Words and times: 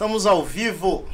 Estamos 0.00 0.24
ao 0.24 0.42
vivo. 0.42 1.06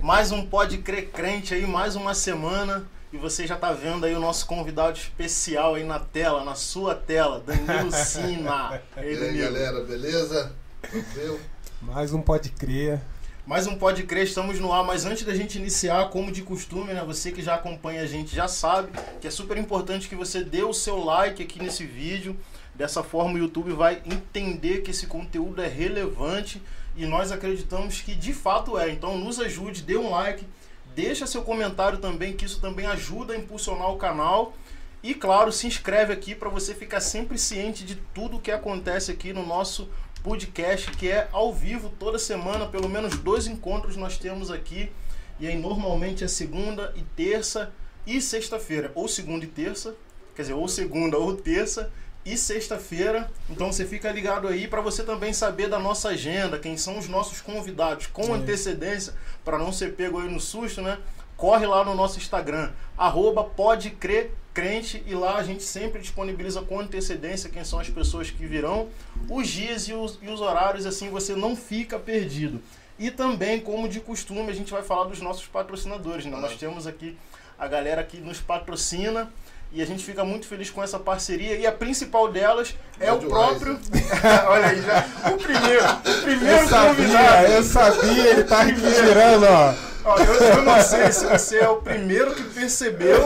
Mais 0.00 0.30
um 0.30 0.46
Pode 0.46 0.78
Crer 0.78 1.10
Crente 1.10 1.52
aí, 1.52 1.66
mais 1.66 1.96
uma 1.96 2.14
semana. 2.14 2.88
E 3.12 3.16
você 3.16 3.44
já 3.44 3.56
tá 3.56 3.72
vendo 3.72 4.06
aí 4.06 4.14
o 4.14 4.20
nosso 4.20 4.46
convidado 4.46 4.96
especial 4.96 5.74
aí 5.74 5.82
na 5.82 5.98
tela, 5.98 6.44
na 6.44 6.54
sua 6.54 6.94
tela, 6.94 7.40
Danilo 7.44 7.90
Sina. 7.90 8.80
E 8.96 9.00
aí, 9.00 9.14
e 9.14 9.18
aí 9.18 9.38
galera, 9.38 9.80
beleza? 9.80 10.52
Tranquilo? 10.80 11.40
Mais 11.82 12.12
um 12.12 12.22
Pode 12.22 12.50
Crer. 12.50 13.00
Mais 13.44 13.66
um 13.66 13.74
Pode 13.74 14.04
Crer, 14.04 14.22
estamos 14.22 14.60
no 14.60 14.72
ar. 14.72 14.84
Mas 14.84 15.04
antes 15.04 15.24
da 15.24 15.34
gente 15.34 15.58
iniciar, 15.58 16.08
como 16.10 16.30
de 16.30 16.42
costume, 16.42 16.94
né? 16.94 17.02
Você 17.04 17.32
que 17.32 17.42
já 17.42 17.56
acompanha 17.56 18.02
a 18.02 18.06
gente 18.06 18.32
já 18.32 18.46
sabe 18.46 18.92
que 19.20 19.26
é 19.26 19.30
super 19.30 19.56
importante 19.56 20.08
que 20.08 20.14
você 20.14 20.44
dê 20.44 20.62
o 20.62 20.72
seu 20.72 21.02
like 21.02 21.42
aqui 21.42 21.60
nesse 21.60 21.84
vídeo. 21.84 22.36
Dessa 22.76 23.02
forma 23.02 23.34
o 23.34 23.38
YouTube 23.38 23.72
vai 23.72 24.00
entender 24.06 24.82
que 24.82 24.92
esse 24.92 25.08
conteúdo 25.08 25.60
é 25.60 25.66
relevante 25.66 26.62
e 26.96 27.06
nós 27.06 27.32
acreditamos 27.32 28.00
que 28.00 28.14
de 28.14 28.32
fato 28.32 28.78
é. 28.78 28.90
Então 28.90 29.16
nos 29.18 29.40
ajude, 29.40 29.82
dê 29.82 29.96
um 29.96 30.10
like, 30.10 30.46
deixa 30.94 31.26
seu 31.26 31.42
comentário 31.42 31.98
também, 31.98 32.34
que 32.34 32.44
isso 32.44 32.60
também 32.60 32.86
ajuda 32.86 33.34
a 33.34 33.36
impulsionar 33.36 33.90
o 33.90 33.96
canal. 33.96 34.54
E 35.02 35.14
claro, 35.14 35.52
se 35.52 35.66
inscreve 35.66 36.12
aqui 36.12 36.34
para 36.34 36.48
você 36.48 36.74
ficar 36.74 37.00
sempre 37.00 37.36
ciente 37.36 37.84
de 37.84 37.96
tudo 38.14 38.40
que 38.40 38.50
acontece 38.50 39.10
aqui 39.10 39.32
no 39.32 39.44
nosso 39.44 39.88
podcast, 40.22 40.90
que 40.92 41.10
é 41.10 41.28
ao 41.30 41.52
vivo 41.52 41.92
toda 41.98 42.18
semana, 42.18 42.66
pelo 42.66 42.88
menos 42.88 43.18
dois 43.18 43.46
encontros 43.46 43.96
nós 43.96 44.16
temos 44.16 44.50
aqui. 44.50 44.90
E 45.38 45.46
aí 45.46 45.58
normalmente 45.58 46.24
é 46.24 46.28
segunda 46.28 46.92
e 46.96 47.02
terça 47.02 47.72
e 48.06 48.20
sexta-feira, 48.20 48.92
ou 48.94 49.08
segunda 49.08 49.44
e 49.44 49.48
terça, 49.48 49.94
quer 50.34 50.42
dizer, 50.42 50.54
ou 50.54 50.68
segunda 50.68 51.18
ou 51.18 51.36
terça 51.36 51.92
e 52.24 52.36
sexta-feira. 52.36 53.30
Então 53.48 53.72
você 53.72 53.84
fica 53.84 54.10
ligado 54.10 54.48
aí 54.48 54.66
para 54.66 54.80
você 54.80 55.02
também 55.02 55.32
saber 55.32 55.68
da 55.68 55.78
nossa 55.78 56.10
agenda, 56.10 56.58
quem 56.58 56.76
são 56.76 56.98
os 56.98 57.08
nossos 57.08 57.40
convidados 57.40 58.06
com 58.06 58.34
é. 58.34 58.38
antecedência, 58.38 59.14
para 59.44 59.58
não 59.58 59.72
ser 59.72 59.94
pego 59.94 60.18
aí 60.20 60.28
no 60.28 60.40
susto, 60.40 60.80
né? 60.80 60.98
Corre 61.36 61.66
lá 61.66 61.84
no 61.84 61.94
nosso 61.94 62.18
Instagram, 62.18 62.70
arroba 62.96 63.42
pode 63.42 63.90
crer 63.90 64.32
crente, 64.54 65.02
e 65.04 65.14
lá 65.14 65.34
a 65.36 65.42
gente 65.42 65.64
sempre 65.64 66.00
disponibiliza 66.00 66.62
com 66.62 66.78
antecedência 66.78 67.50
quem 67.50 67.64
são 67.64 67.80
as 67.80 67.90
pessoas 67.90 68.30
que 68.30 68.46
virão, 68.46 68.88
os 69.28 69.48
dias 69.48 69.88
e 69.88 69.92
os, 69.92 70.16
e 70.22 70.28
os 70.28 70.40
horários, 70.40 70.86
assim 70.86 71.10
você 71.10 71.34
não 71.34 71.56
fica 71.56 71.98
perdido. 71.98 72.62
E 72.96 73.10
também, 73.10 73.60
como 73.60 73.88
de 73.88 73.98
costume, 73.98 74.48
a 74.48 74.54
gente 74.54 74.70
vai 74.70 74.82
falar 74.82 75.08
dos 75.08 75.20
nossos 75.20 75.46
patrocinadores. 75.46 76.24
Né? 76.24 76.36
Nós 76.36 76.56
temos 76.56 76.86
aqui 76.86 77.18
a 77.58 77.66
galera 77.66 78.04
que 78.04 78.18
nos 78.18 78.40
patrocina. 78.40 79.32
E 79.74 79.82
a 79.82 79.84
gente 79.84 80.04
fica 80.04 80.24
muito 80.24 80.46
feliz 80.46 80.70
com 80.70 80.84
essa 80.84 81.00
parceria. 81.00 81.56
E 81.56 81.66
a 81.66 81.72
principal 81.72 82.30
delas 82.30 82.76
é 83.00 83.12
o 83.12 83.18
próprio. 83.18 83.76
Olha 84.46 84.68
aí, 84.68 84.80
já. 84.80 85.04
O 85.32 85.36
primeiro. 85.36 85.84
O 85.84 86.22
primeiro 86.22 86.60
eu 86.60 86.68
sabia, 86.68 86.94
convidado. 86.94 87.46
Eu 87.48 87.62
sabia, 87.64 88.30
ele 88.30 88.44
tá 88.44 88.60
aqui 88.60 88.94
girando, 88.94 89.46
ó. 89.46 89.74
ó 90.04 90.18
eu, 90.18 90.32
eu, 90.32 90.62
não 90.62 90.80
sei 90.80 91.10
se 91.10 91.26
você 91.26 91.58
é 91.58 91.68
o 91.68 91.78
primeiro 91.78 92.36
que 92.36 92.44
percebeu 92.44 93.20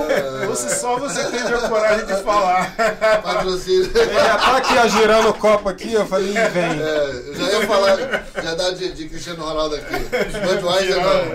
ou 0.49 0.57
se 0.57 0.75
só 0.75 0.97
você 0.97 1.23
teve 1.25 1.55
a 1.55 1.69
coragem 1.69 2.07
de 2.07 2.17
falar. 2.23 2.75
Patrocínio. 3.23 3.93
Já 3.93 4.39
tá 4.39 4.57
aqui, 4.57 4.79
ó, 4.79 4.89
girando 4.89 5.29
o 5.29 5.35
copo 5.35 5.69
aqui, 5.69 5.93
eu 5.93 6.07
falei, 6.07 6.33
vem. 6.33 6.81
É, 6.81 7.25
eu 7.27 7.35
já 7.35 7.53
ia 7.53 7.67
falar, 7.67 8.25
já 8.43 8.55
dá 8.55 8.71
de, 8.71 8.95
de 8.95 9.07
Cristiano 9.07 9.45
Ronaldo 9.45 9.75
aqui. 9.75 9.97
Budweiser 10.49 10.97
não. 10.97 11.29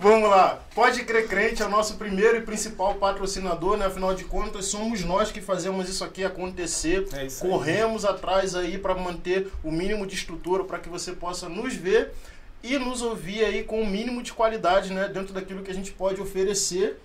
Vamos 0.00 0.30
lá. 0.30 0.58
Pode 0.74 1.04
crer 1.04 1.28
crente 1.28 1.62
é 1.62 1.66
o 1.66 1.68
nosso 1.68 1.96
primeiro 1.96 2.38
e 2.38 2.40
principal 2.40 2.94
patrocinador, 2.94 3.76
né? 3.76 3.84
Afinal 3.84 4.14
de 4.14 4.24
contas, 4.24 4.64
somos 4.64 5.04
nós 5.04 5.30
que 5.30 5.42
fazemos 5.42 5.90
isso 5.90 6.02
aqui 6.02 6.24
acontecer. 6.24 7.06
É 7.12 7.26
isso 7.26 7.46
Corremos 7.46 8.06
atrás 8.06 8.54
aí 8.54 8.78
para 8.78 8.94
manter 8.94 9.52
o 9.62 9.70
mínimo 9.70 10.06
de 10.06 10.14
estrutura 10.14 10.64
para 10.64 10.78
que 10.78 10.88
você 10.88 11.12
possa 11.12 11.50
nos 11.50 11.74
ver 11.74 12.14
e 12.62 12.78
nos 12.78 13.02
ouvir 13.02 13.44
aí 13.44 13.62
com 13.62 13.82
o 13.82 13.86
mínimo 13.86 14.22
de 14.22 14.32
qualidade, 14.32 14.90
né? 14.90 15.06
Dentro 15.06 15.34
daquilo 15.34 15.62
que 15.62 15.70
a 15.70 15.74
gente 15.74 15.92
pode 15.92 16.18
oferecer. 16.18 16.98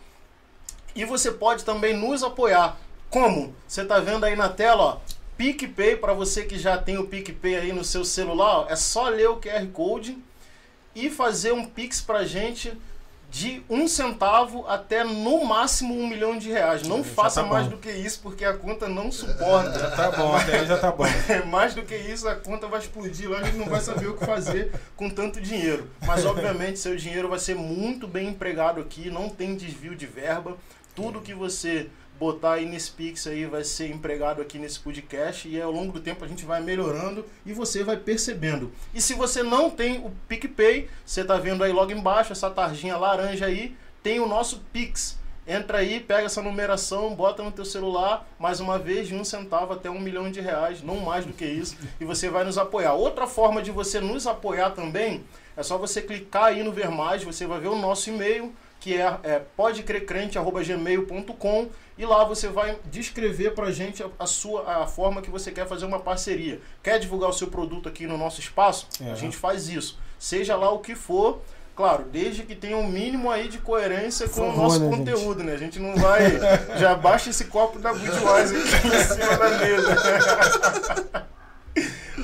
E 0.96 1.04
você 1.04 1.34
pode 1.34 1.66
também 1.66 1.94
nos 1.94 2.24
apoiar. 2.24 2.78
Como? 3.10 3.54
Você 3.68 3.82
está 3.82 4.00
vendo 4.00 4.24
aí 4.24 4.38
na 4.38 4.48
tela, 4.48 4.84
ó. 4.84 4.98
PicPay, 5.36 5.98
para 5.98 6.14
você 6.14 6.46
que 6.46 6.58
já 6.58 6.78
tem 6.78 6.98
o 6.98 7.08
PicPay 7.08 7.58
aí 7.58 7.74
no 7.74 7.84
seu 7.84 8.06
celular, 8.06 8.60
ó, 8.60 8.68
é 8.70 8.78
só 8.78 9.10
ler 9.10 9.28
o 9.28 9.36
QR 9.36 9.68
Code 9.74 10.18
e 10.96 11.10
fazer 11.10 11.52
um 11.52 11.66
Pix 11.66 12.02
pra 12.02 12.24
gente 12.24 12.74
de 13.30 13.62
um 13.70 13.86
centavo 13.86 14.66
até 14.66 15.04
no 15.04 15.44
máximo 15.44 15.94
um 15.94 16.08
milhão 16.08 16.38
de 16.38 16.50
reais. 16.50 16.88
Não 16.88 17.04
já 17.04 17.10
faça 17.10 17.44
tá 17.44 17.50
mais 17.50 17.68
do 17.68 17.78
que 17.78 17.92
isso, 17.92 18.22
porque 18.24 18.46
a 18.46 18.54
conta 18.54 18.88
não 18.88 19.12
suporta. 19.12 19.78
Já 19.78 19.92
tá 19.92 20.12
bom, 20.12 20.34
até 20.34 20.66
já 20.66 20.78
tá 20.78 20.92
bom. 20.92 21.04
mais 21.52 21.74
do 21.74 21.82
que 21.82 21.96
isso, 21.96 22.28
a 22.30 22.36
conta 22.36 22.68
vai 22.68 22.80
explodir 22.80 23.30
lá, 23.30 23.40
a 23.40 23.44
gente 23.44 23.58
não 23.58 23.66
vai 23.66 23.82
saber 23.82 24.08
o 24.08 24.16
que 24.16 24.26
fazer 24.26 24.72
com 24.96 25.10
tanto 25.10 25.42
dinheiro. 25.42 25.90
Mas, 26.06 26.26
obviamente, 26.26 26.80
seu 26.80 26.96
dinheiro 26.96 27.28
vai 27.28 27.40
ser 27.40 27.56
muito 27.56 28.08
bem 28.08 28.30
empregado 28.30 28.80
aqui, 28.80 29.10
não 29.10 29.28
tem 29.28 29.56
desvio 29.56 29.96
de 29.96 30.06
verba. 30.06 30.56
Tudo 30.96 31.20
que 31.20 31.34
você 31.34 31.90
botar 32.20 32.54
aí 32.54 32.66
nesse 32.66 32.92
Pix 32.92 33.28
aí 33.28 33.46
vai 33.46 33.64
ser 33.64 33.90
empregado 33.90 34.42
aqui 34.42 34.58
nesse 34.58 34.80
podcast 34.80 35.48
e 35.48 35.62
ao 35.62 35.72
longo 35.72 35.94
do 35.94 36.00
tempo 36.00 36.24
a 36.24 36.28
gente 36.28 36.46
vai 36.46 36.62
melhorando 36.62 37.26
e 37.46 37.54
você 37.54 37.84
vai 37.84 37.98
percebendo. 37.98 38.72
E 38.94 39.02
se 39.02 39.14
você 39.14 39.44
não 39.44 39.70
tem 39.70 40.00
o 40.00 40.12
PicPay, 40.28 40.90
você 41.06 41.24
tá 41.24 41.38
vendo 41.38 41.64
aí 41.64 41.72
logo 41.72 41.92
embaixo 41.92 42.32
essa 42.32 42.50
tarjinha 42.50 42.98
laranja 42.98 43.46
aí, 43.46 43.76
tem 44.02 44.20
o 44.20 44.28
nosso 44.28 44.64
Pix. 44.72 45.18
Entra 45.48 45.78
aí, 45.78 46.00
pega 46.00 46.26
essa 46.26 46.42
numeração, 46.42 47.14
bota 47.14 47.44
no 47.44 47.52
teu 47.52 47.66
celular, 47.66 48.28
mais 48.40 48.60
uma 48.60 48.80
vez, 48.80 49.08
de 49.08 49.14
um 49.14 49.24
centavo 49.24 49.74
até 49.74 49.92
um 49.92 50.00
milhão 50.00 50.32
de 50.32 50.42
reais, 50.42 50.82
não 50.82 50.98
mais 50.98 51.24
do 51.24 51.34
que 51.34 51.46
isso, 51.46 51.78
e 52.02 52.06
você 52.06 52.30
vai 52.30 52.44
nos 52.44 52.58
apoiar. 52.58 52.94
Outra 52.94 53.28
forma 53.28 53.62
de 53.62 53.70
você 53.70 54.00
nos 54.00 54.26
apoiar 54.26 54.72
também 54.72 55.24
é 55.56 55.62
só 55.62 55.78
você 55.78 56.02
clicar 56.02 56.46
aí 56.46 56.64
no 56.64 56.72
Ver 56.72 56.90
Mais, 56.90 57.24
você 57.24 57.46
vai 57.46 57.60
ver 57.60 57.68
o 57.68 57.76
nosso 57.76 58.10
e-mail, 58.10 58.52
que 58.80 58.96
é, 58.96 59.20
é 59.24 59.40
podecrecrente.gmail.com 59.56 61.70
e 61.98 62.06
lá 62.06 62.24
você 62.26 62.50
vai 62.50 62.78
descrever 62.92 63.52
para 63.52 63.68
a 63.68 63.72
gente 63.72 64.04
a, 64.20 64.26
sua 64.26 64.84
a 64.84 64.88
forma 64.88 65.22
que 65.22 65.30
você 65.30 65.52
quer 65.52 65.66
fazer 65.66 65.86
uma 65.86 66.00
parceria. 66.00 66.60
Quer 66.84 67.00
divulgar 67.00 67.30
o 67.30 67.34
seu 67.34 67.48
produto 67.48 67.88
aqui 67.88 68.06
no 68.06 68.18
nosso 68.18 68.40
espaço? 68.42 68.88
É. 69.02 69.12
A 69.12 69.16
gente 69.16 69.38
faz 69.38 69.70
isso. 69.70 69.98
Seja 70.20 70.58
lá 70.58 70.70
o 70.72 70.80
que 70.80 70.94
for, 70.94 71.40
claro, 71.76 72.06
desde 72.12 72.44
que 72.44 72.54
tenha 72.54 72.76
um 72.76 72.88
mínimo 72.88 73.32
aí 73.32 73.48
de 73.48 73.60
coerência 73.60 74.28
com 74.28 74.50
o 74.50 74.56
nosso 74.56 74.80
né, 74.82 74.90
conteúdo, 74.90 75.40
gente? 75.40 75.48
né? 75.48 75.54
A 75.54 75.58
gente 75.58 75.80
não 75.80 75.96
vai. 75.96 76.22
Já 76.78 76.96
baixa 76.96 77.30
esse 77.30 77.46
copo 77.46 77.80
da 77.80 77.94
Budweiser 77.94 78.62
aqui 78.76 78.88
em 78.88 79.04
cima 79.04 79.38
da 79.38 79.50
mesa. 79.58 81.26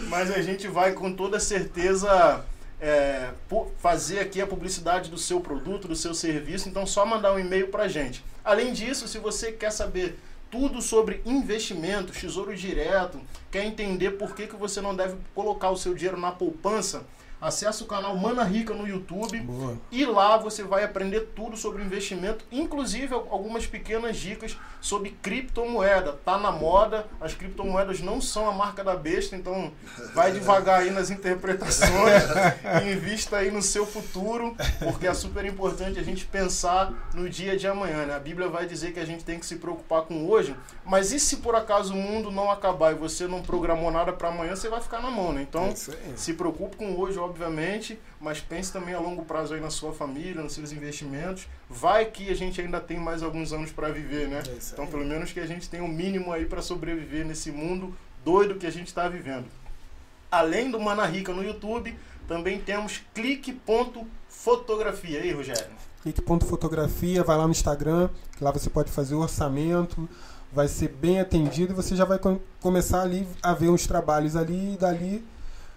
Mas 0.09 0.31
a 0.31 0.41
gente 0.41 0.67
vai 0.67 0.91
com 0.91 1.13
toda 1.13 1.39
certeza 1.39 2.43
é, 2.81 3.29
fazer 3.77 4.19
aqui 4.19 4.41
a 4.41 4.47
publicidade 4.47 5.09
do 5.09 5.17
seu 5.17 5.39
produto, 5.39 5.87
do 5.87 5.95
seu 5.95 6.15
serviço, 6.15 6.67
então 6.67 6.85
só 6.85 7.05
mandar 7.05 7.33
um 7.33 7.39
e-mail 7.39 7.67
para 7.67 7.87
gente. 7.87 8.25
Além 8.43 8.73
disso, 8.73 9.07
se 9.07 9.19
você 9.19 9.51
quer 9.51 9.71
saber 9.71 10.17
tudo 10.49 10.81
sobre 10.81 11.21
investimento, 11.25 12.11
tesouro 12.11 12.55
direto, 12.55 13.21
quer 13.51 13.63
entender 13.63 14.11
por 14.11 14.35
que, 14.35 14.47
que 14.47 14.55
você 14.55 14.81
não 14.81 14.95
deve 14.95 15.15
colocar 15.35 15.69
o 15.69 15.77
seu 15.77 15.93
dinheiro 15.93 16.19
na 16.19 16.31
poupança, 16.31 17.05
Acesse 17.41 17.81
o 17.81 17.87
canal 17.87 18.15
Mana 18.15 18.43
Rica 18.43 18.73
no 18.73 18.87
YouTube 18.87 19.39
Boa. 19.39 19.77
e 19.91 20.05
lá 20.05 20.37
você 20.37 20.63
vai 20.63 20.83
aprender 20.83 21.31
tudo 21.35 21.57
sobre 21.57 21.81
investimento, 21.81 22.45
inclusive 22.51 23.13
algumas 23.13 23.65
pequenas 23.65 24.17
dicas 24.17 24.55
sobre 24.79 25.09
criptomoeda. 25.21 26.13
Tá 26.23 26.37
na 26.37 26.51
moda, 26.51 27.07
as 27.19 27.33
criptomoedas 27.33 27.99
não 27.99 28.21
são 28.21 28.47
a 28.47 28.51
marca 28.53 28.83
da 28.83 28.95
besta, 28.95 29.35
então 29.35 29.71
vai 30.13 30.31
devagar 30.33 30.81
aí 30.81 30.91
nas 30.91 31.09
interpretações 31.09 32.23
invista 32.85 33.37
aí 33.37 33.49
no 33.49 33.61
seu 33.61 33.85
futuro, 33.85 34.55
porque 34.79 35.07
é 35.07 35.13
super 35.13 35.43
importante 35.45 35.99
a 35.99 36.03
gente 36.03 36.25
pensar 36.25 36.93
no 37.13 37.27
dia 37.27 37.57
de 37.57 37.67
amanhã. 37.67 38.05
Né? 38.05 38.15
A 38.15 38.19
Bíblia 38.19 38.47
vai 38.49 38.67
dizer 38.67 38.93
que 38.93 38.99
a 38.99 39.05
gente 39.05 39.23
tem 39.23 39.39
que 39.39 39.45
se 39.45 39.55
preocupar 39.55 40.03
com 40.03 40.29
hoje, 40.29 40.55
mas 40.85 41.11
e 41.11 41.19
se 41.19 41.37
por 41.37 41.55
acaso 41.55 41.93
o 41.93 41.97
mundo 41.97 42.29
não 42.29 42.51
acabar 42.51 42.91
e 42.91 42.95
você 42.95 43.27
não 43.27 43.41
programou 43.41 43.91
nada 43.91 44.13
para 44.13 44.29
amanhã, 44.29 44.55
você 44.55 44.69
vai 44.69 44.79
ficar 44.79 45.01
na 45.01 45.09
mão, 45.09 45.33
né? 45.33 45.41
Então, 45.41 45.65
é 45.65 45.75
se 46.15 46.33
preocupe 46.33 46.77
com 46.77 46.95
hoje, 46.97 47.17
obviamente, 47.17 47.30
mas 48.19 48.39
pense 48.39 48.71
também 48.71 48.93
a 48.93 48.99
longo 48.99 49.25
prazo 49.25 49.53
aí 49.53 49.61
na 49.61 49.69
sua 49.69 49.93
família, 49.93 50.41
nos 50.41 50.53
seus 50.53 50.71
investimentos. 50.71 51.47
Vai 51.69 52.05
que 52.05 52.29
a 52.29 52.35
gente 52.35 52.61
ainda 52.61 52.79
tem 52.79 52.99
mais 52.99 53.23
alguns 53.23 53.51
anos 53.53 53.71
para 53.71 53.89
viver, 53.89 54.27
né? 54.27 54.43
É 54.47 54.57
então, 54.73 54.87
pelo 54.87 55.05
menos 55.05 55.31
que 55.31 55.39
a 55.39 55.45
gente 55.45 55.69
tenha 55.69 55.83
um 55.83 55.87
mínimo 55.87 56.31
aí 56.31 56.45
para 56.45 56.61
sobreviver 56.61 57.25
nesse 57.25 57.51
mundo 57.51 57.95
doido 58.23 58.55
que 58.55 58.67
a 58.67 58.71
gente 58.71 58.87
está 58.87 59.09
vivendo. 59.09 59.45
Além 60.31 60.71
do 60.71 60.79
Mana 60.79 61.05
Rica 61.05 61.33
no 61.33 61.43
YouTube, 61.43 61.93
também 62.27 62.59
temos 62.59 63.01
clique.fotografia. 63.13 65.21
aí, 65.21 65.31
Rogério? 65.31 65.71
Clique.fotografia, 66.03 67.23
vai 67.23 67.37
lá 67.37 67.45
no 67.45 67.51
Instagram, 67.51 68.09
que 68.37 68.43
lá 68.43 68.51
você 68.51 68.69
pode 68.69 68.91
fazer 68.91 69.15
o 69.15 69.19
orçamento, 69.19 70.07
vai 70.51 70.67
ser 70.67 70.89
bem 70.89 71.19
atendido 71.19 71.73
e 71.73 71.75
você 71.75 71.95
já 71.95 72.05
vai 72.05 72.17
com 72.17 72.39
começar 72.59 73.01
ali 73.01 73.27
a 73.41 73.53
ver 73.53 73.69
uns 73.69 73.87
trabalhos 73.87 74.35
ali 74.35 74.73
e 74.73 74.77
dali 74.77 75.23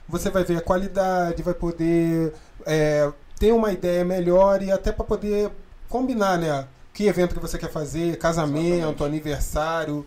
você 0.09 0.31
vai 0.31 0.45
ver 0.45 0.59
a 0.59 0.61
qualidade, 0.61 1.43
vai 1.43 1.55
poder 1.55 2.33
é, 2.67 3.11
ter 3.39 3.53
uma 3.53 3.73
ideia 3.73 4.05
melhor 4.05 4.63
e 4.63 4.71
até 4.71 4.93
para 4.93 5.05
poder 5.05 5.51
combinar, 5.89 6.39
né? 6.39 6.67
Que 6.93 7.07
evento 7.07 7.35
que 7.35 7.41
você 7.41 7.59
quer 7.59 7.71
fazer, 7.71 8.17
casamento, 8.19 8.77
Exatamente. 8.77 9.05
aniversário. 9.05 10.07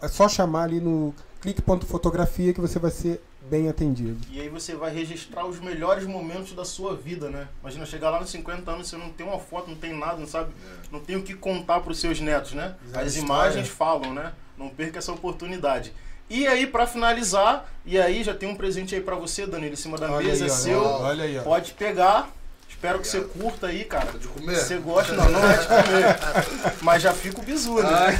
É 0.00 0.08
só 0.08 0.28
chamar 0.28 0.64
ali 0.64 0.80
no 0.80 1.14
clique.fotografia 1.40 2.54
que 2.54 2.60
você 2.60 2.78
vai 2.78 2.90
ser 2.90 3.22
bem 3.50 3.68
atendido. 3.68 4.18
E 4.30 4.40
aí 4.40 4.48
você 4.48 4.74
vai 4.74 4.94
registrar 4.94 5.44
os 5.44 5.60
melhores 5.60 6.06
momentos 6.06 6.52
da 6.52 6.64
sua 6.64 6.96
vida, 6.96 7.28
né? 7.28 7.48
Imagina 7.60 7.84
chegar 7.84 8.10
lá 8.10 8.20
nos 8.20 8.30
50 8.30 8.70
anos, 8.70 8.88
você 8.88 8.96
não 8.96 9.10
tem 9.10 9.26
uma 9.26 9.38
foto, 9.38 9.68
não 9.68 9.76
tem 9.76 9.92
nada, 9.98 10.16
não 10.16 10.26
sabe, 10.26 10.52
não 10.90 11.00
tem 11.00 11.16
o 11.16 11.22
que 11.22 11.34
contar 11.34 11.80
para 11.80 11.92
os 11.92 11.98
seus 11.98 12.20
netos, 12.20 12.52
né? 12.52 12.76
Exato. 12.86 13.04
As 13.04 13.16
imagens 13.16 13.68
falam, 13.68 14.14
né? 14.14 14.32
Não 14.56 14.68
perca 14.68 14.98
essa 14.98 15.12
oportunidade. 15.12 15.92
E 16.32 16.46
aí, 16.46 16.66
para 16.66 16.86
finalizar, 16.86 17.70
e 17.84 18.00
aí 18.00 18.24
já 18.24 18.32
tem 18.32 18.48
um 18.48 18.56
presente 18.56 18.94
aí 18.94 19.02
para 19.02 19.14
você, 19.14 19.46
Danilo, 19.46 19.74
em 19.74 19.76
cima 19.76 19.98
da 19.98 20.10
Olha 20.10 20.26
mesa, 20.26 20.44
aí, 20.46 20.50
é 20.50 20.54
seu. 20.54 20.82
Olha 20.82 21.24
aí, 21.24 21.38
ó. 21.38 21.42
Pode 21.42 21.72
pegar. 21.74 22.30
Espero 22.66 23.00
que 23.00 23.06
você 23.06 23.20
curta 23.20 23.66
aí, 23.66 23.84
cara. 23.84 24.18
De 24.18 24.26
comer? 24.26 24.56
Você 24.56 24.76
gosta, 24.78 25.12
não, 25.12 25.28
não 25.28 25.50
é 25.50 25.58
de 25.58 25.66
comer. 25.66 26.72
Mas 26.80 27.02
já 27.02 27.12
fica 27.12 27.38
o 27.38 27.42
bizu, 27.42 27.74
né? 27.74 27.90
Ai, 27.92 28.16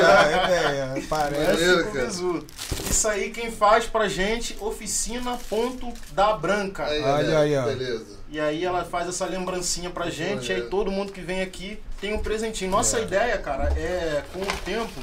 Já, 0.00 0.22
é, 0.24 0.46
velho, 0.48 1.06
parece. 1.06 1.40
Maneiro, 1.52 1.86
Fica 1.86 1.88
o 2.02 2.06
bizu. 2.06 2.46
Isso 2.90 3.08
aí 3.08 3.30
quem 3.30 3.52
faz 3.52 3.86
pra 3.86 4.08
gente, 4.08 4.56
oficina.da 4.60 6.32
branca. 6.32 6.84
Aí, 6.84 7.00
Olha 7.00 7.38
aí, 7.38 7.56
ó. 7.56 7.62
Beleza. 7.62 8.18
E 8.28 8.40
aí 8.40 8.64
ela 8.64 8.84
faz 8.84 9.08
essa 9.08 9.24
lembrancinha 9.24 9.88
pra 9.88 10.10
gente, 10.10 10.52
aí 10.52 10.62
todo 10.62 10.90
mundo 10.90 11.12
que 11.12 11.20
vem 11.20 11.42
aqui 11.42 11.78
tem 12.00 12.12
um 12.12 12.18
presentinho. 12.18 12.72
Nossa 12.72 12.98
ideia, 12.98 13.38
cara, 13.38 13.72
é 13.78 14.24
com 14.32 14.40
o 14.40 14.46
tempo 14.64 15.00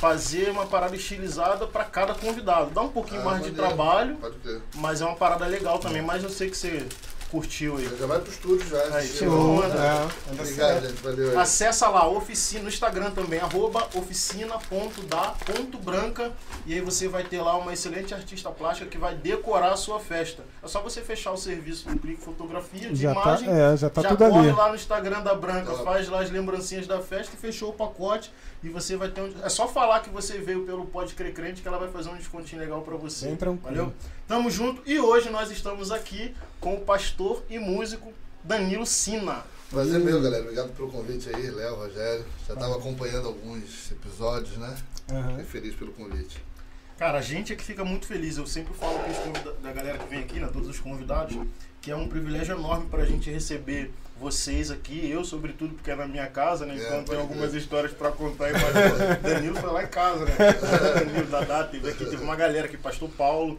fazer 0.00 0.50
uma 0.50 0.66
parada 0.66 0.94
estilizada 0.96 1.66
pra 1.66 1.84
cada 1.84 2.14
convidado. 2.14 2.70
Dá 2.70 2.80
um 2.82 2.88
pouquinho 2.88 3.20
Ah, 3.22 3.24
mais 3.24 3.42
de 3.42 3.50
maneiro. 3.50 3.66
trabalho, 3.68 4.16
Pode 4.16 4.38
crer. 4.38 4.60
mas 4.76 5.00
é 5.00 5.04
uma 5.04 5.16
parada 5.16 5.46
legal 5.46 5.78
também. 5.78 6.02
Mas 6.02 6.22
eu 6.22 6.30
sei 6.30 6.48
que 6.50 6.56
você 6.56 6.86
curtiu 7.30 7.76
aí. 7.76 7.86
Já 7.98 8.06
vai 8.06 8.18
pro 8.20 8.30
estúdio 8.32 8.66
já. 8.68 8.96
Aí, 8.96 9.06
Chegou. 9.06 9.60
show. 9.60 9.70
Show, 9.70 9.80
é, 9.80 9.90
anda 10.32 10.42
Obrigado, 10.42 10.88
gente. 10.88 11.02
Valeu 11.02 11.30
aí. 11.30 11.36
Acessa 11.36 11.86
lá, 11.88 12.08
oficina, 12.08 12.62
no 12.62 12.68
Instagram 12.70 13.10
também, 13.10 13.38
arroba 13.38 13.86
oficina.da.branca 13.94 16.32
e 16.66 16.72
aí 16.74 16.80
você 16.80 17.06
vai 17.08 17.24
ter 17.24 17.40
lá 17.42 17.56
uma 17.56 17.72
excelente 17.72 18.14
artista 18.14 18.50
plástica 18.50 18.88
que 18.88 18.96
vai 18.98 19.14
decorar 19.14 19.72
a 19.72 19.76
sua 19.76 20.00
festa. 20.00 20.42
É 20.62 20.68
só 20.68 20.80
você 20.80 21.00
fechar 21.02 21.32
o 21.32 21.36
serviço 21.36 21.86
do 21.88 21.98
clique 21.98 22.22
fotografia 22.22 22.88
de 22.90 23.02
Já 23.02 23.14
tá, 23.14 23.20
imagem, 23.20 23.48
é, 23.50 23.76
já 23.76 23.90
tá 23.90 24.00
já 24.02 24.08
tudo 24.08 24.18
corre 24.28 24.48
ali. 24.48 24.56
lá 24.56 24.68
no 24.70 24.74
Instagram 24.74 25.20
da 25.22 25.34
Branca, 25.34 25.70
Top. 25.72 25.84
faz 25.84 26.08
lá 26.08 26.22
as 26.22 26.30
lembrancinhas 26.30 26.86
da 26.86 27.00
festa 27.00 27.34
e 27.34 27.38
fechou 27.38 27.68
o 27.70 27.74
pacote 27.74 28.32
e 28.62 28.68
você 28.68 28.96
vai 28.96 29.08
ter 29.10 29.20
um... 29.20 29.32
É 29.42 29.48
só 29.48 29.68
falar 29.68 30.00
que 30.00 30.10
você 30.10 30.38
veio 30.38 30.64
pelo 30.64 30.84
Pode 30.86 31.14
Crer 31.14 31.32
Crente 31.32 31.62
que 31.62 31.68
ela 31.68 31.78
vai 31.78 31.88
fazer 31.90 32.08
um 32.10 32.16
descontinho 32.16 32.60
legal 32.60 32.82
pra 32.82 32.96
você. 32.96 33.26
Bem 33.26 33.36
tranquilo. 33.36 33.76
Valeu? 33.76 33.92
Tamo 34.26 34.50
junto 34.50 34.82
e 34.84 34.98
hoje 34.98 35.30
nós 35.30 35.50
estamos 35.50 35.90
aqui 35.92 36.34
com 36.60 36.74
o 36.74 36.80
pastor 36.80 37.42
e 37.48 37.58
músico 37.58 38.12
Danilo 38.42 38.84
Sina. 38.86 39.44
Prazer 39.70 40.00
meu, 40.00 40.20
galera. 40.22 40.42
Obrigado 40.42 40.72
pelo 40.74 40.90
convite 40.90 41.28
aí, 41.28 41.50
Léo, 41.50 41.76
Rogério. 41.76 42.24
Já 42.46 42.54
estava 42.54 42.76
acompanhando 42.76 43.28
alguns 43.28 43.90
episódios, 43.92 44.56
né? 44.56 44.76
Aham. 45.10 45.28
Fiquei 45.30 45.44
feliz 45.44 45.74
pelo 45.74 45.92
convite. 45.92 46.42
Cara, 46.96 47.18
a 47.18 47.22
gente 47.22 47.52
é 47.52 47.56
que 47.56 47.62
fica 47.62 47.84
muito 47.84 48.06
feliz. 48.06 48.38
Eu 48.38 48.46
sempre 48.46 48.74
falo 48.74 48.98
com 48.98 49.10
os 49.10 49.18
convida- 49.18 49.52
da 49.62 49.72
galera 49.72 49.98
que 49.98 50.08
vem 50.08 50.20
aqui, 50.20 50.40
né, 50.40 50.48
todos 50.52 50.68
os 50.68 50.80
convidados, 50.80 51.36
que 51.80 51.90
é 51.92 51.96
um 51.96 52.08
privilégio 52.08 52.56
enorme 52.56 52.88
pra 52.88 53.04
gente 53.04 53.30
receber 53.30 53.92
vocês 54.20 54.70
aqui, 54.70 55.08
eu 55.10 55.24
sobretudo 55.24 55.74
porque 55.74 55.90
é 55.90 55.94
na 55.94 56.06
minha 56.06 56.26
casa, 56.26 56.66
né? 56.66 56.74
É, 56.74 56.78
Então 56.78 56.96
pode 56.98 57.10
tem 57.10 57.18
algumas 57.20 57.50
crer. 57.50 57.60
histórias 57.62 57.92
pra 57.92 58.10
contar 58.10 58.46
aí, 58.46 58.52
mas 58.52 59.18
o 59.18 59.22
Danilo 59.22 59.56
foi 59.56 59.70
lá 59.70 59.84
em 59.84 59.88
casa, 59.88 60.24
né? 60.24 60.32
O 60.34 61.04
Danilo 61.06 61.26
Dadá 61.26 61.64
teve 61.64 61.88
aqui, 61.90 62.04
teve 62.04 62.22
uma 62.22 62.34
galera 62.36 62.66
aqui, 62.66 62.76
Pastor 62.76 63.08
Paulo, 63.10 63.58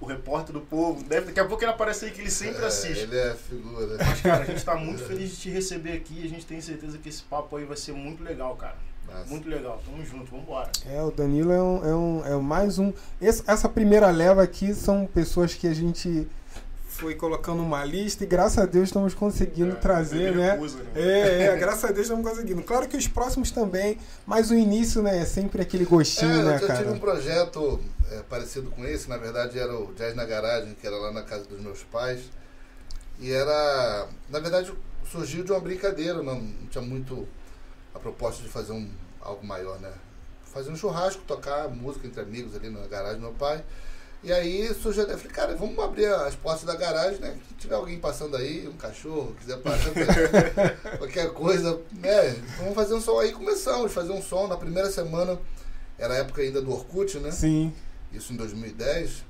o 0.00 0.06
repórter 0.06 0.52
do 0.52 0.60
povo. 0.60 1.02
Deve, 1.04 1.26
daqui 1.26 1.40
a 1.40 1.44
pouco 1.44 1.62
ele 1.62 1.70
aparece 1.70 2.06
aí 2.06 2.10
que 2.10 2.20
ele 2.20 2.30
sempre 2.30 2.62
É, 2.62 2.66
assiste. 2.66 3.02
Ele 3.04 3.18
é 3.18 3.34
figura. 3.34 3.96
Mas, 3.98 4.20
cara, 4.20 4.42
a 4.42 4.46
gente 4.46 4.64
tá 4.64 4.74
muito 4.76 5.02
feliz 5.04 5.30
de 5.30 5.36
te 5.36 5.50
receber 5.50 5.92
aqui 5.92 6.20
e 6.22 6.26
a 6.26 6.28
gente 6.28 6.46
tem 6.46 6.60
certeza 6.60 6.96
que 6.98 7.08
esse 7.08 7.22
papo 7.22 7.56
aí 7.56 7.64
vai 7.64 7.76
ser 7.76 7.92
muito 7.92 8.22
legal, 8.22 8.56
cara. 8.56 8.76
Massa. 9.06 9.26
Muito 9.28 9.46
legal. 9.50 9.82
Tamo 9.84 10.02
junto, 10.04 10.30
vambora. 10.34 10.70
É, 10.86 11.02
o 11.02 11.10
Danilo 11.10 11.52
é, 11.52 11.62
um, 11.62 11.84
é, 11.86 11.94
um, 11.94 12.22
é 12.24 12.36
mais 12.42 12.78
um. 12.78 12.90
esse- 13.20 13.44
essa 13.46 13.68
primeira 13.68 14.10
leva 14.10 14.42
aqui 14.42 14.74
são 14.74 15.06
pessoas 15.06 15.52
que 15.54 15.66
a 15.68 15.74
gente 15.74 16.26
foi 16.94 17.14
colocando 17.14 17.62
uma 17.62 17.84
lista 17.84 18.24
e 18.24 18.26
graças 18.26 18.58
a 18.58 18.66
Deus 18.66 18.88
estamos 18.88 19.14
conseguindo 19.14 19.72
É, 19.72 19.74
trazer, 19.76 20.34
né? 20.34 20.52
recusa, 20.52 20.78
né? 20.78 20.90
É, 20.94 21.42
é, 21.46 21.56
graças 21.56 21.84
a 21.84 21.88
Deus 21.88 22.06
estamos 22.06 22.28
conseguindo. 22.28 22.62
Claro 22.62 22.88
que 22.88 22.96
os 22.96 23.08
próximos 23.08 23.50
também, 23.50 23.98
mas 24.26 24.50
o 24.50 24.54
início, 24.54 25.02
né, 25.02 25.18
é 25.18 25.24
sempre 25.24 25.60
aquele 25.60 25.84
gostinho, 25.84 26.32
É, 26.32 26.40
eu, 26.40 26.44
né, 26.44 26.54
eu 26.54 26.60
tive 26.60 26.72
cara? 26.72 26.90
um 26.92 26.98
projeto 26.98 27.80
é, 28.10 28.20
parecido 28.22 28.70
com 28.70 28.84
esse, 28.84 29.08
na 29.08 29.16
verdade 29.16 29.58
era 29.58 29.74
o 29.78 29.92
Jazz 29.94 30.14
na 30.14 30.24
Garagem, 30.24 30.74
que 30.80 30.86
era 30.86 30.96
lá 30.96 31.12
na 31.12 31.22
casa 31.22 31.44
dos 31.44 31.60
meus 31.60 31.82
pais. 31.82 32.20
E 33.20 33.30
era. 33.32 34.08
Na 34.28 34.40
verdade, 34.40 34.72
surgiu 35.10 35.44
de 35.44 35.52
uma 35.52 35.60
brincadeira, 35.60 36.22
não, 36.22 36.40
não 36.40 36.66
tinha 36.68 36.82
muito 36.82 37.28
a 37.94 37.98
proposta 37.98 38.42
de 38.42 38.48
fazer 38.48 38.72
um, 38.72 38.88
algo 39.20 39.46
maior, 39.46 39.78
né? 39.78 39.92
Fazer 40.44 40.70
um 40.70 40.76
churrasco, 40.76 41.22
tocar 41.26 41.68
música 41.68 42.06
entre 42.06 42.20
amigos 42.20 42.54
ali 42.56 42.70
na 42.70 42.86
garagem 42.86 43.16
do 43.16 43.22
meu 43.22 43.32
pai. 43.32 43.64
E 44.24 44.32
aí 44.32 44.72
surgiu 44.72 45.04
a 45.04 45.06
falei, 45.18 45.26
cara, 45.26 45.54
vamos 45.54 45.78
abrir 45.78 46.06
as 46.06 46.34
portas 46.34 46.64
da 46.64 46.74
garagem, 46.74 47.20
né? 47.20 47.36
Se 47.46 47.54
tiver 47.56 47.74
alguém 47.74 47.98
passando 47.98 48.34
aí, 48.38 48.66
um 48.66 48.72
cachorro, 48.72 49.36
quiser 49.38 49.58
passar, 49.58 49.90
qualquer 50.96 51.30
coisa, 51.34 51.78
né? 51.92 52.30
Vamos 52.58 52.74
fazer 52.74 52.94
um 52.94 53.02
som. 53.02 53.18
Aí 53.20 53.32
começamos 53.32 53.84
a 53.84 53.88
fazer 53.90 54.12
um 54.12 54.22
som. 54.22 54.46
Na 54.48 54.56
primeira 54.56 54.90
semana, 54.90 55.38
era 55.98 56.14
a 56.14 56.16
época 56.16 56.40
ainda 56.40 56.62
do 56.62 56.72
Orkut, 56.72 57.18
né? 57.18 57.30
Sim. 57.30 57.70
Isso 58.10 58.32
em 58.32 58.36
2010. 58.36 59.24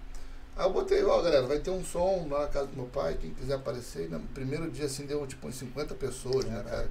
Aí 0.56 0.64
eu 0.64 0.72
botei, 0.72 1.02
ó, 1.02 1.20
galera, 1.20 1.44
vai 1.44 1.58
ter 1.58 1.70
um 1.70 1.84
som 1.84 2.28
lá 2.30 2.42
na 2.42 2.46
casa 2.46 2.68
do 2.68 2.76
meu 2.76 2.86
pai, 2.86 3.18
quem 3.20 3.34
quiser 3.34 3.54
aparecer. 3.54 4.08
No 4.08 4.20
primeiro 4.20 4.70
dia, 4.70 4.84
assim, 4.86 5.06
deu 5.06 5.26
tipo 5.26 5.48
uns 5.48 5.56
50 5.56 5.92
pessoas, 5.96 6.44
né, 6.44 6.62
cara? 6.64 6.88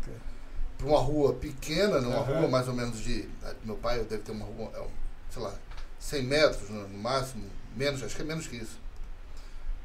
Pra 0.77 0.88
uma 0.88 0.99
rua 0.99 1.33
pequena, 1.35 2.01
né? 2.01 2.07
uma 2.07 2.17
Aham. 2.17 2.39
rua 2.39 2.47
mais 2.49 2.67
ou 2.67 2.73
menos 2.73 2.99
de. 2.99 3.29
Meu 3.63 3.77
pai 3.77 3.99
deve 3.99 4.23
ter 4.23 4.33
uma 4.33 4.44
rua, 4.45 4.69
é, 4.75 4.85
sei 5.29 5.41
lá, 5.41 5.53
100 5.99 6.23
metros 6.23 6.69
no, 6.69 6.85
no 6.89 6.97
máximo, 6.97 7.45
menos, 7.75 8.03
acho 8.03 8.15
que 8.15 8.21
é 8.21 8.25
menos 8.25 8.47
que 8.47 8.55
isso. 8.57 8.77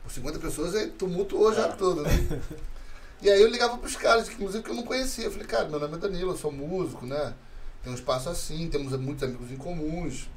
Por 0.02 0.12
50 0.12 0.38
pessoas 0.38 0.75
aí 0.75 0.88
tumultuou 0.90 1.52
já 1.52 1.67
É. 1.67 1.73
tudo, 1.73 2.02
né? 2.02 2.11
E 3.20 3.29
aí 3.29 3.43
eu 3.43 3.49
ligava 3.49 3.76
pros 3.79 3.96
caras, 3.96 4.29
que, 4.29 4.37
inclusive 4.37 4.62
que 4.62 4.70
eu 4.70 4.75
não 4.76 4.85
conhecia. 4.85 5.25
Eu 5.25 5.32
falei, 5.32 5.44
cara, 5.44 5.69
meu 5.69 5.81
nome 5.81 5.96
é 5.96 5.99
Danilo, 5.99 6.31
eu 6.32 6.37
sou 6.38 6.52
músico, 6.52 7.05
né? 7.05 7.35
Tem 7.82 7.93
um 7.93 7.96
espaço 7.96 8.29
assim, 8.29 8.69
temos 8.70 8.93
muitos 8.96 9.25
amigos 9.25 9.50
em 9.50 9.56
comuns. 9.56 10.29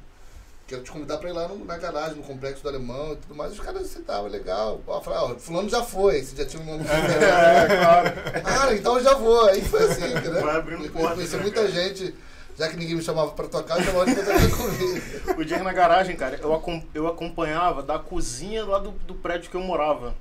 Quero 0.66 0.82
te 0.82 0.90
convidar 0.90 1.18
pra 1.18 1.30
ir 1.30 1.32
lá 1.32 1.46
no- 1.46 1.64
na 1.64 1.78
garagem, 1.78 2.16
no 2.16 2.24
complexo 2.24 2.60
do 2.60 2.68
alemão 2.68 3.12
e 3.12 3.16
tudo 3.18 3.36
mais. 3.36 3.52
Os 3.52 3.60
caras 3.60 3.82
aceitavam, 3.82 4.26
legal. 4.28 4.80
Eu 4.88 5.00
falava, 5.00 5.32
ó, 5.32 5.38
fulano 5.38 5.68
já 5.68 5.80
foi, 5.84 6.24
você 6.24 6.34
já 6.34 6.44
tinha 6.44 6.60
um 6.60 6.66
nome 6.66 6.82
É, 6.90 7.76
claro. 7.76 8.10
ah, 8.44 8.74
então 8.74 8.98
eu 8.98 9.04
já 9.04 9.14
vou. 9.14 9.46
Aí 9.48 9.62
foi 9.62 9.84
assim, 9.84 10.00
né? 10.14 10.20
Vai 10.40 10.56
abrindo 10.56 10.90
portas, 10.92 11.14
Conheci 11.14 11.36
muita 11.36 11.70
gente, 11.70 12.12
já 12.58 12.68
que 12.68 12.76
ninguém 12.76 12.94
me 12.96 13.02
chamava 13.02 13.30
pra 13.32 13.48
tocar, 13.48 13.78
eu 13.78 13.84
chamava 13.84 14.06
de 14.06 14.14
tocar 14.16 14.34
comigo. 14.50 15.02
O 15.38 15.44
dia 15.44 15.62
na 15.62 15.72
garagem, 15.72 16.14
cara, 16.16 16.38
eu, 16.42 16.52
acom- 16.54 16.82
eu 16.94 17.06
acompanhava 17.08 17.82
da 17.82 17.98
cozinha 17.98 18.64
lá 18.64 18.78
do, 18.78 18.90
do 18.90 19.14
prédio 19.14 19.50
que 19.50 19.56
eu 19.56 19.60
morava. 19.62 20.14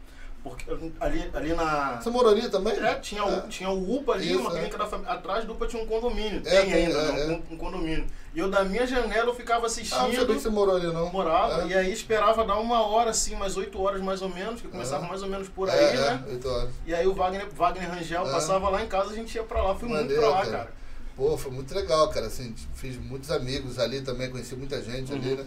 Porque 0.44 0.66
ali, 1.00 1.30
ali 1.36 1.54
na. 1.54 2.02
Você 2.02 2.10
morou 2.10 2.32
ali 2.32 2.50
também? 2.50 2.74
É, 2.74 2.96
tinha, 2.96 3.24
o, 3.24 3.30
É. 3.32 3.42
tinha 3.42 3.70
o 3.70 3.96
UPA 3.98 4.14
ali, 4.14 4.32
Isso, 4.32 4.40
uma 4.40 4.50
é. 4.50 4.54
clínica 4.54 4.76
da 4.78 4.88
família. 4.88 5.12
Atrás 5.14 5.46
do 5.46 5.54
UPA 5.54 5.68
tinha 5.68 5.84
um 5.84 5.86
condomínio. 5.86 6.42
É, 6.44 6.62
tem 6.62 6.74
ainda, 6.74 6.98
é, 6.98 7.12
né, 7.12 7.22
é. 7.22 7.28
um, 7.28 7.54
um 7.54 7.58
condomínio. 7.58 8.08
E 8.34 8.40
eu 8.40 8.50
da 8.50 8.64
minha 8.64 8.88
janela 8.88 9.30
eu 9.30 9.36
ficava 9.36 9.68
Ah, 9.68 9.70
não 9.70 9.70
sabia 9.70 10.06
assistindo. 10.08 10.34
que 10.34 10.40
você 10.42 10.50
morou 10.50 10.78
ali, 10.78 10.88
não. 10.88 11.12
morava, 11.12 11.62
É. 11.64 11.68
e 11.68 11.74
aí 11.76 11.92
esperava 11.94 12.44
dar 12.44 12.58
uma 12.58 12.82
hora, 12.88 13.12
assim, 13.12 13.36
umas 13.36 13.56
8 13.56 13.80
horas 13.80 14.02
mais 14.02 14.24
ou 14.24 14.30
menos, 14.30 14.62
que 14.62 14.68
começava 14.68 15.06
É. 15.06 15.10
mais 15.10 15.22
ou 15.22 15.30
menos 15.30 15.48
por 15.48 15.70
É, 15.70 15.74
aí, 15.74 15.96
é, 15.96 16.00
né? 16.00 16.24
oito 16.32 16.50
horas. 16.50 16.70
E 16.88 16.96
aí 16.96 17.06
o 17.06 17.14
Wagner, 17.14 17.48
Wagner 17.54 17.92
Rangel 17.92 18.26
É. 18.28 18.32
passava 18.32 18.68
lá 18.70 18.82
em 18.82 18.88
casa, 18.88 19.12
a 19.12 19.16
gente 19.16 19.36
ia 19.36 19.44
pra 19.44 19.62
lá. 19.62 19.76
Fui 19.76 19.88
muito 19.90 20.12
pra 20.16 20.28
lá, 20.30 20.46
cara. 20.48 20.74
Pô, 21.22 21.38
foi 21.38 21.52
muito 21.52 21.72
legal, 21.76 22.10
cara. 22.10 22.26
Assim, 22.26 22.52
fiz 22.74 22.98
muitos 22.98 23.30
amigos 23.30 23.78
ali 23.78 24.02
também, 24.02 24.32
conheci 24.32 24.56
muita 24.56 24.82
gente 24.82 25.14
ali, 25.14 25.30
Uhum. 25.34 25.36
né? 25.38 25.46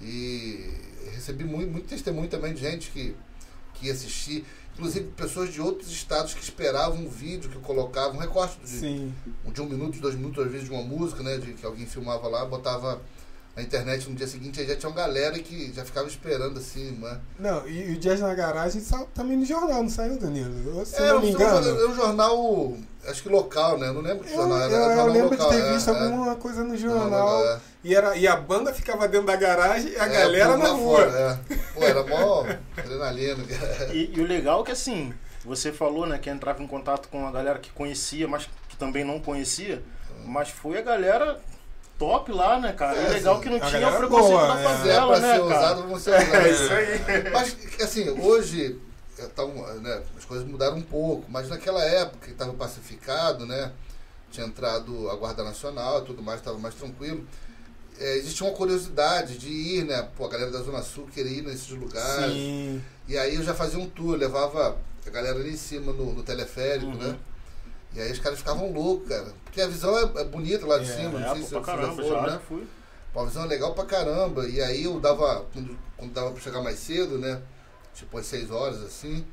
E 0.00 0.70
recebi 1.14 1.44
muito, 1.44 1.70
muito 1.70 1.86
testemunho 1.86 2.26
também 2.26 2.54
de 2.54 2.62
gente 2.62 2.90
que, 2.90 3.14
que 3.74 3.86
ia 3.88 3.92
assistir. 3.92 4.46
Inclusive 4.72 5.04
pessoas 5.10 5.52
de 5.52 5.60
outros 5.60 5.92
estados 5.92 6.32
que 6.32 6.42
esperavam 6.42 7.00
um 7.04 7.08
vídeo 7.08 7.50
que 7.50 7.56
eu 7.56 7.60
colocava, 7.60 8.14
um 8.14 8.18
recorte 8.18 8.58
de, 8.64 8.68
Sim. 8.70 9.14
de 9.52 9.60
um 9.60 9.68
minuto, 9.68 10.00
dois 10.00 10.14
minutos, 10.14 10.42
às 10.42 10.50
vezes, 10.50 10.66
de 10.68 10.72
uma 10.74 10.82
música, 10.82 11.22
né? 11.22 11.36
De 11.36 11.52
que 11.52 11.66
alguém 11.66 11.84
filmava 11.84 12.26
lá, 12.26 12.46
botava 12.46 13.02
na 13.54 13.62
internet 13.62 14.08
no 14.08 14.16
dia 14.16 14.26
seguinte, 14.26 14.58
aí 14.58 14.66
já 14.66 14.74
tinha 14.74 14.88
uma 14.88 14.96
galera 14.96 15.38
que 15.38 15.70
já 15.72 15.84
ficava 15.84 16.08
esperando 16.08 16.58
assim, 16.58 16.92
né? 16.92 17.20
Não, 17.38 17.68
e, 17.68 17.90
e 17.90 17.92
o 17.92 17.98
Jazz 17.98 18.20
na 18.20 18.34
Garagem 18.34 18.82
também 19.14 19.36
no 19.36 19.44
jornal, 19.44 19.82
não 19.82 19.90
saiu, 19.90 20.18
Danilo? 20.18 20.84
Se 20.86 20.96
Era 20.96 21.12
não 21.12 21.20
me 21.20 21.30
engano. 21.30 21.88
um 21.90 21.94
jornal, 21.94 22.76
acho 23.08 23.22
que 23.22 23.28
local, 23.28 23.78
né? 23.78 23.88
Eu 23.88 23.94
não 23.94 24.00
lembro 24.02 24.24
que 24.24 24.30
Eu, 24.32 24.36
jornal 24.36 24.58
era. 24.60 24.72
eu- 24.72 24.78
eu 24.78 24.86
jornal 24.86 25.06
lembro 25.08 25.30
local, 25.30 25.50
de 25.50 25.56
ter 25.56 25.62
é, 25.64 25.72
visto 25.72 25.90
é. 25.90 25.92
alguma 26.04 26.34
coisa 26.36 26.64
no 26.64 26.76
Jornal 26.76 27.08
local, 27.08 27.48
é. 27.48 27.60
E, 27.84 27.94
era, 27.94 28.16
e 28.16 28.26
a 28.26 28.36
banda 28.36 28.72
ficava 28.72 29.06
dentro 29.08 29.26
da 29.26 29.36
garagem 29.36 29.92
e 29.92 29.96
a 29.96 30.04
É, 30.06 30.08
galera 30.08 30.56
na 30.56 30.68
rua. 30.70 30.98
fora, 31.00 31.40
é. 31.50 31.56
Pô, 31.74 31.82
era 31.84 32.02
mó 32.04 32.46
adrenalina. 32.76 33.44
E, 33.92 34.10
e 34.16 34.20
o 34.20 34.26
legal 34.26 34.62
é 34.62 34.64
que 34.64 34.72
assim, 34.72 35.12
você 35.44 35.70
falou, 35.72 36.06
né, 36.06 36.18
que 36.18 36.30
entrava 36.30 36.62
em 36.62 36.66
contato 36.66 37.08
com 37.08 37.26
a 37.26 37.30
galera 37.30 37.58
que 37.58 37.70
conhecia, 37.70 38.26
mas 38.26 38.48
que 38.68 38.76
também 38.76 39.04
não 39.04 39.20
conhecia, 39.20 39.82
mas 40.24 40.48
foi 40.48 40.78
a 40.78 40.82
galera 40.82 41.38
top 41.98 42.32
lá, 42.32 42.58
né, 42.58 42.72
cara? 42.72 42.96
É, 42.98 43.04
e 43.04 43.12
legal 43.14 43.36
sim. 43.36 43.42
que 43.42 43.50
não 43.50 43.60
tinha 43.60 43.90
preconceito 43.92 44.30
boa, 44.36 44.48
é. 44.48 44.56
Se 44.56 44.60
é 44.60 44.64
favela, 44.64 45.06
pra 45.12 45.20
né, 45.20 45.34
ser 45.34 45.40
cara? 45.40 45.58
usado, 45.60 45.88
vão 45.88 45.98
ser 46.00 46.10
usados. 46.10 46.34
É 46.34 46.50
isso 46.50 46.72
aí. 46.72 47.30
Mas, 47.32 47.56
assim, 47.82 48.10
hoje 48.20 48.80
é, 48.80 48.83
tá 49.34 49.44
um, 49.44 49.62
né, 49.80 50.02
as 50.16 50.24
coisas 50.24 50.46
mudaram 50.46 50.76
um 50.76 50.82
pouco, 50.82 51.24
mas 51.30 51.48
naquela 51.48 51.82
época 51.84 52.26
que 52.26 52.32
estava 52.32 52.52
pacificado, 52.54 53.46
né? 53.46 53.72
Tinha 54.30 54.46
entrado 54.46 55.08
a 55.10 55.14
Guarda 55.16 55.44
Nacional 55.44 56.02
e 56.02 56.04
tudo 56.06 56.22
mais, 56.22 56.40
estava 56.40 56.58
mais 56.58 56.74
tranquilo. 56.74 57.24
é, 58.00 58.16
existia 58.16 58.46
uma 58.46 58.56
curiosidade 58.56 59.38
de 59.38 59.48
ir, 59.48 59.84
né? 59.84 60.08
Pô, 60.16 60.26
a 60.26 60.28
galera 60.28 60.50
da 60.50 60.60
Zona 60.60 60.82
Sul 60.82 61.06
queria 61.12 61.38
ir 61.38 61.42
nesses 61.42 61.68
lugares. 61.70 62.34
Sim. 62.34 62.82
E 63.06 63.16
aí 63.16 63.36
eu 63.36 63.42
já 63.44 63.54
fazia 63.54 63.78
um 63.78 63.88
tour, 63.88 64.16
levava 64.16 64.76
a 65.06 65.10
galera 65.10 65.38
ali 65.38 65.50
em 65.52 65.56
cima 65.56 65.92
no, 65.92 66.12
no 66.12 66.22
teleférico, 66.24 66.86
Uhum. 66.86 66.96
né? 66.96 67.16
E 67.94 68.00
aí 68.00 68.10
os 68.10 68.18
caras 68.18 68.38
ficavam 68.38 68.72
loucos, 68.72 69.08
cara. 69.08 69.32
Porque 69.44 69.60
a 69.60 69.68
visão 69.68 69.96
é, 69.96 70.02
é 70.22 70.24
bonita 70.24 70.66
lá 70.66 70.78
de 70.78 70.90
É, 70.90 70.96
cima, 70.96 71.20
É, 71.20 71.28
não 71.28 71.34
sei 71.34 71.42
pô, 71.42 71.46
se 71.48 71.54
já 71.54 71.60
caramba, 71.60 72.02
já, 72.02 72.22
né? 72.22 72.28
já 72.30 72.38
fui. 72.40 72.66
Pô, 73.12 73.20
a 73.20 73.24
visão 73.26 73.44
é 73.44 73.46
legal 73.46 73.72
pra 73.72 73.84
caramba. 73.84 74.48
E 74.48 74.60
aí 74.60 74.82
eu 74.82 74.98
dava, 74.98 75.46
quando, 75.52 75.78
quando 75.96 76.12
dava 76.12 76.32
pra 76.32 76.40
chegar 76.42 76.60
mais 76.60 76.80
cedo, 76.80 77.16
né? 77.18 77.40
Tipo 77.94 78.18
às 78.18 78.26
6 78.26 78.50
horas 78.50 78.82
assim. 78.82 79.24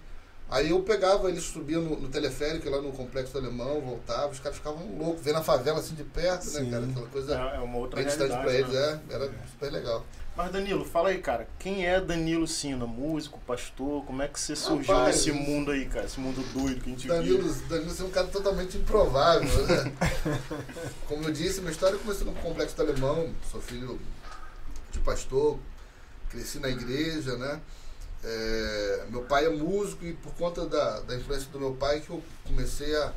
Aí 0.50 0.70
eu 0.70 0.82
pegava, 0.82 1.30
eles 1.30 1.44
subiam 1.46 1.82
no, 1.82 1.98
no 1.98 2.10
teleférico 2.10 2.70
lá 2.70 2.82
no 2.82 2.92
Complexo 2.92 3.32
do 3.32 3.40
Alemão, 3.40 3.80
voltava, 3.80 4.28
os 4.28 4.40
caras 4.40 4.58
ficavam 4.58 4.86
loucos, 4.98 5.24
vendo 5.24 5.38
a 5.38 5.44
favela 5.44 5.80
assim 5.80 5.96
de 5.96 6.04
perto, 6.04 6.44
Sim. 6.44 6.64
né, 6.64 6.72
cara? 6.72 6.86
Aquela 6.92 7.08
coisa 7.08 7.36
É, 7.36 7.56
é 7.56 7.60
uma 7.60 7.78
outra 7.78 7.96
bem 7.98 8.06
distante 8.06 8.34
pra 8.38 8.54
eles, 8.54 8.70
né? 8.70 9.00
é, 9.10 9.14
era 9.14 9.32
super 9.50 9.72
legal. 9.72 10.06
Mas 10.36 10.52
Danilo, 10.52 10.84
fala 10.84 11.10
aí, 11.10 11.20
cara, 11.20 11.48
quem 11.58 11.86
é 11.86 12.02
Danilo 12.02 12.46
Sina? 12.48 12.86
Músico, 12.86 13.40
pastor? 13.48 14.04
Como 14.06 14.22
é 14.22 14.28
que 14.28 14.40
você 14.40 14.56
surgiu 14.56 14.94
Rapaz, 14.94 15.16
nesse 15.18 15.32
mundo 15.32 15.72
aí, 15.72 15.86
cara? 15.86 16.06
Esse 16.06 16.20
mundo 16.20 16.42
doido 16.54 16.82
que 16.82 16.90
a 16.90 16.94
gente 16.94 17.08
Danilo, 17.08 17.44
vive. 17.44 17.64
Danilo 17.70 17.96
é 18.00 18.04
um 18.04 18.10
cara 18.10 18.28
totalmente 18.28 18.78
improvável, 18.78 19.68
né? 19.68 19.92
Como 21.08 21.24
eu 21.26 21.32
disse, 21.32 21.60
minha 21.62 21.72
história 21.72 21.98
começou 21.98 22.26
no 22.26 22.34
Complexo 22.36 22.76
do 22.76 22.82
Alemão, 22.82 23.34
sou 23.50 23.62
filho 23.62 24.00
de 24.92 25.00
pastor, 25.00 25.58
cresci 26.30 26.60
na 26.60 26.70
igreja, 26.70 27.38
né? 27.38 27.60
É, 28.24 29.06
meu 29.10 29.24
pai 29.24 29.46
é 29.46 29.50
músico 29.50 30.06
e 30.06 30.14
por 30.14 30.34
conta 30.36 30.66
da, 30.68 31.00
da 31.02 31.16
influência 31.16 31.50
do 31.52 31.60
meu 31.60 31.74
pai 31.74 32.02
que 32.02 32.10
eu 32.12 32.22
comecei 32.46 32.96
a, 32.96 33.14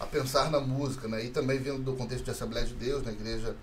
a 0.00 0.06
pensar 0.06 0.50
na 0.50 0.60
música, 0.60 1.06
né? 1.06 1.24
E 1.24 1.30
também 1.30 1.58
vindo 1.58 1.78
do 1.82 1.94
contexto 1.94 2.24
de 2.24 2.30
Assembleia 2.32 2.66
de 2.66 2.74
Deus, 2.74 3.04
na 3.04 3.12
igreja 3.12 3.54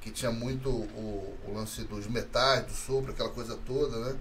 que 0.00 0.10
tinha 0.10 0.32
muito 0.32 0.68
o, 0.68 1.38
o 1.46 1.54
lance 1.54 1.82
dos 1.84 2.08
metais, 2.08 2.66
do 2.66 2.72
sopro, 2.72 3.12
aquela 3.12 3.28
coisa 3.30 3.56
toda, 3.64 3.96
né? 3.98 4.16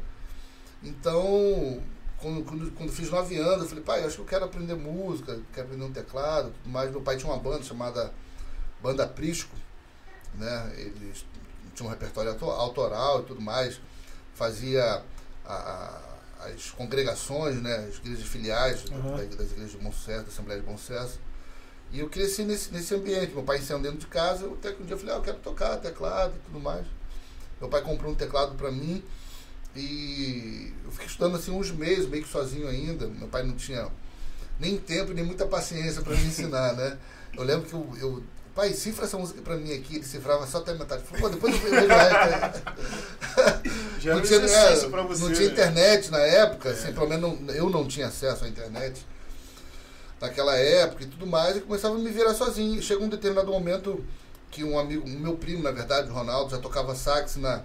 Então, 0.84 1.82
quando, 2.18 2.44
quando, 2.44 2.72
quando 2.76 2.92
fiz 2.92 3.10
nove 3.10 3.38
anos, 3.38 3.64
eu 3.64 3.70
falei, 3.70 3.84
pai, 3.84 4.02
eu 4.02 4.08
acho 4.08 4.16
que 4.18 4.22
eu 4.22 4.26
quero 4.26 4.46
aprender 4.46 4.76
música, 4.76 5.40
quero 5.54 5.68
aprender 5.68 5.86
um 5.86 5.92
teclado, 5.92 6.54
mais. 6.66 6.92
Meu 6.92 7.02
pai 7.02 7.18
tinha 7.18 7.32
uma 7.32 7.40
banda 7.42 7.64
chamada 7.64 8.12
Banda 8.82 9.08
Prisco, 9.08 9.56
né? 10.36 10.72
Eles 10.78 11.26
tinham 11.74 11.88
um 11.88 11.92
repertório 11.92 12.32
auto- 12.32 12.46
autoral 12.46 13.22
e 13.22 13.26
tudo 13.26 13.42
mais, 13.42 13.80
fazia 14.36 15.04
a- 15.46 16.00
as 16.46 16.72
congregações, 16.72 17.62
né? 17.62 17.88
As 17.90 17.98
igrejas 17.98 18.24
filiais 18.26 18.84
Uhum. 18.86 19.18
da- 19.18 19.24
das 19.36 19.52
igrejas 19.52 19.72
de 19.72 19.78
Bom 19.78 19.92
Sucesso, 19.92 20.24
da 20.24 20.30
Assembleia 20.30 20.60
de 20.60 20.66
Bom 20.66 20.78
Sucesso. 20.78 21.20
E 21.92 22.00
eu 22.00 22.10
cresci 22.10 22.44
nesse, 22.44 22.72
nesse 22.72 22.96
ambiente, 22.96 23.34
meu 23.34 23.44
pai 23.44 23.58
ensaiando 23.58 23.84
dentro 23.84 24.00
de 24.00 24.08
casa, 24.08 24.44
eu 24.46 24.54
até 24.54 24.72
que 24.72 24.82
um 24.82 24.86
dia 24.86 24.96
eu 24.96 25.00
falei, 25.00 25.14
ah, 25.14 25.18
eu 25.18 25.22
quero 25.22 25.38
tocar 25.40 25.76
teclado 25.78 26.34
e 26.36 26.40
tudo 26.46 26.60
mais. 26.60 26.86
Meu 27.60 27.70
pai 27.70 27.82
comprou 27.82 28.12
um 28.12 28.16
teclado 28.16 28.56
para 28.56 28.72
mim 28.72 29.04
e 29.76 30.74
eu 30.86 30.92
fiquei 30.92 31.08
estudando 31.08 31.36
assim 31.36 31.52
uns 31.52 31.70
meses, 31.72 32.08
meio 32.08 32.24
que 32.24 32.30
sozinho 32.30 32.68
ainda. 32.68 33.08
Meu 33.08 33.28
pai 33.28 33.44
não 33.44 33.56
tinha 33.56 33.88
nem 34.60 34.78
tempo 34.78 35.12
nem 35.14 35.24
muita 35.24 35.46
paciência 35.46 36.02
para 36.02 36.16
me 36.16 36.24
ensinar, 36.26 36.74
né? 36.74 36.98
Eu 37.36 37.44
lembro 37.44 37.68
que 37.68 37.74
eu, 37.74 37.98
eu 38.00 38.24
pai, 38.56 38.74
cifra 38.74 39.06
essa 39.06 39.18
música 39.18 39.42
para 39.42 39.56
mim 39.58 39.74
aqui, 39.74 39.96
ele 39.98 40.06
cifrava 40.06 40.46
só 40.48 40.60
até 40.60 40.72
a 40.72 40.76
metade. 40.76 41.04
Falei, 41.04 41.22
Pô, 41.22 41.30
depois 41.30 41.54
eu 41.56 41.62
vejo 41.62 41.86
o 41.86 41.88
resto. 41.90 42.62
Já 44.02 44.16
não 44.16 44.22
tinha, 44.22 44.40
é, 44.40 44.90
pra 44.90 45.02
você, 45.04 45.24
não 45.24 45.32
tinha 45.32 45.48
né? 45.48 45.54
internet 45.54 46.10
na 46.12 46.20
época, 46.20 46.70
É. 46.70 46.72
assim, 46.74 46.92
pelo 46.94 47.08
menos 47.08 47.40
não- 47.42 47.54
eu 47.54 47.70
não 47.70 47.88
tinha 47.88 48.08
acesso 48.08 48.44
à 48.44 48.48
internet 48.48 49.06
naquela 50.20 50.56
época 50.56 51.04
e 51.04 51.08
tudo 51.08 51.26
mais, 51.28 51.58
e 51.58 51.62
começava 51.62 51.96
a 51.96 51.98
me 51.98 52.10
virar 52.10 52.34
sozinho. 52.34 52.82
Chegou 52.82 53.06
um 53.06 53.10
determinado 53.10 53.52
momento 53.52 54.04
que 54.50 54.64
um 54.64 54.78
amigo, 54.78 55.08
meu 55.08 55.36
primo, 55.38 55.64
na 55.64 55.72
verdade, 55.72 56.10
o 56.10 56.14
Ronaldo, 56.14 56.52
já 56.52 56.58
tocava 56.58 56.94
sax 56.96 57.38
na, 57.38 57.62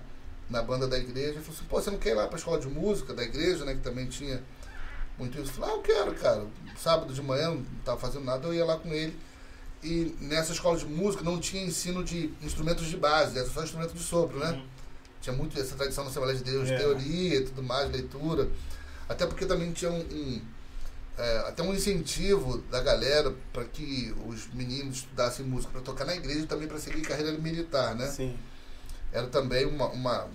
na 0.48 0.62
banda 0.62 0.86
da 0.86 0.98
igreja, 0.98 1.38
e 1.38 1.42
falou 1.42 1.54
assim, 1.56 1.64
pô, 1.68 1.80
você 1.80 1.90
não 1.90 1.98
quer 1.98 2.10
ir 2.10 2.14
lá 2.14 2.26
pra 2.28 2.38
escola 2.38 2.60
de 2.60 2.68
música 2.68 3.12
da 3.12 3.22
igreja, 3.22 3.64
né, 3.64 3.74
que 3.74 3.80
também 3.80 4.06
tinha 4.06 4.42
muito 5.18 5.38
isso? 5.40 5.50
Eu 5.50 5.54
falei, 5.54 5.70
ah, 5.70 5.76
eu 5.76 5.82
quero, 5.82 6.14
cara. 6.14 6.44
Sábado 6.78 7.12
de 7.12 7.22
manhã, 7.22 7.50
não 7.50 7.64
tava 7.84 7.98
fazendo 7.98 8.24
nada, 8.24 8.46
eu 8.46 8.54
ia 8.54 8.64
lá 8.64 8.76
com 8.76 8.92
ele. 8.92 9.18
E 9.82 10.14
nessa 10.20 10.52
escola 10.52 10.76
de 10.78 10.86
música 10.86 11.22
não 11.24 11.38
tinha 11.38 11.62
ensino 11.64 12.02
de 12.04 12.32
instrumentos 12.42 12.86
de 12.86 12.96
base, 12.96 13.38
era 13.38 13.48
só 13.48 13.62
instrumento 13.62 13.92
de 13.94 14.02
sopro, 14.02 14.38
né? 14.38 14.50
Uhum. 14.52 14.75
Tinha 15.26 15.36
muito 15.36 15.58
essa 15.58 15.74
tradição 15.74 16.04
na 16.04 16.10
Assembleia 16.10 16.38
de 16.38 16.44
Deus, 16.44 16.68
de 16.68 16.74
É. 16.74 16.78
teoria 16.78 17.38
e 17.38 17.44
tudo 17.44 17.60
mais, 17.60 17.90
leitura. 17.90 18.48
Até 19.08 19.26
porque 19.26 19.44
também 19.44 19.72
tinha 19.72 19.90
um, 19.90 19.98
um, 19.98 20.40
é, 21.18 21.38
até 21.48 21.64
um 21.64 21.74
incentivo 21.74 22.58
da 22.70 22.80
galera 22.80 23.34
para 23.52 23.64
que 23.64 24.14
os 24.24 24.46
meninos 24.54 24.98
estudassem 24.98 25.44
música 25.44 25.72
para 25.72 25.80
tocar 25.80 26.04
na 26.04 26.14
igreja 26.14 26.42
e 26.42 26.46
também 26.46 26.68
para 26.68 26.78
seguir 26.78 27.00
carreira 27.00 27.32
militar, 27.32 27.96
né? 27.96 28.06
Sim. 28.06 28.38
Era 29.12 29.26
também 29.26 29.66
uma, 29.66 29.88
uma, 29.88 30.28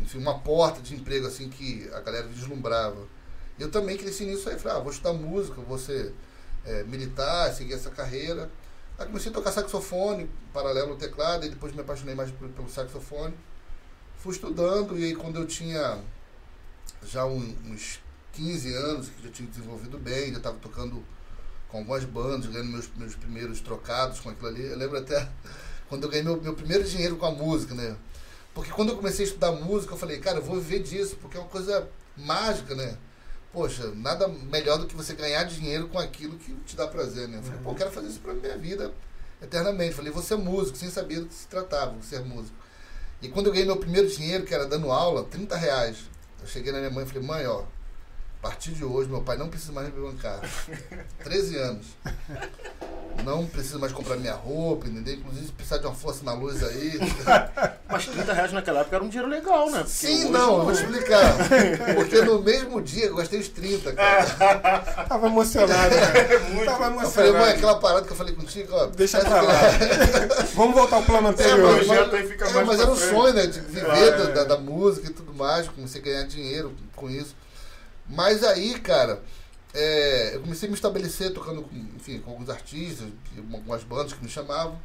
enfim, 0.00 0.18
uma 0.18 0.40
porta 0.40 0.80
de 0.80 0.96
emprego 0.96 1.28
assim 1.28 1.48
que 1.48 1.88
a 1.94 2.00
galera 2.00 2.26
vislumbrava. 2.26 3.06
Eu 3.56 3.70
também 3.70 3.96
cresci 3.96 4.24
nisso 4.24 4.48
aí, 4.50 4.58
falei, 4.58 4.78
ah, 4.78 4.80
vou 4.80 4.90
estudar 4.90 5.12
música, 5.12 5.60
vou 5.60 5.78
ser 5.78 6.12
é, 6.64 6.82
militar, 6.82 7.54
seguir 7.54 7.74
essa 7.74 7.90
carreira. 7.90 8.50
Aí 8.98 9.06
comecei 9.06 9.30
a 9.30 9.34
tocar 9.34 9.52
saxofone, 9.52 10.28
paralelo 10.52 10.90
ao 10.90 10.96
teclado, 10.96 11.46
e 11.46 11.50
depois 11.50 11.72
me 11.72 11.82
apaixonei 11.82 12.16
mais 12.16 12.32
pelo, 12.32 12.50
pelo 12.50 12.68
saxofone. 12.68 13.32
Fui 14.18 14.32
estudando, 14.32 14.98
e 14.98 15.04
aí 15.04 15.14
quando 15.14 15.36
eu 15.36 15.46
tinha 15.46 16.00
já 17.04 17.24
uns 17.24 18.00
15 18.32 18.74
anos, 18.74 19.08
que 19.08 19.22
já 19.22 19.30
tinha 19.30 19.48
desenvolvido 19.48 19.98
bem, 19.98 20.32
já 20.32 20.38
estava 20.38 20.58
tocando 20.58 21.02
com 21.68 21.78
algumas 21.78 22.04
bandas, 22.04 22.50
ganhando 22.50 22.70
meus, 22.70 22.88
meus 22.96 23.14
primeiros 23.14 23.60
trocados 23.60 24.20
com 24.20 24.30
aquilo 24.30 24.48
ali. 24.48 24.64
Eu 24.64 24.76
lembro 24.76 24.98
até 24.98 25.28
quando 25.88 26.04
eu 26.04 26.10
ganhei 26.10 26.24
meu, 26.24 26.40
meu 26.40 26.54
primeiro 26.54 26.84
dinheiro 26.84 27.16
com 27.16 27.26
a 27.26 27.30
música, 27.30 27.74
né? 27.74 27.96
Porque 28.54 28.70
quando 28.72 28.88
eu 28.88 28.96
comecei 28.96 29.24
a 29.24 29.28
estudar 29.28 29.52
música, 29.52 29.94
eu 29.94 29.98
falei, 29.98 30.18
cara, 30.18 30.38
eu 30.38 30.42
vou 30.42 30.60
viver 30.60 30.82
disso, 30.82 31.16
porque 31.20 31.36
é 31.36 31.40
uma 31.40 31.48
coisa 31.48 31.88
mágica, 32.16 32.74
né? 32.74 32.96
Poxa, 33.52 33.92
nada 33.94 34.26
melhor 34.26 34.78
do 34.78 34.86
que 34.86 34.96
você 34.96 35.14
ganhar 35.14 35.44
dinheiro 35.44 35.88
com 35.88 35.98
aquilo 35.98 36.36
que 36.38 36.52
te 36.66 36.74
dá 36.74 36.86
prazer, 36.86 37.28
né? 37.28 37.38
Eu 37.38 37.42
falei, 37.42 37.60
pô, 37.62 37.70
eu 37.70 37.74
quero 37.74 37.90
fazer 37.92 38.08
isso 38.08 38.20
pra 38.20 38.34
minha 38.34 38.58
vida 38.58 38.92
eternamente. 39.40 39.90
Eu 39.90 39.96
falei, 39.96 40.12
vou 40.12 40.22
ser 40.22 40.36
músico, 40.36 40.76
sem 40.76 40.90
saber 40.90 41.20
do 41.20 41.26
que 41.26 41.34
se 41.34 41.46
tratava, 41.46 41.94
ser 42.02 42.24
músico. 42.24 42.56
E 43.20 43.28
quando 43.28 43.46
eu 43.46 43.52
ganhei 43.52 43.66
meu 43.66 43.76
primeiro 43.76 44.08
dinheiro, 44.08 44.44
que 44.44 44.54
era 44.54 44.66
dando 44.66 44.92
aula, 44.92 45.24
30 45.24 45.56
reais, 45.56 45.98
eu 46.40 46.46
cheguei 46.46 46.72
na 46.72 46.78
minha 46.78 46.90
mãe 46.90 47.04
e 47.04 47.06
falei, 47.08 47.22
mãe, 47.22 47.46
ó, 47.46 47.64
a 48.40 48.46
partir 48.48 48.70
de 48.70 48.84
hoje 48.84 49.08
meu 49.10 49.20
pai 49.20 49.36
não 49.36 49.48
precisa 49.48 49.72
mais 49.72 49.92
me 49.92 50.00
bancar. 50.00 50.40
13 51.24 51.56
anos. 51.58 51.86
Não 53.24 53.44
precisa 53.46 53.80
mais 53.80 53.92
comprar 53.92 54.16
minha 54.16 54.32
roupa, 54.34 54.86
entendeu? 54.86 55.14
Inclusive, 55.14 55.50
precisar 55.50 55.78
de 55.78 55.86
uma 55.86 55.94
força 55.94 56.22
na 56.24 56.32
luz 56.34 56.62
aí. 56.62 57.00
Mas 57.90 58.06
30 58.06 58.32
reais 58.32 58.52
naquela 58.52 58.80
época 58.80 58.94
era 58.94 59.04
um 59.04 59.08
dinheiro 59.08 59.28
legal, 59.28 59.68
né? 59.70 59.78
Porque 59.78 59.90
Sim, 59.92 60.20
hoje 60.22 60.28
não, 60.30 60.58
eu 60.58 60.64
vou 60.66 60.72
te 60.72 60.82
explicar. 60.84 61.34
Porque 61.96 62.22
no 62.22 62.40
mesmo 62.40 62.80
dia 62.80 63.06
eu 63.06 63.16
gastei 63.16 63.40
os 63.40 63.48
30, 63.48 63.92
cara. 63.92 64.24
Tava 65.08 65.26
emocionado, 65.26 65.94
cara. 65.96 66.38
Muito. 66.50 66.64
Tava 66.66 66.84
Eu 67.02 67.10
falei, 67.10 67.32
mãe, 67.32 67.40
emocionado. 67.40 67.44
aquela 67.56 67.80
parada 67.80 68.06
que 68.06 68.12
eu 68.12 68.16
falei 68.16 68.34
contigo, 68.36 68.72
ó. 68.72 68.86
Deixa 68.86 69.18
pra 69.18 69.40
lá. 69.42 69.52
Vamos 70.54 70.74
voltar 70.76 70.96
ao 70.96 71.02
plano 71.02 71.26
É, 71.26 71.30
anterior. 71.32 71.72
mas, 71.76 71.86
projeto 71.86 72.14
aí 72.14 72.28
fica 72.28 72.46
é, 72.48 72.64
mas 72.64 72.80
era 72.80 72.90
um 72.90 72.96
sonho, 72.96 73.34
né? 73.34 73.46
De 73.48 73.60
viver 73.60 73.84
Claro, 73.84 74.16
da, 74.16 74.24
é. 74.30 74.32
da, 74.32 74.44
da 74.44 74.58
música 74.58 75.08
e 75.08 75.12
tudo 75.12 75.34
mais, 75.34 75.66
comecei 75.66 76.00
a 76.00 76.04
ganhar 76.04 76.22
dinheiro 76.22 76.72
com 76.94 77.10
isso. 77.10 77.34
Mas 78.08 78.42
aí, 78.42 78.78
cara, 78.80 79.22
é, 79.74 80.34
eu 80.34 80.40
comecei 80.40 80.66
a 80.66 80.70
me 80.70 80.74
estabelecer 80.76 81.32
tocando 81.32 81.62
com, 81.62 81.76
enfim, 81.96 82.18
com 82.20 82.30
alguns 82.30 82.48
artistas, 82.48 83.08
algumas 83.52 83.82
bandas 83.84 84.12
que 84.12 84.22
me 84.22 84.30
chamavam. 84.30 84.78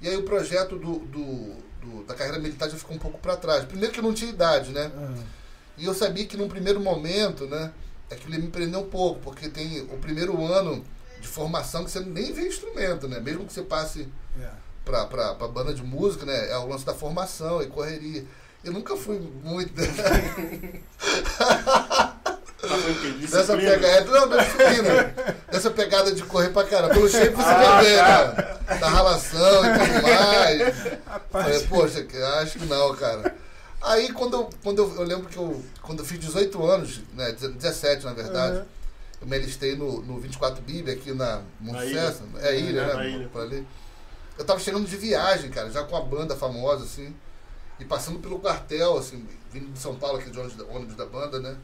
E 0.00 0.08
aí 0.08 0.16
o 0.16 0.22
projeto 0.24 0.76
do, 0.78 0.98
do- 1.00 1.54
do- 1.80 2.04
da 2.04 2.14
carreira 2.14 2.38
militar 2.38 2.68
já 2.70 2.76
ficou 2.76 2.94
um 2.96 2.98
pouco 2.98 3.18
para 3.18 3.36
trás. 3.36 3.64
Primeiro 3.64 3.92
que 3.92 4.00
eu 4.00 4.04
não 4.04 4.14
tinha 4.14 4.30
idade, 4.30 4.70
né? 4.72 4.90
Ah, 4.96 5.14
E 5.78 5.84
eu 5.84 5.94
sabia 5.94 6.26
que 6.26 6.36
num 6.36 6.48
primeiro 6.48 6.80
momento, 6.80 7.46
né, 7.46 7.72
aquilo 8.10 8.34
ia 8.34 8.40
me 8.40 8.48
prender 8.48 8.78
um 8.78 8.88
pouco, 8.88 9.20
porque 9.20 9.48
tem 9.48 9.80
o 9.82 9.98
primeiro 9.98 10.44
ano 10.44 10.84
de 11.20 11.26
formação 11.28 11.84
que 11.84 11.90
você 11.90 12.00
nem 12.00 12.32
vê 12.32 12.46
instrumento, 12.48 13.06
né? 13.08 13.20
Mesmo 13.20 13.44
que 13.46 13.52
você 13.52 13.62
passe 13.62 14.08
é. 14.40 14.48
pra, 14.84 15.06
pra, 15.06 15.34
pra 15.34 15.48
banda 15.48 15.72
de 15.72 15.82
música, 15.82 16.26
né? 16.26 16.50
É 16.50 16.56
o 16.58 16.66
lance 16.68 16.84
da 16.84 16.94
formação 16.94 17.62
e 17.62 17.66
correria. 17.68 18.24
Eu 18.64 18.72
nunca 18.72 18.96
fui 18.96 19.18
muito 19.42 19.72
Tá 22.62 22.76
dessa 22.76 23.56
Disciplina? 23.56 23.70
pegada. 23.72 24.04
Não, 24.10 24.26
não 24.26 24.38
é 24.40 24.44
disciplina. 24.44 25.14
dessa 25.50 25.70
pegada 25.70 26.14
de 26.14 26.22
correr 26.22 26.50
pra 26.50 26.64
caramba. 26.64 26.94
Pelo 26.94 27.08
shape 27.08 27.34
você 27.34 27.42
vai 27.42 27.84
ver, 27.84 27.96
né? 28.02 28.78
Da 28.78 28.88
ralação 28.88 29.64
e 29.64 29.78
tudo 29.78 30.02
mais. 30.02 31.00
Rapaz, 31.06 31.44
Falei, 31.44 31.66
poxa, 31.68 32.02
que- 32.04 32.16
acho 32.16 32.58
que 32.58 32.64
não, 32.66 32.94
cara. 32.94 33.34
Aí 33.82 34.12
quando 34.12 34.34
eu, 34.34 34.50
quando 34.62 34.78
eu, 34.78 34.94
eu 34.94 35.02
lembro 35.02 35.28
que 35.28 35.36
eu, 35.36 35.60
quando 35.82 35.98
eu 35.98 36.04
fiz 36.04 36.20
18 36.20 36.64
anos, 36.64 37.00
né, 37.14 37.32
17 37.32 38.04
na 38.04 38.12
verdade, 38.12 38.58
Uhum. 38.58 38.64
eu 39.22 39.26
me 39.26 39.36
alistei 39.36 39.74
no, 39.74 40.00
no 40.02 40.20
24 40.20 40.62
Bib 40.62 40.88
aqui 40.88 41.12
na 41.12 41.40
Monte 41.58 41.74
Na 41.78 41.84
ilha. 41.84 42.00
Sucesso. 42.12 42.22
É 42.42 42.56
ilha, 42.56 42.80
É, 42.80 42.86
né? 42.86 42.94
na 42.94 43.04
ilha. 43.06 43.28
Por 43.28 43.42
ali. 43.42 43.66
Eu 44.38 44.44
tava 44.44 44.60
chegando 44.60 44.86
de 44.86 44.96
viagem, 44.96 45.50
cara, 45.50 45.68
já 45.68 45.82
com 45.82 45.96
a 45.96 46.00
banda 46.00 46.36
famosa, 46.36 46.84
assim, 46.84 47.12
e 47.80 47.84
passando 47.84 48.20
pelo 48.20 48.38
quartel, 48.38 48.96
assim, 48.96 49.26
vindo 49.50 49.72
de 49.72 49.78
São 49.80 49.96
Paulo, 49.96 50.18
aqui 50.18 50.30
de 50.30 50.38
ônibus 50.38 50.94
da 50.96 51.04
banda, 51.04 51.40
né? 51.40 51.56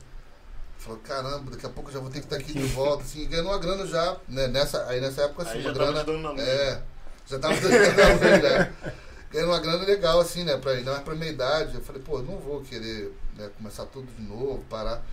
Falei, 0.79 1.01
caramba, 1.03 1.51
daqui 1.51 1.67
a 1.67 1.69
pouco 1.69 1.91
eu 1.91 1.95
já 1.95 2.01
vou 2.01 2.09
ter 2.11 2.21
que 2.21 2.27
estar 2.27 2.37
aqui 2.37 2.53
de 2.53 2.63
volta, 2.69 3.03
assim, 3.03 3.23
e 3.23 3.27
ganhando 3.27 3.49
uma 3.49 3.59
grana 3.59 3.87
já, 3.87 4.17
né? 4.29 4.47
Nessa, 4.49 4.87
aí 4.87 5.01
nessa 5.01 5.23
época, 5.23 5.43
assim, 5.43 5.59
Aí 5.59 5.65
uma 5.67 5.73
já 5.75 5.79
tava 5.79 5.93
grana. 5.93 6.05
dando 6.05 6.35
na. 6.37 6.43
É, 6.43 6.83
já 7.27 7.39
tava 7.39 7.55
dando 7.61 7.73
na 7.73 8.09
luz, 8.31 8.43
né? 8.43 8.73
ganhando 9.31 9.51
uma 9.51 9.59
grana 9.61 9.85
legal, 9.85 10.21
assim, 10.21 10.45
né? 10.45 10.57
Pra, 10.57 10.73
ainda 10.73 10.93
mais 10.93 11.03
pra 11.03 11.15
minha 11.15 11.31
idade. 11.31 11.75
Eu 11.75 11.81
falei, 11.83 12.01
pô, 12.01 12.21
não 12.23 12.39
vou 12.39 12.61
querer 12.63 13.13
né, 13.37 13.51
começar 13.57 13.85
tudo 13.87 14.07
de 14.17 14.23
novo, 14.23 14.65
parar. 14.71 15.05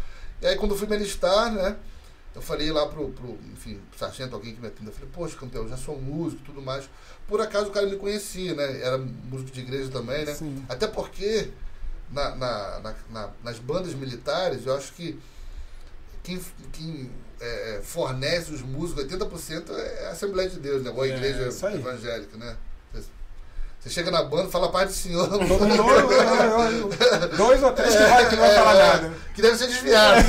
E 0.41 0.45
aí 0.47 0.55
quando 0.55 0.71
eu 0.71 0.77
fui 0.77 0.87
me 0.87 0.95
alistar, 0.95 1.51
né? 1.51 1.75
Eu 2.35 2.41
falei 2.41 2.69
lá 2.71 2.85
pro, 2.87 3.09
pro 3.11 3.37
enfim, 3.53 3.81
pro 3.89 3.97
sargento, 3.97 4.35
alguém 4.35 4.53
que 4.53 4.59
me 4.61 4.67
atendeu, 4.67 4.91
eu 4.91 4.93
falei, 4.93 5.09
poxa, 5.13 5.37
campeão, 5.37 5.63
eu 5.63 5.69
já 5.69 5.77
sou 5.77 5.99
músico 5.99 6.41
e 6.43 6.45
tudo 6.45 6.61
mais. 6.61 6.87
Por 7.27 7.39
acaso 7.41 7.69
o 7.69 7.71
cara 7.71 7.85
me 7.87 7.95
conhecia, 7.95 8.53
né? 8.53 8.81
Era 8.81 8.97
músico 8.97 9.51
de 9.51 9.61
igreja 9.61 9.89
também, 9.89 10.25
né? 10.25 10.33
Sim. 10.35 10.63
Até 10.69 10.85
porque 10.85 11.49
na, 12.11 12.35
na, 12.35 12.79
na, 12.81 12.95
na- 13.09 13.29
nas 13.43 13.57
bandas 13.57 13.93
militares, 13.93 14.65
eu 14.65 14.75
acho 14.75 14.91
que 14.93 15.17
quem, 16.25 16.41
quem 16.73 17.11
é, 17.39 17.79
fornece 17.83 18.51
os 18.51 18.61
músicos, 18.61 19.05
80% 19.05 19.69
é 19.71 20.07
a 20.07 20.09
Assembleia 20.11 20.49
de 20.49 20.59
Deus, 20.59 20.83
né? 20.83 20.91
Ou 20.93 21.01
a 21.01 21.07
É, 21.07 21.11
igreja 21.11 21.67
aí. 21.67 21.75
evangélica, 21.75 22.35
né? 22.37 22.57
Você- 22.93 23.89
chega 23.91 24.09
na 24.09 24.23
banda, 24.23 24.49
fala 24.49 24.65
a 24.65 24.71
paz 24.71 24.89
do 24.89 24.95
Senhor. 24.95 25.29
Dois 27.37 27.61
ou 27.63 27.71
três 27.73 27.95
que 27.95 28.01
vai, 28.03 28.29
que 28.29 28.35
não 28.35 28.41
vai 28.43 28.55
falar 28.55 28.73
É, 28.75 28.77
nada. 28.87 29.13
Que 29.35 29.41
deve 29.43 29.57
ser 29.57 29.67
desviado. 29.67 30.25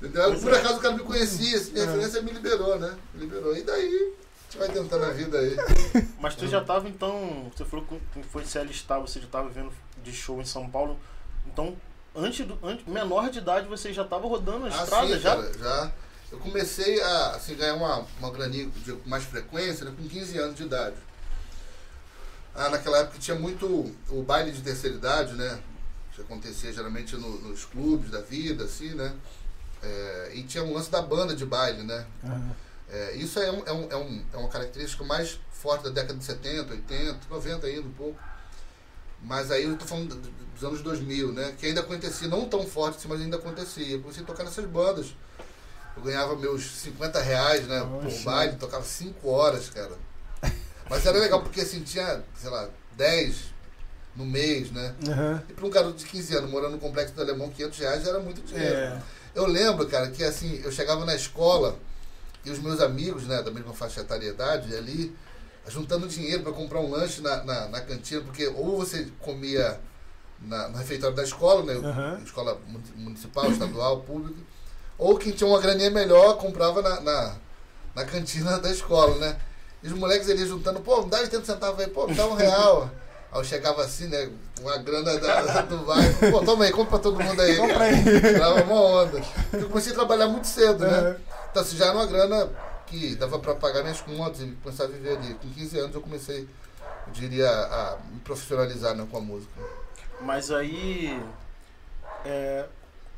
Entendeu? 0.00 0.38
Por 0.40 0.54
acaso 0.54 0.76
o 0.76 0.80
cara 0.80 0.94
me 0.94 1.02
conhecia, 1.02 1.60
minha 1.72 1.86
referência 1.86 2.22
me 2.22 2.30
liberou, 2.30 2.78
né? 2.78 2.94
Me 3.14 3.20
liberou. 3.22 3.56
E 3.56 3.62
daí, 3.62 3.84
a 3.88 4.52
gente 4.52 4.58
vai 4.58 4.68
tentando 4.68 5.04
a 5.06 5.10
vida 5.10 5.38
aí. 5.38 5.56
Mas 6.20 6.34
tu 6.36 6.46
já 6.46 6.62
tava 6.62 6.88
então. 6.88 7.50
Você 7.56 7.64
falou 7.64 7.84
que 7.84 8.22
foi 8.30 8.44
se 8.44 8.58
alistar, 8.58 9.00
você 9.00 9.20
já 9.20 9.26
tava 9.26 9.48
vendo 9.48 9.72
de 10.04 10.12
show 10.12 10.40
em 10.40 10.44
São 10.44 10.68
Paulo. 10.70 10.98
Então, 11.46 11.76
antes 12.16 12.46
do. 12.46 12.58
Antes, 12.62 12.86
menor 12.86 13.30
de 13.30 13.38
idade, 13.38 13.66
você 13.68 13.92
já 13.92 14.04
tava 14.04 14.26
rodando 14.26 14.66
a 14.66 14.68
estrada 14.68 15.06
sim, 15.06 15.20
já? 15.20 15.36
cara, 15.36 15.52
já. 15.58 15.92
Eu 16.32 16.38
comecei 16.38 17.00
a 17.00 17.30
assim, 17.36 17.54
ganhar 17.54 17.74
uma, 17.74 18.04
uma 18.18 18.30
graninha 18.30 18.68
de 18.84 18.92
mais 19.06 19.24
frequência 19.24 19.84
né, 19.84 19.94
com 19.96 20.08
15 20.08 20.38
anos 20.38 20.56
de 20.56 20.64
idade. 20.64 20.96
Ah, 22.54 22.68
naquela 22.70 22.98
época 22.98 23.18
tinha 23.18 23.38
muito 23.38 23.66
o 24.08 24.22
baile 24.22 24.50
de 24.50 24.62
terceira 24.62 24.96
idade, 24.96 25.34
né? 25.34 25.60
Que 26.14 26.22
acontecia 26.22 26.72
geralmente 26.72 27.14
no- 27.16 27.38
nos 27.42 27.64
clubes 27.66 28.10
da 28.10 28.20
vida, 28.22 28.64
assim, 28.64 28.94
né? 28.94 29.14
É, 29.82 30.32
e 30.34 30.42
tinha 30.42 30.64
um 30.64 30.72
lance 30.72 30.90
da 30.90 31.02
banda 31.02 31.36
de 31.36 31.44
baile, 31.44 31.82
né? 31.82 32.06
Aham. 32.24 32.56
É, 32.88 33.14
isso 33.16 33.38
é, 33.40 33.50
um, 33.50 33.62
é, 33.66 33.72
um, 33.72 33.90
é, 33.90 33.96
um, 33.96 34.24
é 34.32 34.36
uma 34.36 34.48
característica 34.48 35.04
mais 35.04 35.38
forte 35.52 35.84
da 35.84 35.90
década 35.90 36.14
de 36.18 36.24
70, 36.24 36.72
80, 36.72 37.18
90 37.28 37.66
ainda 37.66 37.80
um 37.88 37.92
pouco. 37.92 38.18
Mas 39.22 39.50
aí 39.50 39.64
eu 39.64 39.72
estou 39.74 39.86
falando 39.88 40.08
do- 40.14 40.16
do- 40.20 40.46
dos 40.54 40.64
anos 40.64 40.82
2000, 40.82 41.32
né? 41.32 41.54
Que 41.58 41.66
ainda 41.66 41.80
acontecia, 41.80 42.28
não 42.28 42.48
tão 42.48 42.66
forte 42.66 42.96
assim, 42.98 43.08
mas 43.08 43.20
ainda 43.20 43.36
acontecia. 43.36 43.94
Eu 43.96 44.00
comecei 44.00 44.22
a 44.22 44.26
tocar 44.26 44.44
nessas 44.44 44.64
bandas. 44.66 45.14
Eu 45.96 46.02
ganhava 46.02 46.36
meus 46.36 46.62
50 46.64 47.20
reais, 47.20 47.66
né? 47.66 47.80
Por 47.80 48.04
Poxa. 48.04 48.24
baile, 48.24 48.56
tocava 48.56 48.84
5 48.84 49.28
horas, 49.28 49.68
cara. 49.70 49.92
Mas 50.88 51.04
era 51.04 51.18
legal 51.18 51.42
porque 51.42 51.60
assim, 51.62 51.82
tinha, 51.82 52.22
sei 52.36 52.50
lá, 52.50 52.68
10 52.96 53.36
no 54.14 54.24
mês, 54.24 54.70
né? 54.70 54.94
Aham. 55.08 55.42
E 55.48 55.52
para 55.52 55.66
um 55.66 55.70
garoto 55.70 55.96
de 55.98 56.04
15 56.06 56.36
anos 56.36 56.50
morando 56.50 56.72
no 56.72 56.78
Complexo 56.78 57.14
do 57.14 57.20
Alemão, 57.22 57.50
500 57.50 57.78
reais 57.78 58.06
era 58.06 58.20
muito 58.20 58.40
dinheiro. 58.42 58.76
É. 58.76 59.02
Eu 59.34 59.46
lembro, 59.46 59.86
cara, 59.88 60.08
que 60.10 60.22
assim, 60.24 60.60
eu 60.64 60.70
chegava 60.72 61.04
na 61.04 61.14
escola 61.14 61.76
e 62.44 62.50
os 62.50 62.58
meus 62.58 62.80
amigos, 62.80 63.24
né, 63.26 63.42
da 63.42 63.50
mesma 63.50 63.74
faixa 63.74 64.00
etária 64.00 64.26
e 64.26 64.30
idade, 64.30 64.74
ali, 64.74 65.14
juntando 65.68 66.06
dinheiro 66.06 66.42
para 66.42 66.52
comprar 66.52 66.80
um 66.80 66.90
lanche 66.90 67.20
na, 67.20 67.42
na, 67.44 67.68
na 67.68 67.80
cantina, 67.80 68.20
porque 68.22 68.46
ou 68.46 68.76
você 68.78 69.08
comia 69.20 69.78
na, 70.40 70.68
no 70.68 70.78
refeitório 70.78 71.16
da 71.16 71.22
escola, 71.22 71.62
né, 71.62 71.74
Aham. 71.74 72.20
escola 72.24 72.58
muni- 72.66 72.84
municipal, 72.96 73.50
estadual, 73.50 74.00
pública, 74.00 74.38
ou 74.98 75.16
quem 75.18 75.32
tinha 75.32 75.48
uma 75.48 75.60
graninha 75.60 75.90
melhor 75.90 76.36
comprava 76.38 76.80
na, 76.82 77.00
na, 77.00 77.34
na 77.94 78.04
cantina 78.04 78.58
da 78.58 78.70
escola, 78.70 79.14
né. 79.16 79.36
E 79.82 79.88
os 79.88 79.92
moleques 79.92 80.28
ali 80.30 80.46
juntando, 80.46 80.80
pô, 80.80 81.02
me 81.02 81.10
dá 81.10 81.18
80 81.20 81.44
centavos 81.44 81.80
aí, 81.80 81.88
pô, 81.88 82.06
me 82.06 82.14
dá 82.14 82.26
um 82.26 82.34
real. 82.34 82.90
Aí 83.30 83.38
eu 83.40 83.44
chegava 83.44 83.82
assim, 83.84 84.06
né, 84.08 84.30
com 84.60 84.68
a 84.68 84.78
grana 84.78 85.18
da, 85.18 85.62
do 85.62 85.78
bairro, 85.78 86.30
pô, 86.30 86.42
toma 86.42 86.64
aí, 86.64 86.70
compra 86.72 86.92
pra 86.92 86.98
todo 86.98 87.22
mundo 87.22 87.40
aí. 87.42 87.56
Compra 87.56 87.84
aí. 87.84 88.20
Tirava 88.20 88.62
uma 88.62 88.80
onda. 88.80 89.22
Eu 89.52 89.68
comecei 89.68 89.92
a 89.92 89.94
trabalhar 89.94 90.28
muito 90.28 90.46
cedo, 90.46 90.84
né? 90.86 91.16
Então, 91.50 91.62
assim, 91.62 91.76
já 91.76 91.86
era 91.86 91.94
uma 91.94 92.06
grana 92.06 92.48
que 92.86 93.14
dava 93.16 93.38
pra 93.38 93.54
pagar 93.54 93.82
minhas 93.82 94.00
contas 94.00 94.40
e 94.42 94.46
começar 94.62 94.84
a 94.84 94.88
viver 94.88 95.16
ali. 95.18 95.34
Com 95.34 95.50
15 95.50 95.78
anos 95.78 95.94
eu 95.94 96.00
comecei, 96.02 96.48
eu 97.06 97.12
diria, 97.12 97.48
a 97.50 97.98
me 98.10 98.20
profissionalizar 98.20 98.94
né, 98.96 99.06
com 99.10 99.16
a 99.18 99.20
música. 99.20 99.52
Mas 100.20 100.50
aí. 100.50 101.26
é, 102.24 102.66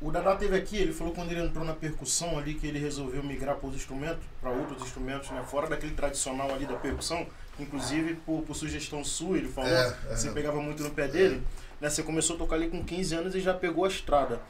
o 0.00 0.10
Dadá 0.12 0.36
teve 0.36 0.56
aqui, 0.56 0.76
ele 0.76 0.92
falou 0.92 1.12
quando 1.12 1.32
ele 1.32 1.40
entrou 1.42 1.64
na 1.64 1.74
percussão 1.74 2.38
ali 2.38 2.54
que 2.54 2.66
ele 2.66 2.78
resolveu 2.78 3.22
migrar 3.22 3.56
para 3.56 3.68
os 3.68 3.74
instrumentos, 3.74 4.24
para 4.40 4.50
outros 4.50 4.82
instrumentos, 4.82 5.30
né? 5.30 5.42
Fora 5.44 5.68
daquele 5.68 5.94
tradicional 5.94 6.52
ali 6.54 6.66
da 6.66 6.76
percussão, 6.76 7.26
inclusive 7.58 8.14
por, 8.14 8.42
por 8.42 8.54
sugestão 8.54 9.04
sua, 9.04 9.38
ele 9.38 9.48
falou 9.48 9.70
É, 9.70 9.92
que 10.12 10.16
você 10.16 10.28
é. 10.28 10.32
pegava 10.32 10.60
muito 10.62 10.82
no 10.84 10.90
pé 10.92 11.08
dele. 11.08 11.42
Né? 11.80 11.90
Você 11.90 12.02
começou 12.04 12.36
a 12.36 12.38
tocar 12.38 12.56
ali 12.56 12.68
com 12.70 12.84
15 12.84 13.14
anos 13.14 13.34
e 13.34 13.40
já 13.40 13.54
pegou 13.54 13.84
a 13.84 13.88
estrada. 13.88 14.40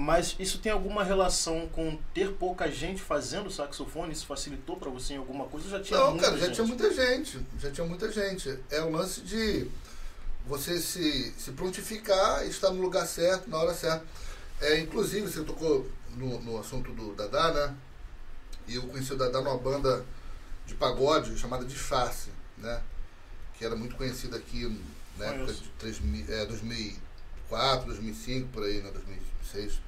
Mas 0.00 0.36
isso 0.38 0.60
tem 0.60 0.70
alguma 0.70 1.02
relação 1.02 1.68
com 1.70 1.98
ter 2.14 2.30
pouca 2.34 2.70
gente 2.70 3.02
fazendo 3.02 3.50
saxofone? 3.50 4.12
Isso 4.12 4.26
facilitou 4.26 4.76
para 4.76 4.88
você 4.88 5.14
em 5.14 5.16
alguma 5.16 5.46
coisa? 5.46 5.68
Já 5.68 5.80
tinha 5.80 5.98
Não, 5.98 6.10
muita 6.12 6.26
cara, 6.26 6.38
já 6.38 6.46
gente? 6.46 6.54
tinha 6.54 6.66
muita 6.68 6.94
gente. 6.94 7.46
Já 7.58 7.70
tinha 7.72 7.84
muita 7.84 8.12
gente. 8.12 8.58
É 8.70 8.80
o 8.80 8.90
lance 8.90 9.20
de 9.22 9.68
você 10.46 10.78
se, 10.78 11.32
se 11.36 11.50
prontificar 11.50 12.46
e 12.46 12.48
estar 12.48 12.70
no 12.70 12.80
lugar 12.80 13.08
certo, 13.08 13.50
na 13.50 13.58
hora 13.58 13.74
certa. 13.74 14.06
É, 14.60 14.78
inclusive, 14.78 15.26
você 15.26 15.42
tocou 15.42 15.90
no, 16.16 16.38
no 16.42 16.60
assunto 16.60 16.92
do 16.92 17.12
Dadá, 17.16 17.52
né? 17.52 17.74
E 18.68 18.76
eu 18.76 18.82
conheci 18.82 19.12
o 19.12 19.16
Dadá 19.16 19.40
numa 19.40 19.58
banda 19.58 20.06
de 20.64 20.74
pagode 20.76 21.36
chamada 21.36 21.64
Disfarce, 21.64 22.30
né? 22.56 22.80
Que 23.54 23.64
era 23.64 23.74
muito 23.74 23.96
conhecida 23.96 24.36
aqui 24.36 24.80
na 25.16 25.24
época 25.24 25.46
Conheço. 25.46 25.62
de 25.64 25.68
3000, 25.70 26.24
é, 26.32 26.46
2004, 26.46 27.86
2005, 27.86 28.48
por 28.50 28.62
aí, 28.62 28.80
né? 28.80 28.92
2006. 28.92 29.87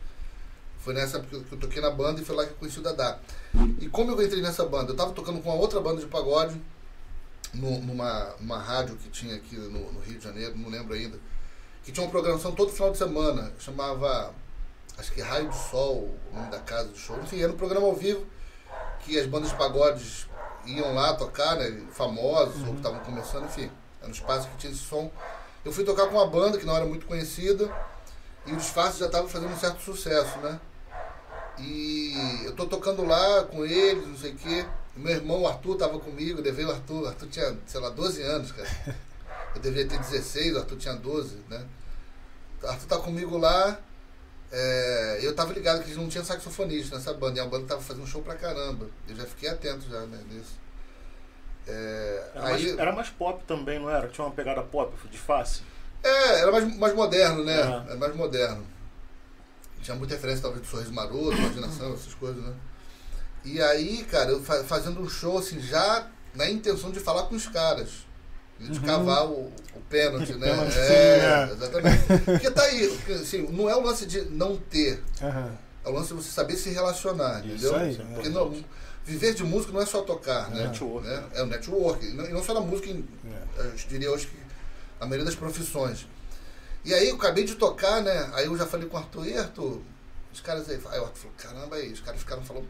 Foi 0.80 0.94
nessa 0.94 1.18
época 1.18 1.40
que 1.40 1.52
eu 1.52 1.58
toquei 1.58 1.80
na 1.82 1.90
banda 1.90 2.20
e 2.20 2.24
foi 2.24 2.34
lá 2.34 2.44
que 2.44 2.52
eu 2.52 2.56
conheci 2.56 2.78
o 2.78 2.82
Dadá. 2.82 3.18
E 3.78 3.88
como 3.88 4.10
eu 4.12 4.22
entrei 4.22 4.40
nessa 4.42 4.64
banda? 4.64 4.92
Eu 4.92 4.96
tava 4.96 5.12
tocando 5.12 5.40
com 5.42 5.50
uma 5.50 5.58
outra 5.58 5.80
banda 5.80 6.00
de 6.00 6.06
pagode, 6.06 6.60
no- 7.52 7.80
numa, 7.80 8.34
numa 8.40 8.58
rádio 8.58 8.96
que 8.96 9.08
tinha 9.10 9.34
aqui 9.36 9.56
no, 9.56 9.92
no 9.92 10.00
Rio 10.00 10.18
de 10.18 10.24
Janeiro, 10.24 10.56
não 10.56 10.70
lembro 10.70 10.94
ainda, 10.94 11.18
que 11.84 11.92
tinha 11.92 12.04
uma 12.04 12.10
programação 12.10 12.52
todo 12.52 12.72
final 12.72 12.90
de 12.92 12.98
semana, 12.98 13.52
chamava, 13.58 14.32
acho 14.96 15.12
que 15.12 15.20
Raio 15.20 15.48
do 15.48 15.54
Sol, 15.54 16.16
o 16.32 16.36
nome 16.36 16.50
da 16.50 16.60
casa 16.60 16.88
do 16.88 16.96
show. 16.96 17.18
Enfim, 17.22 17.42
era 17.42 17.52
um 17.52 17.56
programa 17.56 17.86
ao 17.86 17.94
vivo, 17.94 18.24
que 19.00 19.18
as 19.18 19.26
bandas 19.26 19.50
de 19.50 19.56
pagodes 19.56 20.26
iam 20.64 20.94
lá 20.94 21.14
tocar, 21.14 21.56
né, 21.56 21.82
famosos, 21.92 22.60
ou 22.62 22.70
que 22.72 22.76
estavam 22.76 23.00
começando, 23.00 23.44
enfim, 23.46 23.70
era 24.00 24.08
um 24.08 24.12
espaço 24.14 24.48
que 24.48 24.56
tinha 24.58 24.72
esse 24.72 24.82
som. 24.82 25.10
Eu 25.64 25.72
fui 25.72 25.84
tocar 25.84 26.06
com 26.06 26.14
uma 26.14 26.26
banda 26.26 26.56
que 26.58 26.64
não 26.64 26.76
era 26.76 26.86
muito 26.86 27.04
conhecida, 27.06 27.70
e 28.46 28.52
o 28.52 28.56
disfarce 28.56 28.98
já 29.00 29.06
estava 29.06 29.28
fazendo 29.28 29.52
um 29.52 29.58
certo 29.58 29.82
sucesso, 29.82 30.38
né? 30.38 30.58
E 31.62 32.42
eu 32.44 32.52
tô 32.54 32.66
tocando 32.66 33.04
lá 33.04 33.44
com 33.44 33.64
eles, 33.64 34.06
não 34.06 34.16
sei 34.16 34.32
o 34.32 34.36
quê. 34.36 34.64
Meu 34.96 35.14
irmão, 35.14 35.42
o 35.42 35.46
Arthur, 35.48 35.76
tava 35.76 35.98
comigo, 35.98 36.38
eu 36.40 36.44
levei 36.44 36.64
o 36.64 36.70
Arthur. 36.70 37.08
Arthur 37.08 37.28
tinha, 37.28 37.56
sei 37.66 37.80
lá, 37.80 37.90
12 37.90 38.22
anos, 38.22 38.52
cara. 38.52 38.68
Eu 39.54 39.60
devia 39.60 39.84
ter 39.84 39.98
16, 39.98 40.54
o 40.54 40.58
Arthur 40.60 40.76
tinha 40.76 40.94
12, 40.94 41.36
né? 41.48 41.64
O 42.62 42.66
Arthur 42.68 42.86
tá 42.86 42.98
comigo 42.98 43.36
lá. 43.36 43.78
é, 44.52 45.18
eu 45.22 45.34
tava 45.34 45.52
ligado 45.52 45.80
que 45.80 45.86
eles 45.86 45.96
não 45.96 46.08
tinham 46.08 46.24
saxofonista 46.24 46.94
nessa 46.96 47.12
banda. 47.14 47.38
E 47.38 47.42
a 47.42 47.46
banda 47.46 47.66
tava 47.66 47.80
fazendo 47.80 48.04
um 48.04 48.06
show 48.06 48.22
pra 48.22 48.36
caramba. 48.36 48.86
Eu 49.08 49.16
já 49.16 49.24
fiquei 49.24 49.48
atento 49.48 49.88
já, 49.90 50.00
né, 50.02 50.20
nisso. 50.30 50.56
É, 51.66 52.30
Era, 52.34 52.46
aí, 52.46 52.52
mais, 52.52 52.78
era 52.78 52.92
mais 52.92 53.08
pop 53.10 53.42
também, 53.44 53.78
não 53.80 53.90
era? 53.90 54.06
Tinha 54.08 54.24
uma 54.24 54.32
pegada 54.32 54.62
pop 54.62 54.92
de 55.08 55.18
face. 55.18 55.62
é, 56.02 56.40
era 56.40 56.52
mais, 56.52 56.76
mais 56.76 56.94
moderno, 56.94 57.42
né? 57.44 57.60
É. 57.60 57.90
Era 57.90 57.96
mais 57.96 58.14
moderno. 58.14 58.64
Tinha 59.82 59.96
muita 59.96 60.14
referência, 60.14 60.42
talvez, 60.42 60.62
do 60.66 60.68
Sorriso 60.70 60.92
Maroto, 60.92 61.32
Imaginação, 61.36 61.94
essas 61.94 62.14
coisas, 62.14 62.42
né? 62.42 62.52
E 63.44 63.60
aí, 63.62 64.04
cara, 64.04 64.30
eu 64.30 64.42
fa- 64.42 64.62
fazendo 64.64 65.00
um 65.00 65.08
show, 65.08 65.38
assim, 65.38 65.58
já 65.60 66.06
na 66.34 66.48
intenção 66.50 66.90
de 66.90 67.00
falar 67.00 67.24
com 67.24 67.34
os 67.34 67.46
caras. 67.46 67.88
De 68.58 68.78
Uhum. 68.78 68.84
cavar 68.84 69.24
o, 69.26 69.46
o 69.74 69.80
pênalti, 69.88 70.34
né? 70.36 70.50
Pênalti, 70.50 70.76
é, 70.76 70.86
sim, 70.86 70.92
é. 70.92 71.52
exatamente. 71.54 72.06
Porque 72.26 72.50
tá 72.50 72.62
aí, 72.62 72.88
porque, 72.88 73.12
assim, 73.14 73.42
não 73.50 73.70
é 73.70 73.74
o 73.74 73.80
lance 73.80 74.04
de 74.04 74.20
não 74.26 74.54
ter, 74.58 75.02
Aham. 75.22 75.56
é 75.82 75.88
o 75.88 75.92
lance 75.92 76.08
de 76.08 76.14
você 76.14 76.30
saber 76.30 76.56
se 76.56 76.68
relacionar, 76.68 77.38
Isso 77.46 77.54
entendeu? 77.54 77.76
aí, 77.76 77.96
Porque 78.14 78.28
é. 78.28 78.30
não, 78.30 78.54
viver 79.02 79.32
de 79.32 79.42
música 79.44 79.72
não 79.72 79.80
é 79.80 79.86
só 79.86 80.02
tocar, 80.02 80.50
né? 80.50 80.66
Network. 80.66 81.06
Né? 81.08 81.24
É 81.32 81.42
o 81.42 81.46
network. 81.46 82.04
E 82.06 82.12
não, 82.12 82.26
e 82.26 82.32
não 82.34 82.44
só 82.44 82.52
na 82.52 82.60
música, 82.60 82.90
em, 82.90 83.02
É. 83.58 83.62
eu 83.64 83.70
diria 83.88 84.10
hoje 84.12 84.26
que 84.26 84.36
a 85.00 85.06
maioria 85.06 85.24
das 85.24 85.34
profissões. 85.34 86.06
E 86.84 86.94
aí 86.94 87.08
eu 87.08 87.16
acabei 87.16 87.44
de 87.44 87.56
tocar, 87.56 88.02
né? 88.02 88.30
Aí 88.34 88.46
eu 88.46 88.56
já 88.56 88.66
falei 88.66 88.88
com 88.88 88.96
o 88.96 89.00
Arthur, 89.00 89.26
e 89.26 89.36
Arthur, 89.36 89.80
os 90.32 90.40
caras 90.40 90.68
aí, 90.68 90.80
aí 90.90 91.00
o 91.00 91.04
Arthur 91.04 91.20
falou, 91.20 91.34
caramba, 91.36 91.76
aí, 91.76 91.92
os 91.92 92.00
caras 92.00 92.20
ficaram 92.20 92.42
falando 92.42 92.68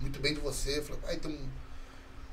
muito 0.00 0.20
bem 0.20 0.34
de 0.34 0.40
você. 0.40 0.82
Falou, 0.82 1.00
aí 1.06 1.16
tem 1.16 1.30
um, 1.30 1.48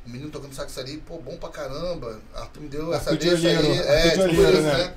um 0.08 0.12
menino 0.12 0.32
tocando 0.32 0.54
sax 0.54 0.78
ali, 0.78 0.98
pô, 0.98 1.20
bom 1.20 1.38
pra 1.38 1.50
caramba. 1.50 2.22
Arthur 2.34 2.62
me 2.62 2.70
deu 2.70 2.94
essa 2.94 3.12
Arthur 3.12 3.18
de 3.18 3.30
deixa 3.30 3.48
aí. 3.48 3.78
É, 3.80 4.10
tipo 4.12 4.24
Olheiro, 4.24 4.54
isso, 4.54 4.62
né? 4.62 4.78
né? 4.78 4.96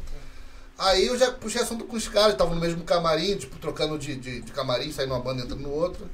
Aí 0.76 1.06
eu 1.06 1.16
já 1.16 1.30
puxei 1.30 1.62
assunto 1.62 1.84
com 1.84 1.96
os 1.96 2.08
caras, 2.08 2.32
estavam 2.32 2.54
no 2.54 2.60
mesmo 2.60 2.82
camarim, 2.82 3.36
tipo, 3.36 3.56
trocando 3.58 3.96
de, 3.98 4.16
de, 4.16 4.40
de 4.40 4.52
camarim, 4.52 4.90
saindo 4.90 5.14
uma 5.14 5.20
banda 5.20 5.42
entrando 5.42 5.62
no 5.62 5.70
outro. 5.70 6.10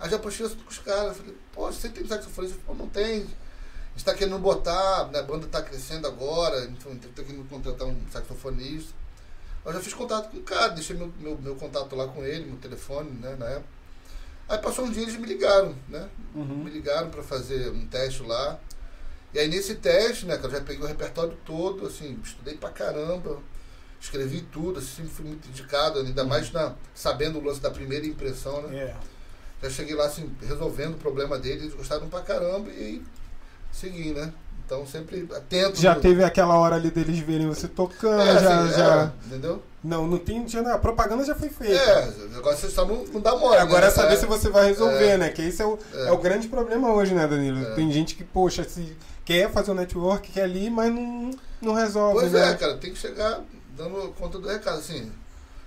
Aí 0.00 0.10
já 0.10 0.18
puxei 0.18 0.46
assunto 0.46 0.64
com 0.64 0.70
os 0.70 0.78
caras, 0.78 1.16
falei, 1.16 1.36
pô, 1.52 1.70
você 1.70 1.88
tem 1.88 2.04
saxofonista? 2.06 2.58
Falou, 2.66 2.82
não 2.82 2.88
tem. 2.88 3.20
A 3.22 3.96
gente 3.96 4.04
tá 4.04 4.14
querendo 4.14 4.38
botar, 4.40 5.08
né, 5.12 5.20
a 5.20 5.22
banda 5.22 5.46
tá 5.46 5.62
crescendo 5.62 6.08
agora, 6.08 6.64
então 6.64 6.96
tá 6.96 7.22
querendo 7.22 7.48
contratar 7.48 7.86
um 7.86 7.96
saxofonista. 8.10 8.92
Eu 9.64 9.72
já 9.72 9.80
fiz 9.80 9.94
contato 9.94 10.30
com 10.30 10.38
o 10.38 10.42
cara, 10.42 10.68
deixei 10.68 10.94
meu, 10.94 11.12
meu, 11.18 11.38
meu 11.38 11.56
contato 11.56 11.96
lá 11.96 12.06
com 12.06 12.24
ele, 12.24 12.44
meu 12.44 12.56
telefone, 12.56 13.10
né, 13.12 13.34
na 13.38 13.46
época. 13.46 13.68
Aí 14.48 14.58
passou 14.58 14.84
um 14.84 14.90
dia 14.90 15.02
eles 15.02 15.16
me 15.16 15.26
ligaram, 15.26 15.74
né? 15.88 16.06
Uhum. 16.34 16.64
Me 16.64 16.70
ligaram 16.70 17.08
para 17.08 17.22
fazer 17.22 17.70
um 17.70 17.86
teste 17.86 18.22
lá. 18.22 18.58
E 19.32 19.38
aí 19.38 19.48
nesse 19.48 19.76
teste, 19.76 20.26
né, 20.26 20.36
cara, 20.36 20.48
eu 20.48 20.58
já 20.58 20.60
peguei 20.60 20.84
o 20.84 20.86
repertório 20.86 21.36
todo, 21.46 21.86
assim, 21.86 22.20
estudei 22.22 22.56
pra 22.56 22.70
caramba, 22.70 23.40
escrevi 24.00 24.42
tudo, 24.42 24.78
assim, 24.78 24.96
sempre 24.96 25.10
fui 25.12 25.24
muito 25.24 25.48
dedicado, 25.48 25.98
ainda 25.98 26.24
mais 26.24 26.52
na, 26.52 26.74
sabendo 26.94 27.38
o 27.38 27.44
lance 27.44 27.60
da 27.60 27.70
primeira 27.70 28.06
impressão, 28.06 28.62
né? 28.62 28.76
É. 28.76 28.96
Já 29.62 29.70
cheguei 29.70 29.94
lá, 29.94 30.04
assim, 30.04 30.30
resolvendo 30.42 30.94
o 30.94 30.98
problema 30.98 31.38
deles, 31.38 31.62
eles 31.62 31.74
gostaram 31.74 32.08
pra 32.10 32.20
caramba 32.20 32.70
e 32.70 32.78
aí 32.78 33.02
segui, 33.72 34.12
né? 34.12 34.32
Então 34.66 34.86
sempre 34.86 35.28
atento. 35.34 35.78
Já 35.80 35.94
no- 35.94 36.00
teve 36.00 36.24
aquela 36.24 36.54
hora 36.56 36.76
ali 36.76 36.90
deles 36.90 37.18
verem 37.18 37.46
você 37.48 37.68
tocando, 37.68 38.20
É, 38.22 38.38
já, 38.42 38.60
assim, 38.64 38.72
já... 38.78 39.12
é, 39.22 39.26
entendeu? 39.26 39.62
Não, 39.82 40.06
não 40.06 40.16
tem, 40.16 40.48
já, 40.48 40.60
a 40.74 40.78
propaganda 40.78 41.22
já 41.24 41.34
foi 41.34 41.50
feita. 41.50 41.74
É, 41.74 42.08
o 42.08 42.28
negócio 42.30 42.70
só 42.70 42.86
não, 42.86 43.04
não 43.04 43.20
dá 43.20 43.36
mole. 43.36 43.56
Agora 43.58 43.82
né? 43.82 43.86
é 43.88 43.90
saber 43.90 44.14
É. 44.14 44.16
se 44.16 44.24
você 44.24 44.48
vai 44.48 44.68
resolver, 44.68 45.04
É. 45.08 45.18
né? 45.18 45.28
Que 45.28 45.42
esse 45.42 45.60
é 45.60 45.66
o, 45.66 45.78
É. 45.92 46.08
é. 46.08 46.12
o 46.12 46.16
grande 46.16 46.48
problema 46.48 46.90
hoje, 46.94 47.12
né, 47.14 47.26
Danilo? 47.26 47.60
É. 47.62 47.74
Tem 47.74 47.92
gente 47.92 48.14
que, 48.14 48.24
poxa, 48.24 48.64
se 48.64 48.96
quer 49.26 49.50
fazer 49.52 49.72
o 49.72 49.74
network, 49.74 50.32
quer 50.32 50.44
ali, 50.44 50.70
mas 50.70 50.90
não, 50.90 51.30
não 51.60 51.74
resolve, 51.74 52.20
Pois 52.20 52.32
né? 52.32 52.52
é, 52.52 52.54
cara, 52.54 52.78
tem 52.78 52.92
que 52.94 52.98
chegar 52.98 53.42
dando 53.76 54.14
conta 54.18 54.38
do 54.38 54.48
recado. 54.48 54.78
Assim, 54.78 55.12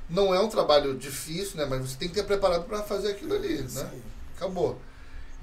não 0.09 0.33
é 0.33 0.39
um 0.39 0.47
trabalho 0.49 0.95
difícil, 0.97 1.57
né? 1.57 1.67
Mas 1.69 1.81
você 1.91 1.97
tem 1.97 2.07
que 2.09 2.15
ter 2.15 2.23
preparado 2.23 2.63
para 2.63 2.81
fazer 2.81 3.09
aquilo 3.11 3.35
ali, 3.35 3.61
né? 3.61 3.87
Acabou. 4.35 4.79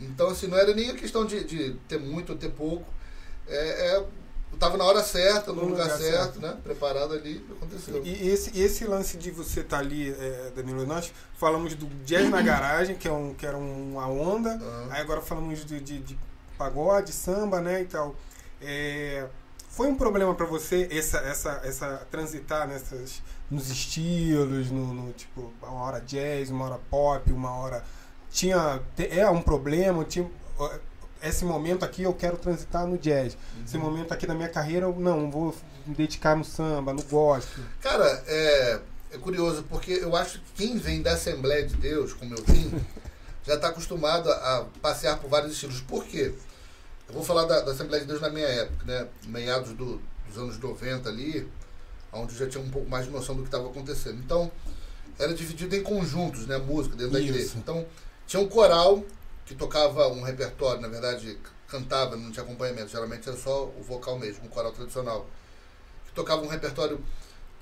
Então, 0.00 0.30
assim, 0.30 0.48
não 0.48 0.58
era 0.58 0.74
nem 0.74 0.90
a 0.90 0.94
questão 0.94 1.24
de, 1.24 1.44
de 1.44 1.74
ter 1.86 2.00
muito 2.00 2.32
ou 2.32 2.36
ter 2.38 2.50
pouco. 2.50 2.84
É, 3.46 3.92
é, 3.92 3.96
eu 3.96 4.09
tava 4.59 4.76
na 4.76 4.85
hora 4.85 5.02
certa, 5.02 5.52
no, 5.52 5.62
No 5.62 5.68
lugar, 5.70 5.85
lugar 5.85 5.98
certo, 5.98 6.40
certo. 6.40 6.40
né? 6.40 6.57
Preparado 6.62 7.14
ali, 7.14 7.44
aconteceu. 7.50 8.02
E 8.04 8.28
esse, 8.28 8.59
esse 8.59 8.85
lance 8.87 9.16
de 9.16 9.30
você 9.30 9.61
estar 9.61 9.78
ali, 9.78 10.11
é, 10.11 10.52
Danilo, 10.54 10.87
nós 10.87 11.12
falamos 11.37 11.74
do 11.74 11.87
jazz 12.04 12.30
na 12.30 12.40
garagem, 12.40 12.96
que, 12.96 13.09
é 13.09 13.12
um, 13.12 13.35
que 13.35 13.44
era 13.46 13.57
uma 13.57 14.07
onda, 14.09 14.59
Ah. 14.62 14.88
aí 14.90 15.00
agora 15.00 15.20
falamos 15.20 15.64
de, 15.64 15.80
de, 15.80 15.98
de 15.98 16.18
pagode, 16.57 17.12
samba, 17.12 17.61
né, 17.61 17.83
e 17.83 17.87
tal. 17.87 18.14
É, 18.62 19.26
foi 19.68 19.88
um 19.88 19.96
problema 19.96 20.35
pra 20.35 20.46
você 20.46 20.88
essa, 20.90 21.18
essa, 21.18 21.61
essa 21.64 22.07
transitar 22.11 22.68
nessas, 22.68 23.20
nos 23.50 23.70
estilos, 23.70 24.70
no, 24.70 24.94
no, 24.94 25.12
tipo, 25.12 25.52
uma 25.61 25.83
hora 25.83 26.00
jazz, 26.00 26.50
uma 26.50 26.66
hora 26.66 26.80
pop, 26.90 27.30
uma 27.33 27.50
hora... 27.57 27.85
Tinha, 28.30 28.80
é 28.98 29.30
um 29.30 29.40
problema, 29.40 30.04
tinha, 30.04 30.28
esse 31.28 31.44
momento 31.44 31.84
aqui 31.84 32.02
eu 32.02 32.12
quero 32.14 32.37
transitar 32.37 32.87
no 32.87 32.98
jazz. 32.98 33.37
Esse 33.64 33.78
momento 33.78 34.12
aqui 34.12 34.26
da 34.26 34.34
minha 34.34 34.48
carreira, 34.48 34.87
eu 34.87 34.94
não, 34.94 35.30
vou 35.30 35.54
me 35.87 35.94
dedicar 35.94 36.37
no 36.37 36.44
samba, 36.44 36.92
no 36.92 37.02
gospel. 37.02 37.64
Cara, 37.80 38.22
é, 38.26 38.80
é 39.12 39.18
curioso, 39.18 39.64
porque 39.68 39.92
eu 39.92 40.14
acho 40.16 40.38
que 40.40 40.66
quem 40.66 40.78
vem 40.78 41.02
da 41.02 41.12
Assembleia 41.12 41.66
de 41.66 41.74
Deus, 41.76 42.12
como 42.12 42.34
eu 42.34 42.42
vim, 42.44 42.72
já 43.46 43.54
está 43.54 43.68
acostumado 43.68 44.30
a 44.30 44.34
a 44.58 44.64
passear 44.80 45.18
por 45.18 45.28
vários 45.28 45.52
estilos. 45.52 45.80
Por 45.80 46.04
quê? 46.04 46.32
Eu 47.08 47.14
vou 47.14 47.22
falar 47.22 47.44
da, 47.44 47.60
da 47.60 47.72
Assembleia 47.72 48.02
de 48.02 48.08
Deus 48.08 48.20
na 48.20 48.30
minha 48.30 48.46
época, 48.46 48.84
né? 48.87 49.06
Meados 49.26 49.72
do- 49.74 50.00
dos 50.26 50.38
anos 50.38 50.58
90 50.58 51.08
ali, 51.08 51.46
onde 52.12 52.32
eu 52.32 52.38
já 52.38 52.48
tinha 52.48 52.62
um 52.64 52.70
pouco 52.70 52.88
mais 52.88 53.04
de 53.04 53.10
noção 53.10 53.34
do 53.37 53.42
que 53.42 53.48
estava 53.48 53.68
acontecendo. 53.68 54.18
Então, 54.24 54.50
era 55.18 55.32
dividido 55.34 55.76
em 55.76 55.82
conjuntos, 55.82 56.46
né? 56.46 56.56
Música 56.58 56.96
dentro 56.96 57.12
da 57.12 57.20
Isso. 57.20 57.28
igreja. 57.28 57.52
Então, 57.56 57.84
tinha 58.26 58.42
um 58.42 58.48
coral 58.48 59.04
que 59.46 59.54
tocava 59.54 60.09
um 60.09 60.22
repertório, 60.22 60.80
na 60.80 60.88
verdade, 60.88 61.38
cantava, 61.68 62.16
não 62.16 62.30
tinha 62.30 62.44
acompanhamento. 62.44 62.88
Geralmente 62.90 63.28
era 63.28 63.37
só 63.38 63.64
o 63.64 63.83
vocal 63.83 64.18
mesmo, 64.18 64.44
um 64.44 64.48
coral 64.48 64.72
tradicional. 64.72 65.26
Que 66.07 66.12
tocava 66.12 66.42
um 66.42 66.48
repertório 66.48 67.02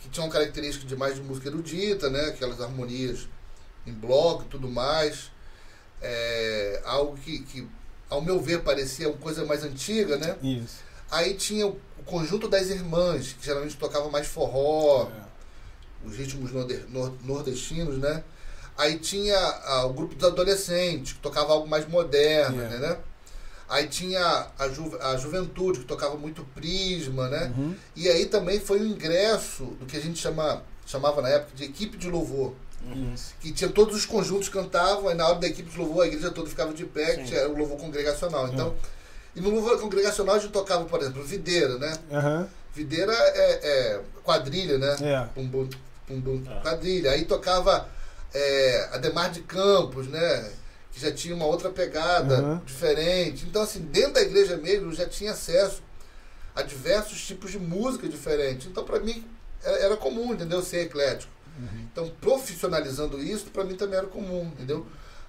que 0.01 0.09
tinha 0.09 0.25
uma 0.25 0.33
característica 0.33 0.87
de 0.87 0.97
mais 0.97 1.15
de 1.15 1.23
música 1.23 1.49
erudita, 1.49 2.09
né? 2.11 2.27
Aquelas 2.27 2.61
harmonias 2.61 3.29
em 3.87 3.93
bloco 3.93 4.45
e 4.45 4.47
tudo 4.49 4.69
mais. 4.69 5.31
É, 6.01 6.83
algo 6.85 7.17
que, 7.17 7.41
que, 7.41 7.69
ao 8.09 8.21
meu 8.21 8.41
ver, 8.41 8.63
parecia 8.63 9.09
uma 9.09 9.19
coisa 9.19 9.45
mais 9.45 9.63
antiga, 9.65 10.17
né? 10.17 10.37
Isso. 10.43 10.81
Aí 11.11 11.35
tinha 11.35 11.67
o, 11.67 11.79
o 11.99 12.03
conjunto 12.05 12.49
das 12.49 12.69
irmãs, 12.71 13.33
que 13.35 13.45
geralmente 13.45 13.77
tocava 13.77 14.09
mais 14.11 14.27
forró, 14.27 15.11
os 16.05 16.17
ritmos 16.17 16.51
norde- 16.53 16.85
nor- 16.89 17.15
nordestinos, 17.25 17.99
né? 17.99 18.25
Aí 18.83 18.99
tinha 18.99 19.37
ah, 19.39 19.87
o 19.87 19.93
grupo 19.93 20.15
dos 20.17 20.27
adolescentes, 20.29 21.13
que 21.13 21.21
tocava 21.21 21.53
algo 21.53 21.69
mais 21.69 21.87
moderno, 21.89 22.57
Yeah. 22.61 22.79
né? 22.79 22.97
Aí 23.69 23.87
tinha 23.87 24.49
a, 24.59 24.69
ju 24.69 24.99
a 25.01 25.17
juventude, 25.17 25.79
que 25.81 25.85
tocava 25.87 26.17
muito 26.17 26.45
prisma, 26.55 27.29
né? 27.29 27.53
Uhum. 27.57 27.75
E 27.97 28.09
aí 28.09 28.27
também 28.27 28.59
foi 28.61 28.81
o 28.81 28.87
ingresso 28.87 29.65
do 29.81 29.87
que 29.87 29.97
a 29.97 30.01
gente 30.01 30.19
chama, 30.19 30.63
chamava 30.85 31.23
na 31.23 31.29
época 31.29 31.53
de 31.55 31.65
equipe 31.65 31.97
de 31.97 32.11
louvor. 32.11 32.53
Isso. 33.15 33.33
Que 33.41 33.53
tinha 33.53 33.71
todos 33.71 33.95
os 33.97 34.05
conjuntos 34.05 34.49
cantavam, 34.49 35.09
aí 35.09 35.15
na 35.15 35.27
hora 35.29 35.39
da 35.39 35.47
equipe 35.47 35.71
de 35.71 35.79
louvor 35.79 36.03
a 36.03 36.07
igreja 36.09 36.31
toda 36.33 36.51
ficava 36.51 36.75
de 36.75 36.85
pé, 36.85 37.17
que 37.19 37.25
tinha 37.27 37.49
o 37.49 37.57
louvor 37.57 37.79
congregacional. 37.79 38.49
Então, 38.49 38.75
e 39.37 39.41
no 39.41 39.49
louvor 39.51 39.81
congregacional 39.81 40.35
a 40.35 40.39
gente 40.41 40.51
tocava, 40.51 40.85
por 40.85 41.01
exemplo, 41.01 41.23
videira, 41.23 41.79
né? 41.79 41.97
Aham. 42.11 42.49
Videira 42.75 43.13
é, 43.13 43.53
é 43.63 44.01
quadrilha, 44.25 44.77
né? 44.77 44.97
É. 45.01 45.29
Pum, 45.35 45.49
pum, 45.49 46.43
É. 46.51 46.61
quadrilha. 46.63 47.13
Aí 47.13 47.25
tocava 47.25 47.87
é, 48.35 48.89
Ademar 48.93 49.31
de 49.31 49.41
Campos, 49.43 50.07
né? 50.09 50.51
Que 50.93 51.01
já 51.01 51.11
tinha 51.13 51.35
uma 51.35 51.47
outra 51.47 51.71
pegada 51.71 52.43
Uhum. 52.43 52.59
diferente. 52.65 53.45
Então, 53.47 53.63
assim, 53.63 53.81
dentro 53.81 54.15
da 54.15 54.23
igreja 54.23 54.57
mesmo 54.57 54.89
eu 54.91 54.93
já 54.95 55.09
tinha 55.09 55.33
acesso 55.33 55.83
a 56.55 56.63
diversos 56.63 57.25
tipos 57.27 57.51
de 57.51 57.59
música 57.59 58.09
diferentes. 58.09 58.67
Então, 58.67 58.85
para 58.85 59.01
mim, 59.01 59.25
era, 59.63 59.97
comum, 59.97 60.35
entendeu? 60.35 60.63
Ser 60.63 60.83
eclético. 60.87 61.33
Então, 61.93 62.11
profissionalizando 62.21 63.23
isso, 63.23 63.47
para 63.47 63.63
mim 63.65 63.75
também 63.75 63.99
era 63.99 64.07
comum, 64.07 64.45
entendeu? 64.47 64.87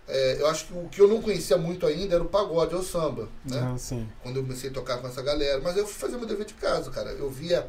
É, 0.07 0.37
eu 0.39 0.47
acho 0.47 0.65
que 0.67 0.73
o 0.73 0.89
que 0.89 0.99
eu 1.01 1.07
não 1.07 1.21
conhecia 1.21 1.57
muito 1.57 1.85
ainda 1.85 2.15
era 2.15 2.23
o 2.23 2.27
pagode 2.27 2.73
ou 2.75 2.81
o 2.81 2.83
samba, 2.83 3.29
né? 3.45 3.75
Sim. 3.77 4.09
quando 4.21 4.37
eu 4.37 4.43
comecei 4.43 4.69
a 4.69 4.73
tocar 4.73 4.97
com 4.97 5.07
essa 5.07 5.21
galera. 5.21 5.61
Mas 5.61 5.77
eu 5.77 5.85
fui 5.87 5.95
fazer 5.99 6.17
meu 6.17 6.25
dever 6.27 6.45
de 6.45 6.53
casa, 6.55 6.89
cara. 6.91 7.11
Eu 7.11 7.29
via 7.29 7.67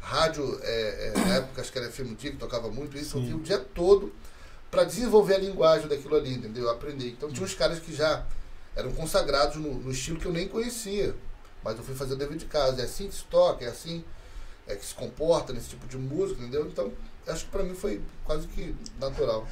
rádio, 0.00 0.58
é, 0.62 1.12
é, 1.14 1.18
na 1.20 1.34
época 1.36 1.60
acho 1.60 1.72
que 1.72 1.78
era 1.78 1.90
FM 1.90 2.14
que 2.16 2.30
tocava 2.32 2.70
muito 2.70 2.96
isso, 2.96 3.16
eu 3.16 3.20
Sim. 3.22 3.26
via 3.26 3.36
o 3.36 3.40
dia 3.40 3.58
todo 3.74 4.12
para 4.70 4.84
desenvolver 4.84 5.34
a 5.34 5.38
linguagem 5.38 5.88
daquilo 5.88 6.16
ali, 6.16 6.34
entendeu? 6.34 6.64
Eu 6.64 6.70
aprendi. 6.70 7.08
Então 7.08 7.30
tinha 7.30 7.44
uns 7.44 7.54
caras 7.54 7.78
que 7.78 7.94
já 7.94 8.24
eram 8.74 8.92
consagrados 8.92 9.56
no, 9.56 9.74
no 9.74 9.90
estilo 9.90 10.18
que 10.18 10.26
eu 10.26 10.32
nem 10.32 10.48
conhecia. 10.48 11.14
Mas 11.62 11.78
eu 11.78 11.84
fui 11.84 11.94
fazer 11.94 12.14
o 12.14 12.16
dever 12.16 12.36
de 12.36 12.46
casa. 12.46 12.82
É 12.82 12.84
assim 12.84 13.08
que 13.08 13.14
se 13.14 13.24
toca, 13.24 13.64
é 13.64 13.68
assim 13.68 14.04
é 14.66 14.74
que 14.74 14.84
se 14.84 14.94
comporta 14.94 15.52
nesse 15.52 15.70
tipo 15.70 15.86
de 15.86 15.96
música, 15.96 16.40
entendeu? 16.40 16.66
Então, 16.66 16.92
acho 17.26 17.44
que 17.44 17.50
para 17.50 17.62
mim 17.62 17.74
foi 17.74 18.02
quase 18.24 18.46
que 18.48 18.74
natural. 18.98 19.46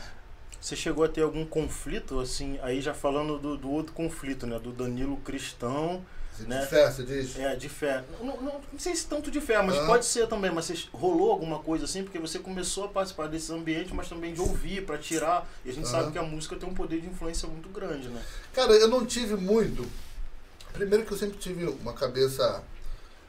Você 0.60 0.74
chegou 0.74 1.04
a 1.04 1.08
ter 1.08 1.22
algum 1.22 1.44
conflito, 1.44 2.18
assim, 2.20 2.58
aí 2.62 2.80
já 2.80 2.94
falando 2.94 3.38
do, 3.38 3.56
do 3.56 3.70
outro 3.70 3.92
conflito, 3.92 4.46
né? 4.46 4.58
Do 4.58 4.72
Danilo 4.72 5.16
cristão, 5.18 6.04
Né? 6.42 6.60
de 6.60 6.66
festa, 6.66 7.02
diz? 7.04 7.38
é, 7.38 7.54
de 7.54 7.68
fé. 7.68 8.02
Não, 8.20 8.36
não, 8.40 8.60
não 8.72 8.78
sei 8.78 8.94
se 8.96 9.06
tanto 9.06 9.30
de 9.30 9.40
fé, 9.40 9.62
mas 9.62 9.76
Ah. 9.78 9.86
pode 9.86 10.04
ser 10.04 10.26
também. 10.26 10.50
Mas 10.50 10.64
você, 10.64 10.84
rolou 10.92 11.30
alguma 11.30 11.60
coisa 11.60 11.84
assim? 11.84 12.02
Porque 12.02 12.18
você 12.18 12.38
começou 12.38 12.84
a 12.84 12.88
participar 12.88 13.28
desse 13.28 13.52
ambiente, 13.52 13.94
mas 13.94 14.08
também 14.08 14.34
de 14.34 14.40
ouvir, 14.40 14.84
pra 14.84 14.98
tirar. 14.98 15.48
E 15.64 15.70
a 15.70 15.72
gente 15.72 15.86
Ah. 15.86 15.90
sabe 15.90 16.12
que 16.12 16.18
a 16.18 16.22
música 16.22 16.56
tem 16.56 16.68
um 16.68 16.74
poder 16.74 17.00
de 17.00 17.06
influência 17.06 17.48
muito 17.48 17.68
grande, 17.68 18.08
né? 18.08 18.20
Cara, 18.52 18.72
eu 18.72 18.88
não 18.88 19.06
tive 19.06 19.36
muito. 19.36 19.86
Primeiro 20.72 21.04
que 21.06 21.12
eu 21.12 21.16
sempre 21.18 21.38
tive 21.38 21.66
uma 21.66 21.92
cabeça 21.92 22.62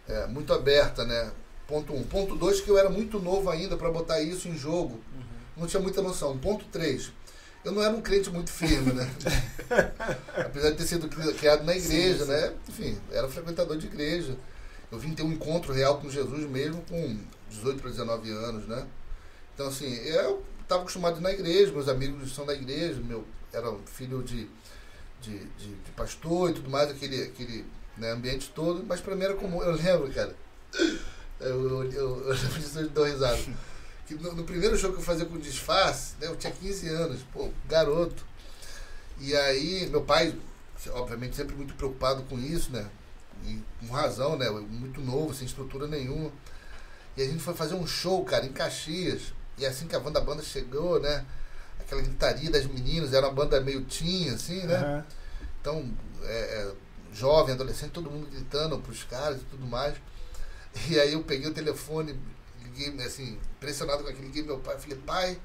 é, 0.07 0.27
muito 0.27 0.51
aberta, 0.53 1.03
né? 1.05 1.31
Ponto 1.67 1.93
um. 1.93 2.03
Ponto 2.03 2.35
dois, 2.35 2.61
que 2.61 2.69
eu 2.69 2.77
era 2.77 2.89
muito 2.89 3.19
novo 3.19 3.49
ainda 3.49 3.75
para 3.77 3.89
botar 3.91 4.21
isso 4.21 4.47
em 4.47 4.55
jogo. 4.57 4.99
Não 5.57 5.65
tinha 5.67 5.81
muita 5.81 6.01
noção. 6.01 6.37
Ponto 6.37 6.65
três. 6.65 7.11
Eu 7.65 7.71
não 7.71 7.82
era 7.84 7.93
um 7.93 8.01
crente 8.01 8.30
muito 8.30 8.51
firme, 8.51 8.93
né? 8.93 9.10
Apesar 10.38 10.69
de 10.71 10.78
ter 10.78 10.86
sido 10.86 11.08
cri- 11.10 11.34
criado 11.34 11.63
na 11.63 11.75
igreja, 11.75 12.19
Sim, 12.19 12.25
sim. 12.25 12.32
né? 12.32 12.54
Enfim, 12.69 12.97
era 13.12 13.28
frequentador 13.28 13.75
de 13.78 13.88
igreja. 13.88 14.38
Eu 14.91 14.99
vim 14.99 15.13
ter 15.15 15.23
um 15.23 15.32
encontro 15.32 15.73
real 15.73 15.99
com 15.99 16.10
Jesus 16.10 16.47
mesmo 16.49 16.82
com 16.84 17.17
18 17.49 17.82
para 17.82 17.89
19 17.89 18.32
anos, 18.32 18.67
né? 18.67 18.86
Então, 19.54 19.67
assim, 19.67 19.91
eu 20.06 20.43
estava 20.62 20.82
acostumado 20.82 21.19
na 21.19 21.32
igreja, 21.32 21.71
meus 21.71 21.88
amigos 21.89 22.34
são 22.36 22.45
da 22.45 22.54
igreja, 22.54 22.99
meu, 23.01 23.25
era 23.51 23.73
filho 23.86 24.21
de, 24.21 24.47
de, 25.21 25.39
de, 25.39 25.67
de 25.75 25.91
pastor 25.95 26.51
e 26.51 26.54
tudo 26.54 26.69
mais, 26.69 26.89
aquele, 26.91 27.23
aquele 27.23 27.65
né, 27.97 28.12
ambiente 28.12 28.51
todo, 28.54 28.84
mas 28.86 29.01
para 29.01 29.15
mim 29.15 29.23
era 29.23 29.34
comum. 29.34 29.63
Eu 29.63 29.71
lembro, 29.75 30.12
cara, 30.13 30.36
eu, 31.39 31.69
eu, 31.84 31.91
eu, 31.91 32.36
eu 32.75 32.89
dou 32.89 33.06
risada. 33.06 33.39
Que 34.05 34.15
no, 34.15 34.33
no 34.33 34.43
primeiro 34.43 34.77
show 34.77 34.91
que 34.91 34.99
eu 34.99 35.03
fazia 35.03 35.25
com 35.25 35.37
disfarce, 35.37 36.15
né, 36.19 36.27
eu 36.27 36.35
tinha 36.35 36.53
15 36.53 36.89
anos, 36.89 37.21
pô, 37.33 37.49
garoto. 37.67 38.23
E 39.19 39.35
aí, 39.35 39.87
meu 39.89 40.01
pai, 40.01 40.35
obviamente, 40.91 41.35
sempre 41.35 41.55
muito 41.55 41.73
preocupado 41.75 42.23
com 42.23 42.37
isso, 42.37 42.71
né? 42.71 42.87
E 43.45 43.59
com 43.79 43.93
razão, 43.93 44.37
né? 44.37 44.49
Muito 44.49 45.01
novo, 45.01 45.33
sem 45.33 45.45
estrutura 45.45 45.87
nenhuma. 45.87 46.31
E 47.17 47.21
a 47.21 47.25
gente 47.25 47.41
foi 47.41 47.53
fazer 47.53 47.75
um 47.75 47.87
show, 47.87 48.23
cara, 48.25 48.45
em 48.45 48.51
Caxias. 48.51 49.33
E 49.57 49.65
assim 49.65 49.87
que 49.87 49.95
a 49.95 49.99
banda, 49.99 50.19
a 50.19 50.23
banda 50.23 50.43
chegou, 50.43 50.99
né? 50.99 51.25
Aquela 51.79 52.01
gritaria 52.01 52.51
das 52.51 52.65
meninas, 52.65 53.13
era 53.13 53.27
uma 53.27 53.33
banda 53.33 53.59
meio 53.61 53.83
teen, 53.85 54.29
assim, 54.29 54.63
né? 54.63 54.75
Aham. 54.75 55.05
Então, 55.61 55.91
é, 56.23 56.37
é, 56.37 56.71
jovem, 57.13 57.55
adolescente, 57.55 57.91
todo 57.91 58.11
mundo 58.11 58.27
gritando 58.29 58.77
pros 58.79 59.03
caras 59.03 59.41
e 59.41 59.45
tudo 59.45 59.65
mais. 59.65 59.95
E 60.89 60.99
aí 60.99 61.13
eu 61.13 61.23
peguei 61.23 61.49
o 61.49 61.53
telefone, 61.53 62.19
liguei, 62.75 63.05
assim, 63.05 63.38
impressionado 63.57 64.03
com 64.03 64.09
aquilo, 64.09 64.25
liguei 64.25 64.43
meu 64.43 64.57
pai, 64.59 64.77
falei, 64.77 64.97
pai, 65.05 65.38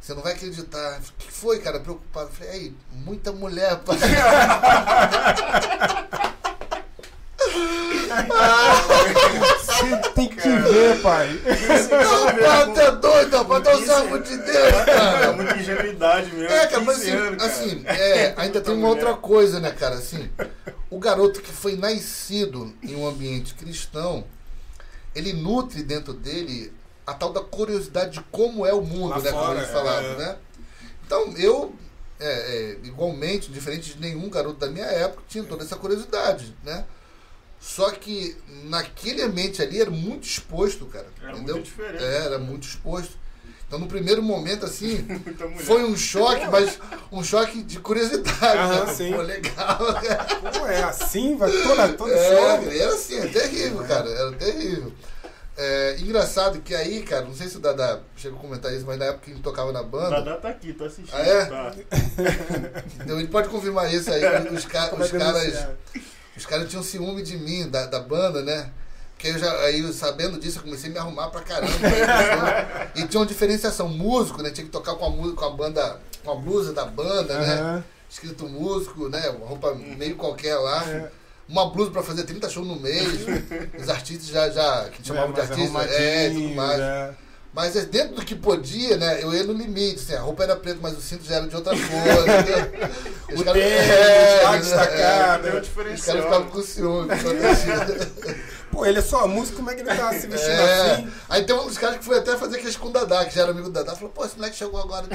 você 0.00 0.14
não 0.14 0.22
vai 0.22 0.32
acreditar. 0.32 1.00
O 1.00 1.12
que 1.18 1.30
foi, 1.30 1.60
cara? 1.60 1.78
Preocupado. 1.78 2.28
Eu 2.28 2.32
falei, 2.32 2.50
aí, 2.52 2.76
muita 2.92 3.30
mulher, 3.30 3.78
pai. 3.84 3.96
Você 9.58 9.96
tem 10.14 10.28
que 10.28 10.48
ver, 10.48 11.00
pai. 11.02 11.40
Não, 11.90 12.24
pai, 12.26 12.72
tá 12.74 12.90
doido, 12.90 13.36
rapaz, 13.36 13.62
tá 13.64 13.78
salvo 13.86 14.18
de 14.18 14.36
Deus, 14.36 14.74
É 14.74 14.84
cara. 14.84 15.32
muita 15.32 15.56
ingenuidade 15.56 16.32
mesmo. 16.32 16.52
É, 16.52 16.66
cara, 16.66 16.82
mas 16.82 16.98
15 16.98 17.10
assim, 17.10 17.16
anos, 17.18 17.42
cara. 17.42 17.52
assim, 17.52 17.82
é, 17.86 18.34
ainda 18.36 18.60
tem 18.60 18.74
uma 18.74 18.88
outra 18.88 19.14
coisa, 19.14 19.60
né, 19.60 19.70
cara? 19.70 19.96
Assim, 19.96 20.30
o 20.90 20.98
garoto 20.98 21.40
que 21.40 21.52
foi 21.52 21.76
nascido 21.76 22.72
em 22.82 22.94
um 22.96 23.06
ambiente 23.06 23.54
cristão, 23.54 24.24
ele 25.14 25.32
nutre 25.32 25.82
dentro 25.82 26.12
dele 26.12 26.72
a 27.06 27.14
tal 27.14 27.32
da 27.32 27.40
curiosidade 27.40 28.12
de 28.12 28.20
como 28.30 28.64
é 28.64 28.72
o 28.72 28.82
mundo, 28.82 29.10
Lá 29.10 29.20
né? 29.20 29.30
como 29.30 29.44
fora, 29.44 29.58
a 29.58 29.62
gente 29.62 29.72
falava, 29.72 30.06
é. 30.06 30.16
né? 30.16 30.38
Então, 31.04 31.36
eu, 31.36 31.74
é, 32.20 32.26
é, 32.26 32.78
igualmente, 32.84 33.50
diferente 33.50 33.94
de 33.94 34.00
nenhum 34.00 34.30
garoto 34.30 34.58
da 34.58 34.68
minha 34.68 34.86
época, 34.86 35.22
tinha 35.28 35.44
toda 35.44 35.64
essa 35.64 35.76
curiosidade, 35.76 36.54
né? 36.64 36.84
Só 37.60 37.90
que 37.92 38.36
naquele 38.64 39.22
ambiente 39.22 39.62
ali 39.62 39.80
era 39.80 39.90
muito 39.90 40.24
exposto, 40.24 40.86
cara. 40.86 41.06
Era 41.22 41.32
entendeu? 41.32 41.56
muito 41.56 41.66
diferente. 41.66 42.02
É, 42.02 42.24
era 42.24 42.38
muito 42.38 42.66
exposto. 42.66 43.16
Então, 43.72 43.80
no 43.80 43.86
primeiro 43.86 44.22
momento, 44.22 44.66
assim, 44.66 45.02
foi 45.64 45.82
um 45.82 45.96
choque, 45.96 46.46
mas 46.48 46.78
um 47.10 47.24
choque 47.24 47.62
de 47.62 47.78
curiosidade. 47.80 48.58
Aham, 48.58 48.84
né? 48.84 48.92
sim. 48.92 49.12
Pô, 49.14 49.22
legal. 49.22 49.78
Pô, 50.58 50.66
é 50.66 50.82
assim, 50.82 51.38
vai 51.38 51.50
toda, 51.50 51.88
toda 51.94 52.12
É, 52.12 52.36
choque. 52.36 52.78
era 52.78 52.92
assim, 52.92 53.18
é 53.18 53.26
terrível, 53.28 53.82
cara. 53.84 54.10
Era 54.10 54.32
terrível. 54.32 54.92
É, 55.56 55.96
engraçado 56.00 56.60
que 56.60 56.74
aí, 56.74 57.00
cara, 57.02 57.24
não 57.24 57.34
sei 57.34 57.48
se 57.48 57.56
o 57.56 57.60
Dada 57.60 58.02
chegou 58.14 58.38
a 58.38 58.42
comentar 58.42 58.70
isso, 58.74 58.84
mas 58.86 58.98
na 58.98 59.06
época 59.06 59.24
que 59.24 59.30
ele 59.30 59.40
tocava 59.40 59.72
na 59.72 59.82
banda, 59.82 60.20
Dadá 60.20 60.36
tá 60.36 60.48
aqui, 60.50 60.74
tá 60.74 60.84
assistindo. 60.84 61.14
Ah, 61.16 61.20
é? 61.26 61.44
Tá. 61.46 61.74
então 63.02 63.18
ele 63.18 63.28
pode 63.28 63.48
confirmar 63.48 63.90
isso 63.90 64.12
aí. 64.12 64.22
Os, 64.52 64.66
ca- 64.66 64.90
Vai 64.90 65.00
os 65.06 65.10
caras. 65.12 65.66
Os 66.36 66.44
caras 66.44 66.68
tinham 66.68 66.82
ciúme 66.82 67.22
de 67.22 67.38
mim, 67.38 67.70
da, 67.70 67.86
da 67.86 68.00
banda, 68.00 68.42
né? 68.42 68.70
Porque 69.22 69.36
eu 69.36 69.38
já, 69.38 69.52
aí, 69.60 69.92
sabendo 69.92 70.36
disso, 70.36 70.58
eu 70.58 70.62
comecei 70.64 70.90
a 70.90 70.92
me 70.92 70.98
arrumar 70.98 71.28
pra 71.28 71.42
caramba. 71.42 71.70
e 72.96 73.06
tinha 73.06 73.20
uma 73.20 73.26
diferenciação. 73.26 73.86
Músico, 73.88 74.42
né? 74.42 74.50
Tinha 74.50 74.64
que 74.64 74.72
tocar 74.72 74.96
com 74.96 75.04
a, 75.04 75.10
mu- 75.10 75.32
com 75.34 75.44
a 75.44 75.50
banda, 75.50 76.00
com 76.24 76.32
a 76.32 76.34
blusa 76.34 76.72
da 76.72 76.84
banda, 76.84 77.38
né? 77.38 77.84
Escrito 78.10 78.48
músico, 78.48 79.08
né? 79.08 79.28
Uma 79.30 79.46
roupa 79.46 79.76
meio 79.76 80.16
qualquer 80.16 80.56
lá. 80.56 80.84
É. 80.88 81.08
Uma 81.48 81.70
blusa 81.70 81.92
pra 81.92 82.02
fazer 82.02 82.24
30 82.24 82.50
shows 82.50 82.66
no 82.66 82.74
mês. 82.80 83.20
Os 83.80 83.88
artistas 83.88 84.26
já, 84.26 84.50
já 84.50 84.88
que 84.90 85.06
chamavam 85.06 85.30
de 85.32 85.38
mais 85.38 85.50
artistas, 85.52 85.92
é, 85.92 86.28
e 86.28 86.34
tudo 86.34 86.54
mais. 86.56 86.80
é. 86.80 87.14
Mas 87.54 87.76
é 87.76 87.84
dentro 87.84 88.14
do 88.16 88.24
que 88.24 88.34
podia, 88.34 88.96
né? 88.96 89.22
Eu 89.22 89.32
ia 89.34 89.44
no 89.44 89.52
limite, 89.52 89.96
assim, 90.00 90.14
a 90.14 90.20
roupa 90.22 90.42
era 90.42 90.56
preta, 90.56 90.78
mas 90.82 90.96
o 90.98 91.02
cinto 91.02 91.22
já 91.24 91.36
era 91.36 91.46
de 91.46 91.54
outra 91.54 91.74
cor. 91.74 91.80
entendeu? 91.80 92.90
Os 93.34 93.40
O 93.40 93.44
caras- 93.44 93.62
tênis, 93.62 93.88
é, 93.88 94.40
tá 94.42 94.54
é, 94.54 94.58
destacado. 94.58 95.42
Deu 95.42 95.52
um 95.54 95.60
os 95.60 95.68
caras 95.68 95.68
diferencial. 95.68 96.16
ficavam 96.22 96.48
com 96.48 96.62
ciúme. 96.62 97.08
Pô, 98.72 98.86
ele 98.86 98.98
é 99.00 99.02
só 99.02 99.28
músico, 99.28 99.56
como 99.58 99.70
é 99.70 99.74
que 99.74 99.82
ele 99.82 99.94
tá 99.94 100.10
se 100.14 100.26
vestindo 100.26 100.50
é. 100.50 100.92
assim? 100.92 101.12
Aí 101.28 101.44
tem 101.44 101.54
um 101.54 101.66
dos 101.66 101.76
caras 101.76 101.98
que 101.98 102.04
foi 102.06 102.18
até 102.18 102.34
fazer 102.38 102.56
queijo 102.58 102.78
com 102.78 102.88
o 102.88 102.90
Dadá, 102.90 103.22
que 103.26 103.34
já 103.34 103.42
era 103.42 103.50
amigo 103.50 103.68
do 103.68 103.72
Dadá. 103.72 103.94
Falou, 103.94 104.08
pô, 104.08 104.24
esse 104.24 104.34
moleque 104.34 104.56
chegou 104.56 104.80
agora, 104.80 105.06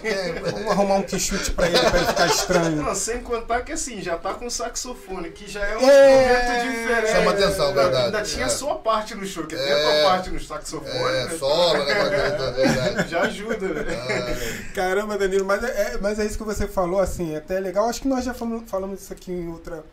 quer 0.00 0.40
Vamos 0.50 0.70
arrumar 0.70 0.94
um 0.94 1.02
quichute 1.02 1.50
pra 1.50 1.66
ele, 1.66 1.78
pra 1.78 1.98
ele 1.98 2.06
ficar 2.06 2.26
estranho. 2.26 2.76
Não, 2.82 2.94
sem 2.94 3.20
contar 3.22 3.60
que 3.62 3.72
assim, 3.72 4.00
já 4.00 4.16
tá 4.16 4.32
com 4.32 4.48
saxofone, 4.48 5.30
que 5.30 5.46
já 5.50 5.60
é 5.60 5.76
um 5.76 5.80
É. 5.90 6.32
instrumento 6.62 6.72
diferente. 6.80 7.12
Chama 7.12 7.30
atenção, 7.32 7.74
verdade. 7.74 8.04
Ainda 8.06 8.22
tinha 8.22 8.44
É. 8.44 8.46
a 8.46 8.50
sua 8.50 8.74
parte 8.76 9.14
no 9.14 9.26
show, 9.26 9.44
que 9.46 9.54
tem 9.56 9.66
É. 9.68 9.72
a 9.72 9.80
tua 10.00 10.10
parte 10.10 10.30
no 10.30 10.40
saxofone. 10.40 10.88
É, 10.90 11.24
né? 11.26 11.36
solo, 11.38 11.84
né? 11.84 11.92
É 11.92 12.08
verdade. 12.08 13.08
Já 13.12 13.20
ajuda, 13.22 13.68
né? 13.68 13.84
Ah, 13.92 14.72
Caramba, 14.74 15.18
Danilo, 15.18 15.44
mas 15.44 15.62
é, 15.62 15.66
é- 15.92 15.98
mas 16.00 16.18
é 16.18 16.24
isso 16.24 16.38
que 16.38 16.44
você 16.44 16.66
falou, 16.66 16.98
assim, 16.98 17.34
é 17.34 17.36
até 17.38 17.60
legal. 17.60 17.88
Acho 17.90 18.00
que 18.00 18.08
nós 18.08 18.24
já 18.24 18.32
falamos, 18.32 18.70
falamos 18.70 19.02
isso 19.02 19.12
aqui 19.12 19.30
em 19.32 19.48
outra, 19.50 19.84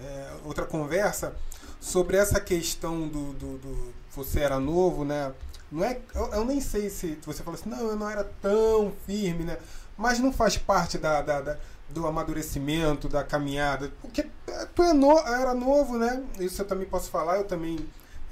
é, 0.00 0.26
outra 0.44 0.64
conversa, 0.64 1.32
sobre 1.80 2.16
essa 2.16 2.40
questão 2.40 3.06
do, 3.08 3.32
do, 3.34 3.58
do- 3.58 3.94
Você 4.14 4.40
era 4.40 4.58
novo, 4.58 5.04
né? 5.04 5.32
Não 5.70 5.84
é, 5.84 6.00
eu, 6.14 6.26
eu 6.32 6.44
nem 6.44 6.60
sei 6.60 6.88
se 6.90 7.18
você 7.24 7.42
falou 7.42 7.58
assim, 7.60 7.68
não, 7.70 7.78
eu 7.90 7.96
não 7.96 8.08
era 8.08 8.24
tão 8.40 8.92
firme, 9.06 9.44
né? 9.44 9.58
Mas 9.96 10.18
não 10.18 10.32
faz 10.32 10.56
parte 10.56 10.98
da, 10.98 11.20
da- 11.22 11.40
da- 11.40 11.58
do 11.90 12.06
amadurecimento, 12.06 13.08
da 13.08 13.22
caminhada. 13.24 13.90
Porque 14.00 14.26
tu 14.74 14.82
é 14.82 14.92
no, 14.92 15.18
era 15.18 15.54
novo, 15.54 15.98
né? 15.98 16.22
Isso 16.38 16.60
eu 16.62 16.66
também 16.66 16.86
posso 16.86 17.10
falar, 17.10 17.38
eu 17.38 17.44
também. 17.44 17.78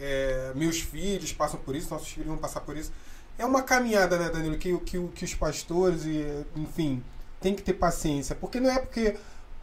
é, 0.00 0.52
meus 0.54 0.80
filhos 0.80 1.32
passam 1.32 1.59
por 1.61 1.74
isso, 1.74 1.88
nossos 1.90 2.09
filhos 2.09 2.28
vão 2.28 2.37
passar 2.38 2.61
por 2.61 2.76
isso. 2.76 2.92
É 3.38 3.44
uma 3.44 3.62
caminhada, 3.62 4.18
né, 4.18 4.30
Danilo, 4.30 4.56
que, 4.59 4.76
que, 4.80 5.09
que 5.09 5.24
os 5.24 5.35
pastores, 5.35 6.04
e, 6.06 6.24
enfim, 6.56 7.02
tem 7.40 7.54
que 7.54 7.62
ter 7.62 7.74
paciência. 7.74 8.35
Porque 8.35 8.59
não 8.61 8.70
é 8.70 8.78
porque. 8.78 9.16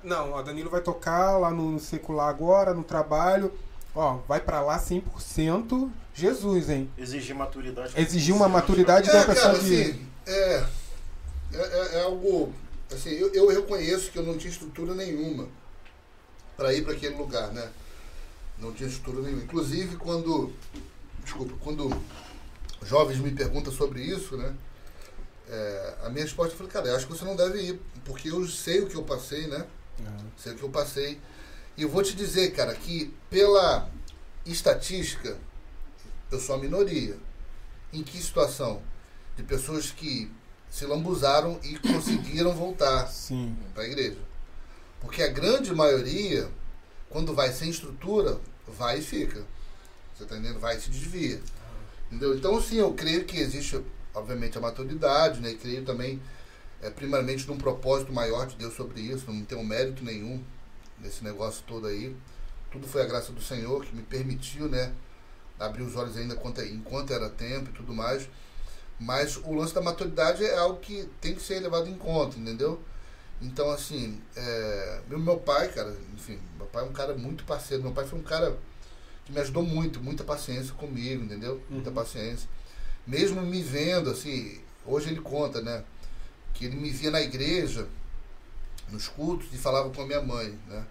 Não, 0.04 0.32
ó, 0.34 0.41
Danilo 0.41 0.69
vai 0.69 0.82
tocar 0.82 1.38
lá 1.38 1.50
no 1.52 1.80
secular 1.80 2.30
agora, 2.30 2.74
no 2.74 2.84
trabalho. 2.84 3.52
Ó, 3.96 4.18
vai 4.28 4.40
pra 4.40 4.62
lá 4.62 4.80
100% 4.80 5.90
Jesus, 6.14 6.70
hein? 6.70 6.90
Exigir 6.98 7.36
maturidade. 7.36 7.94
Exigir 8.00 8.36
uma 8.36 8.48
maturidade 8.50 9.10
É, 9.10 9.24
pessoa 9.26 9.36
cara, 9.36 9.60
de. 9.60 9.82
assim, 9.84 10.08
é, 10.26 10.66
é, 11.54 11.58
é- 11.58 11.90
é 12.00 12.02
algo. 12.04 12.54
Assim, 12.92 13.10
eu, 13.12 13.34
eu 13.34 13.48
reconheço 13.50 14.12
que 14.12 14.18
eu 14.20 14.24
não 14.24 14.38
tinha 14.38 14.52
estrutura 14.52 14.94
nenhuma 14.94 15.48
para 16.58 16.74
ir 16.74 16.84
para 16.84 16.94
aquele 16.94 17.16
lugar, 17.16 17.52
né? 17.52 17.70
Não 18.60 18.72
tinha 18.72 18.88
estrutura 18.88 19.24
nenhuma. 19.24 19.44
Inclusive, 19.44 19.96
quando. 19.98 20.52
Desculpa, 21.24 21.54
quando 21.62 21.90
jovens 22.84 23.20
me 23.20 23.32
perguntam 23.32 23.72
sobre 23.72 24.02
isso, 24.02 24.36
né? 24.38 24.54
é, 25.50 25.96
a 26.04 26.10
minha 26.10 26.24
resposta 26.24 26.56
foi, 26.56 26.68
cara, 26.68 26.88
eu 26.88 26.96
acho 26.96 27.06
que 27.08 27.14
você 27.14 27.24
não 27.26 27.36
deve 27.36 27.62
ir, 27.62 27.80
porque 28.06 28.30
eu 28.30 28.46
sei 28.48 28.82
o 28.82 28.88
que 28.88 28.96
eu 28.96 29.04
passei, 29.04 29.48
né? 29.48 29.66
Sei 30.38 30.54
o 30.54 30.56
que 30.56 30.64
eu 30.64 30.70
passei. 30.70 31.20
E 31.76 31.84
eu 31.84 31.90
vou 31.90 32.04
te 32.04 32.16
dizer, 32.16 32.52
cara, 32.52 32.74
que 32.76 33.14
pela 33.30 33.90
estatística, 34.46 35.38
eu 36.32 36.40
sou 36.40 36.56
a 36.56 36.60
minoria. 36.60 37.18
Em 37.92 38.04
que 38.04 38.18
situação? 38.18 38.82
De 39.36 39.44
pessoas 39.44 39.92
que 39.92 40.32
se 40.70 40.86
lambuzaram 40.86 41.60
e 41.64 41.78
conseguiram 41.88 42.54
voltar 42.54 43.12
para 43.74 43.84
a 43.84 43.88
igreja. 43.88 44.20
Porque 45.00 45.22
a 45.22 45.28
grande 45.28 45.74
maioria, 45.74 46.50
quando 47.10 47.34
vai 47.34 47.52
sem 47.52 47.70
estrutura, 47.70 48.40
vai 48.68 49.00
e 49.00 49.02
fica. 49.02 49.44
Você 50.16 50.26
tá 50.26 50.38
entendendo? 50.38 50.60
Vai 50.60 50.78
e 50.78 50.82
se 50.82 50.90
desvia. 50.90 51.42
Entendeu? 52.08 52.36
Então, 52.36 52.62
sim, 52.62 52.78
eu 52.78 52.94
creio 52.94 53.26
que 53.26 53.38
existe, 53.38 53.82
obviamente, 54.14 54.58
a 54.58 54.62
maturidade, 54.62 55.42
né? 55.42 55.52
E 55.52 55.56
creio 55.56 55.84
também, 55.84 56.22
é, 56.82 56.90
primeiramente, 56.90 57.48
num 57.48 57.58
propósito 57.58 58.14
maior 58.14 58.46
de 58.46 58.56
Deus 58.56 58.76
sobre 58.76 59.02
isso. 59.02 59.32
Não 59.32 59.44
tenho 59.44 59.64
mérito 59.64 60.04
nenhum 60.04 60.44
nesse 61.00 61.24
negócio 61.24 61.64
todo 61.68 61.88
aí. 61.88 62.16
Tudo 62.72 62.88
foi 62.88 63.02
a 63.02 63.06
graça 63.06 63.32
do 63.32 63.42
Senhor 63.42 63.84
que 63.86 63.96
me 63.96 64.02
permitiu, 64.04 64.68
né? 64.68 64.92
Abrir 65.60 65.84
os 65.84 65.96
olhos 65.96 66.18
ainda 66.18 66.34
enquanto, 66.34 66.62
enquanto 66.62 67.14
era 67.14 67.30
tempo 67.30 67.70
e 67.70 67.74
tudo 67.74 67.94
mais. 67.94 68.28
Mas 69.00 69.38
o 69.38 69.54
lance 69.54 69.74
da 69.74 69.82
maturidade 69.82 70.44
é 70.44 70.58
algo 70.58 70.80
que 70.80 71.08
tem 71.22 71.36
que 71.36 71.42
ser 71.42 71.60
levado 71.60 71.88
em 71.90 71.96
conta, 71.98 72.38
entendeu? 72.38 72.82
Então, 73.42 73.70
assim, 73.70 74.22
é, 74.36 75.02
meu, 75.10 75.20
meu 75.20 75.38
pai, 75.38 75.68
cara, 75.70 75.96
enfim, 76.16 76.40
meu 76.58 76.66
pai 76.68 76.84
é 76.84 76.88
um 76.88 76.94
cara 76.94 77.14
muito 77.16 77.44
parceiro. 77.44 77.84
Meu 77.84 77.92
pai 77.92 78.06
foi 78.06 78.18
um 78.20 78.24
cara 78.24 78.58
que 79.26 79.32
me 79.32 79.40
ajudou 79.40 79.64
muito, 79.64 80.02
muita 80.02 80.24
paciência 80.24 80.74
comigo, 80.74 81.24
entendeu? 81.24 81.62
Muita 81.70 81.90
Uhum. 81.90 81.96
paciência. 81.96 82.48
Mesmo 83.06 83.42
me 83.42 83.62
vendo, 83.62 84.10
assim, 84.10 84.62
hoje 84.86 85.10
ele 85.10 85.20
conta, 85.22 85.62
né? 85.62 85.84
Que 86.54 86.66
ele 86.66 86.76
me 86.78 86.90
via 86.90 87.12
na 87.12 87.22
igreja, 87.22 87.88
nos 88.89 89.08
cultos, 89.08 89.48
e 89.54 89.58
falava 89.58 89.89
com 89.89 90.02
a 90.02 90.06
minha 90.06 90.22
mãe, 90.22 90.58
né? 90.67 90.86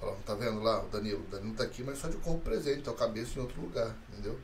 Falava, 0.00 0.18
tá 0.24 0.34
vendo 0.34 0.60
lá, 0.62 0.82
o 0.84 0.88
Danilo? 0.88 1.20
O 1.24 1.30
Danilo 1.30 1.54
tá 1.54 1.64
aqui, 1.64 1.82
mas 1.82 1.98
só 1.98 2.08
de 2.08 2.16
corpo 2.18 2.40
presente, 2.40 2.82
tá 2.82 2.90
a 2.92 2.94
cabeça 2.94 3.32
em 3.38 3.42
outro 3.42 3.60
lugar, 3.60 3.94
entendeu? 4.12 4.38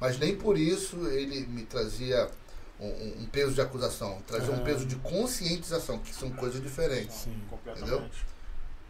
Mas 0.00 0.18
nem 0.18 0.36
por 0.36 0.58
isso 0.58 1.06
ele 1.08 1.46
me 1.46 1.62
trazia 1.64 2.28
um, 2.78 2.86
um- 2.88 3.22
um 3.22 3.26
peso 3.26 3.52
de 3.54 3.60
acusação, 3.60 4.20
trazia 4.26 4.52
um 4.52 4.60
Ah. 4.60 4.64
peso 4.64 4.84
de 4.84 4.96
conscientização, 4.96 5.98
que 5.98 6.12
são 6.14 6.30
coisas 6.30 6.60
diferentes. 6.62 7.14
Sim. 7.16 7.40
Completamente. 7.48 8.26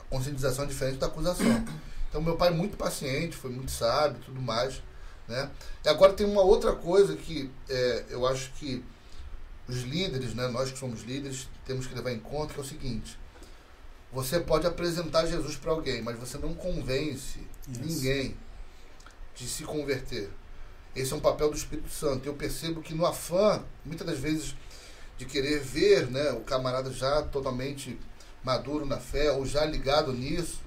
A 0.01 0.05
conscientização 0.05 0.65
é 0.65 0.69
diferente 0.69 0.99
da 0.99 1.07
acusação. 1.07 1.65
Então 2.09 2.21
meu 2.21 2.37
pai 2.37 2.49
é 2.49 2.53
muito 2.53 2.77
paciente, 2.77 3.37
foi 3.37 3.51
muito 3.51 3.71
sábio 3.71 4.19
e 4.21 4.25
tudo 4.25 4.41
mais. 4.41 4.83
Né? 5.29 5.51
E 5.85 5.89
agora 5.89 6.13
tem 6.15 6.27
uma 6.27 6.43
outra 6.43 6.73
coisa 6.75 7.15
que 7.17 7.51
é, 7.69 8.05
eu 8.11 8.27
acho 8.27 8.53
que 8.55 8.85
os 9.69 9.83
líderes, 9.83 10.35
né, 10.35 10.49
nós 10.49 10.71
que 10.71 10.79
somos 10.79 11.03
líderes, 11.03 11.49
temos 11.65 11.87
que 11.87 11.95
levar 11.95 12.13
em 12.13 12.19
conta, 12.19 12.55
que 12.55 12.61
é 12.61 12.63
o 12.63 12.67
seguinte. 12.67 13.19
Você 14.13 14.41
pode 14.41 14.67
apresentar 14.67 15.27
Jesus 15.27 15.57
para 15.57 15.71
alguém, 15.71 16.03
mas 16.03 16.19
você 16.19 16.37
não 16.37 16.53
convence 16.55 17.39
Isso. 17.67 17.81
ninguém 17.81 18.37
de 19.35 19.47
se 19.47 19.65
converter. 19.65 20.31
Esse 20.95 21.13
é 21.13 21.17
um 21.17 21.21
papel 21.21 21.51
do 21.51 21.57
Espírito 21.57 21.89
Santo. 21.89 22.27
Eu 22.27 22.35
percebo 22.35 22.83
que 22.83 22.95
no 22.95 23.07
afã, 23.07 23.65
muitas 23.85 24.07
das 24.07 24.19
vezes, 24.19 24.55
de 25.17 25.25
querer 25.25 25.61
ver 25.61 26.11
né, 26.11 26.31
o 26.33 26.41
camarada 26.41 26.93
já 26.93 27.23
totalmente 27.23 27.99
maduro 28.45 28.85
na 28.85 28.99
fé 28.99 29.33
ou 29.33 29.47
já 29.47 29.65
ligado 29.65 30.13
nisso, 30.13 30.61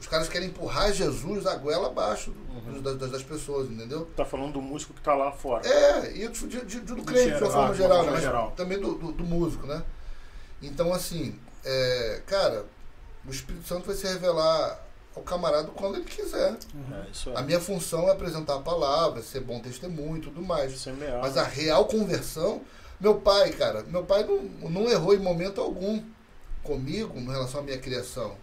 os 0.00 0.06
caras 0.06 0.28
querem 0.28 0.48
empurrar 0.48 0.92
Jesus 0.92 1.46
a 1.46 1.54
goela 1.56 1.88
abaixo 1.88 2.32
Uhum. 2.48 2.80
das, 2.82 2.96
das- 2.96 3.10
das 3.10 3.22
pessoas, 3.22 3.70
entendeu? 3.70 4.08
Tá 4.16 4.24
falando 4.24 4.54
do 4.54 4.62
músico 4.62 4.92
que 4.94 5.00
tá 5.00 5.14
lá 5.14 5.30
fora. 5.30 5.66
É, 5.68 6.16
e 6.16 6.28
de, 6.28 6.46
de- 6.48 6.64
de- 6.64 6.80
do 6.80 7.02
crente, 7.04 7.36
de 7.36 7.42
uma 7.44 7.50
forma 7.50 7.74
geral, 7.74 8.04
mas 8.06 8.20
geral. 8.22 8.52
também 8.56 8.78
do, 8.80 8.94
do- 8.94 9.12
do 9.12 9.24
músico, 9.24 9.66
né? 9.66 9.82
Então, 10.62 10.92
assim, 10.92 11.38
é, 11.64 12.22
cara, 12.26 12.64
o 13.26 13.30
Espírito 13.30 13.66
Santo 13.66 13.86
vai 13.86 13.94
se 13.94 14.06
revelar 14.06 14.86
ao 15.14 15.22
camarada 15.22 15.68
quando 15.74 15.96
ele 15.96 16.04
quiser. 16.04 16.52
É, 16.54 17.10
isso 17.10 17.30
é. 17.30 17.36
A 17.38 17.42
minha 17.42 17.60
função 17.60 18.08
é 18.08 18.12
apresentar 18.12 18.54
a 18.56 18.60
palavra, 18.60 19.22
ser 19.22 19.40
bom 19.40 19.60
testemunho 19.60 20.18
e 20.18 20.20
tudo 20.20 20.40
mais. 20.42 20.78
Semear. 20.80 21.20
Mas 21.20 21.36
a 21.36 21.42
real 21.44 21.84
conversão, 21.86 22.62
meu 23.00 23.16
pai, 23.16 23.50
cara, 23.52 23.82
meu 23.84 24.04
pai 24.04 24.24
não, 24.24 24.70
não 24.70 24.90
errou 24.90 25.14
em 25.14 25.18
momento 25.18 25.60
algum 25.60 26.02
comigo 26.62 27.18
em 27.18 27.26
relação 27.26 27.60
à 27.60 27.62
minha 27.62 27.78
criação. 27.78 28.36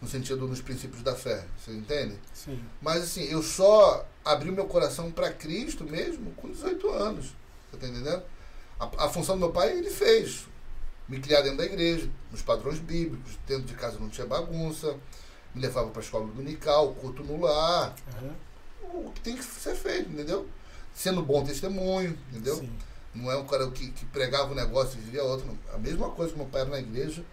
No 0.00 0.08
sentido 0.08 0.46
dos 0.46 0.62
princípios 0.62 1.02
da 1.02 1.14
fé, 1.14 1.44
você 1.58 1.72
entende? 1.72 2.16
Sim. 2.32 2.58
Mas 2.80 3.02
assim, 3.02 3.24
eu 3.24 3.42
só 3.42 4.06
abri 4.24 4.48
o 4.48 4.52
meu 4.52 4.64
coração 4.66 5.10
para 5.10 5.30
Cristo 5.30 5.84
mesmo 5.84 6.32
com 6.32 6.50
18 6.50 6.88
anos. 6.90 7.26
Você 7.70 7.76
tá 7.78 7.86
entendendo? 7.86 8.22
A, 8.78 9.04
a 9.04 9.08
função 9.10 9.36
do 9.36 9.40
meu 9.40 9.52
pai 9.52 9.76
ele 9.76 9.90
fez. 9.90 10.46
Me 11.06 11.20
criar 11.20 11.42
dentro 11.42 11.58
da 11.58 11.64
igreja, 11.64 12.08
nos 12.30 12.40
padrões 12.40 12.78
bíblicos, 12.78 13.36
dentro 13.46 13.64
de 13.64 13.74
casa 13.74 13.98
não 13.98 14.08
tinha 14.08 14.26
bagunça, 14.26 14.96
me 15.54 15.60
levava 15.60 15.90
para 15.90 16.00
a 16.00 16.04
escola 16.04 16.26
dominical, 16.26 16.94
culto 16.94 17.22
no 17.24 17.40
lar, 17.40 17.94
Aham. 18.16 18.34
o 18.94 19.10
que 19.10 19.20
tem 19.20 19.36
que 19.36 19.42
ser 19.42 19.74
feito, 19.74 20.08
entendeu? 20.08 20.48
Sendo 20.94 21.20
bom 21.20 21.44
testemunho, 21.44 22.16
entendeu? 22.30 22.56
Sim. 22.56 22.70
Não 23.14 23.30
é 23.30 23.36
um 23.36 23.44
cara 23.44 23.68
que, 23.70 23.90
que 23.90 24.04
pregava 24.06 24.52
um 24.52 24.54
negócio 24.54 24.98
e 24.98 25.02
vivia 25.02 25.24
outro. 25.24 25.46
A 25.74 25.78
mesma 25.78 26.10
coisa 26.10 26.32
que 26.32 26.38
meu 26.38 26.46
pai 26.46 26.60
era 26.62 26.70
na 26.70 26.78
igreja 26.78 27.24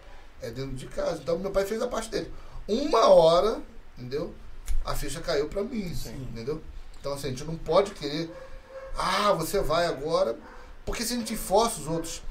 é 0.42 0.50
dentro 0.50 0.74
de 0.74 0.86
casa. 0.86 1.20
Então 1.22 1.38
meu 1.38 1.52
pai 1.52 1.64
fez 1.64 1.80
a 1.80 1.86
parte 1.86 2.10
dele. 2.10 2.30
Uma 2.68 3.08
hora, 3.08 3.60
entendeu? 3.96 4.34
A 4.84 4.94
ficha 4.94 5.20
caiu 5.20 5.48
pra 5.48 5.62
mim, 5.62 5.92
Sim. 5.94 6.28
entendeu? 6.32 6.62
Então 7.00 7.12
assim, 7.12 7.28
a 7.28 7.30
gente 7.30 7.44
não 7.44 7.56
pode 7.56 7.92
querer, 7.92 8.30
ah, 8.96 9.32
você 9.32 9.60
vai 9.60 9.86
agora, 9.86 10.36
porque 10.84 11.02
se 11.02 11.14
a 11.14 11.16
gente 11.16 11.36
força 11.36 11.80
os 11.80 11.86
outros 11.86 12.22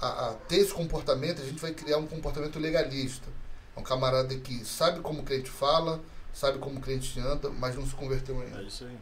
a, 0.00 0.30
a 0.30 0.34
ter 0.48 0.56
esse 0.58 0.72
comportamento, 0.72 1.40
a 1.40 1.44
gente 1.44 1.60
vai 1.60 1.72
criar 1.72 1.98
um 1.98 2.06
comportamento 2.06 2.58
legalista. 2.58 3.26
É 3.76 3.80
um 3.80 3.82
camarada 3.82 4.34
que 4.36 4.64
sabe 4.64 5.00
como 5.00 5.20
o 5.20 5.24
crente 5.24 5.48
fala, 5.50 6.00
sabe 6.32 6.58
como 6.58 6.78
o 6.78 6.80
crente 6.82 7.18
anda, 7.20 7.48
mas 7.50 7.74
não 7.74 7.86
se 7.86 7.94
converteu 7.94 8.40
ainda. 8.40 8.60
É 8.60 8.64
isso 8.64 8.84
aí. 8.84 8.96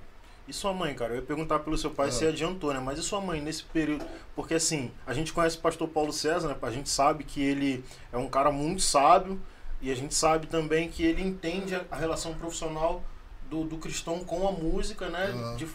E 0.46 0.52
sua 0.52 0.72
mãe, 0.72 0.94
cara? 0.94 1.12
Eu 1.12 1.16
ia 1.16 1.22
perguntar 1.22 1.60
pelo 1.60 1.76
seu 1.78 1.90
pai 1.90 2.08
Ah. 2.08 2.12
se 2.12 2.26
adiantou, 2.26 2.72
né? 2.72 2.80
Mas 2.80 2.98
e 2.98 3.02
sua 3.02 3.20
mãe 3.20 3.40
nesse 3.40 3.62
período? 3.64 4.04
Porque 4.34 4.54
assim, 4.54 4.90
a 5.06 5.12
gente 5.14 5.32
conhece 5.32 5.56
o 5.56 5.60
pastor 5.60 5.88
Paulo 5.88 6.12
César, 6.12 6.48
né? 6.48 6.56
A 6.60 6.70
gente 6.70 6.88
sabe 6.88 7.24
que 7.24 7.40
ele 7.42 7.84
é 8.12 8.18
um 8.18 8.28
cara 8.28 8.50
muito 8.50 8.82
sábio 8.82 9.40
e 9.80 9.90
a 9.90 9.94
gente 9.94 10.14
sabe 10.14 10.46
também 10.46 10.88
que 10.88 11.02
ele 11.04 11.22
entende 11.22 11.74
a 11.74 11.84
a 11.90 11.96
relação 11.96 12.34
profissional 12.34 13.02
do, 13.48 13.64
do 13.64 13.76
cristão 13.78 14.20
com 14.24 14.46
a 14.46 14.52
música, 14.52 15.08
né? 15.08 15.32
Ah. 15.34 15.54
De- 15.56 15.66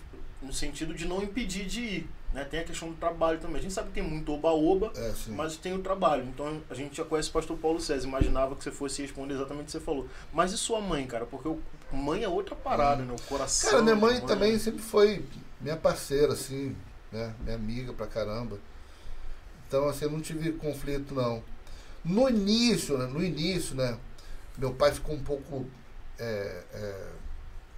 no 0.42 0.54
sentido 0.54 0.94
de 0.94 1.06
não 1.08 1.24
impedir 1.24 1.66
de 1.66 1.82
ir. 1.82 2.10
Né? 2.32 2.44
Tem 2.44 2.60
a 2.60 2.64
questão 2.66 2.90
do 2.90 2.96
trabalho 2.96 3.40
também. 3.40 3.58
A 3.58 3.62
gente 3.62 3.74
sabe 3.74 3.88
que 3.88 3.94
tem 3.96 4.04
muito 4.04 4.32
oba-oba, 4.32 4.92
É, 4.96 5.14
mas 5.30 5.56
tem 5.56 5.74
o 5.74 5.80
trabalho. 5.82 6.24
Então 6.26 6.62
a 6.70 6.74
gente 6.76 6.96
já 6.98 7.04
conhece 7.06 7.30
o 7.30 7.32
pastor 7.32 7.58
Paulo 7.58 7.80
César. 7.80 8.06
Imaginava 8.08 8.56
que 8.56 8.64
você 8.64 8.72
fosse 8.72 9.02
responder 9.02 9.34
exatamente 9.36 9.64
o 9.64 9.66
que 9.68 9.72
você 9.72 9.80
falou. 9.80 10.08
Mas 10.34 10.52
e 10.52 10.58
sua 10.58 10.82
mãe, 10.82 11.08
cara? 11.08 11.26
Porque 11.26 11.48
o 11.48 11.60
mãe 11.92 12.24
é 12.24 12.28
outra 12.30 12.54
parada, 12.56 13.04
né? 13.04 13.16
O 13.18 13.22
coração. 13.24 13.72
Cara, 13.72 13.82
minha 13.82 13.96
mãe 13.96 14.20
da 14.20 14.28
também 14.28 14.60
sempre 14.60 14.82
foi 14.82 15.26
minha 15.62 15.78
parceira, 15.78 16.34
assim, 16.34 16.76
né? 17.12 17.34
Minha 17.42 17.56
amiga 17.56 17.94
pra 17.94 18.06
caramba. 18.06 18.60
Então, 19.68 19.88
assim, 19.88 20.06
eu 20.06 20.12
não 20.12 20.22
tive 20.22 20.52
conflito, 20.52 21.16
não. 21.16 21.42
No 22.06 22.30
início, 22.30 22.98
né? 22.98 23.06
No 23.08 23.22
início, 23.24 23.76
né? 23.76 23.98
Meu 24.58 24.74
pai 24.74 24.94
ficou 24.94 25.16
um 25.16 25.24
pouco, 25.24 25.66
é, 26.18 26.64
é, 26.74 27.08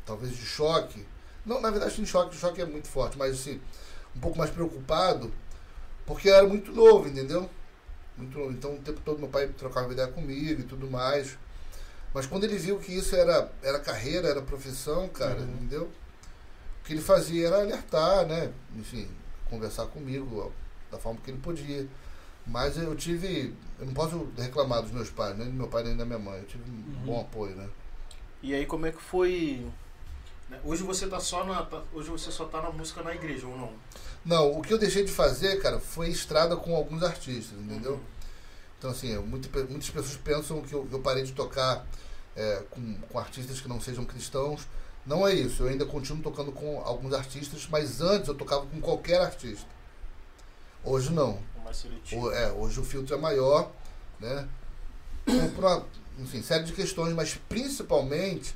talvez 0.06 0.36
de 0.36 0.46
choque. 0.46 1.04
Não, 1.46 1.60
na 1.62 1.72
verdade, 1.72 2.00
em 2.02 2.06
choque, 2.06 2.36
o 2.36 2.40
choque 2.40 2.62
é 2.62 2.66
muito 2.66 2.88
forte, 2.88 3.18
mas 3.18 3.34
assim, 3.34 3.60
um 4.16 4.20
pouco 4.20 4.38
mais 4.38 4.52
preocupado, 4.52 5.34
porque 6.06 6.30
eu 6.30 6.36
era 6.36 6.46
muito 6.46 6.72
novo, 6.72 7.08
entendeu? 7.08 7.50
Muito 8.18 8.38
novo. 8.38 8.52
Então, 8.52 8.76
o 8.76 8.80
tempo 8.80 9.00
todo 9.06 9.20
meu 9.20 9.30
pai 9.30 9.48
trocava 9.48 9.92
ideia 9.94 10.08
comigo 10.10 10.62
e 10.62 10.66
tudo 10.66 10.90
mais. 10.92 11.38
Mas 12.14 12.26
quando 12.26 12.44
ele 12.44 12.58
viu 12.58 12.78
que 12.80 12.92
isso 12.94 13.16
era, 13.16 13.52
era 13.64 13.80
carreira, 13.80 14.28
era 14.28 14.42
profissão, 14.42 15.08
cara, 15.10 15.40
Uhum. 15.40 15.54
entendeu? 15.54 15.84
O 16.82 16.84
que 16.84 16.94
ele 16.94 17.02
fazia 17.02 17.48
era 17.48 17.58
alertar, 17.62 18.26
né? 18.26 18.52
Enfim, 18.76 19.08
conversar 19.50 19.86
comigo 19.88 20.40
ó, 20.48 20.92
da 20.96 20.98
forma 21.00 21.20
que 21.24 21.32
ele 21.32 21.38
podia. 21.40 21.88
Mas 22.48 22.78
eu 22.78 22.96
tive. 22.96 23.54
Eu 23.80 23.86
não 23.86 23.94
posso 23.94 24.28
reclamar 24.38 24.82
dos 24.82 24.92
meus 24.92 25.10
pais, 25.10 25.38
nem 25.38 25.48
do 25.48 25.54
meu 25.54 25.68
pai 25.68 25.84
nem 25.84 25.96
da 25.98 26.06
minha 26.06 26.20
mãe. 26.20 26.40
Eu 26.40 26.46
tive 26.46 26.64
um 26.70 26.74
Uhum. 26.74 27.06
bom 27.06 27.22
apoio, 27.22 27.56
né? 27.56 27.68
E 28.42 28.54
aí 28.54 28.66
como 28.66 28.86
é 28.86 28.92
que 28.92 29.02
foi? 29.02 29.66
né? 30.50 30.60
Hoje 30.64 30.82
você 30.84 31.08
tá 31.08 31.20
só 31.20 31.44
na. 31.44 31.64
tá- 31.64 31.84
hoje 31.94 32.10
você 32.10 32.32
só 32.32 32.46
tá 32.46 32.62
na 32.62 32.72
música 32.72 33.04
na 33.04 33.14
igreja, 33.14 33.46
ou 33.48 33.58
não? 33.58 33.74
Não, 34.26 34.52
o 34.58 34.62
que 34.62 34.74
eu 34.74 34.78
deixei 34.78 35.04
de 35.04 35.12
fazer, 35.12 35.62
cara, 35.62 35.80
foi 35.80 36.10
estrada 36.10 36.56
com 36.56 36.76
alguns 36.76 37.04
artistas, 37.04 37.58
entendeu? 37.60 38.00
Então, 38.78 38.92
assim, 38.92 39.18
muita 39.20 39.48
pe- 39.50 39.64
muitas 39.70 39.90
pessoas 39.90 40.18
pensam 40.18 40.62
que 40.62 40.74
eu, 40.74 40.88
eu 40.92 41.00
parei 41.00 41.24
de 41.24 41.34
tocar 41.34 41.86
é, 42.36 42.64
com, 42.70 42.94
com 43.10 43.20
artistas 43.20 43.60
que 43.60 43.68
não 43.68 43.82
sejam 43.82 44.06
cristãos. 44.06 44.68
Não 45.06 45.26
é 45.28 45.34
isso, 45.34 45.64
eu 45.64 45.68
ainda 45.70 45.86
continuo 45.86 46.22
tocando 46.22 46.52
com 46.52 46.82
alguns 46.82 47.14
artistas, 47.14 47.68
mas 47.72 48.02
antes 48.02 48.28
eu 48.28 48.36
tocava 48.36 48.66
com 48.66 48.80
qualquer 48.82 49.22
artista. 49.22 49.66
Hoje 50.84 51.12
não. 51.12 51.40
Mais 51.68 51.78
seletivo. 51.78 52.22
O- 52.28 52.32
é, 52.32 52.50
hoje 52.54 52.80
o 52.80 52.84
filtro 52.84 53.14
é 53.14 53.18
maior, 53.18 53.70
né? 54.20 54.48
Por 55.54 55.64
uma 55.66 55.86
enfim, 56.20 56.42
série 56.42 56.64
de 56.64 56.72
questões, 56.74 57.14
mas 57.14 57.36
principalmente 57.50 58.56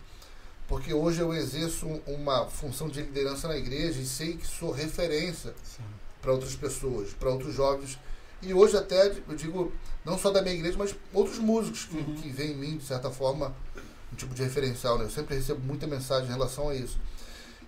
porque 0.67 0.93
hoje 0.93 1.19
eu 1.19 1.34
exerço 1.34 1.86
uma 2.08 2.47
função 2.47 2.88
de 2.88 3.02
liderança 3.02 3.47
na 3.50 3.58
igreja 3.58 4.00
e 4.00 4.06
sei 4.06 4.38
que 4.38 4.47
sou 4.47 4.71
referência 4.71 5.54
para 6.21 6.32
outras 6.32 6.56
pessoas, 6.56 7.10
para 7.13 7.30
outros 7.30 7.54
jovens. 7.54 8.00
E 8.41 8.54
hoje 8.54 8.78
até, 8.78 9.08
eu 9.28 9.36
digo, 9.36 9.71
não 10.06 10.17
só 10.17 10.32
da 10.32 10.41
minha 10.41 10.56
igreja, 10.56 10.78
mas 10.78 10.95
outros 11.13 11.38
músicos 11.39 11.84
que, 11.86 11.97
Uhum. 11.97 12.15
que 12.15 12.30
veem 12.30 12.54
em 12.54 12.56
mim, 12.58 12.78
de 12.78 12.86
certa 12.86 13.12
forma, 13.12 13.54
um 14.12 14.15
tipo 14.15 14.34
de 14.34 14.41
referencial. 14.41 14.97
Né? 14.97 15.04
Eu 15.06 15.10
sempre 15.12 15.36
recebo 15.36 15.60
muita 15.60 15.86
mensagem 15.86 16.30
em 16.30 16.32
relação 16.32 16.69
a 16.69 16.76
isso. 16.76 16.97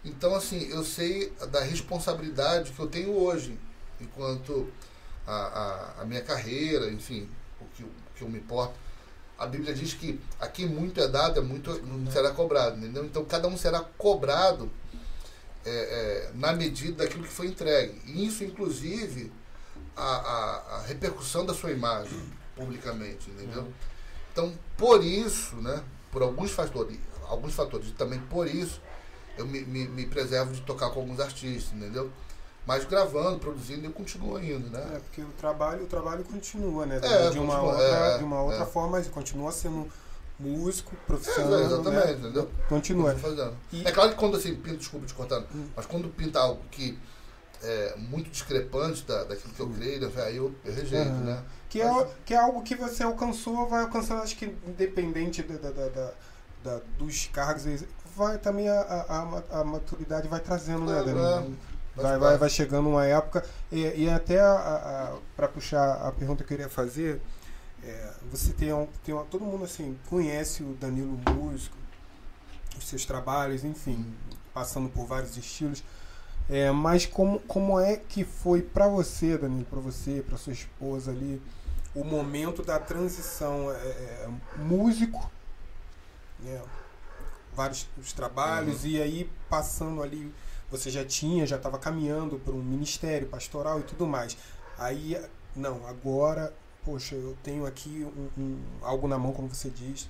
Então, 0.05 0.33
assim, 0.33 0.69
eu 0.69 0.83
sei 0.83 1.29
da 1.51 1.61
responsabilidade 1.61 2.71
que 2.71 2.79
eu 2.79 2.87
tenho 2.87 3.11
hoje, 3.11 3.59
enquanto 4.01 4.67
a, 5.27 5.33
a, 5.33 6.01
a 6.01 6.05
minha 6.05 6.21
carreira, 6.21 6.89
enfim, 6.91 7.29
o 7.61 7.65
que, 7.75 7.83
eu- 7.83 7.87
o 7.87 8.13
que 8.15 8.23
eu 8.23 8.29
me 8.29 8.39
importo. 8.39 8.73
A 9.37 9.45
Bíblia 9.47 9.73
diz 9.73 9.93
que 9.93 10.19
aqui 10.39 10.65
muito 10.65 10.99
é 11.01 11.07
dado, 11.07 11.39
é 11.39 11.43
muito 11.43 11.71
não 11.85 12.09
será 12.11 12.31
cobrado, 12.31 12.77
entendeu? 12.77 13.03
Então, 13.05 13.25
cada 13.25 13.47
um 13.47 13.57
será 13.57 13.81
cobrado 13.97 14.69
é, 15.65 15.69
é, 15.69 16.31
na 16.35 16.53
medida 16.53 17.03
daquilo 17.03 17.23
que 17.23 17.29
foi 17.33 17.47
entregue. 17.47 17.99
E 18.05 18.25
isso, 18.25 18.43
inclusive, 18.43 19.31
a, 19.95 20.03
a, 20.03 20.75
a 20.77 20.81
repercussão 20.83 21.45
da 21.45 21.53
sua 21.53 21.71
imagem 21.71 22.19
publicamente, 22.55 23.29
entendeu? 23.31 23.67
Então, 24.31 24.53
por 24.77 25.03
isso, 25.03 25.55
né, 25.57 25.83
por 26.11 26.21
alguns 26.21 26.51
fatores, 26.51 26.97
alguns 27.27 27.53
fatores, 27.53 27.89
e 27.89 27.91
também 27.91 28.19
por 28.19 28.47
isso, 28.47 28.81
eu 29.37 29.45
me, 29.47 29.61
me, 29.61 29.87
me 29.87 30.05
preservo 30.05 30.53
de 30.53 30.61
tocar 30.61 30.89
com 30.91 30.99
alguns 30.99 31.19
artistas, 31.19 31.73
entendeu? 31.73 32.11
Mas 32.65 32.85
gravando, 32.85 33.39
produzindo, 33.39 33.85
eu 33.85 33.91
continuo 33.91 34.39
indo, 34.41 34.67
É, 34.77 34.79
né? 34.79 35.01
porque 35.03 35.21
o 35.21 35.27
trabalho, 35.37 35.83
o 35.83 35.87
trabalho 35.87 36.23
continua, 36.23 36.85
né? 36.85 36.97
É, 37.03 37.29
de 37.29 37.37
uma 37.39 37.55
continua, 37.55 37.71
outra, 37.73 37.83
é, 37.85 38.17
de 38.17 38.23
uma 38.23 38.41
outra 38.41 38.63
é. 38.63 38.65
forma, 38.65 38.91
mas 38.91 39.07
continua 39.07 39.51
sendo 39.51 39.87
músico, 40.39 40.95
É, 40.95 41.05
profissional. 41.05 41.59
exatamente, 41.59 42.05
né? 42.07 42.11
entendeu? 42.13 42.49
Continua. 42.69 43.15
Fazendo. 43.15 43.53
E- 43.71 43.85
É 43.85 43.91
claro 43.91 44.11
que 44.11 44.15
quando 44.15 44.37
assim, 44.37 44.55
pinta, 44.55 44.77
desculpa 44.77 45.05
te 45.05 45.13
cortando, 45.13 45.45
Hum. 45.53 45.67
mas 45.75 45.85
quando 45.85 46.07
pinta 46.09 46.39
algo 46.39 46.61
que 46.71 46.97
é 47.61 47.95
muito 47.97 48.29
discrepante 48.29 49.03
da, 49.05 49.23
daquilo 49.25 49.53
que 49.53 49.59
eu 49.59 49.69
creio, 49.69 50.09
né, 50.09 50.23
aí 50.23 50.37
eu, 50.37 50.53
eu 50.63 50.73
rejeito, 50.73 51.09
Aham. 51.09 51.19
né? 51.23 51.43
Que 51.69 51.81
é, 51.81 52.07
que 52.25 52.33
é 52.33 52.37
algo 52.37 52.61
que 52.63 52.75
você 52.75 53.03
alcançou, 53.03 53.67
vai 53.67 53.81
alcançando, 53.83 54.21
acho 54.21 54.37
que 54.37 54.45
independente 54.67 55.41
da, 55.43 55.69
da- 55.69 55.89
da- 55.89 56.13
da- 56.63 56.81
dos 56.97 57.27
cargos, 57.27 57.65
vai 58.15 58.37
também 58.37 58.69
a, 58.69 58.79
a- 58.81 59.19
a 59.21 59.25
ma- 59.25 59.43
a 59.51 59.63
maturidade 59.65 60.27
vai 60.29 60.39
trazendo, 60.39 60.85
né, 60.85 60.99
É, 60.99 61.03
Danilo? 61.03 61.57
É. 61.97 62.01
Vai, 62.01 62.17
vai, 62.17 62.37
vai 62.37 62.49
chegando 62.49 62.89
uma 62.89 63.05
época. 63.05 63.45
E, 63.71 64.03
e 64.03 64.09
até 64.09 64.39
para 65.35 65.47
puxar 65.47 66.07
a 66.07 66.11
pergunta 66.11 66.43
que 66.43 66.53
eu 66.53 66.57
queria 66.57 66.69
fazer, 66.69 67.21
é, 67.83 68.13
você 68.31 68.53
tem, 68.53 68.73
um, 68.73 68.87
tem 69.03 69.13
uma, 69.13 69.25
todo 69.25 69.43
mundo 69.43 69.65
assim 69.65 69.97
conhece 70.09 70.63
o 70.63 70.73
Danilo 70.73 71.19
músico, 71.29 71.75
os 72.77 72.87
seus 72.87 73.05
trabalhos, 73.05 73.63
enfim, 73.63 74.05
passando 74.53 74.89
por 74.89 75.05
vários 75.05 75.37
estilos. 75.37 75.83
É, 76.49 76.71
mas 76.71 77.05
como, 77.05 77.39
como 77.41 77.79
é 77.79 77.95
que 77.95 78.23
foi 78.23 78.61
para 78.61 78.87
você, 78.87 79.37
Danilo, 79.37 79.65
para 79.65 79.79
você, 79.79 80.23
para 80.27 80.37
sua 80.37 80.53
esposa 80.53 81.11
ali, 81.11 81.41
o 81.95 82.03
momento 82.03 82.63
da 82.63 82.79
transição 82.79 83.71
é, 83.71 83.75
é, 83.75 84.29
músico, 84.57 85.29
né, 86.39 86.61
vários 87.55 87.87
os 87.97 88.11
trabalhos 88.13 88.83
e 88.83 89.01
aí 89.01 89.29
passando 89.49 90.01
ali 90.01 90.33
você 90.73 90.89
já 90.89 91.05
tinha, 91.05 91.45
já 91.45 91.57
estava 91.57 91.77
caminhando 91.77 92.39
para 92.39 92.53
um 92.53 92.63
ministério 92.63 93.27
pastoral 93.27 93.79
e 93.79 93.83
tudo 93.83 94.07
mais. 94.07 94.35
Aí, 94.77 95.15
não, 95.55 95.85
agora, 95.87 96.51
poxa, 96.83 97.13
eu 97.15 97.37
tenho 97.43 97.65
aqui 97.65 98.05
um, 98.17 98.41
um- 98.41 98.59
algo 98.81 99.07
na 99.07 99.19
mão, 99.19 99.33
como 99.33 99.47
você 99.47 99.69
diz, 99.69 100.09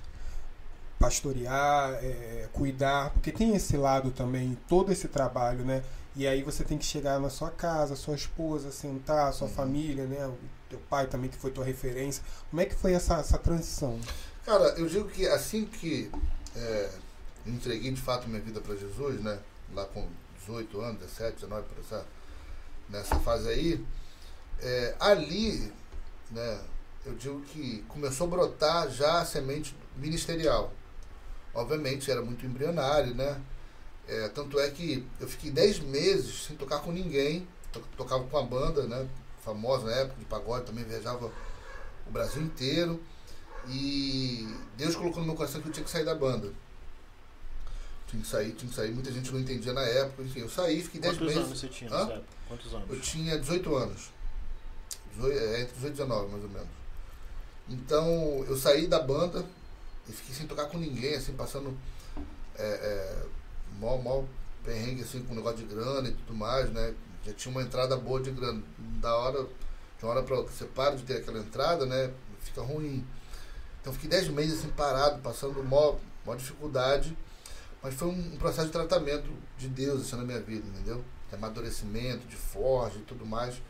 pastorear, 0.98 1.92
é, 2.02 2.48
cuidar, 2.52 3.10
porque 3.10 3.30
tem 3.30 3.54
esse 3.54 3.76
lado 3.76 4.10
também, 4.10 4.56
todo 4.66 4.90
esse 4.90 5.06
trabalho, 5.06 5.64
né? 5.64 5.82
E 6.16 6.26
aí 6.26 6.42
você 6.42 6.64
tem 6.64 6.78
que 6.78 6.84
chegar 6.84 7.20
na 7.20 7.28
sua 7.28 7.50
casa, 7.50 7.94
sua 7.94 8.14
esposa, 8.14 8.70
sentar, 8.72 9.32
sua 9.34 9.48
uhum. 9.48 9.54
família, 9.54 10.06
né? 10.06 10.26
O 10.26 10.38
teu 10.70 10.78
pai 10.88 11.06
também 11.06 11.28
que 11.28 11.36
foi 11.36 11.50
tua 11.50 11.64
referência. 11.64 12.22
Como 12.50 12.62
é 12.62 12.64
que 12.64 12.74
foi 12.74 12.94
essa, 12.94 13.16
essa 13.18 13.36
transição? 13.36 13.98
Cara, 14.46 14.64
eu 14.78 14.86
digo 14.86 15.08
que 15.08 15.26
assim 15.26 15.66
que 15.66 16.10
é, 16.56 16.90
entreguei 17.44 17.90
de 17.90 18.00
fato 18.00 18.28
minha 18.28 18.40
vida 18.40 18.60
para 18.60 18.74
Jesus, 18.76 19.20
né? 19.22 19.38
Lá 19.74 19.84
com 19.86 20.06
18 20.46 20.80
anos, 20.80 21.00
17, 21.00 21.34
19, 21.36 21.68
por 21.68 21.78
essa, 21.80 22.06
nessa 22.88 23.18
fase 23.20 23.48
aí, 23.48 23.84
é, 24.60 24.94
ali, 25.00 25.72
né? 26.30 26.60
Eu 27.04 27.14
digo 27.14 27.40
que 27.42 27.82
começou 27.88 28.26
a 28.26 28.30
brotar 28.30 28.90
já 28.90 29.20
a 29.20 29.24
semente 29.26 29.76
ministerial. 29.96 30.72
Obviamente 31.54 32.10
era 32.10 32.22
muito 32.22 32.46
embrionário, 32.46 33.14
né? 33.14 33.40
É, 34.08 34.28
tanto 34.28 34.58
é 34.58 34.70
que 34.70 35.06
eu 35.20 35.28
fiquei 35.28 35.50
10 35.50 35.80
meses 35.80 36.44
sem 36.44 36.56
tocar 36.56 36.80
com 36.80 36.92
ninguém. 36.92 37.46
Tocava 37.96 38.24
com 38.24 38.38
a 38.38 38.42
banda, 38.42 38.84
né? 38.84 39.06
Famosa 39.44 39.86
na 39.86 39.92
época 39.92 40.18
de 40.18 40.24
pagode, 40.24 40.66
também 40.66 40.84
viajava 40.84 41.30
o 42.06 42.10
Brasil 42.10 42.42
inteiro. 42.42 43.02
E 43.68 44.48
Deus 44.76 44.96
colocou 44.96 45.20
no 45.20 45.26
meu 45.26 45.36
coração 45.36 45.60
que 45.60 45.68
eu 45.68 45.72
tinha 45.72 45.84
que 45.84 45.90
sair 45.90 46.04
da 46.04 46.14
banda. 46.14 46.52
Tinha 48.14 48.22
que 48.22 48.28
sair, 48.28 48.52
tinha 48.52 48.70
que 48.70 48.76
sair. 48.76 48.92
Muita 48.92 49.10
gente 49.10 49.32
não 49.32 49.40
entendia 49.40 49.72
na 49.72 49.82
época. 49.82 50.22
Enfim, 50.22 50.40
eu 50.40 50.48
saí, 50.48 50.82
fiquei 50.82 51.00
10 51.00 51.18
meses. 51.18 51.34
Quantos 51.34 51.46
anos 51.48 51.60
você 51.60 51.68
tinha 51.68 51.90
nessa 51.90 52.12
época? 52.12 52.26
Quantos 52.48 52.74
anos? 52.74 52.90
Eu 52.90 53.00
tinha 53.00 53.38
18 53.38 53.76
anos. 53.76 54.10
18, 55.16 55.38
é, 55.38 55.60
entre 55.62 55.74
18 55.74 55.86
e 55.86 55.90
19, 55.90 56.30
mais 56.30 56.44
ou 56.44 56.50
menos. 56.50 56.68
Então, 57.68 58.44
eu 58.46 58.56
saí 58.56 58.86
da 58.86 59.00
banda 59.00 59.44
e 60.08 60.12
fiquei 60.12 60.34
sem 60.34 60.46
tocar 60.46 60.66
com 60.66 60.78
ninguém, 60.78 61.14
assim, 61.14 61.32
passando 61.32 61.76
é, 62.56 62.64
é, 62.64 63.26
mó, 63.80 63.96
mó 63.96 64.24
perrengue, 64.62 65.02
assim, 65.02 65.22
com 65.24 65.34
negócio 65.34 65.58
de 65.58 65.64
grana 65.64 66.08
e 66.08 66.12
tudo 66.12 66.34
mais, 66.34 66.70
né? 66.70 66.94
Já 67.24 67.32
tinha 67.32 67.50
uma 67.50 67.62
entrada 67.62 67.96
boa 67.96 68.20
de 68.20 68.30
grana. 68.30 68.62
Da 69.00 69.14
hora, 69.16 69.42
de 69.98 70.04
uma 70.04 70.12
hora 70.12 70.22
pra 70.22 70.36
outra, 70.36 70.52
você 70.52 70.66
para 70.66 70.94
de 70.94 71.02
ter 71.02 71.16
aquela 71.16 71.38
entrada, 71.38 71.84
né? 71.84 72.12
Fica 72.40 72.60
ruim. 72.60 73.04
Então 73.80 73.92
fiquei 73.92 74.08
10 74.08 74.28
meses 74.28 74.60
assim 74.60 74.68
parado, 74.68 75.20
passando 75.20 75.64
mó, 75.64 75.96
mó 76.24 76.34
dificuldade. 76.36 77.16
Mas 77.84 77.92
foi 77.92 78.08
um, 78.08 78.30
processo 78.38 78.68
de 78.68 78.72
tratamento 78.72 79.30
de 79.58 79.68
Deus 79.68 80.00
assim, 80.00 80.16
na 80.16 80.24
minha 80.24 80.40
vida, 80.40 80.66
entendeu? 80.66 81.04
De 81.28 81.34
amadurecimento, 81.34 82.26
de 82.26 82.34
forja 82.34 82.98
e 82.98 83.02
tudo 83.02 83.26
mais. 83.26 83.60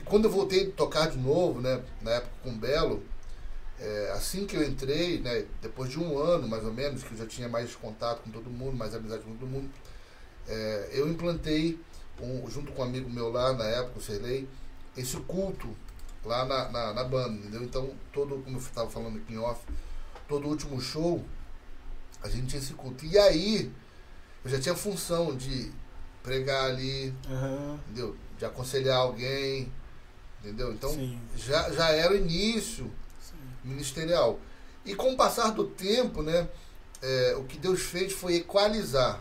E 0.00 0.02
quando 0.02 0.24
eu 0.24 0.30
voltei 0.30 0.68
a 0.68 0.70
tocar 0.70 1.10
de 1.10 1.18
novo, 1.18 1.60
né, 1.60 1.84
na 2.00 2.12
época 2.12 2.32
com 2.42 2.48
o 2.48 2.54
Belo, 2.54 3.02
é, 3.78 4.12
assim 4.14 4.46
que 4.46 4.56
eu 4.56 4.64
entrei, 4.64 5.20
né, 5.20 5.44
depois 5.60 5.90
de 5.90 6.00
um 6.00 6.18
ano 6.18 6.48
mais 6.48 6.64
ou 6.64 6.72
menos, 6.72 7.04
que 7.04 7.12
eu 7.12 7.18
já 7.18 7.26
tinha 7.26 7.46
mais 7.46 7.76
contato 7.76 8.22
com 8.22 8.30
todo 8.30 8.48
mundo, 8.48 8.78
mais 8.78 8.94
amizade 8.94 9.22
com 9.22 9.36
todo 9.36 9.46
mundo, 9.46 9.70
é, 10.48 10.88
eu 10.92 11.06
implantei, 11.06 11.78
um, 12.22 12.48
junto 12.48 12.72
com 12.72 12.80
um 12.80 12.86
amigo 12.86 13.10
meu 13.10 13.30
lá 13.30 13.52
na 13.52 13.64
época, 13.64 13.98
o 13.98 14.02
Serlei, 14.02 14.48
esse 14.96 15.18
culto 15.18 15.68
lá 16.24 16.46
na, 16.46 16.70
na, 16.70 16.94
na, 16.94 17.04
banda, 17.04 17.34
entendeu? 17.34 17.62
Então, 17.62 17.90
todo, 18.10 18.42
como 18.42 18.56
eu 18.56 18.60
estava 18.60 18.88
falando 18.88 19.18
aqui 19.18 19.34
em 19.34 19.38
off, 19.38 19.60
todo 20.26 20.48
último 20.48 20.80
show, 20.80 21.22
a 22.24 22.28
gente 22.28 22.48
tinha 22.48 22.60
esse 22.60 22.72
culto. 22.74 23.04
E 23.04 23.16
aí, 23.16 23.70
eu 24.44 24.50
já 24.50 24.58
tinha 24.58 24.72
a 24.72 24.76
função 24.76 25.36
de 25.36 25.70
pregar 26.22 26.64
ali, 26.64 27.14
uhum. 27.28 27.78
entendeu? 27.84 28.16
De 28.36 28.44
aconselhar 28.44 28.96
alguém, 28.96 29.70
entendeu? 30.40 30.72
Então, 30.72 30.90
já, 31.36 31.70
já 31.70 31.90
era 31.90 32.12
o 32.12 32.16
início 32.16 32.90
Sim. 33.20 33.36
ministerial. 33.62 34.40
E 34.84 34.94
com 34.96 35.12
o 35.12 35.16
passar 35.16 35.50
do 35.50 35.64
tempo, 35.64 36.22
né, 36.22 36.48
é, 37.00 37.36
o 37.38 37.44
que 37.44 37.58
Deus 37.58 37.82
fez 37.82 38.12
foi 38.12 38.36
equalizar. 38.36 39.20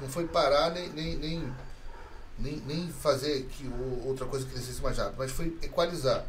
Não 0.00 0.08
foi 0.08 0.26
parar 0.26 0.70
nem, 0.70 0.88
nem, 0.90 1.16
nem 1.16 1.52
nem, 2.40 2.56
nem 2.66 2.88
fazer 2.88 3.46
que 3.50 3.70
outra 4.04 4.26
coisa 4.26 4.46
crescesse 4.46 4.80
mais 4.80 4.96
rápido, 4.96 5.16
mas 5.18 5.30
foi 5.30 5.56
equalizar. 5.62 6.24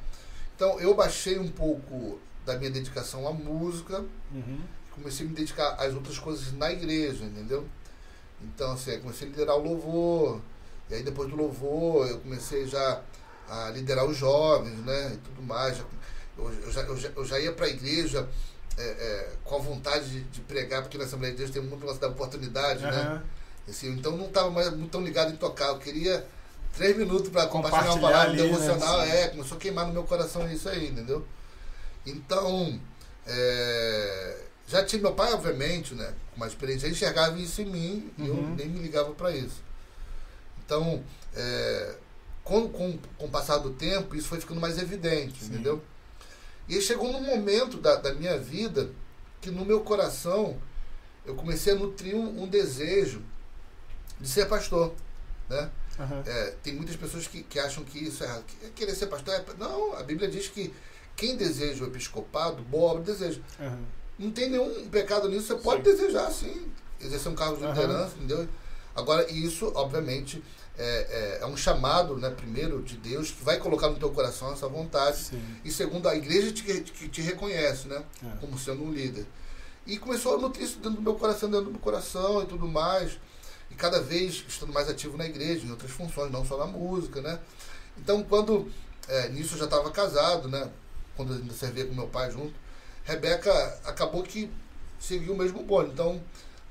Então 0.55 0.79
eu 0.79 0.93
baixei 0.93 1.39
um 1.39 1.49
pouco 1.49 2.19
da 2.45 2.57
minha 2.57 2.69
dedicação 2.69 3.27
à 3.27 3.31
música, 3.31 4.03
uhum. 4.31 4.59
Comecei 5.01 5.25
a 5.25 5.29
me 5.29 5.35
dedicar 5.35 5.73
às 5.73 5.93
outras 5.93 6.17
coisas 6.17 6.53
na 6.53 6.71
igreja, 6.71 7.23
entendeu? 7.23 7.67
Então, 8.41 8.71
assim, 8.73 8.99
comecei 8.99 9.27
a 9.27 9.31
liderar 9.31 9.55
o 9.55 9.63
louvor, 9.63 10.41
e 10.89 10.95
aí 10.95 11.03
depois 11.03 11.29
do 11.29 11.35
louvor 11.35 12.07
eu 12.07 12.19
comecei 12.19 12.65
já 12.67 13.01
a 13.47 13.69
liderar 13.69 14.05
os 14.05 14.17
jovens, 14.17 14.77
né, 14.85 15.11
e 15.13 15.17
tudo 15.17 15.41
mais. 15.43 15.77
Eu, 15.77 15.85
eu, 16.37 16.71
já, 16.71 16.81
eu, 16.81 16.97
já, 16.97 17.09
eu 17.15 17.25
já 17.25 17.39
ia 17.39 17.51
para 17.51 17.65
a 17.65 17.69
igreja 17.69 18.27
é, 18.77 18.83
é, 18.83 19.29
com 19.43 19.55
a 19.55 19.59
vontade 19.59 20.09
de, 20.09 20.21
de, 20.21 20.41
pregar, 20.41 20.81
porque 20.81 20.97
na 20.97 21.03
Assembleia 21.03 21.33
de 21.33 21.39
Deus 21.39 21.51
tem 21.51 21.61
muito 21.61 21.85
da 21.99 22.07
oportunidade, 22.07 22.83
uhum. 22.83 22.91
né? 22.91 23.21
Assim, 23.69 23.89
então 23.91 24.17
não 24.17 24.25
estava 24.25 24.49
mais 24.49 24.69
muito 24.71 24.89
tão 24.89 25.03
ligado 25.03 25.31
em 25.31 25.37
tocar. 25.37 25.67
Eu 25.67 25.77
queria 25.77 26.25
três 26.75 26.97
minutos 26.97 27.29
para 27.29 27.47
compartilhar 27.47 27.93
uma 27.93 28.01
palavra 28.01 28.31
ali, 28.31 28.41
devocional. 28.41 28.99
Né? 28.99 29.21
É, 29.21 29.27
começou 29.27 29.57
a 29.57 29.59
queimar 29.59 29.87
no 29.87 29.93
meu 29.93 30.03
coração 30.03 30.49
isso 30.51 30.67
aí, 30.67 30.89
entendeu? 30.89 31.25
Então, 32.05 32.79
é, 33.27 34.37
já 34.71 34.85
tinha 34.85 35.01
meu 35.01 35.13
pai, 35.13 35.33
obviamente, 35.33 35.93
né, 35.93 36.13
com 36.31 36.37
uma 36.37 36.47
experiência, 36.47 36.87
já 36.87 36.93
enxergava 36.93 37.37
isso 37.37 37.61
em 37.61 37.65
mim 37.65 38.11
uhum. 38.17 38.25
e 38.25 38.27
eu 38.27 38.33
uhum. 38.33 38.55
nem 38.55 38.69
me 38.69 38.79
ligava 38.79 39.11
para 39.11 39.35
isso. 39.35 39.61
Então, 40.65 41.03
é, 41.35 41.95
com, 42.43 42.69
com, 42.69 42.97
com 43.17 43.25
o 43.25 43.29
passar 43.29 43.57
do 43.57 43.71
tempo, 43.71 44.15
isso 44.15 44.29
foi 44.29 44.39
ficando 44.39 44.61
mais 44.61 44.77
evidente, 44.77 45.43
Sim. 45.43 45.53
entendeu? 45.53 45.81
E 46.69 46.79
chegou 46.79 47.11
num 47.11 47.21
momento 47.21 47.77
da, 47.77 47.97
da 47.97 48.13
minha 48.13 48.37
vida 48.37 48.89
que 49.41 49.51
no 49.51 49.65
meu 49.65 49.81
coração 49.81 50.57
eu 51.25 51.35
comecei 51.35 51.73
a 51.73 51.75
nutrir 51.75 52.15
um, 52.15 52.43
um 52.43 52.47
desejo 52.47 53.21
de 54.21 54.29
ser 54.29 54.45
pastor. 54.47 54.93
Né? 55.49 55.69
Uhum. 55.99 56.23
É, 56.25 56.55
tem 56.63 56.73
muitas 56.73 56.95
pessoas 56.95 57.27
que, 57.27 57.43
que 57.43 57.59
acham 57.59 57.83
que 57.83 57.99
isso 57.99 58.23
é 58.23 58.27
errado. 58.27 58.45
Querer 58.73 58.95
ser 58.95 59.07
pastor 59.07 59.33
é. 59.33 59.43
Não, 59.57 59.93
a 59.97 60.03
Bíblia 60.03 60.29
diz 60.29 60.47
que 60.47 60.73
quem 61.15 61.35
deseja 61.35 61.83
o 61.83 61.87
episcopado, 61.87 62.63
boa 62.63 62.93
obra 62.93 63.03
deseja. 63.03 63.41
Uhum. 63.59 63.85
Não 64.21 64.31
tem 64.31 64.49
nenhum 64.49 64.87
pecado 64.89 65.27
nisso, 65.27 65.47
você 65.47 65.55
pode 65.55 65.83
sim. 65.83 65.95
desejar 65.95 66.31
sim, 66.31 66.71
exercer 66.99 67.31
um 67.31 67.35
cargo 67.35 67.57
de 67.57 67.65
liderança, 67.65 68.15
uhum. 68.15 68.23
entendeu? 68.23 68.47
Agora, 68.95 69.29
isso, 69.31 69.71
obviamente, 69.75 70.43
é, 70.77 71.39
é, 71.39 71.43
é, 71.43 71.45
um 71.45 71.57
chamado, 71.57 72.17
né, 72.17 72.29
primeiro, 72.29 72.81
de 72.81 72.97
Deus, 72.97 73.31
que 73.31 73.43
vai 73.43 73.57
colocar 73.57 73.89
no 73.89 73.97
teu 73.97 74.11
coração 74.11 74.53
essa 74.53 74.67
vontade. 74.67 75.17
Sim. 75.17 75.41
E 75.63 75.71
segundo, 75.71 76.07
a 76.07 76.15
igreja 76.15 76.51
te, 76.51 76.63
que 76.63 77.09
te 77.09 77.21
reconhece, 77.21 77.87
né, 77.87 78.03
é. 78.23 78.37
como 78.39 78.57
sendo 78.59 78.83
um 78.83 78.91
líder. 78.91 79.25
E 79.87 79.97
começou 79.97 80.35
a 80.35 80.37
nutrir 80.37 80.65
isso 80.65 80.77
dentro 80.77 80.97
do 80.97 81.01
meu 81.01 81.15
coração, 81.15 81.49
dentro 81.49 81.65
do 81.65 81.71
meu 81.71 81.79
coração 81.79 82.43
e 82.43 82.45
tudo 82.45 82.67
mais 82.67 83.17
e 83.71 83.75
cada 83.75 84.01
vez 84.01 84.43
estando 84.47 84.73
mais 84.73 84.89
ativo 84.89 85.17
na 85.17 85.25
igreja, 85.25 85.65
em 85.65 85.71
outras 85.71 85.91
funções, 85.91 86.31
não 86.31 86.45
só 86.45 86.57
na 86.57 86.65
música, 86.65 87.21
né? 87.21 87.39
Então, 87.97 88.21
quando 88.23 88.69
é, 89.07 89.29
nisso 89.29 89.55
eu 89.55 89.59
já 89.59 89.65
estava 89.65 89.89
casado, 89.91 90.49
né? 90.49 90.69
Quando 91.15 91.33
eu 91.33 91.39
ainda 91.39 91.53
servia 91.53 91.85
com 91.85 91.93
meu 91.93 92.07
pai 92.07 92.29
junto, 92.29 92.53
Rebeca 93.11 93.79
acabou 93.85 94.23
que 94.23 94.49
seguiu 94.99 95.33
o 95.33 95.37
mesmo 95.37 95.63
bonde. 95.63 95.91
Então, 95.91 96.21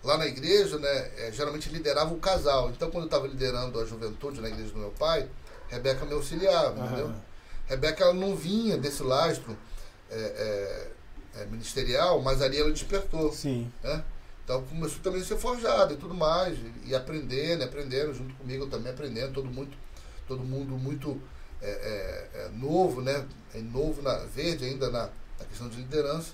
lá 0.03 0.17
na 0.17 0.27
igreja, 0.27 0.79
né, 0.79 1.11
é, 1.19 1.31
geralmente 1.33 1.69
liderava 1.69 2.13
o 2.15 2.19
casal. 2.19 2.71
Então, 2.71 2.91
quando 2.91 3.05
eu 3.05 3.09
estava 3.09 3.27
liderando 3.27 3.79
a 3.79 3.85
juventude 3.85 4.41
na 4.41 4.49
igreja 4.49 4.73
do 4.73 4.79
meu 4.79 4.91
pai, 4.91 5.29
Rebeca 5.69 6.05
me 6.05 6.15
auxiliava, 6.15 6.81
uhum. 6.81 6.87
entendeu? 6.87 7.15
Rebeca 7.67 8.05
ela 8.05 8.15
não 8.15 8.35
vinha 8.35 8.77
desse 8.77 9.03
lastro 9.03 9.57
é, 10.11 10.91
é, 11.37 11.43
é 11.43 11.45
ministerial, 11.47 12.21
mas 12.21 12.43
ali 12.43 12.59
ela 12.59 12.73
despertou. 12.73 13.33
Sim. 13.33 13.71
Né? 13.83 14.03
Então 14.45 14.65
começou 14.65 14.99
também 15.01 15.21
a 15.21 15.25
ser 15.25 15.37
forjado 15.37 15.95
e 15.95 15.97
tudo 15.97 16.15
mais, 16.15 16.59
e, 16.85 16.93
aprendendo, 16.93 17.63
aprendendo 17.63 18.13
junto 18.13 18.35
comigo 18.35 18.67
também 18.67 18.91
aprendendo, 18.91 19.33
todo 19.33 19.49
muito, 19.49 19.77
todo 20.27 20.43
mundo 20.43 20.77
muito 20.77 21.23
é, 21.63 21.69
é, 22.35 22.49
novo, 22.55 23.01
né? 23.01 23.25
Novo 23.55 24.03
na 24.03 24.17
verde 24.25 24.65
ainda 24.65 24.91
na, 24.91 25.09
na, 25.41 25.47
questão 25.47 25.69
de 25.69 25.77
liderança. 25.77 26.33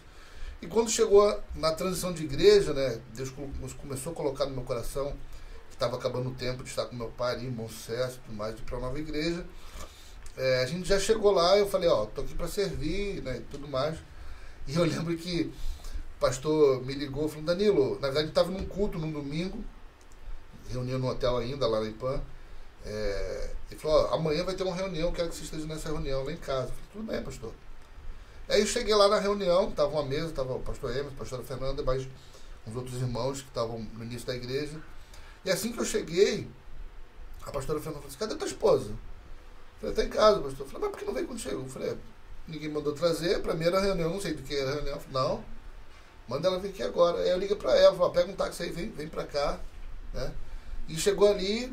E 0.61 0.67
quando 0.67 0.91
chegou 0.91 1.41
na 1.55 1.73
transição 1.73 2.13
de 2.13 2.25
igreja, 2.25 2.73
né? 2.73 3.01
Deus 3.15 3.31
começou 3.81 4.13
a 4.13 4.15
colocar 4.15 4.47
no 4.47 4.53
meu 4.53 4.65
coração 4.65 5.15
que 5.69 5.75
estava 5.75 5.97
acabando 5.97 6.31
o 6.31 6.35
tempo 6.35 6.63
de 6.63 6.71
estar 6.71 6.87
com 6.87 6.97
meu 6.97 7.09
pai 7.09 7.35
ali 7.35 7.47
em 7.47 7.51
Bom 7.51 7.69
Sucesso, 7.69 8.19
tudo 8.25 8.37
mais, 8.37 8.55
de 8.55 8.63
ir 8.63 8.65
para 8.65 8.77
uma 8.77 8.87
nova 8.87 8.99
igreja. 8.99 9.45
É, 10.37 10.63
a 10.63 10.67
gente 10.67 10.89
já 10.89 10.99
chegou 10.99 11.31
lá, 11.33 11.57
eu 11.57 11.69
falei, 11.69 11.89
ó, 11.89 12.07
tô 12.07 12.23
aqui 12.23 12.35
para 12.35 12.49
servir, 12.49 13.23
né? 13.23 13.39
E 13.39 13.41
tudo 13.43 13.69
mais. 13.69 13.99
E 14.67 14.75
eu 14.75 14.85
lembro 14.85 15.17
que 15.17 15.53
o 16.17 16.21
pastor 16.21 16.85
me 16.85 16.95
ligou 16.95 17.29
falou, 17.29 17.45
Danilo, 17.45 17.95
na 18.01 18.09
verdade 18.09 18.29
estava 18.29 18.51
num 18.51 18.67
culto 18.67 18.99
num 18.99 19.13
domingo, 19.13 19.63
reunião 20.69 20.99
no 20.99 21.09
hotel 21.09 21.37
ainda, 21.37 21.67
lá 21.67 21.81
na 21.81 21.89
IPAM. 21.89 22.21
É, 22.85 23.51
ele 23.71 23.81
falou, 23.81 24.15
amanhã 24.15 24.45
vai 24.45 24.55
ter 24.55 24.63
uma 24.63 24.75
reunião, 24.75 25.13
quero 25.13 25.29
que 25.29 25.37
você 25.37 25.45
esteja 25.45 25.67
nessa 25.67 25.89
reunião 25.89 26.25
lá 26.25 26.33
em 26.33 26.37
casa. 26.37 26.69
Eu 26.69 26.75
falei, 26.75 26.85
tudo 26.93 27.05
bem, 27.05 27.23
pastor. 27.23 27.53
Aí 28.49 28.61
eu 28.61 28.67
cheguei 28.67 28.95
lá 28.95 29.09
na 29.09 29.19
reunião, 29.19 29.69
estava 29.69 29.91
uma 29.91 30.05
mesa, 30.05 30.29
estava 30.29 30.55
o 30.55 30.61
pastor 30.61 30.91
Emerson, 30.91 31.11
a 31.15 31.19
pastora 31.19 31.43
Fernanda, 31.43 31.83
mais 31.83 32.07
uns 32.67 32.77
outros 32.77 33.01
irmãos 33.01 33.43
que 33.43 33.49
estavam 33.49 33.81
no 33.95 34.05
início 34.05 34.27
da 34.27 34.35
igreja. 34.35 34.81
E 35.45 35.51
assim 35.51 35.73
que 35.73 35.81
eu 35.81 35.85
cheguei, 35.85 36.49
a 37.43 37.51
pastora 37.51 37.81
Fernanda 37.81 38.03
falou 38.03 38.09
assim, 38.09 38.19
cadê 38.19 38.35
tua 38.37 38.47
esposa? 38.47 38.91
Eu 38.91 38.99
falei, 39.81 39.91
está 39.91 40.05
em 40.05 40.09
casa, 40.09 40.41
pastor. 40.41 40.67
Eu 40.67 40.71
falei, 40.71 40.81
mas 40.83 40.91
por 40.91 40.99
que 40.99 41.05
não 41.05 41.15
veio 41.15 41.39
chegou? 41.39 41.63
Eu 41.63 41.69
falei, 41.69 41.97
ninguém 42.47 42.69
mandou 42.69 42.93
trazer, 42.93 43.43
para 43.43 43.55
mim 43.55 43.65
era 43.65 43.81
reunião, 43.81 44.11
não 44.11 44.21
sei 44.21 44.35
do 44.35 44.43
que 44.43 44.55
era 44.55 44.75
reunião. 44.75 44.95
Eu 44.95 45.01
falei, 45.01 45.29
não, 45.29 45.45
Manda 46.29 46.49
ela 46.49 46.59
vir 46.59 46.71
aqui 46.71 46.83
agora. 46.83 47.19
Aí 47.19 47.31
eu 47.31 47.39
ligo 47.39 47.57
pra 47.57 47.77
ela, 47.77 47.97
falo, 47.97 48.11
pega 48.11 48.31
um 48.31 48.35
táxi 48.35 48.65
aí, 48.65 48.71
vem, 48.71 48.91
vem 48.91 49.09
pra 49.09 49.25
cá. 49.25 49.59
Né? 50.13 50.33
E 50.89 50.97
chegou 50.97 51.31
ali, 51.31 51.73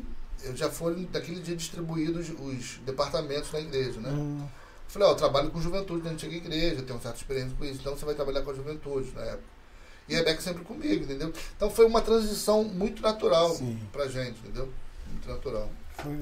já 0.54 0.70
foram 0.70 1.02
daquele 1.04 1.40
dia 1.40 1.56
distribuídos 1.56 2.30
os 2.30 2.78
departamentos 2.84 3.50
na 3.52 3.60
igreja, 3.60 4.00
né? 4.00 4.10
Hum, 4.10 4.46
Falei, 4.88 5.08
ó, 5.08 5.12
eu 5.12 5.16
trabalho 5.16 5.50
com 5.50 5.60
juventude 5.60 6.04
na 6.04 6.10
antiga 6.10 6.34
igreja, 6.36 6.82
tenho 6.82 6.94
uma 6.94 7.00
certa 7.00 7.18
experiência 7.18 7.56
com 7.58 7.64
isso, 7.64 7.80
então 7.80 7.96
você 7.96 8.04
vai 8.04 8.14
trabalhar 8.14 8.42
com 8.42 8.50
a 8.50 8.54
juventude 8.54 9.12
na 9.14 9.22
época. 9.22 9.54
E 10.08 10.14
a 10.14 10.18
Rebeca 10.18 10.40
sempre 10.40 10.62
comigo, 10.64 11.04
entendeu? 11.04 11.32
Então 11.56 11.70
foi 11.70 11.86
uma 11.86 12.00
transição 12.02 12.62
muito 12.62 13.02
natural 13.02 13.50
Sim. 13.50 13.78
pra 13.92 14.06
gente, 14.06 14.38
entendeu? 14.40 14.68
Muito 15.10 15.28
natural. 15.28 15.68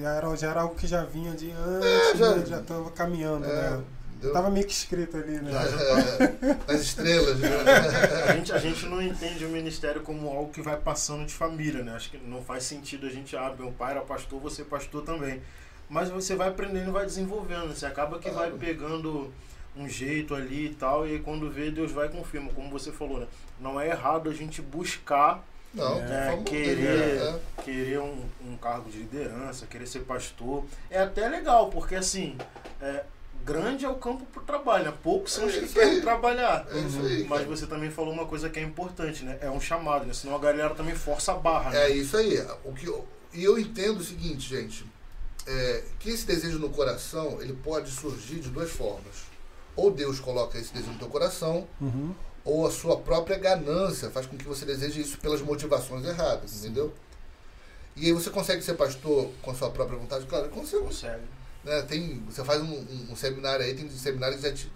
era, 0.04 0.36
já 0.36 0.50
era 0.50 0.60
algo 0.62 0.74
que 0.76 0.86
já 0.86 1.04
vinha 1.04 1.32
de 1.34 1.50
antes, 1.50 1.88
É, 2.14 2.16
já- 2.16 2.36
né? 2.36 2.46
já 2.46 2.60
estava 2.60 2.90
caminhando, 2.92 3.44
É, 3.44 3.48
né? 3.48 3.84
entendeu? 4.12 4.32
Tava 4.32 4.50
meio 4.50 4.64
que 4.66 4.72
escrito 4.72 5.16
ali, 5.16 5.32
né? 5.40 5.50
É, 6.68 6.72
as 6.72 6.80
estrelas, 6.80 7.38
né? 7.38 7.48
A 8.28 8.32
gente, 8.36 8.52
a 8.52 8.58
gente 8.58 8.86
não 8.86 9.02
entende 9.02 9.44
o 9.44 9.48
ministério 9.48 10.00
como 10.02 10.28
algo 10.28 10.52
que 10.52 10.62
vai 10.62 10.76
passando 10.76 11.26
de 11.26 11.34
família, 11.34 11.82
né? 11.82 11.92
Acho 11.96 12.10
que 12.10 12.18
não 12.18 12.40
faz 12.42 12.62
sentido 12.64 13.06
a 13.06 13.10
gente, 13.10 13.36
ah, 13.36 13.52
meu 13.58 13.72
pai 13.72 13.90
era 13.92 14.00
pastor, 14.02 14.40
você 14.40 14.62
é 14.62 14.64
pastor 14.64 15.02
também. 15.02 15.42
Mas 15.92 16.08
você 16.08 16.34
vai 16.34 16.48
aprendendo 16.48 16.88
e 16.88 16.90
vai 16.90 17.04
desenvolvendo, 17.04 17.68
você 17.76 17.84
acaba 17.84 18.18
que 18.18 18.30
vai 18.30 18.48
Claro. 18.48 18.56
pegando 18.56 19.30
um 19.76 19.86
jeito 19.86 20.34
ali 20.34 20.66
e 20.66 20.74
tal, 20.74 21.06
e 21.06 21.12
aí 21.12 21.18
quando 21.18 21.50
vê, 21.50 21.70
Deus 21.70 21.92
vai 21.92 22.06
e 22.06 22.10
confirma, 22.10 22.50
como 22.54 22.70
você 22.70 22.90
falou, 22.90 23.20
né? 23.20 23.26
Não 23.60 23.78
é 23.78 23.88
errado 23.88 24.30
a 24.30 24.32
gente 24.32 24.62
buscar 24.62 25.44
Não, 25.74 25.98
É, 26.02 26.28
forma 26.30 26.44
querer- 26.44 27.20
né? 27.32 27.40
querer 27.64 27.98
um, 28.00 28.24
um 28.46 28.56
cargo 28.58 28.90
de 28.90 28.98
liderança, 28.98 29.66
querer 29.66 29.86
ser 29.86 30.00
pastor. 30.00 30.64
É 30.90 31.00
até 31.00 31.26
legal, 31.28 31.68
porque 31.70 31.94
assim, 31.94 32.36
é, 32.80 33.04
grande 33.44 33.84
é 33.84 33.88
o 33.88 33.94
campo 33.94 34.24
pro 34.26 34.42
trabalho, 34.42 34.84
né? 34.84 34.94
Poucos 35.02 35.32
são 35.32 35.46
os 35.46 35.54
É 35.54 35.60
que 35.60 35.68
querem 35.68 36.00
trabalhar. 36.02 36.66
É 36.70 36.74
aí, 36.78 37.26
Mas 37.28 37.46
você 37.46 37.66
também 37.66 37.90
falou 37.90 38.12
uma 38.12 38.26
coisa 38.26 38.50
que 38.50 38.58
é 38.58 38.62
importante, 38.62 39.24
né? 39.24 39.38
É 39.40 39.48
um 39.50 39.60
chamado, 39.60 40.04
né? 40.06 40.12
Senão 40.12 40.36
a 40.36 40.38
galera 40.38 40.74
também 40.74 40.94
força 40.94 41.32
a 41.32 41.36
barra, 41.36 41.70
né? 41.70 41.84
É 41.84 41.90
isso 41.90 42.16
aí. 42.18 42.38
O 42.64 42.72
que 42.74 42.86
eu, 42.86 43.06
e 43.32 43.42
eu 43.42 43.58
entendo 43.58 44.00
o 44.00 44.04
seguinte, 44.04 44.46
gente, 44.46 44.84
é, 45.46 45.84
que 45.98 46.10
esse 46.10 46.24
desejo 46.26 46.58
no 46.58 46.70
coração, 46.70 47.40
ele 47.40 47.52
pode 47.52 47.90
surgir 47.90 48.40
de 48.40 48.48
duas 48.50 48.70
formas. 48.70 49.30
Ou 49.74 49.90
Deus 49.90 50.20
coloca 50.20 50.58
esse 50.58 50.72
desejo 50.72 50.92
no 50.92 50.98
teu 50.98 51.08
coração, 51.08 51.66
Uhum. 51.80 52.14
ou 52.44 52.66
a 52.66 52.70
sua 52.70 52.98
própria 52.98 53.38
ganância 53.38 54.10
faz 54.10 54.26
com 54.26 54.36
que 54.36 54.44
você 54.44 54.64
deseje 54.64 55.00
isso 55.00 55.18
pelas 55.18 55.40
motivações 55.40 56.04
erradas, 56.04 56.60
entendeu? 56.64 56.92
E 57.96 58.06
aí 58.06 58.12
você 58.12 58.30
consegue 58.30 58.62
ser 58.62 58.74
pastor 58.74 59.30
com 59.42 59.50
a 59.50 59.54
sua 59.54 59.70
própria 59.70 59.98
vontade? 59.98 60.24
Claro, 60.26 60.48
consegue. 60.48 60.84
Consegue. 60.84 61.22
Né? 61.64 61.82
Tem, 61.82 62.22
você 62.28 62.42
faz 62.44 62.60
um, 62.62 62.72
um- 62.72 63.08
um 63.12 63.16
seminário 63.16 63.64
aí, 63.64 63.74
tem 63.74 63.88
seminário 63.90 64.36
que 64.36 64.42
já 64.42 64.52
te, 64.52 64.70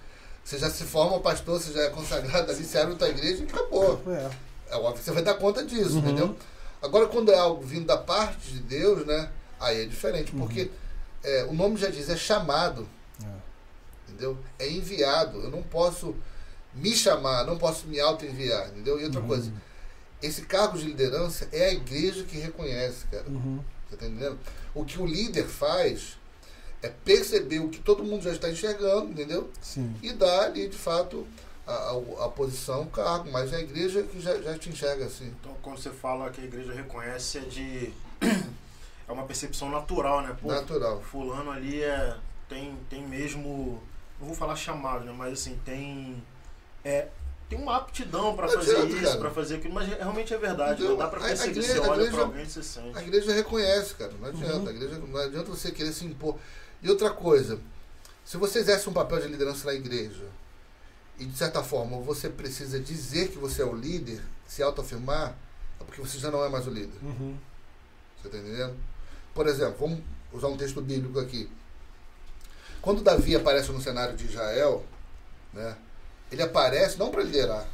você 0.45 0.59
já 0.59 0.71
se 0.71 0.85
forma 0.85 1.19
pastor, 1.21 1.61
você 1.61 1.73
já 1.73 1.83
é 1.83 1.91
consagrado 1.91 2.51
ali, 2.53 2.65
você 2.65 2.79
abre 2.79 2.95
a 2.95 2.99
tua 2.99 3.09
igreja 3.09 3.43
e 3.43 3.47
acabou. 3.47 4.01
É. 4.09 4.31
É 4.71 4.77
óbvio 4.77 4.95
que 4.95 5.05
você 5.05 5.13
vai 5.13 5.23
dar 5.23 5.35
conta 5.35 5.65
disso, 5.65 5.95
Uhum. 5.95 5.99
entendeu? 6.01 6.37
Agora, 6.83 7.07
quando 7.09 7.33
é 7.33 7.39
algo 7.39 7.63
vindo 7.63 7.87
da 7.87 7.97
parte 7.97 8.53
de 8.53 8.61
Deus, 8.61 9.07
né? 9.07 9.31
Aí 9.61 9.83
é 9.83 9.87
diferente, 9.87 10.33
porque 10.33 10.71
é, 11.25 11.45
o 11.45 11.55
nome 11.55 11.77
já 11.77 11.89
diz, 11.89 12.09
é 12.09 12.17
chamado, 12.17 12.89
É. 13.23 13.27
entendeu? 14.09 14.39
É 14.59 14.71
enviado. 14.71 15.41
Eu 15.43 15.51
não 15.51 15.63
posso 15.63 16.15
me 16.75 16.93
chamar, 16.95 17.45
não 17.47 17.57
posso 17.59 17.87
me 17.87 17.99
auto-enviar, 17.99 18.69
entendeu? 18.69 19.01
E 19.01 19.05
outra 19.05 19.21
Uhum. 19.21 19.27
coisa, 19.29 19.53
esse 20.23 20.43
cargo 20.43 20.79
de 20.79 20.85
liderança 20.87 21.49
é 21.53 21.67
a 21.67 21.73
igreja 21.73 22.23
que 22.25 22.37
reconhece, 22.39 23.07
cara. 23.11 23.25
Uhum. 23.29 23.61
Você 23.89 23.97
tá 23.97 24.07
entendendo? 24.07 24.39
O 24.75 24.85
que 24.85 25.01
o 25.01 25.07
líder 25.07 25.47
faz 25.47 26.17
é 26.83 26.89
perceber 26.89 27.61
o 27.61 27.69
que 27.69 27.79
todo 27.79 28.05
mundo 28.05 28.23
já 28.23 28.33
está 28.33 28.51
enxergando, 28.51 29.11
entendeu? 29.11 29.51
Sim. 29.63 29.95
E 30.03 30.13
dar 30.13 30.43
ali, 30.47 30.69
de 30.69 30.77
fato, 30.77 31.27
a, 31.67 31.73
a, 31.73 32.25
a 32.27 32.29
posição, 32.29 32.83
o 32.83 32.87
cargo. 32.91 33.31
Mas 33.33 33.53
é 33.53 33.57
a 33.57 33.61
igreja 33.61 34.03
que 34.03 34.21
já, 34.21 34.41
já 34.43 34.59
te 34.59 34.69
enxerga 34.69 35.07
assim. 35.07 35.33
Então, 35.41 35.57
quando 35.63 35.79
você 35.79 35.91
fala 35.91 36.31
que 36.31 36.41
a 36.41 36.45
igreja 36.45 36.73
reconhece, 36.75 37.39
é 37.39 37.41
de. 37.43 37.93
É 39.09 39.13
uma 39.13 39.25
percepção 39.25 39.71
natural, 39.71 40.23
né? 40.23 40.37
Pô, 40.41 40.49
Natural. 40.49 41.01
fulano 41.01 41.51
ali 41.51 41.83
é, 41.83 42.17
tem, 42.49 42.77
tem 42.91 43.07
mesmo. 43.07 43.81
Não 44.21 44.27
vou 44.29 44.37
falar 44.37 44.57
chamado, 44.57 45.05
né? 45.05 45.13
Mas 45.17 45.35
assim, 45.35 45.59
tem. 45.65 46.23
É, 46.85 47.09
tem 47.49 47.57
uma 47.61 47.77
aptidão 47.77 48.35
pra 48.35 48.47
Não 48.47 48.55
fazer 48.55 48.77
adianta, 48.77 48.97
isso, 48.97 49.19
pra 49.19 49.31
fazer 49.31 49.57
aquilo, 49.57 49.75
mas 49.75 49.89
realmente 49.89 50.35
é 50.35 50.39
verdade, 50.39 50.73
Entendeu? 50.83 50.97
né? 50.97 51.05
dá 51.05 51.09
pra 51.09 51.21
A- 51.21 51.25
a 51.25 51.27
perceber. 51.29 51.51
igreja- 51.53 51.73
você 51.75 51.79
a 51.79 51.83
olha 51.83 51.93
igreja- 52.01 52.13
pra 52.17 52.23
alguém 52.25 52.43
e 52.43 52.51
você 52.51 52.63
sente. 52.63 52.99
A 52.99 53.03
igreja 53.03 53.33
reconhece, 53.33 53.95
cara. 53.95 54.13
Não 54.21 54.29
adianta. 54.29 54.57
Uhum. 54.59 54.67
A 54.69 54.71
igreja, 54.73 54.99
não 54.99 55.21
adianta 55.21 55.51
você 55.51 55.71
querer 55.71 55.93
se 55.93 56.05
impor. 56.05 56.37
E 56.83 56.91
outra 56.91 57.11
coisa, 57.11 57.61
se 58.25 58.37
você 58.37 58.59
exerce 58.59 58.89
um 58.89 58.93
papel 58.93 59.21
de 59.21 59.29
liderança 59.29 59.65
na 59.67 59.75
igreja 59.75 60.25
e 61.19 61.25
de 61.25 61.37
certa 61.39 61.63
forma 61.63 61.99
você 62.01 62.29
precisa 62.29 62.81
dizer 62.81 63.29
que 63.29 63.39
você 63.39 63.63
é 63.63 63.65
o 63.65 63.75
líder, 63.75 64.21
se 64.49 64.63
autoafirmar, 64.63 65.37
é 65.81 65.85
porque 65.85 66.01
você 66.01 66.19
já 66.19 66.31
não 66.33 66.45
é 66.45 66.49
mais 66.49 66.67
o 66.67 66.71
líder. 66.71 66.99
Uhum. 67.03 67.37
Você 68.21 68.27
está 68.29 68.39
entendendo? 68.39 68.75
Por 69.37 69.47
exemplo, 69.47 69.77
vamos 69.79 70.01
usar 70.33 70.49
um 70.49 70.57
texto 70.57 70.81
bíblico 70.81 71.21
aqui. 71.21 71.47
Quando 72.81 73.03
Davi 73.03 73.37
aparece 73.37 73.71
no 73.71 73.83
cenário 73.83 74.17
de 74.17 74.25
Israel, 74.25 74.83
né, 75.53 75.77
ele 76.33 76.43
aparece 76.43 76.99
não 76.99 77.11
para 77.11 77.23
liderar. 77.23 77.67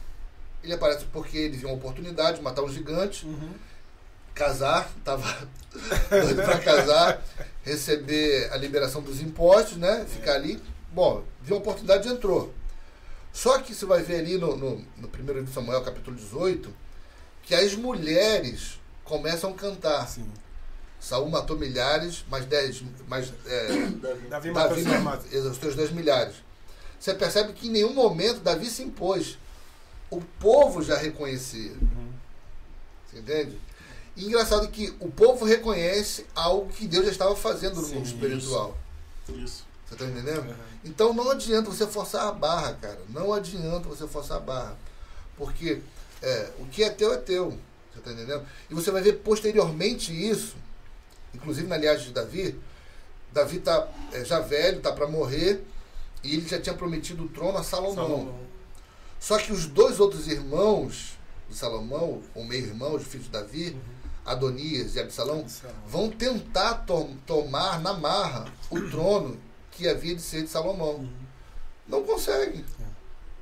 Ele 0.61 0.73
aparece 0.75 1.05
porque 1.13 1.39
ele 1.39 1.57
viu 1.57 1.69
uma 1.69 1.77
oportunidade 1.77 2.39
de 2.39 2.43
matar 2.43 2.63
um 2.63 2.69
gigante, 2.69 3.25
Uhum. 3.25 3.55
casar, 4.35 4.91
estava 4.99 5.49
doido 6.11 6.43
para 6.43 6.59
casar, 6.59 7.23
receber 7.63 8.51
a 8.53 8.57
liberação 8.57 9.01
dos 9.01 9.21
impostos, 9.21 9.77
né? 9.77 10.05
Ficar 10.09 10.35
ali. 10.35 10.61
Bom, 10.93 11.23
viu 11.43 11.55
uma 11.57 11.61
oportunidade 11.63 12.09
e 12.09 12.13
entrou. 12.13 12.53
Só 13.33 13.61
que 13.61 13.73
você 13.73 13.87
vai 13.87 14.03
ver 14.03 14.17
ali 14.17 14.37
no, 14.37 14.57
no, 14.57 14.85
no 14.97 15.09
primeiro 15.09 15.45
de 15.45 15.53
Samuel, 15.53 15.83
capítulo 15.83 16.17
18, 16.17 16.75
que 17.45 17.55
as 17.55 17.75
mulheres 17.77 18.81
começam 19.05 19.51
a 19.51 19.55
cantar. 19.55 20.09
Sim. 20.09 20.29
Saul 21.03 21.29
matou 21.29 21.59
milhares, 21.59 22.25
mais 22.31 22.47
dez, 22.47 22.81
mais, 23.09 23.33
é, 23.45 23.67
Davi 24.31 24.51
matou 24.53 24.69
Davi 24.77 24.83
seus 24.83 24.95
ma- 24.95 25.01
matos. 25.01 25.33
os 25.35 25.57
seus 25.57 25.75
dez 25.75 25.91
milhares. 25.91 26.37
Você 26.99 27.13
percebe 27.13 27.53
que 27.53 27.67
em 27.67 27.73
nenhum 27.73 27.93
momento 27.93 28.39
Davi 28.39 28.71
se 28.71 28.85
impôs. 28.85 29.37
O 30.09 30.21
povo 30.39 30.81
já 30.81 30.97
reconhecia. 30.97 31.73
Uhum. 31.73 32.13
Você 33.11 33.19
entende? 33.19 33.59
E 34.17 34.27
engraçado 34.27 34.69
que 34.69 34.95
o 35.01 35.11
povo 35.11 35.45
reconhece 35.45 36.25
algo 36.37 36.69
que 36.73 36.87
Deus 36.87 37.07
já 37.07 37.11
estava 37.11 37.35
fazendo 37.35 37.81
no 37.81 37.87
Sim, 37.87 37.95
mundo 37.97 38.07
espiritual. 38.07 38.77
Isso. 39.31 39.65
Você 39.89 39.95
está 39.95 40.05
entendendo? 40.07 40.47
Uhum. 40.49 40.55
Então 40.85 41.13
não 41.13 41.31
adianta 41.31 41.69
você 41.71 41.85
forçar 41.87 42.29
a 42.29 42.33
barra, 42.33 42.75
cara. 42.75 43.01
Não 43.09 43.33
adianta 43.33 43.89
você 43.89 44.07
forçar 44.07 44.37
a 44.37 44.41
barra. 44.41 44.77
Porque 45.37 45.81
é, 46.23 46.51
o 46.61 46.67
que 46.67 46.85
é 46.85 46.91
teu 46.91 47.13
é 47.13 47.17
teu. 47.17 47.51
Você 47.93 47.99
está 47.99 48.13
entendendo? 48.13 48.47
E 48.71 48.75
você 48.75 48.91
vai 48.93 49.03
ver 49.03 49.15
posteriormente 49.15 50.13
isso, 50.13 50.55
inclusive 51.35 51.67
na 51.67 51.77
linhagem 51.77 52.07
de 52.07 52.13
Davi. 52.13 52.59
Davi 53.33 53.57
está 53.59 53.89
já 54.25 54.41
velho, 54.41 54.79
está 54.79 54.93
para 54.93 55.07
morrer, 55.07 55.65
e 56.23 56.35
ele 56.37 56.49
já 56.49 56.61
tinha 56.61 56.75
prometido 56.75 57.25
o 57.25 57.29
trono 57.29 57.59
a 57.59 57.63
Salomão. 57.65 57.95
Salomão. 57.95 58.41
Só 59.19 59.39
que 59.39 59.53
os 59.53 59.67
dois 59.67 60.01
outros 60.01 60.29
irmãos 60.29 61.17
de 61.49 61.57
Salomão, 61.57 62.23
ou 62.35 62.45
meio-irmãos, 62.45 63.03
filhos 63.05 63.27
de 63.27 63.33
Davi, 63.33 63.71
Uhum. 63.71 63.81
Adonias 64.25 64.95
e 64.95 65.01
Absalão, 65.01 65.49
Salomão. 65.49 65.83
vão 65.89 66.11
tentar 66.11 66.75
to- 66.87 67.11
tomar 67.27 67.81
na 67.81 67.93
marra 67.93 68.53
o 68.71 68.81
trono 68.91 69.37
que 69.71 69.89
havia 69.89 70.15
de 70.15 70.23
ser 70.23 70.43
de 70.43 70.49
Salomão. 70.49 70.97
Uhum. 70.97 71.13
Não 71.89 72.05
conseguem. 72.05 72.65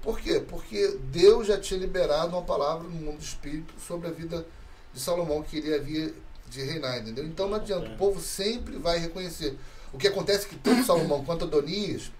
Por 0.02 0.18
quê? 0.18 0.40
Porque 0.40 0.98
Deus 1.10 1.46
já 1.48 1.60
tinha 1.60 1.78
liberado 1.78 2.34
uma 2.34 2.42
palavra 2.42 2.84
no 2.84 2.90
mundo 2.94 3.18
do 3.18 3.22
espírito 3.22 3.74
sobre 3.86 4.08
a 4.08 4.10
vida 4.10 4.46
de 4.94 4.98
Salomão, 5.00 5.42
que 5.42 5.58
ele 5.58 5.74
havia 5.74 6.14
de 6.50 6.62
reinar, 6.62 6.98
entendeu? 6.98 7.24
Então 7.24 7.48
não 7.48 7.56
adianta, 7.56 7.88
o 7.88 7.96
povo 7.96 8.20
sempre 8.20 8.76
vai 8.76 8.98
reconhecer. 8.98 9.56
O 9.92 9.98
que 9.98 10.08
acontece 10.08 10.46
é 10.46 10.48
que 10.50 10.56
tanto 10.56 10.84
Salomão 10.84 11.24
quanto 11.24 11.44
Adonias, 11.44 12.10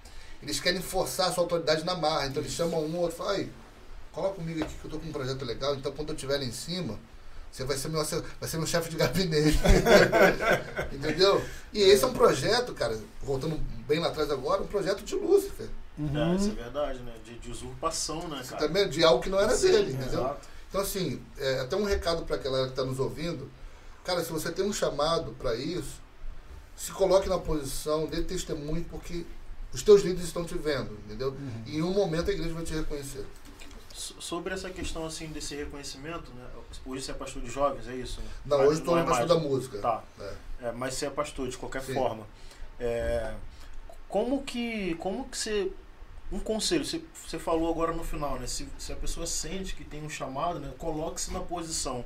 eles 0.42 0.58
querem 0.60 0.80
forçar 0.80 1.28
a 1.28 1.32
sua 1.32 1.44
autoridade 1.44 1.84
na 1.84 1.94
marra. 1.94 2.26
Então 2.26 2.42
eles 2.42 2.52
chamam 2.52 2.80
um 2.80 2.94
ou 2.96 3.02
outro 3.02 3.16
e 3.16 3.18
falam, 3.18 3.32
"Ai, 3.34 3.48
coloca 4.12 4.34
comigo 4.36 4.62
aqui 4.62 4.74
que 4.74 4.84
eu 4.84 4.90
tô 4.90 4.98
com 4.98 5.06
um 5.08 5.12
projeto 5.12 5.44
legal, 5.44 5.74
então 5.74 5.92
quando 5.92 6.08
eu 6.10 6.14
estiver 6.14 6.38
lá 6.38 6.44
em 6.44 6.52
cima, 6.52 6.98
você 7.52 7.64
vai 7.64 7.76
ser 7.76 7.88
meu, 7.88 8.02
vai 8.04 8.48
ser 8.48 8.56
meu 8.58 8.66
chefe 8.66 8.88
de 8.90 8.96
gabinete. 8.96 9.58
Entendeu? 10.92 11.42
E 11.72 11.80
esse 11.80 12.04
é 12.04 12.06
um 12.06 12.12
projeto, 12.12 12.72
cara, 12.74 12.98
voltando 13.22 13.56
bem 13.86 13.98
lá 13.98 14.08
atrás 14.08 14.30
agora, 14.30 14.62
um 14.62 14.66
projeto 14.66 15.02
de 15.02 15.14
Lúcifer. 15.14 15.66
É, 15.98 16.02
isso 16.36 16.46
é 16.46 16.48
Uhum. 16.50 16.54
verdade, 16.54 16.98
né? 17.00 17.12
De, 17.24 17.38
de 17.38 17.50
usurpação, 17.50 18.26
né, 18.28 18.42
cara? 18.48 18.66
também 18.66 18.88
de 18.88 19.04
algo 19.04 19.22
que 19.22 19.28
não 19.28 19.38
era 19.40 19.54
Sim, 19.54 19.70
dele, 19.70 19.92
entendeu? 19.92 20.20
Exato. 20.20 20.48
Então, 20.68 20.80
assim, 20.80 21.20
é, 21.36 21.60
até 21.60 21.76
um 21.76 21.84
recado 21.84 22.22
para 22.24 22.36
aquela 22.36 22.64
que 22.64 22.70
está 22.70 22.84
nos 22.84 22.98
ouvindo. 22.98 23.50
Cara, 24.04 24.22
se 24.24 24.32
você 24.32 24.50
tem 24.50 24.64
um 24.64 24.72
chamado 24.72 25.32
para 25.32 25.54
isso, 25.54 26.00
se 26.76 26.90
coloque 26.92 27.28
na 27.28 27.38
posição, 27.38 28.06
dê 28.06 28.22
testemunho, 28.22 28.84
porque 28.90 29.24
os 29.72 29.82
teus 29.82 30.02
líderes 30.02 30.24
estão 30.26 30.44
te 30.44 30.56
vendo, 30.56 30.94
entendeu? 31.04 31.30
Uhum. 31.30 31.62
E 31.66 31.76
em 31.76 31.82
um 31.82 31.92
momento 31.92 32.30
a 32.30 32.32
igreja 32.32 32.54
vai 32.54 32.64
te 32.64 32.74
reconhecer. 32.74 33.24
So- 33.92 34.14
Sobre 34.20 34.54
essa 34.54 34.70
questão, 34.70 35.04
assim, 35.04 35.26
desse 35.28 35.54
reconhecimento, 35.54 36.30
né? 36.32 36.46
Hoje 36.86 37.02
você 37.04 37.10
é 37.10 37.14
pastor 37.14 37.42
de 37.42 37.50
jovens, 37.50 37.86
é 37.86 37.94
isso? 37.94 38.20
Né? 38.20 38.28
Não, 38.46 38.58
Mas 38.58 38.68
hoje 38.68 38.78
estou 38.80 38.96
é 38.96 39.00
no 39.02 39.06
pastor 39.08 39.28
mais. 39.28 39.42
da 39.42 39.48
música. 39.48 39.78
Tá. 39.78 40.02
É. 40.18 40.34
É, 40.62 40.72
mas 40.72 40.94
você 40.94 41.06
é 41.06 41.10
pastor 41.10 41.48
de 41.48 41.56
qualquer 41.58 41.82
Sim. 41.82 41.94
forma. 41.94 42.26
É, 42.78 43.34
como 44.08 44.42
que 44.42 44.94
como 44.96 45.28
que 45.28 45.36
você 45.36 45.70
um 46.32 46.38
conselho, 46.38 46.84
você, 46.84 47.02
você 47.26 47.38
falou 47.38 47.68
agora 47.70 47.92
no 47.92 48.04
final, 48.04 48.38
né? 48.38 48.46
Se, 48.46 48.68
se 48.78 48.92
a 48.92 48.96
pessoa 48.96 49.26
sente 49.26 49.74
que 49.74 49.84
tem 49.84 50.02
um 50.02 50.08
chamado, 50.08 50.60
né? 50.60 50.72
Coloque-se 50.78 51.32
na 51.32 51.40
posição. 51.40 52.04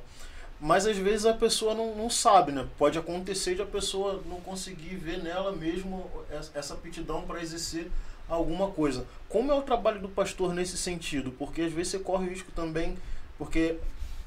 Mas 0.59 0.87
às 0.87 0.97
vezes 0.97 1.25
a 1.25 1.33
pessoa 1.33 1.73
não, 1.73 1.95
não 1.95 2.09
sabe, 2.09 2.51
né? 2.51 2.67
Pode 2.77 2.97
acontecer 2.97 3.55
de 3.55 3.61
a 3.61 3.65
pessoa 3.65 4.23
não 4.27 4.39
conseguir 4.39 4.95
ver 4.95 5.21
nela 5.21 5.51
mesmo 5.51 6.09
essa 6.53 6.73
aptidão 6.73 7.23
para 7.23 7.41
exercer 7.41 7.91
alguma 8.27 8.71
coisa. 8.71 9.05
Como 9.29 9.51
é 9.51 9.55
o 9.55 9.61
trabalho 9.61 9.99
do 9.99 10.09
pastor 10.09 10.53
nesse 10.53 10.77
sentido? 10.77 11.31
Porque 11.31 11.61
às 11.61 11.73
vezes 11.73 11.91
você 11.91 11.99
corre 11.99 12.29
risco 12.29 12.51
também, 12.51 12.97
porque 13.37 13.77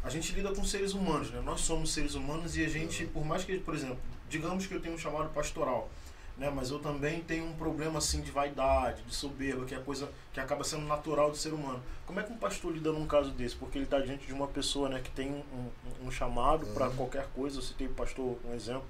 a 0.02 0.10
gente 0.10 0.32
lida 0.32 0.54
com 0.54 0.64
seres 0.64 0.92
humanos, 0.92 1.30
né? 1.30 1.40
Nós 1.44 1.62
somos 1.62 1.92
seres 1.92 2.14
humanos 2.14 2.56
e 2.56 2.64
a 2.64 2.68
gente, 2.68 3.06
por 3.06 3.24
mais 3.24 3.44
que, 3.44 3.58
por 3.58 3.74
exemplo, 3.74 3.98
digamos 4.28 4.66
que 4.66 4.74
eu 4.74 4.80
tenho 4.80 4.94
um 4.94 4.98
chamado 4.98 5.28
pastoral, 5.30 5.88
né? 6.36 6.50
Mas 6.54 6.70
eu 6.70 6.78
também 6.78 7.20
tenho 7.20 7.44
um 7.46 7.52
problema 7.54 7.98
assim 7.98 8.20
de 8.20 8.30
vaidade, 8.30 9.02
de 9.02 9.14
soberba, 9.14 9.64
que 9.64 9.74
é 9.74 9.78
coisa 9.78 10.08
que 10.32 10.38
acaba 10.38 10.62
sendo 10.62 10.86
natural 10.86 11.30
do 11.30 11.36
ser 11.36 11.52
humano. 11.52 11.82
Como 12.06 12.20
é 12.20 12.22
que 12.22 12.32
um 12.32 12.38
pastor 12.38 12.72
lida 12.72 12.92
num 12.92 13.06
caso 13.06 13.30
desse? 13.30 13.56
Porque 13.56 13.76
ele 13.76 13.84
está 13.84 13.98
diante 13.98 14.26
de 14.26 14.32
uma 14.32 14.46
pessoa, 14.46 14.88
né, 14.88 15.00
que 15.02 15.10
tem 15.10 15.30
um, 15.30 15.68
um, 16.03 16.11
chamado 16.11 16.66
uhum. 16.66 16.74
para 16.74 16.90
qualquer 16.90 17.26
coisa. 17.34 17.59
Eu 17.59 17.62
citei 17.62 17.86
o 17.86 17.92
pastor 17.92 18.38
um 18.44 18.55
exemplo, 18.55 18.84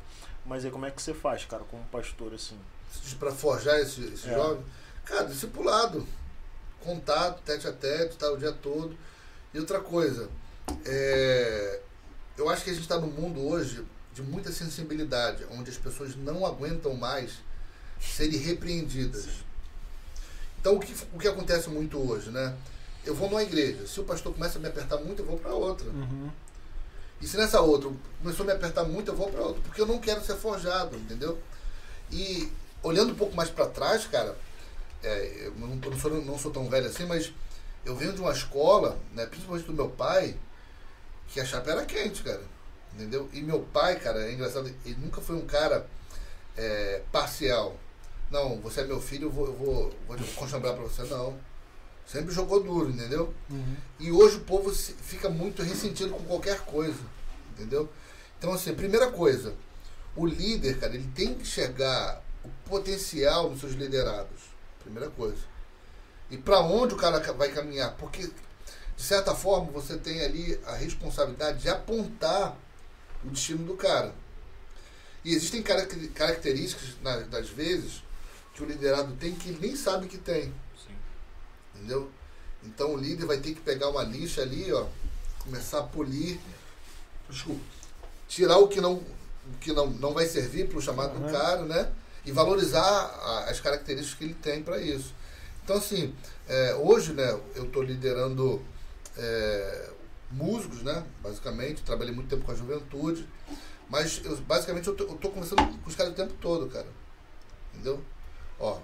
mas 0.45 0.65
aí 0.65 0.71
como 0.71 0.87
é 0.87 0.91
que 0.91 1.01
você 1.01 1.15
faz, 1.15 1.45
cara, 1.45 1.65
como 1.65 1.83
pastor 1.85 2.35
assim? 2.35 2.59
Para 3.19 3.33
forjar 3.33 3.79
esse, 3.81 4.03
esse 4.03 4.29
é. 4.29 4.35
jovem, 4.35 4.65
cara, 5.05 5.25
discipulado, 5.25 6.07
contato, 6.81 7.43
tete 7.43 7.67
a 7.67 7.73
tete, 7.73 8.17
tá 8.17 8.31
o 8.31 8.37
dia 8.37 8.53
todo. 8.53 8.97
E 9.53 9.59
outra 9.59 9.81
coisa, 9.81 10.29
é, 10.85 11.81
eu 12.37 12.49
acho 12.49 12.65
que 12.65 12.71
a 12.71 12.73
gente 12.73 12.83
está 12.83 12.99
no 12.99 13.09
mundo 13.09 13.47
hoje 13.47 13.85
de 14.15 14.23
muita 14.23 14.51
sensibilidade, 14.51 15.47
onde 15.53 15.71
as 15.71 15.77
pessoas 15.77 16.17
não 16.17 16.45
aguentam 16.45 16.95
mais 16.95 17.39
serem 18.01 18.39
repreendidas. 18.39 19.27
Então, 20.61 20.77
o 20.77 20.81
que, 20.81 20.95
o 21.13 21.19
que 21.19 21.29
acontece 21.29 21.69
muito 21.69 21.99
hoje, 21.99 22.31
né? 22.31 22.57
Eu 23.05 23.15
vou 23.15 23.29
numa 23.31 23.43
igreja, 23.43 23.87
se 23.87 24.01
o 24.01 24.05
pastor 24.05 24.33
começa 24.35 24.59
a 24.59 24.61
me 24.61 24.69
apertar 24.69 24.99
muito, 24.99 25.23
eu 25.23 25.27
vou 25.27 25.39
para 25.39 25.55
outra. 25.55 25.89
Uhum. 25.89 26.31
E 27.21 27.27
se 27.27 27.37
nessa 27.37 27.61
outra 27.61 27.91
começou 28.23 28.45
a 28.45 28.47
me 28.47 28.53
apertar 28.53 28.85
muito, 28.85 29.11
eu 29.11 29.17
vou 29.17 29.29
para 29.31 29.41
outra, 29.41 29.63
porque 29.63 29.81
eu 29.81 29.87
não 29.87 29.99
quero 29.99 30.25
ser 30.25 30.37
forjado, 30.37 30.97
entendeu? 30.97 31.39
E 32.11 32.51
olhando 32.83 33.13
um 33.13 33.17
pouco 33.17 33.35
mais 33.35 33.51
para 33.51 33.67
trás, 33.67 34.07
cara, 34.07 34.37
é, 35.03 35.47
eu 35.47 35.55
não, 35.57 35.69
não, 35.69 35.99
sou, 35.99 36.11
não 36.23 36.39
sou 36.39 36.51
tão 36.51 36.69
velho 36.69 36.87
assim, 36.87 37.07
mas 37.07 37.33
eu 37.85 37.97
venho 37.97 38.13
de 38.13 38.21
uma 38.21 38.33
escola, 38.33 38.99
né, 39.13 39.27
principalmente 39.27 39.67
do 39.67 39.73
meu 39.73 39.89
pai, 39.89 40.37
que 41.29 41.41
a 41.41 41.45
chapa 41.45 41.71
era 41.71 41.85
quente, 41.85 42.23
cara. 42.23 42.43
Entendeu? 42.95 43.29
E 43.33 43.43
meu 43.43 43.61
pai, 43.61 43.99
cara, 44.01 44.25
é 44.27 44.33
engraçado, 44.33 44.69
ele 44.85 44.97
nunca 45.01 45.21
foi 45.21 45.37
um 45.37 45.47
cara 45.47 45.87
é, 46.57 47.03
parcial. 47.13 47.77
Não, 48.31 48.61
você 48.61 48.81
é 48.81 48.85
meu 48.85 49.01
filho, 49.01 49.27
eu 49.27 49.31
vou, 49.31 49.47
eu 49.47 49.53
vou, 49.55 49.95
vou 50.07 50.17
pra 50.17 50.73
você. 50.73 51.03
Não. 51.05 51.39
Sempre 52.11 52.35
jogou 52.35 52.63
duro, 52.63 52.89
entendeu? 52.89 53.35
Uhum. 53.51 53.77
E 54.01 54.11
hoje 54.11 54.39
o 54.39 54.41
povo 54.41 54.73
fica 54.73 55.29
muito 55.29 55.63
ressentido 55.63 56.11
com 56.11 56.25
qualquer 56.25 56.61
coisa, 56.61 56.99
entendeu? 57.53 57.87
Então, 58.39 58.51
assim, 58.51 58.75
primeira 58.75 59.11
coisa, 59.11 59.55
o 60.17 60.25
líder, 60.25 60.79
cara, 60.81 60.95
ele 60.95 61.11
tem 61.15 61.35
que 61.35 61.43
enxergar 61.43 62.23
o 62.43 62.49
potencial 62.67 63.51
dos 63.51 63.61
seus 63.61 63.75
liderados. 63.75 64.41
Primeira 64.81 65.11
coisa. 65.11 65.43
E 66.31 66.39
para 66.39 66.61
onde 66.61 66.95
o 66.95 66.97
cara 66.97 67.21
vai 67.35 67.51
caminhar? 67.51 67.95
Porque, 67.99 68.23
de 68.23 69.03
certa 69.03 69.35
forma, 69.35 69.71
você 69.71 69.99
tem 69.99 70.23
ali 70.23 70.59
a 70.65 70.77
responsabilidade 70.77 71.59
de 71.59 71.69
apontar 71.69 72.57
o 73.23 73.29
destino 73.29 73.67
do 73.67 73.75
cara. 73.75 74.15
E 75.23 75.35
existem 75.35 75.63
características, 75.63 76.97
das 77.31 77.51
vezes, 77.51 78.03
que 78.55 78.63
o 78.63 78.67
liderado 78.67 79.13
tem 79.17 79.35
que 79.35 79.51
ele 79.51 79.59
nem 79.61 79.77
sabe 79.77 80.07
que 80.07 80.17
tem. 80.17 80.55
Entendeu? 81.79 82.11
Então 82.65 82.95
o 82.95 82.97
líder 82.97 83.25
vai 83.25 83.39
ter 83.39 83.55
que 83.55 83.61
pegar 83.61 83.89
uma 83.89 84.03
lixa 84.03 84.43
ali, 84.43 84.73
ó, 84.73 84.87
começar 85.39 85.79
a 85.79 85.85
polir, 85.85 86.39
desculpa, 87.31 87.61
tirar 88.27 88.59
o 88.59 88.69
que 88.69 88.81
não, 88.81 88.95
o 88.95 89.59
que 89.61 89.73
não, 89.73 89.87
não 89.89 90.13
vai 90.13 90.27
servir 90.27 90.69
para 90.69 90.79
o 90.79 90.83
chamado 90.83 91.19
uhum. 91.19 91.27
do 91.27 91.33
cara, 91.33 91.63
né? 91.63 91.91
E 92.25 92.33
valorizar 92.33 92.83
a, 92.83 93.45
as 93.49 93.61
características 93.61 94.19
que 94.19 94.25
ele 94.25 94.35
tem 94.35 94.63
para 94.63 94.79
isso. 94.79 95.15
Então, 95.65 95.77
assim, 95.77 96.15
é, 96.49 96.75
hoje, 96.75 97.13
né, 97.13 97.39
eu 97.55 97.65
estou 97.65 97.83
liderando 97.83 98.63
é, 99.17 99.91
músicos, 100.31 100.83
né? 100.83 101.05
Basicamente, 101.23 101.83
trabalhei 101.83 102.15
muito 102.15 102.29
tempo 102.29 102.45
com 102.45 102.53
a 102.53 102.55
juventude. 102.55 103.29
Mas 103.89 104.21
eu, 104.25 104.37
basicamente 104.39 104.89
eu 104.89 104.95
tô, 104.95 105.05
eu 105.05 105.15
tô 105.15 105.31
conversando 105.31 105.67
com 105.79 105.89
os 105.89 105.95
caras 105.95 106.13
o 106.13 106.17
tempo 106.17 106.35
todo, 106.41 106.69
cara. 106.69 106.87
Entendeu? 107.73 108.03
Ó, 108.59 108.79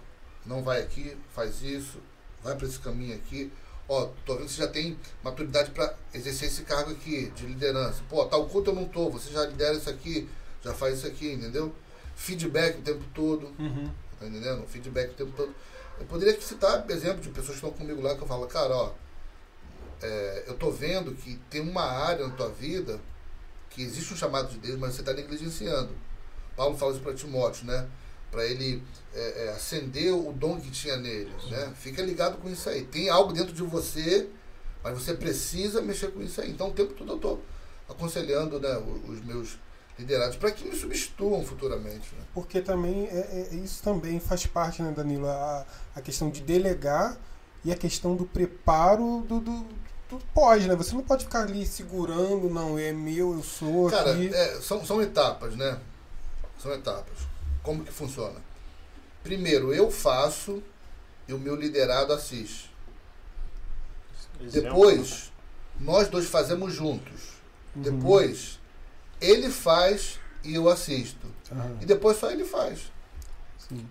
não 0.47 0.63
vai 0.63 0.81
aqui, 0.81 1.17
faz 1.35 1.63
isso, 1.63 1.99
vai 2.45 2.55
para 2.55 2.67
esse 2.67 2.79
caminho 2.79 3.17
aqui. 3.17 3.51
Ó, 3.89 4.09
tô 4.25 4.37
vendo 4.37 4.47
que 4.47 4.53
você 4.53 4.63
já 4.63 4.69
tem 4.69 4.97
maturidade 5.23 5.71
para 5.71 5.95
exercer 6.13 6.49
esse 6.49 6.63
cargo 6.63 6.93
aqui 6.93 7.31
de 7.35 7.47
liderança. 7.47 8.03
Pô, 8.09 8.25
tal 8.27 8.47
culto 8.47 8.71
eu 8.71 8.75
não 8.75 8.87
tô, 8.87 9.11
você 9.11 9.31
já 9.31 9.45
lidera 9.47 9.75
isso 9.75 9.91
aqui, 9.91 10.29
já 10.63 10.73
faz 10.73 10.99
isso 10.99 11.07
aqui, 11.07 11.33
entendeu? 11.33 11.75
Feedback 12.15 12.79
o 12.79 12.83
tempo 12.83 13.05
todo. 13.15 13.47
Uhum. 13.59 13.91
Tá 14.21 14.27
entendendo? 14.27 14.67
Feedback 14.69 15.11
o 15.11 15.15
tempo 15.15 15.33
todo. 15.37 15.55
Eu 15.99 16.07
poderia 16.07 16.39
citar 16.41 16.89
exemplo 16.91 17.21
de 17.21 17.29
pessoas 17.31 17.59
que 17.59 17.67
estão 17.67 17.73
comigo 17.73 18.01
lá 18.01 18.15
que 18.15 18.23
eu 18.23 18.27
falo, 18.27 18.47
cara, 18.47 18.75
ó, 18.75 18.93
é, 20.03 20.45
eu 20.47 20.55
tô 20.55 20.71
vendo 20.71 21.15
que 21.15 21.37
tem 21.51 21.61
uma 21.61 21.83
área 21.83 22.27
na 22.27 22.35
tua 22.35 22.49
vida 22.49 23.01
que 23.71 23.83
existe 23.83 24.13
um 24.13 24.17
chamado 24.17 24.49
de 24.49 24.59
Deus, 24.59 24.79
mas 24.79 24.95
você 24.95 25.01
está 25.01 25.13
negligenciando. 25.13 25.91
Paulo 26.57 26.77
fala 26.77 26.93
isso 26.93 27.01
para 27.01 27.15
Timóteo, 27.15 27.67
né? 27.67 27.89
Para 28.35 28.45
ele 28.45 28.83
é, 29.15 29.45
é, 29.45 29.49
acender 29.51 30.13
o 30.13 30.33
dom 30.33 30.61
que 30.61 30.69
tinha 30.73 30.97
nele. 30.97 31.31
Né? 31.49 31.73
Fica 31.77 32.03
ligado 32.03 32.37
com 32.39 32.51
isso 32.51 32.69
aí. 32.69 32.83
Tem 32.83 33.09
algo 33.09 33.33
dentro 33.33 33.53
de 33.53 33.63
você, 33.63 34.29
mas 34.83 35.01
você 35.01 35.15
precisa 35.15 35.81
mexer 35.81 36.11
com 36.11 36.21
isso 36.21 36.41
aí. 36.41 36.51
Então, 36.51 36.71
o 36.71 36.73
tempo 36.73 36.95
todo 36.95 37.13
eu 37.13 37.17
estou 37.17 37.43
aconselhando 37.89 38.59
né, 38.59 38.77
os 39.07 39.25
meus 39.25 39.57
liderados 39.97 40.37
para 40.37 40.51
que 40.51 40.65
me 40.65 40.75
substituam 40.75 41.45
futuramente. 41.45 42.13
Né? 42.17 42.25
Porque 42.35 42.61
também 42.61 43.07
é, 43.07 43.49
é, 43.53 43.55
isso 43.55 43.81
também 43.85 44.19
faz 44.19 44.47
parte, 44.47 44.83
né, 44.83 44.91
Danilo? 44.91 45.29
A, 45.29 45.65
a 45.95 46.01
questão 46.01 46.29
de 46.29 46.41
delegar 46.41 47.17
e 47.65 47.71
a 47.71 47.77
questão 47.77 48.17
do 48.17 48.25
preparo 48.25 49.25
do, 49.29 49.39
do, 49.39 49.65
do 50.11 50.19
pós, 50.35 50.67
né? 50.67 50.75
Você 50.75 50.93
não 50.93 51.05
pode 51.05 51.25
ficar 51.25 51.43
ali 51.43 51.65
segurando, 51.65 52.51
não, 52.51 52.77
é 52.77 52.91
meu, 52.91 53.35
eu 53.35 53.45
sou. 53.45 53.89
Cara, 53.91 54.11
aqui. 54.11 54.35
É, 54.35 54.61
são, 54.61 54.85
são 54.85 55.01
etapas, 55.01 55.55
né? 55.55 55.79
São 56.59 56.73
etapas. 56.73 57.34
Como 57.65 57.83
que 57.83 57.91
funciona? 57.91 58.41
Primeiro, 59.25 59.73
eu 59.75 59.91
faço 59.91 60.63
e 61.27 61.33
o 61.33 61.39
meu 61.39 61.57
liderado 61.57 62.13
assiste. 62.13 62.71
Exemplo. 64.41 64.69
Depois, 64.69 65.33
nós 65.81 66.09
dois 66.09 66.27
fazemos 66.27 66.75
juntos. 66.75 67.33
Uhum. 67.75 67.83
Depois, 67.83 68.61
ele 69.21 69.51
faz 69.51 70.21
e 70.45 70.55
eu 70.55 70.69
assisto. 70.69 71.27
Uhum. 71.51 71.79
E 71.81 71.87
depois 71.87 72.19
só 72.19 72.31
ele 72.31 72.45
faz. 72.45 72.93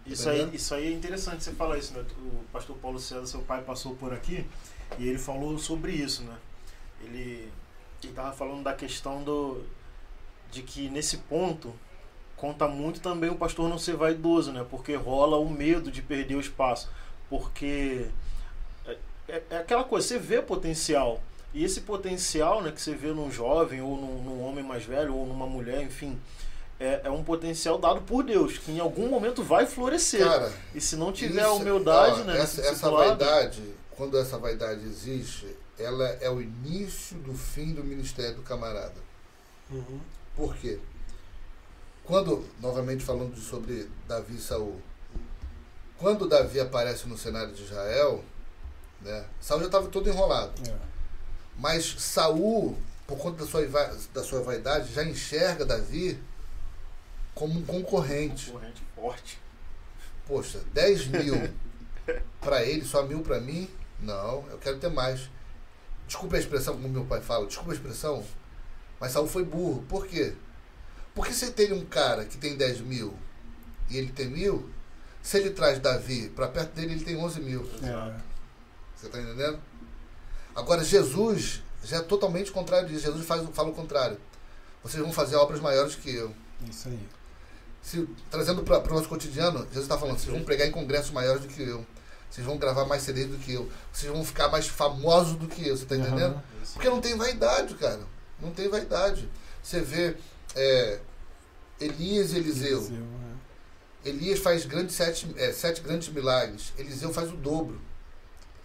Isso, 0.06 0.30
aí, 0.30 0.56
isso 0.56 0.76
aí 0.76 0.88
é 0.88 0.92
interessante 0.92 1.44
você 1.44 1.52
falar 1.52 1.80
isso, 1.80 1.94
né? 1.94 2.06
O 2.20 2.44
pastor 2.52 2.78
Paulo 2.78 3.00
César, 3.00 3.26
seu 3.26 3.42
pai, 3.42 3.64
passou 3.64 3.96
por 3.96 4.14
aqui 4.14 4.48
e 5.00 5.08
ele 5.08 5.18
falou 5.18 5.58
sobre 5.58 5.94
isso, 5.94 6.22
né? 6.22 6.38
Ele 7.02 7.52
estava 8.04 8.32
falando 8.32 8.64
da 8.64 8.74
questão 8.74 9.24
do, 9.24 9.64
de 10.52 10.62
que 10.62 10.90
nesse 10.90 11.18
ponto 11.18 11.74
conta 12.44 12.68
muito 12.68 13.00
também 13.00 13.30
o 13.30 13.36
pastor 13.36 13.70
não 13.70 13.78
ser 13.78 13.96
vaidoso, 13.96 14.52
né? 14.52 14.66
Porque 14.70 14.96
rola 14.96 15.38
o 15.38 15.50
medo 15.50 15.90
de 15.90 16.02
perder 16.02 16.36
o 16.36 16.42
espaço. 16.42 16.90
Porque 17.30 18.08
é, 18.86 18.98
é, 19.30 19.44
é 19.50 19.58
aquela 19.60 19.86
coisa, 19.86 20.06
você 20.06 20.20
vê 20.20 20.42
potencial. 20.42 21.24
E 21.54 21.64
esse 21.64 21.80
potencial 21.80 22.62
né, 22.62 22.74
que 22.74 22.82
você 22.82 22.94
vê 22.94 23.14
num 23.14 23.32
jovem, 23.32 23.82
ou 23.82 23.96
num, 23.96 24.22
num 24.22 24.44
homem 24.44 24.62
mais 24.62 24.84
velho, 24.84 25.16
ou 25.16 25.26
numa 25.26 25.48
mulher, 25.48 25.84
enfim, 25.84 26.20
é, 26.78 27.04
é, 27.06 27.10
um 27.10 27.24
potencial 27.24 27.78
dado 27.78 28.02
por 28.02 28.26
Deus, 28.26 28.58
que 28.58 28.74
em 28.74 28.80
algum 28.82 29.08
momento 29.08 29.42
vai 29.42 29.66
florescer. 29.66 30.28
Cara, 30.28 30.52
e 30.76 30.82
se 30.82 30.98
não 30.98 31.14
tiver 31.14 31.44
isso, 31.44 31.50
a 31.50 31.54
humildade, 31.54 32.20
ó, 32.20 32.24
né? 32.26 32.40
Essa, 32.42 32.60
essa 32.60 32.92
vaidade, 32.92 33.64
quando 33.92 34.18
essa 34.18 34.38
vaidade 34.38 34.84
existe, 34.84 35.48
ela 35.80 36.10
é 36.20 36.30
o 36.30 36.42
início 36.42 37.16
do 37.20 37.34
fim 37.34 37.74
do 37.74 37.86
ministério 37.86 38.36
do 38.36 38.42
camarada. 38.42 39.02
Uhum. 39.72 40.02
Por 40.36 40.58
quê? 40.58 40.78
Quando, 42.06 42.46
novamente 42.60 43.04
falando 43.04 43.38
sobre 43.38 43.90
Davi 44.08 44.36
e 44.36 44.42
Saul, 44.42 44.82
quando 45.98 46.28
Davi 46.28 46.60
aparece 46.60 47.08
no 47.08 47.18
cenário 47.18 47.54
de 47.54 47.64
Israel, 47.64 48.24
né, 49.02 49.26
Saul 49.40 49.62
já 49.62 49.68
estava 49.68 49.88
todo 49.88 50.10
enrolado. 50.10 50.54
É. 50.70 50.76
Mas 51.58 51.96
Saul, 52.00 52.78
por 53.08 53.18
conta 53.18 53.44
da 53.44 53.50
sua, 53.50 53.62
da 54.14 54.24
sua 54.24 54.42
vaidade, 54.42 54.94
já 54.94 55.04
enxerga 55.04 55.66
Davi 55.66 56.20
como 57.34 57.60
um 57.60 57.66
concorrente. 57.66 58.52
Concorrente 58.52 58.84
forte. 59.04 59.40
Poxa, 60.26 60.62
10 60.74 61.08
mil 61.08 61.54
para 62.40 62.64
ele, 62.64 62.86
só 62.86 63.04
mil 63.04 63.22
para 63.22 63.40
mim? 63.40 63.70
Não, 64.00 64.46
eu 64.50 64.58
quero 64.58 64.80
ter 64.80 64.90
mais. 64.90 65.30
Desculpa 66.08 66.36
a 66.36 66.40
expressão, 66.40 66.76
como 66.76 66.88
meu 66.88 67.06
pai 67.06 67.22
fala, 67.22 67.46
desculpa 67.46 67.72
a 67.72 67.76
expressão, 67.76 68.24
mas 69.00 69.12
Saul 69.12 69.28
foi 69.28 69.44
burro. 69.44 69.84
Por 69.88 70.08
quê? 70.08 70.34
Porque 71.14 71.34
se 71.34 71.52
tem 71.52 71.72
um 71.74 71.86
cara 71.86 72.26
que 72.26 72.38
tem 72.38 72.56
10 72.56 72.82
mil 72.82 73.14
e 73.90 73.98
ele 73.98 74.12
tem 74.12 74.28
mil, 74.28 74.70
Se 75.22 75.38
ele 75.38 75.52
traz 75.52 75.80
Davi 75.80 76.30
para 76.30 76.50
perto 76.50 76.74
dele, 76.74 76.94
ele 76.94 77.06
tem 77.06 77.16
11 77.16 77.40
mil. 77.40 77.62
É. 77.82 78.14
Você 78.96 79.06
está 79.06 79.22
entendendo? 79.22 79.58
Agora, 80.54 80.84
Jesus 80.84 81.64
já 81.84 81.98
é 81.98 82.02
totalmente 82.02 82.52
contrário 82.52 82.90
disso. 82.90 83.06
Jesus 83.06 83.26
faz, 83.26 83.48
fala 83.54 83.70
o 83.70 83.74
contrário. 83.74 84.18
Vocês 84.84 85.02
vão 85.02 85.14
fazer 85.14 85.38
obras 85.38 85.62
maiores 85.62 85.96
que 85.96 86.14
eu. 86.14 86.36
Isso 86.70 86.90
aí. 86.90 87.00
Se, 87.82 88.08
trazendo 88.30 88.64
para 88.64 88.80
o 88.80 88.96
nosso 88.96 89.08
cotidiano, 89.08 89.60
Jesus 89.60 89.84
está 89.84 89.98
falando: 89.98 90.18
vocês 90.18 90.32
vão 90.32 90.44
pregar 90.44 90.68
em 90.68 90.72
congressos 90.72 91.12
maiores 91.12 91.42
do 91.42 91.48
que 91.48 91.62
eu. 91.62 91.86
Vocês 92.30 92.46
vão 92.46 92.58
gravar 92.58 92.86
mais 92.86 93.04
CDs 93.04 93.28
do 93.28 93.38
que 93.38 93.54
eu. 93.54 93.72
Vocês 93.92 94.12
vão 94.12 94.26
ficar 94.26 94.50
mais 94.50 94.68
famosos 94.68 95.36
do 95.36 95.48
que 95.48 95.68
eu. 95.68 95.78
Você 95.78 95.84
está 95.84 95.96
entendendo? 95.96 96.34
Aham. 96.34 96.44
Porque 96.74 96.90
não 96.90 97.00
tem 97.00 97.16
vaidade, 97.16 97.76
cara. 97.76 98.02
Não 98.42 98.52
tem 98.52 98.68
vaidade. 98.68 99.30
Você 99.62 99.80
vê 99.82 100.18
é, 100.56 101.00
Elias 101.80 102.34
e 102.34 102.38
Eliseu. 102.38 102.80
Eliseu, 102.80 103.04
é. 104.06 104.10
Elias 104.10 104.40
faz 104.40 104.66
grandes 104.66 104.96
sete, 104.96 105.28
é, 105.38 105.52
sete 105.54 105.82
grandes 105.82 106.10
milagres. 106.10 106.74
Eliseu 106.78 107.14
faz 107.14 107.32
o 107.32 107.36
dobro. 107.38 107.80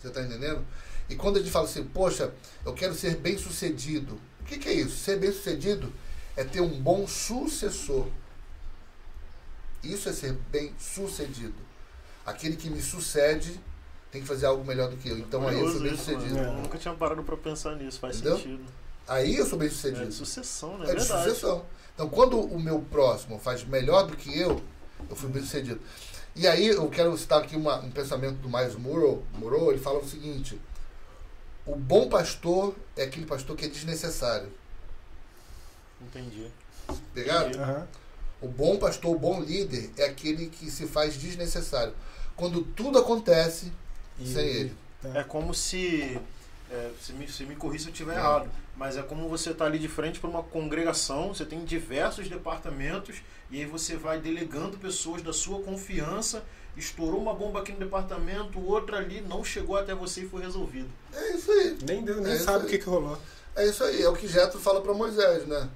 Você 0.01 0.09
está 0.09 0.23
entendendo? 0.23 0.65
E 1.09 1.17
quando 1.17 1.37
a 1.37 1.41
gente 1.41 1.51
fala 1.51 1.65
assim, 1.65 1.85
poxa, 1.85 2.33
eu 2.65 2.75
quero 2.75 2.95
ser 2.95 3.17
bem 3.17 3.39
sucedido. 3.39 4.21
O 4.41 4.45
que, 4.45 4.59
que 4.59 4.69
é 4.69 4.73
isso? 4.75 4.97
Ser 4.97 5.19
bem 5.19 5.33
sucedido 5.33 5.93
é 6.37 6.45
ter 6.45 6.61
um 6.61 6.81
bom 6.81 7.07
sucessor. 7.07 8.07
Isso 9.83 10.09
é 10.09 10.13
ser 10.13 10.33
bem 10.51 10.75
sucedido. 10.79 11.55
Aquele 12.27 12.57
que 12.57 12.69
me 12.69 12.83
sucede 12.83 13.59
tem 14.11 14.21
que 14.21 14.27
fazer 14.29 14.47
algo 14.47 14.65
melhor 14.65 14.89
do 14.91 14.97
que 14.97 15.09
eu. 15.09 15.19
Então 15.19 15.47
aí 15.47 15.59
eu 15.59 15.71
sou 15.71 15.81
bem 15.81 15.91
Curioso 15.91 16.03
isso, 16.03 16.05
sucedido. 16.21 16.39
Eu 16.39 16.53
nunca 16.55 16.79
tinha 16.79 16.95
parado 16.95 17.23
pra 17.23 17.37
pensar 17.37 17.75
nisso, 17.77 17.99
faz 18.01 18.17
Entendeu? 18.17 18.37
sentido. 18.37 18.65
Aí 19.07 19.37
eu 19.37 19.47
sou 19.47 19.59
bem 19.59 19.69
É 19.69 19.71
sucedido. 19.71 20.09
de 20.09 20.15
sucessão, 20.15 20.79
né? 20.79 20.85
É 20.91 20.95
de 20.95 21.01
Verdade. 21.01 21.25
sucessão. 21.29 21.65
Então, 21.99 22.09
quando 22.09 22.39
o 22.41 22.61
meu 22.61 22.81
próximo 22.81 23.41
faz 23.41 23.65
melhor 23.65 24.07
do 24.07 24.17
que 24.17 24.39
eu, 24.39 24.63
eu 25.11 25.17
fui 25.17 25.29
bem 25.31 25.43
sucedido. 25.43 25.81
E 26.37 26.47
aí, 26.47 26.69
eu 26.69 26.89
quero 26.89 27.19
citar 27.19 27.43
aqui 27.43 27.57
uma- 27.57 27.81
um 27.81 27.91
pensamento 27.91 28.37
do 28.37 28.49
Miles 28.49 28.77
Murrow. 28.77 29.25
Murrow. 29.37 29.73
Ele 29.73 29.81
fala 29.81 29.99
o 29.99 30.09
seguinte: 30.09 30.61
o 31.67 31.75
bom 31.75 32.09
pastor 32.09 32.73
é 32.97 33.03
aquele 33.03 33.27
pastor 33.27 33.57
que 33.57 33.65
é 33.65 33.69
desnecessário. 33.69 34.49
Entendi. 36.01 36.47
Pegado? 37.13 37.49
Entendi. 37.49 37.59
Aham. 37.65 37.89
O 38.41 38.47
bom 38.47 38.77
pastor, 38.79 39.17
o 39.17 39.19
bom 39.19 39.41
líder 39.41 39.91
é 39.97 40.05
aquele 40.05 40.47
que 40.51 40.71
se 40.71 40.87
faz 40.87 41.15
desnecessário. 41.17 41.93
Quando 42.37 42.63
tudo 42.63 42.97
acontece 43.01 43.73
E- 44.21 44.33
sem 44.33 44.47
ele. 44.47 44.77
É 45.15 45.25
como 45.25 45.53
se. 45.53 46.17
É, 46.71 46.93
se, 47.03 47.13
me, 47.13 47.27
se 47.27 47.45
me 47.45 47.57
corrija 47.57 47.83
se 47.85 47.89
eu 47.89 47.93
estiver 47.93 48.17
errado, 48.17 48.49
mas 48.79 48.97
é 48.97 49.03
como 49.03 49.29
você 49.29 49.53
tá 49.53 49.65
ali 49.65 49.79
de 49.79 49.89
frente 49.89 50.21
para 50.21 50.31
uma 50.31 50.43
congregação, 50.43 51.35
você 51.35 51.45
tem 51.45 51.65
diversos 51.65 52.29
departamentos, 52.29 53.17
e 53.51 53.59
aí 53.61 53.67
você 53.67 53.97
vai 53.97 54.21
delegando 54.21 54.79
pessoas 54.79 55.21
da 55.21 55.33
sua 55.33 55.61
confiança. 55.61 56.43
Estourou 56.77 57.21
uma 57.21 57.35
bomba 57.35 57.59
aqui 57.59 57.73
no 57.73 57.79
departamento, 57.81 58.61
outra 58.65 58.99
ali 58.99 59.21
não 59.21 59.43
chegou 59.43 59.77
até 59.77 59.93
você 59.97 60.21
e 60.21 60.29
foi 60.29 60.43
resolvido. 60.43 60.89
É 61.13 61.33
isso 61.35 61.51
aí. 61.51 61.77
Nem, 61.85 62.05
deu, 62.05 62.21
nem 62.21 62.35
É 62.35 62.39
sabe 62.39 62.67
o 62.67 62.69
que, 62.69 62.79
que 62.79 62.85
rolou. 62.89 63.19
É 63.57 63.67
isso 63.67 63.83
aí. 63.83 64.01
É 64.01 64.09
o 64.09 64.15
que 64.15 64.29
Jetro 64.29 64.61
fala 64.61 64.81
para 64.81 64.95
Moisés, 64.95 65.45
né? 65.47 65.69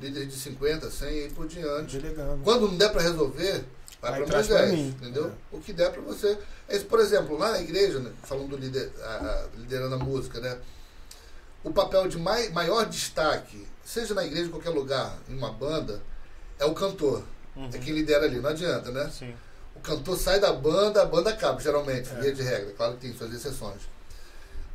Líder 0.00 0.24
de 0.26 0.34
50, 0.34 0.90
100 0.90 1.26
e 1.26 1.30
por 1.30 1.46
diante. 1.46 1.98
Delegando. 1.98 2.42
Quando 2.42 2.68
não 2.68 2.76
der 2.78 2.90
para 2.90 3.02
resolver, 3.02 3.64
vai 4.00 4.22
para 4.24 4.36
Moisés, 4.36 4.46
pra 4.46 4.66
mim. 4.68 4.88
entendeu? 4.88 5.26
É. 5.28 5.32
O 5.56 5.60
que 5.60 5.74
der 5.74 5.90
para 5.92 6.00
você. 6.00 6.38
É 6.68 6.78
por 6.78 7.00
exemplo, 7.00 7.36
lá 7.36 7.52
na 7.52 7.60
igreja, 7.60 7.98
né, 7.98 8.10
falando 8.22 8.48
do 8.48 8.56
líder, 8.56 8.90
a- 9.02 9.06
a- 9.06 9.48
liderando 9.58 9.94
a 9.96 9.98
música, 9.98 10.40
né? 10.40 10.56
O 11.62 11.70
papel 11.72 12.08
de 12.08 12.18
mai, 12.18 12.48
maior 12.50 12.86
destaque, 12.86 13.66
seja 13.84 14.14
na 14.14 14.24
igreja 14.24 14.46
em 14.46 14.50
qualquer 14.50 14.70
lugar, 14.70 15.18
em 15.28 15.36
uma 15.36 15.52
banda, 15.52 16.00
é 16.58 16.64
o 16.64 16.72
cantor. 16.74 17.22
Uhum. 17.54 17.68
É 17.72 17.78
quem 17.78 17.92
lidera 17.92 18.24
ali, 18.24 18.40
não 18.40 18.50
adianta, 18.50 18.90
né? 18.90 19.10
Sim. 19.10 19.34
O 19.74 19.80
cantor 19.80 20.16
sai 20.18 20.40
da 20.40 20.52
banda, 20.52 21.02
a 21.02 21.04
banda 21.04 21.30
acaba, 21.30 21.60
geralmente, 21.60 22.08
É. 22.10 22.14
via 22.20 22.32
de 22.32 22.42
regra. 22.42 22.72
Claro 22.72 22.94
que 22.94 23.00
tem 23.00 23.12
suas 23.16 23.32
exceções. 23.32 23.82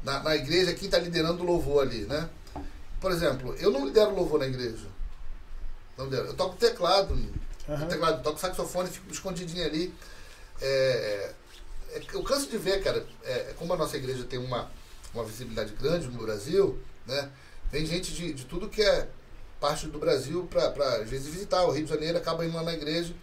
Na, 0.04 0.22
na 0.22 0.36
igreja, 0.36 0.74
quem 0.74 0.86
está 0.86 1.00
liderando 1.00 1.42
o 1.42 1.46
louvor 1.46 1.84
ali, 1.84 2.06
né? 2.06 2.30
Por 3.02 3.12
exemplo, 3.12 3.56
eu 3.56 3.72
não 3.72 3.86
lidero 3.86 4.16
louvor 4.16 4.40
na 4.40 4.48
igreja. 4.48 4.86
Não 5.98 6.06
lidero. 6.06 6.28
Eu 6.28 6.34
toco 6.36 6.56
teclado, 6.56 7.18
Aham. 7.68 7.88
teclado, 7.88 8.22
toco 8.22 8.40
saxofone, 8.40 8.90
fico 8.90 9.12
escondidinho 9.12 9.66
ali. 9.66 9.94
É, 10.62 11.34
é, 11.96 12.02
eu 12.14 12.24
canso 12.24 12.48
de 12.50 12.58
ver, 12.58 12.84
cara, 12.84 13.06
é, 13.24 13.54
como 13.58 13.74
a 13.74 13.78
nossa 13.78 13.98
igreja 13.98 14.24
tem 14.24 14.38
uma, 14.40 14.70
uma 15.16 15.24
visibilidade 15.26 15.74
grande 15.74 16.08
no 16.08 16.22
Brasil, 16.24 16.80
né? 17.08 17.30
Vem 17.72 17.86
gente 17.86 18.14
de, 18.14 18.34
de 18.34 18.46
tudo 18.46 18.70
que 18.70 18.82
é 18.82 19.08
parte 19.60 19.88
do 19.88 19.98
Brasil 19.98 20.48
para, 20.50 20.68
às 21.02 21.10
vezes, 21.10 21.28
visitar. 21.28 21.64
O 21.64 21.72
Rio 21.72 21.84
de 21.86 21.90
Janeiro 21.90 22.18
acaba 22.18 22.46
indo 22.46 22.56
lá 22.56 22.64
na 22.64 22.74
igreja. 22.74 23.14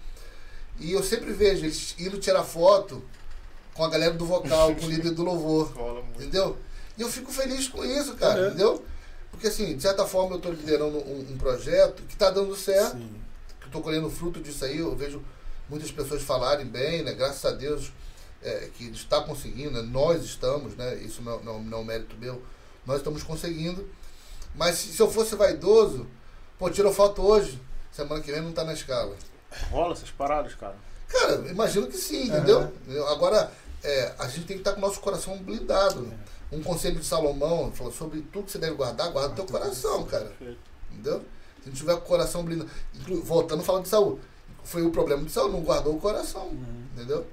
E 0.81 0.93
eu 0.93 1.03
sempre 1.03 1.33
vejo 1.33 1.65
eles 1.65 1.95
indo 1.99 2.19
tirar 2.19 2.43
foto 2.43 3.03
com 3.75 3.85
a 3.85 3.89
galera 3.89 4.13
do 4.15 4.25
vocal, 4.27 4.75
com 4.75 4.87
o 4.87 4.91
líder 4.91 5.13
do 5.13 5.23
louvor. 5.23 5.73
Entendeu? 6.17 6.59
E 6.99 7.03
eu 7.03 7.09
fico 7.09 7.31
feliz 7.33 7.69
com 7.69 7.85
isso, 7.85 8.15
cara, 8.17 8.39
É. 8.41 8.47
entendeu? 8.49 8.85
Porque 9.31 9.47
assim, 9.47 9.75
de 9.77 9.81
certa 9.83 10.07
forma 10.07 10.33
eu 10.33 10.37
estou 10.37 10.53
liderando 10.53 10.99
um, 10.99 11.27
um 11.33 11.39
projeto 11.39 12.03
que 12.03 12.13
está 12.13 12.31
dando 12.31 12.55
certo, 12.55 12.99
Sim. 12.99 13.15
que 13.61 13.67
estou 13.67 13.81
colhendo 13.81 14.11
fruto 14.11 14.41
disso 14.41 14.63
aí, 14.67 14.79
eu 14.79 14.95
vejo 14.95 15.23
muitas 15.71 15.91
pessoas 15.91 16.23
falarem 16.23 16.67
bem, 16.67 17.03
né? 17.03 17.15
Graças 17.15 17.43
a 17.47 17.51
Deus 17.55 17.91
é, 18.43 18.71
que 18.75 18.85
está 18.91 19.21
conseguindo, 19.23 19.71
né? 19.71 19.83
nós 19.83 20.25
estamos, 20.25 20.77
né? 20.77 20.97
Isso 20.97 21.23
não, 21.23 21.43
não, 21.43 21.63
não 21.63 21.79
é 21.79 21.81
um 21.81 21.85
mérito 21.85 22.17
meu, 22.17 22.43
nós 22.87 22.99
estamos 22.99 23.23
conseguindo. 23.23 23.89
Mas 24.55 24.77
se, 24.77 24.89
se 24.93 25.01
eu 25.01 25.11
fosse 25.11 25.35
vaidoso, 25.35 26.07
pô, 26.59 26.69
tirou 26.71 26.93
foto 26.93 27.23
hoje, 27.23 27.61
semana 27.91 28.21
que 28.21 28.31
vem 28.31 28.43
não 28.43 28.51
está 28.51 28.65
na 28.65 28.73
escala. 28.73 29.17
Rola 29.71 29.93
essas 29.93 30.11
paradas, 30.11 30.55
cara. 30.55 30.77
Cara, 31.09 31.35
imagino 31.49 31.87
que 31.87 31.97
sim, 31.97 32.29
entendeu? 32.29 32.73
Agora, 33.09 33.53
é, 33.83 34.15
a 34.19 34.27
gente 34.27 34.47
tem 34.47 34.57
que 34.57 34.63
estar 34.63 34.73
com 34.73 34.79
o 34.79 34.81
nosso 34.81 35.01
coração 35.01 35.37
blindado. 35.39 36.13
Um 36.51 36.63
conselho 36.63 36.99
de 36.99 37.05
Salomão 37.05 37.73
falou 37.73 37.93
sobre 37.93 38.21
tudo 38.33 38.47
que 38.47 38.53
você 38.53 38.59
deve 38.59 38.75
guardar, 38.75 39.11
guarda 39.11 39.35
teu 39.35 39.47
coração, 39.47 40.05
cara. 40.05 40.27
Perfeito. 40.27 40.61
Entendeu? 40.91 41.25
Se 41.63 41.69
não 41.69 41.75
tiver 41.75 41.95
com 41.95 42.01
o 42.01 42.09
coração 42.09 42.45
blindado. 42.45 42.71
Voltando 43.23 43.63
falando 43.63 43.85
de 43.85 43.89
Saúl. 43.89 44.21
Foi 44.65 44.83
o 44.83 44.91
problema 44.91 45.25
de 45.25 45.31
Saúl, 45.31 45.51
não 45.51 45.61
guardou 45.61 45.97
o 45.97 46.01
coração. 46.01 46.47
Uhum. 46.47 46.87
Entendeu? 46.95 47.27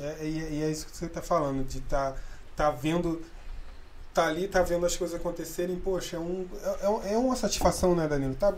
É, 0.00 0.24
e, 0.24 0.58
e 0.58 0.62
é 0.62 0.70
isso 0.70 0.86
que 0.86 0.96
você 0.96 1.06
está 1.06 1.22
falando, 1.22 1.66
de 1.66 1.78
estar 1.78 2.14
tá, 2.56 2.70
vendo. 2.70 3.22
Tá 4.12 4.26
ali, 4.26 4.48
tá 4.48 4.60
vendo 4.62 4.84
as 4.84 4.96
coisas 4.96 5.18
acontecerem, 5.18 5.76
poxa, 5.76 6.16
é, 6.16 6.18
um, 6.18 6.46
é, 7.04 7.10
é 7.10 7.14
é 7.14 7.16
uma 7.18 7.36
satisfação, 7.36 7.94
né, 7.94 8.08
Danilo? 8.08 8.34
Tá 8.34 8.52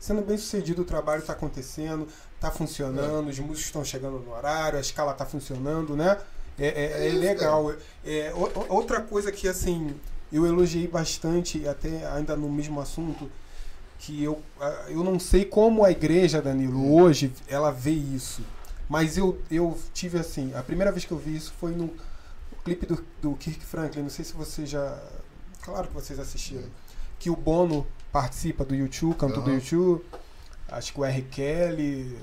sendo 0.00 0.22
bem 0.22 0.36
sucedido, 0.36 0.82
o 0.82 0.84
trabalho 0.84 1.20
está 1.20 1.32
acontecendo, 1.32 2.08
tá 2.40 2.50
funcionando, 2.50 3.28
os 3.28 3.38
músicos 3.38 3.66
estão 3.66 3.84
chegando 3.84 4.18
no 4.18 4.32
horário, 4.32 4.78
a 4.78 4.80
escala 4.80 5.14
tá 5.14 5.24
funcionando, 5.24 5.94
né? 5.94 6.18
É, 6.58 6.66
é- 6.66 7.04
É 7.04 7.08
é 7.08 7.12
legal. 7.12 7.72
É, 8.04 8.32
outra 8.68 9.00
coisa 9.00 9.30
que, 9.30 9.46
assim, 9.46 9.94
eu 10.32 10.46
elogiei 10.46 10.88
bastante, 10.88 11.66
até 11.68 12.06
ainda 12.08 12.36
no 12.36 12.50
mesmo 12.50 12.80
assunto, 12.80 13.30
que 13.98 14.24
eu, 14.24 14.40
eu 14.88 15.04
não 15.04 15.20
sei 15.20 15.44
como 15.44 15.84
a 15.84 15.90
igreja, 15.90 16.40
Danilo, 16.40 16.94
hoje, 16.94 17.32
ela 17.46 17.70
vê 17.70 17.90
isso. 17.90 18.42
Mas 18.90 19.16
eu, 19.16 19.40
eu 19.50 19.78
tive 19.94 20.18
assim, 20.18 20.52
a 20.54 20.62
primeira 20.64 20.90
vez 20.90 21.04
que 21.04 21.12
eu 21.12 21.16
vi 21.18 21.36
isso 21.36 21.52
foi 21.60 21.70
no 21.70 21.94
clipe 22.64 22.84
do, 22.86 23.02
do 23.22 23.34
Kirk 23.36 23.64
Franklin, 23.64 24.02
não 24.02 24.10
sei 24.10 24.24
se 24.24 24.32
você 24.34 24.66
já. 24.66 25.00
Claro 25.62 25.86
que 25.88 25.94
vocês 25.94 26.18
assistiram. 26.18 26.68
Que 27.18 27.30
o 27.30 27.36
Bono 27.36 27.86
participa 28.10 28.64
do 28.64 28.74
YouTube, 28.74 29.14
cantor 29.16 29.44
do 29.44 29.50
Aham. 29.50 29.60
YouTube. 29.60 30.04
Acho 30.68 30.92
que 30.92 31.00
o 31.00 31.04
R. 31.04 31.22
Kelly. 31.22 32.18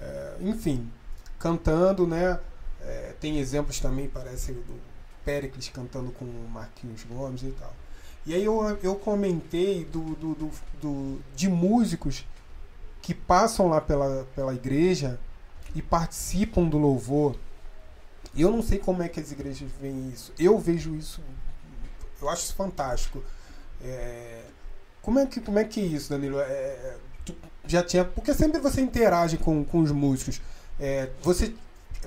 é, 0.00 0.36
enfim, 0.40 0.90
cantando, 1.38 2.06
né? 2.08 2.40
É, 2.82 3.14
tem 3.20 3.38
exemplos 3.38 3.78
também, 3.78 4.08
parece, 4.08 4.52
do 4.52 4.80
Pericles 5.24 5.68
cantando 5.68 6.10
com 6.12 6.24
o 6.24 6.48
Marquinhos 6.50 7.04
Gomes 7.04 7.42
e 7.42 7.52
tal. 7.52 7.72
E 8.26 8.34
aí 8.34 8.44
eu, 8.44 8.78
eu 8.82 8.96
comentei 8.96 9.84
do, 9.84 10.00
do, 10.16 10.34
do, 10.34 10.50
do- 10.82 11.20
de 11.36 11.48
músicos 11.48 12.26
que 13.00 13.14
passam 13.14 13.68
lá 13.68 13.80
pela, 13.80 14.26
pela 14.34 14.54
igreja 14.54 15.18
e 15.74 15.82
participam 15.82 16.64
do 16.64 16.78
louvor. 16.78 17.36
E 18.34 18.42
eu 18.42 18.50
não 18.50 18.62
sei 18.62 18.78
como 18.78 19.02
é 19.02 19.08
que 19.08 19.18
as 19.18 19.32
igrejas 19.32 19.68
veem 19.80 20.08
isso. 20.10 20.32
Eu 20.38 20.58
vejo 20.58 20.94
isso, 20.94 21.20
eu 22.20 22.28
acho 22.28 22.44
isso 22.44 22.54
fantástico. 22.54 23.22
É, 23.82 24.42
como, 25.02 25.18
é 25.18 25.26
que, 25.26 25.40
como 25.40 25.58
é 25.58 25.64
que 25.64 25.80
é 25.80 25.84
isso, 25.84 26.10
Danilo? 26.10 26.38
É, 26.40 26.96
já 27.66 27.82
tinha, 27.82 28.04
porque 28.04 28.34
sempre 28.34 28.60
você 28.60 28.80
interage 28.80 29.36
com, 29.36 29.64
com 29.64 29.80
os 29.80 29.90
músicos. 29.90 30.40
É, 30.78 31.10
você 31.22 31.54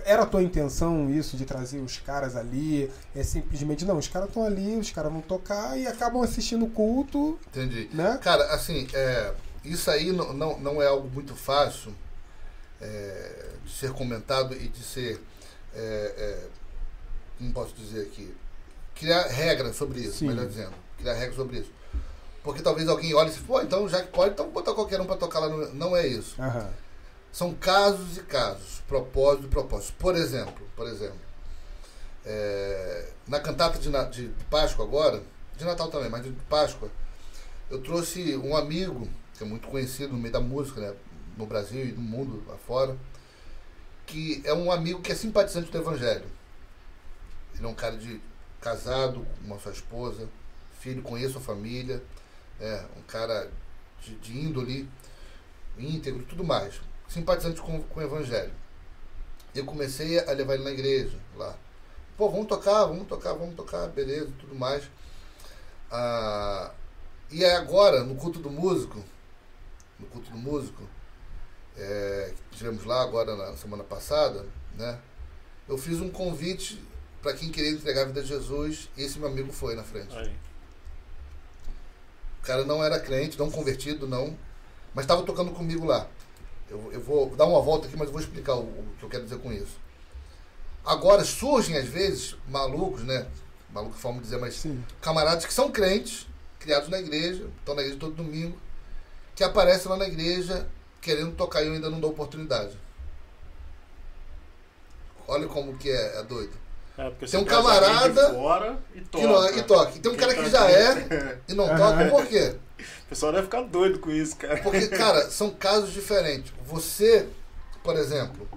era 0.05 0.23
a 0.23 0.25
tua 0.25 0.41
intenção 0.41 1.09
isso 1.09 1.37
de 1.37 1.45
trazer 1.45 1.79
os 1.79 1.97
caras 1.99 2.35
ali? 2.35 2.89
É 3.15 3.23
simplesmente 3.23 3.85
não, 3.85 3.97
os 3.97 4.07
caras 4.07 4.29
estão 4.29 4.45
ali, 4.45 4.75
os 4.75 4.91
caras 4.91 5.11
vão 5.11 5.21
tocar 5.21 5.77
e 5.77 5.87
acabam 5.87 6.21
assistindo 6.21 6.65
o 6.65 6.69
culto, 6.69 7.39
Entendi. 7.47 7.89
né? 7.93 8.19
Cara, 8.21 8.45
assim, 8.53 8.87
é, 8.93 9.33
isso 9.63 9.89
aí 9.91 10.11
não, 10.11 10.33
não, 10.33 10.59
não 10.59 10.81
é 10.81 10.87
algo 10.87 11.09
muito 11.09 11.35
fácil 11.35 11.93
é, 12.83 13.45
de 13.63 13.71
ser 13.71 13.91
comentado 13.93 14.53
e 14.53 14.67
de 14.67 14.83
ser. 14.83 15.21
É, 15.73 16.13
é, 16.17 16.47
como 17.37 17.53
posso 17.53 17.73
dizer 17.73 18.01
aqui? 18.01 18.35
Criar 18.95 19.23
regras 19.27 19.75
sobre 19.75 20.01
isso, 20.01 20.19
Sim. 20.19 20.27
melhor 20.27 20.45
dizendo. 20.45 20.73
Criar 20.97 21.13
regras 21.13 21.35
sobre 21.35 21.59
isso. 21.59 21.71
Porque 22.43 22.61
talvez 22.61 22.87
alguém 22.87 23.13
olhe 23.13 23.29
e 23.29 23.33
se, 23.33 23.39
pô, 23.39 23.61
então 23.61 23.87
já 23.87 24.01
que 24.01 24.09
pode, 24.09 24.33
então 24.33 24.49
botar 24.49 24.73
qualquer 24.73 24.99
um 24.99 25.05
pra 25.05 25.15
tocar 25.15 25.39
lá 25.39 25.49
no. 25.49 25.73
Não 25.73 25.95
é 25.95 26.05
isso. 26.05 26.39
Aham. 26.41 26.69
São 27.31 27.53
casos 27.55 28.17
e 28.17 28.21
casos, 28.21 28.83
propósito 28.87 29.45
e 29.47 29.49
propósito. 29.49 29.93
Por 29.97 30.15
exemplo, 30.15 30.67
por 30.75 30.87
exemplo, 30.87 31.17
é, 32.25 33.09
na 33.27 33.39
cantata 33.39 33.79
de, 33.79 33.89
de 34.11 34.43
Páscoa 34.45 34.85
agora, 34.85 35.23
de 35.57 35.65
Natal 35.65 35.87
também, 35.89 36.09
mas 36.09 36.23
de 36.23 36.31
Páscoa, 36.49 36.89
eu 37.71 37.81
trouxe 37.81 38.37
um 38.37 38.55
amigo, 38.55 39.07
que 39.35 39.43
é 39.43 39.47
muito 39.47 39.67
conhecido 39.67 40.13
no 40.13 40.19
meio 40.19 40.31
da 40.31 40.39
música, 40.39 40.79
né, 40.79 40.93
no 41.37 41.45
Brasil 41.45 41.85
e 41.85 41.91
no 41.91 42.01
mundo 42.01 42.43
afora, 42.51 42.97
que 44.05 44.41
é 44.45 44.53
um 44.53 44.71
amigo 44.71 45.01
que 45.01 45.11
é 45.11 45.15
simpatizante 45.15 45.71
do 45.71 45.77
Evangelho. 45.77 46.25
Ele 47.55 47.65
é 47.65 47.67
um 47.67 47.73
cara 47.73 47.97
de 47.97 48.21
casado 48.59 49.25
com 49.45 49.53
a 49.53 49.59
sua 49.59 49.71
esposa, 49.71 50.27
filho, 50.79 51.01
conheço 51.01 51.37
a 51.37 51.41
família, 51.41 52.01
é 52.59 52.85
um 52.97 53.01
cara 53.03 53.49
de, 54.01 54.15
de 54.15 54.37
índole, 54.37 54.89
íntegro 55.77 56.23
tudo 56.23 56.43
mais. 56.43 56.81
Simpatizante 57.07 57.61
com, 57.61 57.81
com 57.81 57.99
o 57.99 58.03
Evangelho. 58.03 58.53
Eu 59.53 59.65
comecei 59.65 60.19
a 60.19 60.31
levar 60.31 60.55
ele 60.55 60.63
na 60.63 60.71
igreja 60.71 61.17
lá. 61.35 61.55
Pô, 62.17 62.29
vamos 62.29 62.47
tocar, 62.47 62.85
vamos 62.85 63.07
tocar, 63.07 63.33
vamos 63.33 63.55
tocar, 63.55 63.87
beleza, 63.87 64.31
tudo 64.39 64.55
mais. 64.55 64.83
Ah, 65.91 66.71
e 67.31 67.43
aí 67.43 67.51
agora, 67.51 68.03
no 68.03 68.15
culto 68.15 68.39
do 68.39 68.49
músico, 68.49 69.03
no 69.99 70.05
culto 70.07 70.29
do 70.31 70.37
músico, 70.37 70.83
é, 71.77 72.33
que 72.51 72.57
tivemos 72.57 72.83
lá 72.85 73.01
agora 73.01 73.35
na 73.35 73.55
semana 73.57 73.83
passada, 73.83 74.45
né? 74.77 74.99
Eu 75.67 75.77
fiz 75.77 76.01
um 76.01 76.09
convite 76.09 76.83
para 77.21 77.33
quem 77.33 77.49
queria 77.49 77.71
entregar 77.71 78.01
a 78.01 78.05
vida 78.05 78.19
a 78.19 78.23
Jesus 78.23 78.89
e 78.97 79.03
esse 79.03 79.17
meu 79.17 79.29
amigo 79.29 79.51
foi 79.51 79.75
na 79.75 79.83
frente. 79.83 80.15
Aí. 80.15 80.35
O 82.41 82.45
cara 82.45 82.65
não 82.65 82.83
era 82.83 82.99
crente, 82.99 83.39
não 83.39 83.49
convertido, 83.49 84.05
não. 84.05 84.37
Mas 84.93 85.05
estava 85.05 85.23
tocando 85.23 85.51
comigo 85.51 85.85
lá. 85.85 86.07
Eu, 86.69 86.91
eu 86.91 86.99
vou 86.99 87.33
dar 87.35 87.45
uma 87.45 87.61
volta 87.61 87.87
aqui, 87.87 87.95
mas 87.95 88.07
eu 88.07 88.13
vou 88.13 88.21
explicar 88.21 88.55
o, 88.55 88.63
o 88.63 88.95
que 88.99 89.05
eu 89.05 89.09
quero 89.09 89.23
dizer 89.23 89.39
com 89.39 89.51
isso. 89.51 89.79
Agora 90.85 91.23
surgem, 91.23 91.77
às 91.77 91.87
vezes, 91.87 92.35
malucos, 92.47 93.03
né? 93.03 93.25
Maluco, 93.71 93.95
forma 93.95 94.17
de 94.17 94.25
dizer, 94.25 94.39
mas 94.39 94.55
Sim. 94.55 94.83
camaradas 95.01 95.45
que 95.45 95.53
são 95.53 95.71
crentes, 95.71 96.27
criados 96.59 96.89
na 96.89 96.99
igreja, 96.99 97.49
estão 97.59 97.73
na 97.73 97.81
igreja 97.81 97.99
todo 97.99 98.15
domingo, 98.15 98.57
que 99.33 99.43
aparecem 99.43 99.89
lá 99.89 99.97
na 99.97 100.07
igreja 100.07 100.67
querendo 101.03 101.35
tocar 101.35 101.61
e 101.61 101.67
eu 101.67 101.73
ainda 101.73 101.89
não 101.89 101.99
dou 101.99 102.11
oportunidade. 102.11 102.75
Olha 105.27 105.47
como 105.47 105.77
que 105.77 105.89
é, 105.89 106.19
é 106.19 106.23
doido. 106.23 106.53
É, 106.97 107.09
porque 107.09 107.25
Tem 107.25 107.39
um 107.39 107.45
camarada 107.45 108.21
e 108.93 109.01
toca. 109.01 109.11
Que 109.11 109.27
não, 109.27 109.57
e 109.57 109.63
toca. 109.63 109.97
E 109.97 109.99
tem 109.99 110.11
um 110.11 110.15
cara 110.15 110.33
que 110.33 110.49
já 110.49 110.69
é 110.69 111.39
e 111.47 111.53
não 111.53 111.67
toca, 111.75 112.09
por 112.09 112.25
quê? 112.25 112.55
O 112.79 113.09
pessoal 113.09 113.31
deve 113.31 113.45
ficar 113.45 113.61
doido 113.63 113.99
com 113.99 114.11
isso, 114.11 114.35
cara. 114.35 114.61
Porque, 114.61 114.87
cara, 114.95 115.29
são 115.29 115.49
casos 115.49 115.91
diferentes. 115.91 116.53
Você, 116.65 117.27
por 117.83 117.95
exemplo, 117.95 118.47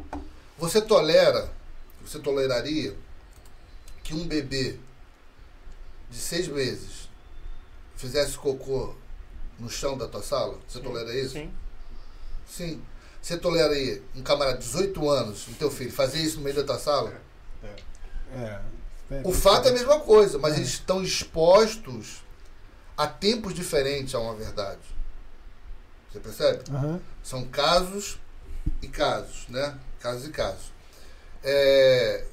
você 0.58 0.80
tolera, 0.80 1.50
você 2.04 2.18
toleraria 2.18 2.94
que 4.02 4.14
um 4.14 4.26
bebê 4.26 4.78
de 6.10 6.18
seis 6.18 6.46
meses 6.46 7.08
fizesse 7.96 8.36
cocô 8.36 8.94
no 9.58 9.70
chão 9.70 9.96
da 9.96 10.06
tua 10.06 10.22
sala? 10.22 10.58
Você 10.68 10.80
tolera 10.80 11.14
isso? 11.14 11.32
Sim. 11.32 11.50
Sim. 12.46 12.82
Você 13.20 13.36
toleraria 13.36 14.02
um 14.14 14.22
camarada 14.22 14.58
de 14.58 14.64
18 14.64 15.10
anos, 15.10 15.48
o 15.48 15.52
teu 15.54 15.70
filho, 15.70 15.92
fazer 15.92 16.18
isso 16.18 16.36
no 16.38 16.44
meio 16.44 16.56
da 16.56 16.64
tua 16.64 16.78
sala? 16.78 17.12
É. 18.32 18.60
O 19.24 19.32
fato 19.32 19.66
é 19.66 19.70
a 19.70 19.74
mesma 19.74 20.00
coisa, 20.00 20.38
mas 20.38 20.56
eles 20.56 20.68
estão 20.68 21.02
expostos 21.02 22.22
a 22.96 23.06
tempos 23.06 23.54
diferentes 23.54 24.14
a 24.14 24.20
uma 24.20 24.34
verdade. 24.34 24.80
Você 26.10 26.20
percebe? 26.20 26.64
Aham. 26.70 27.00
São 27.22 27.44
casos 27.46 28.18
e 28.82 28.88
casos, 28.88 29.46
né? 29.48 29.78
Casos 30.00 30.26
e 30.26 30.30
casos. 30.30 30.72
É, 31.42 32.24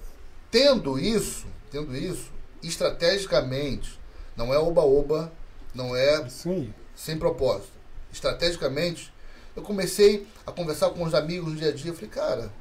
tendo 0.50 0.98
isso, 0.98 1.46
tendo 1.70 1.96
isso, 1.96 2.32
estrategicamente, 2.62 4.00
não 4.36 4.54
é 4.54 4.58
oba-oba, 4.58 5.32
não 5.74 5.96
é 5.96 6.24
aí. 6.46 6.74
sem 6.96 7.18
propósito. 7.18 7.74
Estrategicamente, 8.12 9.14
eu 9.56 9.62
comecei 9.64 10.28
a 10.46 10.52
conversar 10.52 10.90
com 10.92 11.04
os 11.04 11.14
amigos 11.14 11.52
no 11.54 11.56
dia 11.60 11.70
a 11.70 11.74
dia. 11.74 11.92
Eu 11.92 11.96
falei, 11.96 12.10
cara, 12.10 12.52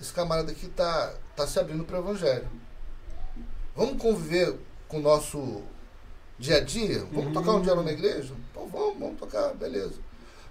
esse 0.00 0.12
camarada 0.12 0.52
aqui 0.52 0.68
tá, 0.68 1.14
tá 1.36 1.46
se 1.46 1.58
abrindo 1.58 1.84
para 1.84 1.96
o 2.00 2.02
evangelho. 2.02 2.48
Vamos 3.74 4.00
conviver 4.00 4.54
com 4.88 4.98
o 4.98 5.02
nosso 5.02 5.62
dia 6.38 6.56
a 6.56 6.60
dia? 6.60 7.00
Vamos 7.10 7.26
Uhum. 7.26 7.32
tocar 7.32 7.52
um 7.52 7.62
dia 7.62 7.74
na 7.74 7.92
igreja? 7.92 8.34
Então 8.50 8.66
vamos, 8.68 8.98
vamos 8.98 9.18
tocar, 9.18 9.54
beleza. 9.54 9.94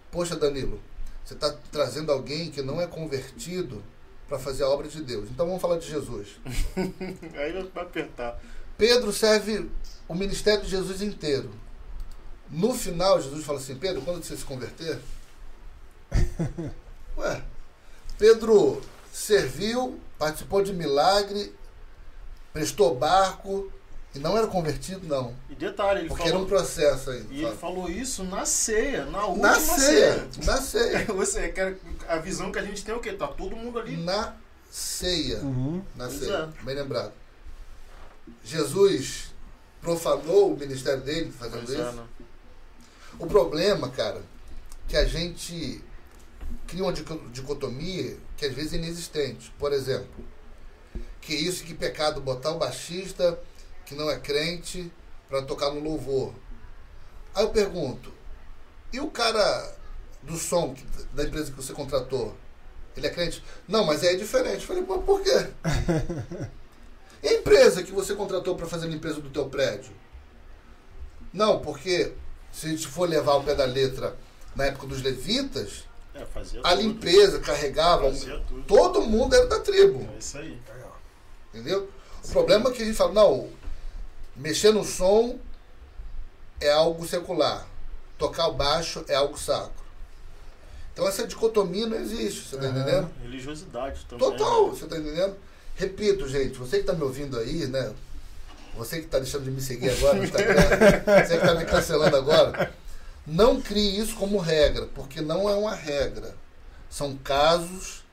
Poxa, 0.10 0.36
Danilo, 0.36 0.80
você 1.24 1.34
está 1.36 1.54
trazendo 1.72 2.12
alguém 2.12 2.50
que 2.50 2.62
não 2.62 2.82
é 2.82 2.88
convertido 2.88 3.84
para 4.28 4.40
fazer 4.40 4.64
a 4.64 4.70
obra 4.70 4.88
de 4.88 5.02
Deus. 5.04 5.30
Então 5.30 5.46
vamos 5.46 5.62
falar 5.62 5.78
de 5.78 5.88
Jesus. 5.88 6.40
Aí 7.38 7.70
vai 7.74 7.84
apertar. 7.84 8.40
Pedro 8.78 9.12
serve 9.14 9.70
o 10.08 10.16
ministério 10.16 10.64
de 10.64 10.70
Jesus 10.70 11.02
inteiro. 11.02 11.52
No 12.52 12.74
final, 12.74 13.22
Jesus 13.22 13.46
fala 13.46 13.60
assim: 13.60 13.76
Pedro, 13.76 14.02
quando 14.02 14.24
você 14.24 14.36
se 14.36 14.44
converter. 14.44 15.00
Ué, 17.18 17.42
Pedro 18.18 18.82
serviu, 19.12 20.00
participou 20.18 20.62
de 20.64 20.74
milagre, 20.74 21.54
prestou 22.54 22.96
barco 22.96 23.72
e 24.14 24.20
não 24.20 24.38
era 24.38 24.48
convertido, 24.48 25.08
não. 25.08 25.34
E 25.50 25.56
detalhe, 25.56 26.02
ele 26.02 26.08
Porque 26.10 26.24
era 26.24 26.32
falou, 26.32 26.46
um 26.46 26.50
processo 26.50 27.12
ainda. 27.12 27.28
e 27.34 27.38
ele 27.38 27.48
sabe? 27.48 27.58
falou 27.58 27.90
isso 27.90 28.24
na 28.26 28.46
ceia, 28.46 29.06
na 29.06 29.26
última 29.26 29.48
Na 29.48 29.60
ceia, 29.60 30.28
na 30.46 30.58
ceia. 30.62 31.06
Você 31.14 31.50
quer 31.50 31.78
a 32.08 32.18
visão 32.18 32.52
que 32.52 32.60
a 32.60 32.64
gente 32.64 32.84
tem 32.84 32.94
é 32.94 32.98
o 32.98 33.02
quê? 33.02 33.14
Tá 33.14 33.28
todo 33.28 33.56
mundo 33.56 33.80
ali. 33.80 33.96
Na 33.98 34.36
ceia. 34.70 35.40
Uhum. 35.40 35.82
Na 35.96 36.08
Pois 36.08 36.20
ceia. 36.20 36.50
é. 36.60 36.64
Bem 36.66 36.76
lembrado. 36.76 37.14
Jesus 38.44 39.32
profanou 39.82 40.54
o 40.54 40.58
ministério 40.58 41.02
dele 41.02 41.32
fazendo 41.32 41.66
Pois 41.66 41.80
é, 41.80 41.82
isso. 41.88 41.92
né? 41.94 42.04
O 43.20 43.28
problema, 43.28 43.90
cara, 43.90 44.22
que 44.88 44.98
a 44.98 45.06
gente 45.06 45.84
cria 46.68 46.84
uma 46.84 46.94
dico- 46.94 47.30
dicotomia 47.30 48.18
que 48.38 48.46
às 48.46 48.54
vezes 48.54 48.74
é 48.74 48.78
inexistente. 48.78 49.54
Por 49.60 49.72
exemplo, 49.72 50.26
que 51.22 51.34
isso, 51.34 51.64
que 51.64 51.74
pecado 51.74 52.20
botar 52.22 52.52
o 52.52 52.58
baixista 52.58 53.40
que 53.86 53.96
não 53.96 54.10
é 54.10 54.20
crente 54.20 54.92
para 55.30 55.42
tocar 55.44 55.72
no 55.72 55.80
louvor. 55.82 56.34
Aí 57.34 57.44
eu 57.44 57.50
pergunto, 57.50 58.12
e 58.92 59.00
o 59.00 59.10
cara 59.10 59.76
do 60.24 60.38
som 60.38 60.74
que- 60.74 60.86
da 61.14 61.24
empresa 61.24 61.52
que 61.52 61.58
você 61.58 61.74
contratou? 61.74 62.36
Ele 62.98 63.08
é 63.08 63.10
crente? 63.10 63.44
Não, 63.68 63.86
mas 63.86 64.04
é 64.04 64.16
diferente. 64.16 64.62
Eu 64.62 64.68
falei, 64.68 64.84
pô, 64.84 65.00
por 65.00 65.22
quê? 65.22 65.30
E 67.24 67.28
a 67.28 67.34
empresa 67.36 67.84
que 67.84 67.92
você 67.92 68.16
contratou 68.16 68.56
para 68.56 68.66
fazer 68.66 68.88
a 68.88 68.90
limpeza 68.90 69.22
do 69.22 69.30
teu 69.30 69.48
prédio? 69.48 69.92
Não, 71.32 71.60
porque 71.60 72.14
se 72.52 72.68
a 72.68 72.70
gente 72.70 72.88
for 72.88 73.08
levar 73.08 73.36
o 73.36 73.44
pé 73.44 73.56
da 73.56 73.66
letra 73.66 74.16
na 74.56 74.66
época 74.66 74.88
dos 74.88 75.02
levitas, 75.02 75.86
É, 76.14 76.22
a 76.24 76.26
tudo. 76.72 76.82
limpeza 76.82 77.40
carregava. 77.40 78.12
Todo 78.68 79.02
mundo 79.02 79.34
era 79.36 79.48
da 79.48 79.60
tribo. 79.60 80.08
É 80.14 80.18
isso 80.18 80.38
aí. 80.38 80.60
Entendeu? 81.54 81.90
O 82.24 82.28
problema 82.28 82.70
é 82.70 82.74
que 82.74 82.82
a 82.82 82.86
gente 82.86 82.98
fala, 82.98 83.14
não, 83.14 83.50
mexer 84.36 84.72
no 84.72 84.84
som 84.84 85.40
é 86.60 86.72
algo 86.72 87.08
secular. 87.08 87.66
Tocar 88.18 88.48
o 88.48 88.54
baixo 88.54 89.04
é 89.08 89.16
algo 89.16 89.38
sacro. 89.40 89.82
Então 90.94 91.08
essa 91.08 91.26
dicotomia 91.26 91.88
não 91.88 91.98
existe, 91.98 92.48
você 92.50 92.58
tá 92.58 92.66
Aham. 92.66 92.80
entendendo? 92.82 93.10
Religiosidade 93.24 94.06
também. 94.08 94.30
Total, 94.30 94.66
né? 94.68 94.70
você 94.72 94.86
tá 94.86 94.98
entendendo? 94.98 95.36
Repito, 95.76 96.28
gente, 96.28 96.58
você 96.58 96.80
que 96.80 96.84
tá 96.84 96.94
me 96.94 97.04
ouvindo 97.04 97.40
aí, 97.40 97.66
né? 97.68 97.94
Você 98.76 99.02
que 99.02 99.08
tá 99.08 99.20
deixando 99.20 99.44
de 99.44 99.52
me 99.52 99.62
seguir 99.62 99.90
agora 99.92 100.18
no 100.18 100.24
Instagram, 100.24 100.56
você 101.26 101.38
que 101.38 101.46
tá 101.46 101.56
me 101.56 101.66
cancelando 101.66 102.16
agora, 102.16 102.74
não 103.28 103.62
crie 103.62 104.00
isso 104.00 104.16
como 104.16 104.38
regra, 104.38 104.88
porque 104.96 105.22
não 105.22 105.50
é 105.50 105.54
uma 105.56 105.76
regra. 105.76 106.36
São 106.90 107.16
casos 107.18 108.04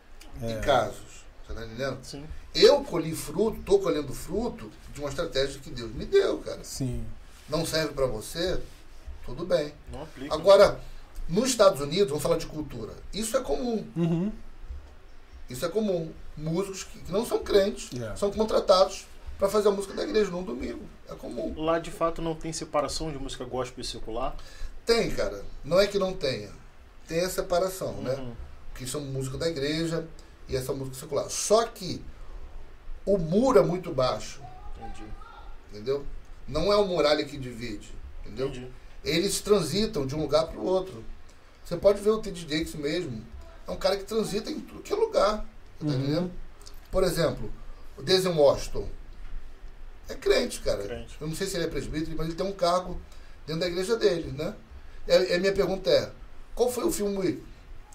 É. 0.43 0.53
e 0.53 0.57
casos. 0.61 1.25
Você 1.47 1.55
tá 1.55 1.65
entendendo? 1.65 1.99
Sim. 2.03 2.25
Eu 2.55 2.83
colhi 2.85 3.15
fruto, 3.15 3.61
tô 3.63 3.79
colhendo 3.79 4.13
fruto 4.13 4.71
de 4.93 5.01
uma 5.01 5.09
estratégia 5.09 5.61
que 5.61 5.71
Deus 5.71 5.93
me 5.95 6.05
deu, 6.05 6.39
cara. 6.39 6.61
Sim. 6.65 7.05
Não 7.49 7.65
serve 7.65 7.95
para 7.95 8.07
você? 8.07 8.61
Tudo 9.25 9.45
bem. 9.47 9.73
Não 9.93 10.03
aplica. 10.03 10.35
Agora, 10.35 10.81
nos 11.29 11.51
Estados 11.51 11.81
Unidos, 11.81 12.09
vamos 12.09 12.23
falar 12.23 12.37
de 12.39 12.47
cultura. 12.47 12.93
Isso 13.13 13.37
é 13.37 13.41
comum. 13.41 13.87
Uhum. 13.97 14.33
Isso 15.49 15.65
é 15.65 15.69
comum. 15.69 16.11
Músicos 16.37 16.85
que, 16.85 16.99
que 17.01 17.13
não 17.13 17.25
são 17.25 17.39
crentes 17.43 17.91
Yeah. 17.93 18.17
são 18.17 18.31
contratados 18.31 19.07
para 19.39 19.49
fazer 19.49 19.69
a 19.69 19.71
música 19.71 19.95
da 19.95 20.03
igreja 20.03 20.31
num 20.31 20.43
domingo. 20.43 20.83
É 21.09 21.15
comum. 21.15 21.55
Lá 21.57 21.79
de 21.79 21.91
fato 21.91 22.21
não 22.21 22.35
tem 22.35 22.53
separação 22.53 23.11
de 23.13 23.19
música 23.19 23.45
gospel 23.45 23.83
e 23.83 23.87
secular. 23.87 24.37
Tem, 24.85 25.11
cara. 25.11 25.45
Não 25.65 25.79
é 25.81 25.87
que 25.87 25.99
não 25.99 26.13
tenha. 26.13 26.51
Tem 27.07 27.21
a 27.21 27.29
separação, 27.31 27.93
né? 28.03 28.15
Uhum. 28.15 28.33
Que 28.75 28.87
são 28.87 29.01
música 29.01 29.39
da 29.39 29.49
igreja 29.49 30.07
e 30.49 30.57
essa 30.57 30.73
música 30.73 30.97
secular. 30.97 31.29
Só 31.31 31.65
que 31.67 32.03
o 33.07 33.17
muro 33.17 33.59
é 33.59 33.63
muito 33.63 33.93
baixo, 33.93 34.41
Entendi. 34.77 35.05
entendeu? 35.73 36.05
Não 36.47 36.73
é 36.73 36.77
o 36.77 36.85
muralha 36.87 37.25
que 37.25 37.39
divide, 37.39 37.91
entendeu? 38.25 38.49
Entendi. 38.49 38.71
Eles 39.05 39.41
transitam 39.41 40.07
de 40.07 40.15
um 40.15 40.21
lugar 40.23 40.47
para 40.47 40.59
o 40.59 40.65
outro. 40.65 41.05
Você 41.65 41.77
pode 41.77 42.01
ver 42.01 42.11
o 42.11 42.19
T.D. 42.19 42.41
Jakes 42.41 42.75
mesmo 42.75 43.23
é 43.67 43.71
um 43.71 43.77
cara 43.77 43.97
que 43.97 44.05
transita 44.05 44.51
em 44.51 44.61
tudo 44.61 44.83
que 44.83 44.93
é 44.93 44.97
lugar. 44.97 45.39
Tá 45.79 45.87
Uhum. 45.87 45.93
entendendo? 45.93 46.33
Por 46.91 47.05
exemplo, 47.05 47.53
o 47.97 48.03
Denzel 48.03 48.35
Washington 48.37 48.89
é 50.09 50.15
crente, 50.15 50.61
cara. 50.61 50.83
Crente. 50.83 51.17
Eu 51.21 51.27
não 51.27 51.35
sei 51.35 51.47
se 51.47 51.57
ele 51.57 51.65
é 51.65 51.69
presbítero, 51.69 52.17
mas 52.17 52.27
ele 52.27 52.37
tem 52.37 52.47
um 52.47 52.53
cargo 52.53 53.01
dentro 53.47 53.61
da 53.61 53.69
igreja 53.69 53.97
dele, 53.97 54.33
né? 54.33 54.55
E 55.07 55.35
a, 55.35 55.39
minha 55.39 55.53
pergunta 55.53 55.89
é, 55.89 56.11
qual 56.55 56.71
foi 56.71 56.85
o 56.85 56.93
filme 56.93 57.43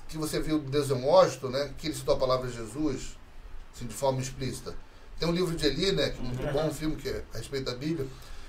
que 0.07 0.18
você 0.18 0.39
viu 0.39 0.59
do 0.59 0.70
Denzel 0.70 0.97
Washington, 0.97 1.49
né? 1.49 1.72
Que 1.78 1.88
ele 1.88 1.95
citou 1.95 2.16
a 2.16 2.18
palavra 2.18 2.49
Jesus, 2.49 3.18
assim, 3.74 3.86
de 3.86 3.93
forma 3.93 4.20
explícita. 4.22 4.76
Tem 5.20 5.28
um 5.28 5.32
livro 5.32 5.55
de 5.55 5.66
Eli, 5.66 5.91
né? 5.91 6.09
Que 6.09 6.20
é 6.20 6.22
muito 6.24 6.53
bom, 6.53 6.68
um 6.68 6.74
filme 6.74 6.95
que 6.95 7.09
é 7.09 7.24
a 7.34 7.38
respeito 7.38 7.66
da 7.66 7.76
Bíblia. 7.76 8.07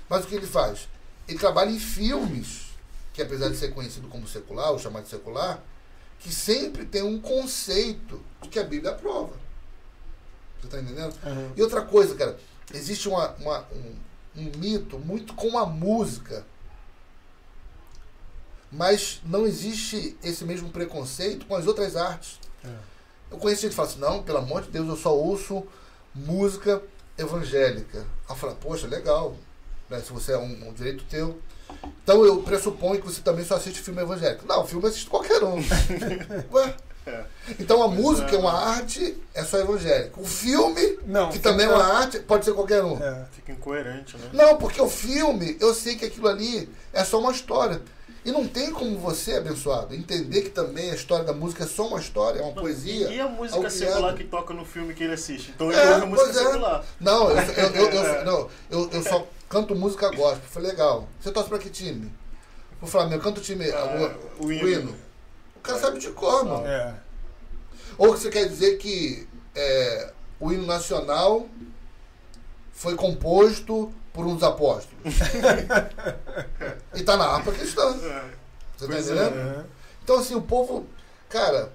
Mas 0.09 0.25
o 0.25 0.27
que 0.27 0.35
ele 0.35 0.47
faz? 0.47 0.87
Ele 1.27 1.37
trabalha 1.37 1.69
em 1.69 1.79
filmes, 1.79 2.67
que 3.13 3.21
apesar 3.21 3.49
de 3.49 3.57
ser 3.57 3.73
conhecido 3.73 4.07
como 4.07 4.27
secular, 4.27 4.71
ou 4.71 4.79
chamado 4.79 5.07
secular, 5.07 5.63
que 6.19 6.33
sempre 6.33 6.85
tem 6.85 7.03
um 7.03 7.19
conceito 7.19 8.21
de 8.41 8.49
que 8.49 8.59
a 8.59 8.63
Bíblia 8.63 8.91
aprova. 8.91 9.33
Você 10.59 10.65
está 10.65 10.79
entendendo? 10.79 11.15
Aham. 11.23 11.51
E 11.55 11.61
outra 11.61 11.81
coisa, 11.83 12.15
cara, 12.15 12.37
existe 12.73 13.07
uma, 13.07 13.29
uma- 13.35 13.65
um, 13.73 13.95
um 14.41 14.51
mito 14.57 14.97
muito 14.99 15.33
com 15.33 15.57
a 15.57 15.65
música, 15.65 16.45
mas 18.71 19.21
não 19.25 19.45
existe 19.45 20.17
esse 20.23 20.43
mesmo 20.43 20.69
preconceito 20.69 21.45
com 21.45 21.55
as 21.55 21.65
outras 21.67 21.95
artes. 21.95 22.39
É. 22.63 22.69
Eu 23.31 23.37
conheço 23.37 23.61
gente 23.61 23.71
que 23.71 23.75
fala 23.75 23.87
assim, 23.87 23.99
não, 23.99 24.23
pelo 24.23 24.39
amor 24.39 24.63
de 24.63 24.69
Deus, 24.71 24.87
eu 24.87 24.97
só 24.97 25.15
ouço 25.15 25.65
música 26.13 26.81
evangélica. 27.17 28.05
Eu 28.29 28.35
falo, 28.35 28.55
poxa, 28.55 28.87
legal, 28.87 29.35
né, 29.89 29.99
se 30.01 30.11
você 30.11 30.33
é 30.33 30.37
um, 30.37 30.69
um 30.69 30.73
direito 30.73 31.03
teu. 31.05 31.39
Então 32.03 32.23
eu 32.25 32.43
pressuponho 32.43 32.99
que 33.01 33.07
você 33.07 33.21
também 33.21 33.45
só 33.45 33.55
assiste 33.55 33.79
filme 33.81 34.01
evangélico. 34.01 34.45
Não, 34.45 34.65
filme 34.67 34.83
eu 34.85 34.89
assisto 34.89 35.09
qualquer 35.09 35.43
um. 35.43 35.57
Ué? 36.51 36.77
É. 37.07 37.23
Então 37.59 37.83
a 37.83 37.87
Pois 37.87 37.99
música 37.99 38.31
é. 38.31 38.35
é 38.35 38.37
uma 38.39 38.53
arte, 38.53 39.17
é 39.33 39.43
só 39.43 39.59
evangélico. 39.59 40.21
O 40.21 40.25
filme, 40.25 40.97
Não, 41.05 41.29
que 41.29 41.37
também 41.39 41.65
é 41.65 41.69
uma 41.69 41.83
arte, 41.99 42.19
pode 42.19 42.45
ser 42.45 42.53
qualquer 42.53 42.83
um. 42.83 43.01
É. 43.03 43.25
Fica 43.31 43.51
incoerente, 43.51 44.17
né? 44.17 44.29
Não, 44.33 44.57
porque 44.57 44.81
o 44.81 44.89
filme, 44.89 45.55
eu 45.59 45.73
sei 45.73 45.95
que 45.95 46.05
aquilo 46.05 46.27
ali 46.27 46.67
é 46.91 47.03
só 47.03 47.19
uma 47.19 47.31
história. 47.31 47.81
E 48.23 48.31
não 48.31 48.47
tem 48.47 48.71
como 48.71 48.97
você, 48.97 49.33
abençoado, 49.33 49.93
entender 49.93 50.41
que 50.41 50.49
também 50.49 50.89
a 50.89 50.95
história 50.95 51.23
da 51.23 51.31
música 51.31 51.63
é 51.63 51.67
só 51.67 51.85
uma 51.87 51.99
história, 51.99 52.39
é 52.39 52.41
uma 52.41 52.53
poesia. 52.53 53.07
E 53.09 53.19
a 53.19 53.27
música 53.27 53.63
ao 53.63 53.69
secular 53.69 53.99
criado. 53.99 54.17
que 54.17 54.23
toca 54.23 54.51
no 54.51 54.65
filme 54.65 54.95
que 54.95 55.03
ele 55.03 55.13
assiste? 55.13 55.51
Então 55.53 55.71
ele 55.71 55.79
É, 55.79 55.93
ouve 55.93 56.07
música 56.07 56.29
é. 56.31 56.33
secular. 56.33 56.83
Não, 56.99 57.29
eu, 57.29 57.37
eu, 57.37 57.69
eu, 57.75 57.89
eu- 57.91 58.25
não, 58.25 58.49
eu, 58.71 58.89
eu 58.93 59.03
só 59.03 59.27
canto 59.47 59.75
música 59.75 60.09
gospel. 60.09 60.41
Foi 60.49 60.63
legal. 60.63 61.07
Você 61.21 61.29
torce 61.31 61.47
pra 61.49 61.59
que 61.59 61.69
time? 61.69 62.11
Pro 62.79 62.87
Flamengo, 62.87 63.21
canta 63.21 63.39
o 63.39 63.43
time. 63.43 63.69
Ah, 63.69 64.17
o, 64.39 64.43
o 64.45 64.47
o 64.47 64.51
hino. 64.51 64.95
O 65.65 65.67
cara 65.67 65.79
sabe 65.79 65.97
de 65.97 66.11
cor, 66.11 66.45
mano. 66.45 66.67
É. 66.67 66.93
Ou 67.97 68.09
você 68.15 68.29
quer 68.29 68.47
dizer 68.47 68.77
que 68.77 69.27
é, 69.55 70.13
o 70.39 70.51
hino 70.51 70.63
nacional 70.67 71.47
foi 72.71 72.93
composto 72.95 73.91
por 74.13 74.27
uns 74.27 74.43
apóstolos. 74.43 74.99
e 76.93 77.01
tá 77.01 77.17
na 77.17 77.25
harpa 77.25 77.51
cristã. 77.51 77.81
É. 77.81 78.29
Você 78.77 78.85
tá 78.85 78.93
Pois 78.93 79.09
é. 79.09 79.13
entendendo? 79.13 79.37
É. 79.59 79.65
Então, 80.03 80.19
assim, 80.19 80.35
o 80.35 80.41
povo, 80.43 80.85
cara, 81.27 81.71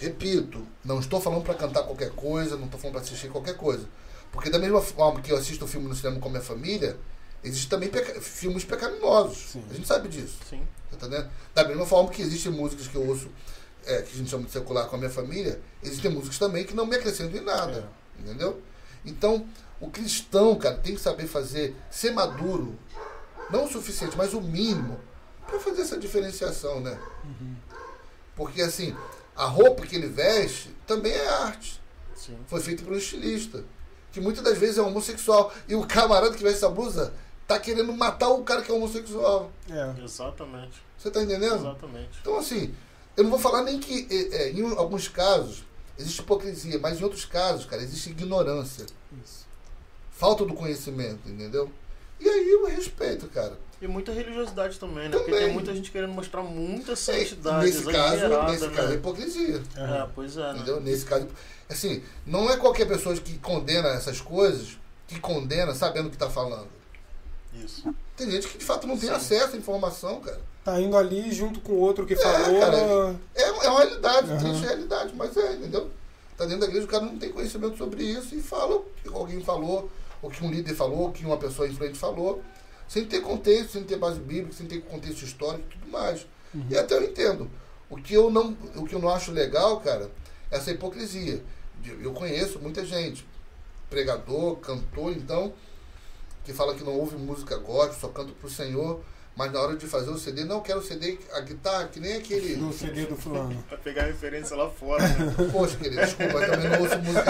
repito, 0.00 0.66
não 0.84 0.98
estou 0.98 1.20
falando 1.20 1.44
pra 1.44 1.54
cantar 1.54 1.84
qualquer 1.84 2.10
coisa, 2.10 2.56
não 2.56 2.64
estou 2.64 2.80
falando 2.80 2.94
pra 2.94 3.02
assistir 3.02 3.30
qualquer 3.30 3.56
coisa. 3.56 3.86
Porque 4.32 4.50
da 4.50 4.58
mesma 4.58 4.80
forma 4.82 5.20
que 5.20 5.30
eu 5.30 5.36
assisto 5.36 5.64
filme 5.68 5.86
no 5.86 5.94
cinema 5.94 6.18
com 6.18 6.26
a 6.26 6.32
minha 6.32 6.42
família, 6.42 6.96
existem 7.48 7.68
também 7.70 7.88
peca- 7.88 8.20
filmes 8.20 8.64
pecaminosos. 8.64 9.38
Sim. 9.52 9.64
A 9.70 9.74
gente 9.74 9.86
sabe 9.86 10.08
disso. 10.08 10.38
Sim. 10.48 10.66
Tá 10.90 10.96
entendendo? 11.06 11.30
Da 11.54 11.66
mesma 11.66 11.84
forma 11.86 12.10
que 12.10 12.22
existem 12.22 12.50
músicas 12.52 12.86
que 12.88 12.96
eu 12.96 13.06
ouço, 13.06 13.28
é, 13.86 14.02
que 14.02 14.12
a 14.14 14.16
gente 14.16 14.30
chama 14.30 14.44
de 14.44 14.50
secular 14.52 14.86
com 14.88 14.96
a 14.96 14.98
minha 14.98 15.10
família, 15.10 15.60
existem 15.82 16.10
músicas 16.10 16.38
também 16.38 16.64
que 16.64 16.74
não 16.74 16.86
me 16.86 16.96
acrescentam 16.96 17.40
em 17.40 17.44
nada. 17.44 17.88
Entendeu? 18.18 18.60
Então, 19.04 19.46
o 19.80 19.88
cristão, 19.90 20.56
cara, 20.56 20.76
tem 20.76 20.94
que 20.94 21.00
saber 21.00 21.26
fazer, 21.26 21.76
ser 21.90 22.10
maduro, 22.12 22.76
não 23.50 23.64
o 23.64 23.68
suficiente, 23.70 24.16
mas 24.16 24.34
o 24.34 24.40
mínimo, 24.40 24.98
para 25.46 25.58
fazer 25.60 25.82
essa 25.82 25.96
diferenciação, 25.96 26.80
né? 26.80 26.98
Porque, 28.34 28.60
assim, 28.62 28.94
a 29.36 29.44
roupa 29.46 29.86
que 29.86 29.96
ele 29.96 30.08
veste 30.08 30.74
também 30.86 31.12
é 31.12 31.28
arte. 31.28 31.80
Sim. 32.14 32.36
Foi 32.46 32.60
feita 32.60 32.82
por 32.82 32.92
um 32.92 32.96
estilista, 32.96 33.64
que 34.12 34.20
muitas 34.20 34.42
das 34.42 34.58
vezes 34.58 34.78
é 34.78 34.82
homossexual. 34.82 35.52
E 35.68 35.74
o 35.74 35.86
camarada 35.86 36.34
que 36.36 36.42
veste 36.42 36.58
essa 36.58 36.68
blusa 36.68 37.12
tá 37.48 37.58
querendo 37.58 37.92
matar 37.94 38.28
o 38.28 38.44
cara 38.44 38.62
que 38.62 38.70
é 38.70 38.74
homossexual. 38.74 39.50
É. 39.70 40.04
Exatamente. 40.04 40.82
Você 40.98 41.10
tá 41.10 41.22
entendendo? 41.22 41.56
Exatamente. 41.56 42.10
Então, 42.20 42.38
assim, 42.38 42.74
eu 43.16 43.24
não 43.24 43.30
vou 43.30 43.38
falar 43.40 43.62
nem 43.62 43.80
que 43.80 44.06
é, 44.10 44.42
é, 44.42 44.52
em 44.52 44.62
alguns 44.76 45.08
casos 45.08 45.64
existe 45.98 46.20
hipocrisia, 46.20 46.78
mas 46.78 47.00
em 47.00 47.04
outros 47.04 47.24
casos, 47.24 47.64
cara, 47.64 47.82
existe 47.82 48.10
ignorância. 48.10 48.84
Isso. 49.24 49.46
Falta 50.10 50.44
do 50.44 50.54
conhecimento, 50.54 51.28
entendeu? 51.28 51.70
E 52.20 52.28
aí 52.28 52.50
eu 52.50 52.66
respeito, 52.66 53.26
cara. 53.28 53.56
E 53.80 53.86
muita 53.86 54.12
religiosidade 54.12 54.78
também, 54.78 55.08
né? 55.08 55.10
Porque 55.16 55.30
Também. 55.30 55.46
tem 55.46 55.54
muita 55.54 55.72
gente 55.72 55.90
querendo 55.92 56.12
mostrar 56.12 56.42
muita 56.42 56.92
É, 56.92 56.96
santidade 56.96 57.64
nesse 57.66 57.84
caso, 57.84 58.28
nesse 58.50 58.66
né? 58.66 58.74
caso 58.74 58.92
é 58.92 58.94
hipocrisia. 58.96 59.62
É, 59.76 60.08
pois 60.12 60.36
é, 60.36 60.40
né? 60.40 60.54
Entendeu? 60.56 60.80
Nesse 60.80 61.04
caso, 61.04 61.28
assim, 61.68 62.02
não 62.26 62.50
é 62.50 62.56
qualquer 62.56 62.86
pessoa 62.88 63.14
que 63.16 63.38
condena 63.38 63.88
essas 63.90 64.20
coisas 64.20 64.76
que 65.06 65.20
condena 65.20 65.74
sabendo 65.76 66.06
o 66.06 66.10
que 66.10 66.16
está 66.16 66.28
falando. 66.28 66.77
Isso. 67.54 67.92
Tem 68.16 68.30
gente 68.30 68.48
que 68.48 68.58
de 68.58 68.64
fato 68.64 68.86
não 68.86 68.96
tem 68.96 69.08
Sim. 69.08 69.14
acesso 69.14 69.54
à 69.54 69.58
informação, 69.58 70.20
cara. 70.20 70.40
Tá 70.64 70.80
indo 70.80 70.96
ali 70.96 71.32
junto 71.32 71.60
com 71.60 71.72
o 71.72 71.78
outro 71.80 72.06
que 72.06 72.14
É, 72.14 72.16
falou. 72.16 72.60
cara, 72.60 73.16
É, 73.34 73.42
é 73.42 73.50
uma 73.70 73.78
realidade, 73.80 74.30
Aham. 74.30 74.38
triste 74.38 74.64
realidade, 74.66 75.14
mas 75.16 75.36
é, 75.36 75.54
entendeu? 75.54 75.90
Tá 76.36 76.44
dentro 76.44 76.60
da 76.60 76.66
igreja, 76.66 76.84
o 76.86 76.88
cara 76.88 77.04
não 77.04 77.18
tem 77.18 77.32
conhecimento 77.32 77.76
sobre 77.76 78.02
isso 78.04 78.34
e 78.34 78.40
fala 78.40 78.76
o 78.76 78.84
que 79.02 79.08
alguém 79.08 79.40
falou, 79.42 79.90
o 80.22 80.30
que 80.30 80.44
um 80.44 80.50
líder 80.50 80.74
falou, 80.74 81.08
o 81.08 81.12
que 81.12 81.24
uma 81.24 81.36
pessoa 81.36 81.66
influente 81.68 81.98
falou, 81.98 82.42
sem 82.86 83.04
ter 83.06 83.20
contexto, 83.20 83.72
sem 83.72 83.82
ter 83.84 83.96
base 83.96 84.20
bíblica, 84.20 84.52
sem 84.52 84.66
ter 84.66 84.80
contexto 84.82 85.22
histórico 85.22 85.64
e 85.68 85.78
tudo 85.78 85.90
mais. 85.90 86.26
E 86.70 86.76
até 86.76 86.94
eu 86.96 87.04
entendo. 87.04 87.50
O 87.90 87.96
que 87.96 88.14
eu 88.14 88.30
não, 88.30 88.56
o 88.76 88.84
que 88.84 88.94
eu 88.94 88.98
não 88.98 89.08
acho 89.08 89.32
legal, 89.32 89.80
cara, 89.80 90.10
é 90.50 90.56
essa 90.56 90.70
hipocrisia. 90.70 91.42
Eu 92.02 92.12
conheço 92.12 92.58
muita 92.58 92.84
gente, 92.84 93.26
pregador, 93.90 94.56
cantor, 94.56 95.12
então, 95.12 95.52
que 96.48 96.54
fala 96.54 96.74
que 96.74 96.82
não 96.82 96.94
ouve 96.94 97.14
música 97.16 97.58
gospel, 97.58 97.94
só 98.00 98.08
canta 98.08 98.32
pro 98.40 98.48
Senhor, 98.48 99.02
mas 99.36 99.52
na 99.52 99.60
hora 99.60 99.76
de 99.76 99.86
fazer 99.86 100.08
o 100.08 100.16
CD, 100.16 100.44
não 100.46 100.62
quero 100.62 100.78
o 100.78 100.82
CD, 100.82 101.18
a 101.34 101.40
guitarra, 101.40 101.88
que 101.88 102.00
nem 102.00 102.16
aquele. 102.16 102.56
Do 102.56 102.72
CD 102.72 103.04
do 103.04 103.14
fulano. 103.16 103.62
Vai 103.68 103.78
pegar 103.78 104.04
referência 104.04 104.56
lá 104.56 104.70
fora, 104.70 105.06
né? 105.06 105.34
Poxa, 105.52 105.76
querido, 105.76 106.00
desculpa, 106.00 106.38
eu 106.38 106.50
também 106.50 106.70
não 106.70 106.80
ouço 106.80 106.98
música. 107.00 107.24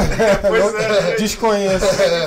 pois 0.47 0.75
é, 0.77 1.17
Desconheço. 1.17 1.87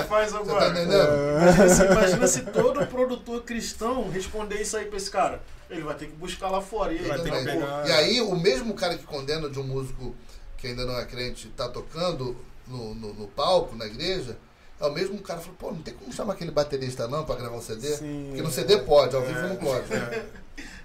faz 0.10 0.34
tá 0.34 0.38
agora? 0.40 0.68
entendendo? 0.70 1.08
Imagina 1.40 1.70
se, 1.70 1.86
imagina 1.86 2.28
se 2.28 2.42
todo 2.42 2.86
produtor 2.88 3.42
cristão 3.44 4.10
responder 4.10 4.62
isso 4.62 4.76
aí 4.76 4.86
pra 4.88 4.98
esse 4.98 5.10
cara. 5.10 5.42
Ele 5.70 5.84
vai 5.84 5.96
ter 5.96 6.08
que 6.08 6.16
buscar 6.18 6.50
lá 6.50 6.62
fora. 6.62 6.92
E 6.92 7.00
aí, 7.00 7.08
Vai 7.08 7.22
ter 7.22 7.32
que 7.32 7.46
pegar- 7.46 7.88
E 7.88 7.92
aí, 7.94 8.20
o 8.22 8.36
mesmo 8.36 8.74
cara 8.74 8.98
que 8.98 9.06
condena 9.06 9.50
de 9.50 9.58
um 9.58 9.64
músico 9.64 10.14
que 10.58 10.68
ainda 10.68 10.86
não 10.86 11.00
é 11.00 11.06
crente 11.06 11.48
tá 11.56 11.70
tocando 11.70 12.36
no, 12.68 12.94
no, 12.94 13.14
no 13.14 13.28
palco, 13.30 13.78
na 13.78 13.86
igreja, 13.86 14.38
é 14.82 14.86
o 14.86 14.92
mesmo 14.94 15.20
cara 15.20 15.40
falou, 15.40 15.56
pô, 15.58 15.72
não 15.72 15.82
tem 15.82 15.94
como 15.94 16.12
chamar 16.12 16.34
aquele 16.34 16.52
baterista 16.52 17.08
não 17.08 17.24
pra 17.24 17.36
gravar 17.36 17.56
um 17.56 17.62
CD? 17.62 17.88
Sim. 17.96 18.26
Porque 18.30 18.42
no 18.42 18.52
CD 18.52 18.78
pode, 18.80 19.16
ao 19.16 19.22
vivo 19.22 19.40
É. 19.40 19.48
não 19.50 19.56
pode. 19.58 19.86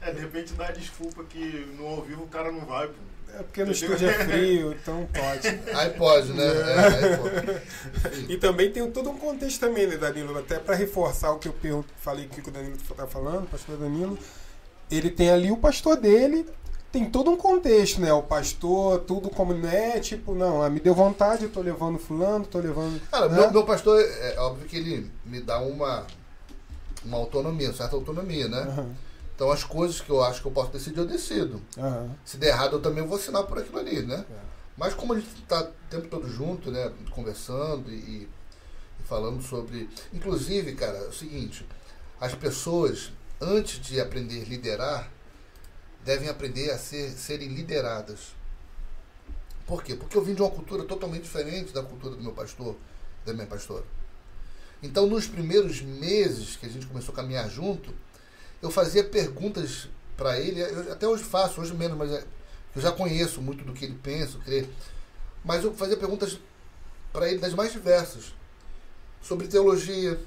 É, 0.03 0.13
de 0.13 0.21
repente 0.21 0.53
dá 0.55 0.71
desculpa 0.71 1.25
que 1.25 1.67
no 1.77 1.87
ao 1.87 2.03
vivo 2.03 2.25
o 2.25 2.29
cara 2.29 2.53
não 2.53 2.61
vai, 2.61 2.87
pô. 2.87 2.95
É 3.39 3.43
porque 3.43 3.65
no 3.65 3.73
estúdio 3.73 4.09
é 4.09 4.13
frio, 4.25 4.73
então 4.73 5.07
pode. 5.13 5.49
Aí 5.77 5.91
pode, 5.91 6.33
né? 6.33 6.45
É, 6.47 6.79
aí 6.79 7.17
pode. 7.19 8.33
E 8.33 8.37
também 8.39 8.71
tem 8.71 8.89
todo 8.91 9.11
um 9.11 9.19
contexto 9.19 9.61
também, 9.61 9.87
né, 9.87 9.97
Danilo? 9.97 10.39
Até 10.39 10.59
para 10.59 10.75
reforçar 10.75 11.33
o 11.33 11.39
que 11.39 11.49
eu 11.49 11.85
falei 11.99 12.29
que 12.29 12.41
o 12.49 12.53
Danilo 12.53 12.77
tá 12.97 13.07
falando, 13.07 13.45
o 13.45 13.49
pastor 13.49 13.77
Danilo. 13.77 14.19
Ele 14.91 15.11
tem 15.11 15.31
ali 15.31 15.51
o 15.51 15.57
pastor 15.57 15.97
dele, 15.97 16.47
tem 16.97 17.11
todo 17.11 17.31
um 17.31 17.37
contexto, 17.37 18.01
né? 18.01 18.11
O 18.11 18.23
pastor, 18.23 19.01
tudo 19.01 19.29
como 19.29 19.53
não 19.53 19.69
é, 19.69 20.01
tipo, 20.01 20.35
não, 20.35 20.63
ah, 20.63 20.71
me 20.71 20.81
deu 20.81 20.95
vontade, 20.95 21.45
eu 21.45 21.51
tô 21.51 21.61
levando 21.61 21.99
fulano, 21.99 22.47
tô 22.47 22.59
levando. 22.59 22.99
Cara, 23.11 23.29
né? 23.29 23.39
meu, 23.39 23.51
meu 23.51 23.65
pastor, 23.67 24.01
é 24.01 24.39
óbvio 24.39 24.67
que 24.67 24.77
ele 24.79 25.11
me 25.27 25.41
dá 25.41 25.59
uma, 25.61 26.07
uma 27.05 27.19
autonomia, 27.19 27.71
certa 27.75 27.95
autonomia, 27.97 28.49
né? 28.49 28.61
Aham, 28.63 28.95
Então 29.35 29.51
as 29.51 29.63
coisas 29.63 30.01
que 30.01 30.09
eu 30.09 30.23
acho 30.25 30.41
que 30.41 30.47
eu 30.49 30.53
posso 30.53 30.73
decidir, 30.73 30.97
eu 30.99 31.07
decido. 31.07 31.61
aham, 31.77 32.09
Se 32.25 32.39
der 32.39 32.49
errado, 32.49 32.77
eu 32.77 32.81
também 32.81 33.07
vou 33.07 33.19
assinar 33.19 33.43
por 33.45 33.59
aquilo 33.59 33.79
ali, 33.79 34.01
né? 34.01 34.25
é. 34.31 34.35
Mas 34.79 34.95
como 34.95 35.13
a 35.13 35.17
gente 35.21 35.29
está 35.43 35.63
o 35.65 35.69
tempo 35.91 36.09
todo 36.09 36.27
junto, 36.29 36.71
né? 36.71 36.91
Conversando 37.11 37.91
e, 37.91 38.27
e 39.01 39.03
falando 39.05 39.43
sobre. 39.43 39.89
Inclusive, 40.15 40.75
cara, 40.75 40.97
é 40.97 41.09
o 41.09 41.13
seguinte, 41.13 41.67
as 42.19 42.35
pessoas, 42.35 43.11
antes 43.39 43.81
de 43.81 44.01
aprender 44.01 44.43
a 44.43 44.49
liderar, 44.49 45.11
devem 46.07 46.29
aprender 46.29 46.71
a 46.71 46.79
ser, 46.79 47.11
serem 47.11 47.49
lideradas. 47.49 48.35
Por 49.67 49.83
quê? 49.83 49.97
Porque 49.97 50.17
eu 50.17 50.23
vim 50.23 50.35
de 50.35 50.41
uma 50.41 50.51
cultura 50.51 50.85
totalmente 50.85 51.25
diferente 51.25 51.73
da 51.73 51.83
cultura 51.83 52.15
do 52.15 52.23
meu 52.23 52.33
pastor, 52.33 52.77
da 53.25 53.35
minha 53.35 53.47
pastora. 53.49 53.85
Então, 54.81 55.05
nos 55.07 55.27
primeiros 55.27 55.83
meses 55.83 56.55
que 56.57 56.65
a 56.65 56.69
gente 56.69 56.87
começou 56.87 57.13
a 57.13 57.17
caminhar 57.17 57.51
junto, 57.51 57.93
eu 58.63 58.71
fazia 58.71 59.03
perguntas 59.03 59.89
para 60.17 60.39
ele, 60.39 60.61
eu 60.61 60.93
até 60.93 61.09
hoje 61.09 61.25
faço, 61.25 61.61
hoje 61.61 61.75
menos, 61.75 61.99
mas 61.99 62.13
é, 62.13 62.25
Eu 62.75 62.81
já 62.81 62.93
conheço 62.93 63.43
muito 63.43 63.65
do 63.65 63.73
que 63.73 63.85
ele 63.85 63.99
pensa, 64.01 64.39
crê. 64.45 64.65
Mas 65.45 65.65
eu 65.65 65.75
fazia 65.75 65.97
perguntas 65.97 66.39
para 67.13 67.29
ele 67.29 67.39
das 67.39 67.53
mais 67.53 67.73
diversas. 67.73 68.33
Sobre 69.21 69.49
teologia, 69.49 70.21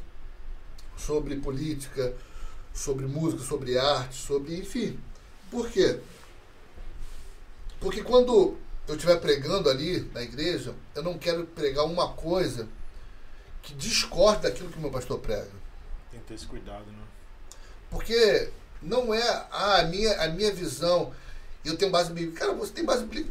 sobre 0.97 1.38
política, 1.38 2.13
sobre 2.73 3.05
música, 3.05 3.43
sobre 3.43 3.77
arte, 3.77 4.15
sobre. 4.17 4.57
enfim. 4.57 4.99
Por 5.50 5.70
quê? 5.70 6.00
Porque 7.80 8.04
quando 8.04 8.58
eu 8.88 8.95
estiver 8.95 9.18
pregando 9.18 9.70
ali 9.70 10.02
na 10.14 10.22
igreja, 10.22 10.76
eu 10.95 11.04
não 11.04 11.18
quero 11.18 11.45
pregar 11.45 11.86
uma 11.86 12.14
coisa 12.14 12.68
que 13.62 13.74
discorde 13.74 14.43
daquilo 14.43 14.70
que 14.70 14.78
o 14.78 14.82
meu 14.82 14.91
pastor 14.91 15.20
prega. 15.20 15.50
Tem 16.12 16.20
que 16.20 16.28
ter 16.28 16.34
esse 16.34 16.45
cuidado, 16.45 16.86
né? 16.86 17.04
Porque 17.89 18.50
não 18.82 19.14
é 19.14 19.47
ah, 19.52 19.80
a, 19.80 19.84
minha, 19.84 20.22
a 20.22 20.28
minha 20.30 20.54
visão, 20.54 21.14
eu 21.64 21.78
tenho 21.78 21.91
base 21.91 22.12
bíblica. 22.12 22.39
Cara, 22.39 22.54
você 22.54 22.72
tem 22.72 22.86
base 22.86 23.04
bíblica 23.04 23.30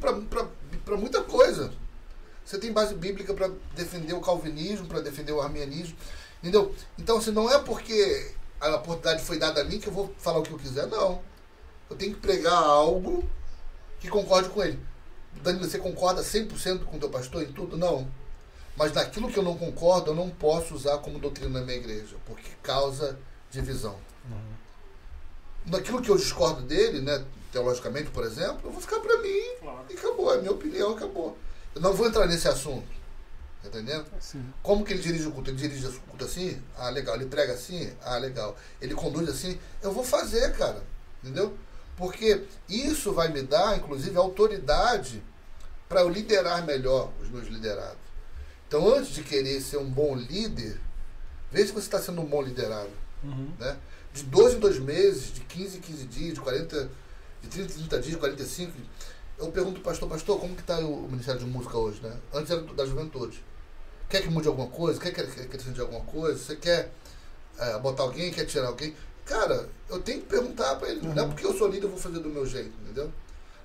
para 0.85 0.97
muita 0.97 1.23
coisa. 1.23 1.73
Você 2.45 2.59
tem 2.59 2.73
base 2.73 2.95
bíblica 2.95 3.35
para 3.35 3.51
defender 3.75 4.15
o 4.15 4.21
calvinismo, 4.21 4.87
para 4.87 5.01
defender 5.01 5.33
o 5.33 5.41
arminianismo. 5.41 5.97
Entendeu? 6.41 6.75
Então, 6.99 7.19
assim, 7.19 7.31
não 7.31 7.51
é 7.51 7.59
porque 7.59 8.33
a 8.61 8.77
oportunidade 8.77 9.25
foi 9.25 9.39
dada 9.39 9.61
a 9.61 9.65
mim 9.65 9.79
que 9.79 9.89
eu 9.89 9.93
vou 9.93 10.15
falar 10.19 10.39
o 10.39 10.43
que 10.43 10.51
eu 10.51 10.59
quiser, 10.59 10.87
não. 10.87 11.23
Eu 11.91 11.97
tenho 11.97 12.15
que 12.15 12.21
pregar 12.21 12.55
algo 12.55 13.29
que 14.01 14.09
concorde 14.09 14.49
com 14.49 14.63
ele. 14.63 14.79
Danilo, 15.43 15.69
você 15.69 15.79
concorda 15.79 16.23
100% 16.23 16.85
com 16.85 16.97
o 16.97 17.01
teu 17.01 17.11
pastor 17.11 17.43
em 17.43 17.53
tudo? 17.53 17.77
Não. 17.77 18.09
Mas 18.77 18.93
naquilo 18.93 19.31
que 19.31 19.39
eu 19.39 19.43
não 19.43 19.57
concordo, 19.57 20.11
eu 20.11 20.15
não 20.15 20.31
posso 20.31 20.75
usar 20.75 20.99
como 20.99 21.19
doutrina 21.19 21.61
na 21.61 21.67
minha 21.67 21.77
igreja, 21.77 22.17
porque 22.27 22.51
causa 22.63 23.19
divisão. 23.51 23.97
Uhum. 24.31 24.55
Naquilo 25.67 26.01
que 26.01 26.09
eu 26.09 26.17
discordo 26.17 26.63
dele, 26.63 27.01
né, 27.01 27.25
teologicamente, 27.51 28.11
por 28.11 28.25
exemplo, 28.25 28.61
eu 28.65 28.71
vou 28.71 28.81
ficar 28.81 29.01
para 29.01 29.19
mim 29.19 29.57
claro. 29.61 29.85
e 29.91 29.95
acabou. 29.95 30.35
É 30.35 30.39
minha 30.39 30.53
opinião, 30.53 30.93
acabou. 30.93 31.37
Eu 31.75 31.81
não 31.81 31.93
vou 31.93 32.07
entrar 32.07 32.27
nesse 32.27 32.49
assunto. 32.49 32.87
Tá 33.63 33.69
entendendo? 33.69 34.07
Sim. 34.21 34.45
Como 34.63 34.85
que 34.85 34.93
ele 34.93 35.03
dirige 35.03 35.27
o 35.27 35.33
culto? 35.33 35.51
Ele 35.51 35.57
dirige 35.57 35.87
o 35.87 36.01
culto 36.03 36.25
assim? 36.25 36.63
Ah, 36.77 36.91
legal. 36.91 37.17
Ele 37.17 37.27
prega 37.27 37.55
assim? 37.55 37.93
Ah, 38.03 38.17
legal. 38.17 38.57
Ele 38.81 38.95
conduz 38.95 39.29
assim? 39.29 39.59
Eu 39.83 39.93
vou 39.93 40.05
fazer, 40.05 40.53
cara. 40.57 40.83
Entendeu? 41.23 41.57
Porque 41.99 42.45
isso 42.69 43.13
vai 43.13 43.29
me 43.29 43.43
dar, 43.43 43.77
inclusive, 43.77 44.17
autoridade 44.17 45.21
para 45.89 46.03
eu 46.03 46.09
liderar 46.09 46.65
melhor 46.65 47.11
os 47.21 47.29
meus 47.29 47.49
liderados. 47.49 47.99
Então, 48.69 48.89
antes 48.95 49.13
de 49.15 49.25
querer 49.25 49.61
ser 49.61 49.79
um 49.79 49.91
bom 49.91 50.15
líder, 50.15 50.81
veja 51.51 51.67
se 51.67 51.73
você 51.73 51.87
está 51.87 52.01
sendo 52.01 52.21
um 52.21 52.25
bom 52.25 52.41
liderado. 52.41 52.91
Uhum. 53.25 53.51
Né? 53.59 53.77
De 54.13 54.23
12 54.23 54.57
em 54.57 54.61
2 54.61 54.79
meses, 54.79 55.35
de 55.35 55.41
15 55.41 55.79
em 55.79 55.81
15 55.81 56.05
dias, 56.05 56.35
de 56.35 56.41
40, 56.41 56.91
de 57.43 57.49
30 57.49 57.73
em 57.73 57.77
30 57.77 57.99
dias, 58.01 58.13
de 58.13 58.17
45. 58.19 58.73
Eu 59.39 59.51
pergunto 59.51 59.81
pastor, 59.81 60.09
pastor, 60.09 60.39
como 60.39 60.55
que 60.55 60.61
está 60.61 60.79
o 60.79 61.09
Ministério 61.09 61.41
de 61.41 61.47
Música 61.47 61.77
hoje? 61.77 62.01
Né? 62.01 62.17
Antes 62.33 62.51
era 62.51 62.63
da 62.63 62.87
juventude. 62.87 63.43
Quer 64.09 64.23
que 64.23 64.31
mude 64.31 64.47
alguma 64.47 64.69
coisa? 64.69 65.01
Quer 65.01 65.13
que 65.13 65.21
acrescente 65.21 65.81
alguma 65.81 66.01
coisa? 66.03 66.39
Você 66.39 66.57
quer 66.57 66.93
é, 67.59 67.79
botar 67.79 68.05
alguém? 68.05 68.31
Quer 68.31 68.45
tirar 68.45 68.69
alguém? 68.69 68.95
Cara, 69.29 69.69
eu 69.91 70.01
tenho 70.01 70.23
que 70.23 70.27
perguntar 70.27 70.77
para 70.77 70.89
ele. 70.89 71.07
Uhum. 71.07 71.15
Não 71.15 71.25
é 71.25 71.27
porque 71.27 71.45
eu 71.45 71.53
sou 71.53 71.69
líder, 71.69 71.85
eu 71.85 71.91
vou 71.91 71.99
fazer 71.99 72.19
do 72.19 72.31
meu 72.31 72.47
jeito, 72.47 72.73
entendeu? 72.83 73.13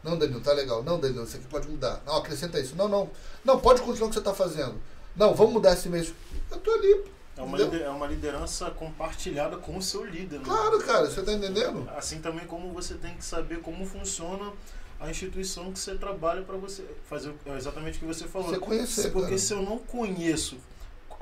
Não, 0.03 0.18
Danilo, 0.18 0.41
tá 0.41 0.51
legal. 0.51 0.84
Não, 0.84 0.99
Danilo, 0.99 1.24
isso 1.24 1.38
aqui 1.38 1.47
pode 1.47 1.70
mudar. 1.70 2.01
Não, 2.05 2.18
acrescenta 2.18 2.59
isso. 2.59 2.76
Não, 2.76 2.89
não. 2.89 3.09
Não, 3.45 3.57
pode 3.57 3.82
continuar 3.82 4.07
o 4.07 4.09
que 4.09 4.16
você 4.16 4.20
está 4.20 4.34
fazendo. 4.34 4.76
Não, 5.16 5.34
vamos 5.34 5.53
mudar 5.53 5.72
esse 5.72 5.88
mês. 5.88 6.14
Eu 6.51 6.57
tô 6.57 6.70
ali. 6.72 7.05
É 7.38 7.41
uma, 7.41 7.57
é 7.59 7.89
uma 7.89 8.05
liderança 8.05 8.70
compartilhada 8.72 9.55
com 9.57 9.78
o 9.78 9.82
seu 9.82 10.03
líder. 10.03 10.39
Né? 10.39 10.45
Claro, 10.45 10.80
cara, 10.80 11.09
você 11.09 11.24
tá 11.24 11.32
entendendo? 11.32 11.89
Assim 11.95 12.20
também 12.20 12.45
como 12.45 12.74
você 12.74 12.95
tem 12.95 13.16
que 13.16 13.24
saber 13.24 13.61
como 13.61 13.86
funciona 13.86 14.51
a 14.99 15.09
instituição 15.09 15.72
que 15.72 15.80
você 15.80 15.95
trabalha 15.95 16.43
para 16.43 16.57
você 16.57 16.84
fazer 17.09 17.34
exatamente 17.57 17.97
o 17.97 17.99
que 18.01 18.05
você 18.05 18.26
falou. 18.26 18.49
Você 18.49 18.59
conhecer, 18.59 19.11
Porque 19.11 19.30
cara. 19.30 19.38
se 19.39 19.53
eu 19.53 19.61
não 19.61 19.78
conheço 19.80 20.57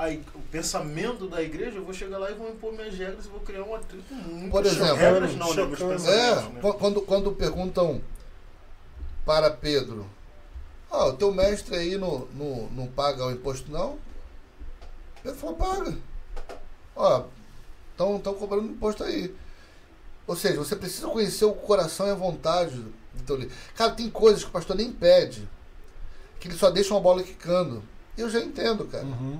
a, 0.01 0.09
o 0.35 0.41
pensamento 0.51 1.27
da 1.27 1.43
igreja, 1.43 1.77
eu 1.77 1.85
vou 1.85 1.93
chegar 1.93 2.17
lá 2.17 2.31
e 2.31 2.33
vou 2.33 2.49
impor 2.49 2.73
minhas 2.73 2.97
regras 2.97 3.25
e 3.25 3.29
vou 3.29 3.39
criar 3.41 3.63
um 3.63 3.75
atrito 3.75 4.13
muito. 4.13 4.49
Por 4.49 4.65
exemplo, 4.65 4.95
regras 4.95 5.35
não, 5.35 5.53
né, 5.53 5.63
é, 6.07 6.35
né? 6.35 6.73
quando, 6.79 7.01
quando 7.01 7.31
perguntam 7.33 8.01
para 9.23 9.51
Pedro, 9.51 10.07
ah, 10.89 11.05
o 11.05 11.13
teu 11.13 11.31
mestre 11.31 11.75
aí 11.75 11.97
não, 11.97 12.27
não, 12.33 12.67
não 12.71 12.87
paga 12.87 13.27
o 13.27 13.31
imposto 13.31 13.71
não? 13.71 13.99
Pedro 15.21 15.37
falou, 15.37 15.55
paga. 15.55 15.95
Ó, 16.95 17.25
estão 17.91 18.33
cobrando 18.33 18.71
imposto 18.71 19.03
aí. 19.03 19.33
Ou 20.25 20.35
seja, 20.35 20.57
você 20.57 20.75
precisa 20.75 21.07
conhecer 21.07 21.45
o 21.45 21.53
coração 21.53 22.07
e 22.07 22.11
a 22.11 22.15
vontade 22.15 22.75
do 22.75 23.23
teu 23.23 23.35
líder. 23.35 23.53
Cara, 23.75 23.91
tem 23.91 24.09
coisas 24.09 24.43
que 24.43 24.49
o 24.49 24.53
pastor 24.53 24.75
nem 24.75 24.91
pede, 24.91 25.47
que 26.39 26.47
ele 26.47 26.57
só 26.57 26.71
deixa 26.71 26.91
uma 26.91 26.99
bola 26.99 27.21
quicando. 27.21 27.83
Eu 28.17 28.29
já 28.29 28.39
entendo, 28.39 28.85
cara. 28.85 29.05
Uhum. 29.05 29.39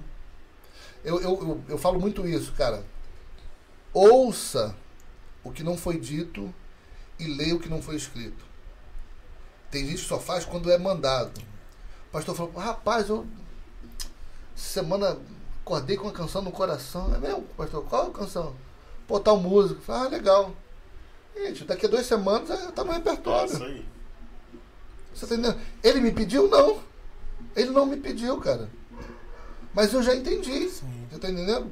Eu, 1.03 1.21
eu, 1.21 1.31
eu, 1.41 1.63
eu 1.69 1.77
falo 1.77 1.99
muito 1.99 2.27
isso, 2.27 2.53
cara. 2.53 2.85
Ouça 3.93 4.75
o 5.43 5.51
que 5.51 5.63
não 5.63 5.77
foi 5.77 5.99
dito 5.99 6.53
e 7.19 7.25
leia 7.25 7.55
o 7.55 7.59
que 7.59 7.69
não 7.69 7.81
foi 7.81 7.95
escrito. 7.95 8.45
Tem 9.69 9.85
gente 9.85 10.01
que 10.01 10.07
só 10.07 10.19
faz 10.19 10.45
quando 10.45 10.71
é 10.71 10.77
mandado. 10.77 11.41
O 12.09 12.11
pastor 12.11 12.35
falou, 12.35 12.53
rapaz, 12.53 13.09
eu 13.09 13.25
semana 14.55 15.17
acordei 15.61 15.97
com 15.97 16.03
uma 16.03 16.13
canção 16.13 16.41
no 16.41 16.51
coração. 16.51 17.13
É 17.15 17.17
mesmo, 17.17 17.43
pastor? 17.57 17.83
Qual 17.85 18.07
a 18.07 18.11
canção? 18.11 18.55
Pô, 19.07 19.19
tal 19.19 19.37
música. 19.37 19.81
Falei, 19.81 20.07
ah, 20.07 20.09
legal. 20.09 20.53
Gente, 21.35 21.63
daqui 21.63 21.85
a 21.85 21.89
duas 21.89 22.05
semanas 22.05 22.49
já 22.49 22.71
tá 22.71 22.83
no 22.83 22.91
repertório. 22.91 23.51
É 23.51 23.55
isso 23.55 23.63
aí. 23.63 23.85
Você 25.13 25.27
tá 25.27 25.35
entendendo? 25.35 25.59
Ele 25.83 26.01
me 26.01 26.11
pediu? 26.11 26.47
Não. 26.47 26.79
Ele 27.55 27.71
não 27.71 27.85
me 27.85 27.97
pediu, 27.97 28.37
cara. 28.39 28.69
Mas 29.73 29.93
eu 29.93 30.03
já 30.03 30.15
entendi. 30.15 30.69
Sim. 30.69 31.07
Você 31.09 31.19
tá 31.19 31.29
entendendo? 31.29 31.71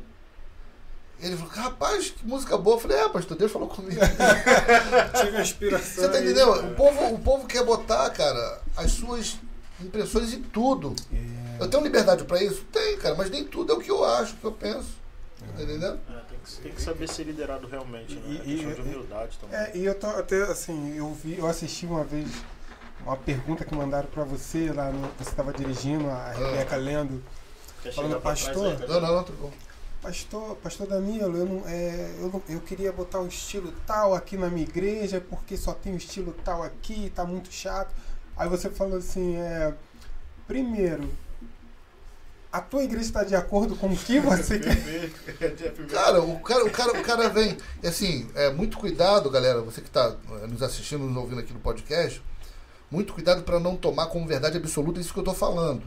Ele 1.21 1.35
falou, 1.35 1.51
rapaz, 1.51 2.11
que 2.11 2.25
música 2.25 2.57
boa. 2.57 2.77
Eu 2.77 2.79
falei, 2.79 2.97
é, 2.97 3.09
pastor, 3.09 3.37
Deus 3.37 3.51
falou 3.51 3.67
comigo. 3.67 3.99
Tive 5.19 5.41
inspiração. 5.41 6.03
Você 6.03 6.09
tá 6.09 6.19
entendendo? 6.19 6.51
O 6.51 6.75
povo, 6.75 7.13
o 7.13 7.19
povo 7.19 7.45
quer 7.45 7.63
botar, 7.63 8.09
cara, 8.11 8.61
as 8.77 8.91
suas 8.93 9.37
impressões 9.81 10.33
em 10.33 10.41
tudo. 10.41 10.95
É. 11.11 11.63
Eu 11.63 11.69
tenho 11.69 11.83
liberdade 11.83 12.23
para 12.23 12.41
isso? 12.41 12.63
Tem, 12.71 12.97
cara, 12.97 13.15
mas 13.15 13.29
nem 13.29 13.43
tudo 13.43 13.73
é 13.73 13.75
o 13.75 13.79
que 13.79 13.91
eu 13.91 14.03
acho, 14.05 14.33
o 14.33 14.37
que 14.37 14.45
eu 14.45 14.51
penso. 14.53 14.97
É. 15.41 15.57
Tá 15.57 15.63
entendendo? 15.63 15.99
É, 16.09 16.13
tem, 16.29 16.39
que, 16.39 16.61
tem, 16.61 16.71
que, 16.71 16.81
saber 16.81 17.09
ser 17.09 17.23
liderado 17.23 17.67
realmente, 17.67 18.15
né? 18.15 18.41
E, 18.45 18.65
é 18.65 18.73
de 18.73 18.81
humildade 18.81 19.37
também. 19.39 19.57
É, 19.57 19.71
e 19.75 19.85
eu 19.85 19.95
tô 19.95 20.07
até 20.07 20.43
assim, 20.43 20.95
eu 20.95 21.13
vi, 21.13 21.37
eu 21.37 21.47
assisti 21.47 21.85
uma 21.85 22.05
vez 22.05 22.29
uma 23.05 23.17
pergunta 23.17 23.65
que 23.65 23.75
mandaram 23.75 24.07
para 24.07 24.23
você 24.23 24.71
lá 24.71 24.91
no. 24.91 25.01
Você 25.17 25.29
estava 25.29 25.53
dirigindo, 25.53 26.07
a 26.09 26.13
ah. 26.13 26.31
Rebeca 26.31 26.75
lendo 26.75 27.23
Quer 27.81 27.93
falando, 27.93 28.21
pastor. 28.21 28.79
Não, 28.87 29.01
não, 29.01 29.15
não, 29.15 29.23
tudo 29.23 29.41
bom. 29.41 29.51
Pastor, 30.01 30.55
pastor 30.57 30.87
Danilo, 30.87 31.37
eu, 31.37 31.45
não, 31.45 31.67
é, 31.67 32.15
eu, 32.19 32.29
não, 32.29 32.41
eu 32.47 32.61
queria 32.61 32.91
botar 32.91 33.19
um 33.19 33.27
estilo 33.27 33.73
tal 33.85 34.15
aqui 34.15 34.37
na 34.37 34.49
minha 34.49 34.65
igreja, 34.65 35.19
porque 35.19 35.57
só 35.57 35.73
tem 35.73 35.93
um 35.93 35.97
estilo 35.97 36.33
tal 36.43 36.63
aqui, 36.63 37.11
tá 37.13 37.25
muito 37.25 37.51
chato. 37.51 37.93
Aí 38.37 38.47
você 38.47 38.69
falou 38.69 38.97
assim, 38.97 39.35
é, 39.35 39.73
primeiro, 40.47 41.09
a 42.51 42.61
tua 42.61 42.83
igreja 42.83 43.05
está 43.05 43.23
de 43.25 43.35
acordo 43.35 43.75
com 43.75 43.87
o 43.87 43.97
que 43.97 44.19
você 44.21 44.59
quer? 44.59 45.11
cara, 45.91 46.21
o 46.21 46.39
cara, 46.39 46.65
o 46.65 46.71
cara, 46.71 46.99
o 46.99 47.03
cara 47.03 47.29
vem. 47.29 47.57
Assim, 47.83 48.29
é, 48.35 48.49
muito 48.51 48.77
cuidado, 48.77 49.29
galera, 49.29 49.61
você 49.61 49.81
que 49.81 49.87
está 49.87 50.15
é, 50.41 50.47
nos 50.47 50.63
assistindo, 50.63 51.03
nos 51.03 51.17
ouvindo 51.17 51.41
aqui 51.41 51.53
no 51.53 51.59
podcast, 51.59 52.23
muito 52.89 53.13
cuidado 53.13 53.43
para 53.43 53.59
não 53.59 53.75
tomar 53.75 54.07
como 54.07 54.25
verdade 54.25 54.57
absoluta 54.57 54.99
isso 54.99 55.11
que 55.11 55.19
eu 55.19 55.23
estou 55.23 55.35
falando. 55.35 55.83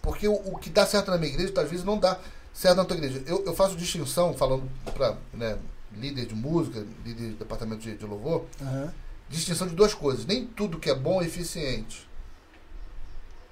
Porque 0.00 0.26
o, 0.26 0.34
o, 0.34 0.58
que 0.58 0.70
dá 0.70 0.84
certo 0.86 1.10
na 1.10 1.18
minha 1.18 1.32
igreja, 1.32 1.52
às 1.56 1.70
vezes 1.70 1.84
não 1.84 1.98
dá 1.98 2.18
certo 2.52 2.76
na 2.76 2.84
tua 2.84 2.96
igreja. 2.96 3.22
Eu, 3.26 3.44
eu 3.44 3.54
faço 3.54 3.76
distinção, 3.76 4.34
falando 4.34 4.68
para 4.92 5.16
né, 5.32 5.58
líder 5.92 6.26
de 6.26 6.34
música, 6.34 6.84
líder 7.04 7.30
de 7.30 7.34
departamento 7.34 7.82
de, 7.82 7.96
de 7.96 8.04
louvor, 8.04 8.46
uhum. 8.60 8.90
distinção 9.28 9.66
de 9.68 9.74
duas 9.74 9.94
coisas. 9.94 10.26
Nem 10.26 10.46
tudo 10.46 10.78
que 10.78 10.90
é 10.90 10.94
bom 10.94 11.22
é 11.22 11.26
eficiente. 11.26 12.08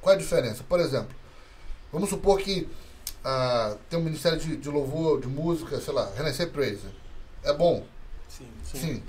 Qual 0.00 0.12
é 0.12 0.16
a 0.16 0.18
diferença? 0.18 0.64
Por 0.64 0.80
exemplo, 0.80 1.14
vamos 1.92 2.08
supor 2.08 2.38
que 2.38 2.68
ah, 3.24 3.76
tem 3.88 3.98
um 3.98 4.02
ministério 4.02 4.38
de, 4.38 4.56
de, 4.56 4.68
louvor, 4.68 5.20
de 5.20 5.28
música, 5.28 5.80
sei 5.80 5.92
lá, 5.92 6.10
Renascer 6.16 6.50
Praise. 6.50 6.86
É 7.42 7.52
bom? 7.52 7.84
Sim. 8.28 8.48
Sim. 8.64 8.78
sim. 8.78 9.02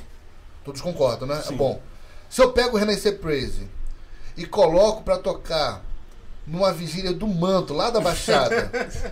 Todos 0.63 0.81
concordam, 0.81 1.27
né? 1.27 1.39
É 1.39 1.41
sim. 1.41 1.53
É 1.53 1.57
bom. 1.57 1.81
Se 2.29 2.41
eu 2.41 2.51
pego 2.51 2.75
o 2.75 2.79
Renascer 2.79 3.19
Praise 3.19 3.67
e 4.35 4.45
coloco 4.45 5.03
para 5.03 5.17
tocar 5.17 5.83
numa 6.45 6.71
vigília 6.71 7.13
do 7.13 7.27
manto, 7.27 7.73
lá 7.73 7.89
da 7.89 7.99
Baixada, 7.99 8.71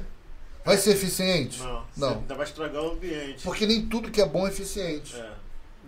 vai 0.66 0.78
ser 0.78 0.92
eficiente? 0.92 1.62
Não. 1.62 1.84
Não. 1.98 2.14
Ainda 2.20 2.36
vai 2.36 2.46
estragar 2.46 2.84
o 2.84 2.92
ambiente. 2.92 3.44
Porque 3.44 3.66
nem 3.66 3.86
tudo 3.88 4.12
que 4.12 4.22
é 4.22 4.26
bom 4.26 4.48
é 4.48 4.50
eficiente. 4.50 5.16
É. 5.16 5.32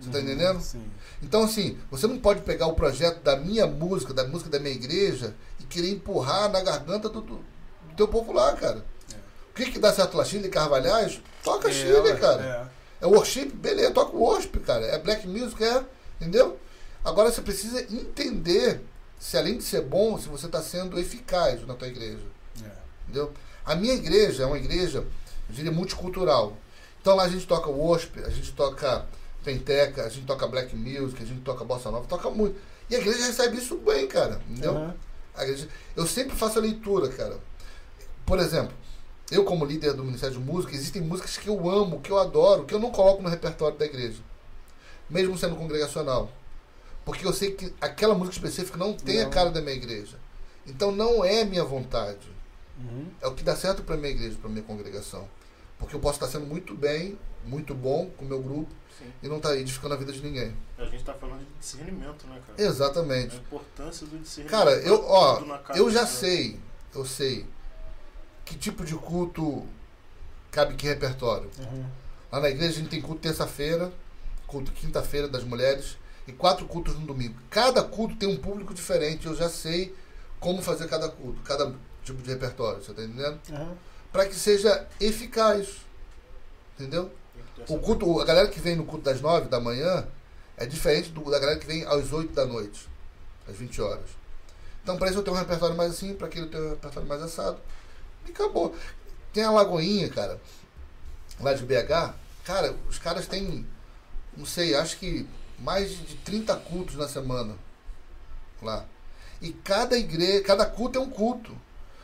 Você 0.00 0.08
está 0.08 0.20
entendendo? 0.20 0.60
Sim. 0.60 0.82
Então, 1.22 1.44
assim, 1.44 1.78
você 1.90 2.06
não 2.08 2.18
pode 2.18 2.40
pegar 2.40 2.66
o 2.66 2.74
projeto 2.74 3.22
da 3.22 3.36
minha 3.36 3.66
música, 3.66 4.12
da 4.12 4.26
música 4.26 4.50
da 4.50 4.58
minha 4.58 4.74
igreja, 4.74 5.34
e 5.60 5.64
querer 5.64 5.90
empurrar 5.90 6.50
na 6.50 6.60
garganta 6.60 7.08
do, 7.08 7.20
do, 7.20 7.36
do 7.36 7.96
teu 7.96 8.08
povo 8.08 8.32
lá, 8.32 8.52
cara. 8.54 8.84
É. 9.12 9.16
O 9.50 9.54
que, 9.54 9.70
que 9.70 9.78
dá 9.78 9.92
certo 9.92 10.16
lá? 10.16 10.24
Chile 10.24 10.48
Carvalhais? 10.48 11.20
Toca 11.44 11.68
é, 11.68 11.72
Chile, 11.72 12.16
cara. 12.16 12.70
É. 13.00 13.04
é 13.04 13.06
worship, 13.06 13.50
beleza, 13.50 13.92
toca 13.92 14.16
worship, 14.16 14.58
cara. 14.60 14.84
É 14.86 14.98
black 14.98 15.26
music, 15.28 15.62
é. 15.62 15.84
Entendeu? 16.20 16.58
Agora 17.04 17.30
você 17.30 17.40
precisa 17.40 17.80
entender 17.82 18.80
se 19.22 19.36
além 19.36 19.56
de 19.56 19.62
ser 19.62 19.82
bom, 19.82 20.18
se 20.18 20.28
você 20.28 20.46
está 20.46 20.60
sendo 20.60 20.98
eficaz 20.98 21.64
na 21.64 21.74
tua 21.74 21.86
igreja. 21.86 22.24
É. 22.60 22.70
Entendeu? 23.04 23.32
A 23.64 23.76
minha 23.76 23.94
igreja 23.94 24.42
é 24.42 24.46
uma 24.46 24.58
igreja, 24.58 24.98
eu 24.98 25.06
diria, 25.54 25.70
multicultural. 25.70 26.56
Então 27.00 27.14
lá 27.14 27.22
a 27.22 27.28
gente 27.28 27.46
toca 27.46 27.70
worship, 27.70 28.18
a 28.24 28.30
gente 28.30 28.52
toca 28.52 29.06
penteca, 29.44 30.04
a 30.04 30.08
gente 30.08 30.26
toca 30.26 30.46
black 30.48 30.74
music, 30.74 31.22
a 31.22 31.26
gente 31.26 31.40
toca 31.42 31.64
bossa 31.64 31.88
nova, 31.88 32.04
toca 32.08 32.28
muito. 32.30 32.58
E 32.90 32.96
a 32.96 32.98
igreja 32.98 33.24
recebe 33.26 33.58
isso 33.58 33.76
bem, 33.78 34.08
cara. 34.08 34.40
Entendeu? 34.50 34.72
A 35.36 35.44
igreja- 35.44 35.68
eu 35.94 36.04
sempre 36.04 36.34
faço 36.36 36.58
a 36.58 36.62
leitura, 36.62 37.08
cara. 37.08 37.38
Por 38.26 38.40
exemplo, 38.40 38.72
eu 39.30 39.44
como 39.44 39.64
líder 39.64 39.92
do 39.94 40.02
Ministério 40.04 40.36
de 40.36 40.42
Música, 40.42 40.74
existem 40.74 41.00
músicas 41.00 41.36
que 41.36 41.46
eu 41.48 41.70
amo, 41.70 42.00
que 42.00 42.10
eu 42.10 42.18
adoro, 42.18 42.64
que 42.64 42.74
eu 42.74 42.80
não 42.80 42.90
coloco 42.90 43.22
no 43.22 43.28
repertório 43.28 43.78
da 43.78 43.84
igreja. 43.86 44.18
Mesmo 45.08 45.38
sendo 45.38 45.54
congregacional. 45.54 46.28
Porque 47.04 47.26
eu 47.26 47.32
sei 47.32 47.52
que 47.52 47.74
aquela 47.80 48.14
música 48.14 48.36
específica 48.36 48.76
não 48.78 48.94
tem 48.94 49.20
a 49.20 49.24
Não. 49.24 49.30
cara 49.30 49.50
da 49.50 49.60
minha 49.60 49.74
igreja. 49.74 50.18
Então 50.66 50.92
não 50.92 51.24
é 51.24 51.44
minha 51.44 51.64
vontade. 51.64 52.30
Uhum. 52.78 53.06
É 53.20 53.26
o 53.26 53.34
que 53.34 53.42
dá 53.42 53.56
certo 53.56 53.82
para 53.82 53.96
minha 53.96 54.10
igreja, 54.12 54.36
para 54.40 54.48
minha 54.48 54.62
congregação. 54.62 55.28
Porque 55.78 55.96
eu 55.96 56.00
posso 56.00 56.14
estar 56.16 56.28
sendo 56.28 56.46
muito 56.46 56.74
bem, 56.74 57.18
muito 57.44 57.74
bom 57.74 58.08
com 58.16 58.24
o 58.24 58.28
meu 58.28 58.40
grupo 58.40 58.72
Sim. 58.98 59.12
e 59.22 59.28
não 59.28 59.38
estar 59.38 59.56
edificando 59.56 59.94
a 59.94 59.96
vida 59.96 60.12
de 60.12 60.22
ninguém. 60.22 60.54
A 60.78 60.84
gente 60.84 61.02
tá 61.02 61.12
falando 61.14 61.40
de 61.40 61.58
discernimento, 61.58 62.24
né, 62.28 62.40
cara? 62.46 62.62
A 62.62 62.62
Exatamente. 62.62 63.36
importância 63.36 64.06
do 64.06 64.18
discernimento. 64.18 64.50
Cara, 64.56 64.70
eu, 64.76 65.04
ó, 65.04 65.42
eu 65.74 65.90
já 65.90 66.06
sei, 66.06 66.58
eu 66.94 67.04
sei 67.04 67.46
que 68.44 68.56
tipo 68.56 68.84
de 68.84 68.94
culto 68.94 69.66
cabe 70.52 70.74
que 70.74 70.86
repertório. 70.86 71.50
Uhum. 71.58 71.84
Lá 72.30 72.40
na 72.40 72.48
igreja 72.50 72.74
a 72.74 72.76
gente 72.78 72.88
tem 72.90 73.00
culto 73.00 73.20
terça-feira, 73.20 73.92
culto 74.46 74.70
quinta-feira 74.72 75.26
das 75.26 75.42
mulheres 75.42 75.96
e 76.26 76.32
quatro 76.32 76.66
cultos 76.66 76.94
no 76.98 77.06
domingo. 77.06 77.34
Cada 77.50 77.82
culto 77.82 78.16
tem 78.16 78.28
um 78.28 78.36
público 78.36 78.72
diferente, 78.72 79.26
eu 79.26 79.34
já 79.34 79.48
sei 79.48 79.94
como 80.38 80.62
fazer 80.62 80.88
cada 80.88 81.08
culto, 81.08 81.40
cada 81.42 81.72
tipo 82.02 82.20
de 82.22 82.30
repertório, 82.30 82.82
você 82.82 82.92
tá 82.92 83.02
entendendo? 83.02 83.40
Uhum. 83.50 83.74
Para 84.10 84.26
que 84.26 84.34
seja 84.34 84.86
eficaz. 85.00 85.82
Entendeu? 86.78 87.10
O 87.68 87.78
culto, 87.78 88.20
a 88.20 88.24
galera 88.24 88.48
que 88.48 88.60
vem 88.60 88.76
no 88.76 88.84
culto 88.84 89.04
das 89.04 89.20
nove 89.20 89.48
da 89.48 89.60
manhã 89.60 90.06
é 90.56 90.66
diferente 90.66 91.10
do, 91.10 91.30
da 91.30 91.38
galera 91.38 91.58
que 91.58 91.66
vem 91.66 91.84
às 91.84 92.12
8 92.12 92.32
da 92.32 92.44
noite, 92.44 92.88
às 93.48 93.56
20 93.56 93.80
horas. 93.80 94.10
Então, 94.82 94.96
para 94.96 95.08
isso 95.08 95.18
eu 95.18 95.22
tenho 95.22 95.36
um 95.36 95.38
repertório 95.38 95.76
mais 95.76 95.92
assim, 95.92 96.14
para 96.14 96.26
aquele 96.26 96.46
eu 96.46 96.50
tenho 96.50 96.66
um 96.66 96.70
repertório 96.70 97.08
mais 97.08 97.22
assado. 97.22 97.60
E 98.26 98.30
acabou. 98.30 98.74
Tem 99.32 99.44
a 99.44 99.50
Lagoinha, 99.50 100.08
cara, 100.08 100.40
lá 101.40 101.54
de 101.54 101.64
BH. 101.64 102.14
Cara, 102.44 102.74
os 102.88 102.98
caras 102.98 103.26
têm, 103.26 103.66
não 104.36 104.44
sei, 104.44 104.74
acho 104.74 104.98
que 104.98 105.26
mais 105.62 105.90
de 105.90 106.16
30 106.16 106.54
cultos 106.56 106.96
na 106.96 107.08
semana 107.08 107.54
lá. 108.60 108.84
E 109.40 109.52
cada 109.52 109.96
igreja, 109.98 110.42
cada 110.42 110.66
culto 110.66 110.98
é 110.98 111.02
um 111.02 111.10
culto. 111.10 111.56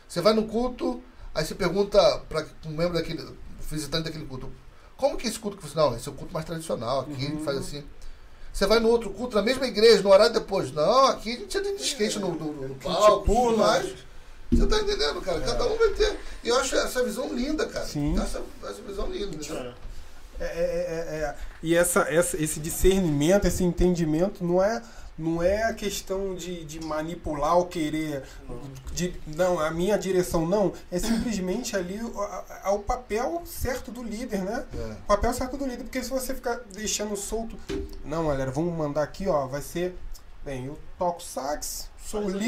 Você 0.07 0.21
vai 0.21 0.33
no 0.33 0.43
culto, 0.45 1.01
aí 1.33 1.45
você 1.45 1.55
pergunta 1.55 1.99
para 2.27 2.45
um 2.65 2.71
membro 2.71 2.93
daquele, 2.93 3.23
visitante 3.69 4.03
daquele 4.05 4.25
culto, 4.25 4.51
como 4.97 5.15
que 5.15 5.27
é 5.27 5.29
esse 5.29 5.39
culto 5.39 5.57
que 5.57 5.67
você. 5.67 5.75
Não, 5.77 5.95
esse 5.95 6.07
é 6.07 6.11
o 6.11 6.15
culto 6.15 6.33
mais 6.33 6.45
tradicional, 6.45 7.01
aqui 7.01 7.25
Uhum. 7.27 7.43
faz 7.45 7.57
assim. 7.59 7.83
Você 8.51 8.65
vai 8.65 8.79
no 8.79 8.89
outro 8.89 9.11
culto, 9.11 9.35
na 9.35 9.41
mesma 9.43 9.67
igreja, 9.67 10.01
no 10.01 10.09
horário 10.09 10.33
depois. 10.33 10.71
Não, 10.73 11.05
aqui 11.05 11.33
a 11.33 11.39
gente 11.39 11.61
tem 11.61 11.75
skate 11.75 12.19
no, 12.19 12.33
no, 12.33 12.67
no 12.69 12.75
palco, 12.75 13.25
pula. 13.25 13.51
tudo 13.51 13.57
mais. 13.59 13.95
Você 14.51 14.65
tá 14.65 14.79
entendendo, 14.79 15.21
cara? 15.21 15.39
Cada 15.41 15.65
um 15.67 15.77
vai 15.77 15.89
ter. 15.89 16.19
E 16.43 16.49
eu 16.49 16.59
acho 16.59 16.75
essa 16.75 17.03
visão 17.03 17.31
linda, 17.31 17.67
cara. 17.67 17.85
Sim. 17.85 18.19
Essa, 18.19 18.41
essa 18.63 18.81
visão 18.81 19.05
linda. 19.11 19.35
entendeu? 19.37 19.73
É. 20.39 20.45
É, 20.45 20.47
é, 20.47 21.15
é, 21.17 21.19
é. 21.23 21.35
E 21.61 21.75
essa, 21.75 22.01
essa, 22.01 22.41
esse 22.41 22.59
discernimento, 22.59 23.45
esse 23.45 23.63
entendimento 23.63 24.43
não 24.43 24.63
é, 24.63 24.81
não 25.17 25.43
é 25.43 25.63
a 25.63 25.73
questão 25.73 26.33
de, 26.33 26.63
de 26.63 26.79
manipular 26.79 27.57
ou 27.57 27.65
querer. 27.65 28.23
De, 28.93 29.13
não, 29.35 29.59
a 29.59 29.69
minha 29.69 29.97
direção 29.97 30.45
não. 30.47 30.71
É 30.89 30.97
simplesmente 30.97 31.75
ali 31.75 32.01
o, 32.01 32.21
a- 32.21 32.61
a- 32.63 32.71
o 32.71 32.79
papel 32.79 33.41
certo 33.45 33.91
do 33.91 34.01
líder, 34.01 34.41
né? 34.43 34.63
É. 34.73 34.91
O 34.93 35.07
papel 35.07 35.33
certo 35.33 35.57
do 35.57 35.65
líder. 35.65 35.83
Porque 35.83 36.01
se 36.01 36.09
você 36.09 36.33
ficar 36.33 36.61
deixando 36.73 37.15
solto. 37.17 37.57
Não, 38.05 38.27
galera, 38.27 38.49
vamos 38.51 38.73
mandar 38.77 39.03
aqui, 39.03 39.27
ó. 39.27 39.45
Vai 39.47 39.61
ser. 39.61 39.95
Bem, 40.45 40.67
eu 40.67 40.79
toco 40.97 41.21
sax, 41.21 41.89
sou 42.01 42.21
o 42.21 42.31
Faz 42.31 42.35
aí. 42.35 42.41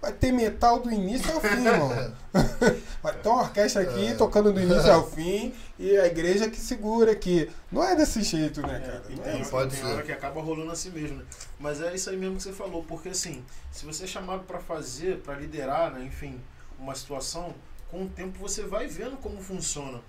Vai 0.00 0.12
ter 0.12 0.30
metal 0.30 0.78
do 0.80 0.92
início 0.92 1.32
ao 1.34 1.40
fim, 1.40 1.66
irmão. 1.66 1.90
Vai 3.02 3.14
ter 3.14 3.28
uma 3.28 3.42
orquestra 3.42 3.82
aqui 3.82 4.06
É. 4.08 4.14
tocando 4.14 4.52
do 4.52 4.60
início 4.60 4.92
ao 4.92 5.08
fim 5.10 5.52
e 5.78 5.96
a 5.96 6.06
igreja 6.06 6.48
que 6.50 6.58
segura 6.60 7.12
aqui. 7.12 7.50
Não 7.72 7.82
é 7.82 7.96
desse 7.96 8.22
jeito, 8.22 8.60
né, 8.62 8.76
É, 8.76 8.86
cara? 8.86 9.02
e 9.08 9.14
Não 9.16 9.22
tem, 9.24 9.40
é 9.40 9.44
pode 9.46 9.70
tem 9.70 9.80
ser. 9.80 9.86
hora 9.86 10.02
que 10.02 10.12
acaba 10.12 10.40
rolando 10.42 10.70
assim 10.70 10.90
mesmo, 10.90 11.18
né? 11.18 11.24
Mas 11.58 11.80
é 11.80 11.94
isso 11.94 12.10
aí 12.10 12.16
mesmo 12.16 12.36
que 12.36 12.42
você 12.42 12.52
falou, 12.52 12.84
porque 12.84 13.08
assim, 13.08 13.42
se 13.72 13.84
você 13.86 14.04
é 14.04 14.06
chamado 14.06 14.44
para 14.44 14.58
fazer, 14.58 15.18
para 15.22 15.34
liderar, 15.34 15.90
né, 15.92 16.04
enfim, 16.04 16.40
uma 16.78 16.94
situação, 16.94 17.54
com 17.90 18.02
o 18.04 18.08
tempo 18.08 18.38
você 18.38 18.62
vai 18.62 18.86
vendo 18.86 19.16
como 19.16 19.40
funciona. 19.40 20.00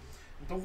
Então, 0.42 0.62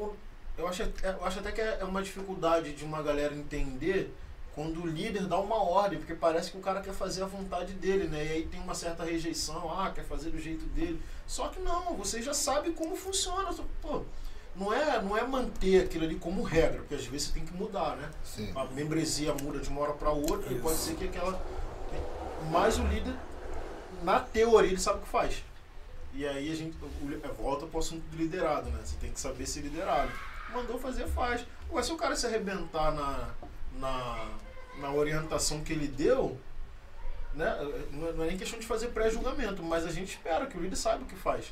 eu 0.59 0.67
acho, 0.69 0.83
eu 0.83 1.25
acho 1.25 1.39
até 1.39 1.53
que 1.53 1.61
é 1.61 1.85
uma 1.85 2.03
dificuldade 2.03 2.73
de 2.75 2.85
uma 2.85 3.03
galera 3.03 3.35
entender 3.35 4.13
quando 4.55 4.83
o 4.83 4.87
líder 4.87 5.27
dá 5.27 5.39
uma 5.39 5.57
ordem, 5.63 5.99
porque 5.99 6.15
parece 6.15 6.51
que 6.51 6.59
o 6.59 6.61
cara 6.61 6.81
quer 6.83 6.93
fazer 6.93 7.23
a 7.23 7.27
vontade 7.27 7.73
dele, 7.73 8.05
né? 8.09 8.25
E 8.25 8.29
aí 8.33 8.47
tem 8.47 8.61
uma 8.61 8.75
certa 8.75 9.03
rejeição, 9.05 9.71
ah, 9.71 9.91
quer 9.91 10.05
fazer 10.05 10.31
do 10.31 10.39
jeito 10.39 10.65
dele. 10.67 11.01
Só 11.27 11.49
que 11.49 11.59
não, 11.61 11.97
você 11.97 12.21
já 12.21 12.35
sabe 12.35 12.73
como 12.73 12.95
funciona. 12.95 13.51
Pô, 13.81 14.03
não 14.55 14.71
é, 14.73 15.01
não 15.01 15.17
é 15.17 15.27
manter 15.27 15.85
aquilo 15.85 16.05
ali 16.05 16.17
como 16.17 16.43
regra, 16.43 16.81
porque 16.81 16.95
às 16.95 17.07
vezes 17.07 17.29
você 17.29 17.33
tem 17.33 17.47
que 17.47 17.55
mudar, 17.55 17.97
né? 17.97 18.11
Sim. 18.23 18.53
a 18.55 18.65
membresia 18.67 19.33
muda 19.43 19.59
de 19.59 19.69
uma 19.71 19.81
hora 19.81 19.95
para 19.95 20.11
outra 20.11 20.51
e 20.51 20.55
Isso. 20.55 20.63
pode 20.63 20.77
ser 20.77 20.95
que 20.97 21.05
aquela. 21.05 21.43
Mas 22.51 22.79
o 22.79 22.83
líder, 22.87 23.15
na 24.03 24.21
teoria, 24.21 24.69
ele 24.71 24.81
sabe 24.81 24.99
o 24.99 25.03
que 25.03 25.09
faz. 25.09 25.43
E 26.13 26.27
aí 26.27 26.53
a 26.53 26.55
gente 26.55 26.77
o- 26.83 27.43
volta 27.43 27.67
pro 27.67 27.79
assunto 27.79 28.03
do 28.11 28.17
liderado, 28.19 28.69
né? 28.69 28.81
Você 28.85 28.97
tem 29.01 29.11
que 29.11 29.19
saber 29.19 29.47
ser 29.47 29.61
liderado. 29.63 30.11
Mandou 30.53 30.79
fazer, 30.79 31.07
faz. 31.09 31.47
Agora, 31.71 31.83
se 31.83 31.93
o 31.93 31.97
cara 31.97 32.15
se 32.15 32.27
arrebentar 32.27 32.93
na, 32.93 33.31
na, 33.79 34.29
na 34.79 34.93
orientação 34.93 35.63
que 35.63 35.73
ele 35.73 35.87
deu, 35.89 36.39
né? 37.35 37.57
Não 37.93 38.09
é- 38.09 38.13
não 38.13 38.25
é 38.25 38.27
nem 38.29 38.37
questão 38.37 38.59
de 38.59 38.67
fazer 38.67 38.89
pré-julgamento, 38.89 39.63
mas 39.63 39.85
a 39.87 39.91
gente 39.91 40.11
espera 40.11 40.47
que 40.47 40.57
o 40.57 40.61
líder 40.61 40.77
saiba 40.77 41.03
o 41.05 41.07
que 41.07 41.17
faz. 41.17 41.47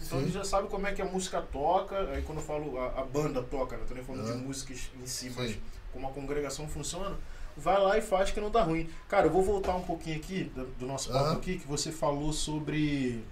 Então 0.00 0.18
Sim. 0.18 0.24
ele 0.24 0.32
já 0.32 0.44
sabe 0.44 0.68
como 0.68 0.86
é 0.86 0.92
que 0.92 1.00
a 1.00 1.04
música 1.04 1.40
toca, 1.40 1.96
aí 2.10 2.22
quando 2.22 2.38
eu 2.38 2.44
falo 2.44 2.78
a, 2.78 3.00
a 3.00 3.04
banda 3.04 3.42
toca, 3.42 3.76
né? 3.76 3.84
Tô 3.86 3.94
nem 3.94 4.04
falando 4.04 4.28
Ah. 4.28 4.32
de 4.32 4.38
músicas 4.38 4.90
em 5.00 5.06
si, 5.06 5.32
mas 5.36 5.52
Sim. 5.52 5.60
como 5.92 6.08
a 6.08 6.10
congregação 6.12 6.68
funciona, 6.68 7.16
vai 7.56 7.80
lá 7.80 7.96
e 7.96 8.02
faz 8.02 8.30
que 8.32 8.40
não 8.40 8.50
dá 8.50 8.62
ruim. 8.62 8.90
Cara, 9.08 9.26
eu 9.26 9.30
vou 9.30 9.42
voltar 9.42 9.74
um 9.76 9.82
pouquinho 9.84 10.16
aqui 10.16 10.44
do, 10.44 10.66
do 10.66 10.86
nosso 10.86 11.10
papo 11.12 11.24
Aham. 11.26 11.36
aqui, 11.36 11.58
que 11.58 11.66
você 11.66 11.92
falou 11.92 12.32
sobre 12.32 13.24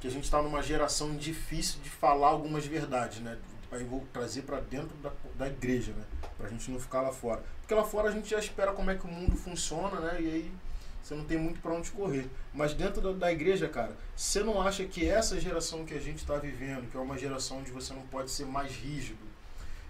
que 0.00 0.06
a 0.06 0.10
gente 0.10 0.24
está 0.24 0.42
numa 0.42 0.62
geração 0.62 1.16
difícil 1.16 1.80
de 1.82 1.88
falar 1.88 2.28
algumas 2.28 2.66
verdades, 2.66 3.20
né? 3.20 3.38
Aí 3.70 3.80
eu 3.80 3.86
vou 3.86 4.04
trazer 4.12 4.42
para 4.42 4.60
dentro 4.60 4.94
da, 4.98 5.10
da 5.36 5.46
igreja, 5.46 5.92
né? 5.92 6.04
Pra 6.42 6.50
gente 6.50 6.70
não 6.72 6.80
ficar 6.80 7.02
lá 7.02 7.12
fora. 7.12 7.40
Porque 7.60 7.72
lá 7.72 7.84
fora 7.84 8.08
a 8.08 8.12
gente 8.12 8.28
já 8.28 8.38
espera 8.38 8.72
como 8.72 8.90
é 8.90 8.96
que 8.96 9.04
o 9.04 9.08
mundo 9.08 9.36
funciona, 9.36 10.00
né? 10.00 10.20
E 10.20 10.26
aí 10.26 10.52
você 11.00 11.14
não 11.14 11.24
tem 11.24 11.38
muito 11.38 11.60
para 11.60 11.72
onde 11.72 11.90
correr. 11.92 12.28
Mas 12.52 12.74
dentro 12.74 13.00
da, 13.00 13.12
da 13.12 13.32
igreja, 13.32 13.68
cara, 13.68 13.96
você 14.16 14.42
não 14.42 14.60
acha 14.60 14.84
que 14.84 15.08
essa 15.08 15.40
geração 15.40 15.84
que 15.84 15.94
a 15.94 16.00
gente 16.00 16.18
está 16.18 16.36
vivendo, 16.36 16.90
que 16.90 16.96
é 16.96 17.00
uma 17.00 17.16
geração 17.16 17.58
onde 17.58 17.70
você 17.70 17.94
não 17.94 18.02
pode 18.02 18.30
ser 18.32 18.44
mais 18.44 18.72
rígido, 18.72 19.20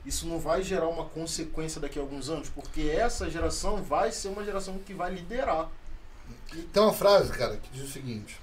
isso 0.05 0.27
não 0.27 0.39
vai 0.39 0.63
gerar 0.63 0.89
uma 0.89 1.07
consequência 1.07 1.81
daqui 1.81 1.99
a 1.99 2.03
alguns 2.03 2.29
anos? 2.29 2.51
Porque 2.51 2.83
essa 2.83 3.31
geração 3.31 3.83
vai 3.83 4.13
ser 4.13 4.29
uma 4.29 4.45
geração 4.45 4.79
que 4.79 4.93
vai 4.93 5.15
liderar. 5.15 5.71
Tem 6.51 6.83
uma 6.83 6.93
frase, 6.93 7.33
cara, 7.33 7.57
que 7.57 7.71
diz 7.71 7.85
o 7.85 7.93
seguinte. 7.93 8.39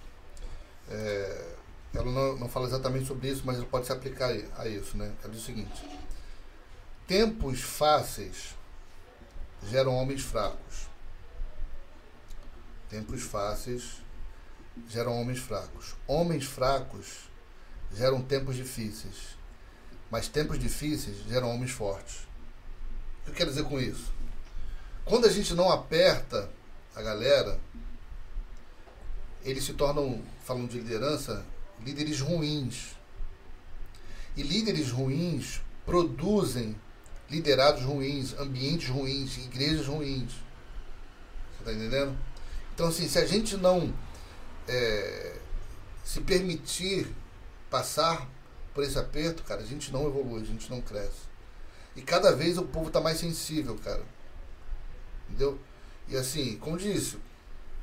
é, 0.90 1.53
ela 1.94 2.11
não, 2.11 2.38
não 2.38 2.49
fala 2.49 2.68
exatamente 2.68 3.07
sobre 3.07 3.30
isso, 3.30 3.41
mas 3.45 3.57
ela 3.57 3.65
pode 3.65 3.86
se 3.86 3.91
aplicar 3.91 4.31
a 4.57 4.68
isso, 4.68 4.95
né? 4.98 5.11
Ela 5.23 5.34
diz 5.34 5.41
o 5.41 5.45
seguinte. 5.45 5.84
Tempos 7.10 7.61
fáceis 7.61 8.56
geram 9.68 9.95
homens 9.95 10.22
fracos. 10.22 10.88
Tempos 12.88 13.23
fáceis 13.23 13.95
geram 14.88 15.19
homens 15.19 15.40
fracos. 15.40 15.95
Homens 16.06 16.45
fracos 16.45 17.27
geram 17.91 18.22
tempos 18.22 18.56
difíceis. 18.56 19.36
Mas 20.11 20.27
tempos 20.27 20.60
difíceis 20.60 21.18
geram 21.27 21.49
homens 21.49 21.72
fortes. 21.72 22.27
O 23.22 23.23
que 23.23 23.31
eu 23.31 23.34
quero 23.34 23.49
dizer 23.49 23.64
com 23.64 23.80
isso? 23.80 24.14
Quando 25.03 25.26
a 25.26 25.31
gente 25.31 25.56
não 25.56 25.72
aperta 25.72 26.48
a 26.95 27.02
galera, 27.02 27.60
eles 29.44 29.64
se 29.64 29.73
tornam, 29.73 30.23
falando 30.44 30.69
de 30.69 30.77
liderança, 30.77 31.44
líderes 31.84 32.19
ruins. 32.19 32.95
E 34.38 34.44
líderes 34.44 34.91
ruins 34.91 35.60
produzem 35.88 36.80
liderados 37.30 37.84
ruins, 37.84 38.34
ambientes 38.39 38.89
ruins, 38.89 39.38
igrejas 39.38 39.88
ruins. 39.88 40.31
Você 40.31 41.60
está 41.60 41.73
entendendo? 41.73 42.18
Então, 42.73 42.88
assim, 42.88 43.07
se 43.07 43.18
a 43.19 43.26
gente 43.26 43.57
não 43.57 43.93
é, 44.68 45.35
se 46.03 46.22
permitir 46.22 47.07
passar 47.69 48.27
por 48.73 48.84
esse 48.84 48.97
aperto, 48.97 49.43
cara, 49.43 49.61
a 49.61 49.65
gente 49.65 49.91
não 49.91 50.07
evolui, 50.07 50.41
a 50.41 50.45
gente 50.45 50.69
não 50.69 50.81
cresce. 50.81 51.27
E 51.95 52.01
cada 52.01 52.31
vez 52.35 52.57
o 52.57 52.64
povo 52.64 52.88
está 52.88 53.01
mais 53.01 53.18
sensível, 53.18 53.77
cara. 53.84 54.03
Entendeu? 55.27 55.60
E 56.07 56.15
assim, 56.18 56.57
como 56.57 56.77
disse, 56.77 57.18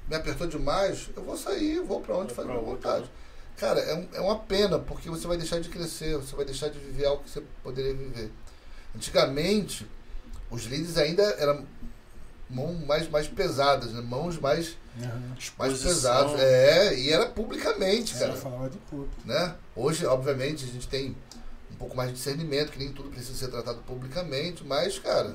me 0.08 0.16
apertou 0.16 0.46
demais, 0.46 1.08
eu 1.16 1.22
vou 1.22 1.36
sair, 1.36 1.80
vou 1.80 2.00
para 2.00 2.16
onde 2.16 2.32
Vai 2.34 2.36
faz 2.44 2.48
pra 2.48 2.56
minha 2.56 2.66
vontade. 2.72 3.10
Cara, 3.56 3.80
é, 3.80 3.94
um- 3.94 4.08
é 4.12 4.20
uma 4.20 4.38
pena, 4.38 4.78
porque 4.78 5.08
você 5.08 5.26
vai 5.26 5.36
deixar 5.36 5.60
de 5.60 5.68
crescer, 5.68 6.16
você 6.16 6.34
vai 6.36 6.44
deixar 6.44 6.68
de 6.68 6.78
viver 6.78 7.06
algo 7.06 7.22
que 7.24 7.30
você 7.30 7.42
poderia 7.62 7.94
viver. 7.94 8.30
Antigamente, 8.96 9.86
os 10.50 10.64
líderes 10.64 10.96
ainda 10.96 11.22
eram 11.22 11.64
mãos 12.48 12.84
mais, 12.86 13.08
mais 13.10 13.28
pesadas, 13.28 13.92
né? 13.92 14.00
mãos 14.00 14.38
mais, 14.38 14.76
mais 14.96 15.38
Exposição. 15.38 15.88
pesadas. 15.90 16.40
É, 16.40 16.98
e 16.98 17.12
era 17.12 17.26
publicamente, 17.26 18.14
Você 18.14 18.20
cara. 18.20 18.34
falava 18.36 18.70
de 18.70 18.78
público. 18.78 19.14
Né? 19.24 19.54
Hoje, 19.74 20.06
obviamente, 20.06 20.64
a 20.64 20.68
gente 20.68 20.88
tem 20.88 21.14
um 21.70 21.76
pouco 21.76 21.94
mais 21.96 22.08
de 22.10 22.16
discernimento, 22.16 22.72
que 22.72 22.78
nem 22.78 22.90
tudo 22.92 23.10
precisa 23.10 23.36
ser 23.36 23.48
tratado 23.48 23.80
publicamente, 23.86 24.64
mas, 24.64 24.98
cara, 24.98 25.34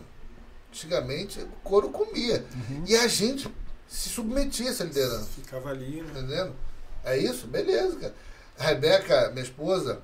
antigamente 0.70 1.40
o 1.40 1.48
couro 1.64 1.90
comia. 1.90 2.44
Uhum. 2.70 2.84
E 2.88 2.96
a 2.96 3.08
gente 3.08 3.48
se 3.88 4.10
submetia 4.10 4.68
a 4.68 4.72
essa 4.72 4.84
liderança. 4.84 5.28
Ficava 5.36 5.70
ali, 5.70 6.02
né? 6.02 6.10
Entendendo? 6.10 6.56
É 7.04 7.18
isso? 7.18 7.46
Beleza, 7.46 7.96
cara. 7.98 8.16
A 8.58 8.64
Rebeca, 8.64 9.30
minha 9.32 9.44
esposa, 9.44 10.02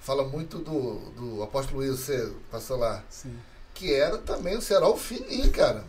fala 0.00 0.24
muito 0.24 0.58
do, 0.58 0.94
do 1.10 1.42
apóstolo 1.42 1.78
Luiz, 1.80 1.98
você 2.00 2.32
passou 2.50 2.78
lá, 2.78 3.02
Sim. 3.10 3.36
que 3.74 3.92
era 3.92 4.18
também 4.18 4.56
o 4.56 4.62
Serol 4.62 4.96
Fininho, 4.96 5.50
cara. 5.50 5.84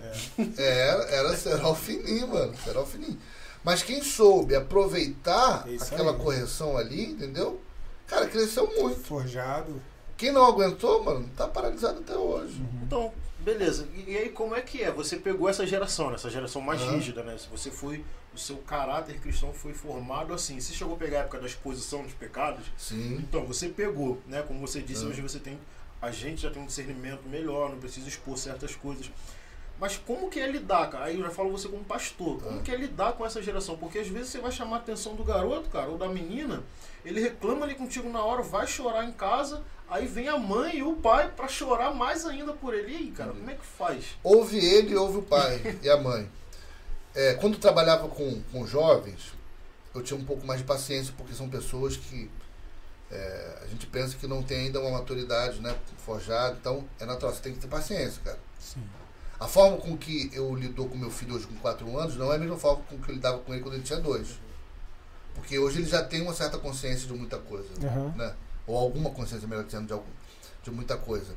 É. 0.58 0.62
Era, 0.90 1.04
era 1.06 1.38
Serol 1.38 1.76
Fininho, 1.76 2.28
mano. 2.28 2.54
Serol 2.64 2.86
Fininho. 2.86 3.18
Mas 3.64 3.84
quem 3.84 4.02
soube 4.04 4.56
aproveitar 4.56 5.66
É 5.68 5.72
isso 5.72 5.94
aquela 5.94 6.12
aí. 6.14 6.18
correção 6.18 6.78
ali, 6.78 7.12
entendeu? 7.12 7.60
Cara, 8.08 8.28
cresceu 8.28 8.68
muito. 8.80 9.00
Forjado. 9.02 9.82
Quem 10.18 10.32
não 10.32 10.46
aguentou, 10.46 11.04
mano, 11.04 11.30
tá 11.36 11.48
paralisado 11.48 12.00
até 12.00 12.16
hoje. 12.16 12.62
Então, 12.84 13.14
beleza. 13.40 13.88
E, 13.96 14.18
aí 14.18 14.30
como 14.30 14.56
é 14.56 14.62
que 14.62 14.82
é? 14.84 14.92
Você 14.92 15.16
pegou 15.18 15.48
essa 15.48 15.66
geração, 15.66 16.10
né? 16.10 16.16
essa 16.16 16.30
geração 16.30 16.62
mais 16.62 16.82
Aham. 16.82 16.94
rígida, 16.94 17.24
né? 17.24 17.38
Se 17.38 17.48
você 17.50 17.70
foi, 17.72 18.04
seu 18.40 18.58
caráter 18.58 19.20
cristão 19.20 19.54
foi 19.54 19.74
formado 19.74 20.34
assim. 20.34 20.60
Você 20.60 20.74
chegou 20.74 20.96
a 20.96 20.98
pegar 20.98 21.18
a 21.18 21.22
época 21.22 21.40
da 21.40 21.46
exposição 21.48 22.04
dos 22.04 22.14
pecados? 22.14 22.66
Sim. 22.78 23.18
Então, 23.20 23.46
você 23.46 23.70
pegou, 23.70 24.20
né? 24.28 24.42
Como 24.42 24.60
você 24.60 24.82
disse, 24.82 25.02
Aham. 25.04 25.12
hoje 25.12 25.22
você 25.22 25.40
tem. 25.40 25.60
A 26.02 26.12
gente 26.12 26.42
já 26.42 26.50
tem 26.50 26.62
um 26.62 26.66
discernimento 26.66 27.28
melhor, 27.28 27.70
não 27.70 27.78
precisa 27.80 28.08
expor 28.08 28.38
certas 28.38 28.74
coisas. 28.76 29.12
Mas 29.80 29.96
como 29.96 30.30
que 30.30 30.40
é 30.42 30.48
lidar, 30.50 30.90
cara? 30.90 31.06
Aí 31.06 31.18
eu 31.18 31.24
já 31.24 31.30
falo 31.30 31.52
você 31.52 31.68
como 31.70 31.84
pastor. 31.86 32.42
Como 32.42 32.60
Ah. 32.60 32.62
que 32.62 32.72
é 32.72 32.76
lidar 32.76 33.14
com 33.14 33.26
essa 33.26 33.42
geração? 33.42 33.78
Porque 33.78 34.00
às 34.00 34.08
vezes 34.08 34.30
você 34.30 34.40
vai 34.40 34.52
chamar 34.52 34.78
a 34.78 34.80
atenção 34.80 35.16
do 35.16 35.24
garoto, 35.24 35.70
cara, 35.70 35.88
ou 35.90 35.98
da 35.98 36.08
menina, 36.10 36.64
ele 37.06 37.22
reclama 37.22 37.66
ali 37.66 37.76
contigo 37.76 38.10
na 38.10 38.22
hora, 38.22 38.42
vai 38.42 38.68
chorar 38.68 39.06
em 39.06 39.12
casa, 39.14 39.64
aí 39.90 40.06
vem 40.06 40.28
a 40.28 40.38
mãe 40.38 40.78
e 40.80 40.84
o 40.84 40.98
pai 40.98 41.32
pra 41.34 41.48
chorar 41.48 41.94
mais 41.94 42.26
ainda 42.26 42.52
por 42.52 42.74
ele. 42.74 42.92
E 42.92 42.96
aí, 42.98 43.12
cara, 43.12 43.32
como 43.32 43.50
é 43.50 43.54
que 43.56 43.66
faz? 43.66 44.18
Ouve 44.22 44.58
ele 44.58 44.92
e 44.92 44.96
ouve 44.98 45.20
o 45.20 45.22
pai 45.22 45.62
e 45.82 45.90
a 45.90 45.96
mãe. 45.98 46.30
É, 47.16 47.34
quando 47.36 47.54
eu 47.54 47.60
trabalhava 47.60 48.08
com, 48.08 48.42
com 48.52 48.66
jovens, 48.68 49.34
eu 49.94 50.04
tinha 50.04 50.20
um 50.20 50.24
pouco 50.24 50.46
mais 50.46 50.60
de 50.60 50.66
paciência, 50.66 51.14
porque 51.18 51.34
são 51.34 51.50
pessoas 51.50 51.98
que 51.98 52.30
é, 53.12 53.60
a 53.64 53.68
gente 53.68 53.88
pensa 53.88 54.16
que 54.16 54.28
não 54.28 54.44
tem 54.44 54.68
ainda 54.68 54.80
uma 54.80 54.92
maturidade 55.00 55.60
né, 55.60 55.76
forjada, 56.06 56.56
então 56.60 56.84
é 57.00 57.06
natural, 57.06 57.34
você 57.34 57.42
tem 57.42 57.54
que 57.54 57.60
ter 57.60 57.68
paciência, 57.68 58.22
cara. 58.24 58.40
Sim. 58.60 58.84
A 59.40 59.48
forma 59.48 59.78
com 59.78 59.98
que 59.98 60.30
eu 60.34 60.54
lido 60.54 60.86
com 60.86 60.98
meu 60.98 61.10
filho 61.10 61.36
hoje 61.36 61.48
com 61.48 61.56
4 61.56 61.98
anos 61.98 62.18
não 62.18 62.32
é 62.32 62.36
a 62.36 62.40
mesma 62.40 62.58
forma 62.58 62.84
com 62.84 63.00
que 63.00 63.10
eu 63.10 63.16
lidava 63.16 63.40
com 63.40 63.54
ele 63.54 63.64
quando 63.64 63.76
ele 63.76 63.84
tinha 63.84 64.00
2. 64.00 64.28
Porque 65.34 65.58
hoje 65.58 65.80
ele 65.80 65.88
já 65.88 66.04
tem 66.04 66.22
uma 66.22 66.34
certa 66.34 66.58
consciência 66.58 67.08
de 67.08 67.14
muita 67.14 67.38
coisa 67.38 67.70
Aham. 67.82 68.14
né? 68.18 68.36
ou 68.68 68.78
alguma 68.78 69.10
consciência, 69.10 69.48
melhor 69.48 69.64
dizendo, 69.64 69.88
de, 69.88 69.94
algum, 69.94 70.12
de 70.62 70.70
muita 70.70 70.96
coisa. 70.96 71.34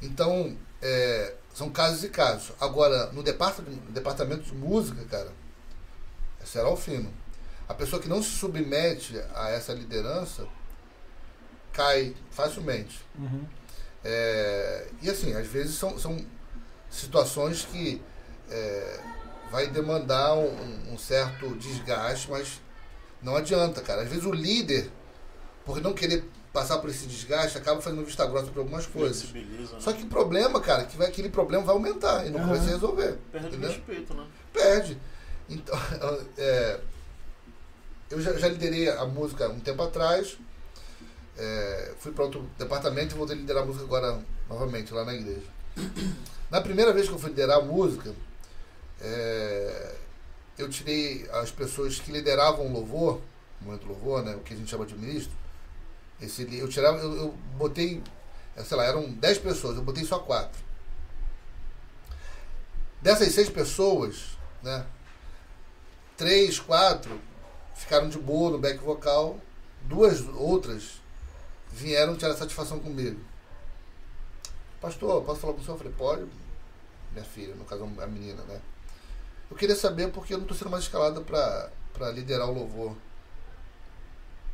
Então, 0.00 0.56
é, 0.80 1.34
são 1.56 1.70
casos 1.70 2.04
e 2.04 2.10
casos. 2.10 2.52
Agora, 2.60 3.06
no 3.12 3.22
departamento, 3.22 3.80
no 3.86 3.90
departamento 3.90 4.42
de 4.42 4.54
música, 4.54 5.02
cara, 5.06 5.32
é 6.38 6.44
será 6.44 6.76
fino. 6.76 7.10
A 7.66 7.72
pessoa 7.72 8.00
que 8.00 8.10
não 8.10 8.22
se 8.22 8.28
submete 8.28 9.18
a 9.34 9.48
essa 9.48 9.72
liderança 9.72 10.46
cai 11.72 12.14
facilmente. 12.30 13.00
Uhum. 13.18 13.46
É, 14.04 14.88
e 15.00 15.08
assim, 15.08 15.32
às 15.32 15.46
vezes 15.46 15.76
são, 15.76 15.98
são 15.98 16.22
situações 16.90 17.64
que 17.64 18.02
é, 18.50 19.00
vai 19.50 19.66
demandar 19.68 20.34
um, 20.34 20.92
um 20.92 20.98
certo 20.98 21.56
desgaste, 21.56 22.30
mas 22.30 22.60
não 23.22 23.34
adianta, 23.34 23.80
cara. 23.80 24.02
Às 24.02 24.10
vezes 24.10 24.26
o 24.26 24.32
líder, 24.32 24.90
por 25.64 25.80
não 25.80 25.94
querer 25.94 26.22
passar 26.56 26.78
por 26.78 26.88
esse 26.88 27.06
desgaste, 27.06 27.58
acaba 27.58 27.82
fazendo 27.82 28.02
vista 28.02 28.24
grossa 28.24 28.50
por 28.50 28.60
algumas 28.60 28.86
coisas. 28.86 29.30
Né? 29.30 29.44
Só 29.78 29.92
que 29.92 30.04
o 30.04 30.06
problema, 30.06 30.58
cara, 30.58 30.86
que 30.86 30.96
vai, 30.96 31.06
aquele 31.06 31.28
problema 31.28 31.62
vai 31.62 31.74
aumentar 31.74 32.26
e 32.26 32.30
não 32.30 32.40
vai 32.46 32.56
Aham. 32.56 32.64
se 32.64 32.70
resolver. 32.70 33.18
Perde 33.30 33.46
o 33.46 33.48
entendeu? 33.50 33.70
respeito, 33.70 34.14
né? 34.14 34.26
Perde. 34.54 34.98
Então, 35.50 35.78
é, 36.38 36.80
eu 38.10 38.22
já, 38.22 38.32
já 38.38 38.48
liderei 38.48 38.88
a 38.88 39.04
música 39.04 39.50
um 39.50 39.60
tempo 39.60 39.82
atrás. 39.82 40.38
é, 41.36 41.92
fui 41.98 42.10
para 42.12 42.24
outro 42.24 42.48
departamento 42.56 43.14
e 43.14 43.18
voltei 43.18 43.36
a 43.36 43.38
liderar 43.38 43.62
a 43.62 43.66
música 43.66 43.84
agora 43.84 44.18
novamente 44.48 44.94
lá 44.94 45.04
na 45.04 45.12
igreja. 45.12 45.46
Na 46.50 46.62
primeira 46.62 46.90
vez 46.92 47.06
que 47.06 47.12
eu 47.12 47.18
fui 47.18 47.30
liderar 47.30 47.58
a 47.58 47.60
música, 47.60 48.14
é, 49.02 49.94
eu 50.56 50.70
tirei 50.70 51.28
as 51.32 51.50
pessoas 51.50 51.98
que 51.98 52.10
lideravam 52.10 52.66
o 52.66 52.72
louvor, 52.72 53.20
o 53.60 53.64
momento 53.66 53.86
louvor, 53.86 54.22
né, 54.22 54.34
o 54.36 54.40
que 54.40 54.54
a 54.54 54.56
gente 54.56 54.70
chama 54.70 54.86
de 54.86 54.94
ministro. 54.94 55.32
Esse, 56.20 56.42
eu 56.56 56.68
tirava, 56.68 56.98
eu, 56.98 57.14
eu 57.16 57.32
botei, 57.56 58.02
sei 58.64 58.76
lá, 58.76 58.84
eram 58.84 59.10
10 59.10 59.38
pessoas, 59.38 59.76
eu 59.76 59.82
botei 59.82 60.04
só 60.04 60.18
quatro. 60.18 60.64
Dessas 63.02 63.32
seis 63.34 63.48
pessoas, 63.48 64.36
né, 64.62 64.86
três, 66.16 66.58
quatro 66.58 67.20
ficaram 67.74 68.08
de 68.08 68.18
boa 68.18 68.50
no 68.50 68.58
back 68.58 68.78
vocal, 68.78 69.38
duas 69.82 70.26
outras 70.28 71.00
vieram 71.70 72.16
tirar 72.16 72.34
satisfação 72.34 72.80
comigo. 72.80 73.20
Pastor, 74.80 75.22
posso 75.24 75.40
falar 75.40 75.52
com 75.52 75.60
o 75.60 75.64
senhor? 75.64 75.74
Eu 75.74 75.78
falei, 75.78 75.92
pode, 75.92 76.26
minha 77.12 77.24
filha, 77.24 77.54
no 77.54 77.64
caso 77.64 77.84
a 77.84 78.06
menina, 78.06 78.42
né? 78.44 78.60
Eu 79.50 79.56
queria 79.56 79.76
saber 79.76 80.10
porque 80.10 80.34
eu 80.34 80.38
não 80.38 80.44
estou 80.44 80.56
sendo 80.56 80.70
mais 80.70 80.84
escalada 80.84 81.20
para 81.20 82.10
liderar 82.10 82.48
o 82.48 82.54
louvor. 82.54 82.96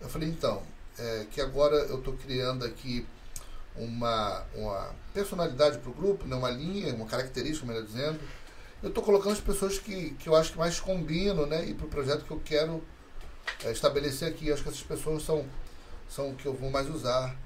Eu 0.01 0.09
falei, 0.09 0.29
então, 0.29 0.63
é, 0.99 1.27
que 1.31 1.41
agora 1.41 1.77
eu 1.77 1.99
estou 1.99 2.15
criando 2.15 2.65
aqui 2.65 3.07
uma, 3.77 4.45
uma 4.55 4.95
personalidade 5.15 5.79
para 5.79 5.91
o 5.91 5.95
grupo, 5.95 6.27
né, 6.27 6.37
uma 6.37 6.51
linha, 6.51 6.95
uma 6.95 7.07
característica, 7.07 7.67
melhor 7.67 7.85
dizendo. 7.85 8.21
Eu 8.83 8.89
estou 8.89 9.03
colocando 9.03 9.33
as 9.33 9.41
pessoas 9.41 9.79
que, 9.79 10.11
que 10.15 10.29
eu 10.29 10.35
acho 10.35 10.53
que 10.53 10.59
mais 10.59 10.81
combinam 10.81 11.47
né, 11.47 11.65
e 11.65 11.75
para 11.75 11.87
o 11.87 11.89
projeto 11.89 12.25
que 12.25 12.31
eu 12.31 12.41
quero 12.45 12.83
é, 13.65 13.71
estabelecer 13.71 14.29
aqui. 14.29 14.49
Eu 14.49 14.55
acho 14.55 14.63
que 14.63 14.69
essas 14.69 14.83
pessoas 14.83 15.23
são, 15.23 15.47
são 16.09 16.35
que 16.35 16.47
eu 16.47 16.53
vou 16.53 16.71
mais 16.71 16.89
usar. 16.89 17.37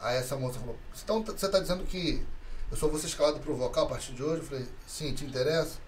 Aí 0.00 0.16
essa 0.16 0.36
moça 0.36 0.58
falou, 0.58 0.76
então 1.02 1.22
você 1.22 1.46
está 1.46 1.58
dizendo 1.58 1.84
que 1.84 2.24
eu 2.70 2.76
só 2.76 2.88
vou 2.88 2.98
ser 2.98 3.06
escalado 3.06 3.38
para 3.40 3.50
o 3.50 3.56
vocal 3.56 3.86
a 3.86 3.88
partir 3.88 4.12
de 4.12 4.22
hoje? 4.22 4.42
Eu 4.42 4.46
falei, 4.46 4.66
sim, 4.86 5.14
te 5.14 5.24
interessa? 5.24 5.78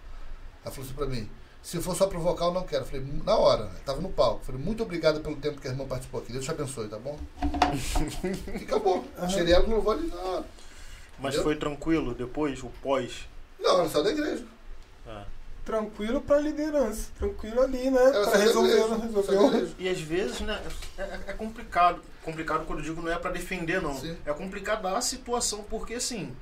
Ela 0.65 0.75
falou 0.75 0.87
assim 0.87 0.95
para 0.95 1.07
mim, 1.07 1.29
se 1.63 1.81
for 1.81 1.95
só 1.97 2.07
pro 2.07 2.21
vocal, 2.21 2.53
não 2.53 2.63
quero. 2.65 2.85
Falei, 2.85 3.05
na 3.25 3.37
hora, 3.37 3.71
estava 3.79 4.01
no 4.01 4.09
palco. 4.11 4.45
Falei, 4.45 4.61
muito 4.61 4.83
obrigado 4.83 5.21
pelo 5.21 5.37
tempo 5.37 5.61
que 5.61 5.69
a 5.69 5.71
irmã 5.71 5.87
participou 5.87 6.21
aqui. 6.21 6.33
Deus 6.33 6.45
te 6.45 6.51
abençoe, 6.51 6.89
tá 6.89 6.99
bom? 6.99 7.19
e 8.59 8.65
acabou. 8.65 9.05
Aham. 9.19 9.27
Tirei 9.29 9.53
ela 9.53 9.67
no 9.67 9.75
louvor 9.77 9.97
ali 9.99 10.07
na 10.09 10.17
hora. 10.17 10.45
Mas 11.19 11.35
Entendeu? 11.35 11.43
foi 11.45 11.57
tranquilo 11.57 12.15
depois, 12.15 12.63
o 12.63 12.69
pós. 12.83 13.29
Não, 13.59 13.81
ela 13.81 13.89
saiu 13.89 14.05
da 14.05 14.11
igreja. 14.11 14.45
É. 15.07 15.23
Tranquilo 15.65 16.21
pra 16.23 16.39
liderança. 16.39 17.11
Tranquilo 17.19 17.61
ali, 17.61 17.91
né? 17.91 18.01
Ela 18.03 18.31
pra 18.31 18.39
resolver, 18.39 18.71
igreja. 18.79 18.97
resolver. 19.23 19.69
E 19.79 19.89
às 19.89 20.01
vezes, 20.01 20.41
né, 20.41 20.63
é, 20.97 21.03
é- 21.03 21.21
é 21.27 21.33
complicado. 21.35 22.01
Complicado 22.23 22.65
quando 22.67 22.79
eu 22.79 22.85
digo 22.85 23.03
não 23.03 23.13
é 23.13 23.19
pra 23.19 23.31
defender, 23.31 23.83
não. 23.83 23.95
Sim. 23.99 24.17
É 24.25 24.33
complicado 24.33 24.87
a 24.87 25.01
situação, 25.01 25.63
porque 25.69 25.95
assim, 25.95 26.35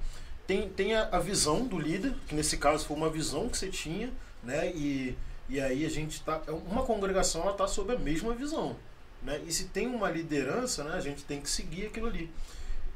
tem, 0.47 0.69
tem 0.69 0.95
a, 0.95 1.09
a 1.11 1.19
visão 1.19 1.65
do 1.67 1.79
líder, 1.79 2.15
que 2.29 2.35
nesse 2.37 2.57
caso 2.57 2.85
foi 2.85 2.97
uma 2.97 3.11
visão 3.11 3.49
que 3.49 3.57
você 3.59 3.69
tinha, 3.69 4.13
né? 4.47 4.71
E, 4.71 5.17
e 5.49 5.61
aí 5.61 5.85
a 5.85 5.91
gente 5.91 6.23
tá. 6.23 6.41
é 6.47 6.51
Uma 6.51 6.83
congregação 6.85 7.43
ela 7.43 7.53
tá 7.53 7.67
sob 7.67 7.93
a 7.93 7.99
mesma 7.99 8.33
visão. 8.35 8.77
Né? 9.23 9.41
E 9.47 9.53
se 9.53 9.65
tem 9.65 9.87
uma 9.87 10.09
liderança, 10.11 10.85
né, 10.85 10.95
a 10.95 11.01
gente 11.01 11.25
tem 11.25 11.41
que 11.41 11.51
seguir 11.51 11.87
aquilo 11.87 12.07
ali. 12.07 12.31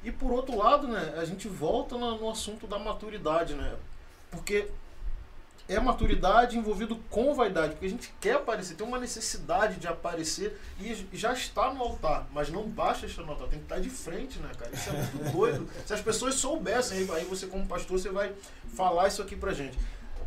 E 0.04 0.10
por 0.12 0.30
outro 0.32 0.56
lado, 0.56 0.86
né, 0.88 1.14
a 1.18 1.24
gente 1.24 1.48
volta 1.48 1.98
na- 1.98 2.12
no 2.16 2.30
assunto 2.30 2.66
da 2.66 2.78
maturidade, 2.78 3.54
né? 3.54 3.74
Porque 4.30 4.68
é 5.68 5.78
maturidade 5.78 6.56
envolvido 6.58 6.96
com 7.10 7.32
vaidade, 7.34 7.72
porque 7.74 7.86
a 7.86 7.90
gente 7.90 8.12
quer 8.20 8.34
aparecer, 8.34 8.74
tem 8.74 8.86
uma 8.86 8.98
necessidade 8.98 9.76
de 9.76 9.86
aparecer 9.86 10.58
e 10.80 11.06
já 11.12 11.32
está 11.32 11.72
no 11.72 11.80
altar, 11.82 12.26
mas 12.32 12.50
não 12.50 12.64
basta 12.68 13.06
estar 13.06 13.22
no 13.22 13.30
altar, 13.32 13.48
tem 13.48 13.58
que 13.58 13.64
estar 13.66 13.78
de 13.78 13.90
frente, 13.90 14.38
né, 14.40 14.50
cara? 14.58 14.70
Isso 14.74 14.88
é 14.90 14.92
muito 14.92 15.32
doido. 15.32 15.68
Se 15.86 15.94
as 15.94 16.00
pessoas 16.00 16.34
soubessem, 16.34 17.08
aí 17.12 17.24
você 17.24 17.46
como 17.46 17.66
pastor, 17.66 17.98
você 18.00 18.08
vai 18.10 18.32
falar 18.74 19.08
isso 19.08 19.22
aqui 19.22 19.36
pra 19.36 19.52
gente. 19.52 19.78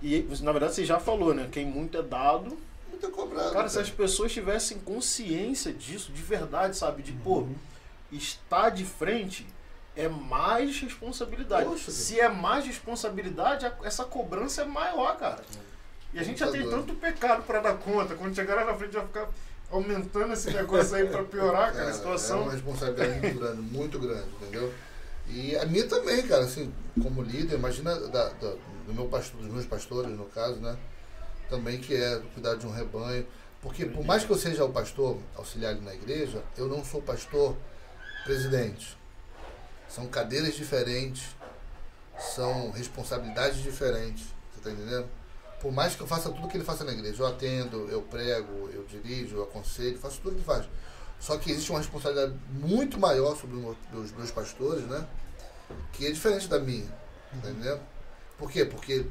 E 0.03 0.27
na 0.41 0.51
verdade 0.51 0.75
você 0.75 0.83
já 0.85 0.99
falou, 0.99 1.33
né? 1.33 1.47
Quem 1.51 1.65
muito 1.65 1.97
é 1.97 2.03
dado. 2.03 2.57
Muito 2.89 3.09
cobrado. 3.09 3.51
Cara, 3.53 3.69
se 3.69 3.79
as 3.79 3.89
pessoas 3.89 4.31
tivessem 4.33 4.77
consciência 4.79 5.71
disso, 5.73 6.11
de 6.11 6.21
verdade, 6.21 6.75
sabe? 6.77 7.01
De, 7.01 7.13
pô, 7.13 7.37
Uhum. 7.39 7.55
estar 8.11 8.69
de 8.69 8.83
frente 8.85 9.47
é 9.95 10.07
mais 10.09 10.77
responsabilidade. 10.79 11.65
Poxa, 11.69 11.89
Se 11.91 12.19
é 12.19 12.27
mais 12.27 12.65
responsabilidade, 12.65 13.65
essa 13.83 14.03
cobrança 14.03 14.63
é 14.63 14.65
maior, 14.65 15.17
cara. 15.17 15.41
E 16.13 16.19
a 16.19 16.23
gente 16.23 16.39
já 16.39 16.47
Tá 16.47 16.51
tem 16.51 16.69
tanto 16.69 16.93
pecado 16.95 17.43
pra 17.43 17.59
dar 17.59 17.75
conta. 17.77 18.13
Quando 18.15 18.35
chegar 18.35 18.55
lá 18.55 18.65
na 18.65 18.73
frente, 18.75 18.93
vai 18.93 19.05
ficar 19.07 19.29
aumentando 19.71 20.33
esse 20.33 20.51
negócio 20.51 20.95
aí 20.95 21.07
pra 21.07 21.23
piorar, 21.23 21.71
cara, 21.73 21.87
a 21.87 21.89
É 21.89 21.93
situação. 21.93 22.43
uma 22.43 22.51
responsabilidade 22.51 23.19
muito 23.19 23.39
grande, 23.39 23.61
muito 23.61 23.99
grande, 23.99 24.27
entendeu? 24.41 24.71
E 25.27 25.55
a 25.57 25.65
minha 25.65 25.87
também, 25.87 26.21
cara, 26.27 26.43
assim, 26.43 26.71
como 27.01 27.21
líder, 27.21 27.55
imagina 27.55 27.95
da, 28.09 28.29
da- 28.29 28.55
do 28.85 28.93
meu 28.93 29.07
pastor, 29.07 29.41
dos 29.41 29.51
meus 29.51 29.65
pastores, 29.65 30.11
no 30.11 30.25
caso, 30.25 30.59
né? 30.59 30.77
Também 31.49 31.79
que 31.79 31.95
é 31.95 32.21
cuidar 32.33 32.55
de 32.55 32.67
um 32.67 32.71
rebanho. 32.71 33.25
Porque 33.61 33.85
por 33.85 34.03
mais 34.05 34.25
que 34.25 34.31
eu 34.31 34.37
seja 34.37 34.65
o 34.65 34.71
pastor 34.71 35.17
auxiliar 35.35 35.75
na 35.75 35.93
igreja, 35.93 36.43
eu 36.57 36.67
não 36.67 36.83
sou 36.83 37.01
pastor 37.01 37.55
presidente. 38.25 38.97
São 39.87 40.07
cadeiras 40.07 40.55
diferentes, 40.55 41.23
são 42.35 42.71
responsabilidades 42.71 43.61
diferentes, 43.61 44.25
você 44.53 44.61
tá 44.61 44.71
entendendo? 44.71 45.07
Por 45.61 45.71
mais 45.71 45.95
que 45.95 46.01
eu 46.01 46.07
faça 46.07 46.29
tudo 46.29 46.47
que 46.49 46.57
ele 46.57 46.65
faça 46.65 46.83
na 46.83 46.91
igreja, 46.91 47.23
eu 47.23 47.27
atendo, 47.27 47.87
eu 47.89 48.01
prego, 48.01 48.69
eu 48.73 48.83
dirijo, 48.85 49.37
eu 49.37 49.43
aconselho, 49.43 49.97
faço 49.97 50.19
tudo 50.19 50.31
que 50.31 50.37
ele 50.39 50.45
faz. 50.45 50.65
Só 51.23 51.37
que 51.37 51.49
existe 51.51 51.69
uma 51.71 51.79
responsabilidade 51.79 52.33
muito 52.51 52.99
maior 52.99 53.37
sobre 53.37 53.55
os 53.93 54.11
meus, 54.11 54.29
pastores, 54.29 54.83
né? 54.87 55.07
Que 55.93 56.07
é 56.07 56.11
diferente 56.11 56.49
da 56.49 56.59
minha, 56.59 56.85
tá 57.41 57.49
entendendo? 57.49 57.79
Por 58.37 58.51
quê? 58.51 58.65
Porque 58.65 59.05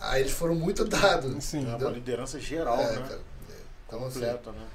aí 0.00 0.22
eles 0.22 0.32
foram 0.32 0.56
muito 0.56 0.84
dados, 0.84 1.44
Sim. 1.44 1.58
É 1.58 1.60
uma 1.60 1.68
entendeu? 1.76 1.90
liderança 1.90 2.40
geral, 2.40 2.76
É, 2.80 2.96
né? 2.96 3.08
cara. 3.08 3.20
É. 3.50 3.54
Então, 3.86 4.04
assim, 4.04 4.14
Completa, 4.18 4.50
né? 4.50 4.66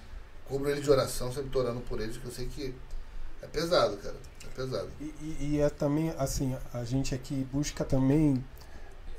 cubro 0.47 0.69
ele 0.69 0.79
de 0.79 0.89
oração, 0.89 1.33
sempre 1.33 1.49
tô 1.49 1.59
orando 1.59 1.81
por 1.81 1.99
eles, 1.99 2.15
que 2.15 2.23
eu 2.25 2.31
sei 2.31 2.45
que 2.47 2.73
é 3.41 3.47
pesado, 3.47 3.97
cara. 3.97 4.15
É 4.45 4.47
pesado. 4.55 4.89
E, 5.01 5.03
e- 5.21 5.37
e 5.55 5.59
é 5.59 5.69
também, 5.69 6.13
assim, 6.17 6.55
a 6.73 6.85
gente 6.85 7.13
aqui 7.13 7.45
busca 7.51 7.83
também 7.83 8.41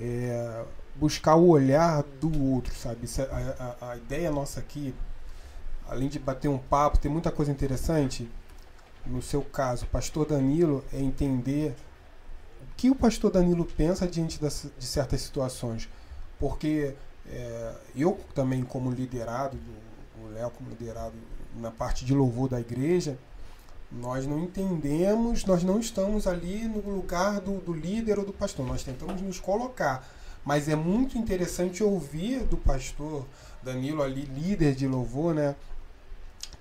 é, 0.00 0.64
buscar 0.94 1.34
o 1.34 1.48
olhar 1.48 2.02
do 2.18 2.42
outro, 2.42 2.74
sabe? 2.74 3.06
É- 3.18 3.22
a, 3.22 3.76
a- 3.82 3.90
a 3.90 3.96
ideia 3.98 4.30
nossa 4.30 4.60
aqui, 4.60 4.94
além 5.89 6.09
de 6.09 6.19
bater 6.19 6.48
um 6.48 6.59
papo, 6.59 6.98
tem 6.98 7.11
muita 7.11 7.31
coisa 7.31 7.51
interessante. 7.51 8.28
No 9.06 9.20
seu 9.20 9.43
caso, 9.43 9.86
pastor 9.86 10.27
Danilo, 10.27 10.82
é 10.93 11.01
entender 11.01 11.74
o 12.62 12.74
que 12.77 12.90
o 12.90 12.94
pastor 12.94 13.31
Danilo 13.31 13.65
pensa 13.65 14.06
diante 14.06 14.40
das, 14.40 14.66
de 14.78 14.86
certas 14.86 15.20
situações. 15.20 15.89
Porque 16.39 16.94
é, 17.31 17.73
eu 17.94 18.19
também, 18.35 18.62
como 18.62 18.90
liderado, 18.90 19.56
do- 19.56 20.24
o 20.24 20.28
Léo 20.32 20.51
como 20.51 20.70
liderado 20.70 21.15
na 21.56 21.70
parte 21.70 22.05
de 22.05 22.15
louvor 22.15 22.48
da 22.48 22.59
igreja, 22.61 23.19
nós 23.93 24.27
não 24.27 24.40
entendemos, 24.43 25.44
nós 25.44 25.62
não 25.62 25.78
estamos 25.78 26.27
ali 26.27 26.66
no 26.66 26.81
lugar 26.81 27.40
do, 27.40 27.59
do 27.61 27.73
líder 27.73 28.19
ou 28.19 28.24
do 28.24 28.32
pastor, 28.32 28.66
nós 28.66 28.82
tentamos 28.82 29.20
nos 29.20 29.39
colocar. 29.39 30.09
Mas 30.44 30.69
é 30.69 30.74
muito 30.74 31.16
interessante 31.16 31.82
ouvir 31.85 32.40
do 32.44 32.56
pastor 32.56 33.24
Danilo 33.62 34.02
ali, 34.02 34.23
líder 34.23 34.74
de 34.74 34.86
louvor, 34.86 35.35
né? 35.35 35.55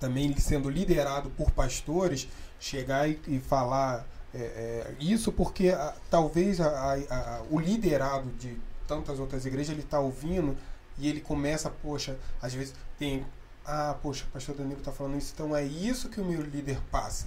Também 0.04 0.36
sendo 0.36 0.68
liderado 0.68 1.30
por 1.30 1.50
pastores, 1.50 2.28
chegar 2.60 3.08
e, 3.08 3.18
e 3.26 3.40
falar 3.40 4.06
é, 4.34 4.38
é, 4.38 4.94
isso 5.00 5.32
porque 5.32 5.70
ah, 5.70 5.94
talvez 6.10 6.60
a- 6.60 6.68
a- 6.68 6.94
a- 7.38 7.42
o 7.50 7.58
liderado 7.58 8.28
de 8.32 8.58
tantas 8.86 9.18
outras 9.18 9.46
igrejas 9.46 9.70
ele 9.72 9.80
está 9.80 9.98
ouvindo 9.98 10.54
e 10.98 11.08
ele 11.08 11.20
começa, 11.22 11.70
poxa, 11.70 12.18
às 12.42 12.52
vezes 12.52 12.74
tem 12.98 13.24
ah, 13.64 13.96
poxa, 14.02 14.26
o 14.28 14.32
pastor 14.32 14.54
Danilo 14.56 14.80
está 14.80 14.92
falando 14.92 15.16
isso, 15.16 15.32
então 15.34 15.56
é 15.56 15.64
isso 15.64 16.10
que 16.10 16.20
o 16.20 16.24
meu 16.24 16.42
líder 16.42 16.78
passa. 16.90 17.24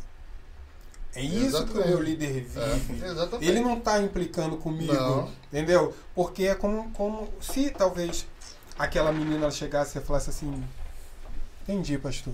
É 1.15 1.21
isso 1.21 1.65
que 1.65 1.71
o 1.71 1.75
meu 1.77 1.83
Exatamente. 1.85 2.03
líder 2.11 2.43
vive. 2.43 3.03
É, 3.03 3.07
exatamente. 3.09 3.49
Ele 3.49 3.59
não 3.59 3.77
está 3.79 3.99
implicando 3.99 4.57
comigo, 4.57 4.93
Não. 4.93 5.31
entendeu? 5.47 5.95
Porque 6.13 6.43
é 6.45 6.53
como, 6.53 6.91
como 6.91 7.27
se 7.41 7.71
talvez 7.71 8.27
aquela 8.77 9.11
menina 9.11 9.49
chegasse 9.49 9.97
e 9.97 10.01
falasse 10.01 10.29
assim: 10.29 10.63
Entendi, 11.63 11.97
pastor. 11.97 12.33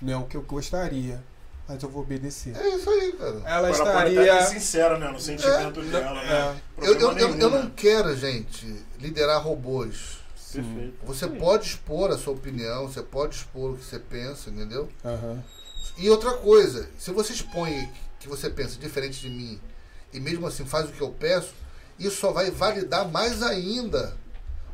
Não 0.00 0.12
é 0.12 0.16
o 0.16 0.24
que 0.24 0.36
eu 0.36 0.42
gostaria, 0.42 1.22
mas 1.68 1.82
eu 1.82 1.88
vou 1.88 2.02
obedecer. 2.02 2.56
É 2.56 2.68
isso 2.76 2.88
aí, 2.88 3.12
cara. 3.12 3.30
Ela 3.30 3.48
Ela 3.48 3.68
pode 3.68 3.78
estaria. 3.78 4.20
estar 4.22 4.34
aqui 4.38 4.52
sincera, 4.54 4.98
né? 4.98 5.10
No 5.10 5.20
sentimento 5.20 5.82
dela, 5.82 6.22
né? 6.22 6.32
é. 6.78 6.86
Eu, 6.86 6.94
eu, 6.94 7.00
eu, 7.00 7.14
nenhum, 7.14 7.38
eu 7.38 7.50
não 7.50 7.62
né? 7.64 7.72
quero, 7.76 8.16
gente, 8.16 8.66
liderar 8.98 9.42
robôs. 9.42 10.18
Sim. 10.36 10.62
Perfeito. 10.62 10.94
Você 11.06 11.28
pode 11.28 11.66
expor 11.68 12.10
a 12.10 12.18
sua 12.18 12.32
opinião, 12.32 12.88
você 12.88 13.02
pode 13.02 13.36
expor 13.36 13.72
o 13.72 13.76
que 13.76 13.84
você 13.84 13.98
pensa, 13.98 14.50
entendeu? 14.50 14.88
Aham. 15.04 15.42
E 15.96 16.08
outra 16.10 16.32
coisa, 16.32 16.88
se 16.98 17.10
você 17.12 17.32
expõe 17.32 17.88
que 18.18 18.28
você 18.28 18.50
pensa 18.50 18.78
diferente 18.78 19.20
de 19.20 19.30
mim 19.30 19.60
e 20.12 20.18
mesmo 20.18 20.46
assim 20.46 20.64
faz 20.64 20.88
o 20.88 20.92
que 20.92 21.00
eu 21.00 21.10
peço, 21.10 21.54
isso 21.98 22.16
só 22.16 22.32
vai 22.32 22.50
validar 22.50 23.08
mais 23.08 23.42
ainda 23.42 24.16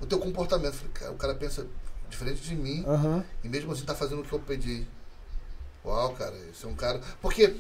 o 0.01 0.07
teu 0.07 0.19
comportamento. 0.19 0.77
O 1.11 1.15
cara 1.15 1.35
pensa 1.35 1.67
diferente 2.09 2.41
de 2.41 2.55
mim 2.55 2.85
Aham. 2.87 3.25
e 3.43 3.49
mesmo 3.49 3.73
assim 3.73 3.85
tá 3.85 3.95
fazendo 3.95 4.21
o 4.21 4.25
que 4.25 4.33
eu 4.33 4.39
pedi. 4.39 4.87
Uau, 5.87 6.11
cara, 6.15 6.35
esse 6.51 6.65
é 6.65 6.69
um 6.69 6.75
cara. 6.75 7.01
Porque 7.23 7.55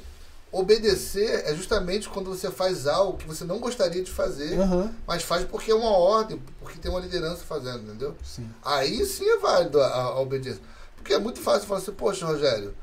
obedecer 0.50 1.44
é 1.46 1.54
justamente 1.54 2.08
quando 2.08 2.30
você 2.30 2.50
faz 2.50 2.86
algo 2.86 3.18
que 3.18 3.26
você 3.26 3.44
não 3.44 3.58
gostaria 3.58 4.02
de 4.02 4.10
fazer, 4.10 4.58
Aham. 4.58 4.94
mas 5.06 5.22
faz 5.22 5.44
porque 5.44 5.70
é 5.70 5.74
uma 5.74 5.90
ordem, 5.90 6.40
porque 6.60 6.78
tem 6.78 6.90
uma 6.90 7.00
liderança 7.00 7.44
fazendo, 7.44 7.82
entendeu? 7.84 8.16
Sim. 8.24 8.48
Aí 8.64 9.04
sim 9.04 9.28
é 9.28 9.38
válido 9.38 9.80
a, 9.80 9.86
a 9.86 10.20
obediência. 10.20 10.62
Porque 10.96 11.12
é 11.12 11.18
muito 11.18 11.40
fácil 11.40 11.68
falar 11.68 11.80
assim, 11.80 11.92
poxa, 11.92 12.26
Rogério, 12.26 12.74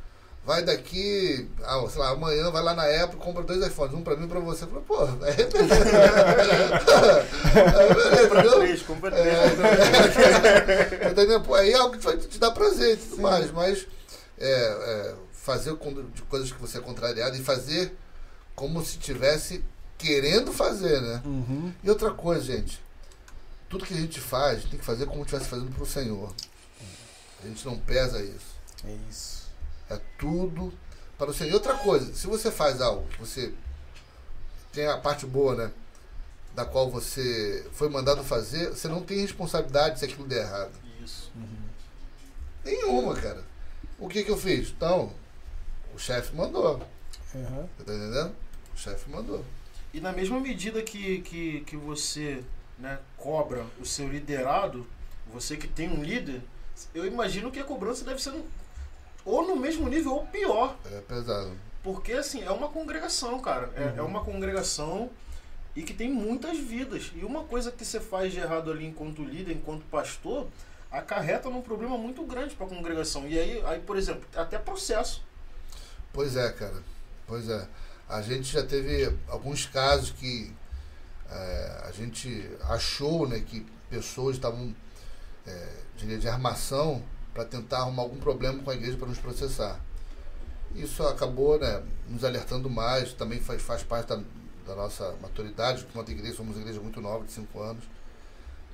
vai 0.45 0.61
daqui, 0.61 1.49
ah, 1.63 1.83
sei 1.89 1.99
lá, 1.99 2.09
amanhã 2.09 2.51
vai 2.51 2.61
lá 2.61 2.73
na 2.73 2.83
Apple 3.03 3.17
e 3.17 3.23
compra 3.23 3.43
dois 3.43 3.65
iPhones, 3.65 3.93
um 3.93 4.01
pra 4.01 4.15
mim 4.15 4.23
e 4.23 4.25
um 4.25 4.29
pra 4.29 4.39
você. 4.39 4.65
Falei, 4.65 4.83
pô, 4.85 5.03
aí 5.23 5.45
beleza. 5.45 5.75
Compra 8.27 8.39
entendeu? 8.39 8.59
três, 8.59 8.81
compra 8.83 9.11
três. 9.11 9.27
É, 9.27 11.09
entendeu? 11.11 11.41
Pô, 11.41 11.55
aí 11.55 11.71
é 11.71 11.75
algo 11.75 11.97
que 11.97 12.03
vai 12.03 12.17
te 12.17 12.37
dar 12.37 12.51
prazer 12.51 12.93
e 12.93 12.97
tudo 12.97 13.21
mais, 13.21 13.51
mas 13.51 13.87
é, 14.37 14.51
é, 14.51 15.13
fazer 15.43 15.75
de 16.13 16.21
coisas 16.21 16.53
que 16.53 16.61
você 16.61 16.77
é 16.77 16.81
contrariado 16.81 17.35
e 17.35 17.43
fazer 17.43 17.93
como 18.55 18.83
se 18.83 18.97
tivesse 18.97 19.61
querendo 19.97 20.53
fazer, 20.53 21.01
né? 21.01 21.21
Uhum. 21.25 21.73
E 21.83 21.89
outra 21.89 22.11
coisa, 22.11 22.45
gente, 22.45 22.81
tudo 23.67 23.85
que 23.85 23.93
a 23.93 23.97
gente 23.97 24.21
faz 24.21 24.63
tem 24.63 24.79
que 24.79 24.85
fazer 24.85 25.05
como 25.05 25.17
se 25.17 25.23
estivesse 25.23 25.49
fazendo 25.49 25.69
para 25.71 25.83
o 25.83 25.85
Senhor. 25.85 26.33
A 27.43 27.47
gente 27.47 27.65
não 27.65 27.77
pesa 27.77 28.23
isso. 28.23 28.55
É 28.85 28.97
isso. 29.09 29.49
É 29.89 29.99
tudo 30.17 30.73
para 31.17 31.29
o 31.29 31.33
Senhor. 31.33 31.51
E 31.51 31.53
outra 31.53 31.75
coisa, 31.75 32.13
se 32.13 32.25
você 32.25 32.49
faz 32.49 32.79
algo 32.79 33.05
que 33.09 33.19
você 33.19 33.53
tem 34.71 34.87
a 34.87 34.97
parte 34.97 35.25
boa, 35.25 35.55
né? 35.55 35.71
Da 36.55 36.63
qual 36.63 36.89
você 36.89 37.67
foi 37.73 37.89
mandado 37.89 38.23
fazer, 38.23 38.69
você 38.69 38.87
não 38.87 39.03
tem 39.03 39.19
responsabilidade 39.19 39.99
se 39.99 40.05
aquilo 40.05 40.25
der 40.25 40.45
errado. 40.45 40.71
Isso. 41.03 41.29
Nenhuma, 42.63 43.13
cara. 43.15 43.43
O 43.99 44.07
que 44.07 44.23
que 44.23 44.31
eu 44.31 44.37
fiz? 44.37 44.69
Então, 44.69 45.11
o 45.95 45.99
chefe 45.99 46.35
mandou. 46.35 46.81
Você 47.77 47.83
tá 47.85 47.93
entendendo? 47.93 48.35
O 48.73 48.77
chefe 48.77 49.09
mandou. 49.09 49.43
E 49.93 49.99
na 49.99 50.11
mesma 50.11 50.39
medida 50.39 50.81
que, 50.81 51.21
que, 51.21 51.61
que 51.61 51.77
você 51.77 52.43
né, 52.79 52.99
cobra 53.17 53.65
o 53.79 53.85
seu 53.85 54.07
liderado, 54.07 54.85
você 55.31 55.55
que 55.55 55.67
tem 55.67 55.89
um 55.89 56.03
líder, 56.03 56.41
eu 56.93 57.05
imagino 57.05 57.51
que 57.51 57.59
a 57.59 57.63
cobrança 57.63 58.03
deve 58.03 58.21
ser 58.21 58.31
no- 58.31 58.45
ou 59.25 59.45
no 59.47 59.55
mesmo 59.55 59.87
nível 59.87 60.13
ou 60.15 60.25
pior. 60.27 60.75
É 60.91 60.99
pesado. 61.01 61.55
Porque 61.83 62.13
assim, 62.13 62.41
é 62.43 62.49
uma 62.51 62.69
congregação, 62.69 63.39
cara. 63.39 63.69
É, 63.75 63.99
é 63.99 64.01
uma 64.01 64.23
congregação 64.23 65.09
e 65.75 65.83
que 65.83 65.93
tem 65.93 66.11
muitas 66.11 66.57
vidas. 66.57 67.11
E 67.15 67.23
uma 67.23 67.43
coisa 67.43 67.71
que 67.71 67.83
você 67.85 67.99
faz 67.99 68.31
de 68.33 68.39
errado 68.39 68.71
ali 68.71 68.85
enquanto 68.85 69.23
líder, 69.23 69.53
enquanto 69.53 69.83
pastor, 69.85 70.47
acarreta 70.91 71.49
num 71.49 71.61
problema 71.61 71.97
muito 71.97 72.23
grande 72.23 72.55
para 72.55 72.65
a 72.65 72.69
congregação. 72.69 73.27
E 73.27 73.37
aí, 73.37 73.61
aí, 73.65 73.79
por 73.79 73.97
exemplo, 73.97 74.23
até 74.35 74.57
processo. 74.57 75.23
Pois 76.13 76.35
é, 76.37 76.51
cara. 76.51 76.83
Pois 77.25 77.49
é. 77.49 77.67
A 78.07 78.21
gente 78.21 78.53
já 78.53 78.63
teve 78.63 79.11
alguns 79.27 79.65
casos 79.65 80.11
que 80.11 80.53
é, 81.29 81.83
a 81.85 81.91
gente 81.91 82.47
achou 82.61 83.27
né, 83.27 83.39
que 83.39 83.65
pessoas 83.89 84.35
estavam 84.35 84.75
é, 85.47 85.67
de 85.97 86.27
armação 86.27 87.03
para 87.33 87.43
tentar 87.43 87.79
arrumar 87.79 88.03
algum 88.03 88.17
problema 88.17 88.61
com 88.61 88.69
a 88.69 88.75
igreja 88.75 88.95
para 88.95 89.07
nos 89.07 89.17
processar. 89.17 89.79
Isso 90.75 91.01
acabou 91.03 91.59
né, 91.59 91.83
nos 92.07 92.23
alertando 92.23 92.69
mais, 92.69 93.13
também 93.13 93.39
faz, 93.39 93.61
faz 93.63 93.81
parte 93.81 94.09
da, 94.09 94.21
da 94.67 94.75
nossa 94.75 95.15
maturidade, 95.19 95.85
enquanto 95.89 96.11
igreja, 96.11 96.35
somos 96.35 96.55
uma 96.55 96.61
igreja 96.61 96.79
muito 96.79 97.01
nova, 97.01 97.25
de 97.25 97.31
5 97.31 97.59
anos, 97.59 97.83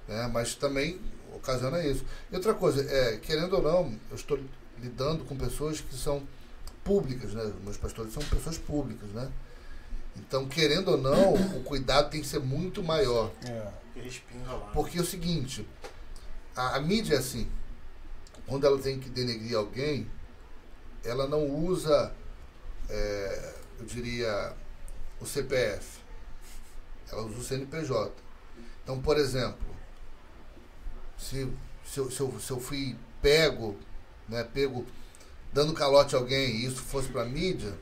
né, 0.08 0.30
mas 0.32 0.56
também 0.56 1.00
ocasiona 1.34 1.82
isso. 1.86 2.04
E 2.30 2.36
outra 2.36 2.54
coisa, 2.54 2.82
é, 2.84 3.18
querendo 3.18 3.54
ou 3.56 3.62
não, 3.62 3.98
eu 4.10 4.16
estou 4.16 4.38
lidando 4.82 5.24
com 5.24 5.38
pessoas 5.38 5.80
que 5.80 5.96
são 5.96 6.28
públicas, 6.84 7.34
né? 7.34 7.54
Meus 7.64 7.78
pastores 7.78 8.14
são 8.14 8.24
pessoas 8.24 8.58
públicas, 8.58 9.10
né? 9.10 9.32
Então, 10.16 10.48
querendo 10.48 10.92
ou 10.92 10.98
não, 10.98 11.34
o 11.58 11.64
cuidado 11.64 12.10
tem 12.10 12.22
que 12.22 12.28
ser 12.28 12.40
muito 12.40 12.84
maior. 12.84 13.32
É. 13.46 13.72
Porque 14.74 14.98
é 14.98 15.02
o 15.02 15.06
seguinte, 15.06 15.68
a, 16.56 16.78
a 16.78 16.80
mídia 16.80 17.16
é 17.16 17.18
assim, 17.18 17.50
quando 18.48 18.66
ela 18.66 18.80
tem 18.80 19.00
que 19.00 19.10
denegrir 19.10 19.58
alguém, 19.58 20.10
ela 21.04 21.28
não 21.28 21.46
usa, 21.48 22.14
é, 22.90 23.54
eu 23.80 23.86
diria, 23.86 24.54
o 25.20 25.26
CPF. 25.26 26.00
Ela 27.12 27.24
usa 27.24 27.38
o 27.38 27.44
CNPJ. 27.44 28.14
Então, 28.84 29.02
por 29.02 29.18
exemplo, 29.18 29.68
se, 31.18 31.52
se, 31.86 32.00
eu, 32.00 32.10
se, 32.10 32.20
eu, 32.22 32.40
se 32.40 32.52
eu 32.52 32.60
fui 32.60 32.96
pego, 33.22 33.78
né, 34.28 34.44
pego 34.44 34.86
dando 35.52 35.74
calote 35.74 36.16
a 36.16 36.20
alguém 36.20 36.56
e 36.58 36.66
isso 36.66 36.82
fosse 36.82 37.08
para 37.10 37.26
mídia, 37.26 37.74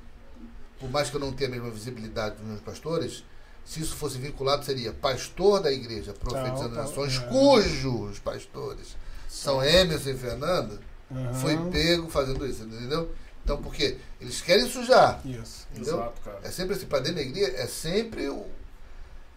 por 0.80 0.89
mais 0.89 1.10
que 1.10 1.15
eu 1.15 1.19
não 1.19 1.31
tenha 1.34 1.49
a 1.49 1.53
mesma 1.53 1.69
visibilidade 1.72 2.35
dos 2.35 2.45
meus 2.45 2.61
pastores, 2.61 3.23
se 3.65 3.81
isso 3.81 3.95
fosse 3.95 4.18
vinculado, 4.18 4.64
seria 4.64 4.94
pastor 4.94 5.61
da 5.61 5.72
igreja 5.72 6.14
profetizando 6.14 6.69
Tá, 6.76 6.81
tá, 6.84 6.88
nações, 6.88 7.18
é. 7.18 7.19
cujos 7.27 8.19
pastores 8.19 8.95
são 9.27 9.61
Emerson 9.64 10.10
e 10.11 10.18
Fernanda, 10.18 10.80
Aham. 11.11 11.34
foi 11.34 11.57
pego 11.72 12.10
fazendo 12.10 12.45
isso, 12.48 12.64
entendeu? 12.64 13.11
Então, 13.44 13.61
porque 13.61 13.98
eles 14.22 14.41
querem 14.41 14.68
sujar. 14.69 15.22
Isso. 15.26 15.68
Entendeu? 15.72 15.95
Exato, 15.95 16.22
cara. 16.22 16.39
É 16.44 16.52
sempre 16.52 16.76
assim, 16.76 16.85
para 16.85 16.99
denegrir, 16.99 17.44
é 17.56 17.65
sempre 17.68 18.27
o, 18.30 18.45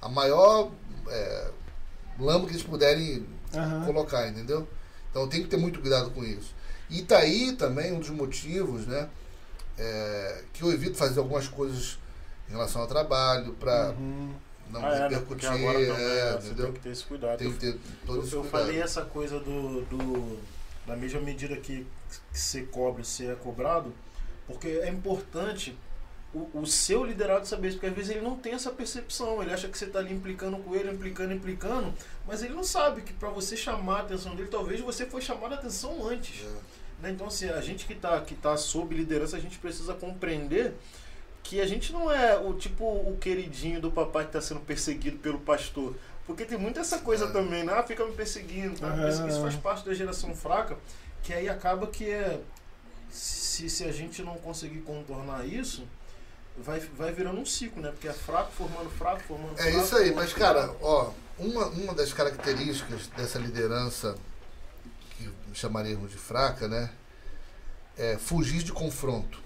a 0.01 0.09
maior 0.09 0.71
é, 1.09 1.51
lama 2.19 2.47
que 2.47 2.53
eles 2.53 2.63
puderem 2.63 3.27
Aham. 3.55 3.85
colocar, 3.85 4.29
entendeu? 4.29 4.67
Então 5.11 5.29
tem 5.29 5.43
que 5.43 5.49
ter 5.49 5.57
muito 5.57 5.81
cuidado 5.81 6.11
com 6.11 6.25
isso. 6.25 6.55
E 6.91 7.03
tá 7.03 7.19
aí 7.19 7.53
também 7.53 7.93
um 7.93 8.01
dos 8.01 8.11
motivos, 8.11 8.87
né? 8.87 9.09
é, 9.81 10.43
que 10.53 10.63
eu 10.63 10.71
evito 10.73 10.97
fazer 10.97 11.19
algumas 11.19 11.49
coisas 11.49 11.99
em 12.49 12.53
relação 12.53 12.83
ao 12.83 12.87
trabalho 12.87 13.55
para 13.55 13.91
Uhum. 13.93 14.35
não 14.71 14.85
Ah, 14.85 14.95
é, 14.95 14.99
né? 14.99 15.09
Repercutir, 15.09 15.49
agora 15.49 15.73
também, 15.87 16.05
é, 16.05 16.25
né, 16.25 16.33
você 16.33 16.47
entendeu? 16.49 16.65
tem 16.67 16.75
que 16.75 16.81
ter 16.81 16.91
esse 16.91 17.05
cuidado. 17.05 17.39
Tem 17.39 17.53
que 17.53 17.59
ter 17.59 17.79
todo 18.07 18.19
Eu, 18.19 18.25
esse 18.25 18.33
eu 18.35 18.41
cuidado. 18.43 18.61
falei 18.63 18.83
essa 18.83 19.03
coisa 19.03 19.41
do, 19.41 19.83
do 19.87 20.39
da 20.87 20.97
mesma 20.97 21.21
medida 21.21 21.57
que, 21.57 21.87
que 22.33 22.39
você 22.39 22.63
cobra, 22.63 23.03
você 23.03 23.27
é 23.27 23.35
cobrado, 23.35 23.95
porque 24.47 24.69
é 24.69 24.89
importante 24.89 25.77
o, 26.35 26.49
o 26.53 26.67
seu 26.67 27.05
liderado 27.05 27.47
saber 27.47 27.69
isso, 27.69 27.77
porque 27.79 27.89
às 27.89 27.95
vezes 27.95 28.11
ele 28.11 28.21
não 28.25 28.37
tem 28.37 28.53
essa 28.53 28.71
percepção, 28.71 29.43
ele 29.43 29.53
acha 29.53 29.69
que 29.69 29.79
você 29.79 29.87
está 29.87 29.99
ali 29.99 30.13
implicando 30.13 30.59
com 30.59 30.75
ele, 30.75 30.91
implicando, 30.91 31.33
implicando, 31.33 31.95
mas 32.27 32.43
ele 32.43 32.55
não 32.55 32.65
sabe 32.65 33.03
que 33.03 33.13
para 33.13 33.29
você 33.31 33.57
chamar 33.57 33.99
a 33.99 34.01
atenção 34.01 34.35
dele, 34.37 34.49
talvez 34.49 34.81
você 34.81 35.07
foi 35.07 35.21
chamado 35.21 35.53
a 35.53 35.57
atenção 35.57 36.07
antes. 36.07 36.45
É. 36.45 36.80
Né? 37.03 37.11
Então, 37.11 37.27
assim, 37.27 37.49
a 37.49 37.61
gente 37.61 37.87
que 37.87 37.93
está 37.95 38.21
que 38.21 38.35
tá 38.35 38.57
sob 38.57 38.95
liderança, 38.95 39.37
a 39.37 39.41
gente 39.41 39.59
precisa 39.59 39.95
compreender 39.95 40.75
que 41.43 41.61
a 41.61 41.67
gente 41.67 41.93
não 41.93 42.11
é 42.11 42.39
o 42.39 42.53
tipo 42.55 42.85
o 42.85 43.17
queridinho 43.21 43.81
do 43.81 43.91
papai 43.91 44.25
que 44.25 44.29
está 44.31 44.41
sendo 44.41 44.61
perseguido 44.61 45.19
pelo 45.19 45.39
pastor. 45.39 45.97
Porque 46.27 46.45
tem 46.45 46.59
muita 46.59 46.81
essa 46.81 46.99
coisa 46.99 47.25
É. 47.25 47.31
também, 47.33 47.65
né? 47.65 47.73
Ah, 47.73 47.83
fica 47.83 48.05
me 48.05 48.13
perseguindo. 48.13 48.79
Tá? 48.79 49.09
Isso 49.09 49.41
faz 49.41 49.57
parte 49.57 49.85
da 49.85 49.95
geração 49.95 50.35
fraca, 50.35 50.77
que 51.23 51.33
aí 51.33 51.49
acaba 51.49 51.87
que 51.87 52.09
é. 52.11 52.41
Se, 53.11 53.69
se 53.69 53.85
a 53.85 53.91
gente 53.93 54.23
não 54.23 54.37
conseguir 54.37 54.81
contornar 54.83 55.45
isso, 55.45 55.83
vai, 56.57 56.79
vai 56.97 57.13
virando 57.13 57.41
um 57.41 57.47
ciclo, 57.47 57.83
né? 57.83 57.91
Porque 57.91 58.07
é 58.07 58.13
fraco 58.13 58.53
formando 58.53 58.89
fraco, 58.91 59.21
formando 59.23 59.59
É 59.59 59.63
fraco. 59.73 59.79
isso 59.79 59.97
aí, 59.97 60.15
mas 60.15 60.33
cara, 60.33 60.71
ó, 60.81 61.11
uma, 61.39 61.67
uma 61.67 61.95
das 61.95 62.13
características 62.13 63.09
dessa 63.17 63.39
liderança 63.41 64.17
que 65.29 65.55
chamaríamos 65.59 66.11
de 66.11 66.17
fraca, 66.19 66.67
né? 66.69 66.91
É 67.97 68.17
fugir 68.17 68.63
de 68.63 68.73
confronto. 68.73 69.41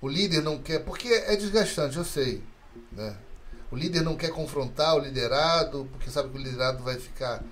O 0.00 0.08
líder 0.08 0.42
não 0.42 0.58
quer, 0.58 0.80
porque 0.84 1.08
é 1.08 1.36
desgastante, 1.36 1.96
eu 1.96 2.04
sei, 2.04 2.42
né? 2.92 3.16
O 3.70 3.76
líder 3.76 4.02
não 4.02 4.16
quer 4.16 4.30
confrontar 4.30 4.94
o 4.94 4.98
liderado, 5.00 5.88
porque 5.92 6.10
sabe 6.10 6.28
que 6.28 6.36
o 6.36 6.40
liderado 6.42 6.82
vai 6.82 6.96
ficar 6.98 7.42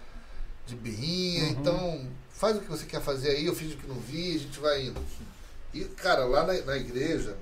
de 0.67 0.77
birrinha, 0.77 1.45
Uhum. 1.45 1.51
então 1.51 2.07
faz 2.31 2.57
o 2.57 2.61
que 2.61 2.69
você 2.69 2.85
quer 2.87 3.01
fazer 3.01 3.31
aí, 3.31 3.47
eu 3.47 3.55
fingo 3.55 3.77
que 3.77 3.87
não 3.87 3.97
vi, 3.99 4.37
a 4.37 4.39
gente 4.39 4.61
vai 4.61 4.87
indo. 4.87 5.01
E, 5.75 5.85
cara, 5.85 6.25
lá 6.25 6.45
na, 6.47 6.53
na 6.63 6.77
igreja, 6.77 7.37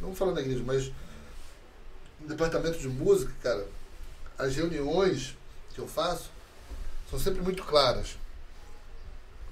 não 0.00 0.08
vou 0.08 0.14
falar 0.16 0.32
na 0.32 0.40
igreja, 0.40 0.62
mas 0.64 0.90
no 2.20 2.28
departamento 2.28 2.78
de 2.78 2.88
música, 2.88 3.32
cara, 3.42 3.66
as 4.38 4.54
reuniões 4.54 5.36
que 5.74 5.80
eu 5.80 5.88
faço 5.88 6.30
são 7.10 7.18
sempre 7.18 7.42
muito 7.42 7.62
claras. 7.64 8.16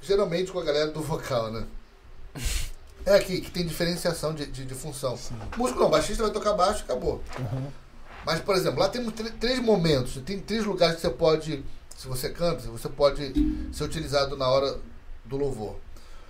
Geralmente 0.02 0.50
com 0.50 0.58
a 0.58 0.64
galera 0.64 0.90
do 0.90 1.02
vocal, 1.02 1.50
né? 1.52 1.66
É 3.04 3.14
aqui 3.14 3.40
que 3.40 3.50
tem 3.50 3.66
diferenciação 3.66 4.34
de, 4.34 4.46
de, 4.46 4.64
de 4.64 4.74
função. 4.74 5.16
Sim. 5.16 5.34
Músico 5.56 5.80
não, 5.80 5.90
baixista 5.90 6.22
vai 6.22 6.32
tocar 6.32 6.52
baixo 6.54 6.80
e 6.80 6.82
acabou. 6.84 7.22
Aham. 7.38 7.72
Mas, 8.24 8.40
por 8.40 8.54
exemplo, 8.54 8.80
lá 8.80 8.88
temos 8.88 9.14
tr- 9.14 9.32
três 9.40 9.58
momentos, 9.58 10.20
tem 10.24 10.38
três 10.38 10.64
lugares 10.64 10.96
que 10.96 11.00
você 11.02 11.10
pode, 11.10 11.64
se 11.96 12.06
você 12.06 12.28
canta, 12.28 12.68
você 12.68 12.88
pode 12.88 13.32
ser 13.72 13.84
utilizado 13.84 14.36
na 14.36 14.48
hora 14.48 14.78
do 15.24 15.36
louvor. 15.38 15.76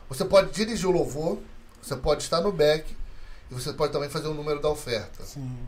Você 0.09 0.25
pode 0.25 0.51
dirigir 0.53 0.87
o 0.89 0.93
louvor, 0.93 1.39
você 1.83 1.97
pode 1.97 2.23
estar 2.23 2.41
no 2.41 2.53
back 2.53 2.97
e 3.51 3.55
você 3.55 3.73
pode 3.73 3.93
também 3.93 4.09
fazer 4.09 4.29
o 4.29 4.35
número 4.35 4.61
da 4.61 4.69
oferta. 4.69 5.25
Sim. 5.25 5.59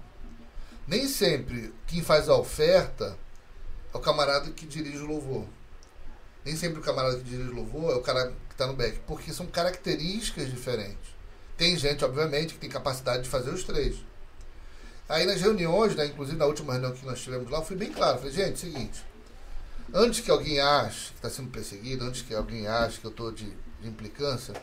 Nem 0.87 1.09
sempre 1.09 1.73
quem 1.89 2.03
faz 2.03 2.29
a 2.29 2.37
oferta 2.37 3.17
é 3.93 3.97
o 3.97 4.01
camarada 4.01 4.51
que 4.51 4.67
dirige 4.67 4.99
o 4.99 5.07
louvor. 5.07 5.45
Nem 6.45 6.57
sempre 6.57 6.81
o 6.81 6.83
camarada 6.83 7.17
que 7.19 7.25
dirige 7.25 7.51
louvor 7.51 7.93
é 7.93 7.95
o 7.95 8.03
cara 8.03 8.27
que 8.49 8.55
está 8.55 8.67
no 8.67 8.75
back, 8.75 8.99
porque 9.07 9.33
são 9.33 9.47
características 9.47 10.51
diferentes. 10.51 11.13
Tem 11.57 11.77
gente, 11.77 12.05
obviamente, 12.05 12.55
que 12.55 12.61
tem 12.61 12.71
capacidade 12.71 13.23
de 13.23 13.29
fazer 13.29 13.51
os 13.51 13.63
três. 13.63 13.97
Aí 15.09 15.27
nas 15.27 15.41
reuniões, 15.41 15.95
né, 15.95 16.07
inclusive 16.07 16.39
na 16.39 16.47
última 16.47 16.73
reunião 16.73 16.93
que 16.93 17.05
nós 17.05 17.21
tivemos 17.21 17.51
lá, 17.51 17.59
eu 17.59 17.65
fui 17.65 17.77
bem 17.77 17.93
claro. 17.93 18.19
Falei, 18.19 18.33
gente, 18.33 18.59
seguinte, 18.59 19.05
antes 19.93 20.21
que 20.21 20.31
alguém 20.31 20.59
ache 20.59 21.11
que 21.11 21.17
está 21.17 21.31
sendo 21.31 21.51
perseguido, 21.51 22.05
antes 22.05 22.23
que 22.23 22.35
alguém 22.35 22.67
ache 22.67 22.99
que 22.99 23.07
eu 23.07 23.11
estou 23.11 23.31
de, 23.31 23.53
de 23.81 23.89
implicância, 23.89 24.55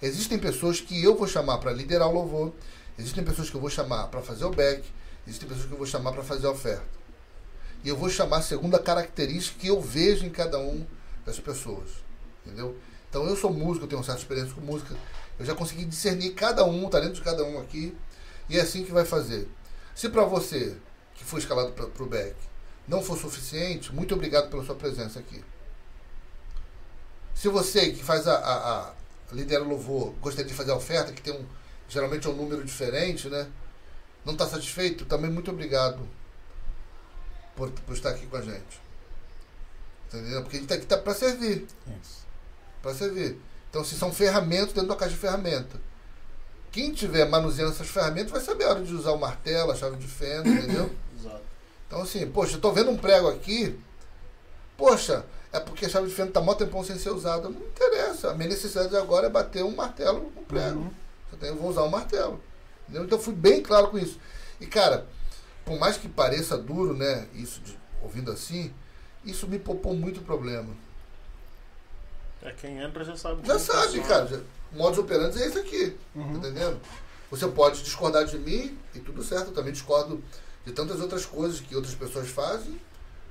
existem 0.00 0.38
pessoas 0.38 0.80
que 0.80 1.02
eu 1.02 1.16
vou 1.16 1.28
chamar 1.28 1.58
para 1.58 1.72
liderar 1.72 2.08
o 2.08 2.12
louvor, 2.12 2.52
existem 2.98 3.22
pessoas 3.22 3.50
que 3.50 3.56
eu 3.56 3.60
vou 3.60 3.70
chamar 3.70 4.08
para 4.08 4.22
fazer 4.22 4.44
o 4.44 4.50
back, 4.50 4.82
existem 5.26 5.48
pessoas 5.48 5.66
que 5.66 5.72
eu 5.72 5.78
vou 5.78 5.86
chamar 5.86 6.12
para 6.12 6.22
fazer 6.22 6.46
a 6.46 6.50
oferta. 6.50 7.00
E 7.84 7.88
eu 7.88 7.96
vou 7.96 8.10
chamar 8.10 8.42
segundo 8.42 8.74
a 8.74 8.78
característica 8.78 9.58
que 9.60 9.68
eu 9.68 9.80
vejo 9.80 10.24
em 10.24 10.30
cada 10.30 10.58
um 10.58 10.86
das 11.24 11.38
pessoas. 11.38 11.88
Entendeu? 12.44 12.76
Então 13.08 13.26
eu 13.26 13.36
sou 13.36 13.52
músico, 13.52 13.84
eu 13.84 13.88
tenho 13.88 13.98
uma 13.98 14.04
certa 14.04 14.20
experiência 14.20 14.54
com 14.54 14.60
música. 14.60 14.94
Eu 15.38 15.44
já 15.44 15.54
consegui 15.54 15.84
discernir 15.84 16.30
cada 16.34 16.64
um, 16.64 16.86
o 16.86 16.90
talento 16.90 17.14
de 17.14 17.22
cada 17.22 17.44
um 17.44 17.60
aqui. 17.60 17.96
E 18.48 18.58
é 18.58 18.60
assim 18.60 18.84
que 18.84 18.92
vai 18.92 19.04
fazer. 19.04 19.48
Se 19.94 20.08
para 20.08 20.24
você, 20.24 20.76
que 21.14 21.24
foi 21.24 21.40
escalado 21.40 21.72
para 21.72 22.02
o 22.02 22.06
back, 22.06 22.34
não 22.86 23.02
for 23.02 23.16
suficiente, 23.18 23.94
muito 23.94 24.14
obrigado 24.14 24.50
pela 24.50 24.64
sua 24.64 24.74
presença 24.74 25.18
aqui. 25.18 25.42
Se 27.34 27.48
você 27.48 27.92
que 27.92 28.02
faz 28.02 28.26
a, 28.26 28.34
a, 28.34 28.80
a 28.88 28.94
lidera 29.32 29.62
o 29.62 29.68
louvor, 29.68 30.12
gostaria 30.20 30.50
de 30.50 30.54
fazer 30.54 30.72
a 30.72 30.76
oferta, 30.76 31.12
que 31.12 31.22
tem 31.22 31.32
um, 31.32 31.44
geralmente 31.88 32.26
é 32.26 32.30
um 32.30 32.34
número 32.34 32.64
diferente, 32.64 33.28
né? 33.28 33.48
Não 34.24 34.34
está 34.34 34.46
satisfeito? 34.46 35.04
Também 35.04 35.30
muito 35.30 35.50
obrigado 35.50 36.06
por, 37.56 37.70
por 37.70 37.94
estar 37.94 38.10
aqui 38.10 38.26
com 38.26 38.36
a 38.36 38.42
gente. 38.42 38.80
Entendeu? 40.12 40.42
Porque 40.42 40.56
a 40.56 40.60
gente 40.60 40.64
está 40.72 40.74
aqui 40.74 40.86
tá 40.86 40.98
para 40.98 41.14
servir. 41.14 41.66
Isso. 42.02 42.26
Para 42.82 42.94
servir. 42.94 43.38
Então, 43.68 43.84
se 43.84 43.94
são 43.94 44.12
ferramentas 44.12 44.72
dentro 44.72 44.88
da 44.88 44.96
caixa 44.96 45.14
de 45.14 45.20
ferramenta. 45.20 45.80
Quem 46.72 46.92
tiver 46.92 47.28
manuseando 47.28 47.72
essas 47.72 47.88
ferramentas 47.88 48.30
vai 48.32 48.40
saber 48.40 48.64
a 48.64 48.70
hora 48.70 48.82
de 48.82 48.92
usar 48.94 49.12
o 49.12 49.18
martelo, 49.18 49.70
a 49.72 49.76
chave 49.76 49.96
de 49.96 50.06
fenda, 50.06 50.46
entendeu? 50.50 50.90
Exato. 51.18 51.40
Então, 51.86 52.02
assim, 52.02 52.26
poxa, 52.30 52.56
eu 52.56 52.60
tô 52.60 52.72
vendo 52.72 52.90
um 52.90 52.96
prego 52.96 53.28
aqui. 53.28 53.78
Poxa, 54.76 55.24
é 55.52 55.60
porque 55.60 55.86
a 55.86 55.88
chave 55.88 56.08
de 56.08 56.14
fenda 56.14 56.32
tá 56.32 56.40
mó 56.40 56.54
tempão 56.54 56.82
sem 56.82 56.98
ser 56.98 57.10
usada. 57.10 57.48
Não 57.48 57.60
interessa. 57.60 58.30
A 58.30 58.34
minha 58.34 58.48
necessidade 58.48 58.96
agora 58.96 59.26
é 59.26 59.30
bater 59.30 59.64
um 59.64 59.74
martelo 59.74 60.32
no 60.34 60.42
prego. 60.42 60.78
Uhum. 60.80 60.90
Eu 61.42 61.56
vou 61.56 61.70
usar 61.70 61.82
um 61.84 61.88
martelo. 61.88 62.40
Entendeu? 62.84 63.04
Então, 63.04 63.18
eu 63.18 63.22
fui 63.22 63.34
bem 63.34 63.62
claro 63.62 63.88
com 63.88 63.98
isso. 63.98 64.18
E, 64.60 64.66
cara, 64.66 65.06
por 65.64 65.78
mais 65.78 65.96
que 65.96 66.08
pareça 66.08 66.56
duro, 66.58 66.94
né, 66.94 67.28
isso 67.34 67.60
de- 67.60 67.78
ouvindo 68.02 68.30
assim, 68.32 68.72
isso 69.24 69.46
me 69.46 69.58
poupou 69.58 69.94
muito 69.94 70.20
problema. 70.22 70.68
É, 72.42 72.52
quem 72.52 72.78
entra 72.78 73.04
já 73.04 73.16
sabe. 73.16 73.46
Já 73.46 73.58
sabe, 73.58 73.98
funciona. 73.98 74.08
cara. 74.08 74.26
Já, 74.26 74.40
modus 74.72 74.98
operandi 74.98 75.42
é 75.42 75.46
esse 75.46 75.58
aqui. 75.58 75.96
Uhum. 76.14 76.40
Tá 76.40 76.48
entendendo? 76.48 76.80
Você 77.30 77.46
pode 77.48 77.82
discordar 77.82 78.24
de 78.24 78.38
mim 78.38 78.76
e 78.94 78.98
tudo 79.00 79.22
certo. 79.22 79.48
Eu 79.48 79.52
também 79.54 79.72
discordo 79.72 80.22
de 80.64 80.72
tantas 80.72 81.00
outras 81.00 81.26
coisas 81.26 81.60
que 81.60 81.76
outras 81.76 81.94
pessoas 81.94 82.28
fazem. 82.28 82.80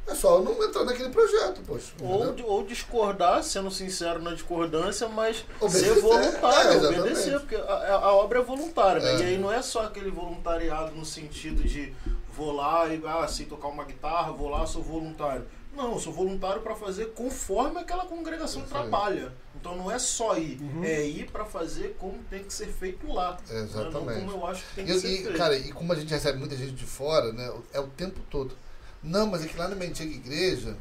É 0.08 0.16
só 0.16 0.38
eu 0.38 0.44
não 0.44 0.64
entrar 0.64 0.84
naquele 0.86 1.10
projeto, 1.10 1.62
poxa. 1.68 1.94
Ou, 2.02 2.36
ou 2.46 2.66
discordar, 2.66 3.44
sendo 3.44 3.70
sincero 3.70 4.20
na 4.20 4.34
discordância, 4.34 5.08
mas 5.08 5.46
Obedecer, 5.60 5.94
ser 5.94 6.02
voluntário, 6.02 6.72
é, 6.72 6.74
exatamente. 6.76 7.00
obedecer, 7.02 7.40
porque 7.40 7.56
a, 7.56 7.96
a- 7.96 8.14
obra 8.16 8.40
é 8.40 8.42
voluntária, 8.42 9.02
né? 9.02 9.12
É. 9.16 9.20
E 9.20 9.24
aí 9.26 9.38
não 9.38 9.52
é 9.52 9.62
só 9.62 9.84
aquele 9.84 10.10
voluntariado 10.10 10.96
no 10.96 11.06
sentido 11.06 11.62
de 11.64 11.94
vou 12.34 12.54
lá 12.54 12.88
e 12.88 13.00
ah, 13.06 13.28
sei 13.28 13.46
tocar 13.46 13.68
uma 13.68 13.84
guitarra, 13.84 14.32
vou 14.32 14.50
lá, 14.50 14.66
sou 14.66 14.82
voluntário. 14.82 15.46
Não, 15.82 15.94
eu 15.94 16.00
sou 16.00 16.12
voluntário 16.12 16.62
para 16.62 16.76
fazer 16.76 17.14
conforme 17.14 17.80
aquela 17.80 18.06
congregação 18.06 18.62
trabalha. 18.64 19.32
Então 19.56 19.78
não 19.78 19.90
é 19.90 19.98
só 19.98 20.38
ir, 20.38 20.60
Uhum. 20.62 20.84
é 20.84 21.06
ir 21.08 21.32
para 21.32 21.46
fazer 21.46 21.96
como 21.98 22.18
tem 22.30 22.44
que 22.44 22.54
ser 22.54 22.68
feito 22.68 23.08
lá. 23.12 23.38
né? 23.50 23.62
Exatamente. 23.62 24.20
Não 24.20 24.28
como 24.28 24.32
eu 24.44 24.48
acho 24.48 24.62
que 24.68 24.76
tem 24.76 24.84
E, 24.84 24.88
que 24.88 25.00
ser 25.00 25.08
e, 25.08 25.24
feito. 25.24 25.38
cara, 25.38 25.58
e 25.58 25.72
como 25.72 25.94
a 25.94 25.96
gente 25.96 26.10
recebe 26.10 26.38
muita 26.38 26.58
gente 26.58 26.74
de 26.74 26.86
fora, 26.86 27.32
né? 27.32 27.50
É 27.72 27.80
o 27.80 27.88
tempo 27.88 28.20
todo. 28.30 28.54
Não, 29.02 29.26
mas 29.28 29.46
é 29.46 29.48
que 29.48 29.58
lá 29.58 29.70
na 29.70 29.76
minha 29.76 29.90
antiga 29.90 30.14
igreja 30.14 30.76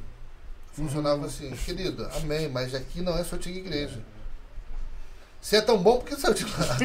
funcionava 0.72 1.20
Uhum. 1.20 1.24
assim, 1.26 1.50
querido, 1.52 2.04
amém, 2.16 2.48
mas 2.48 2.74
aqui 2.74 3.00
não 3.00 3.16
é 3.16 3.22
sua 3.22 3.38
antiga 3.38 3.56
igreja. 3.58 4.02
Você 5.40 5.56
é 5.56 5.60
tão 5.60 5.78
bom 5.78 5.98
porque 5.98 6.16
saiu 6.16 6.34
de 6.34 6.44
lá. 6.44 6.76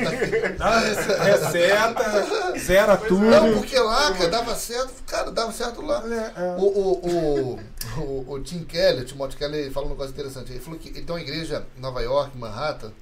Dá 0.58 0.80
receta, 0.80 2.58
zera 2.60 2.98
tudo. 2.98 3.26
Não, 3.26 3.54
porque 3.56 3.78
lá, 3.78 4.14
cara, 4.14 4.30
dava 4.30 4.56
certo, 4.56 5.04
cara, 5.06 5.32
dava 5.32 5.52
certo 5.52 5.82
lá. 5.82 6.04
É, 6.08 6.42
é. 6.42 6.56
O, 6.58 6.64
o, 6.64 7.10
o, 7.10 7.60
o, 7.98 8.32
o 8.34 8.44
Tim 8.44 8.64
Kelly, 8.64 9.02
o 9.02 9.06
Timothy 9.06 9.38
Kelly, 9.38 9.58
ele 9.58 9.72
falou 9.72 9.90
um 9.90 9.94
negócio 9.94 10.14
interessante. 10.14 10.52
Ele 10.52 10.60
falou 10.60 10.80
que 10.80 10.90
ele 10.90 11.02
tem 11.02 11.16
uma 11.16 11.22
igreja 11.22 11.66
em 11.76 11.82
Nova 11.82 12.02
York, 12.02 12.38
Manhattan, 12.38 12.94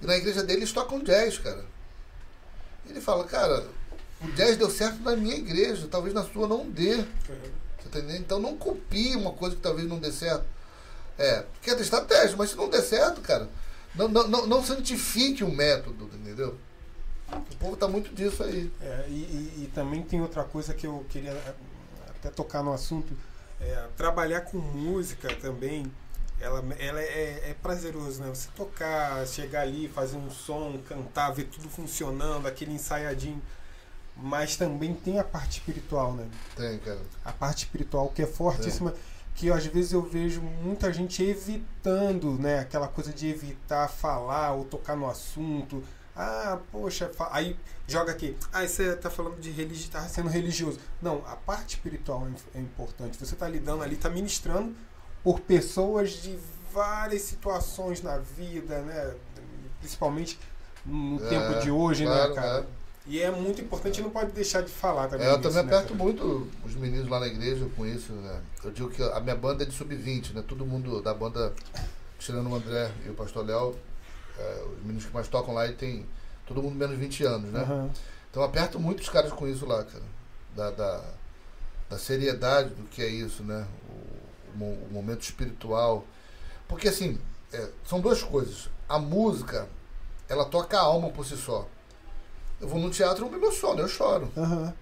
e 0.00 0.06
na 0.06 0.16
igreja 0.16 0.42
dele 0.42 0.60
eles 0.60 0.72
tocam 0.72 1.00
jazz, 1.00 1.38
cara. 1.38 1.64
Ele 2.88 3.00
fala, 3.00 3.24
cara, 3.24 3.64
o 4.22 4.30
jazz 4.32 4.56
deu 4.56 4.70
certo 4.70 5.02
na 5.02 5.16
minha 5.16 5.36
igreja, 5.36 5.88
talvez 5.90 6.14
na 6.14 6.22
sua 6.24 6.46
não 6.46 6.64
dê. 6.70 6.96
Você 6.96 7.88
tá 7.90 7.98
entendendo? 7.98 8.20
Então 8.20 8.38
não 8.38 8.56
copie 8.56 9.16
uma 9.16 9.32
coisa 9.32 9.56
que 9.56 9.62
talvez 9.62 9.88
não 9.88 9.98
dê 9.98 10.12
certo. 10.12 10.44
É, 11.18 11.44
quer 11.60 11.74
ter 11.74 11.82
estratégia, 11.82 12.36
mas 12.36 12.50
se 12.50 12.56
não 12.56 12.68
der 12.68 12.82
certo, 12.82 13.20
cara, 13.20 13.48
não, 13.96 14.08
não, 14.08 14.28
não, 14.28 14.46
não 14.46 14.64
santifique 14.64 15.42
o 15.44 15.50
método, 15.50 16.10
entendeu? 16.14 16.56
O 17.32 17.56
povo 17.56 17.76
tá 17.76 17.88
muito 17.88 18.14
disso 18.14 18.42
aí. 18.44 18.70
É, 18.80 19.04
e, 19.08 19.12
e- 19.12 19.64
e 19.64 19.70
também 19.74 20.02
tem 20.02 20.20
outra 20.20 20.44
coisa 20.44 20.72
que 20.74 20.86
eu 20.86 21.04
queria 21.08 21.32
eh, 21.32 21.54
até 22.10 22.30
tocar 22.30 22.62
no 22.62 22.72
assunto. 22.72 23.12
É, 23.60 23.86
trabalhar 23.96 24.42
com 24.42 24.58
música 24.58 25.34
também, 25.36 25.90
ela, 26.38 26.62
ela 26.78 27.00
é, 27.00 27.50
é 27.50 27.56
prazeroso, 27.60 28.20
né? 28.22 28.28
Você 28.28 28.48
tocar, 28.54 29.26
chegar 29.26 29.62
ali, 29.62 29.88
fazer 29.88 30.16
um 30.18 30.30
som, 30.30 30.78
cantar, 30.88 31.30
ver 31.30 31.44
tudo 31.44 31.68
funcionando, 31.68 32.46
aquele 32.46 32.72
ensaiadinho. 32.72 33.42
Mas 34.16 34.56
também 34.56 34.94
tem 34.94 35.18
a 35.18 35.24
parte 35.24 35.58
espiritual, 35.58 36.12
né? 36.14 36.26
Tem, 36.54 36.78
cara. 36.78 37.00
a 37.24 37.32
parte 37.32 37.64
espiritual 37.64 38.08
que 38.08 38.22
é 38.22 38.26
fortíssima, 38.26 38.94
que 39.36 39.50
às 39.52 39.66
vezes 39.66 39.92
eu 39.92 40.02
vejo 40.02 40.40
muita 40.40 40.92
gente 40.92 41.22
evitando, 41.22 42.38
né? 42.38 42.60
Aquela 42.60 42.88
coisa 42.88 43.12
de 43.12 43.28
evitar 43.28 43.88
falar 43.88 44.52
ou 44.52 44.64
tocar 44.64 44.96
no 44.96 45.08
assunto. 45.08 45.82
Ah, 46.16 46.58
poxa, 46.72 47.10
aí 47.30 47.54
joga 47.86 48.12
aqui. 48.12 48.34
Ah, 48.52 48.66
você 48.66 48.96
tá 48.96 49.10
falando 49.10 49.38
de 49.38 49.50
religião, 49.50 49.90
tá 49.90 50.08
sendo 50.08 50.30
religioso. 50.30 50.80
Não, 51.02 51.22
a 51.26 51.36
parte 51.36 51.76
espiritual 51.76 52.26
é, 52.54 52.58
é 52.58 52.60
importante. 52.62 53.18
Você 53.18 53.36
tá 53.36 53.46
lidando 53.48 53.82
ali, 53.82 53.96
tá 53.96 54.08
ministrando 54.08 54.74
por 55.22 55.40
pessoas 55.40 56.10
de 56.22 56.38
várias 56.72 57.22
situações 57.22 58.00
na 58.02 58.16
vida, 58.18 58.80
né? 58.80 59.14
Principalmente 59.80 60.38
no 60.84 61.22
É, 61.26 61.28
tempo 61.28 61.60
de 61.60 61.70
hoje, 61.70 62.04
claro, 62.04 62.30
né, 62.30 62.34
cara? 62.34 62.60
é. 62.60 62.85
E 63.08 63.22
é 63.22 63.30
muito 63.30 63.60
importante, 63.60 64.02
não 64.02 64.10
pode 64.10 64.32
deixar 64.32 64.62
de 64.62 64.70
falar 64.70 65.08
também. 65.08 65.26
É, 65.26 65.30
eu 65.30 65.36
disso, 65.38 65.48
também 65.48 65.64
né, 65.64 65.76
aperto 65.76 65.92
cara? 65.92 66.04
muito 66.04 66.48
os 66.64 66.74
meninos 66.74 67.08
lá 67.08 67.20
na 67.20 67.26
igreja 67.28 67.68
com 67.76 67.86
isso. 67.86 68.12
Né? 68.12 68.42
Eu 68.64 68.70
digo 68.72 68.90
que 68.90 69.02
a 69.02 69.20
minha 69.20 69.36
banda 69.36 69.62
é 69.62 69.66
de 69.66 69.72
sub-20, 69.72 70.34
né? 70.34 70.44
Todo 70.46 70.66
mundo 70.66 71.00
da 71.00 71.14
banda, 71.14 71.54
tirando 72.18 72.50
o 72.50 72.54
André 72.54 72.90
e 73.04 73.08
o 73.08 73.14
Pastor 73.14 73.46
Léo, 73.46 73.76
é, 74.38 74.64
os 74.72 74.82
meninos 74.82 75.04
que 75.04 75.14
mais 75.14 75.28
tocam 75.28 75.54
lá, 75.54 75.68
e 75.68 75.72
tem 75.74 76.04
todo 76.46 76.60
mundo 76.60 76.74
menos 76.74 76.98
20 76.98 77.24
anos, 77.24 77.52
né? 77.52 77.60
Aham. 77.60 77.90
Então 78.30 78.42
eu 78.42 78.48
aperto 78.48 78.80
muito 78.80 79.00
os 79.00 79.08
caras 79.08 79.32
com 79.32 79.46
isso 79.46 79.64
lá, 79.64 79.84
cara. 79.84 80.04
Da, 80.56 80.70
da, 80.70 81.04
da 81.88 81.98
seriedade 81.98 82.70
do 82.70 82.84
que 82.88 83.02
é 83.02 83.08
isso, 83.08 83.44
né? 83.44 83.66
O, 83.88 84.64
o 84.64 84.88
momento 84.90 85.22
espiritual. 85.22 86.04
Porque 86.66 86.88
assim, 86.88 87.20
é, 87.52 87.68
são 87.84 88.00
duas 88.00 88.22
coisas. 88.22 88.68
A 88.88 88.98
música, 88.98 89.68
ela 90.28 90.44
toca 90.44 90.76
a 90.76 90.82
alma 90.82 91.10
por 91.10 91.24
si 91.24 91.36
só. 91.36 91.68
Eu 92.60 92.68
vou 92.68 92.78
no 92.78 92.90
teatro, 92.90 93.24
eu 93.26 93.30
me 93.30 93.36
emociono, 93.36 93.80
eu 93.80 93.88
choro. 93.88 94.30
Aham. 94.36 94.72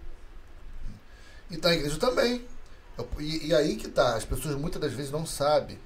E 1.50 1.56
na 1.56 1.72
igreja 1.74 1.98
também. 1.98 2.44
Eu- 2.96 3.08
E, 3.18 3.48
e 3.48 3.54
aí 3.54 3.76
que 3.76 3.88
tá, 3.88 4.14
as 4.14 4.24
pessoas 4.24 4.54
muitas 4.54 4.80
das 4.80 4.92
vezes 4.92 5.10
não 5.10 5.26
sabem 5.26 5.78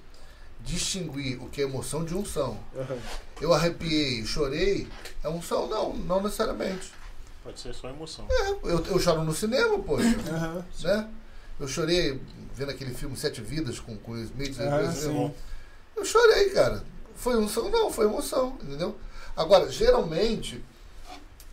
distinguir 0.60 1.40
o 1.42 1.48
que 1.48 1.62
é 1.62 1.64
emoção 1.64 2.04
de 2.04 2.14
unção. 2.14 2.58
Aham. 2.76 2.98
Eu 3.40 3.54
arrepiei, 3.54 4.24
chorei, 4.26 4.86
é 5.22 5.28
unção? 5.28 5.66
Não, 5.68 5.94
não 5.94 6.22
necessariamente. 6.22 6.92
Pode 7.42 7.60
ser 7.60 7.72
só 7.74 7.88
emoção. 7.88 8.26
É, 8.28 8.50
eu, 8.50 8.84
eu 8.84 8.98
choro 8.98 9.24
no 9.24 9.32
cinema, 9.34 9.78
poxa. 9.78 10.04
Aham. 10.30 10.64
né? 10.82 11.08
Eu 11.58 11.66
chorei 11.66 12.20
vendo 12.54 12.70
aquele 12.70 12.92
filme 12.94 13.16
Sete 13.16 13.40
Vidas 13.40 13.80
com, 13.80 13.96
com 13.96 14.12
o 14.12 14.18
Smith. 14.22 14.58
Ah, 14.60 14.82
né? 14.82 14.92
sim. 14.92 15.32
Eu 15.96 16.04
chorei, 16.04 16.50
cara. 16.50 16.84
Foi 17.16 17.36
unção? 17.36 17.70
Não, 17.70 17.90
foi 17.90 18.04
emoção, 18.04 18.56
entendeu? 18.62 18.96
Agora, 19.36 19.70
geralmente, 19.70 20.62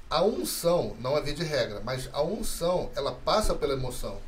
a 0.10 0.24
unção, 0.24 0.96
não 1.00 1.18
é 1.18 1.22
via 1.22 1.34
de 1.34 1.44
regra, 1.44 1.82
mas 1.84 2.10
a 2.14 2.22
unção, 2.22 2.92
ela 2.96 3.12
passa 3.12 3.56
pela 3.56 3.74
emoção. 3.74 4.20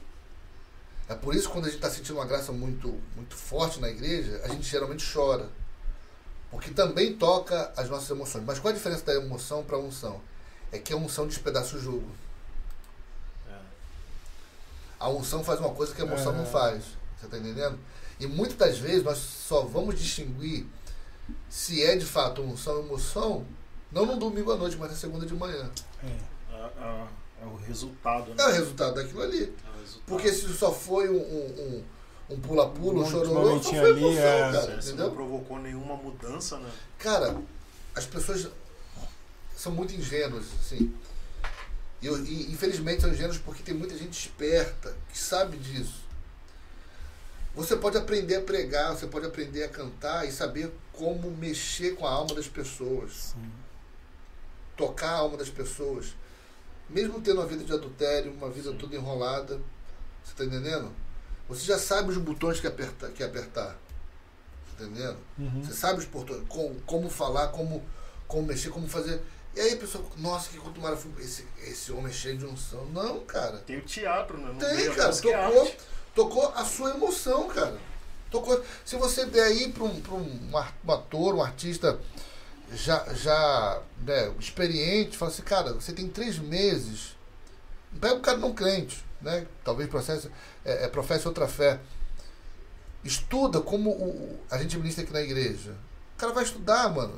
É 1.10 1.16
por 1.16 1.34
isso 1.36 1.48
que 1.48 1.54
quando 1.54 1.66
a 1.66 1.70
gente 1.70 1.78
está 1.78 1.90
sentindo 1.90 2.16
uma 2.16 2.26
graça 2.26 2.52
muito, 2.52 3.00
muito 3.16 3.36
forte 3.36 3.80
na 3.80 3.90
igreja, 3.90 4.42
a 4.44 4.50
gente 4.50 4.68
geralmente 4.68 5.06
chora. 5.12 5.48
Porque 6.52 6.72
também 6.72 7.16
toca 7.16 7.72
as 7.78 7.90
nossas 7.90 8.10
emoções. 8.10 8.44
Mas 8.46 8.60
qual 8.60 8.74
a 8.74 8.76
diferença 8.78 9.06
da 9.06 9.14
emoção 9.14 9.64
para 9.64 9.78
a 9.78 9.80
unção? 9.80 10.20
É 10.72 10.80
que 10.80 10.92
a 10.92 10.98
unção 10.98 11.28
despedaça 11.28 11.78
o 11.78 11.80
jugo. 11.80 12.10
É. 13.50 13.56
A 15.00 15.10
unção 15.10 15.44
faz 15.44 15.60
uma 15.60 15.70
coisa 15.74 15.94
que 15.94 16.02
a 16.02 16.06
emoção 16.06 16.34
É. 16.34 16.38
não 16.38 16.46
faz. 16.46 16.84
Você 17.20 17.26
está 17.26 17.38
entendendo? 17.38 17.80
E 18.20 18.28
muitas 18.28 18.58
das 18.58 18.78
vezes 18.78 19.04
nós 19.04 19.18
só 19.18 19.62
vamos 19.62 19.98
distinguir 19.98 20.66
se 21.50 21.84
é 21.84 21.96
de 21.96 22.06
fato 22.06 22.42
unção 22.42 22.76
ou 22.78 22.86
emoção, 22.86 23.46
não 23.92 24.06
no 24.06 24.18
domingo 24.18 24.52
à 24.52 24.58
noite, 24.58 24.76
mas 24.78 24.92
na 24.92 24.98
segunda 24.98 25.26
de 25.26 25.34
manhã. 25.34 25.70
É. 26.04 26.56
A- 26.56 26.72
a- 26.80 27.08
é 27.42 27.46
o 27.46 27.56
resultado, 27.56 28.34
né? 28.34 28.44
É 28.44 28.48
o 28.48 28.52
resultado 28.52 28.96
daquilo 28.96 29.22
ali. 29.22 29.44
É 29.44 29.80
resultado. 29.80 30.04
Porque 30.08 30.32
se 30.32 30.48
só 30.54 30.72
foi 30.74 31.10
um- 31.10 31.14
um 31.16 31.84
um- 32.30 32.34
um 32.36 32.40
pula-pula, 32.42 33.04
um, 33.04 33.08
Um 33.08 33.10
chororô, 33.10 33.62
só 33.64 33.70
foi 33.70 33.80
ali, 33.92 34.04
emoção, 34.04 34.22
é. 34.22 34.52
cara. 34.52 34.62
Se- 34.62 34.66
se 34.66 34.94
não 34.96 35.06
Entendeu? 35.06 35.12
provocou 35.12 35.60
nenhuma 35.60 35.96
mudança, 35.96 36.58
né? 36.58 36.70
Cara, 37.00 37.38
as 37.96 38.06
pessoas 38.06 38.50
são 39.56 39.72
muito 39.72 39.94
ingênuas, 39.94 40.46
assim. 40.60 40.94
E, 42.02 42.08
e, 42.08 42.52
infelizmente 42.52 43.02
são 43.02 43.10
ingênuos 43.12 43.38
porque 43.40 43.64
tem 43.64 43.74
muita 43.74 43.98
gente 43.98 44.14
esperta 44.20 44.96
que 45.12 45.18
sabe 45.18 45.58
disso. 45.58 46.06
Você 47.56 47.76
pode 47.76 47.98
aprender 47.98 48.36
a 48.36 48.42
pregar, 48.42 48.96
você 48.96 49.08
pode 49.08 49.26
aprender 49.26 49.64
a 49.64 49.70
cantar 49.70 50.28
e 50.28 50.32
saber 50.32 50.72
como 50.94 51.32
mexer 51.32 51.96
com 51.96 52.06
a 52.06 52.12
alma 52.12 52.36
das 52.36 52.48
pessoas, 52.48 53.34
Sim. 53.34 53.52
Tocar 54.78 55.10
a 55.10 55.18
alma 55.18 55.36
das 55.36 55.50
pessoas. 55.50 56.16
Mesmo 56.90 57.20
tendo 57.20 57.42
uma 57.42 57.48
vida 57.48 57.64
de 57.64 57.74
adultério, 57.74 58.32
uma 58.32 58.50
vida 58.50 58.72
toda 58.74 58.96
enrolada, 58.96 59.60
você 60.24 60.34
tá 60.36 60.46
entendendo? 60.46 60.92
Você 61.50 61.66
já 61.66 61.78
sabe 61.78 62.12
os 62.12 62.18
botões 62.18 62.60
que 62.60 62.68
apertar. 62.68 63.10
Que 63.12 63.24
apertar 63.24 63.78
tá 64.78 64.86
entendendo? 64.86 65.18
Uhum. 65.38 65.64
Você 65.64 65.74
sabe 65.74 66.00
os 66.00 66.06
portões, 66.06 66.44
como, 66.48 66.76
como 66.86 67.10
falar, 67.10 67.48
como, 67.48 67.84
como 68.28 68.48
mexer, 68.48 68.70
como 68.70 68.88
fazer. 68.88 69.22
E 69.56 69.60
aí 69.60 69.74
a 69.74 69.78
pessoa, 69.78 70.06
nossa, 70.18 70.50
que 70.50 70.58
culto 70.58 70.80
maravilhoso. 70.80 71.20
Esse, 71.20 71.48
esse 71.64 71.92
homem 71.92 72.08
é 72.08 72.14
cheio 72.14 72.38
de 72.38 72.46
unção. 72.46 72.86
Não, 72.94 73.22
cara. 73.22 73.58
Tem 73.60 73.78
o 73.78 73.82
teatro, 73.82 74.38
né? 74.38 74.52
No 74.54 74.60
Tem, 74.60 74.88
a 74.88 74.96
cara. 74.96 75.10
é 75.10 75.22
Tocou, 75.22 75.76
tocou 76.14 76.50
a 76.56 76.64
sua 76.64 76.92
emoção, 76.92 77.48
cara. 77.48 77.78
Tocou. 78.30 78.64
Se 78.86 78.96
você 78.98 79.26
der 79.26 79.44
aí 79.44 79.72
para 79.72 79.84
um, 79.84 80.00
pra 80.00 80.14
um, 80.14 80.50
um 80.54 80.92
ator, 80.92 81.36
um 81.36 81.42
artista 81.42 82.00
já, 82.74 83.06
já 83.14 83.82
né, 84.02 84.32
experiente, 84.40 85.18
fala 85.18 85.32
assim, 85.32 85.42
cara, 85.42 85.74
você 85.74 85.92
tem 85.94 86.08
três 86.08 86.38
meses. 86.38 87.16
Pega 88.00 88.16
um 88.16 88.22
cara 88.22 88.38
não 88.38 88.54
crente, 88.54 89.04
né? 89.22 89.46
Talvez 89.64 89.90
processe, 89.90 90.30
é, 90.66 90.86
é, 90.86 90.88
professe 90.88 91.28
outra 91.28 91.48
fé. 91.48 91.80
Estuda 93.04 93.62
como 93.62 93.92
o, 93.92 94.40
a 94.52 94.58
gente 94.58 94.78
ministra 94.78 95.04
aqui 95.04 95.14
na 95.14 95.22
igreja. 95.22 95.72
O 96.16 96.20
cara 96.20 96.34
vai 96.34 96.44
estudar, 96.44 96.90
mano. 96.94 97.18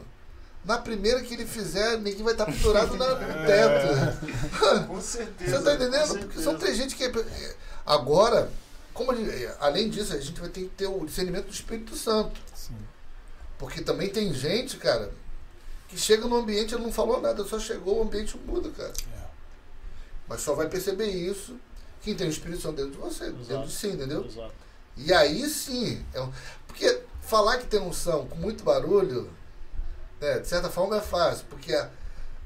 Na 0.64 0.78
primeira 0.78 1.22
que 1.22 1.34
ele 1.34 1.46
fizer, 1.46 1.98
ninguém 1.98 2.22
vai 2.24 2.34
estar 2.34 2.46
pendurado 2.46 2.96
na- 2.98 3.16
no 3.16 3.46
teto. 3.48 4.88
Com 4.88 5.02
certeza. 5.02 5.58
Você 5.58 5.64
tá 5.64 5.74
entendendo? 5.74 6.20
Porque 6.20 6.42
são 6.42 6.58
três 6.58 6.78
gente 6.78 6.96
que. 6.96 7.06
é- 7.06 7.56
Agora, 7.86 8.52
como 8.94 9.16
gente- 9.16 9.50
além 9.60 9.90
disso, 9.90 10.14
a 10.14 10.20
gente 10.20 10.40
vai 10.40 10.50
ter 10.50 10.62
que 10.64 10.68
ter 10.70 10.88
o 10.88 11.06
discernimento 11.06 11.46
do 11.48 11.54
Espírito 11.54 11.96
Santo. 11.96 12.40
Sim. 12.54 12.76
Porque 13.58 13.82
também 13.82 14.10
tem 14.10 14.32
gente, 14.34 14.78
cara, 14.78 15.12
que 15.90 15.98
chega 15.98 16.28
no 16.28 16.38
ambiente 16.38 16.74
e 16.76 16.78
não 16.78 16.92
falou 16.92 17.20
nada, 17.20 17.44
só 17.44 17.60
chegou, 17.60 18.00
o 18.00 18.04
ambiente 18.04 18.38
muda, 18.46 18.70
cara. 18.70 18.94
É. 19.16 19.20
Mas 20.28 20.42
só 20.42 20.54
vai 20.54 20.68
perceber 20.70 21.08
isso 21.08 21.56
quem 22.02 22.16
tem 22.16 22.28
o 22.28 22.30
Espírito 22.30 22.62
Santo 22.62 22.76
dentro 22.78 22.92
de 22.92 22.98
você, 22.98 23.26
dentro 23.26 23.42
Exato. 23.42 23.68
de 23.68 23.74
si, 23.74 23.88
entendeu? 23.88 24.24
Exato. 24.26 24.54
E 24.96 25.12
aí 25.14 25.48
sim. 25.50 26.06
É 26.14 26.22
um- 26.22 26.32
porque 26.68 27.02
falar 27.22 27.58
que 27.58 27.66
tem 27.68 27.80
unção 27.80 28.28
com 28.28 28.36
muito 28.36 28.64
barulho, 28.64 29.30
né, 30.22 30.40
de 30.40 30.48
certa 30.48 30.70
forma 30.70 30.98
é 30.98 31.02
fácil, 31.02 31.46
porque 31.50 31.74
há, 31.74 31.90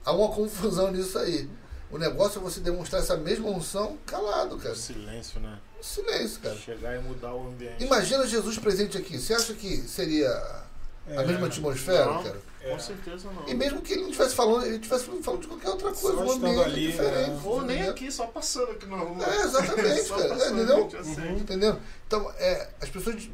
há 0.06 0.12
uma 0.12 0.30
confusão 0.34 0.92
nisso 0.92 1.18
aí. 1.20 1.50
O 1.92 1.98
negócio 1.98 2.40
é 2.40 2.42
você 2.42 2.60
demonstrar 2.60 3.02
essa 3.04 3.16
mesma 3.18 3.50
unção 3.50 3.98
calado, 4.06 4.58
cara. 4.58 4.74
O 4.74 4.78
silêncio, 4.78 5.40
né? 5.40 5.60
Silêncio, 5.80 6.40
cara. 6.42 6.56
Chegar 6.56 6.96
e 6.96 7.00
mudar 7.04 7.34
o 7.36 7.48
ambiente. 7.50 7.84
Imagina 7.84 8.26
Jesus 8.26 8.58
presente 8.58 8.98
aqui. 8.98 9.20
Você 9.20 9.34
acha 9.34 9.54
que 9.54 9.78
seria 9.88 10.30
a 10.30 11.22
É. 11.22 11.26
mesma 11.26 11.46
atmosfera, 11.48 12.06
Não. 12.06 12.24
cara? 12.24 12.42
Com 12.64 12.70
É. 12.70 12.80
certeza 12.80 13.30
não. 13.32 13.48
E 13.48 13.54
mesmo 13.54 13.82
que 13.82 13.92
ele 13.94 14.04
não 14.04 14.10
estivesse 14.10 14.36
falando, 14.36 14.66
ele 14.66 14.76
estivesse 14.78 15.06
falando 15.22 15.42
de 15.42 15.48
qualquer 15.48 15.70
outra 15.70 15.92
coisa, 15.92 16.18
Só 16.18 16.24
um 16.26 16.32
ambiente 16.32 16.62
ali, 16.64 16.88
diferente. 16.92 17.30
é. 17.32 17.40
Ou 17.44 17.62
nem 17.62 17.84
aqui, 17.90 18.10
só 18.12 18.26
passando 18.28 18.72
aqui 18.72 18.86
na 18.86 18.98
rua. 18.98 19.26
É, 19.26 19.42
exatamente, 19.42 20.04
cara. 20.10 20.30
passando, 20.30 20.62
Entendeu? 20.64 21.00
assim. 21.00 21.22
Uhum. 21.22 21.38
Entendeu? 21.38 21.80
Então, 22.08 22.32
é, 22.38 22.70
as 22.82 22.90
pessoas, 22.90 23.30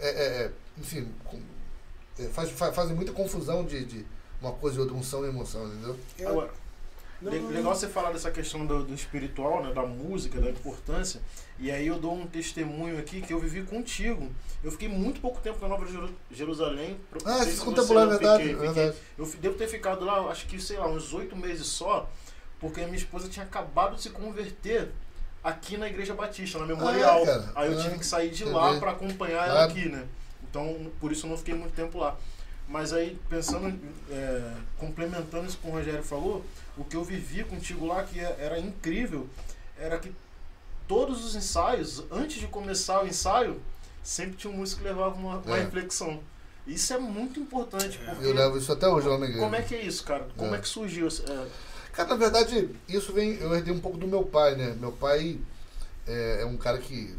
é, 0.00 0.08
é, 0.08 0.24
é, 0.44 0.50
enfim, 0.78 1.12
com- 1.24 1.40
é, 2.18 2.24
faz- 2.28 2.50
fa- 2.50 2.72
fazem 2.72 2.96
muita 2.96 3.12
confusão 3.12 3.64
de, 3.64 3.84
de 3.84 4.06
uma 4.40 4.52
coisa 4.52 4.78
e 4.78 4.80
outra, 4.80 4.94
unção 4.96 5.24
e 5.24 5.28
emoção, 5.28 5.66
entendeu? 5.66 5.96
Agora, 6.26 6.50
le- 7.20 7.38
legal 7.38 7.74
você 7.74 7.88
falar 7.88 8.12
dessa 8.12 8.30
questão 8.30 8.64
do, 8.64 8.84
do 8.84 8.94
espiritual, 8.94 9.62
né, 9.62 9.72
da 9.74 9.82
música, 9.82 10.40
da 10.40 10.48
importância. 10.50 11.20
E 11.58 11.70
aí 11.70 11.86
eu 11.86 11.98
dou 11.98 12.14
um 12.14 12.26
testemunho 12.26 12.98
aqui 12.98 13.22
que 13.22 13.32
eu 13.32 13.38
vivi 13.38 13.62
contigo. 13.62 14.30
Eu 14.62 14.70
fiquei 14.70 14.88
muito 14.88 15.20
pouco 15.20 15.40
tempo 15.40 15.58
na 15.60 15.68
Nova 15.68 15.86
Jeru- 15.86 16.14
Jerusalém. 16.30 16.98
Ah, 17.24 17.30
não 17.30 17.36
sei 17.38 17.44
você 17.52 17.52
se 17.58 17.64
contemplou, 17.64 17.98
é 17.98 18.02
eu 18.04 18.08
verdade, 18.10 18.42
fiquei- 18.42 18.54
é 18.54 18.56
fiquei- 18.68 18.72
verdade. 18.84 18.98
Eu 19.16 19.26
devo 19.40 19.54
ter 19.56 19.68
ficado 19.68 20.04
lá, 20.04 20.18
acho 20.30 20.46
que, 20.46 20.60
sei 20.60 20.76
lá, 20.76 20.86
uns 20.86 21.14
oito 21.14 21.34
meses 21.34 21.66
só, 21.66 22.10
porque 22.60 22.80
a 22.82 22.84
minha 22.84 22.98
esposa 22.98 23.28
tinha 23.28 23.44
acabado 23.46 23.96
de 23.96 24.02
se 24.02 24.10
converter 24.10 24.90
aqui 25.42 25.76
na 25.78 25.88
Igreja 25.88 26.12
Batista, 26.14 26.58
na 26.58 26.66
Memorial. 26.66 27.22
Ah, 27.22 27.26
cara. 27.26 27.52
Aí 27.54 27.72
eu 27.72 27.78
Ah, 27.78 27.82
tive 27.82 27.98
que 27.98 28.06
sair 28.06 28.30
de 28.30 28.44
lá 28.44 28.78
para 28.78 28.90
acompanhar 28.90 29.44
ela 29.46 29.52
Claro. 29.66 29.70
aqui, 29.70 29.88
né? 29.88 30.04
Então, 30.50 30.90
por 31.00 31.10
isso 31.10 31.24
eu 31.26 31.30
não 31.30 31.38
fiquei 31.38 31.54
muito 31.54 31.72
tempo 31.74 31.98
lá. 31.98 32.16
Mas 32.68 32.92
aí, 32.92 33.18
pensando, 33.30 33.78
é, 34.10 34.52
complementando 34.76 35.46
isso 35.46 35.56
que 35.56 35.68
o 35.68 35.70
Rogério 35.70 36.02
falou, 36.02 36.44
o 36.76 36.84
que 36.84 36.96
eu 36.96 37.04
vivi 37.04 37.44
contigo 37.44 37.86
lá, 37.86 38.02
que 38.02 38.18
é- 38.18 38.36
era 38.40 38.58
incrível, 38.58 39.28
era 39.78 39.98
que 39.98 40.10
todos 40.88 41.24
os 41.24 41.34
ensaios, 41.34 42.02
antes 42.10 42.38
de 42.40 42.46
começar 42.46 43.02
o 43.02 43.06
ensaio, 43.06 43.60
sempre 44.02 44.36
tinha 44.36 44.52
um 44.52 44.56
músico 44.56 44.82
que 44.82 44.88
levava 44.88 45.14
uma, 45.16 45.38
uma 45.38 45.56
É. 45.56 45.60
reflexão. 45.62 46.20
Isso 46.66 46.92
é 46.92 46.98
muito 46.98 47.38
importante, 47.38 47.98
porque 47.98 48.24
Eu 48.26 48.34
levo 48.34 48.58
isso 48.58 48.72
até 48.72 48.88
hoje 48.88 49.06
lá 49.06 49.18
na 49.18 49.26
igreja. 49.26 49.42
como 49.44 49.54
é 49.56 49.62
que 49.62 49.74
é 49.74 49.82
isso, 49.82 50.02
cara? 50.04 50.26
Como 50.36 50.54
é, 50.54 50.58
É. 50.58 50.60
que 50.60 50.68
surgiu? 50.68 51.06
É, 51.08 51.46
Cara, 51.92 52.08
na 52.10 52.16
verdade, 52.16 52.68
isso 52.88 53.12
vem. 53.12 53.34
Eu 53.40 53.54
herdei 53.54 53.72
um 53.72 53.80
pouco 53.80 53.96
do 53.96 54.06
meu 54.06 54.22
pai, 54.24 54.54
né? 54.54 54.76
Meu 54.78 54.92
pai 54.92 55.38
é, 56.06 56.42
é 56.42 56.44
um 56.44 56.56
cara 56.58 56.76
que 56.78 57.16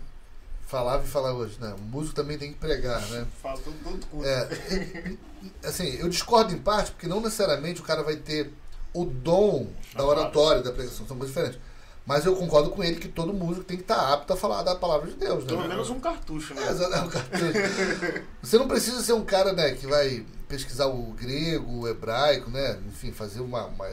falava 0.68 1.04
e 1.04 1.08
fala 1.08 1.34
hoje, 1.34 1.58
né? 1.60 1.74
O 1.80 1.82
músico 1.82 2.14
também 2.16 2.38
tem 2.38 2.52
que 2.54 2.60
pregar, 2.60 3.02
né? 3.10 3.26
fala 3.42 3.58
todo, 3.60 3.76
todo 3.84 4.06
culto. 4.08 4.28
É, 4.28 5.18
assim, 5.64 5.96
eu 5.96 6.10
discordo 6.10 6.54
em 6.54 6.60
parte, 6.60 6.92
porque 6.92 7.08
não 7.08 7.22
necessariamente 7.22 7.82
o 7.82 7.84
cara 7.84 8.04
vai 8.04 8.18
ter 8.18 8.52
o 8.94 9.06
dom 9.06 9.68
da 9.96 10.06
oratória, 10.06 10.62
da 10.62 10.72
pregação, 10.72 11.08
são 11.08 11.18
coisas 11.18 11.34
diferentes. 11.36 11.60
Mas 12.08 12.26
eu 12.26 12.34
concordo 12.38 12.70
com 12.70 12.82
ele 12.82 12.96
que 13.02 13.10
todo 13.10 13.34
músico 13.34 13.66
tem 13.66 13.76
que 13.76 13.84
estar 13.84 14.14
apto 14.14 14.32
a 14.32 14.38
falar 14.38 14.64
da 14.64 14.74
palavra 14.74 15.12
de 15.12 15.18
Deus, 15.18 15.44
né? 15.44 15.50
Pelo 15.50 15.68
menos 15.68 15.90
um 15.90 16.00
cartucho, 16.00 16.54
né? 16.54 16.62
É, 16.64 16.70
é 16.70 17.02
um 17.02 17.10
cartucho. 17.10 17.44
Você 18.42 18.58
não 18.58 18.66
precisa 18.66 19.04
ser 19.04 19.12
um 19.12 19.26
cara, 19.26 19.52
né, 19.52 19.72
que 19.74 19.86
vai 19.86 20.26
pesquisar 20.48 20.86
o 20.86 21.12
grego, 21.12 21.82
o 21.82 21.88
hebraico, 21.88 22.50
né? 22.50 22.80
Enfim, 22.88 23.12
fazer 23.12 23.42
uma, 23.42 23.66
uma, 23.66 23.86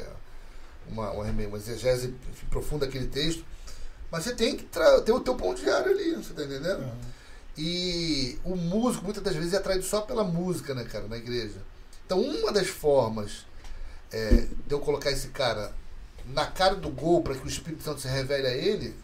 uma, 0.88 1.10
uma, 1.10 1.24
uma 1.24 1.56
exegese 1.56 2.14
enfim, 2.30 2.46
profunda 2.48 2.86
daquele 2.86 3.08
texto. 3.08 3.44
Mas 4.12 4.22
você 4.22 4.32
tem 4.32 4.56
que 4.56 4.62
tra- 4.62 5.00
ter 5.00 5.10
o 5.10 5.18
teu 5.18 5.34
pão 5.34 5.52
diário 5.52 5.90
ali, 5.90 6.14
você 6.14 6.32
tá 6.34 6.44
entendendo? 6.44 6.88
E 7.58 8.38
o 8.44 8.54
músico, 8.54 9.04
muitas 9.04 9.24
das 9.24 9.34
vezes, 9.34 9.54
é 9.54 9.56
atraído 9.56 9.84
só 9.84 10.02
pela 10.02 10.22
música, 10.22 10.72
né, 10.72 10.84
cara, 10.84 11.08
na 11.08 11.16
igreja. 11.16 11.60
Então, 12.06 12.20
uma 12.20 12.52
das 12.52 12.68
formas 12.68 13.44
é, 14.12 14.46
de 14.66 14.72
eu 14.72 14.78
colocar 14.78 15.10
esse 15.10 15.28
cara 15.28 15.72
na 16.26 16.46
cara 16.46 16.74
do 16.74 16.88
gol 16.88 17.22
para 17.22 17.34
que 17.34 17.44
o 17.44 17.48
Espírito 17.48 17.82
Santo 17.82 18.00
se 18.00 18.08
revele 18.08 18.46
a 18.46 18.54
ele 18.54 18.96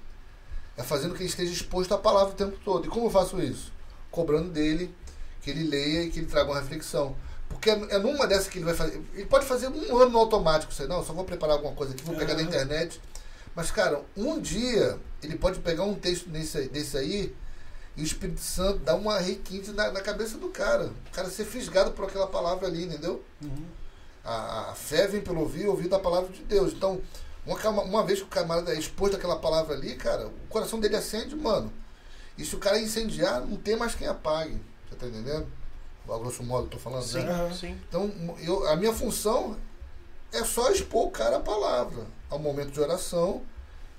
é 0.77 0.83
fazendo 0.83 1.15
que 1.15 1.23
ele 1.23 1.29
esteja 1.29 1.53
exposto 1.53 1.93
à 1.93 1.99
palavra 1.99 2.33
o 2.33 2.37
tempo 2.37 2.57
todo. 2.65 2.87
E 2.87 2.89
como 2.89 3.07
eu 3.07 3.11
faço 3.11 3.41
isso? 3.41 3.73
Cobrando 4.11 4.51
dele 4.51 4.95
que 5.43 5.51
ele 5.51 5.65
leia 5.65 6.05
e 6.05 6.11
que 6.11 6.21
ele 6.21 6.27
traga 6.27 6.51
uma 6.51 6.61
reflexão. 6.61 7.15
Porque 7.49 7.71
é 7.71 7.75
é 7.91 7.99
numa 7.99 8.27
dessas 8.27 8.49
que 8.49 8.59
ele 8.59 8.65
vai 8.65 8.75
fazer. 8.75 9.03
Ele 9.15 9.27
pode 9.27 9.45
fazer 9.45 9.69
um 9.69 9.97
ano 9.99 10.11
no 10.11 10.19
automático, 10.19 10.73
sei, 10.73 10.87
não, 10.87 11.05
só 11.05 11.13
vou 11.13 11.25
preparar 11.25 11.57
alguma 11.57 11.75
coisa 11.75 11.93
aqui, 11.93 12.03
vou 12.03 12.17
pegar 12.17 12.35
na 12.35 12.43
internet. 12.43 13.01
Mas, 13.55 13.71
cara, 13.71 14.01
um 14.17 14.41
dia 14.41 14.99
ele 15.23 15.37
pode 15.37 15.59
pegar 15.59 15.85
um 15.85 15.95
texto 15.95 16.31
nesse, 16.31 16.69
desse 16.69 16.97
aí 16.97 17.35
e 17.97 18.03
o 18.03 18.05
Espírito 18.05 18.41
Santo 18.41 18.79
dá 18.79 18.95
uma 18.95 19.19
requinte 19.19 19.73
na, 19.73 19.91
na 19.91 20.01
cabeça 20.01 20.39
do 20.39 20.49
cara. 20.49 20.87
O 21.09 21.11
cara 21.13 21.29
ser 21.29 21.45
fisgado 21.45 21.91
por 21.91 22.07
aquela 22.07 22.29
palavra 22.29 22.69
ali, 22.69 22.85
entendeu? 22.85 23.23
Uhum. 23.43 23.65
A, 24.25 24.71
a 24.71 24.75
fé 24.75 25.07
vem 25.07 25.21
pelo 25.21 25.41
ouvir, 25.41 25.67
ouvir 25.67 25.89
da 25.89 25.99
palavra 25.99 26.31
de 26.31 26.43
Deus. 26.43 26.73
Então, 26.73 27.01
uma, 27.47 27.83
uma 27.83 28.05
vez 28.05 28.19
que 28.19 28.25
o 28.25 28.29
camarada 28.29 28.73
é 28.73 28.79
exposto 28.79 29.17
àquela 29.17 29.37
palavra 29.37 29.75
ali, 29.75 29.95
cara, 29.95 30.27
o 30.27 30.49
coração 30.49 30.79
dele 30.79 30.97
acende, 30.97 31.35
mano. 31.35 31.73
E 32.37 32.45
se 32.45 32.55
o 32.55 32.59
cara 32.59 32.79
incendiar, 32.79 33.41
não 33.41 33.57
tem 33.57 33.77
mais 33.77 33.95
quem 33.95 34.07
apague. 34.07 34.61
Você 34.89 34.97
tá 34.97 35.07
entendendo? 35.07 35.47
A 36.09 36.19
grosso 36.19 36.43
modo, 36.43 36.67
eu 36.67 36.71
tô 36.71 36.79
falando, 36.79 37.05
Sim, 37.05 37.23
né? 37.23 37.53
Sim. 37.55 37.79
Então, 37.89 38.13
eu, 38.41 38.67
a 38.69 38.77
minha 38.77 38.93
função 38.93 39.57
é 40.33 40.43
só 40.45 40.71
expor 40.71 41.07
o 41.07 41.11
cara 41.11 41.37
a 41.37 41.41
palavra, 41.41 42.05
ao 42.29 42.39
momento 42.39 42.71
de 42.71 42.81
oração 42.81 43.43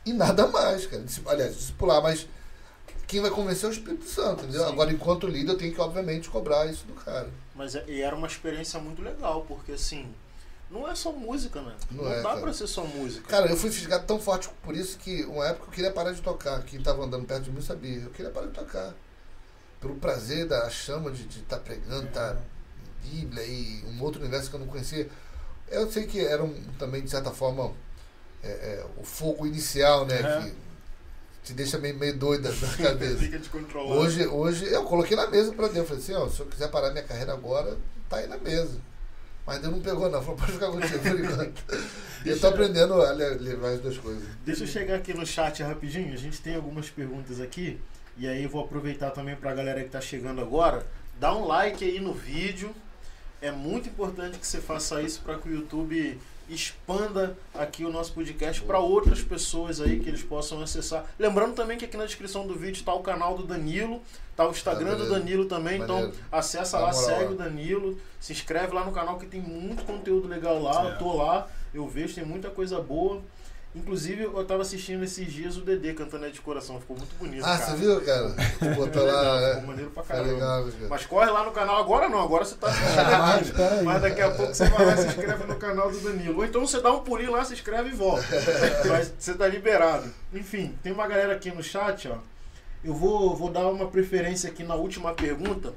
e 0.05 0.11
nada 0.11 0.47
mais, 0.47 0.85
cara. 0.85 1.03
Aliás, 1.27 1.55
discipular, 1.55 2.01
mas 2.01 2.27
quem 3.11 3.19
vai 3.19 3.29
convencer 3.29 3.65
é 3.65 3.67
o 3.67 3.73
Espírito 3.73 4.05
Santo, 4.07 4.43
entendeu? 4.45 4.63
Sim. 4.65 4.71
Agora, 4.71 4.89
enquanto 4.89 5.27
líder, 5.27 5.51
eu 5.51 5.57
tenho 5.57 5.73
que, 5.75 5.81
obviamente, 5.81 6.29
cobrar 6.29 6.65
isso 6.67 6.85
do 6.85 6.93
cara. 6.93 7.29
Mas 7.53 7.75
é- 7.75 7.83
e 7.85 8.01
era 8.01 8.15
uma 8.15 8.25
experiência 8.25 8.79
muito 8.79 9.01
legal, 9.01 9.43
porque 9.45 9.73
assim, 9.73 10.07
não 10.69 10.89
é 10.89 10.95
só 10.95 11.11
música, 11.11 11.61
né? 11.61 11.75
Não 11.91 12.05
Não, 12.05 12.11
é, 12.13 12.21
dá 12.21 12.29
cara. 12.29 12.39
pra 12.41 12.53
ser 12.53 12.67
só 12.67 12.85
música. 12.85 13.27
Cara, 13.27 13.47
eu 13.47 13.57
fui 13.57 13.69
fisgado 13.69 14.05
tão 14.07 14.17
forte 14.17 14.49
por 14.63 14.73
isso 14.77 14.97
que 14.97 15.25
uma 15.25 15.45
época 15.45 15.65
eu 15.67 15.71
queria 15.71 15.91
parar 15.91 16.13
de 16.13 16.21
tocar. 16.21 16.63
Quem 16.63 16.81
tava 16.81 17.03
andando 17.03 17.25
perto 17.25 17.43
de 17.43 17.51
mim 17.51 17.61
sabia. 17.61 17.97
Eu 17.99 18.11
queria 18.11 18.31
parar 18.31 18.47
de 18.47 18.53
tocar. 18.53 18.93
Pelo 19.81 19.95
prazer 19.95 20.47
da 20.47 20.69
chama 20.69 21.11
de 21.11 21.27
estar 21.39 21.57
pregando, 21.57 22.07
tá 22.13 22.37
Bíblia 23.03 23.43
e 23.43 23.83
um 23.87 24.01
outro 24.01 24.21
universo 24.21 24.49
que 24.49 24.55
eu 24.55 24.59
não 24.61 24.67
conhecia. 24.67 25.09
Eu 25.67 25.91
sei 25.91 26.07
que 26.07 26.19
era 26.19 26.41
um, 26.41 26.53
também, 26.79 27.03
de 27.03 27.09
certa 27.09 27.31
forma, 27.31 27.73
é, 28.41 28.47
é, 28.49 28.85
o 28.97 29.03
fogo 29.03 29.45
inicial, 29.45 30.05
né? 30.05 30.19
É. 30.21 30.41
Que 30.43 30.70
te 31.43 31.53
deixa 31.53 31.77
meio, 31.77 31.97
meio 31.97 32.15
doida 32.17 32.51
da 32.51 32.67
cabeça. 32.83 33.17
Fica 33.17 33.37
descontrolado. 33.39 33.99
Hoje, 33.99 34.25
hoje 34.27 34.65
eu 34.71 34.83
coloquei 34.83 35.15
na 35.17 35.27
mesa 35.27 35.51
pra 35.53 35.67
Deus. 35.67 35.87
Falei 35.87 36.03
assim, 36.03 36.13
ó, 36.13 36.27
se 36.29 36.39
eu 36.39 36.45
quiser 36.45 36.69
parar 36.69 36.91
minha 36.91 37.03
carreira 37.03 37.33
agora, 37.33 37.77
tá 38.09 38.17
aí 38.17 38.27
na 38.27 38.37
mesa. 38.37 38.79
Mas 39.45 39.59
Deus 39.59 39.73
não 39.73 39.81
pegou 39.81 40.09
não, 40.09 40.21
falou, 40.21 40.37
pode 40.37 40.51
ficar 40.51 40.67
contigo 40.67 40.99
por 40.99 41.19
enquanto. 41.19 41.63
E 42.23 42.29
eu 42.29 42.39
tô 42.39 42.47
aprendendo 42.47 42.93
a 43.01 43.11
le- 43.11 43.35
levar 43.39 43.69
as 43.69 43.79
duas 43.79 43.97
coisas. 43.97 44.23
Deixa 44.45 44.63
eu 44.63 44.67
chegar 44.67 44.95
aqui 44.95 45.13
no 45.15 45.25
chat 45.25 45.63
rapidinho. 45.63 46.13
A 46.13 46.17
gente 46.17 46.39
tem 46.41 46.55
algumas 46.55 46.89
perguntas 46.89 47.41
aqui. 47.41 47.79
E 48.17 48.27
aí 48.27 48.43
eu 48.43 48.49
vou 48.49 48.63
aproveitar 48.63 49.09
também 49.09 49.35
pra 49.35 49.53
galera 49.55 49.83
que 49.83 49.89
tá 49.89 49.99
chegando 49.99 50.41
agora. 50.41 50.85
Dá 51.19 51.35
um 51.35 51.45
like 51.47 51.83
aí 51.83 51.99
no 51.99 52.13
vídeo. 52.13 52.69
É 53.41 53.49
muito 53.49 53.89
importante 53.89 54.37
que 54.37 54.45
você 54.45 54.61
faça 54.61 55.01
isso 55.01 55.21
para 55.21 55.35
que 55.39 55.49
o 55.49 55.51
YouTube 55.51 56.19
expanda 56.53 57.37
aqui 57.53 57.83
o 57.85 57.91
nosso 57.91 58.13
podcast 58.13 58.61
para 58.61 58.79
outras 58.79 59.21
pessoas 59.21 59.79
aí 59.81 59.99
que 59.99 60.09
eles 60.09 60.21
possam 60.23 60.61
acessar. 60.61 61.05
Lembrando 61.17 61.53
também 61.55 61.77
que 61.77 61.85
aqui 61.85 61.97
na 61.97 62.05
descrição 62.05 62.45
do 62.47 62.53
vídeo 62.55 62.79
está 62.79 62.93
o 62.93 63.01
canal 63.01 63.35
do 63.35 63.43
Danilo, 63.43 64.01
tá 64.35 64.47
o 64.47 64.51
Instagram 64.51 64.93
Ah, 64.93 64.95
do. 64.95 65.09
Danilo 65.09 65.45
também, 65.45 65.79
Maneiro. 65.79 66.07
então 66.09 66.21
acessa 66.31 66.79
lá, 66.79 66.91
segue 66.93 67.33
o 67.33 67.37
Danilo, 67.37 67.97
se 68.19 68.33
inscreve 68.33 68.73
lá 68.73 68.83
no 68.85 68.91
canal 68.91 69.17
que 69.17 69.25
tem 69.25 69.41
muito 69.41 69.83
conteúdo 69.83 70.27
legal 70.27 70.61
lá, 70.61 70.83
É. 70.89 70.91
eu 70.93 70.97
tô 70.97 71.13
lá, 71.17 71.47
eu 71.73 71.87
vejo, 71.87 72.15
tem 72.15 72.25
muita 72.25 72.49
coisa 72.49 72.79
boa. 72.81 73.21
Inclusive, 73.73 74.23
eu 74.23 74.43
tava 74.45 74.63
assistindo 74.63 75.01
esses 75.01 75.31
dias 75.31 75.55
o 75.55 75.61
Dedê 75.61 75.93
cantando 75.93 76.25
é 76.25 76.29
de 76.29 76.41
coração, 76.41 76.77
ficou 76.81 76.97
muito 76.97 77.15
bonito, 77.17 77.41
Ah, 77.45 77.57
cara. 77.57 77.71
você 77.71 77.77
viu, 77.77 78.01
cara? 78.01 78.27
Botou 78.75 79.05
lá, 79.05 79.37
Ficou 79.37 79.63
é. 79.63 79.65
maneiro 79.65 79.91
pra 79.91 80.03
Foi 80.03 80.15
caramba. 80.17 80.33
legal, 80.33 80.63
cara. 80.65 80.87
Mas 80.89 81.05
corre 81.05 81.29
lá 81.31 81.45
no 81.45 81.51
canal 81.51 81.77
agora 81.77 82.09
não, 82.09 82.19
agora 82.21 82.43
você 82.43 82.55
tá 82.55 82.67
assistindo 82.67 82.99
Ah, 83.61 83.73
aí. 83.75 83.83
Mas 83.83 84.01
daqui 84.01 84.21
a 84.21 84.31
pouco 84.31 84.53
você 84.53 84.65
vai 84.67 84.85
lá 84.85 84.93
e 84.93 84.97
se 84.97 85.07
inscreve 85.07 85.43
no 85.45 85.55
canal 85.55 85.89
do 85.89 85.99
Danilo. 86.01 86.37
Ou 86.39 86.45
então 86.45 86.67
você 86.67 86.81
dá 86.81 86.91
um 86.91 86.99
pulinho 86.99 87.31
lá, 87.31 87.45
se 87.45 87.53
inscreve 87.53 87.89
e 87.89 87.93
volta. 87.93 88.25
Mas 88.89 89.13
você 89.17 89.33
tá 89.35 89.47
liberado. 89.47 90.13
Enfim, 90.33 90.77
tem 90.83 90.91
uma 90.91 91.07
galera 91.07 91.33
aqui 91.33 91.49
no 91.49 91.63
chat, 91.63 92.09
ó. 92.09 92.17
Eu 92.83 92.93
vou, 92.93 93.33
vou 93.37 93.49
dar 93.49 93.67
uma 93.67 93.87
preferência 93.87 94.49
aqui 94.49 94.63
na 94.63 94.75
última 94.75 95.13
pergunta, 95.13 95.71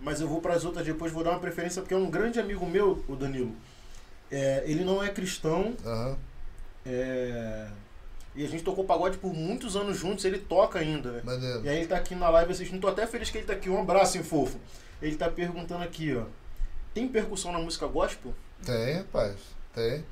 mas 0.00 0.20
eu 0.20 0.26
vou 0.26 0.40
para 0.40 0.54
as 0.54 0.64
outras 0.64 0.84
depois, 0.84 1.12
vou 1.12 1.22
dar 1.22 1.30
uma 1.30 1.38
preferência 1.38 1.80
porque 1.80 1.94
é 1.94 1.96
um 1.96 2.10
grande 2.10 2.40
amigo 2.40 2.66
meu, 2.66 3.04
o 3.08 3.14
Danilo. 3.14 3.54
É, 4.30 4.62
ele 4.66 4.82
não 4.84 5.00
é 5.02 5.08
cristão, 5.10 5.76
Aham. 5.86 6.16
É, 6.84 7.68
e 8.34 8.44
a 8.44 8.48
gente 8.48 8.62
tocou 8.62 8.84
pagode 8.84 9.18
por 9.18 9.34
muitos 9.34 9.76
anos 9.76 9.98
juntos, 9.98 10.24
ele 10.24 10.38
toca 10.38 10.78
ainda, 10.78 11.10
né? 11.10 11.20
Maneiro. 11.24 11.64
E 11.64 11.68
aí 11.68 11.78
ele 11.78 11.86
tá 11.86 11.96
aqui 11.96 12.14
na 12.14 12.28
live 12.30 12.52
assistindo. 12.52 12.80
Tô 12.80 12.88
até 12.88 13.06
feliz 13.06 13.30
que 13.30 13.38
ele 13.38 13.46
tá 13.46 13.52
aqui. 13.52 13.68
Um 13.68 13.80
abraço, 13.80 14.16
hein, 14.16 14.22
fofo. 14.22 14.58
Ele 15.02 15.16
tá 15.16 15.28
perguntando 15.28 15.82
aqui, 15.82 16.14
ó. 16.16 16.24
Tem 16.94 17.08
percussão 17.08 17.52
na 17.52 17.58
música 17.58 17.86
gospel? 17.86 18.34
Tem, 18.64 18.98
rapaz. 18.98 19.36
Tem. 19.74 20.04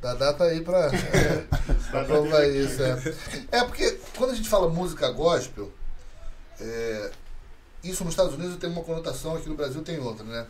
Dá 0.00 0.14
data 0.14 0.44
aí 0.44 0.60
pra, 0.60 0.86
é, 0.86 1.46
pra 1.90 2.04
provar 2.04 2.46
isso. 2.48 2.82
É. 2.82 3.58
é 3.58 3.64
porque 3.64 3.98
quando 4.16 4.30
a 4.30 4.34
gente 4.34 4.48
fala 4.48 4.68
música 4.68 5.10
gospel, 5.10 5.72
é, 6.60 7.10
isso 7.82 8.04
nos 8.04 8.12
Estados 8.12 8.34
Unidos 8.34 8.56
tem 8.58 8.70
uma 8.70 8.84
conotação, 8.84 9.34
aqui 9.34 9.48
no 9.48 9.56
Brasil 9.56 9.82
tem 9.82 9.98
outra, 9.98 10.24
né? 10.24 10.46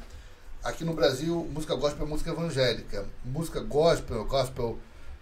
Aqui 0.63 0.85
no 0.85 0.93
Brasil, 0.93 1.49
música 1.51 1.75
gospel 1.75 2.05
é 2.05 2.09
música 2.09 2.31
evangélica. 2.31 3.07
Música 3.25 3.61
gospel, 3.61 4.25
gospel 4.27 4.79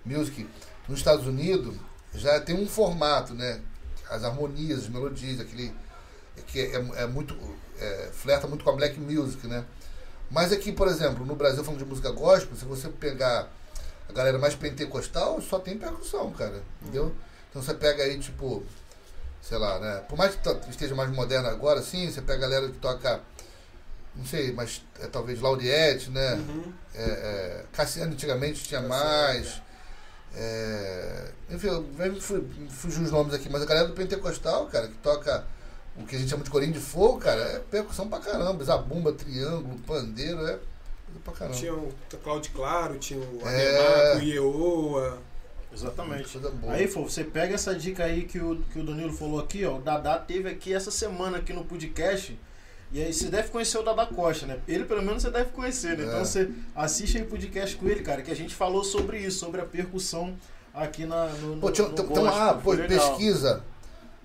music, 0.07 0.49
nos 0.89 0.99
Estados 0.99 1.27
Unidos 1.27 1.75
já 2.15 2.41
tem 2.41 2.55
um 2.55 2.67
formato, 2.67 3.35
né? 3.35 3.61
As 4.09 4.25
harmonias, 4.25 4.81
as 4.85 4.89
melodias, 4.89 5.41
aquele 5.41 5.75
que 6.47 6.61
é, 6.61 6.75
é 6.97 7.07
muito 7.07 7.37
é, 7.79 8.11
flerta 8.13 8.47
muito 8.47 8.65
com 8.65 8.71
a 8.71 8.75
black 8.75 8.99
music, 8.99 9.47
né? 9.47 9.65
Mas 10.31 10.53
aqui, 10.53 10.73
por 10.73 10.89
exemplo, 10.89 11.25
no 11.25 11.35
Brasil, 11.35 11.63
falando 11.65 11.81
de 11.81 11.85
música 11.85 12.11
gospel, 12.11 12.57
se 12.57 12.65
você 12.65 12.89
pegar 12.89 13.51
a 14.09 14.13
galera 14.13 14.39
mais 14.39 14.55
pentecostal, 14.55 15.41
só 15.41 15.59
tem 15.59 15.79
percussão, 15.79 16.33
cara. 16.33 16.63
Entendeu? 16.83 17.15
Então 17.51 17.63
você 17.63 17.75
pega 17.75 18.03
aí, 18.03 18.19
tipo, 18.19 18.65
sei 19.43 19.59
lá, 19.59 19.79
né? 19.79 20.05
Por 20.09 20.17
mais 20.17 20.35
que 20.35 20.71
esteja 20.71 20.95
mais 20.95 21.11
moderno 21.11 21.49
agora, 21.49 21.83
sim, 21.83 22.11
você 22.11 22.21
pega 22.21 22.47
a 22.47 22.49
galera 22.49 22.69
que 22.69 22.79
toca 22.79 23.23
não 24.17 24.25
sei, 24.25 24.53
mas 24.53 24.83
é, 25.01 25.07
talvez 25.07 25.41
Laudiette, 25.41 26.11
né? 26.11 26.35
Uhum. 26.35 26.73
É, 26.95 27.03
é, 27.03 27.65
Cassiano 27.73 28.13
antigamente 28.13 28.65
tinha 28.65 28.81
mais. 28.81 29.61
É, 30.39 31.31
enfim, 31.51 31.69
eu 31.69 31.83
me 31.83 32.21
fu- 32.21 32.35
me 32.59 32.69
fugiu 32.69 33.03
os 33.03 33.11
nomes 33.11 33.33
aqui, 33.33 33.49
mas 33.51 33.63
a 33.63 33.67
galera 33.67 33.89
do 33.89 33.95
Pentecostal, 33.95 34.67
cara, 34.67 34.87
que 34.87 34.95
toca 34.99 35.47
o 35.97 36.05
que 36.05 36.15
a 36.15 36.19
gente 36.19 36.29
chama 36.29 36.45
de 36.45 36.51
corinho 36.51 36.73
de 36.75 36.79
fogo, 36.79 37.19
cara, 37.19 37.41
é 37.41 37.59
percussão 37.59 38.07
pra 38.09 38.19
caramba. 38.21 38.63
Zabumba, 38.63 39.13
triângulo, 39.15 39.79
pandeiro, 39.87 40.41
é 40.47 40.59
coisa 41.07 41.21
pra 41.25 41.33
caramba. 41.33 41.57
Tinha 41.57 41.73
o 41.75 41.93
Cláudio 42.23 42.53
Claro, 42.55 42.99
tinha 42.99 43.19
o 43.19 43.41
É. 43.49 44.11
Ademaco, 44.13 44.19
o 44.19 44.23
Ieoa. 44.29 45.19
Exatamente. 45.73 46.29
Coisa 46.33 46.51
boa. 46.51 46.73
Aí, 46.75 46.87
Fô, 46.87 47.03
você 47.03 47.25
pega 47.25 47.55
essa 47.55 47.75
dica 47.75 48.05
aí 48.05 48.25
que 48.25 48.39
o, 48.39 48.57
que 48.73 48.79
o 48.79 48.85
Danilo 48.85 49.13
falou 49.13 49.41
aqui, 49.41 49.65
ó. 49.65 49.77
O 49.77 49.81
Dadá 49.83 50.19
teve 50.19 50.49
aqui 50.49 50.73
essa 50.75 50.91
semana 50.91 51.39
aqui 51.39 51.53
no 51.53 51.65
podcast. 51.65 52.39
E 52.93 53.03
aí 53.03 53.13
você 53.13 53.29
deve 53.29 53.49
conhecer 53.49 53.79
o 53.79 53.83
Dadá 53.83 54.07
Costa, 54.07 54.47
né? 54.47 54.59
Ele 54.69 54.85
pelo 54.85 55.03
menos 55.03 55.23
você 55.23 55.31
deve 55.31 55.51
conhecer, 55.51 55.99
né? 55.99 56.05
É. 56.05 56.07
Então 56.07 56.25
você 56.25 56.51
assiste 56.75 57.19
aí 57.19 57.25
o 57.25 57.27
podcast 57.27 57.77
com 57.77 57.89
ele, 57.89 58.03
cara, 58.03 58.23
que 58.23 58.31
a 58.31 58.37
gente 58.37 58.55
falou 58.55 58.85
sobre 58.85 59.19
isso, 59.19 59.39
sobre 59.39 59.61
a 59.61 59.65
percussão 59.65 60.37
aqui 60.73 61.05
na, 61.05 61.27
no, 61.27 61.59
Pô, 61.59 61.71
tinha, 61.71 61.89
no 61.89 61.95
tem, 61.95 62.07
tem 62.07 62.15
gospel. 62.15 62.33
uma, 62.33 62.51
ah, 62.51 62.55
pô, 62.55 62.77
pesquisa, 62.77 63.65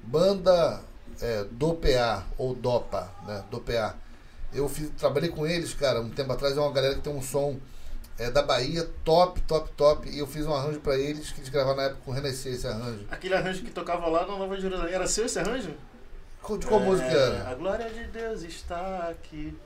banda 0.03 0.81
é, 1.21 1.45
do 1.49 1.73
PA, 1.73 2.25
ou 2.37 2.53
DOPA, 2.53 3.09
né, 3.25 3.43
do 3.49 3.59
PA. 3.59 3.95
Eu 4.53 4.67
fiz, 4.67 4.89
trabalhei 4.97 5.29
com 5.29 5.47
eles, 5.47 5.73
cara, 5.73 6.01
um 6.01 6.09
tempo 6.09 6.31
atrás, 6.31 6.57
é 6.57 6.59
uma 6.59 6.71
galera 6.71 6.95
que 6.95 7.01
tem 7.01 7.13
um 7.13 7.21
som 7.21 7.57
é, 8.19 8.29
da 8.29 8.43
Bahia, 8.43 8.87
top, 9.03 9.41
top, 9.41 9.71
top, 9.77 10.09
e 10.09 10.19
eu 10.19 10.27
fiz 10.27 10.45
um 10.45 10.53
arranjo 10.53 10.79
pra 10.81 10.97
eles, 10.97 11.31
que 11.31 11.39
eles 11.39 11.49
gravaram 11.49 11.77
na 11.77 11.83
época 11.83 12.01
com 12.03 12.11
o 12.11 12.13
Renescê, 12.13 12.49
esse 12.49 12.67
arranjo. 12.67 13.05
Aquele 13.09 13.33
arranjo 13.33 13.63
que 13.63 13.71
tocava 13.71 14.07
lá 14.07 14.27
na 14.27 14.37
Nova 14.37 14.59
Jerusalém. 14.59 14.93
Era 14.93 15.07
seu 15.07 15.25
esse 15.25 15.39
arranjo? 15.39 15.73
De 16.57 16.65
qual 16.65 16.81
É, 16.81 16.85
música 16.85 17.07
era? 17.07 17.49
A 17.49 17.53
glória 17.55 17.89
de 17.89 18.03
Deus 18.05 18.41
está 18.43 19.09
aqui. 19.09 19.57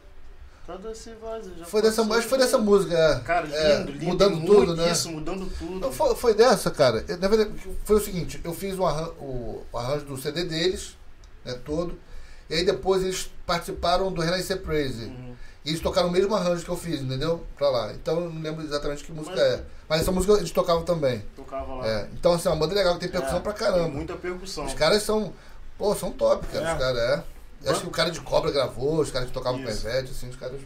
Toda 0.65 0.89
essa 0.89 1.13
voz 1.15 1.45
já 1.59 1.65
Foi 1.65 1.79
dessa, 1.81 2.01
acho 2.01 2.21
que 2.21 2.27
foi 2.27 2.37
dessa 2.39 2.57
música, 2.57 2.97
é. 2.97 3.19
Cara, 3.19 3.45
lindo, 3.45 3.55
É, 3.55 3.83
lindo. 3.83 4.05
Mudando 4.05 4.35
muito 4.37 4.51
tudo, 4.55 4.75
né? 4.75 4.91
Isso, 4.91 5.11
mudando 5.11 5.47
tudo. 5.59 5.79
Não, 5.79 5.91
foi, 5.91 6.15
foi 6.15 6.33
dessa, 6.33 6.71
cara. 6.71 7.05
Eu, 7.07 7.17
Na 7.19 7.27
verdade, 7.27 7.51
foi 7.83 7.95
o 7.95 7.99
seguinte, 7.99 8.41
eu 8.43 8.51
fiz 8.53 8.77
um 8.79 8.85
arran- 8.85 9.11
o, 9.19 9.63
o 9.71 9.77
arranjo 9.77 10.05
do 10.05 10.17
CD 10.17 10.43
deles, 10.43 10.97
né, 11.45 11.53
todo, 11.63 11.95
e 12.49 12.55
aí 12.55 12.65
depois 12.65 13.03
eles 13.03 13.29
participaram 13.45 14.11
do 14.11 14.21
Renaissance 14.21 14.59
Praise. 14.59 15.05
Uhum. 15.05 15.35
E 15.63 15.69
eles 15.69 15.81
tocaram 15.81 16.07
o 16.09 16.11
mesmo 16.11 16.33
arranjo 16.35 16.63
que 16.65 16.69
eu 16.69 16.77
fiz, 16.77 16.99
entendeu? 16.99 17.43
Pra 17.55 17.69
lá. 17.69 17.93
Então 17.93 18.21
eu 18.23 18.29
não 18.31 18.41
lembro 18.41 18.63
exatamente 18.63 19.03
que 19.03 19.11
música 19.11 19.35
Mas- 19.35 19.45
é. 19.45 19.63
Mas 19.87 20.01
essa 20.01 20.11
música 20.11 20.33
eles 20.33 20.49
tocavam 20.51 20.83
também. 20.83 21.23
Tocava 21.35 21.75
lá. 21.75 21.87
É. 21.87 22.09
Então, 22.13 22.33
assim, 22.33 22.47
é 22.47 22.51
uma 22.51 22.57
banda 22.57 22.73
legal 22.73 22.95
que 22.95 23.01
tem 23.01 23.09
percussão 23.09 23.37
É, 23.37 23.41
pra 23.41 23.53
tem 23.53 23.67
caramba. 23.67 23.89
Muita 23.89 24.15
percussão. 24.15 24.65
Os 24.65 24.73
caras 24.73 25.03
são. 25.03 25.31
Pô, 25.77 25.93
são 25.95 26.11
top, 26.11 26.45
cara. 26.47 26.69
É. 26.69 26.73
Os 26.73 26.79
caras 26.79 26.97
é. 26.99 27.23
Eu 27.63 27.71
Acho 27.71 27.81
que 27.81 27.87
o 27.87 27.91
cara 27.91 28.11
de 28.11 28.21
cobra 28.21 28.51
gravou, 28.51 28.99
os 28.99 29.09
caras 29.09 29.27
que 29.27 29.33
tocavam 29.33 29.59
Isso. 29.63 29.87
Ivete, 29.87 30.11
assim, 30.11 30.29
os 30.29 30.35
caras. 30.35 30.61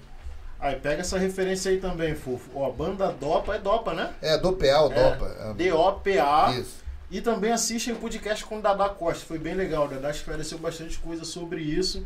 Aí 0.60 0.76
pega 0.76 1.02
essa 1.02 1.18
referência 1.18 1.72
aí 1.72 1.80
também, 1.80 2.14
Fofo. 2.16 2.50
Ó, 2.54 2.70
banda 2.70 3.12
Dopa 3.14 3.56
é 3.56 3.60
Dopa, 3.60 3.94
né? 3.94 4.14
É, 4.22 4.34
É, 4.34 4.38
Dopa. 4.38 5.36
É. 5.40 5.54
D-O-P-A. 5.54 6.52
Isso. 6.60 6.80
E 7.10 7.22
também 7.22 7.52
assistem 7.52 7.94
o 7.94 7.98
podcast 7.98 8.46
com 8.46 8.60
o 8.60 8.62
Dadá 8.62 8.90
Costa. 8.90 9.26
Foi 9.26 9.40
bem 9.40 9.56
legal. 9.56 9.86
O 9.86 9.88
Dadá 9.88 10.12
esclareceu 10.12 10.58
bastante 10.58 11.00
coisa 11.00 11.24
sobre 11.24 11.62
isso. 11.62 12.06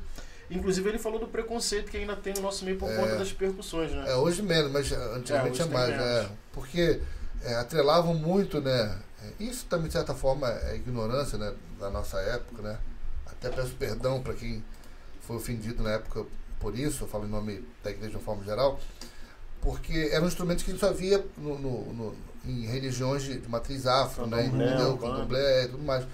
Inclusive 0.52 0.88
ele 0.88 1.00
falou 1.00 1.20
do 1.20 1.28
preconceito 1.28 1.90
que 1.90 1.98
ainda 1.98 2.16
tem 2.16 2.34
no 2.36 2.42
nosso 2.42 2.64
meio 2.64 2.78
por 2.78 2.90
É. 2.92 2.96
conta 2.96 3.16
das 3.18 3.32
percussões, 3.34 3.92
né? 3.92 4.06
É, 4.08 4.16
hoje 4.16 4.44
menos, 4.44 4.72
mas 4.72 4.92
antigamente 4.92 5.62
É, 5.62 5.66
é, 5.66 5.68
mais, 5.68 5.90
é. 5.90 5.98
menos. 5.98 6.32
Porque 6.54 7.02
é, 7.44 7.56
atrelavam 7.56 8.14
muito, 8.14 8.62
né? 8.62 8.98
Isso 9.40 9.66
também, 9.66 9.88
de 9.88 9.94
certa 9.94 10.14
forma, 10.14 10.48
é 10.64 10.76
ignorância, 10.76 11.38
né? 11.38 11.54
Da 11.80 11.90
nossa 11.90 12.20
época, 12.20 12.62
né? 12.62 12.78
Até 13.44 13.56
peço 13.56 13.76
perdão 13.76 14.22
para 14.22 14.34
quem 14.34 14.64
foi 15.28 15.36
ofendido 15.38 15.84
na 15.84 15.92
época 15.92 16.26
por 16.60 16.78
isso, 16.80 17.04
eu 17.04 17.08
falo 17.10 17.26
em 17.26 17.30
nome 17.30 17.62
da 17.84 17.90
igreja 17.92 18.12
de 18.12 18.16
uma 18.16 18.24
forma 18.24 18.44
geral, 18.46 18.80
porque 19.62 20.10
eram 20.14 20.28
instrumentos 20.28 20.64
que 20.64 20.72
a 20.72 20.74
gente 20.74 20.80
só 20.82 20.94
via 20.94 21.24
no, 21.38 21.58
no- 21.60 21.94
no- 21.94 22.16
em 22.46 22.66
religiões 22.66 23.24
de, 23.24 23.40
de 23.40 23.50
matriz 23.50 23.86
afro, 23.88 24.28
né? 24.28 24.46
Entendeu? 24.46 24.98
Candomblé 24.98 25.64
e 25.64 25.68
tudo 25.68 25.84
mais. 25.84 26.06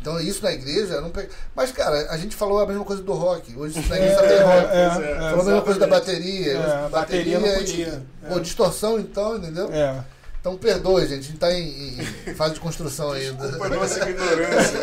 Então 0.00 0.18
isso 0.20 0.42
na 0.44 0.52
igreja 0.52 0.94
era 0.94 1.04
um 1.04 1.10
pe... 1.10 1.28
Mas, 1.56 1.72
cara, 1.72 2.10
a 2.10 2.16
gente 2.16 2.36
falou 2.36 2.60
a 2.60 2.66
mesma 2.66 2.84
coisa 2.84 3.02
do 3.02 3.12
rock. 3.12 3.54
Hoje 3.56 3.76
na 3.88 3.96
igreja 3.96 4.14
só 4.14 4.20
tem 4.22 4.38
rock. 4.42 4.68
Pois 4.68 5.08
é. 5.08 5.14
Falou 5.18 5.40
a 5.40 5.44
mesma 5.44 5.62
coisa 5.62 5.80
da 5.80 5.86
bateria. 5.86 6.52
É, 6.52 6.58
Hoje 6.58 6.70
a 6.72 6.88
bateria 6.88 7.38
não 7.40 7.48
e- 7.48 7.54
podia. 7.56 8.02
Pô, 8.28 8.36
É. 8.36 8.40
distorção 8.40 8.98
então, 9.00 9.36
entendeu? 9.36 9.68
É. 9.72 10.04
Então 10.40 10.56
perdoe, 10.56 11.06
gente. 11.06 11.20
A 11.20 11.22
gente 11.22 11.38
tá 11.38 11.52
em, 11.52 11.98
em 11.98 12.34
fase 12.34 12.54
de 12.54 12.60
construção 12.60 13.12
ainda. 13.12 13.48
Desculpa 13.48 13.66
a 13.66 13.76
nossa 13.76 14.10
ignorância. 14.10 14.78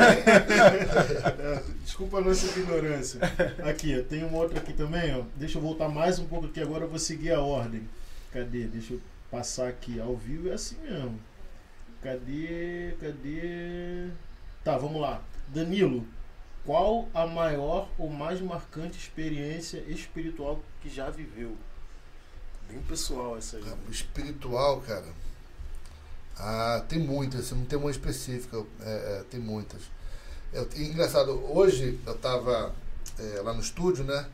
Desculpa 1.84 2.18
a 2.18 2.22
nossa 2.22 2.46
ignorância. 2.48 3.20
Aqui, 3.64 4.00
ó, 4.00 4.04
tem 4.04 4.24
uma 4.24 4.38
outra 4.38 4.60
aqui 4.60 4.74
também, 4.74 5.16
ó. 5.16 5.24
Deixa 5.36 5.58
eu 5.58 5.62
voltar 5.62 5.88
mais 5.88 6.20
um 6.20 6.26
pouco 6.26 6.48
aqui, 6.48 6.62
agora 6.62 6.84
eu 6.84 6.90
vou 6.90 7.00
seguir 7.00 7.32
a 7.32 7.40
ordem. 7.40 7.88
Cadê? 8.32 8.66
Deixa 8.66 8.94
eu 8.94 9.02
passar 9.32 9.70
aqui. 9.70 10.00
Ao 10.00 10.16
vivo 10.16 10.50
é 10.50 10.54
assim 10.54 10.78
mesmo. 10.82 11.20
Cadê? 12.04 12.96
Cadê? 13.00 14.10
Tá, 14.64 14.78
vamos 14.78 15.02
lá. 15.02 15.24
Danilo, 15.48 16.06
qual 16.66 17.08
a 17.14 17.26
maior 17.26 17.88
ou 17.98 18.10
mais 18.10 18.42
marcante 18.42 18.98
experiência 18.98 19.78
espiritual 19.88 20.62
que 20.82 20.90
já 20.90 21.10
viveu? 21.10 21.56
Bem 22.68 22.82
pessoal 22.82 23.38
essa 23.38 23.58
aí. 23.58 23.64
Espiritual, 23.90 24.82
cara. 24.82 25.06
Ah, 26.38 26.84
tem 26.88 27.00
muitas, 27.00 27.52
não 27.52 27.66
tem 27.66 27.80
uma 27.80 27.90
específica, 27.90 28.62
é, 28.82 28.90
é, 28.90 29.24
tem 29.30 29.40
muitas. 29.40 29.82
Eu, 30.52 30.68
e 30.76 30.84
engraçado, 30.84 31.32
hoje 31.50 32.00
eu 32.06 32.16
tava 32.18 32.74
é, 33.18 33.42
lá 33.42 33.54
no 33.54 33.62
estúdio, 33.62 34.04
né? 34.04 34.26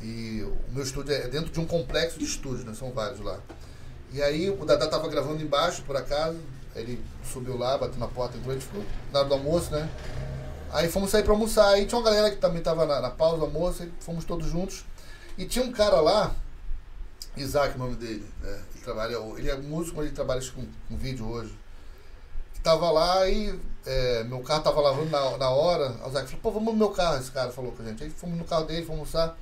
E 0.00 0.42
o 0.42 0.72
meu 0.72 0.82
estúdio 0.82 1.14
é 1.14 1.28
dentro 1.28 1.50
de 1.50 1.60
um 1.60 1.66
complexo 1.66 2.18
de 2.18 2.24
estúdios, 2.24 2.64
né? 2.64 2.74
São 2.74 2.90
vários 2.92 3.20
lá. 3.20 3.38
E 4.12 4.20
aí 4.22 4.50
o 4.50 4.64
Dadá 4.64 4.88
tava 4.88 5.08
gravando 5.08 5.42
embaixo, 5.42 5.82
por 5.82 5.96
acaso. 5.96 6.38
Ele 6.74 7.02
subiu 7.24 7.56
lá, 7.56 7.76
bateu 7.76 7.98
na 7.98 8.08
porta, 8.08 8.36
entrou, 8.36 8.52
a 8.52 8.58
gente 8.58 8.66
ficou 8.66 8.84
na 9.12 9.20
hora 9.20 9.28
do 9.28 9.34
almoço, 9.34 9.70
né? 9.70 9.88
Aí 10.72 10.88
fomos 10.88 11.10
sair 11.10 11.22
pra 11.22 11.32
almoçar. 11.32 11.68
Aí 11.68 11.86
tinha 11.86 11.98
uma 11.98 12.04
galera 12.04 12.30
que 12.30 12.38
também 12.38 12.62
tava 12.62 12.86
na, 12.86 13.00
na 13.00 13.10
pausa 13.10 13.38
do 13.38 13.44
almoço, 13.44 13.84
e 13.84 13.92
fomos 14.00 14.24
todos 14.24 14.48
juntos. 14.48 14.84
E 15.36 15.44
tinha 15.44 15.64
um 15.64 15.72
cara 15.72 16.00
lá, 16.00 16.34
Isaac, 17.36 17.74
o 17.76 17.78
nome 17.78 17.96
dele, 17.96 18.28
né? 18.40 18.62
Ele, 18.74 18.84
trabalha, 18.84 19.16
ele 19.38 19.50
é 19.50 19.56
músico, 19.56 19.96
mas 19.96 20.06
ele 20.06 20.14
trabalha 20.14 20.40
com, 20.50 20.66
com 20.88 20.96
vídeo 20.96 21.26
hoje. 21.28 21.56
Tava 22.62 22.90
lá 22.90 23.28
e 23.28 23.58
é, 23.84 24.22
meu 24.24 24.40
carro 24.40 24.62
tava 24.62 24.80
lavando 24.80 25.10
na, 25.10 25.36
na 25.36 25.50
hora. 25.50 25.96
O 26.04 26.08
Isaac 26.08 26.26
falou, 26.28 26.40
pô, 26.42 26.50
vamos 26.52 26.72
no 26.74 26.78
meu 26.78 26.90
carro, 26.90 27.18
esse 27.18 27.30
cara 27.30 27.50
falou 27.50 27.72
com 27.72 27.82
a 27.82 27.86
gente. 27.86 28.04
Aí 28.04 28.10
fomos 28.10 28.38
no 28.38 28.44
carro 28.44 28.64
dele, 28.66 28.86
fomos 28.86 29.14
almoçar. 29.14 29.36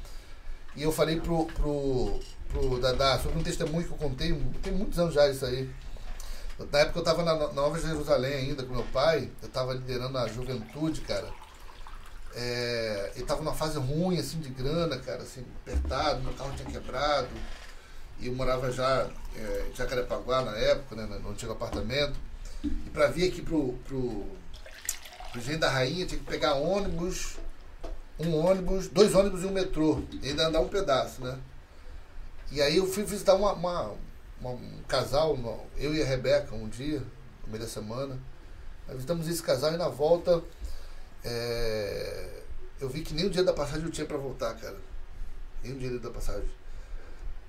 E 0.74 0.82
eu 0.82 0.92
falei 0.92 1.20
pro, 1.20 1.46
pro, 1.46 2.20
pro 2.48 2.80
Dadá 2.80 3.18
sobre 3.18 3.38
um 3.38 3.42
testemunho 3.42 3.86
que 3.86 3.92
eu 3.92 3.98
contei, 3.98 4.32
tem 4.62 4.72
muitos 4.72 4.98
anos 4.98 5.12
já 5.14 5.28
isso 5.28 5.44
aí. 5.44 5.68
Na 6.72 6.78
época 6.80 7.00
eu 7.00 7.04
tava 7.04 7.22
na 7.22 7.34
Nova 7.52 7.78
Jerusalém 7.78 8.34
ainda 8.34 8.62
com 8.62 8.74
meu 8.74 8.84
pai, 8.84 9.30
eu 9.42 9.48
tava 9.48 9.72
liderando 9.72 10.16
a 10.18 10.28
juventude, 10.28 11.00
cara. 11.00 11.28
É, 12.34 13.12
ele 13.16 13.24
tava 13.24 13.42
numa 13.42 13.54
fase 13.54 13.78
ruim, 13.78 14.18
assim, 14.18 14.38
de 14.38 14.50
grana, 14.50 14.98
cara, 14.98 15.22
assim, 15.22 15.44
apertado, 15.62 16.22
meu 16.22 16.32
carro 16.34 16.54
tinha 16.54 16.70
quebrado. 16.70 17.28
E 18.20 18.26
eu 18.26 18.34
morava 18.34 18.70
já 18.70 19.09
é, 19.36 19.68
em 19.70 19.74
Jacarepaguá 19.74 20.42
na 20.42 20.56
época, 20.56 20.94
né, 20.97 21.06
no 21.22 21.30
antigo 21.30 21.52
apartamento. 21.52 22.18
E 22.62 22.90
pra 22.90 23.06
vir 23.06 23.28
aqui 23.28 23.40
pro, 23.42 23.72
pro, 23.86 24.26
pro 25.32 25.59
da 25.59 25.70
Rainha, 25.70 26.06
tinha 26.06 26.18
que 26.18 26.26
pegar 26.26 26.55
ônibus, 26.55 27.36
um 28.18 28.34
ônibus, 28.36 28.88
dois 28.88 29.14
ônibus 29.14 29.42
e 29.42 29.47
um 29.47 29.52
metrô. 29.52 30.02
E 30.22 30.28
ainda 30.28 30.48
andar 30.48 30.60
um 30.60 30.68
pedaço, 30.68 31.22
né? 31.22 31.38
E 32.52 32.60
aí 32.60 32.76
eu 32.76 32.86
fui 32.86 33.05
visitar 33.05 33.34
uma, 33.34 33.52
uma- 33.55 33.94
uma- 34.40 34.51
um 34.51 34.82
casal, 34.86 35.32
uma- 35.34 35.56
eu 35.78 35.94
e 35.94 36.02
a 36.02 36.06
Rebeca, 36.06 36.55
um 36.55 36.68
dia, 36.68 36.98
no 37.44 37.48
meio 37.52 37.62
da 37.62 37.68
semana. 37.68 38.18
Nós 38.86 38.97
visitamos 38.97 39.28
esse 39.28 39.42
casal 39.42 39.72
e 39.72 39.76
na 39.76 39.88
volta 39.88 40.42
é, 41.24 42.42
eu 42.80 42.88
vi 42.88 43.02
que 43.02 43.14
nem 43.14 43.26
o 43.26 43.30
dia 43.30 43.44
da 43.44 43.52
passagem 43.52 43.84
eu 43.84 43.90
tinha 43.90 44.06
pra 44.06 44.16
voltar, 44.16 44.55
cara. 44.55 44.76
Nem 45.62 45.72
o 45.72 45.78
dia 45.78 45.98
da 45.98 46.10
passagem. 46.10 46.48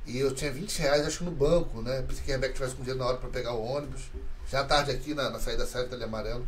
E 0.06 0.18
eu 0.18 0.34
tinha 0.34 0.52
20 0.52 0.80
reais, 0.80 1.06
acho 1.06 1.20
que 1.20 1.24
no 1.24 1.32
banco, 1.32 1.82
né? 1.82 2.02
Pensei 2.02 2.24
que 2.24 2.32
a 2.32 2.36
Rebeca 2.36 2.54
tivesse 2.54 2.76
com 2.76 2.82
dinheiro 2.82 3.00
na 3.00 3.06
hora 3.08 3.18
pra 3.18 3.30
pegar 3.30 3.54
o 3.54 3.64
ônibus. 3.64 4.02
Já 4.50 4.64
tarde 4.64 4.92
aqui 4.92 5.14
na, 5.14 5.30
na 5.30 5.40
saída 5.40 5.66
certa 5.66 5.96
ali 5.96 6.04
amarelo. 6.04 6.48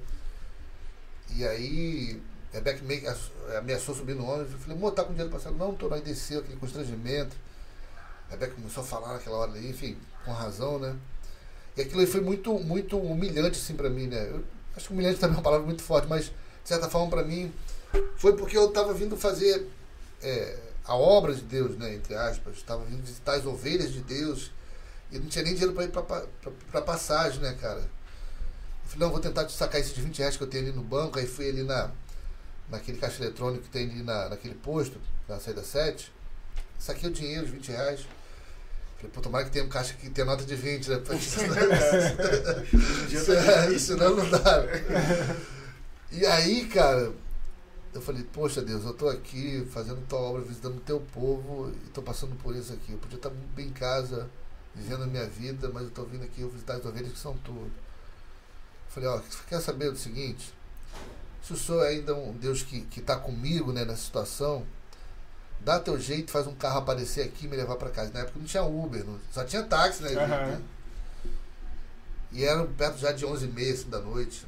E 1.36 1.46
aí, 1.46 2.22
a 2.52 2.56
Rebeca 2.56 2.84
meio 2.84 3.02
que 3.02 3.08
ameaçou 3.56 3.96
subir 3.96 4.16
no 4.16 4.26
ônibus. 4.26 4.54
Eu 4.54 4.60
falei, 4.60 4.78
amor, 4.78 4.92
tá 4.92 5.04
com 5.04 5.12
dinheiro 5.12 5.32
passar? 5.32 5.52
Não, 5.52 5.76
tô, 5.76 5.94
aí 5.94 6.02
desceu 6.02 6.40
aquele 6.40 6.58
constrangimento. 6.58 7.36
A 8.28 8.32
Rebeca 8.32 8.56
começou 8.56 8.84
a 8.84 8.86
falar 8.86 9.14
naquela 9.14 9.38
hora 9.38 9.52
ali, 9.52 9.70
enfim, 9.70 9.98
com 10.26 10.32
razão, 10.32 10.80
né? 10.80 10.96
E 11.78 11.82
aquilo 11.82 12.02
aí 12.02 12.08
foi 12.08 12.22
muito, 12.22 12.54
muito 12.60 12.98
humilhante, 12.98 13.60
assim, 13.60 13.76
pra 13.76 13.90
mim, 13.90 14.08
né? 14.08 14.30
Eu 14.30 14.44
acho 14.76 14.88
que 14.88 14.94
humilhante 14.94 15.20
também 15.20 15.36
é 15.36 15.38
uma 15.38 15.44
palavra 15.44 15.66
muito 15.66 15.84
forte, 15.84 16.08
mas, 16.08 16.26
de 16.26 16.34
certa 16.66 16.90
forma, 16.90 17.10
pra 17.10 17.24
mim, 17.24 17.54
foi 18.16 18.36
porque 18.36 18.58
eu 18.58 18.72
tava 18.72 18.94
vindo 18.94 19.16
fazer 19.16 19.68
é, 20.22 20.58
a 20.86 20.96
obra 20.96 21.34
de 21.34 21.42
Deus, 21.42 21.78
né? 21.78 21.96
Entre 21.96 22.16
aspas. 22.16 22.58
Estava 22.58 22.84
vindo 22.86 23.04
visitar 23.04 23.36
as 23.36 23.46
ovelhas 23.46 23.92
de 23.92 24.02
Deus. 24.02 24.52
E 25.12 25.20
não 25.20 25.28
tinha 25.28 25.44
nem 25.44 25.54
dinheiro 25.54 25.74
pra 25.74 25.84
ir 25.84 25.92
pra 26.72 26.82
passagem, 26.82 27.40
né, 27.40 27.56
cara? 27.60 27.80
Eu 27.80 28.90
falei, 28.90 29.00
não, 29.08 29.12
vou 29.12 29.20
tentar 29.20 29.46
te 29.46 29.54
sacar 29.54 29.80
esses 29.80 29.98
20 29.98 30.18
reais 30.18 30.38
que 30.38 30.44
eu 30.44 30.48
tenho 30.48 30.66
ali 30.66 30.76
no 30.76 30.84
banco. 30.84 31.20
Aí 31.20 31.28
fui 31.28 31.50
ali 31.50 31.64
na, 31.64 31.92
naquele 32.70 32.98
caixa 32.98 33.24
eletrônico 33.24 33.64
que 33.64 33.70
tem 33.70 33.90
ali 33.90 34.04
na, 34.04 34.30
naquele 34.30 34.56
posto, 34.56 35.00
na 35.28 35.40
saída 35.40 35.64
7. 35.64 36.12
saquei 36.80 37.10
o 37.10 37.14
dinheiro, 37.14 37.46
os 37.46 37.52
20 37.52 37.68
reais. 37.70 38.08
Falei, 38.98 39.12
pô, 39.14 39.22
tomara 39.22 39.46
que 39.46 39.52
tenha 39.52 39.66
um 39.66 39.70
caixa 39.70 39.94
que 39.94 40.10
tenha 40.10 40.26
nota 40.26 40.44
de 40.44 40.56
20, 40.56 40.90
né? 40.90 40.96
Em 42.74 43.08
dia 43.08 43.26
tá 43.26 43.70
Senão 43.80 44.16
não 44.16 44.30
dá. 44.30 44.66
E 46.12 46.26
aí, 46.26 46.66
cara, 46.68 47.12
eu 47.94 48.02
falei, 48.02 48.24
poxa 48.24 48.62
Deus, 48.62 48.84
eu 48.86 48.94
tô 48.94 49.08
aqui 49.08 49.66
fazendo 49.72 50.06
tua 50.08 50.20
obra, 50.20 50.42
visitando 50.42 50.78
o 50.78 50.82
teu 50.82 51.00
povo 51.14 51.72
e 51.86 51.90
tô 51.90 52.02
passando 52.02 52.36
por 52.36 52.56
isso 52.56 52.74
aqui. 52.74 52.94
Eu 52.94 52.98
podia 52.98 53.18
estar 53.18 53.30
bem 53.30 53.68
em 53.68 53.74
casa, 53.74 54.30
vivendo 54.74 55.04
a 55.04 55.08
minha 55.08 55.28
vida, 55.28 55.70
mas 55.72 55.84
eu 55.84 55.92
tô 55.92 56.04
vindo 56.04 56.24
aqui 56.24 56.44
visitar 56.44 56.76
as 56.76 56.86
ovelhas 56.86 57.12
que 57.12 57.20
são 57.20 57.38
tuas. 57.38 57.72
Falei, 58.90 59.10
ó, 59.10 59.22
quer 59.48 59.62
saber 59.62 59.92
do 59.92 59.98
seguinte? 59.98 60.54
Se 61.44 61.54
o 61.54 61.58
senhor 61.58 61.84
é 61.84 61.90
ainda 61.90 62.16
um 62.16 62.34
Deus 62.34 62.64
que, 62.64 62.82
que 62.82 63.02
tá 63.02 63.16
comigo 63.16 63.72
né, 63.72 63.86
nessa 63.86 64.04
situação, 64.04 64.66
dá 65.60 65.80
teu 65.80 66.00
jeito, 66.00 66.32
faz 66.32 66.48
um 66.48 66.56
carro 66.56 66.80
aparecer 66.80 67.22
aqui 67.22 67.46
e 67.46 67.50
me 67.50 67.56
levar 67.56 67.76
para 67.76 67.90
casa. 67.90 68.12
Na 68.14 68.22
época 68.22 68.40
não 68.40 68.46
tinha 68.46 68.64
Uber, 68.64 69.04
não, 69.04 69.20
só 69.32 69.44
tinha 69.44 69.64
táxi, 69.64 70.04
né? 70.04 70.14
Aham. 70.14 70.62
E 72.32 72.44
era 72.44 72.66
perto 72.66 72.98
já 72.98 73.12
de 73.12 73.26
11h30 73.26 73.74
assim, 73.74 73.90
da 73.90 74.00
noite. 74.00 74.46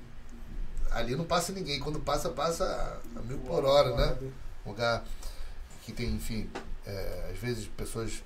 Ali 0.91 1.15
não 1.15 1.25
passa 1.25 1.51
ninguém. 1.51 1.79
Quando 1.79 1.99
passa, 1.99 2.29
passa 2.29 2.99
a 3.15 3.19
mil 3.21 3.37
por 3.39 3.63
hora, 3.65 3.95
né? 3.95 4.17
Um 4.65 4.69
lugar 4.69 5.03
que 5.83 5.91
tem, 5.91 6.09
enfim, 6.13 6.49
é, 6.85 7.29
às 7.31 7.37
vezes 7.37 7.67
pessoas, 7.67 8.23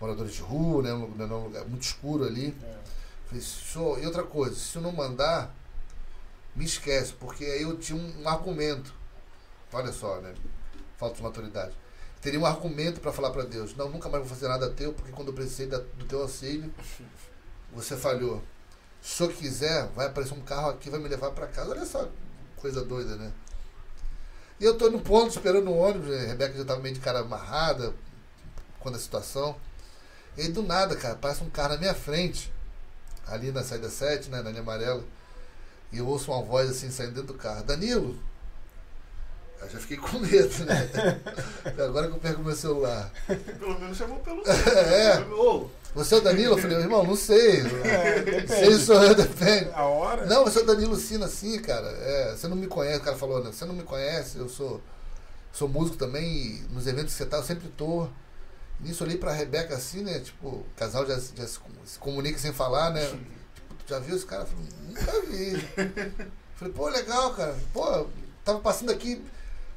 moradores 0.00 0.34
de 0.34 0.42
rua, 0.42 0.82
né? 0.82 0.92
Um 0.92 1.06
lugar, 1.06 1.26
um 1.32 1.44
lugar 1.44 1.64
muito 1.66 1.82
escuro 1.82 2.24
ali. 2.24 2.56
É. 2.62 2.78
Falei, 3.26 3.42
senhor, 3.42 4.02
e 4.02 4.06
outra 4.06 4.22
coisa, 4.24 4.54
se 4.56 4.76
eu 4.76 4.82
não 4.82 4.92
mandar, 4.92 5.54
me 6.56 6.64
esquece, 6.64 7.12
porque 7.12 7.44
aí 7.44 7.62
eu 7.62 7.76
tinha 7.78 7.98
um, 7.98 8.22
um 8.22 8.28
argumento. 8.28 8.92
Olha 9.72 9.92
só, 9.92 10.20
né? 10.20 10.34
Falta 10.96 11.16
de 11.16 11.22
maturidade. 11.22 11.74
Teria 12.20 12.40
um 12.40 12.46
argumento 12.46 13.00
para 13.00 13.12
falar 13.12 13.30
para 13.30 13.44
Deus: 13.44 13.76
não, 13.76 13.88
nunca 13.88 14.08
mais 14.08 14.24
vou 14.26 14.34
fazer 14.34 14.48
nada 14.48 14.68
teu, 14.70 14.92
porque 14.92 15.12
quando 15.12 15.28
eu 15.28 15.34
precisei 15.34 15.66
da- 15.66 15.78
do 15.78 16.04
teu 16.06 16.22
auxílio, 16.22 16.72
você 17.72 17.96
falhou. 17.96 18.42
Se 19.08 19.14
o 19.14 19.16
senhor 19.16 19.32
quiser, 19.32 19.86
vai 19.96 20.06
aparecer 20.06 20.34
um 20.34 20.40
carro 20.42 20.68
aqui, 20.68 20.90
vai 20.90 21.00
me 21.00 21.08
levar 21.08 21.30
para 21.30 21.46
casa. 21.46 21.70
Olha 21.70 21.86
só, 21.86 22.06
coisa 22.58 22.84
doida, 22.84 23.16
né? 23.16 23.32
E 24.60 24.64
eu 24.66 24.76
tô 24.76 24.90
no 24.90 25.00
ponto 25.00 25.30
esperando 25.30 25.70
o 25.70 25.78
ônibus, 25.78 26.14
a 26.14 26.26
Rebeca 26.26 26.58
já 26.58 26.64
tava 26.64 26.80
meio 26.80 26.94
de 26.94 27.00
cara 27.00 27.20
amarrada 27.20 27.94
quando 28.78 28.96
a 28.96 28.98
situação. 28.98 29.56
E 30.36 30.42
aí 30.42 30.52
do 30.52 30.62
nada, 30.62 30.94
cara, 30.94 31.16
passa 31.16 31.42
um 31.42 31.48
carro 31.48 31.70
na 31.70 31.78
minha 31.78 31.94
frente, 31.94 32.52
ali 33.26 33.50
na 33.50 33.64
saída 33.64 33.88
7, 33.88 34.28
né, 34.28 34.42
na 34.42 34.50
linha 34.50 34.60
amarela. 34.60 35.02
E 35.90 35.98
eu 35.98 36.06
ouço 36.06 36.30
uma 36.30 36.42
voz 36.42 36.68
assim 36.68 36.90
saindo 36.90 37.14
dentro 37.14 37.32
do 37.32 37.38
carro. 37.38 37.64
Danilo! 37.64 38.14
Eu 39.58 39.70
já 39.70 39.78
fiquei 39.78 39.96
com 39.96 40.18
medo, 40.18 40.64
né? 40.66 40.90
Agora 41.82 42.08
que 42.08 42.14
eu 42.14 42.20
perco 42.20 42.42
meu 42.42 42.54
celular. 42.54 43.10
Pelo 43.26 43.80
menos 43.80 43.96
chamou 43.96 44.18
pelo 44.18 44.42
É. 44.46 45.18
Ô, 45.20 45.70
Você 45.94 46.14
é 46.14 46.18
o 46.18 46.20
Danilo? 46.20 46.54
Eu 46.54 46.58
falei, 46.58 46.76
irmão, 46.78 47.02
não 47.02 47.16
sei. 47.16 47.60
É, 47.84 48.20
depende. 48.22 48.48
Sei 48.48 48.74
sou 48.78 49.02
eu, 49.02 49.14
depende. 49.14 49.70
A 49.74 49.84
hora? 49.84 50.26
Não, 50.26 50.44
você 50.44 50.60
é 50.60 50.62
o 50.62 50.66
Danilo 50.66 50.96
Sina, 50.96 51.26
sim, 51.28 51.58
cara. 51.60 51.88
É, 51.88 52.34
você 52.36 52.46
não 52.46 52.56
me 52.56 52.66
conhece, 52.66 52.98
o 53.00 53.02
cara 53.04 53.16
falou, 53.16 53.42
né? 53.42 53.50
Você 53.52 53.64
não 53.64 53.74
me 53.74 53.82
conhece, 53.82 54.38
eu 54.38 54.48
sou, 54.48 54.80
sou 55.52 55.68
músico 55.68 55.96
também, 55.96 56.24
e 56.26 56.66
nos 56.70 56.86
eventos 56.86 57.12
que 57.14 57.18
você 57.18 57.26
tá, 57.26 57.38
eu 57.38 57.42
sempre 57.42 57.68
tô. 57.70 58.06
Nisso 58.80 59.02
eu 59.02 59.08
olhei 59.08 59.18
pra 59.18 59.32
Rebeca 59.32 59.74
assim, 59.74 60.04
né? 60.04 60.20
Tipo, 60.20 60.48
o 60.48 60.66
casal 60.76 61.04
já, 61.04 61.18
se- 61.18 61.32
já 61.36 61.46
se, 61.46 61.58
se 61.84 61.98
comunica 61.98 62.38
sem 62.38 62.52
falar, 62.52 62.90
né? 62.90 63.04
Tipo, 63.06 63.74
tu 63.74 63.88
já 63.88 63.98
viu 63.98 64.14
esse 64.14 64.24
cara? 64.26 64.42
Eu 64.42 64.46
falei, 64.46 64.68
nunca 64.86 65.26
vi. 65.26 66.28
Falei, 66.58 66.74
pô, 66.74 66.88
legal, 66.88 67.34
cara. 67.34 67.56
Pô, 67.72 68.06
tava 68.44 68.58
passando 68.60 68.90
aqui, 68.90 69.20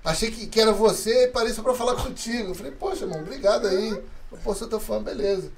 achei 0.03 0.31
que, 0.31 0.47
que 0.47 0.59
era 0.59 0.71
você 0.71 1.25
e 1.25 1.27
parei 1.29 1.53
só 1.53 1.61
pra 1.63 1.73
falar 1.75 1.95
contigo. 2.03 2.49
Eu 2.49 2.55
falei, 2.55 2.71
poxa, 2.71 3.05
irmão, 3.05 3.19
obrigado 3.21 3.67
aí. 3.67 4.03
Pô, 4.43 4.53
sou 4.55 4.67
teu 4.67 4.79
fã, 4.79 5.01
beleza. 5.01 5.51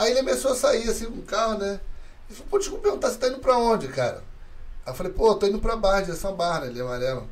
Aí 0.00 0.12
ele 0.12 0.20
começou 0.20 0.52
a 0.52 0.56
sair 0.56 0.88
assim 0.88 1.04
com 1.04 1.18
o 1.18 1.22
carro, 1.22 1.58
né? 1.58 1.78
Ele 2.26 2.36
falou, 2.38 2.46
pô, 2.48 2.58
desculpa 2.58 2.84
perguntar, 2.84 3.10
você 3.10 3.18
tá 3.18 3.28
indo 3.28 3.38
pra 3.38 3.58
onde, 3.58 3.86
cara? 3.88 4.24
Aí 4.86 4.92
eu 4.92 4.94
falei, 4.94 5.12
pô, 5.12 5.34
tô 5.34 5.46
indo 5.46 5.58
pra 5.58 5.76
Barra, 5.76 6.00
direção 6.00 6.34
Barra, 6.34 6.60
né? 6.60 6.66
Ali 6.68 6.80
amarelo. 6.80 7.28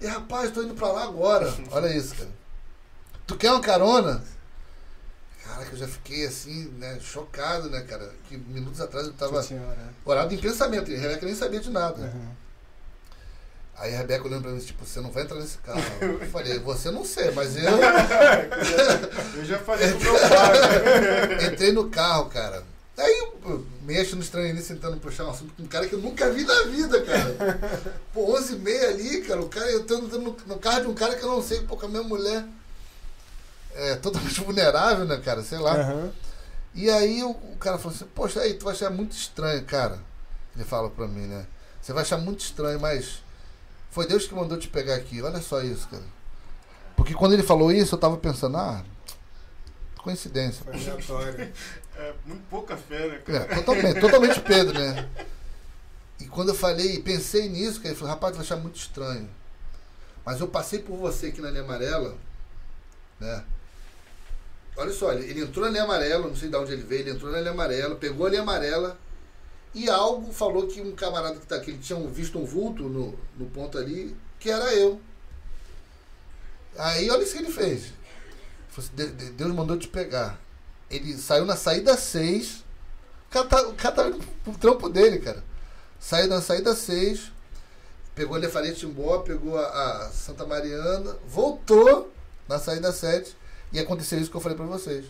E 0.00 0.06
rapaz, 0.08 0.50
tô 0.50 0.60
indo 0.64 0.74
pra 0.74 0.90
lá 0.90 1.04
agora. 1.04 1.54
Olha 1.70 1.96
isso, 1.96 2.16
cara. 2.16 2.30
Tu 3.28 3.36
quer 3.36 3.52
uma 3.52 3.60
carona? 3.60 4.24
Caraca, 5.44 5.70
eu 5.70 5.76
já 5.76 5.86
fiquei 5.86 6.26
assim, 6.26 6.64
né, 6.78 6.98
chocado, 7.00 7.70
né, 7.70 7.82
cara? 7.82 8.12
Que 8.28 8.36
minutos 8.36 8.80
atrás 8.80 9.06
eu 9.06 9.12
tava 9.12 9.40
senhora. 9.40 9.94
orado 10.04 10.34
em 10.34 10.38
pensamento, 10.38 10.90
e 10.90 10.96
Rebeca 10.96 11.24
nem 11.24 11.34
sabia 11.36 11.60
de 11.60 11.70
nada. 11.70 12.02
Aham. 12.02 12.43
Aí 13.76 13.94
a 13.94 13.98
Rebeca 13.98 14.24
olhando 14.26 14.42
pra 14.42 14.52
mim, 14.52 14.58
tipo, 14.60 14.84
você 14.84 15.00
não 15.00 15.10
vai 15.10 15.24
entrar 15.24 15.38
nesse 15.38 15.58
carro. 15.58 15.82
Eu 16.00 16.26
falei, 16.28 16.58
você 16.60 16.90
não 16.90 17.04
sei, 17.04 17.30
mas 17.32 17.56
eu 17.58 17.64
eu 19.36 19.44
já 19.44 19.58
falei 19.58 19.90
pro 19.92 20.00
meu 20.00 20.20
pai. 20.20 21.46
entrei 21.52 21.72
no 21.72 21.88
carro, 21.88 22.26
cara. 22.26 22.62
Aí 22.96 23.18
eu, 23.42 23.66
mexo 23.82 24.14
no 24.14 24.22
estranho 24.22 24.54
tentando 24.62 24.98
puxar 24.98 25.24
um 25.24 25.30
assunto 25.30 25.52
com 25.54 25.64
um 25.64 25.66
cara 25.66 25.88
que 25.88 25.94
eu 25.94 25.98
nunca 25.98 26.30
vi 26.30 26.44
na 26.44 26.62
vida, 26.62 27.02
cara. 27.02 27.82
Pô, 28.12 28.36
11 28.36 28.54
e 28.54 28.58
meia 28.60 28.88
ali, 28.90 29.20
cara, 29.22 29.40
o 29.40 29.48
cara, 29.48 29.68
eu 29.72 29.84
tô 29.84 29.98
entrando 29.98 30.36
no, 30.46 30.58
carro 30.58 30.82
de 30.82 30.86
um 30.86 30.94
cara 30.94 31.16
que 31.16 31.24
eu 31.24 31.28
não 31.28 31.42
sei, 31.42 31.62
pô, 31.62 31.76
com 31.76 31.86
a 31.86 31.88
minha 31.88 32.04
mulher 32.04 32.44
é 33.74 33.96
totalmente 33.96 34.40
vulnerável, 34.40 35.04
né, 35.04 35.20
cara, 35.24 35.42
sei 35.42 35.58
lá. 35.58 35.74
Aham. 35.74 36.12
E 36.72 36.88
aí 36.88 37.22
o, 37.24 37.30
o 37.30 37.56
cara 37.58 37.78
falou 37.78 37.96
assim, 37.96 38.06
poxa, 38.14 38.40
aí 38.40 38.54
tu 38.54 38.64
vai 38.64 38.74
achar 38.74 38.90
muito 38.90 39.12
estranho, 39.12 39.64
cara. 39.64 39.98
Ele 40.54 40.64
fala 40.64 40.88
pra 40.88 41.08
mim, 41.08 41.26
né? 41.26 41.46
Você 41.82 41.92
vai 41.92 42.02
achar 42.02 42.18
muito 42.18 42.40
estranho, 42.40 42.78
mas 42.78 43.23
foi 43.94 44.08
Deus 44.08 44.26
que 44.26 44.34
mandou 44.34 44.58
te 44.58 44.66
pegar 44.66 44.96
aqui. 44.96 45.22
Olha 45.22 45.40
só 45.40 45.62
isso, 45.62 45.86
cara. 45.88 46.02
Porque 46.96 47.14
quando 47.14 47.34
ele 47.34 47.44
falou 47.44 47.70
isso, 47.70 47.94
eu 47.94 47.98
tava 47.98 48.16
pensando, 48.16 48.56
ah, 48.56 48.84
coincidência. 49.98 50.64
Foi 50.64 50.74
aleatório. 50.74 51.52
É 51.96 52.12
muito 52.26 52.42
pouca 52.50 52.76
fé, 52.76 53.06
né, 53.06 53.18
cara? 53.24 53.44
É, 53.44 53.54
totalmente, 53.54 54.00
totalmente 54.00 54.40
Pedro, 54.40 54.76
né? 54.76 55.08
E 56.18 56.24
quando 56.26 56.48
eu 56.48 56.54
falei, 56.56 57.00
pensei 57.00 57.48
nisso, 57.48 57.76
cara, 57.76 57.90
ele 57.90 57.94
falou, 57.94 58.12
rapaz, 58.12 58.32
tu 58.32 58.38
vai 58.38 58.44
achar 58.44 58.56
muito 58.56 58.74
estranho. 58.74 59.30
Mas 60.24 60.40
eu 60.40 60.48
passei 60.48 60.80
por 60.80 60.96
você 60.96 61.26
aqui 61.26 61.40
na 61.40 61.50
linha 61.50 61.62
amarela, 61.62 62.16
né? 63.20 63.44
Olha 64.76 64.92
só, 64.92 65.12
ele, 65.12 65.30
ele 65.30 65.42
entrou 65.42 65.66
na 65.66 65.70
linha 65.70 65.84
amarela, 65.84 66.26
não 66.26 66.34
sei 66.34 66.48
de 66.48 66.56
onde 66.56 66.72
ele 66.72 66.82
veio, 66.82 67.02
ele 67.02 67.10
entrou 67.12 67.30
na 67.30 67.38
linha 67.38 67.52
amarela, 67.52 67.94
pegou 67.94 68.26
a 68.26 68.30
linha 68.30 68.42
amarela 68.42 68.98
e 69.74 69.90
algo 69.90 70.32
falou 70.32 70.66
que 70.68 70.80
um 70.80 70.92
camarada 70.94 71.38
que 71.40 71.46
tá 71.46 71.56
aqui, 71.56 71.70
ele 71.72 71.78
tinha 71.78 71.98
visto 72.08 72.38
um 72.38 72.44
vulto 72.44 72.84
no, 72.88 73.18
no 73.36 73.46
ponto 73.46 73.76
ali, 73.76 74.16
que 74.38 74.50
era 74.50 74.72
eu. 74.74 75.00
Aí 76.76 77.08
olha 77.10 77.22
isso 77.22 77.32
que 77.32 77.38
ele 77.38 77.52
fez. 77.52 77.92
Assim, 78.76 78.90
"De- 78.94 79.10
de- 79.12 79.30
Deus 79.30 79.52
mandou 79.54 79.78
te 79.78 79.88
pegar. 79.88 80.38
Ele 80.90 81.16
saiu 81.16 81.44
na 81.44 81.56
saída 81.56 81.96
6. 81.96 82.64
O 83.28 83.30
cara 83.30 83.46
tá, 83.46 83.68
o 83.68 83.74
cara 83.74 83.94
tá 83.94 84.08
indo 84.08 84.18
pro 84.42 84.54
trampo 84.58 84.88
dele, 84.88 85.18
cara. 85.18 85.42
Saiu 85.98 86.28
na 86.28 86.40
saída 86.40 86.74
6. 86.74 87.32
Pegou 88.14 88.36
a 88.36 88.38
Lefaria 88.38 88.72
Timbó, 88.72 89.18
pegou 89.20 89.58
a, 89.58 89.66
a 90.06 90.10
Santa 90.10 90.46
Mariana, 90.46 91.16
voltou 91.26 92.12
na 92.48 92.58
saída 92.58 92.92
7. 92.92 93.36
E 93.72 93.78
aconteceu 93.80 94.20
isso 94.20 94.30
que 94.30 94.36
eu 94.36 94.40
falei 94.40 94.56
pra 94.56 94.66
vocês. 94.66 95.04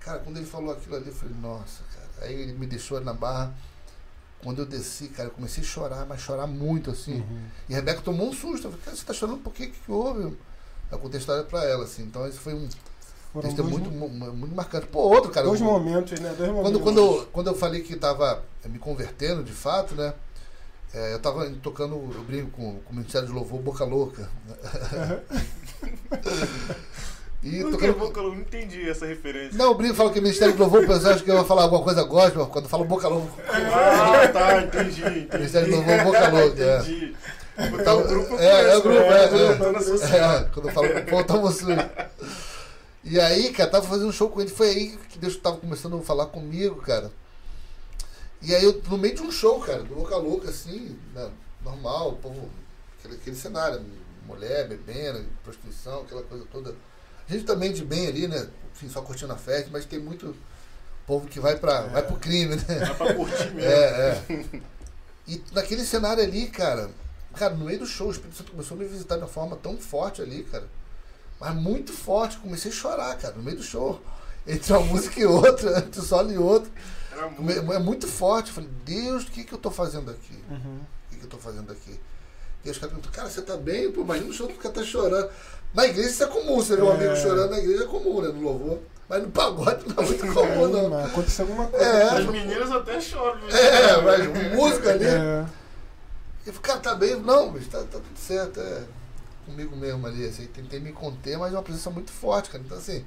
Cara, 0.00 0.18
quando 0.20 0.36
ele 0.36 0.46
falou 0.46 0.72
aquilo 0.72 0.96
ali, 0.96 1.08
eu 1.08 1.14
falei, 1.14 1.34
nossa, 1.40 1.82
cara. 1.94 2.05
Aí 2.20 2.34
ele 2.34 2.52
me 2.52 2.66
deixou 2.66 3.00
na 3.00 3.12
barra. 3.12 3.54
Quando 4.42 4.60
eu 4.60 4.66
desci, 4.66 5.08
cara, 5.08 5.28
eu 5.28 5.32
comecei 5.32 5.62
a 5.62 5.66
chorar, 5.66 6.06
mas 6.06 6.20
chorar 6.20 6.46
muito 6.46 6.90
assim. 6.90 7.20
Uhum. 7.20 7.40
E 7.68 7.72
a 7.74 7.76
Rebeca 7.76 8.00
tomou 8.02 8.28
um 8.28 8.32
susto. 8.32 8.66
Eu 8.66 8.70
falei, 8.72 8.84
cara, 8.84 8.96
você 8.96 9.04
tá 9.04 9.12
chorando 9.12 9.38
por 9.38 9.52
quê? 9.52 9.64
O 9.64 9.70
que, 9.70 9.78
que 9.80 9.90
houve? 9.92 10.36
Eu 10.90 10.98
contei 10.98 11.18
a 11.18 11.20
história 11.20 11.42
pra 11.44 11.64
ela, 11.64 11.84
assim. 11.84 12.02
Então 12.02 12.26
isso 12.28 12.38
foi 12.38 12.54
um 12.54 12.68
Foram 13.32 13.48
texto 13.48 13.64
muito, 13.64 13.90
muito 13.90 14.54
marcante. 14.54 14.86
Pô, 14.86 15.00
outro, 15.00 15.30
cara. 15.30 15.46
dois 15.46 15.60
eu- 15.60 15.66
momentos, 15.66 16.20
né? 16.20 16.34
Dois 16.36 16.50
momentos. 16.50 16.70
quando, 16.72 16.80
quando, 16.80 16.98
eu, 16.98 17.28
quando 17.32 17.46
eu 17.48 17.54
falei 17.56 17.82
que 17.82 17.96
tava 17.96 18.42
me 18.66 18.78
convertendo, 18.78 19.42
de 19.42 19.52
fato, 19.52 19.94
né? 19.94 20.14
é, 20.94 21.14
eu 21.14 21.18
tava 21.18 21.50
tocando, 21.62 21.94
eu 22.14 22.22
brinco 22.24 22.50
com, 22.52 22.78
com 22.80 22.92
o 22.92 22.96
Ministério 22.96 23.26
de 23.26 23.34
Louvor 23.34 23.60
Boca 23.60 23.84
Louca. 23.84 24.30
e 27.46 27.64
que 27.64 27.70
tocando. 27.70 27.94
boca 27.94 28.20
louca? 28.20 28.36
Não 28.36 28.42
entendi 28.42 28.88
essa 28.88 29.06
referência. 29.06 29.56
Não, 29.56 29.66
eu 29.66 29.74
brinco, 29.74 29.94
falo 29.94 30.10
que 30.12 30.20
Ministério 30.20 30.54
de 30.54 30.60
Louvor, 30.60 30.82
o 30.82 30.86
pessoal 30.86 31.14
acha 31.14 31.22
que 31.22 31.30
eu 31.30 31.36
vou 31.36 31.44
falar 31.44 31.62
alguma 31.62 31.82
coisa 31.82 32.02
gospel, 32.02 32.46
quando 32.46 32.64
eu 32.64 32.70
falo 32.70 32.84
Boca 32.84 33.08
Louca. 33.08 33.32
Ah, 33.48 34.28
tá, 34.28 34.62
entendi. 34.62 35.00
entendi. 35.00 35.28
Ministério 35.32 35.70
do 35.70 35.76
Louvor 35.76 36.04
Boca 36.04 36.28
Louca, 36.28 36.62
é. 36.62 36.78
Entendi. 36.78 37.16
O 37.58 38.08
grupo 38.08 38.34
eu 38.34 38.38
É, 38.40 38.72
é 38.72 38.76
o 38.76 38.82
grupo, 38.82 39.00
é, 39.00 39.24
é. 39.24 39.76
associado. 39.78 40.46
É, 40.46 40.50
quando 40.50 40.68
eu 40.68 40.74
falo, 40.74 40.88
pô, 41.08 41.24
tamo 41.24 41.50
sujo. 41.50 41.76
E 43.02 43.20
aí, 43.20 43.52
cara, 43.52 43.70
tava 43.70 43.86
fazendo 43.86 44.08
um 44.08 44.12
show 44.12 44.28
com 44.28 44.40
ele, 44.40 44.50
foi 44.50 44.68
aí 44.68 44.98
que 45.08 45.18
Deus 45.18 45.36
tava 45.36 45.56
começando 45.56 45.96
a 45.96 46.02
falar 46.02 46.26
comigo, 46.26 46.76
cara. 46.82 47.10
E 48.42 48.54
aí, 48.54 48.64
eu, 48.64 48.82
no 48.90 48.98
meio 48.98 49.14
de 49.14 49.22
um 49.22 49.30
show, 49.30 49.60
cara, 49.60 49.82
do 49.82 49.94
Boca 49.94 50.16
Louca, 50.16 50.50
assim, 50.50 50.98
né, 51.14 51.30
normal, 51.64 52.10
o 52.10 52.16
povo, 52.16 52.50
aquele, 52.98 53.14
aquele 53.14 53.36
cenário, 53.36 53.80
mulher 54.26 54.68
bebendo, 54.68 55.24
prostituição, 55.42 56.00
aquela 56.02 56.22
coisa 56.24 56.44
toda. 56.52 56.74
Gente 57.28 57.44
também 57.44 57.72
de 57.72 57.84
bem 57.84 58.06
ali, 58.06 58.28
né, 58.28 58.48
enfim, 58.74 58.88
só 58.88 59.02
curtindo 59.02 59.32
a 59.32 59.36
festa, 59.36 59.68
mas 59.72 59.84
tem 59.84 59.98
muito 59.98 60.34
povo 61.06 61.26
que 61.26 61.40
vai, 61.40 61.56
pra, 61.56 61.82
vai 61.82 62.02
pro 62.02 62.16
crime, 62.16 62.56
né? 62.56 62.64
Dá 62.80 62.94
pra 62.94 63.14
curtir 63.14 63.50
mesmo. 63.54 63.70
É, 63.70 64.22
é. 64.30 64.60
E 65.26 65.42
naquele 65.52 65.84
cenário 65.84 66.22
ali, 66.22 66.48
cara, 66.48 66.90
cara, 67.34 67.54
no 67.54 67.64
meio 67.64 67.80
do 67.80 67.86
show, 67.86 68.08
o 68.08 68.10
Espírito 68.10 68.36
Santo 68.36 68.52
começou 68.52 68.76
a 68.76 68.80
me 68.80 68.86
visitar 68.86 69.16
de 69.16 69.22
uma 69.22 69.28
forma 69.28 69.56
tão 69.56 69.76
forte 69.78 70.22
ali, 70.22 70.44
cara. 70.44 70.68
Mas 71.40 71.54
muito 71.54 71.92
forte, 71.92 72.38
comecei 72.38 72.70
a 72.70 72.74
chorar, 72.74 73.16
cara, 73.18 73.34
no 73.34 73.42
meio 73.42 73.56
do 73.56 73.62
show. 73.62 74.00
Entre 74.46 74.72
uma 74.72 74.82
música 74.82 75.18
e 75.18 75.24
outra, 75.24 75.78
entre 75.84 76.00
um 76.00 76.04
solo 76.04 76.32
e 76.32 76.38
outro. 76.38 76.70
Muito... 77.38 77.72
É 77.72 77.78
muito 77.78 78.06
forte. 78.06 78.48
Eu 78.48 78.54
falei, 78.54 78.70
Deus, 78.84 79.24
o 79.24 79.26
que, 79.26 79.44
que 79.44 79.52
eu 79.52 79.58
tô 79.58 79.70
fazendo 79.70 80.10
aqui? 80.10 80.38
Uhum. 80.48 80.80
O 80.80 81.10
que, 81.10 81.18
que 81.18 81.24
eu 81.24 81.30
tô 81.30 81.38
fazendo 81.38 81.72
aqui? 81.72 81.98
E 82.64 82.70
os 82.70 82.78
caras 82.78 82.94
perguntam, 82.94 83.12
cara, 83.12 83.28
você 83.28 83.42
tá 83.42 83.56
bem? 83.56 83.90
Pô, 83.92 84.02
imagina 84.02 84.28
o 84.28 84.32
show, 84.32 84.48
o 84.48 84.54
cara 84.54 84.74
tá 84.74 84.82
chorando. 84.84 85.30
Na 85.76 85.86
igreja 85.86 86.08
isso 86.10 86.24
é 86.24 86.26
comum, 86.26 86.56
você 86.56 86.74
vê 86.74 86.82
um 86.82 86.90
É. 86.90 86.94
amigo 86.94 87.16
chorando 87.16 87.50
na 87.50 87.58
igreja 87.58 87.84
é 87.84 87.86
comum, 87.86 88.20
né? 88.22 88.28
No 88.28 88.40
louvor. 88.40 88.78
Mas 89.08 89.22
no 89.22 89.30
pagode 89.30 89.84
não 89.88 90.02
é 90.02 90.06
muito 90.06 90.26
comum, 90.34 90.68
não. 90.68 90.88
Mas 90.90 91.06
aconteceu 91.06 91.44
alguma 91.46 91.68
coisa. 91.68 91.84
É. 91.86 92.02
As 92.18 92.24
meninas 92.26 92.70
até 92.72 93.00
choram. 93.00 93.36
né? 93.42 93.48
É, 93.52 94.00
mas 94.00 94.54
música 94.54 94.90
ali. 94.90 95.04
É. 95.04 95.46
Eu 96.46 96.52
falei, 96.52 96.60
cara, 96.62 96.80
tá 96.80 96.94
bem? 96.94 97.16
Não, 97.20 97.52
bicho, 97.52 97.68
tá, 97.68 97.78
tá 97.80 97.98
tudo 97.98 98.16
certo. 98.18 98.58
É 98.58 98.82
comigo 99.44 99.76
mesmo 99.76 100.04
ali. 100.06 100.26
Assim, 100.26 100.46
tentei 100.46 100.80
me 100.80 100.92
conter, 100.92 101.38
mas 101.38 101.52
é 101.52 101.56
uma 101.56 101.62
presença 101.62 101.90
muito 101.90 102.10
forte, 102.10 102.50
cara. 102.50 102.64
Então, 102.64 102.78
assim, 102.78 103.04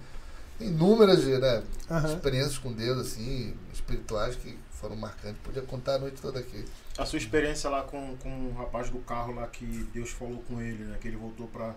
tem 0.58 0.68
inúmeras 0.70 1.24
né, 1.26 1.64
Aham. 1.90 2.14
experiências 2.14 2.58
com 2.58 2.72
Deus, 2.72 3.00
assim, 3.00 3.54
espirituais 3.74 4.36
que 4.36 4.58
foram 4.72 4.96
marcantes. 4.96 5.42
Podia 5.44 5.62
contar 5.64 5.96
a 5.96 6.00
noite 6.00 6.22
toda 6.22 6.40
aqui. 6.40 6.64
A 6.98 7.06
sua 7.06 7.18
experiência 7.18 7.70
lá 7.70 7.82
com, 7.82 8.16
com 8.18 8.30
o 8.30 8.54
rapaz 8.58 8.90
do 8.90 9.00
carro 9.00 9.34
lá 9.36 9.48
que 9.48 9.66
Deus 9.94 10.12
falou 10.12 10.42
com 10.48 10.62
ele, 10.62 10.84
né? 10.86 10.98
Que 11.02 11.08
ele 11.10 11.18
voltou 11.18 11.48
pra, 11.48 11.74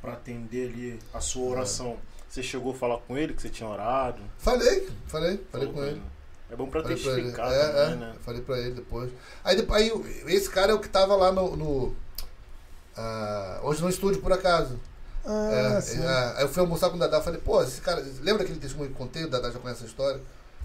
pra 0.00 0.12
atender 0.12 0.70
ali 0.70 0.98
a 1.12 1.20
sua 1.20 1.46
oração. 1.50 1.96
Você 2.28 2.42
chegou 2.42 2.72
a 2.72 2.76
falar 2.76 2.98
com 2.98 3.18
ele 3.18 3.34
que 3.34 3.42
você 3.42 3.48
tinha 3.48 3.68
orado? 3.68 4.22
Falei, 4.38 4.88
falei, 5.06 5.44
falei 5.50 5.66
Falou 5.68 5.72
com 5.72 5.84
ele. 5.84 6.02
É 6.50 6.56
bom 6.56 6.68
pra 6.68 6.82
Falei 6.82 6.96
pra 6.96 7.12
ele. 7.12 7.22
testificar 7.22 7.52
É, 7.52 7.66
também, 7.68 7.92
é, 7.92 7.96
né? 7.96 8.14
falei 8.24 8.40
pra 8.42 8.58
ele 8.58 8.70
depois. 8.72 9.10
Aí, 9.44 9.56
depois, 9.56 9.82
aí 9.82 10.34
esse 10.34 10.48
cara 10.50 10.72
é 10.72 10.74
o 10.74 10.80
que 10.80 10.88
tava 10.88 11.14
lá 11.16 11.30
no. 11.32 11.56
no 11.56 11.94
ah, 12.96 13.60
hoje 13.62 13.82
no 13.82 13.88
estúdio, 13.88 14.20
por 14.20 14.32
acaso. 14.32 14.78
Ah, 15.24 15.74
É, 15.76 15.80
sim. 15.80 16.02
é, 16.02 16.34
aí 16.36 16.42
eu 16.42 16.48
fui 16.48 16.60
almoçar 16.60 16.88
com 16.90 16.96
o 16.96 16.98
Dadá 16.98 17.20
falei, 17.20 17.40
pô, 17.40 17.62
esse 17.62 17.80
cara. 17.80 18.00
Lembra 18.20 18.38
daquele 18.42 18.58
testemunho 18.58 18.90
que 18.90 18.94
eu 18.94 18.98
contei? 18.98 19.24
O 19.24 19.28
Dadá 19.30 19.50
já 19.50 19.58
conhece 19.58 19.84
a 19.84 19.86
história? 19.86 20.20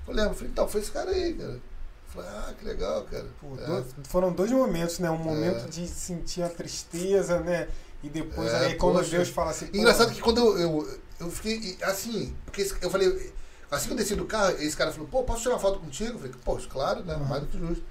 Eu 0.07 0.14
lembro, 0.14 0.34
falei, 0.34 0.49
então, 0.52 0.68
foi 0.68 0.82
esse 0.82 0.91
cara 0.91 1.12
aí, 1.12 1.34
cara. 1.34 1.60
Falei, 2.07 2.30
ah, 2.30 2.53
que 2.57 2.66
legal, 2.66 3.03
cara. 3.03 3.26
Pô, 3.41 3.48
É. 3.62 3.66
dois- 3.66 3.86
foram 4.03 4.32
dois 4.32 4.52
momentos, 4.52 4.99
né? 4.99 5.10
Um 5.10 5.18
momento 5.18 5.66
É. 5.66 5.68
de 5.68 5.88
sentir 5.88 6.41
a 6.44 6.49
tristeza, 6.49 7.40
né? 7.41 7.68
E 8.06 8.10
depois 8.10 8.52
É, 8.53 8.68
aí 8.68 8.76
quando 8.76 8.98
poxa. 8.98 9.10
Deus 9.10 9.30
fala 9.30 9.49
assim. 9.49 9.68
Engraçado 9.73 10.14
que 10.14 10.22
quando 10.22 10.40
eu, 10.40 10.60
eu, 10.60 10.99
eu 11.22 11.32
fiquei 11.32 11.76
assim, 11.82 12.36
porque 12.45 12.69
eu 12.82 12.90
falei, 12.91 13.34
assim 13.72 13.88
que 13.88 13.94
eu 13.94 13.98
desci 13.98 14.15
do 14.15 14.26
carro, 14.26 14.56
esse 14.60 14.77
cara 14.77 14.91
falou, 14.91 15.07
pô, 15.07 15.23
posso 15.23 15.41
tirar 15.41 15.56
uma 15.56 15.60
foto 15.60 15.80
contigo? 15.80 16.11
Eu 16.14 16.18
falei, 16.19 16.34
pô, 16.45 16.56
claro, 16.69 17.03
né? 17.03 17.15
Uhum. 17.15 17.26
Mais 17.26 17.41
do 17.41 17.48
que 17.48 17.57
justo. 17.57 17.84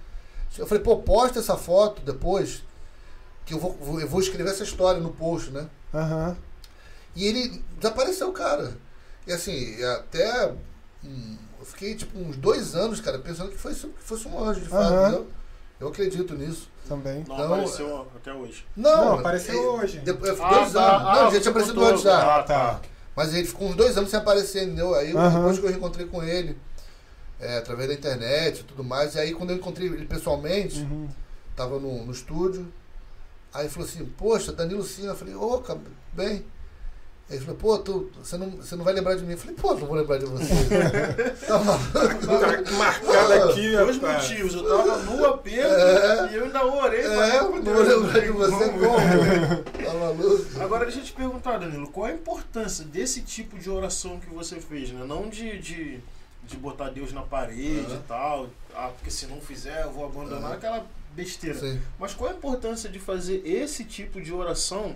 Eu 0.56 0.68
falei, 0.68 0.84
pô, 0.84 0.98
posta 0.98 1.40
essa 1.40 1.56
foto 1.56 2.00
depois, 2.02 2.62
que 3.44 3.54
eu 3.54 3.58
vou, 3.58 3.76
eu 4.00 4.06
vou 4.06 4.20
escrever 4.20 4.48
essa 4.50 4.62
história 4.62 5.00
no 5.00 5.10
post, 5.10 5.50
né? 5.50 5.68
Aham. 5.92 6.36
E 7.16 7.26
ele 7.26 7.60
desapareceu, 7.76 8.30
cara. 8.32 8.76
E 9.26 9.32
assim, 9.32 9.82
até. 9.82 10.52
hum, 11.04 11.36
eu 11.58 11.66
fiquei 11.66 11.96
tipo 11.96 12.16
uns 12.16 12.36
dois 12.36 12.76
anos, 12.76 13.00
cara, 13.00 13.18
pensando 13.18 13.50
que 13.50 13.58
fosse, 13.58 13.80
que 13.88 14.02
fosse 14.02 14.28
um 14.28 14.44
anjo, 14.44 14.60
de 14.60 14.68
fato. 14.68 14.92
Aham. 14.92 15.02
entendeu? 15.08 15.28
Eu 15.84 15.90
acredito 15.90 16.34
nisso. 16.34 16.70
Também. 16.88 17.24
Não, 17.28 17.36
Não, 17.36 17.44
apareceu 17.54 18.06
até 18.16 18.32
hoje. 18.32 18.66
Não, 18.74 19.04
Não, 19.04 19.18
apareceu 19.18 19.54
é, 19.54 19.66
hoje. 19.82 19.98
Depois, 19.98 20.30
eu 20.30 20.36
fiquei 20.36 20.50
Ah, 20.50 20.58
dois 20.60 20.72
tá. 20.72 20.96
anos. 20.96 21.08
Ah, 21.08 21.14
não, 21.24 21.30
já 21.32 21.40
tinha 21.40 21.50
aparecido 21.50 21.84
antes 21.84 22.02
já. 22.02 22.36
Ah, 22.38 22.42
tá. 22.42 22.80
Mas 23.14 23.34
ele 23.34 23.46
ficou 23.46 23.68
uns 23.68 23.74
dois 23.76 23.96
anos 23.98 24.08
sem 24.10 24.18
aparecer, 24.18 24.64
entendeu? 24.64 24.94
Aí 24.94 25.10
eu- 25.10 25.18
Aham. 25.18 25.38
depois 25.40 25.58
que 25.58 25.64
eu 25.66 25.70
reencontrei 25.70 26.06
com 26.06 26.22
ele, 26.22 26.58
é, 27.38 27.58
através 27.58 27.88
da 27.88 27.94
internet 27.94 28.60
e 28.60 28.64
tudo 28.64 28.82
mais, 28.82 29.14
e 29.14 29.18
aí 29.18 29.34
quando 29.34 29.50
eu 29.50 29.56
encontrei 29.56 29.88
ele 29.88 30.06
pessoalmente, 30.06 30.80
Uhum. 30.80 31.06
tava 31.54 31.78
no, 31.78 32.04
no 32.06 32.12
estúdio, 32.12 32.66
aí 33.52 33.62
ele 33.64 33.68
falou 33.70 33.86
assim, 33.88 34.04
poxa, 34.16 34.52
Danilo 34.52 34.82
Sina, 34.82 35.08
eu 35.12 35.16
falei, 35.16 35.34
ô, 35.34 35.58
cara, 35.58 35.80
bem. 36.14 36.44
Aí 37.30 37.36
ele 37.36 37.44
falou, 37.46 37.58
pô, 37.58 37.78
tu, 37.78 38.10
você, 38.22 38.36
não, 38.36 38.50
você 38.50 38.76
não 38.76 38.84
vai 38.84 38.92
lembrar 38.92 39.14
de 39.16 39.24
mim. 39.24 39.32
Eu 39.32 39.38
falei, 39.38 39.56
pô, 39.56 39.72
não 39.74 39.86
vou 39.86 39.96
lembrar 39.96 40.18
de 40.18 40.26
você. 40.26 40.52
tá 41.46 41.58
maluco? 41.58 42.64
Tá 42.64 42.72
marcado 42.72 43.32
aqui, 43.50 43.72
Dois 43.72 43.96
rapaz. 43.96 44.28
motivos. 44.28 44.54
Eu 44.54 44.64
tava 44.68 44.98
no 44.98 45.24
aperto 45.26 45.74
É. 45.74 46.32
e 46.32 46.34
eu 46.36 46.44
ainda 46.44 46.66
orei. 46.66 47.00
É, 47.00 47.04
falei, 47.04 47.40
não 47.40 47.52
"Meu 47.62 47.74
vou 47.74 47.82
lembrar 47.82 48.20
de 48.20 48.30
você 48.30 48.68
como? 48.68 49.84
Tá 49.86 49.94
maluco? 49.94 50.60
Agora 50.60 50.84
deixa 50.84 51.00
eu 51.00 51.04
te 51.04 51.12
perguntar, 51.12 51.58
Danilo, 51.58 51.88
qual 51.88 52.06
a 52.06 52.12
importância 52.12 52.84
desse 52.84 53.22
tipo 53.22 53.58
de 53.58 53.70
oração 53.70 54.20
que 54.20 54.28
você 54.28 54.56
fez, 54.60 54.90
né? 54.90 55.04
Não 55.08 55.26
de, 55.30 55.58
de, 55.58 56.00
de 56.46 56.56
botar 56.58 56.90
Deus 56.90 57.10
na 57.10 57.22
parede 57.22 57.86
Aham. 57.86 57.94
e 57.94 58.06
tal, 58.06 58.46
ah, 58.76 58.90
porque 58.94 59.10
se 59.10 59.26
não 59.26 59.40
fizer 59.40 59.82
eu 59.82 59.90
vou 59.92 60.04
abandonar 60.04 60.42
Aham. 60.44 60.52
aquela 60.54 60.86
besteira. 61.14 61.58
Sim. 61.58 61.80
Mas 61.98 62.12
qual 62.12 62.28
a 62.30 62.34
importância 62.34 62.90
de 62.90 62.98
fazer 62.98 63.40
esse 63.46 63.82
tipo 63.84 64.20
de 64.20 64.30
oração 64.30 64.94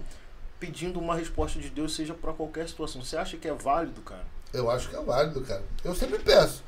pedindo 0.58 0.98
uma 0.98 1.14
resposta 1.14 1.58
de 1.58 1.70
Deus, 1.70 1.94
seja 1.94 2.14
pra 2.14 2.32
qualquer 2.32 2.68
situação? 2.68 3.02
Você 3.02 3.16
acha 3.16 3.36
que 3.36 3.48
é 3.48 3.54
válido, 3.54 4.00
cara? 4.02 4.26
Eu 4.52 4.70
acho 4.70 4.88
que 4.88 4.96
é 4.96 5.02
válido, 5.02 5.40
cara. 5.42 5.62
Eu 5.84 5.94
sempre 5.94 6.18
peço. 6.18 6.62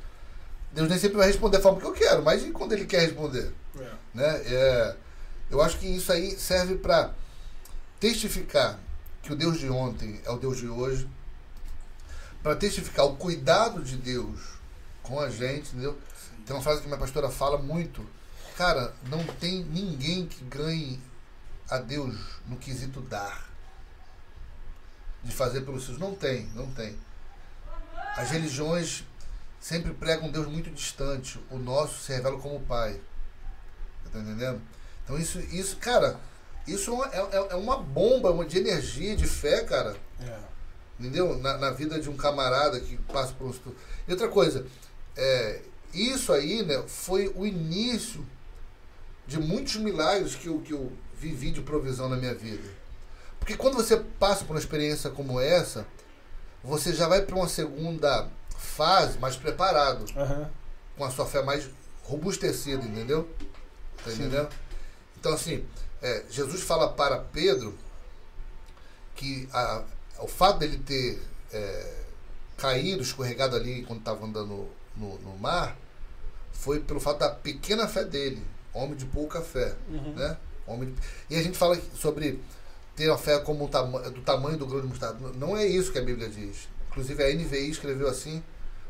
Deus 0.71 0.89
nem 0.89 0.97
sempre 0.97 1.17
vai 1.17 1.27
responder 1.27 1.57
da 1.57 1.63
forma 1.63 1.79
que 1.79 1.85
eu 1.85 1.93
quero, 1.93 2.23
mas 2.23 2.43
e 2.43 2.51
quando 2.51 2.71
ele 2.71 2.85
quer 2.85 3.01
responder? 3.01 3.51
Né? 4.13 4.41
É, 4.45 4.95
eu 5.49 5.61
acho 5.61 5.77
que 5.77 5.85
isso 5.85 6.11
aí 6.11 6.31
serve 6.31 6.75
para 6.75 7.13
testificar 7.99 8.79
que 9.21 9.33
o 9.33 9.35
Deus 9.35 9.59
de 9.59 9.69
ontem 9.69 10.21
é 10.25 10.31
o 10.31 10.37
Deus 10.37 10.57
de 10.57 10.67
hoje, 10.67 11.07
para 12.41 12.55
testificar 12.55 13.05
o 13.05 13.15
cuidado 13.17 13.83
de 13.83 13.97
Deus 13.97 14.39
com 15.03 15.19
a 15.19 15.29
gente, 15.29 15.69
entendeu? 15.69 15.97
Tem 16.45 16.55
uma 16.55 16.61
frase 16.63 16.81
que 16.81 16.87
minha 16.87 16.99
pastora 16.99 17.29
fala 17.29 17.57
muito. 17.57 18.03
Cara, 18.57 18.93
não 19.09 19.23
tem 19.23 19.63
ninguém 19.65 20.25
que 20.25 20.43
ganhe 20.45 20.99
a 21.69 21.77
Deus 21.77 22.15
no 22.47 22.57
quesito 22.57 23.01
dar. 23.01 23.50
De 25.23 25.31
fazer 25.31 25.61
pelos 25.61 25.85
seus. 25.85 25.97
Não 25.97 26.15
tem, 26.15 26.47
não 26.55 26.71
tem. 26.71 26.97
As 28.15 28.31
religiões 28.31 29.03
sempre 29.59 29.93
pregam 29.93 30.27
um 30.27 30.31
Deus 30.31 30.47
muito 30.47 30.69
distante. 30.71 31.39
O 31.49 31.57
nosso 31.57 31.99
se 31.99 32.11
revela 32.11 32.39
como 32.39 32.59
Pai. 32.61 32.99
Tá 34.11 34.19
entendendo? 34.19 34.61
Então 35.03 35.17
isso, 35.17 35.39
isso 35.39 35.77
cara, 35.77 36.19
isso 36.67 37.03
é, 37.05 37.17
é, 37.17 37.47
é 37.51 37.55
uma 37.55 37.77
bomba 37.77 38.31
uma 38.31 38.45
de 38.45 38.57
energia, 38.57 39.15
de 39.15 39.27
fé, 39.27 39.63
cara. 39.63 39.95
É. 40.19 40.39
Entendeu? 40.99 41.37
Na, 41.39 41.57
na 41.57 41.71
vida 41.71 41.99
de 41.99 42.09
um 42.09 42.15
camarada 42.15 42.79
que 42.79 42.97
passa 42.97 43.33
por 43.33 43.47
um. 43.47 43.53
E 44.07 44.11
outra 44.11 44.27
coisa, 44.27 44.65
é, 45.15 45.61
isso 45.93 46.31
aí, 46.31 46.63
né, 46.63 46.83
foi 46.87 47.31
o 47.35 47.45
início 47.45 48.25
de 49.25 49.39
muitos 49.39 49.77
milagres 49.77 50.35
que 50.35 50.47
eu, 50.47 50.59
que 50.59 50.73
eu 50.73 50.91
vivi 51.15 51.51
de 51.51 51.61
provisão 51.61 52.09
na 52.09 52.17
minha 52.17 52.35
vida. 52.35 52.80
Porque 53.41 53.57
quando 53.57 53.75
você 53.75 53.97
passa 53.97 54.45
por 54.45 54.53
uma 54.53 54.59
experiência 54.59 55.09
como 55.09 55.39
essa, 55.41 55.85
você 56.63 56.93
já 56.93 57.07
vai 57.07 57.23
para 57.23 57.35
uma 57.35 57.47
segunda 57.49 58.29
fase 58.55 59.17
mais 59.17 59.35
preparado, 59.35 60.05
Aham. 60.15 60.49
com 60.95 61.03
a 61.03 61.09
sua 61.09 61.25
fé 61.25 61.41
mais 61.41 61.67
robustecida, 62.03 62.85
entendeu? 62.85 63.27
Tá 64.05 64.11
entendendo? 64.13 64.47
Então, 65.19 65.33
assim, 65.33 65.65
é, 66.01 66.23
Jesus 66.29 66.61
fala 66.61 66.93
para 66.93 67.17
Pedro 67.17 67.75
que 69.15 69.49
a- 69.51 69.83
o 70.19 70.27
fato 70.27 70.59
dele 70.59 70.77
ter 70.79 71.21
é, 71.53 71.93
caído, 72.57 73.01
escorregado 73.03 73.57
ali 73.57 73.83
quando 73.83 73.99
estava 73.99 74.25
andando 74.25 74.69
no, 74.95 75.19
no 75.19 75.37
mar, 75.37 75.75
foi 76.53 76.79
pelo 76.79 76.99
fato 76.99 77.19
da 77.19 77.29
pequena 77.29 77.87
fé 77.89 78.05
dele, 78.05 78.41
homem 78.73 78.95
de 78.95 79.05
pouca 79.05 79.41
fé, 79.41 79.75
Uhum. 79.89 80.13
né? 80.15 80.37
Homem 80.65 80.93
de- 80.93 81.01
E 81.29 81.35
a 81.35 81.43
gente 81.43 81.57
fala 81.57 81.77
sobre 81.95 82.39
ter 82.95 83.09
a 83.09 83.17
fé 83.17 83.39
como 83.39 83.67
tama- 83.69 84.01
do 84.09 84.21
tamanho 84.21 84.57
do 84.57 84.65
grão 84.67 84.81
de 84.81 84.87
mostarda. 84.87 85.19
Não 85.35 85.55
é 85.55 85.65
isso 85.65 85.91
que 85.91 85.99
a 85.99 86.03
Bíblia 86.03 86.29
diz. 86.29 86.67
Inclusive 86.89 87.23
a 87.23 87.29
NVI 87.33 87.69
escreveu 87.69 88.07
assim, 88.07 88.43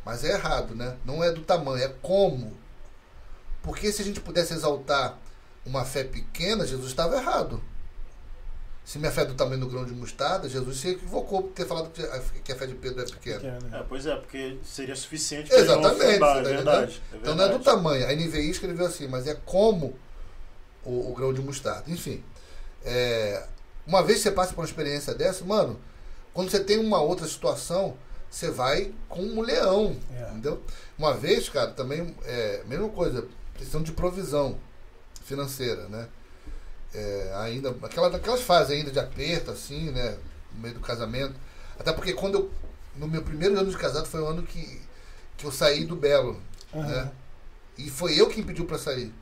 mas 0.05 0.23
é 0.23 0.31
errado, 0.33 0.73
né? 0.75 0.97
Não 1.05 1.23
é 1.23 1.31
do 1.31 1.41
tamanho, 1.41 1.83
é 1.83 1.93
como. 2.01 2.57
Porque 3.61 3.91
se 3.91 4.01
a 4.01 4.05
gente 4.05 4.19
pudesse 4.19 4.53
exaltar 4.53 5.17
uma 5.65 5.85
fé 5.85 6.03
pequena, 6.03 6.65
Jesus 6.65 6.87
estava 6.87 7.15
errado. 7.15 7.61
Se 8.83 8.97
minha 8.97 9.11
fé 9.11 9.21
é 9.21 9.25
do 9.25 9.35
tamanho 9.35 9.59
do 9.61 9.67
grão 9.69 9.85
de 9.85 9.93
mostarda, 9.93 10.49
Jesus 10.49 10.77
se 10.79 10.89
equivocou 10.89 11.43
por 11.43 11.51
ter 11.51 11.67
falado 11.67 11.91
que 11.91 12.51
a- 12.51 12.55
fé 12.55 12.65
de 12.65 12.73
Pedro 12.73 13.03
é 13.03 13.05
pequena. 13.05 13.39
Pequeno, 13.39 13.67
É, 13.67 13.69
né? 13.69 13.85
pois 13.87 14.07
é, 14.07 14.15
porque 14.15 14.57
seria 14.63 14.95
suficiente 14.95 15.51
não 15.51 15.59
Exatamente, 15.59 16.03
afundar, 16.11 16.37
é 16.37 16.41
verdade. 16.43 17.01
é 17.13 17.17
Então 17.17 17.35
não 17.35 17.43
é 17.43 17.47
do 17.49 17.53
verdade. 17.59 17.63
tamanho. 17.77 18.07
A 18.07 18.11
NVI 18.11 18.49
escreveu 18.49 18.87
assim, 18.87 19.07
mas 19.07 19.27
é 19.27 19.35
como 19.45 19.95
o, 20.83 21.11
o 21.11 21.13
grão 21.13 21.31
de 21.31 21.41
mostarda. 21.41 21.83
Enfim, 21.91 22.23
é, 22.83 23.45
uma 23.85 24.03
vez 24.03 24.19
que 24.19 24.23
você 24.23 24.31
passa 24.31 24.53
por 24.53 24.61
uma 24.61 24.67
experiência 24.67 25.13
dessa, 25.13 25.43
mano, 25.45 25.79
quando 26.33 26.49
você 26.49 26.59
tem 26.63 26.77
uma 26.79 27.01
outra 27.01 27.27
situação, 27.27 27.97
você 28.29 28.49
vai 28.49 28.93
com 29.09 29.21
um 29.21 29.41
leão, 29.41 29.97
É. 30.13 30.29
entendeu? 30.29 30.61
Uma 30.97 31.13
vez, 31.13 31.49
cara, 31.49 31.71
também, 31.71 32.15
é, 32.23 32.63
mesma 32.65 32.87
coisa, 32.89 33.27
precisando 33.53 33.83
de 33.85 33.91
provisão 33.91 34.57
financeira, 35.25 35.87
né? 35.89 36.07
É, 36.93 37.31
ainda, 37.37 37.75
aquela, 37.83 38.09
naquelas 38.09 38.41
fases 38.41 38.71
ainda 38.71 38.91
de 38.91 38.99
aperto, 38.99 39.51
assim, 39.51 39.91
né? 39.91 40.17
No 40.53 40.61
meio 40.61 40.73
do 40.75 40.79
casamento. 40.81 41.35
Até 41.79 41.91
porque 41.93 42.13
quando 42.13 42.35
eu, 42.35 42.51
no 42.95 43.07
meu 43.07 43.21
primeiro 43.21 43.57
ano 43.57 43.69
de 43.71 43.77
casado 43.77 44.05
foi 44.07 44.19
o 44.21 44.27
ano 44.27 44.43
que, 44.43 44.81
que 45.37 45.45
eu 45.45 45.51
saí 45.51 45.85
do 45.85 45.95
Belo, 45.95 46.39
Aham. 46.73 46.87
né? 46.87 47.11
E 47.77 47.89
foi 47.89 48.19
eu 48.19 48.27
quem 48.29 48.43
pediu 48.43 48.65
pra 48.65 48.77
sair. 48.77 49.13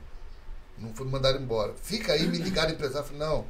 Não 0.78 0.92
foi 0.94 1.06
me 1.06 1.12
mandar 1.12 1.34
embora. 1.40 1.72
Fica 1.82 2.12
aí, 2.12 2.26
me 2.26 2.38
ligaram 2.38 2.72
empresário. 2.72 3.06
Falei, 3.06 3.20
não, 3.20 3.46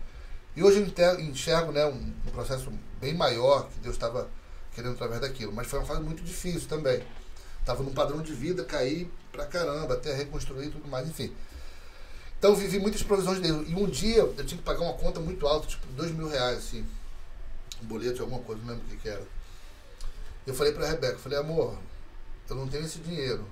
E 0.56 0.62
hoje 0.62 0.92
eu 0.96 1.20
enxergo 1.20 1.72
né, 1.72 1.86
um, 1.86 2.12
processo 2.32 2.72
bem 3.00 3.14
maior 3.14 3.68
que 3.68 3.78
Deus 3.80 3.94
estava 3.94 4.28
querendo 4.74 4.92
através 4.92 5.20
daquilo. 5.20 5.52
Mas 5.52 5.66
foi 5.66 5.78
uma 5.78 5.86
fase 5.86 6.00
muito 6.00 6.22
difícil 6.22 6.68
também. 6.68 7.02
Estava 7.60 7.82
num 7.82 7.92
padrão 7.92 8.20
de 8.20 8.32
vida, 8.32 8.64
caí 8.64 9.10
pra 9.30 9.46
caramba, 9.46 9.94
até 9.94 10.14
reconstruir 10.14 10.66
e 10.66 10.70
tudo 10.70 10.88
mais, 10.88 11.08
enfim. 11.08 11.32
Então 12.38 12.56
vivi 12.56 12.78
muitas 12.78 13.02
provisões 13.02 13.36
de 13.36 13.42
Deus. 13.42 13.68
E 13.68 13.74
um 13.74 13.86
dia 13.86 14.18
eu 14.18 14.34
tinha 14.44 14.58
que 14.58 14.64
pagar 14.64 14.80
uma 14.80 14.94
conta 14.94 15.20
muito 15.20 15.46
alta, 15.46 15.66
tipo 15.66 15.86
dois 15.88 16.10
mil 16.10 16.28
reais, 16.28 16.58
assim. 16.58 16.86
Um 17.82 17.86
boleto 17.86 18.22
alguma 18.22 18.42
coisa, 18.42 18.60
não 18.62 18.70
lembro 18.70 18.86
o 18.86 18.90
que, 18.90 18.96
que 18.96 19.08
era. 19.08 19.26
Eu 20.46 20.54
falei 20.54 20.72
pra 20.72 20.86
Rebeca, 20.86 21.18
falei, 21.18 21.38
amor, 21.38 21.78
eu 22.48 22.56
não 22.56 22.66
tenho 22.66 22.84
esse 22.84 22.98
dinheiro. 22.98 23.46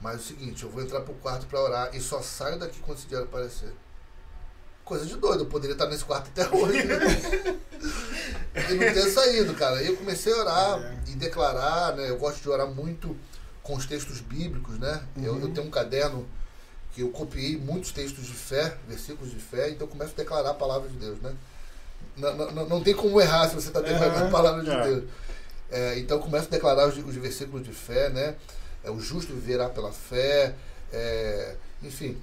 Mas 0.00 0.14
é 0.14 0.18
o 0.18 0.22
seguinte, 0.22 0.62
eu 0.62 0.70
vou 0.70 0.80
entrar 0.80 1.00
pro 1.00 1.12
quarto 1.14 1.46
para 1.46 1.60
orar 1.60 1.94
e 1.94 2.00
só 2.00 2.22
saio 2.22 2.58
daqui 2.58 2.78
quando 2.80 2.98
esse 2.98 3.08
dinheiro 3.08 3.26
aparecer. 3.26 3.72
Coisa 4.88 5.04
de 5.04 5.16
doido, 5.16 5.42
eu 5.42 5.46
poderia 5.46 5.74
estar 5.74 5.86
nesse 5.86 6.02
quarto 6.02 6.30
até 6.34 6.48
hoje. 6.48 6.78
e 8.70 8.74
não 8.74 8.94
ter 8.94 9.10
saído, 9.10 9.52
cara. 9.52 9.76
Aí 9.76 9.86
eu 9.86 9.96
comecei 9.98 10.32
a 10.32 10.36
orar 10.38 10.80
é. 10.80 11.10
e 11.10 11.14
declarar, 11.14 11.94
né? 11.94 12.08
Eu 12.08 12.16
gosto 12.16 12.40
de 12.40 12.48
orar 12.48 12.66
muito 12.66 13.14
com 13.62 13.76
os 13.76 13.84
textos 13.84 14.22
bíblicos, 14.22 14.78
né? 14.78 15.02
Uhum. 15.14 15.24
Eu, 15.24 15.38
eu 15.40 15.46
uhum. 15.46 15.52
tenho 15.52 15.66
um 15.66 15.70
caderno 15.70 16.26
que 16.94 17.02
eu 17.02 17.10
copiei 17.10 17.58
muitos 17.58 17.92
textos 17.92 18.24
de 18.24 18.32
fé, 18.32 18.78
versículos 18.88 19.30
de 19.30 19.36
fé, 19.36 19.68
então 19.68 19.86
eu 19.86 19.90
começo 19.90 20.14
a 20.14 20.16
declarar 20.16 20.50
a 20.50 20.54
palavra 20.54 20.88
de 20.88 20.96
Deus, 20.96 21.20
né? 21.20 21.34
Não, 22.16 22.34
não, 22.34 22.66
não 22.66 22.82
tem 22.82 22.94
como 22.94 23.20
errar 23.20 23.46
se 23.46 23.56
você 23.56 23.68
está 23.68 23.82
declarando 23.82 24.22
uhum. 24.22 24.28
a 24.28 24.30
palavra 24.30 24.64
de 24.64 24.70
é. 24.70 24.82
Deus. 24.84 25.04
É, 25.70 25.98
então 25.98 26.16
eu 26.16 26.22
começo 26.22 26.46
a 26.46 26.50
declarar 26.50 26.88
os, 26.88 26.96
os 26.96 27.14
versículos 27.14 27.62
de 27.62 27.72
fé, 27.72 28.08
né? 28.08 28.36
É, 28.82 28.90
o 28.90 28.98
justo 28.98 29.34
viverá 29.34 29.68
pela 29.68 29.92
fé, 29.92 30.54
é, 30.90 31.56
enfim. 31.82 32.16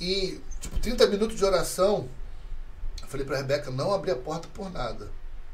E, 0.00 0.40
tipo, 0.60 0.78
30 0.78 1.06
minutos 1.06 1.36
de 1.36 1.44
oração, 1.44 2.08
eu 3.02 3.08
falei 3.08 3.26
para 3.26 3.38
Rebeca 3.38 3.70
não 3.70 3.92
abrir 3.92 4.12
a 4.12 4.16
porta 4.16 4.48
por 4.52 4.70
nada. 4.70 5.08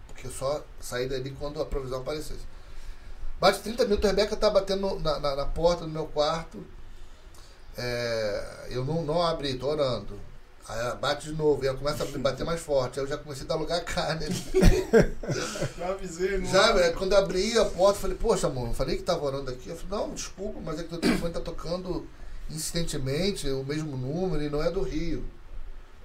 Porque 0.08 0.26
eu 0.26 0.30
só 0.30 0.64
saí 0.80 1.08
dali 1.08 1.30
quando 1.38 1.60
a 1.60 1.66
provisão 1.66 2.00
aparecesse. 2.00 2.44
Bate 3.40 3.60
30 3.60 3.84
minutos, 3.84 4.04
a 4.06 4.08
Rebeca 4.08 4.36
tá 4.36 4.50
batendo 4.50 4.98
na, 5.00 5.18
na, 5.18 5.36
na 5.36 5.46
porta 5.46 5.84
do 5.84 5.90
meu 5.90 6.06
quarto. 6.06 6.64
É, 7.76 8.68
eu 8.70 8.84
não, 8.84 9.02
não 9.02 9.22
abri, 9.22 9.58
tô 9.58 9.68
orando. 9.68 10.18
Aí 10.68 10.80
ela 10.80 10.96
bate 10.96 11.26
de 11.26 11.32
novo, 11.32 11.62
e 11.62 11.68
ela 11.68 11.76
começa 11.76 12.02
a 12.02 12.18
bater 12.18 12.44
mais 12.44 12.60
forte. 12.60 12.98
Aí 12.98 13.04
eu 13.04 13.08
já 13.08 13.16
comecei 13.16 13.44
a 13.44 13.48
dar 13.48 13.54
lugar 13.54 13.78
a 13.78 13.84
carne. 13.84 14.26
já 15.78 15.88
avisei, 15.88 16.38
não. 16.38 16.46
Já, 16.46 16.92
quando 16.92 17.12
eu 17.12 17.18
abri 17.18 17.56
a 17.56 17.64
porta, 17.66 17.98
eu 17.98 18.02
falei, 18.02 18.16
poxa, 18.16 18.46
amor, 18.48 18.68
eu 18.68 18.74
falei 18.74 18.96
que 18.96 19.02
tava 19.02 19.24
orando 19.24 19.50
aqui. 19.50 19.68
Eu 19.68 19.76
falei, 19.76 20.06
não, 20.06 20.14
desculpa, 20.14 20.58
mas 20.64 20.80
é 20.80 20.82
que 20.82 20.94
o 20.94 20.98
telefone 20.98 21.32
tá 21.32 21.40
tocando 21.40 22.08
insistentemente 22.50 23.48
o 23.48 23.64
mesmo 23.64 23.96
número 23.96 24.42
e 24.42 24.48
não 24.48 24.62
é 24.62 24.70
do 24.70 24.82
Rio. 24.82 25.24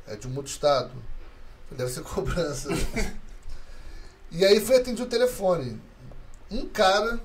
É 0.07 0.15
de 0.15 0.27
um 0.27 0.35
outro 0.35 0.51
estado. 0.51 0.91
Deve 1.72 1.91
ser 1.91 2.01
cobrança. 2.03 2.69
e 4.31 4.45
aí 4.45 4.59
foi 4.59 4.77
atendido 4.77 5.03
o 5.03 5.09
telefone. 5.09 5.80
Um 6.49 6.68
cara 6.68 7.19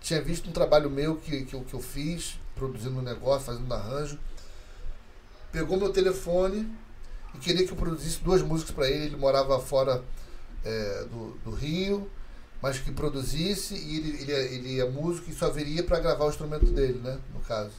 tinha 0.00 0.22
visto 0.22 0.48
um 0.48 0.52
trabalho 0.52 0.88
meu 0.88 1.16
que, 1.16 1.44
que, 1.44 1.58
que 1.60 1.74
eu 1.74 1.80
fiz, 1.80 2.38
produzindo 2.54 2.98
um 2.98 3.02
negócio, 3.02 3.46
fazendo 3.46 3.68
um 3.68 3.74
arranjo 3.74 4.18
pegou 5.56 5.78
meu 5.78 5.90
telefone 5.90 6.70
e 7.34 7.38
queria 7.38 7.66
que 7.66 7.72
eu 7.72 7.76
produzisse 7.76 8.20
duas 8.22 8.42
músicas 8.42 8.74
para 8.74 8.90
ele. 8.90 9.06
Ele 9.06 9.16
morava 9.16 9.58
fora 9.58 10.04
é, 10.62 11.06
do, 11.10 11.38
do, 11.44 11.50
Rio, 11.50 12.10
mas 12.60 12.78
que 12.78 12.92
produzisse 12.92 13.74
e 13.74 13.96
ele, 13.96 14.22
ele, 14.22 14.32
ele 14.32 14.80
é 14.80 14.88
músico 14.88 15.30
e 15.30 15.34
só 15.34 15.48
viria 15.50 15.82
para 15.82 15.98
gravar 15.98 16.26
o 16.26 16.28
instrumento 16.28 16.66
dele, 16.66 17.00
né? 17.02 17.18
No 17.32 17.40
caso. 17.40 17.72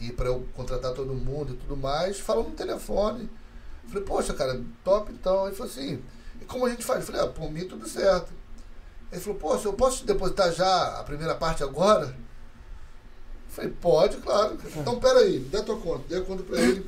E 0.00 0.10
para 0.10 0.28
eu 0.28 0.46
contratar 0.54 0.92
todo 0.94 1.12
mundo 1.12 1.52
e 1.52 1.56
tudo 1.56 1.76
mais, 1.76 2.18
falou 2.18 2.44
no 2.44 2.56
telefone. 2.56 3.28
Falei, 3.86 4.02
poxa, 4.04 4.32
cara, 4.32 4.60
top 4.82 5.12
então. 5.12 5.46
Ele 5.46 5.54
falou 5.54 5.70
assim, 5.70 6.02
e 6.40 6.44
como 6.44 6.64
a 6.64 6.70
gente 6.70 6.84
faz? 6.84 7.00
Eu 7.00 7.06
falei, 7.06 7.20
ah, 7.22 7.28
por 7.28 7.50
mim 7.50 7.66
tudo 7.66 7.88
certo. 7.88 8.32
Ele 9.12 9.20
falou, 9.20 9.38
poxa, 9.38 9.68
eu 9.68 9.72
posso 9.72 10.06
depositar 10.06 10.52
já 10.52 11.00
a 11.00 11.04
primeira 11.04 11.34
parte 11.34 11.62
agora? 11.62 12.16
Falei, 13.48 13.70
pode, 13.80 14.16
claro. 14.18 14.56
Então, 14.76 15.00
peraí, 15.00 15.40
dê 15.40 15.58
a 15.58 15.62
tua 15.62 15.76
conta. 15.76 16.04
Dei 16.08 16.18
a 16.18 16.22
conta 16.22 16.42
pra 16.44 16.60
ele. 16.60 16.86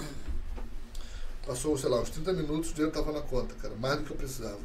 Passou, 1.44 1.76
sei 1.76 1.90
lá, 1.90 2.01
uns 2.01 2.10
30 2.10 2.32
minutos, 2.34 2.70
o 2.70 2.74
dinheiro 2.74 2.94
tava 2.94 3.10
na 3.10 3.20
conta, 3.20 3.52
cara. 3.56 3.74
Mais 3.74 3.98
do 3.98 4.05
que 4.05 4.12
eu 4.12 4.16
precisava. 4.16 4.60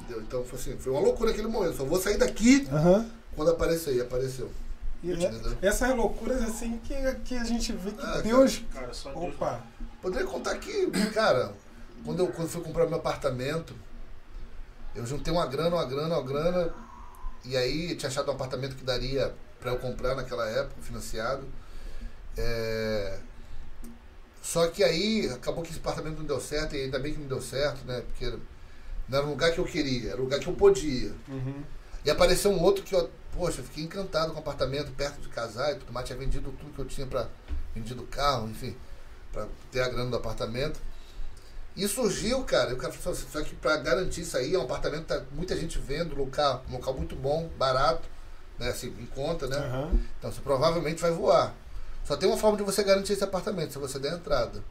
Entendeu? 0.00 0.22
Então, 0.22 0.44
foi 0.44 0.58
assim, 0.58 0.78
foi 0.78 0.90
uma 0.90 1.02
loucura 1.02 1.30
aquele 1.30 1.48
momento. 1.48 1.76
Só 1.76 1.84
vou 1.84 2.00
sair 2.00 2.16
daqui 2.16 2.66
uhum. 2.72 3.10
quando 3.36 3.50
aparecer. 3.50 3.94
E 3.94 4.00
apareceu. 4.00 4.50
É, 5.12 5.66
essas 5.68 5.94
loucuras 5.94 6.42
assim 6.42 6.78
que, 6.78 6.94
que 7.24 7.36
a 7.36 7.44
gente 7.44 7.72
vê 7.72 7.90
que 7.90 8.04
ah, 8.04 8.20
Deus. 8.20 8.62
Cara, 8.72 8.92
só 8.92 9.12
Deus. 9.12 9.34
Opa! 9.34 9.62
Poderia 10.00 10.26
contar 10.26 10.56
que, 10.58 10.90
cara, 11.12 11.52
quando 12.04 12.20
eu 12.20 12.28
quando 12.28 12.48
fui 12.48 12.62
comprar 12.62 12.86
meu 12.86 12.98
apartamento, 12.98 13.74
eu 14.94 15.04
juntei 15.06 15.32
uma 15.32 15.46
grana, 15.46 15.76
uma 15.76 15.84
grana, 15.84 16.18
uma 16.18 16.22
grana, 16.22 16.74
e 17.44 17.56
aí 17.56 17.96
tinha 17.96 18.08
achado 18.08 18.30
um 18.30 18.34
apartamento 18.34 18.76
que 18.76 18.84
daria 18.84 19.34
para 19.60 19.72
eu 19.72 19.78
comprar 19.78 20.14
naquela 20.14 20.48
época, 20.48 20.82
financiado. 20.82 21.46
É... 22.36 23.18
Só 24.42 24.66
que 24.68 24.84
aí 24.84 25.28
acabou 25.30 25.64
que 25.64 25.70
esse 25.70 25.78
apartamento 25.78 26.18
não 26.18 26.26
deu 26.26 26.40
certo, 26.40 26.76
e 26.76 26.82
ainda 26.82 26.98
bem 26.98 27.14
que 27.14 27.20
não 27.20 27.28
deu 27.28 27.40
certo, 27.40 27.84
né? 27.86 28.02
Porque 28.06 28.36
não 29.08 29.18
era 29.18 29.26
o 29.26 29.30
lugar 29.30 29.52
que 29.52 29.58
eu 29.58 29.64
queria, 29.64 30.10
era 30.10 30.20
o 30.20 30.24
lugar 30.24 30.38
que 30.38 30.46
eu 30.46 30.54
podia. 30.54 31.12
Uhum. 31.28 31.62
E 32.04 32.10
apareceu 32.10 32.50
um 32.50 32.62
outro 32.62 32.84
que 32.84 32.94
eu, 32.94 33.10
poxa, 33.32 33.60
eu 33.60 33.64
fiquei 33.64 33.84
encantado 33.84 34.32
com 34.32 34.36
o 34.36 34.40
apartamento 34.40 34.92
perto 34.92 35.20
de 35.20 35.28
casar 35.28 35.72
e 35.72 35.76
tudo 35.76 35.92
mais. 35.92 36.06
Tinha 36.06 36.18
vendido 36.18 36.52
tudo 36.52 36.72
que 36.72 36.78
eu 36.78 36.84
tinha 36.84 37.06
para 37.06 37.28
vendido 37.74 38.02
carro, 38.04 38.48
enfim, 38.48 38.76
para 39.32 39.46
ter 39.72 39.80
a 39.80 39.88
grana 39.88 40.10
do 40.10 40.16
apartamento. 40.16 40.80
E 41.76 41.88
surgiu, 41.88 42.44
cara, 42.44 42.70
eu 42.70 42.78
quero 42.78 42.92
assim, 42.92 43.26
só 43.32 43.42
que 43.42 43.54
para 43.56 43.76
garantir 43.78 44.20
isso 44.20 44.36
aí, 44.36 44.54
é 44.54 44.58
um 44.58 44.62
apartamento 44.62 45.06
tá 45.06 45.22
muita 45.32 45.56
gente 45.56 45.78
vendo, 45.78 46.14
local, 46.14 46.64
um 46.68 46.74
local 46.74 46.94
muito 46.94 47.16
bom, 47.16 47.48
barato 47.58 48.08
né, 48.58 48.68
assim, 48.68 48.88
em 48.98 49.06
conta, 49.06 49.46
né? 49.46 49.58
Uhum. 49.58 50.00
Então 50.18 50.32
você 50.32 50.40
provavelmente 50.40 51.00
vai 51.00 51.10
voar. 51.10 51.54
Só 52.04 52.16
tem 52.16 52.28
uma 52.28 52.38
forma 52.38 52.56
de 52.56 52.62
você 52.62 52.82
garantir 52.82 53.14
esse 53.14 53.24
apartamento, 53.24 53.72
se 53.72 53.78
você 53.78 53.98
der 53.98 54.12
entrada. 54.12 54.62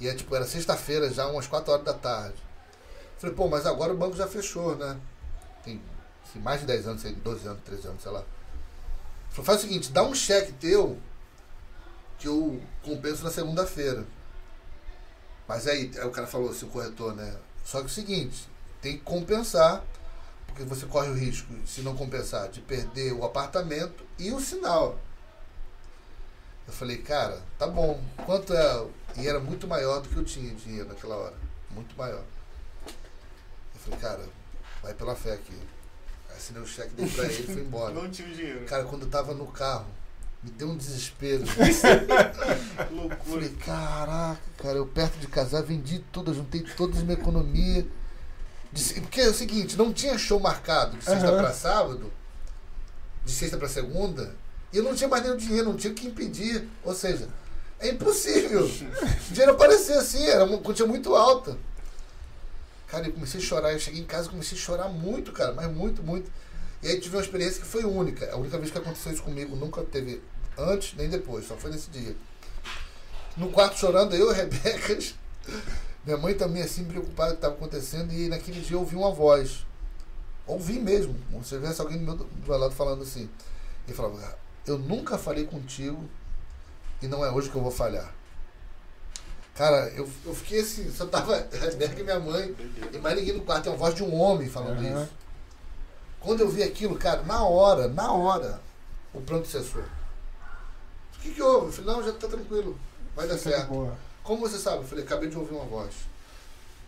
E 0.00 0.08
é 0.08 0.14
tipo, 0.14 0.34
era 0.34 0.44
sexta-feira 0.44 1.10
já, 1.10 1.26
umas 1.26 1.46
4 1.46 1.72
horas 1.72 1.84
da 1.84 1.94
tarde. 1.94 2.36
Falei, 3.18 3.34
pô, 3.34 3.48
mas 3.48 3.66
agora 3.66 3.92
o 3.92 3.96
banco 3.96 4.16
já 4.16 4.28
fechou, 4.28 4.76
né? 4.76 4.96
Tem 5.64 5.80
assim, 6.24 6.38
mais 6.38 6.60
de 6.60 6.66
10 6.66 6.86
anos, 6.86 7.02
12 7.02 7.46
anos, 7.48 7.62
13 7.64 7.88
anos, 7.88 8.02
sei 8.02 8.12
lá. 8.12 8.24
Falei, 9.30 9.44
faz 9.44 9.58
o 9.58 9.62
seguinte, 9.62 9.92
dá 9.92 10.02
um 10.02 10.14
cheque 10.14 10.52
teu 10.52 10.98
que 12.18 12.26
eu 12.26 12.60
compenso 12.82 13.22
na 13.22 13.30
segunda-feira. 13.30 14.04
Mas 15.46 15.66
aí, 15.66 15.90
aí 15.96 16.06
o 16.06 16.10
cara 16.10 16.26
falou 16.26 16.50
assim, 16.50 16.66
o 16.66 16.70
corretor, 16.70 17.14
né? 17.14 17.36
Só 17.64 17.78
que 17.78 17.84
é 17.84 17.86
o 17.86 17.90
seguinte, 17.90 18.48
tem 18.80 18.98
que 18.98 19.04
compensar 19.04 19.84
porque 20.58 20.64
você 20.64 20.86
corre 20.86 21.08
o 21.08 21.14
risco, 21.14 21.54
se 21.64 21.82
não 21.82 21.96
compensar, 21.96 22.48
de 22.48 22.60
perder 22.60 23.12
o 23.12 23.24
apartamento 23.24 24.04
e 24.18 24.32
o 24.32 24.40
sinal. 24.40 24.98
Eu 26.66 26.72
falei, 26.72 26.98
cara, 26.98 27.40
tá 27.56 27.66
bom. 27.66 28.02
Quanto 28.26 28.52
é? 28.52 28.86
E 29.16 29.28
era 29.28 29.38
muito 29.38 29.68
maior 29.68 30.00
do 30.02 30.08
que 30.08 30.16
eu 30.16 30.24
tinha 30.24 30.52
dinheiro 30.52 30.88
naquela 30.88 31.14
hora. 31.14 31.36
Muito 31.70 31.96
maior. 31.96 32.24
Eu 32.86 33.80
falei, 33.80 33.98
cara, 34.00 34.28
vai 34.88 34.94
pela 34.94 35.14
fé 35.14 35.32
aqui. 35.32 35.52
Assinei 36.34 36.62
o 36.62 36.66
cheque, 36.66 36.94
dei 36.94 37.06
pra 37.08 37.24
ele 37.24 37.42
e 37.42 37.46
fui 37.46 37.62
embora. 37.62 37.92
Não 37.92 38.08
tinha 38.10 38.28
dinheiro. 38.28 38.64
Cara, 38.64 38.84
quando 38.84 39.02
eu 39.02 39.08
tava 39.08 39.34
no 39.34 39.46
carro, 39.46 39.86
me 40.42 40.50
deu 40.50 40.68
um 40.68 40.76
desespero. 40.76 41.44
Loucura. 42.90 43.18
Falei, 43.24 43.50
caraca, 43.64 44.40
cara, 44.56 44.78
eu 44.78 44.86
perto 44.86 45.18
de 45.18 45.26
casar, 45.26 45.62
vendi 45.62 45.98
tudo, 46.12 46.32
juntei 46.32 46.62
toda 46.76 46.98
a 46.98 47.02
minha 47.02 47.14
economia. 47.14 47.86
Porque 49.00 49.20
é 49.20 49.28
o 49.28 49.34
seguinte, 49.34 49.76
não 49.76 49.92
tinha 49.92 50.16
show 50.16 50.38
marcado 50.38 50.96
de 50.96 51.04
sexta 51.04 51.30
uhum. 51.30 51.38
para 51.38 51.52
sábado, 51.52 52.12
de 53.24 53.32
sexta 53.32 53.56
para 53.56 53.68
segunda, 53.68 54.34
e 54.72 54.76
eu 54.76 54.84
não 54.84 54.94
tinha 54.94 55.08
mais 55.08 55.22
nenhum 55.22 55.36
dinheiro, 55.36 55.70
não 55.70 55.76
tinha 55.76 55.92
o 55.92 55.96
que 55.96 56.06
impedir. 56.06 56.68
Ou 56.84 56.94
seja, 56.94 57.28
é 57.80 57.88
impossível. 57.88 58.64
o 59.30 59.32
dinheiro 59.32 59.52
aparecer 59.52 59.96
assim, 59.96 60.22
era 60.24 60.44
uma 60.44 60.58
quantia 60.58 60.86
muito 60.86 61.14
alta. 61.14 61.56
Cara, 62.88 63.06
eu 63.06 63.12
comecei 63.12 63.40
a 63.40 63.42
chorar, 63.42 63.72
eu 63.72 63.78
cheguei 63.78 64.00
em 64.00 64.06
casa 64.06 64.28
e 64.28 64.30
comecei 64.30 64.56
a 64.56 64.60
chorar 64.60 64.88
muito, 64.88 65.30
cara, 65.32 65.52
mas 65.52 65.70
muito, 65.70 66.02
muito. 66.02 66.30
E 66.82 66.88
aí 66.88 67.00
tive 67.00 67.16
uma 67.16 67.22
experiência 67.22 67.60
que 67.60 67.66
foi 67.66 67.84
única. 67.84 68.32
A 68.32 68.36
única 68.36 68.56
vez 68.58 68.70
que 68.70 68.78
aconteceu 68.78 69.12
isso 69.12 69.22
comigo, 69.22 69.54
nunca 69.56 69.82
teve 69.82 70.22
antes 70.56 70.94
nem 70.96 71.08
depois, 71.08 71.46
só 71.46 71.56
foi 71.56 71.70
nesse 71.70 71.90
dia. 71.90 72.16
No 73.36 73.50
quarto 73.50 73.78
chorando, 73.78 74.14
eu 74.14 74.32
e 74.32 74.34
Rebeca. 74.36 74.98
Minha 76.04 76.16
mãe 76.16 76.34
também 76.34 76.62
assim 76.62 76.84
preocupada 76.84 77.30
com 77.30 77.36
o 77.36 77.38
que 77.38 77.46
estava 77.46 77.54
acontecendo 77.54 78.12
e 78.12 78.28
naquele 78.28 78.60
dia 78.60 78.76
eu 78.76 78.80
ouvi 78.80 78.96
uma 78.96 79.12
voz. 79.12 79.66
Ouvi 80.46 80.80
mesmo. 80.80 81.14
Como 81.30 81.44
se 81.44 81.54
tivesse 81.54 81.80
alguém 81.80 81.98
do 81.98 82.04
meu, 82.04 82.14
do 82.14 82.46
meu 82.46 82.58
lado 82.58 82.74
falando 82.74 83.02
assim. 83.02 83.28
E 83.86 83.92
falava, 83.92 84.38
eu 84.66 84.78
nunca 84.78 85.18
falei 85.18 85.44
contigo 85.44 86.08
e 87.02 87.06
não 87.06 87.24
é 87.24 87.30
hoje 87.30 87.50
que 87.50 87.56
eu 87.56 87.62
vou 87.62 87.70
falhar. 87.70 88.12
Cara, 89.58 89.88
eu, 89.88 90.08
eu 90.24 90.32
fiquei 90.36 90.60
assim, 90.60 90.88
só 90.88 91.04
tava 91.04 91.34
Rebeca 91.50 91.98
e 91.98 92.04
minha 92.04 92.20
mãe, 92.20 92.54
e 92.92 92.98
mais 92.98 93.16
ninguém 93.16 93.34
no 93.34 93.40
quarto, 93.40 93.64
tem 93.64 93.72
uma 93.72 93.78
voz 93.78 93.92
de 93.92 94.04
um 94.04 94.14
homem 94.14 94.48
falando 94.48 94.78
uhum. 94.78 95.02
isso. 95.02 95.12
Quando 96.20 96.40
eu 96.42 96.48
vi 96.48 96.62
aquilo, 96.62 96.96
cara, 96.96 97.22
na 97.22 97.42
hora, 97.42 97.88
na 97.88 98.12
hora, 98.12 98.60
o 99.12 99.20
pranto 99.20 99.48
cessou. 99.48 99.82
O 99.82 101.18
que, 101.20 101.34
que 101.34 101.42
houve? 101.42 101.66
Eu 101.66 101.72
falei, 101.72 101.92
não, 101.92 102.04
já 102.04 102.12
tá 102.12 102.28
tranquilo, 102.28 102.78
vai 103.16 103.26
dar 103.26 103.36
certo. 103.36 103.66
Boa. 103.66 103.98
Como 104.22 104.48
você 104.48 104.58
sabe? 104.58 104.76
Eu 104.76 104.84
falei, 104.84 105.02
acabei 105.02 105.28
de 105.28 105.36
ouvir 105.36 105.56
uma 105.56 105.64
voz. 105.64 105.92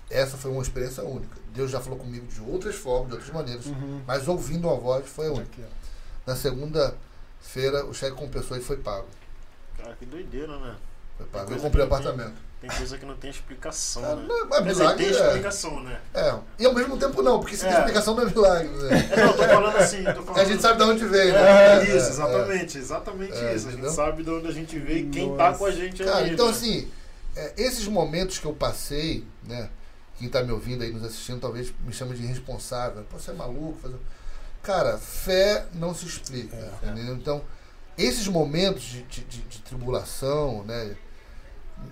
Essa 0.08 0.36
foi 0.36 0.52
uma 0.52 0.62
experiência 0.62 1.02
única. 1.02 1.38
Deus 1.52 1.72
já 1.72 1.80
falou 1.80 1.98
comigo 1.98 2.24
de 2.28 2.40
outras 2.40 2.76
formas, 2.76 3.08
de 3.08 3.14
outras 3.14 3.34
maneiras, 3.34 3.66
Uhum. 3.66 4.00
mas 4.06 4.28
ouvindo 4.28 4.68
uma 4.68 4.76
voz 4.76 5.08
foi 5.08 5.26
a 5.26 5.32
única. 5.32 5.68
Na 6.24 6.36
segunda-feira, 6.36 7.84
o 7.84 7.92
cheque 7.92 8.14
compensou 8.14 8.56
e 8.56 8.60
foi 8.60 8.76
pago. 8.76 9.08
Cara, 9.76 9.96
que 9.96 10.06
doideira, 10.06 10.56
né? 10.60 10.76
Foi 11.16 11.26
pago. 11.26 11.52
Eu 11.52 11.58
comprei 11.58 11.84
apartamento. 11.84 12.49
Tem 12.60 12.68
coisa 12.68 12.98
que 12.98 13.06
não 13.06 13.16
tem 13.16 13.30
explicação, 13.30 14.04
Ah, 14.04 14.16
né? 14.16 14.24
não, 14.28 14.46
mas 14.46 14.58
Quer 14.58 14.64
dizer, 14.68 14.80
milagre 14.82 15.04
tem 15.06 15.14
é. 15.16 15.26
explicação, 15.26 15.82
né? 15.82 16.00
É. 16.12 16.34
E 16.58 16.66
ao 16.66 16.74
mesmo 16.74 16.98
tempo 16.98 17.22
não, 17.22 17.40
porque 17.40 17.56
se 17.56 17.62
tem 17.64 17.72
É. 17.72 17.78
explicação 17.78 18.14
não 18.14 18.22
é 18.22 18.26
milagre, 18.26 18.68
né? 18.68 19.08
É, 19.12 19.24
não, 19.24 19.32
tô 19.32 19.42
falando 19.44 19.76
assim, 19.78 20.04
tô 20.04 20.12
falando... 20.22 20.38
A 20.40 20.44
gente 20.44 20.60
sabe 20.62 20.76
de 20.78 20.84
onde 20.90 21.06
veio, 21.06 21.34
É, 21.34 21.76
né? 21.78 21.84
isso, 21.84 21.92
É, 21.92 21.96
exatamente, 22.10 22.78
exatamente 22.78 23.32
É, 23.32 23.54
isso. 23.54 23.68
A 23.68 23.72
gente 23.72 23.90
sabe 23.90 24.22
de 24.22 24.30
onde 24.30 24.46
a 24.48 24.52
gente 24.52 24.78
veio 24.78 25.06
e 25.06 25.10
quem 25.10 25.34
tá 25.36 25.54
com 25.54 25.64
a 25.64 25.70
gente 25.70 26.04
Cara, 26.04 26.18
ali. 26.18 26.32
então 26.34 26.46
né? 26.46 26.52
assim, 26.52 26.88
é, 27.34 27.54
esses 27.56 27.86
momentos 27.88 28.38
que 28.38 28.44
eu 28.46 28.52
passei, 28.52 29.24
né? 29.44 29.70
Quem 30.18 30.28
tá 30.28 30.42
me 30.42 30.52
ouvindo 30.52 30.82
aí, 30.84 30.92
nos 30.92 31.02
assistindo, 31.02 31.40
talvez 31.40 31.72
me 31.86 31.94
chame 31.94 32.14
de 32.14 32.22
irresponsável. 32.22 33.02
Pô, 33.08 33.18
você 33.18 33.30
é 33.30 33.34
maluco? 33.34 33.78
Fazer... 33.80 33.96
Cara, 34.62 34.98
fé 34.98 35.64
não 35.72 35.94
se 35.94 36.04
explica. 36.04 36.54
É. 36.54 36.86
entendeu? 36.90 37.14
Então, 37.14 37.42
esses 37.96 38.28
momentos 38.28 38.82
de, 38.82 39.00
de, 39.04 39.22
de- 39.24 39.40
de 39.44 39.58
tribulação, 39.62 40.62
né? 40.64 40.94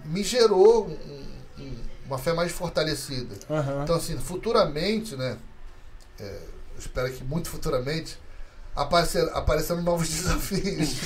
Me 0.05 0.23
gerou 0.23 0.86
um- 0.89 1.62
um- 1.62 1.77
uma 2.06 2.19
fé 2.19 2.32
mais 2.32 2.51
fortalecida. 2.52 3.35
Aham. 3.51 3.82
Então, 3.85 3.97
assim, 3.97 4.16
futuramente, 4.19 5.16
né? 5.16 5.36
é, 6.20 6.24
eu 6.74 6.78
espero 6.78 7.12
que 7.12 7.23
muito 7.23 7.48
futuramente 7.48 8.19
aparecer, 8.74 9.28
aparecendo 9.35 9.82
novos 9.82 10.09
desafios. 10.10 10.98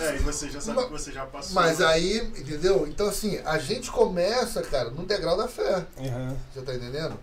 É, 0.00 0.16
e 0.16 0.18
você 0.18 0.50
já 0.50 0.60
sabe 0.60 0.76
Mas- 0.76 0.84
que 0.86 0.92
você 0.92 1.12
já 1.12 1.26
passou. 1.26 1.54
Mas 1.54 1.80
aí, 1.80 2.18
entendeu? 2.18 2.86
Então, 2.86 3.08
assim, 3.08 3.38
a 3.44 3.58
gente 3.58 3.90
começa, 3.90 4.62
cara, 4.62 4.90
no 4.90 5.04
degrau 5.06 5.36
da 5.36 5.48
fé. 5.48 5.86
Aham. 5.98 6.36
Você 6.52 6.62
tá 6.62 6.74
entendendo? 6.74 7.18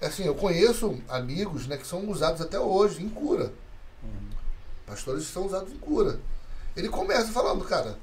Assim, 0.00 0.24
eu 0.24 0.34
conheço 0.34 0.98
amigos, 1.08 1.66
né, 1.66 1.76
que 1.76 1.86
são 1.86 2.08
usados 2.08 2.40
até 2.40 2.58
hoje 2.58 3.02
em 3.02 3.08
cura. 3.08 3.52
Uhum. 4.02 4.28
Pastores 4.86 5.26
que 5.26 5.32
são 5.32 5.46
usados 5.46 5.72
em 5.72 5.78
cura. 5.78 6.18
Ele 6.76 6.88
começa 6.88 7.30
falando, 7.32 7.64
cara, 7.64 7.96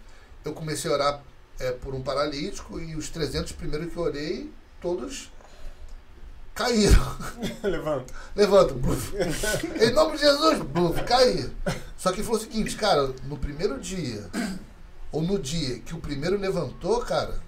eu 0.45 0.53
comecei 0.53 0.89
a 0.89 0.93
orar 0.93 1.23
é, 1.59 1.71
por 1.71 1.93
um 1.93 2.01
paralítico 2.01 2.79
e 2.79 2.95
os 2.95 3.09
300 3.09 3.51
primeiros 3.53 3.91
que 3.91 3.97
eu 3.97 4.03
orei, 4.03 4.51
todos 4.81 5.31
caíram. 6.55 7.15
Levanta. 7.63 8.13
Levanta. 8.35 8.73
Bluf. 8.73 9.13
em 9.81 9.91
nome 9.93 10.13
de 10.17 10.21
Jesus, 10.23 10.59
bluf, 10.59 11.03
caí. 11.03 11.49
Só 11.97 12.11
que 12.11 12.17
ele 12.17 12.23
falou 12.25 12.39
o 12.39 12.43
seguinte, 12.43 12.75
cara, 12.75 13.13
no 13.25 13.37
primeiro 13.37 13.79
dia, 13.79 14.29
ou 15.11 15.21
no 15.21 15.37
dia 15.39 15.79
que 15.79 15.93
o 15.95 15.99
primeiro 15.99 16.37
levantou, 16.37 16.99
cara, 17.01 17.39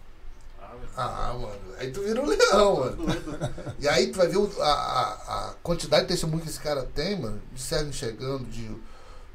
Ah, 0.61 0.75
meu 0.77 0.89
ah, 0.97 1.33
mano, 1.39 1.75
aí 1.79 1.91
tu 1.91 2.01
vira 2.01 2.21
um 2.21 2.25
leão, 2.25 2.79
mano. 2.79 2.95
doido. 2.97 3.75
E 3.79 3.87
aí 3.87 4.07
tu 4.07 4.17
vai 4.17 4.27
ver 4.27 4.37
a, 4.59 4.63
a, 4.65 5.49
a 5.49 5.53
quantidade 5.63 6.03
de 6.03 6.07
testemunho 6.09 6.41
que 6.43 6.49
esse 6.49 6.59
cara 6.59 6.83
tem, 6.93 7.19
mano, 7.19 7.41
de 7.53 7.61
cego 7.61 7.89
enxergando, 7.89 8.45
de 8.45 8.69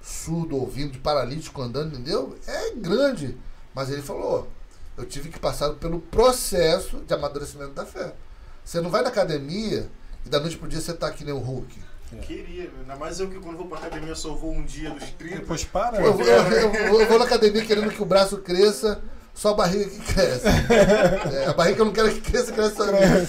surdo 0.02 0.56
ouvindo, 0.56 0.92
de 0.92 0.98
paralítico 0.98 1.60
andando, 1.62 1.94
entendeu? 1.94 2.36
É 2.46 2.72
grande. 2.76 3.36
Mas 3.76 3.90
ele 3.90 4.00
falou, 4.02 4.48
eu 4.96 5.04
tive 5.04 5.28
que 5.28 5.38
passar 5.38 5.70
pelo 5.74 6.00
processo 6.00 6.96
de 7.06 7.12
amadurecimento 7.12 7.72
da 7.72 7.84
fé. 7.84 8.14
Você 8.64 8.80
não 8.80 8.88
vai 8.90 9.02
na 9.02 9.10
academia 9.10 9.88
e 10.24 10.28
da 10.30 10.40
noite 10.40 10.56
pro 10.56 10.66
dia 10.66 10.80
você 10.80 10.94
tá 10.94 11.10
que 11.10 11.22
nem 11.24 11.34
o 11.34 11.38
Hulk. 11.38 11.78
Queria, 12.22 12.70
ainda 12.80 12.96
mais 12.96 13.20
eu 13.20 13.28
que 13.28 13.38
quando 13.38 13.58
vou 13.58 13.66
pra 13.66 13.78
academia 13.78 14.14
só 14.14 14.32
vou 14.34 14.52
um 14.54 14.64
dia 14.64 14.90
dos 14.90 15.10
30. 15.10 15.36
Depois 15.40 15.64
para. 15.64 16.00
Eu, 16.00 16.14
vou- 16.14 16.24
eu- 16.26 16.74
eu 16.74 17.00
eu 17.00 17.06
vou 17.06 17.18
na 17.18 17.26
academia 17.26 17.64
querendo 17.66 17.90
que 17.90 18.00
o 18.02 18.06
braço 18.06 18.38
cresça, 18.38 19.02
só 19.34 19.50
a 19.50 19.54
barriga 19.54 19.84
que 19.90 20.00
cresce. 20.14 20.46
É, 20.46 21.46
a 21.48 21.52
barriga 21.52 21.80
eu 21.80 21.84
não 21.84 21.92
quero 21.92 22.10
que 22.14 22.20
cresça, 22.22 22.52
cresce 22.52 22.76
sozinha. 22.76 23.28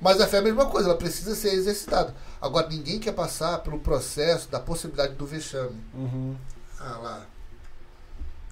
Mas 0.00 0.20
a 0.20 0.26
fé 0.26 0.38
é 0.38 0.40
a 0.40 0.42
mesma 0.42 0.66
coisa, 0.66 0.88
ela 0.88 0.98
precisa 0.98 1.34
ser 1.36 1.50
exercitada. 1.54 2.14
Agora, 2.40 2.66
ninguém 2.68 2.98
quer 2.98 3.12
passar 3.12 3.58
pelo 3.58 3.78
processo 3.78 4.48
da 4.50 4.58
possibilidade 4.58 5.14
do 5.14 5.26
vexame. 5.26 5.80
Uhum. 5.94 6.34
Ah 6.80 6.98
lá. 7.02 7.26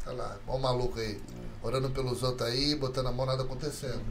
Tá 0.04 0.12
lá, 0.12 0.36
ó 0.46 0.56
o 0.56 0.58
maluco 0.60 0.98
aí. 0.98 1.20
Orando 1.62 1.90
pelos 1.90 2.22
outros 2.22 2.48
aí, 2.48 2.74
botando 2.74 3.06
a 3.08 3.12
mão, 3.12 3.24
nada 3.26 3.42
acontecendo. 3.44 4.02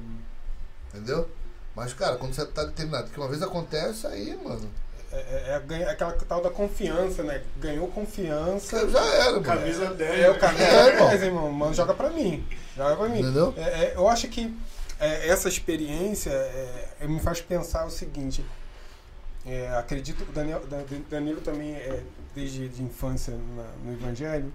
Entendeu? 0.89 1.29
Mas, 1.75 1.93
cara, 1.93 2.15
quando 2.17 2.33
você 2.33 2.45
tá 2.45 2.63
determinado, 2.65 3.09
que 3.09 3.17
uma 3.19 3.27
vez 3.27 3.41
acontece, 3.41 4.07
aí, 4.07 4.37
mano, 4.43 4.69
É, 5.13 5.17
é- 5.17 5.55
é 5.55 5.59
ganha- 5.59 5.89
aquela 5.91 6.13
tal 6.13 6.41
da 6.41 6.49
confiança, 6.49 7.21
né? 7.23 7.43
Ganhou 7.57 7.85
confiança. 7.89 8.87
já 8.89 9.05
era, 9.05 9.31
mano. 9.33 9.43
Camisa 9.43 9.93
10. 9.93 10.19
É, 10.21 10.29
o 10.29 10.39
camisa 10.39 10.63
É, 10.63 10.87
irmão. 10.93 11.09
10, 11.09 11.21
irmão. 11.23 11.51
Mano, 11.51 11.73
joga 11.73 11.93
pra 11.93 12.09
mim. 12.09 12.47
Joga 12.77 12.95
pra 12.95 13.09
mim. 13.09 13.19
Entendeu? 13.19 13.53
É, 13.57 13.61
é, 13.61 13.93
eu 13.97 14.07
acho 14.07 14.29
que 14.29 14.57
é, 15.01 15.27
essa 15.27 15.49
experiência 15.49 16.29
é, 16.29 16.87
é, 17.01 17.07
me 17.07 17.19
faz 17.19 17.41
pensar 17.41 17.85
o 17.85 17.91
seguinte. 17.91 18.45
é, 19.45 19.75
acredito 19.75 20.23
que 20.23 20.29
o 20.29 20.33
Daniel, 20.33 20.61
Dan- 20.67 20.85
Danilo 21.09 21.41
também, 21.41 21.73
é, 21.73 22.03
desde 22.35 22.69
de 22.69 22.83
infância 22.83 23.33
na- 23.33 23.71
no 23.83 23.91
Evangelho, 23.93 24.53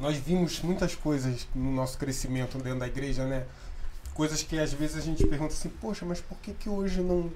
nós 0.00 0.16
vimos 0.16 0.60
muitas 0.62 0.94
coisas 0.94 1.46
no 1.54 1.70
nosso 1.72 1.98
crescimento 1.98 2.58
dentro 2.58 2.78
da 2.80 2.86
igreja, 2.86 3.24
né? 3.26 3.44
Coisas 4.14 4.42
que 4.42 4.58
às 4.58 4.72
vezes 4.72 4.96
a 4.96 5.00
gente 5.00 5.26
pergunta 5.26 5.52
assim, 5.54 5.68
poxa, 5.68 6.04
mas 6.04 6.20
por 6.20 6.36
que, 6.38 6.52
que 6.52 6.68
hoje 6.68 7.00
não, 7.00 7.30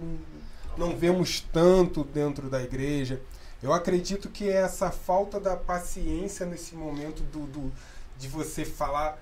não, 0.76 0.96
vemos 0.96 1.40
tanto 1.52 2.04
dentro 2.04 2.48
da 2.50 2.62
igreja? 2.62 3.20
Eu 3.62 3.72
acredito 3.72 4.28
que 4.28 4.48
é 4.48 4.56
essa 4.62 4.90
falta 4.90 5.38
da 5.40 5.56
paciência 5.56 6.44
nesse 6.44 6.74
momento 6.74 7.22
do, 7.24 7.46
do- 7.46 7.72
de 8.18 8.28
você 8.28 8.64
falar 8.64 9.18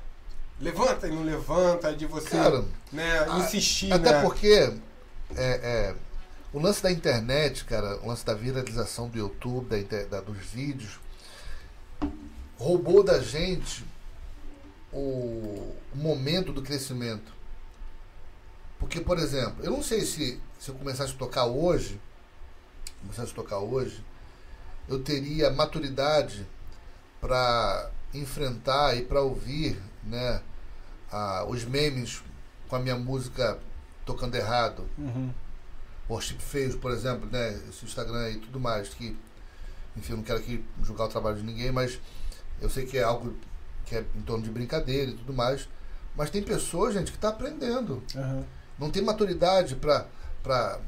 levanta 0.61 1.07
e 1.07 1.11
não 1.11 1.23
levanta, 1.25 1.95
de 1.95 2.07
você 2.07 2.31
Cara, 2.31 2.65
né, 2.93 3.19
a- 3.29 3.39
insistir, 3.39 3.93
Até 3.93 4.13
né? 4.13 4.23
porque 4.23 4.73
é, 5.37 5.37
é, 5.37 5.95
o 6.53 6.59
lance 6.61 6.83
da 6.83 6.91
internet, 6.91 7.65
cara, 7.65 7.99
o 8.03 8.09
lance 8.09 8.25
da 8.25 8.35
viralização 8.35 9.09
do 9.09 9.19
YouTube, 9.19 9.85
da, 9.85 10.03
da- 10.05 10.21
dos 10.21 10.39
vídeos, 10.39 10.99
roubou 12.63 13.03
da 13.03 13.19
gente 13.21 13.85
o, 14.93 15.75
momento 15.95 16.53
do 16.53 16.63
crescimento. 16.63 17.33
Porque, 18.79 19.01
por 19.01 19.19
exemplo, 19.19 19.65
eu 19.65 19.71
não 19.71 19.83
sei 19.83 20.03
se, 20.03 20.41
se 20.59 20.69
eu 20.71 20.75
começasse 20.77 21.13
a 21.13 21.17
tocar 21.17 21.45
hoje, 21.47 22.01
começasse 23.01 23.33
a 23.33 23.35
tocar 23.35 23.59
hoje, 23.59 24.03
eu 24.89 25.03
teria 25.03 25.51
maturidade 25.51 26.47
para 27.21 27.91
enfrentar 28.15 28.97
e 28.97 29.03
para 29.05 29.21
ouvir, 29.23 29.81
né, 30.05 30.41
a- 31.11 31.45
os 31.49 31.65
memes 31.65 32.23
com 32.69 32.77
a 32.77 32.79
minha 32.79 32.97
música 32.97 33.59
tocando 34.05 34.35
errado, 34.35 34.89
Uhum. 34.99 35.33
worship 36.09 36.39
feios, 36.41 36.75
por 36.77 36.91
exemplo, 36.91 37.29
né, 37.31 37.61
esse 37.69 37.85
Instagram 37.85 38.31
e 38.31 38.39
tudo 38.39 38.59
mais, 38.59 38.89
que, 38.89 39.17
enfim, 39.97 40.13
eu 40.13 40.17
não 40.17 40.25
quero 40.25 40.39
aqui 40.41 40.65
julgar 40.83 41.05
o 41.05 41.09
trabalho 41.09 41.37
de 41.37 41.43
ninguém, 41.45 41.71
mas 41.71 42.01
eu 42.63 42.71
sei 42.71 42.87
que 42.87 42.97
é 42.97 43.03
algo 43.03 43.35
que 43.85 43.97
é 43.97 44.05
em 44.17 44.23
torno 44.23 44.43
de 44.45 44.51
brincadeira 44.51 45.11
e 45.11 45.15
tudo 45.15 45.33
mais, 45.33 45.69
mas 46.17 46.31
tem 46.31 46.43
pessoas, 46.43 46.95
gente, 46.95 47.11
que 47.11 47.17
está 47.19 47.29
aprendendo, 47.31 48.03
Aham. 48.17 48.45
não 48.79 48.91
tem 48.91 49.03
maturidade 49.03 49.77
para 49.77 50.07
para 50.43 50.79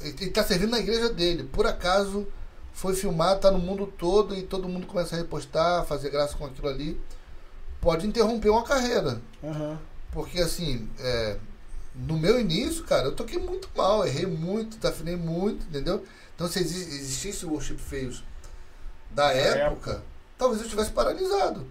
ele 0.00 0.24
está 0.24 0.42
servindo 0.42 0.70
na 0.70 0.78
igreja 0.80 1.08
dele, 1.10 1.44
por 1.44 1.66
acaso 1.66 2.26
foi 2.72 2.94
filmado, 2.94 3.36
está 3.36 3.50
no 3.50 3.58
mundo 3.58 3.86
todo 3.86 4.34
e 4.34 4.42
todo 4.42 4.68
mundo 4.68 4.86
começa 4.86 5.14
a 5.14 5.18
repostar, 5.18 5.84
fazer 5.84 6.10
graça 6.10 6.36
com 6.36 6.46
aquilo 6.46 6.68
ali, 6.68 6.98
pode 7.80 8.06
interromper 8.06 8.48
uma 8.48 8.64
carreira. 8.64 9.20
Aham. 9.44 9.78
Porque 10.10 10.40
assim, 10.40 10.88
é, 10.98 11.36
no 11.94 12.18
meu 12.18 12.40
início, 12.40 12.82
cara, 12.84 13.04
eu 13.08 13.14
toquei 13.14 13.38
muito 13.38 13.68
mal, 13.76 14.06
errei 14.06 14.26
muito, 14.26 14.76
desafinei 14.78 15.14
muito, 15.16 15.66
entendeu? 15.66 16.02
Então 16.34 16.48
se 16.48 16.58
exi- 16.60 16.96
existisse 16.96 17.44
o 17.46 17.50
worship 17.50 17.76
feios 17.76 18.24
da 19.10 19.30
época, 19.32 20.02
talvez 20.38 20.60
eu 20.60 20.66
estivesse 20.66 20.90
paralisado. 20.90 21.66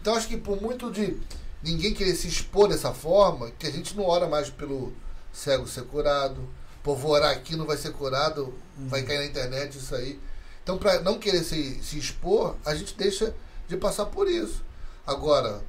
Então 0.00 0.14
acho 0.14 0.28
que 0.28 0.36
por 0.36 0.60
muito 0.60 0.90
de 0.90 1.16
ninguém 1.62 1.92
querer 1.92 2.14
se 2.14 2.28
expor 2.28 2.68
dessa 2.68 2.92
forma, 2.92 3.50
que 3.52 3.66
a 3.66 3.70
gente 3.70 3.96
não 3.96 4.04
ora 4.04 4.26
mais 4.26 4.48
pelo 4.50 4.92
cego 5.32 5.66
ser 5.66 5.84
curado, 5.84 6.48
pô, 6.82 6.94
vou 6.94 7.12
orar 7.12 7.30
aqui, 7.30 7.56
não 7.56 7.66
vai 7.66 7.76
ser 7.76 7.92
curado, 7.92 8.54
vai 8.76 9.02
cair 9.02 9.18
na 9.18 9.26
internet 9.26 9.76
isso 9.76 9.94
aí. 9.94 10.18
Então, 10.62 10.78
para 10.78 11.00
não 11.00 11.18
querer 11.18 11.42
se, 11.42 11.82
se 11.82 11.98
expor, 11.98 12.56
a 12.64 12.74
gente 12.74 12.94
deixa 12.94 13.34
de 13.68 13.76
passar 13.76 14.06
por 14.06 14.28
isso. 14.28 14.62
Agora, 15.06 15.62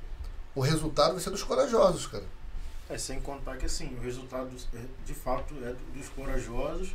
o 0.53 0.61
resultado 0.61 1.13
vai 1.13 1.21
ser 1.21 1.29
dos 1.29 1.43
corajosos, 1.43 2.07
cara. 2.07 2.23
É, 2.89 2.97
sem 2.97 3.21
contar 3.21 3.57
que 3.57 3.65
assim, 3.65 3.95
o 3.97 4.01
resultado 4.01 4.49
é, 4.73 4.79
de 5.05 5.13
fato 5.13 5.55
é 5.63 5.73
dos 5.97 6.09
corajosos 6.09 6.93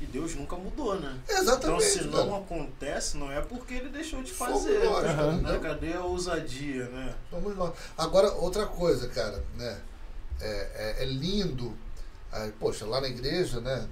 e 0.00 0.06
Deus 0.06 0.34
nunca 0.34 0.56
mudou, 0.56 0.98
né? 0.98 1.18
Então 1.24 1.42
Exatamente. 1.42 1.84
se 1.84 2.04
não 2.04 2.26
cara. 2.28 2.36
acontece, 2.38 3.16
não 3.16 3.32
é 3.32 3.40
porque 3.40 3.74
ele 3.74 3.88
deixou 3.88 4.22
de 4.22 4.30
fazer. 4.32 4.84
nós, 4.84 5.04
né? 5.04 5.14
cara, 5.14 5.32
entendeu? 5.32 5.60
Cadê 5.60 5.92
a 5.94 6.04
ousadia, 6.04 6.88
né? 6.88 7.14
Vamos 7.30 7.56
lá. 7.56 7.72
Agora, 7.96 8.32
outra 8.34 8.66
coisa, 8.66 9.08
cara, 9.08 9.42
né? 9.56 9.80
É, 10.40 10.96
é- 10.98 11.02
é 11.02 11.04
lindo. 11.06 11.76
ah, 12.32 12.48
poxa, 12.60 12.86
lá 12.86 13.00
na 13.00 13.08
igreja, 13.08 13.60
né? 13.60 13.88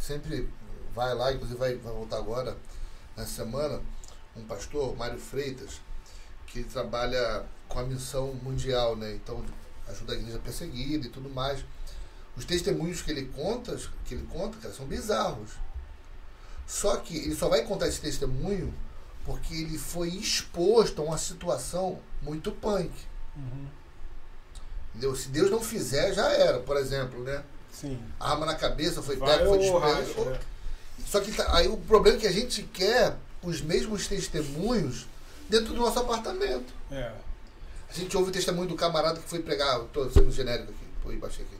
Sempre 0.00 0.48
vai 0.94 1.14
lá, 1.14 1.32
inclusive 1.32 1.58
vai, 1.58 1.74
vai 1.76 1.92
voltar 1.92 2.18
agora, 2.18 2.56
nessa 3.16 3.44
semana, 3.44 3.80
um 4.36 4.44
pastor, 4.44 4.94
Mário 4.96 5.18
Freitas, 5.18 5.80
que 6.46 6.62
trabalha 6.64 7.44
com 7.68 7.78
a 7.78 7.84
missão 7.84 8.34
mundial, 8.42 8.94
né? 8.96 9.14
Então 9.14 9.42
ajuda 9.88 10.12
a 10.12 10.16
igreja 10.16 10.38
perseguida 10.38 11.06
e 11.06 11.10
tudo 11.10 11.30
mais. 11.30 11.64
Os 12.36 12.44
testemunhos 12.44 13.00
que 13.00 13.10
ele 13.10 13.26
conta, 13.26 13.78
que 14.04 14.14
ele 14.14 14.26
conta, 14.30 14.58
cara, 14.58 14.74
são 14.74 14.86
bizarros. 14.86 15.50
Só 16.66 16.96
que 16.96 17.16
ele 17.16 17.34
só 17.34 17.48
vai 17.48 17.62
contar 17.62 17.88
esse 17.88 18.00
testemunho 18.00 18.74
porque 19.24 19.54
ele 19.54 19.78
foi 19.78 20.08
exposto 20.08 21.00
a 21.00 21.04
uma 21.04 21.18
situação 21.18 22.00
muito 22.20 22.50
punk. 22.52 22.90
Uhum. 23.36 23.66
Entendeu? 24.90 25.14
Se 25.16 25.28
Deus 25.28 25.50
não 25.50 25.60
fizer, 25.60 26.12
já 26.12 26.28
era, 26.30 26.60
por 26.60 26.76
exemplo, 26.76 27.22
né? 27.22 27.42
Sim. 27.72 27.98
Arma 28.20 28.46
na 28.46 28.54
cabeça, 28.54 29.02
foi 29.02 29.16
Vai 29.16 29.38
pego, 29.38 29.54
foi 29.54 29.80
racha, 29.80 30.24
né? 30.24 30.40
Só 31.06 31.20
que 31.20 31.32
tá- 31.32 31.56
aí 31.56 31.68
o 31.68 31.76
problema 31.76 32.16
é 32.16 32.20
que 32.20 32.26
a 32.26 32.32
gente 32.32 32.62
quer 32.62 33.16
os 33.42 33.60
mesmos 33.60 34.06
testemunhos 34.06 35.06
dentro 35.48 35.74
do 35.74 35.80
nosso 35.80 35.98
apartamento. 35.98 36.72
É. 36.90 37.12
A 37.88 37.92
gente 37.92 38.16
ouve 38.16 38.30
o 38.30 38.32
testemunho 38.32 38.68
do 38.68 38.74
camarada 38.76 39.20
que 39.20 39.28
foi 39.28 39.40
pregar. 39.40 39.80
Tô 39.92 40.08
sendo 40.10 40.30
genérico 40.30 40.70
aqui. 40.70 40.84
Pô, 41.02 41.12
baixei 41.20 41.44
aqui. 41.44 41.56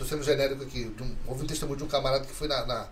Tô 0.00 0.06
sendo 0.06 0.22
genérico 0.22 0.62
aqui. 0.62 0.84
De 0.84 1.02
um, 1.02 1.14
houve 1.26 1.44
um 1.44 1.46
testemunho 1.46 1.76
de 1.76 1.84
um 1.84 1.86
camarada 1.86 2.24
que 2.24 2.32
foi 2.32 2.48
na, 2.48 2.64
na, 2.64 2.88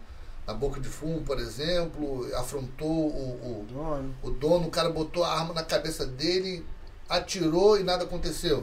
na 0.47 0.53
boca 0.53 0.79
de 0.79 0.91
fumo, 0.91 1.23
por 1.23 1.41
exemplo, 1.41 2.29
afrontou 2.37 2.87
o, 2.87 3.63
o, 3.63 3.67
Dono. 3.67 4.15
o 4.23 4.31
dono, 4.31 4.67
o 4.69 4.71
cara 4.71 4.91
botou 4.91 5.25
a 5.25 5.33
arma 5.33 5.55
na 5.55 5.63
cabeça 5.63 6.05
dele, 6.05 6.67
atirou 7.09 7.81
e 7.81 7.83
nada 7.83 8.05
aconteceu. 8.05 8.63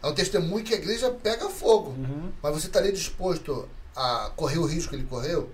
É 0.00 0.06
um 0.06 0.14
testemunho 0.14 0.64
que 0.64 0.72
a 0.72 0.76
igreja 0.76 1.10
pega 1.10 1.50
fogo. 1.50 1.90
Uhum. 1.90 2.30
Mas 2.40 2.54
você 2.54 2.68
estaria 2.68 2.92
disposto 2.92 3.68
a 3.96 4.30
correr 4.36 4.58
o 4.58 4.66
risco 4.66 4.90
que 4.90 4.94
ele 4.94 5.08
correu? 5.08 5.50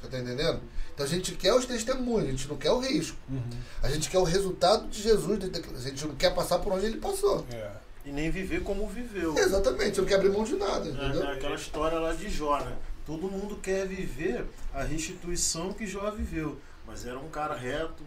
Você 0.00 0.08
tá 0.08 0.18
entendendo? 0.20 0.62
Então 0.94 1.04
a 1.04 1.08
gente 1.08 1.32
quer 1.34 1.52
os 1.52 1.66
testemunhos, 1.66 2.28
a 2.28 2.30
gente 2.30 2.48
não 2.48 2.56
quer 2.56 2.70
o 2.70 2.78
risco. 2.78 3.18
Uhum. 3.28 3.50
A 3.82 3.90
gente 3.90 4.08
quer 4.08 4.18
o 4.18 4.24
resultado 4.24 4.88
de 4.88 5.02
Jesus. 5.02 5.38
A 5.44 5.80
gente 5.86 6.06
não 6.06 6.14
quer 6.14 6.34
passar 6.34 6.60
por 6.60 6.72
onde 6.72 6.86
ele 6.86 6.96
passou. 6.96 7.44
É. 7.52 7.72
E 8.08 8.12
nem 8.12 8.30
viver 8.30 8.62
como 8.62 8.88
viveu. 8.88 9.36
Exatamente, 9.36 9.96
você 9.96 10.00
não 10.00 10.08
quer 10.08 10.14
abrir 10.14 10.30
mão 10.30 10.42
de 10.42 10.56
nada, 10.56 10.88
entendeu? 10.88 11.24
É, 11.24 11.32
aquela 11.34 11.54
história 11.54 11.98
lá 11.98 12.14
de 12.14 12.30
Jó, 12.30 12.58
né? 12.58 12.74
Todo 13.04 13.30
mundo 13.30 13.56
quer 13.56 13.86
viver 13.86 14.46
a 14.72 14.82
restituição 14.82 15.74
que 15.74 15.86
Jó 15.86 16.10
viveu. 16.10 16.58
Mas 16.86 17.04
era 17.04 17.18
um 17.18 17.28
cara 17.28 17.54
reto, 17.54 18.02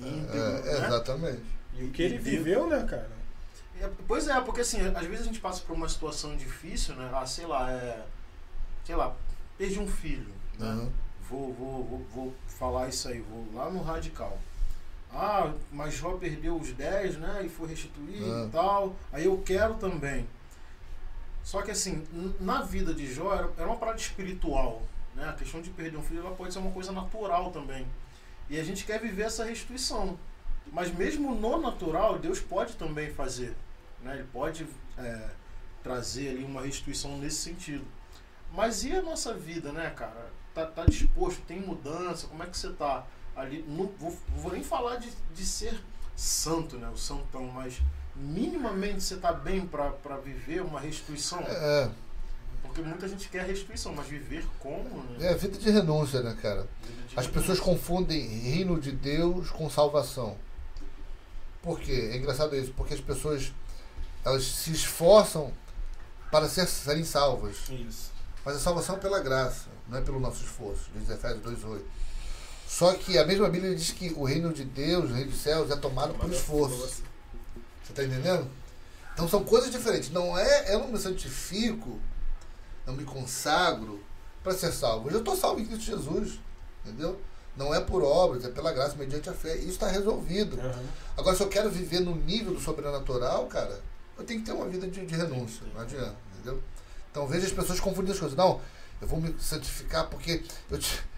íntegro, 0.00 0.38
É, 0.38 0.62
né? 0.62 0.86
exatamente. 0.86 1.42
E 1.74 1.84
o 1.84 1.90
que 1.90 2.02
ele 2.02 2.16
viveu, 2.16 2.66
né, 2.66 2.82
cara? 2.88 3.10
É, 3.78 3.90
Pois 4.08 4.26
é, 4.26 4.40
porque 4.40 4.62
assim, 4.62 4.80
às 4.80 5.06
vezes 5.06 5.20
a 5.20 5.24
gente 5.24 5.40
passa 5.40 5.60
por 5.66 5.76
uma 5.76 5.88
situação 5.88 6.34
difícil, 6.34 6.94
né? 6.94 7.10
Ah, 7.12 7.26
sei 7.26 7.44
lá, 7.44 7.70
é. 7.70 8.06
Sei 8.86 8.96
lá, 8.96 9.14
perdi 9.58 9.78
um 9.78 9.86
filho, 9.86 10.32
né? 10.58 10.66
Uhum. 10.66 10.90
Vou, 11.28 11.52
vou, 11.52 11.84
vou, 11.84 12.06
vou 12.14 12.34
falar 12.48 12.88
isso 12.88 13.06
aí, 13.08 13.20
vou 13.20 13.46
lá 13.54 13.68
no 13.70 13.82
radical. 13.82 14.38
Ah, 15.12 15.52
mas 15.70 15.94
Jó 15.94 16.12
perdeu 16.16 16.56
os 16.56 16.72
10, 16.72 17.18
né? 17.18 17.42
E 17.44 17.48
foi 17.48 17.68
restituído 17.68 18.24
Ah. 18.32 18.46
e 18.46 18.50
tal. 18.50 18.96
Aí 19.12 19.24
eu 19.26 19.38
quero 19.44 19.74
também. 19.74 20.26
Só 21.44 21.60
que 21.60 21.70
assim, 21.70 22.06
na 22.40 22.62
vida 22.62 22.94
de 22.94 23.12
Jó 23.12 23.34
era, 23.34 23.50
era 23.56 23.66
uma 23.66 23.76
parada 23.76 23.98
espiritual. 23.98 24.82
Né? 25.14 25.28
A 25.28 25.32
questão 25.32 25.60
de 25.60 25.70
perder 25.70 25.96
um 25.98 26.02
filho 26.02 26.20
ela 26.20 26.34
pode 26.34 26.52
ser 26.52 26.60
uma 26.60 26.70
coisa 26.70 26.92
natural 26.92 27.50
também. 27.50 27.86
E 28.48 28.58
a 28.58 28.64
gente 28.64 28.84
quer 28.84 29.00
viver 29.00 29.24
essa 29.24 29.44
restituição. 29.44 30.18
Mas 30.72 30.90
mesmo 30.94 31.34
no 31.34 31.58
natural, 31.58 32.18
Deus 32.18 32.40
pode 32.40 32.76
também 32.76 33.12
fazer. 33.12 33.54
Né? 34.02 34.14
Ele 34.14 34.28
pode 34.32 34.66
é, 34.96 35.30
trazer 35.82 36.30
ali 36.30 36.44
uma 36.44 36.62
restituição 36.62 37.18
nesse 37.18 37.36
sentido. 37.36 37.84
Mas 38.52 38.84
e 38.84 38.92
a 38.94 39.02
nossa 39.02 39.34
vida, 39.34 39.72
né, 39.72 39.90
cara? 39.90 40.30
Tá, 40.54 40.66
tá 40.66 40.84
disposto? 40.84 41.42
Tem 41.42 41.60
mudança? 41.60 42.26
Como 42.26 42.42
é 42.42 42.46
que 42.46 42.56
você 42.56 42.70
tá 42.70 43.06
ali? 43.36 43.64
Não 43.68 43.90
vou, 43.98 44.16
vou 44.36 44.52
nem 44.52 44.62
falar 44.62 44.96
de, 44.96 45.10
de 45.34 45.44
ser 45.44 45.80
santo, 46.16 46.76
né? 46.76 46.88
O 46.88 46.96
santão, 46.96 47.46
mas 47.46 47.80
minimamente 48.14 49.02
você 49.02 49.16
tá 49.16 49.32
bem 49.32 49.66
pra 49.66 50.16
viver 50.22 50.62
uma 50.62 50.80
restituição? 50.80 51.40
É, 51.40 51.90
Porque 52.62 52.82
muita 52.82 53.08
gente 53.08 53.28
quer 53.28 53.46
restituição, 53.46 53.94
mas 53.94 54.06
viver 54.06 54.46
como, 54.58 55.02
né? 55.18 55.32
é 55.32 55.34
vida 55.34 55.58
de 55.58 55.70
renúncia, 55.70 56.22
né, 56.22 56.36
cara? 56.40 56.66
As 57.16 57.26
pessoas 57.26 57.60
confundem 57.60 58.20
reino 58.20 58.80
de 58.80 58.92
Deus 58.92 59.50
com 59.50 59.68
salvação. 59.68 60.36
Por 61.60 61.78
quê? 61.78 62.10
É 62.12 62.16
engraçado 62.16 62.56
isso, 62.56 62.72
porque 62.76 62.94
as 62.94 63.00
pessoas 63.00 63.52
elas 64.24 64.44
se 64.44 64.72
esforçam 64.72 65.52
para 66.30 66.48
ser, 66.48 66.66
serem 66.66 67.04
salvas. 67.04 67.68
Isso. 67.68 68.10
Mas 68.44 68.56
a 68.56 68.58
salvação 68.58 68.96
é 68.96 68.98
pela 68.98 69.20
graça, 69.20 69.68
não 69.88 69.98
é 69.98 70.00
pelo 70.00 70.18
nosso 70.18 70.42
esforço, 70.42 70.90
diz 70.96 71.08
Efésios 71.08 71.42
2,8. 71.44 71.82
Só 72.72 72.94
que 72.94 73.18
a 73.18 73.26
mesma 73.26 73.50
Bíblia 73.50 73.74
diz 73.74 73.90
que 73.90 74.14
o 74.16 74.24
reino 74.24 74.50
de 74.50 74.64
Deus, 74.64 75.10
o 75.10 75.12
reino 75.12 75.30
dos 75.30 75.40
céus, 75.40 75.70
é 75.70 75.76
tomado 75.76 76.14
por 76.14 76.32
esforço. 76.32 77.02
Você 77.84 77.90
está 77.90 78.02
entendendo? 78.02 78.50
Então 79.12 79.28
são 79.28 79.44
coisas 79.44 79.70
diferentes. 79.70 80.10
Não 80.10 80.38
é, 80.38 80.72
eu 80.72 80.78
não 80.78 80.88
me 80.88 80.98
santifico, 80.98 82.00
não 82.86 82.94
me 82.94 83.04
consagro 83.04 84.02
para 84.42 84.54
ser 84.54 84.72
salvo. 84.72 85.08
Eu 85.08 85.12
já 85.12 85.18
estou 85.18 85.36
salvo 85.36 85.60
em 85.60 85.66
Cristo 85.66 85.84
Jesus. 85.84 86.40
Entendeu? 86.82 87.20
Não 87.58 87.74
é 87.74 87.80
por 87.80 88.02
obras, 88.02 88.42
é 88.42 88.48
pela 88.48 88.72
graça, 88.72 88.96
mediante 88.96 89.28
a 89.28 89.34
fé. 89.34 89.54
Isso 89.54 89.72
está 89.72 89.88
resolvido. 89.88 90.56
Uhum. 90.56 90.86
Agora, 91.18 91.36
se 91.36 91.42
eu 91.42 91.50
quero 91.50 91.70
viver 91.70 92.00
no 92.00 92.16
nível 92.16 92.54
do 92.54 92.60
sobrenatural, 92.60 93.48
cara, 93.48 93.82
eu 94.16 94.24
tenho 94.24 94.40
que 94.40 94.46
ter 94.46 94.52
uma 94.52 94.66
vida 94.66 94.88
de, 94.88 95.04
de 95.04 95.14
renúncia. 95.14 95.62
Não 95.74 95.82
adianta, 95.82 96.16
entendeu? 96.32 96.58
Então 97.10 97.26
veja 97.26 97.46
as 97.46 97.52
pessoas 97.52 97.78
confundindo 97.78 98.12
as 98.12 98.18
coisas. 98.18 98.34
Não, 98.36 98.62
eu 98.98 99.06
vou 99.06 99.20
me 99.20 99.36
santificar 99.38 100.08
porque 100.08 100.42
eu 100.70 100.78
te... 100.78 101.11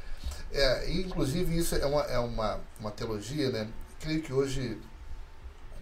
é, 0.54 0.92
inclusive 0.92 1.56
isso 1.56 1.74
é 1.74 1.84
uma, 1.84 2.02
é 2.02 2.18
uma, 2.18 2.60
uma 2.78 2.90
teologia, 2.90 3.50
né? 3.50 3.68
Creio 4.00 4.22
que 4.22 4.32
hoje 4.32 4.78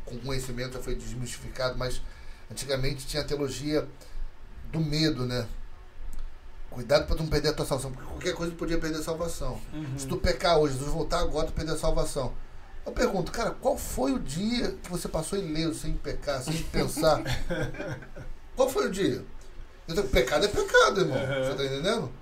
com 0.05 0.19
conhecimento 0.19 0.74
já 0.74 0.81
foi 0.81 0.94
desmistificado, 0.94 1.78
mas 1.78 2.01
antigamente 2.51 3.07
tinha 3.07 3.23
a 3.23 3.27
teologia 3.27 3.86
do 4.70 4.81
medo, 4.81 5.27
né? 5.27 5.47
Cuidado 6.70 7.07
para 7.07 7.16
tu 7.16 7.23
não 7.23 7.31
perder 7.31 7.51
a 7.51 7.53
tua 7.53 7.66
salvação, 7.66 7.93
porque 7.93 8.09
qualquer 8.09 8.35
coisa 8.35 8.55
podia 8.55 8.78
perder 8.78 8.99
a 8.99 9.03
salvação. 9.03 9.61
Uhum. 9.74 9.99
Se 9.99 10.07
tu 10.07 10.16
pecar 10.16 10.59
hoje, 10.59 10.74
Jesus 10.74 10.90
voltar 10.90 11.20
agora, 11.20 11.47
tu 11.47 11.53
perder 11.53 11.73
a 11.73 11.77
salvação. 11.77 12.32
Eu 12.86 12.93
pergunto, 12.93 13.31
cara, 13.31 13.51
qual 13.51 13.77
foi 13.77 14.12
o 14.12 14.19
dia 14.19 14.74
que 14.82 14.90
você 14.90 15.07
passou 15.07 15.39
ileso, 15.39 15.74
sem 15.74 15.93
pecar, 15.93 16.43
sem 16.43 16.62
pensar? 16.65 17.23
qual 18.57 18.70
foi 18.70 18.86
o 18.86 18.90
dia? 18.90 19.23
Então, 19.86 20.07
pecado 20.09 20.47
é 20.47 20.49
pecado, 20.49 21.01
irmão. 21.01 21.19
Uhum. 21.19 21.44
Você 21.44 21.55
tá 21.55 21.65
entendendo? 21.65 22.22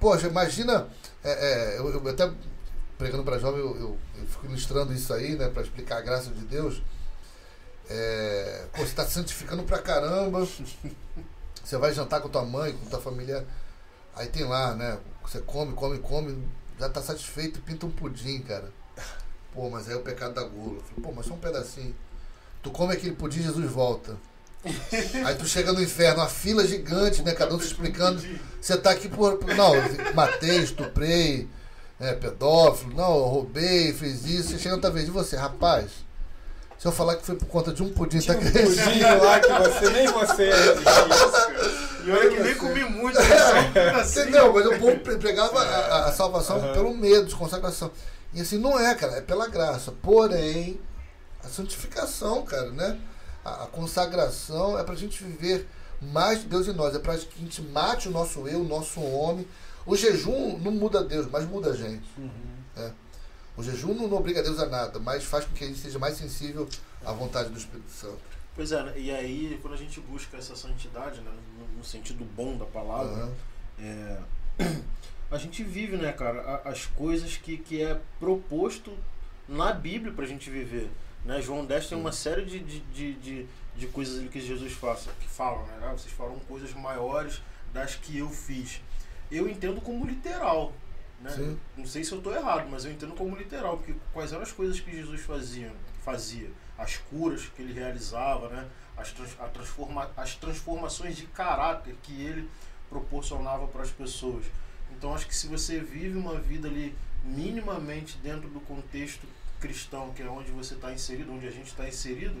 Poxa, 0.00 0.26
imagina. 0.26 0.88
é, 1.24 1.30
é, 1.30 1.78
eu, 1.78 1.88
eu 1.88 2.08
até 2.08 2.30
pregando 2.98 3.24
para 3.24 3.38
jovem, 3.38 3.60
eu, 3.60 3.76
eu, 3.76 3.98
eu 4.18 4.26
fico 4.26 4.46
ilustrando 4.46 4.92
isso 4.92 5.12
aí, 5.12 5.36
né, 5.36 5.48
para 5.48 5.62
explicar 5.62 5.98
a 5.98 6.00
graça 6.00 6.30
de 6.30 6.44
Deus. 6.44 6.82
É, 7.88 8.66
pô, 8.74 8.84
você 8.84 8.94
tá 8.94 9.04
se 9.04 9.12
santificando 9.12 9.62
pra 9.62 9.78
caramba. 9.78 10.46
Você 11.62 11.76
vai 11.78 11.92
jantar 11.92 12.20
com 12.20 12.28
tua 12.28 12.44
mãe, 12.44 12.72
com 12.72 12.86
tua 12.86 13.00
família. 13.00 13.44
Aí 14.14 14.28
tem 14.28 14.44
lá, 14.44 14.72
né? 14.72 15.00
Você 15.22 15.40
come, 15.40 15.72
come, 15.72 15.98
come, 15.98 16.46
já 16.78 16.88
tá 16.88 17.02
satisfeito, 17.02 17.60
pinta 17.60 17.86
um 17.86 17.90
pudim, 17.90 18.40
cara. 18.40 18.72
Pô, 19.52 19.68
mas 19.68 19.88
aí 19.88 19.94
é 19.94 19.96
o 19.96 20.02
pecado 20.02 20.34
da 20.34 20.44
gula. 20.44 20.80
Falei, 20.80 21.02
Pô, 21.02 21.10
mas 21.10 21.26
só 21.26 21.34
um 21.34 21.38
pedacinho. 21.38 21.92
Tu 22.62 22.70
come 22.70 22.92
aquele 22.92 23.16
pudim, 23.16 23.42
Jesus 23.42 23.68
volta. 23.68 24.16
Aí 25.24 25.34
tu 25.36 25.46
chega 25.46 25.72
no 25.72 25.80
inferno, 25.82 26.20
uma 26.20 26.28
fila 26.28 26.66
gigante, 26.66 27.22
né? 27.22 27.32
Cada 27.32 27.54
um 27.54 27.58
te 27.58 27.66
explicando. 27.66 28.22
Você 28.60 28.76
tá 28.76 28.90
aqui 28.90 29.08
por. 29.08 29.38
Não, 29.54 29.72
matei, 30.14 30.58
estuprei, 30.58 31.48
é, 32.00 32.12
pedófilo, 32.14 32.94
não, 32.94 33.12
roubei, 33.22 33.92
fiz 33.92 34.24
isso. 34.26 34.50
Você 34.50 34.58
chega 34.58 34.74
outra 34.74 34.90
vez 34.90 35.04
de 35.06 35.10
você, 35.12 35.36
rapaz. 35.36 35.90
Se 36.78 36.86
eu 36.86 36.92
falar 36.92 37.16
que 37.16 37.24
foi 37.24 37.36
por 37.36 37.46
conta 37.48 37.72
de 37.72 37.82
um 37.82 37.90
pudim, 37.92 38.20
tá 38.20 38.34
um 38.34 38.38
crescendo. 38.38 38.84
pudim 38.84 39.00
lá 39.02 39.40
que 39.40 39.48
você 39.48 39.90
nem 39.90 40.06
você 40.08 40.50
resistia. 40.50 41.76
E 42.06 42.10
olha 42.12 42.30
que 42.30 42.40
nem 42.40 42.54
comi 42.54 42.84
muito, 42.84 43.18
assim. 43.18 44.20
Entendeu? 44.20 44.52
Mas 44.52 44.64
o 44.66 44.78
povo 44.78 44.96
pre- 45.00 45.16
pregava 45.16 45.60
a, 45.60 46.06
a- 46.06 46.12
salvação 46.12 46.56
Aham. 46.58 46.72
pelo 46.72 46.94
medo, 46.96 47.26
de 47.26 47.34
consagração. 47.34 47.90
E 48.32 48.40
assim, 48.40 48.58
não 48.58 48.78
é, 48.78 48.94
cara, 48.94 49.14
é 49.16 49.20
pela 49.20 49.48
graça. 49.48 49.92
Porém, 50.02 50.78
a 51.42 51.48
santificação, 51.48 52.42
cara, 52.44 52.70
né? 52.70 52.96
A, 53.46 53.64
a 53.64 53.66
consagração 53.68 54.76
é 54.78 54.82
pra 54.82 54.94
gente 54.96 55.22
viver 55.22 55.66
mais 56.02 56.40
de 56.40 56.46
Deus 56.48 56.66
em 56.66 56.72
nós. 56.72 56.94
É 56.94 56.98
pra 56.98 57.16
que 57.16 57.28
a 57.36 57.38
gente 57.42 57.62
mate 57.62 58.08
o 58.08 58.10
nosso 58.10 58.46
eu, 58.48 58.60
o 58.60 58.64
nosso 58.68 59.00
homem. 59.00 59.46
O 59.86 59.94
jejum 59.96 60.58
não 60.58 60.72
muda 60.72 61.04
Deus, 61.04 61.28
mas 61.30 61.44
muda 61.48 61.70
a 61.70 61.76
gente. 61.76 62.06
Uhum. 62.18 62.90
O 63.56 63.62
jejum 63.62 63.94
não 63.94 64.12
obriga 64.12 64.42
Deus 64.42 64.58
a 64.58 64.66
nada, 64.66 64.98
mas 64.98 65.24
faz 65.24 65.44
com 65.44 65.54
que 65.54 65.64
a 65.64 65.66
gente 65.66 65.78
seja 65.78 65.98
mais 65.98 66.16
sensível 66.16 66.68
à 67.04 67.12
vontade 67.12 67.48
do 67.48 67.56
Espírito 67.58 67.90
Santo. 67.90 68.18
Pois 68.54 68.72
é, 68.72 68.94
e 68.98 69.10
aí 69.10 69.58
quando 69.62 69.74
a 69.74 69.76
gente 69.78 70.00
busca 70.00 70.36
essa 70.36 70.54
santidade, 70.56 71.20
né, 71.20 71.30
no, 71.76 71.84
sentido 71.84 72.24
bom 72.24 72.56
da 72.56 72.64
palavra, 72.66 73.12
Aham. 73.12 73.32
é, 73.78 74.18
a 75.30 75.38
gente 75.38 75.62
vive, 75.62 75.96
né, 75.96 76.12
cara, 76.12 76.40
a- 76.64 76.68
as 76.70 76.86
coisas 76.86 77.36
que, 77.36 77.56
que 77.58 77.82
é 77.82 77.98
proposto 78.18 78.92
na 79.48 79.72
Bíblia 79.72 80.12
pra 80.12 80.26
gente 80.26 80.50
viver. 80.50 80.90
Né? 81.26 81.42
João 81.42 81.66
10 81.66 81.88
tem 81.88 81.98
uma 81.98 82.12
série 82.12 82.44
de, 82.44 82.60
de, 82.60 82.80
de, 82.80 83.14
de, 83.14 83.46
de 83.74 83.86
coisas 83.88 84.18
ali 84.18 84.28
que 84.28 84.40
Jesus 84.40 84.72
faça, 84.72 85.10
que 85.20 85.28
falam, 85.28 85.66
né? 85.66 85.78
Ah, 85.82 85.92
vocês 85.92 86.14
farão 86.14 86.38
coisas 86.48 86.72
maiores 86.72 87.42
das 87.72 87.96
que 87.96 88.16
eu 88.16 88.30
fiz. 88.30 88.80
Eu 89.30 89.48
entendo 89.48 89.80
como 89.80 90.06
literal. 90.06 90.72
Né? 91.20 91.56
Não 91.76 91.84
sei 91.84 92.04
se 92.04 92.12
eu 92.12 92.18
estou 92.18 92.32
errado, 92.32 92.68
mas 92.70 92.84
eu 92.84 92.92
entendo 92.92 93.12
como 93.14 93.36
literal, 93.36 93.76
porque 93.76 93.94
quais 94.12 94.32
eram 94.32 94.42
as 94.42 94.52
coisas 94.52 94.78
que 94.78 94.92
Jesus 94.92 95.20
fazia, 95.22 95.72
fazia 96.04 96.48
as 96.78 96.98
curas 96.98 97.46
que 97.46 97.60
ele 97.60 97.72
realizava, 97.72 98.48
né? 98.48 98.68
as, 98.96 99.12
trans, 99.12 99.36
transforma, 99.52 100.10
as 100.16 100.36
transformações 100.36 101.16
de 101.16 101.26
caráter 101.26 101.96
que 102.02 102.22
ele 102.22 102.48
proporcionava 102.88 103.66
para 103.66 103.82
as 103.82 103.90
pessoas. 103.90 104.44
Então 104.92 105.12
acho 105.12 105.26
que 105.26 105.34
se 105.34 105.48
você 105.48 105.80
vive 105.80 106.16
uma 106.16 106.38
vida 106.38 106.68
ali 106.68 106.94
minimamente 107.24 108.16
dentro 108.18 108.48
do 108.48 108.60
contexto 108.60 109.26
cristão, 109.60 110.12
que 110.12 110.22
é 110.22 110.26
onde 110.28 110.50
você 110.50 110.74
está 110.74 110.92
inserido, 110.92 111.32
onde 111.32 111.46
a 111.46 111.50
gente 111.50 111.66
está 111.68 111.86
inserido, 111.88 112.36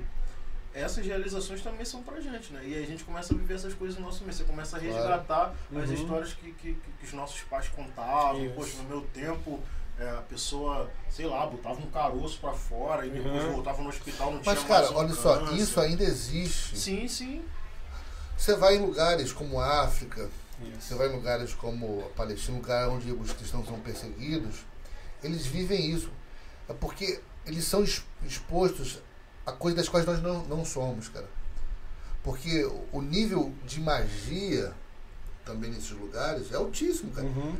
essas 0.74 1.06
realizações 1.06 1.62
também 1.62 1.84
são 1.86 2.02
pra 2.02 2.20
gente, 2.20 2.52
né? 2.52 2.60
E 2.64 2.74
aí 2.74 2.82
a 2.82 2.86
gente 2.86 3.02
começa 3.04 3.32
a 3.32 3.36
viver 3.36 3.54
essas 3.54 3.72
coisas 3.72 3.98
no 3.98 4.04
nosso 4.04 4.22
meio. 4.24 4.34
Você 4.34 4.44
começa 4.44 4.76
a 4.76 4.80
resgatar 4.80 5.54
Claro. 5.70 5.82
as 5.84 5.88
Uhum. 5.88 5.94
histórias 5.94 6.32
que, 6.34 6.52
que, 6.52 6.74
que 6.74 7.04
os 7.06 7.12
nossos 7.14 7.40
pais 7.42 7.68
contavam. 7.68 8.44
Isso. 8.44 8.54
Poxa, 8.54 8.76
no 8.78 8.84
meu 8.84 9.00
tempo, 9.14 9.58
é, 9.98 10.06
a 10.10 10.20
pessoa, 10.28 10.90
sei 11.08 11.24
lá, 11.24 11.46
botava 11.46 11.80
um 11.80 11.90
caroço 11.90 12.38
pra 12.38 12.52
fora 12.52 13.06
e 13.06 13.10
depois 13.10 13.42
Uhum. 13.44 13.52
voltava 13.52 13.80
no 13.82 13.88
hospital, 13.88 14.32
não 14.32 14.42
Mas, 14.44 14.58
tinha 14.58 14.68
cara, 14.68 14.92
olha 14.92 15.14
só, 15.14 15.50
isso 15.52 15.80
ainda 15.80 16.04
existe. 16.04 16.76
Sim, 16.78 17.08
sim. 17.08 17.42
Você 18.36 18.54
vai 18.56 18.76
em 18.76 18.80
lugares 18.80 19.32
como 19.32 19.58
a 19.58 19.84
África, 19.84 20.28
Isso. 20.60 20.88
você 20.88 20.94
vai 20.94 21.08
em 21.08 21.12
lugares 21.12 21.54
como 21.54 22.04
a 22.04 22.08
Palestina, 22.14 22.58
um 22.58 22.60
lugar 22.60 22.86
onde 22.90 23.10
os 23.12 23.32
cristãos 23.32 23.66
são 23.66 23.80
perseguidos, 23.80 24.56
eles 25.22 25.46
vivem 25.46 25.90
isso. 25.90 26.10
É 26.68 26.72
porque 26.74 27.20
eles 27.46 27.64
são 27.64 27.80
ex- 27.80 28.02
expostos 28.24 28.98
a 29.44 29.52
coisas 29.52 29.76
das 29.76 29.88
quais 29.88 30.04
nós 30.06 30.20
não, 30.22 30.44
não 30.46 30.64
somos, 30.64 31.08
cara. 31.08 31.28
Porque 32.22 32.68
o 32.92 33.00
nível 33.00 33.52
de 33.64 33.80
magia 33.80 34.72
também 35.44 35.70
nesses 35.70 35.90
lugares 35.90 36.50
é 36.52 36.56
altíssimo, 36.56 37.12
cara. 37.12 37.26
Uhum. 37.26 37.56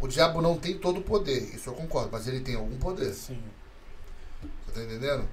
O 0.00 0.08
diabo 0.08 0.40
não 0.42 0.58
tem 0.58 0.78
todo 0.78 0.98
o 0.98 1.02
poder, 1.02 1.54
isso 1.54 1.68
eu 1.70 1.74
concordo, 1.74 2.08
mas 2.10 2.26
ele 2.26 2.40
tem 2.40 2.56
algum 2.56 2.76
poder. 2.78 3.12
Sim. 3.14 3.40
Você 4.66 4.72
tá 4.72 4.82
entendendo? 4.82 5.28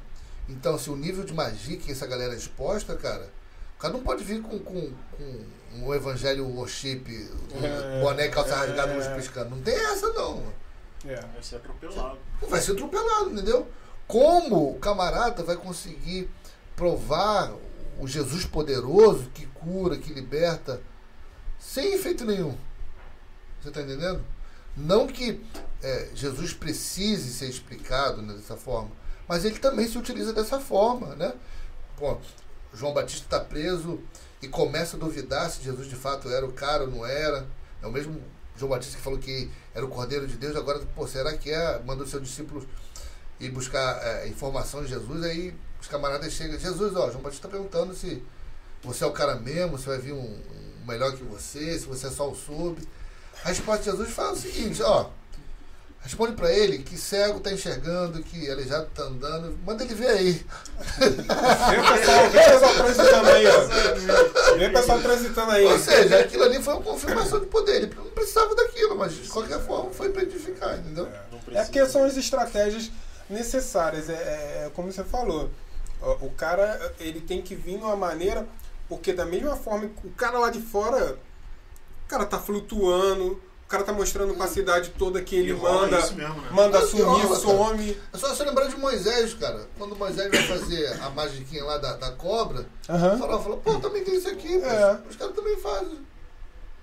Então, 0.50 0.78
se 0.78 0.90
o 0.90 0.96
nível 0.96 1.24
de 1.24 1.34
magia 1.34 1.78
que 1.78 1.92
essa 1.92 2.06
galera 2.06 2.34
é 2.34 2.38
exposta, 2.38 2.96
cara, 2.96 3.30
o 3.78 3.80
cara 3.80 3.94
não 3.94 4.02
pode 4.04 4.24
vir 4.24 4.42
com, 4.42 4.60
com, 4.60 4.92
com 5.18 5.46
um 5.74 5.94
evangelho 5.94 6.46
worship, 6.46 7.04
um 7.56 7.66
É, 7.66 8.02
boné, 8.02 8.28
calça 8.28 8.52
é, 8.52 8.56
rasgada, 8.58 8.92
é. 8.92 8.96
luz 8.96 9.08
piscando. 9.08 9.52
Não 9.56 9.62
tem 9.62 9.74
essa, 9.76 10.12
não. 10.14 10.44
É. 11.06 11.16
Vai 11.16 11.44
ser 11.44 11.58
atropelado. 11.58 12.18
Vai 12.48 12.62
ser 12.62 12.72
atropelado, 12.72 13.32
entendeu? 13.32 13.68
Como 14.08 14.72
o 14.72 14.80
camarada 14.80 15.44
vai 15.44 15.56
conseguir 15.56 16.30
provar 16.76 17.54
o 18.00 18.08
Jesus 18.08 18.46
poderoso 18.46 19.30
que 19.34 19.46
cura, 19.48 19.98
que 19.98 20.14
liberta, 20.14 20.82
sem 21.60 21.94
efeito 21.94 22.24
nenhum? 22.26 22.56
Você 23.62 23.72
tá 23.72 23.82
entendendo? 23.82 24.24
Não 24.76 25.08
que 25.08 25.44
é, 25.82 26.10
Jesus 26.14 26.54
precise 26.54 27.34
ser 27.34 27.50
explicado 27.50 28.22
né, 28.22 28.34
dessa 28.34 28.56
forma, 28.56 28.92
mas 29.28 29.44
ele 29.44 29.60
também 29.60 29.88
se 29.88 29.98
utiliza 29.98 30.32
dessa 30.32 30.60
forma, 30.60 31.16
né? 31.16 31.34
Pô, 31.98 32.18
João 32.74 32.94
Batista 32.94 33.26
está 33.26 33.40
preso 33.40 34.00
e 34.42 34.48
começa 34.48 34.96
a 34.96 35.00
duvidar 35.00 35.50
se 35.50 35.64
Jesus 35.64 35.88
de 35.88 35.96
fato 35.96 36.30
era 36.30 36.46
o 36.46 36.54
cara 36.54 36.84
ou 36.84 36.92
não 36.92 37.06
era. 37.06 37.48
É 37.82 37.88
o 37.88 37.92
mesmo 37.92 38.22
João 38.58 38.72
Batista 38.72 38.98
que 38.98 39.04
falou 39.04 39.20
que 39.20 39.50
era 39.74 39.86
o 39.86 39.90
Cordeiro 39.90 40.28
de 40.28 40.38
Deus, 40.38 40.56
agora, 40.56 40.80
pô, 40.96 41.08
será 41.08 41.38
que 41.38 41.52
é? 41.52 41.82
Mandou 41.86 42.06
seus 42.06 42.24
discípulos 42.24 42.66
ir 43.40 43.52
buscar 43.52 44.02
é, 44.04 44.28
informação 44.28 44.84
de 44.84 44.90
Jesus, 44.90 45.24
aí 45.24 45.56
os 45.80 45.88
camaradas 45.88 46.34
chegam, 46.34 46.60
Jesus, 46.60 46.96
ó, 46.96 47.10
João 47.10 47.22
Batista 47.22 47.48
está 47.48 47.50
perguntando 47.50 47.94
se 47.96 48.24
você 48.84 49.04
é 49.04 49.08
o 49.08 49.12
cara 49.12 49.36
mesmo, 49.36 49.78
se 49.78 49.86
vai 49.86 50.00
vir 50.00 50.14
um, 50.14 50.42
um 50.82 50.86
melhor 50.86 51.16
que 51.16 51.24
você, 51.24 51.78
se 51.78 51.86
você 51.86 52.08
é 52.08 52.10
só 52.10 52.30
o 52.30 52.36
sub. 52.36 52.82
A 53.44 53.50
resposta 53.50 53.84
de 53.84 53.92
Jesus 53.92 54.10
fala 54.10 54.34
o 54.34 54.38
seguinte, 54.38 54.82
ó, 54.82 55.10
responde 56.02 56.34
pra 56.34 56.52
ele 56.52 56.80
que 56.80 56.98
cego 56.98 57.40
tá 57.40 57.52
enxergando, 57.52 58.24
que 58.24 58.50
aleijado 58.50 58.88
tá 58.96 59.04
andando, 59.04 59.58
manda 59.66 59.84
ele 59.84 59.94
ver 59.94 60.08
aí. 60.08 60.46
Vem 61.00 61.80
o 61.80 61.94
pessoal, 61.98 62.30
vem 62.30 62.46
pessoal 62.46 62.74
transitando 62.76 63.30
aí, 63.30 63.46
ó. 63.48 64.56
Vem 64.58 64.70
o 64.70 64.74
pessoal 64.74 65.02
transitando 65.02 65.52
aí. 65.52 65.66
Ou 65.66 65.80
seja, 65.80 66.20
aquilo 66.20 66.44
ali 66.44 66.62
foi 66.62 66.74
uma 66.74 66.84
confirmação 66.84 67.40
de 67.40 67.46
poder, 67.48 67.76
ele 67.84 67.94
não 67.96 68.06
precisava 68.12 68.56
daquilo, 68.56 68.98
mas 68.98 69.14
de 69.14 69.28
qualquer 69.30 69.60
forma 69.60 69.92
foi 69.92 70.10
pra 70.10 70.24
edificar, 70.24 70.78
entendeu? 70.80 71.08
É 71.08 71.38
precisa. 71.46 71.64
porque 71.66 71.86
são 71.88 72.04
as 72.06 72.16
estratégias 72.18 72.92
necessárias. 73.30 74.10
É, 74.10 74.14
é- 74.14 74.64
é 74.68 74.72
como 74.74 74.92
você 74.92 75.04
falou. 75.04 75.50
O 76.22 76.30
cara, 76.30 76.94
ele 77.00 77.20
tem 77.22 77.42
que 77.42 77.56
vir 77.56 77.78
de 77.78 77.84
uma 77.84 77.96
maneira. 77.96 78.48
Porque 78.88 79.12
da 79.12 79.26
mesma 79.26 79.54
forma 79.58 79.90
que 79.90 80.08
o 80.08 80.12
cara 80.12 80.40
lá 80.40 80.50
de 80.50 80.62
fora, 80.62 81.18
o 82.06 82.08
cara 82.08 82.26
tá 82.26 82.40
flutuando, 82.40 83.42
o 83.68 83.70
cara 83.70 83.84
tá 83.84 83.92
mostrando 83.92 84.34
pra 84.34 84.48
cidade 84.48 84.94
toda 84.98 85.22
que 85.22 85.36
ele 85.36 85.54
manda, 85.54 86.00
isso 86.00 86.16
mesmo, 86.16 86.36
né? 86.42 86.48
manda 86.52 86.80
Mas 86.80 86.90
sumir, 86.90 87.04
rola, 87.04 87.36
some. 87.36 87.98
É 88.14 88.18
só 88.18 88.34
você 88.34 88.46
lembrar 88.46 88.68
de 88.70 88.78
Moisés, 88.78 89.34
cara. 89.34 89.68
Quando 89.78 89.94
Moisés 89.94 90.32
vai 90.32 90.42
fazer 90.44 90.88
a 91.02 91.10
magiquinha 91.10 91.66
lá 91.66 91.78
da, 91.78 91.98
da 91.98 92.12
cobra. 92.12 92.66
Fala, 92.86 93.38
fala, 93.44 93.58
pô, 93.58 93.74
também 93.80 94.06
tem 94.06 94.16
isso 94.16 94.30
aqui, 94.30 94.58
pô. 94.58 94.66
É. 94.66 95.00
os 95.10 95.18
caras 95.18 95.36
também 95.36 95.58
fazem. 95.58 96.00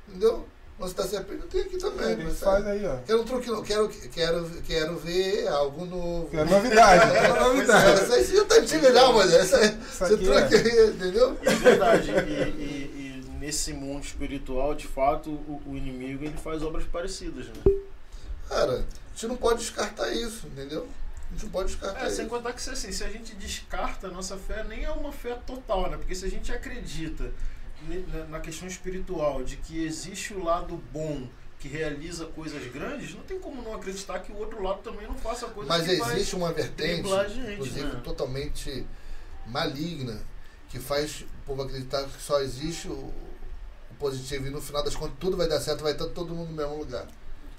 Entendeu? 0.07 0.47
Você 0.79 0.93
tá 0.93 1.05
serpente, 1.05 1.41
eu 1.41 1.49
tenho 1.49 1.65
aqui 1.65 1.79
também. 1.79 2.11
Ele 2.11 2.25
mas, 2.25 2.39
faz 2.41 2.65
sabe? 2.65 2.69
aí, 2.77 2.87
ó. 2.87 2.97
Quero 3.07 3.21
um 3.23 3.25
truque, 3.25 3.63
quero, 3.63 3.89
quero, 3.89 4.51
quero 4.67 4.97
ver 4.99 5.47
algo 5.49 5.87
novo. 5.87 6.29
É 6.33 6.45
novidade, 6.45 7.15
é 7.17 7.25
É, 7.25 7.41
novidade. 7.41 7.91
Essa 8.03 8.15
aí 8.15 8.25
já 8.25 8.45
tá 8.45 8.55
antiga 8.57 8.93
já, 8.93 9.39
essa, 9.39 9.65
esse 9.65 10.05
aqui 10.05 10.17
truque 10.19 10.55
é. 10.55 10.59
aí, 10.59 10.91
entendeu? 10.91 11.39
É 11.43 11.51
verdade. 11.55 12.11
E- 12.11 12.13
e 12.59 12.94
nesse 13.45 13.75
mundo 13.75 14.03
espiritual, 14.05 14.75
de 14.75 14.87
fato, 14.87 15.29
o, 15.31 15.61
o 15.67 15.77
inimigo 15.77 16.25
ele 16.25 16.37
faz 16.39 16.63
obras 16.63 16.85
parecidas, 16.85 17.47
né? 17.49 17.55
Cara, 18.49 18.73
a 18.73 19.11
gente 19.13 19.27
não 19.27 19.37
pode 19.37 19.61
descartar 19.61 20.11
isso, 20.13 20.47
entendeu? 20.47 20.89
A 21.29 21.33
gente 21.35 21.45
não 21.45 21.51
pode 21.53 21.69
descartar 21.73 22.07
É, 22.07 22.11
sem 22.11 22.25
isso. 22.25 22.35
contar 22.35 22.53
que 22.55 22.63
se, 22.63 22.71
assim, 22.71 22.91
se 22.91 23.05
a 23.05 23.11
gente 23.11 23.35
descarta 23.35 24.07
a 24.07 24.11
nossa 24.11 24.39
fé, 24.39 24.65
nem 24.65 24.85
é 24.85 24.91
uma 24.91 25.13
fé 25.13 25.35
total, 25.47 25.91
né? 25.91 25.97
Porque 25.99 26.15
se 26.15 26.25
a 26.25 26.31
gente 26.31 26.51
acredita 26.53 27.31
ne- 27.87 28.05
na- 28.31 28.41
questão 28.41 28.67
espiritual 28.67 29.43
de 29.45 29.57
que 29.59 29.85
existe 29.85 30.33
o 30.33 30.43
lado 30.43 30.83
bom 30.91 31.29
que 31.59 31.69
realiza 31.69 32.27
coisas 32.27 32.67
grandes, 32.73 33.15
não 33.15 33.23
tem 33.23 33.39
como 33.39 33.61
não 33.63 33.75
acreditar 33.75 34.21
que 34.21 34.33
o 34.33 34.37
outro 34.37 34.63
lado 34.63 34.81
também 34.83 35.07
não 35.07 35.17
faça 35.17 35.47
coisas 35.49 35.69
Mas 35.69 35.87
existe 35.89 36.35
uma 36.37 36.53
vertente, 36.53 37.09
gente, 37.09 37.53
inclusive 37.53 37.87
né? 37.87 38.01
totalmente 38.05 38.87
maligna, 39.47 40.21
que 40.69 40.79
faz 40.79 41.23
o 41.23 41.27
povo 41.47 41.63
acreditar 41.63 42.05
que 42.05 42.21
só 42.23 42.41
existe 42.41 42.89
o 42.89 43.13
positivo 43.95 44.47
e 44.47 44.51
no 44.51 44.61
final 44.61 44.83
das 44.83 44.95
contas 44.95 45.17
tudo 45.19 45.37
vai 45.37 45.49
dar 45.49 45.61
certo, 45.61 45.83
vai 45.83 45.93
estar 45.93 46.07
todo 46.07 46.35
mundo 46.35 46.51
no 46.51 46.57
mesmo 46.57 46.77
lugar. 46.77 47.07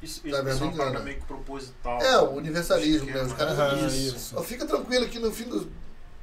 Isso, 0.02 0.22
Tá 0.22 0.28
isso 0.28 0.64
é 0.64 0.68
uma 0.68 0.78
parada 0.78 1.00
meio 1.00 1.18
que 1.18 1.26
proposital. 1.26 2.02
É, 2.02 2.18
o 2.20 2.32
universalismo, 2.32 3.10
né? 3.10 3.24
Os 3.24 3.34
caras 3.34 3.58
Aham, 3.58 3.88
isso. 3.88 4.44
Fica 4.44 4.66
tranquilo 4.66 5.08
que 5.08 5.20
no 5.20 5.32
fim 5.32 5.46
do. 5.46 5.68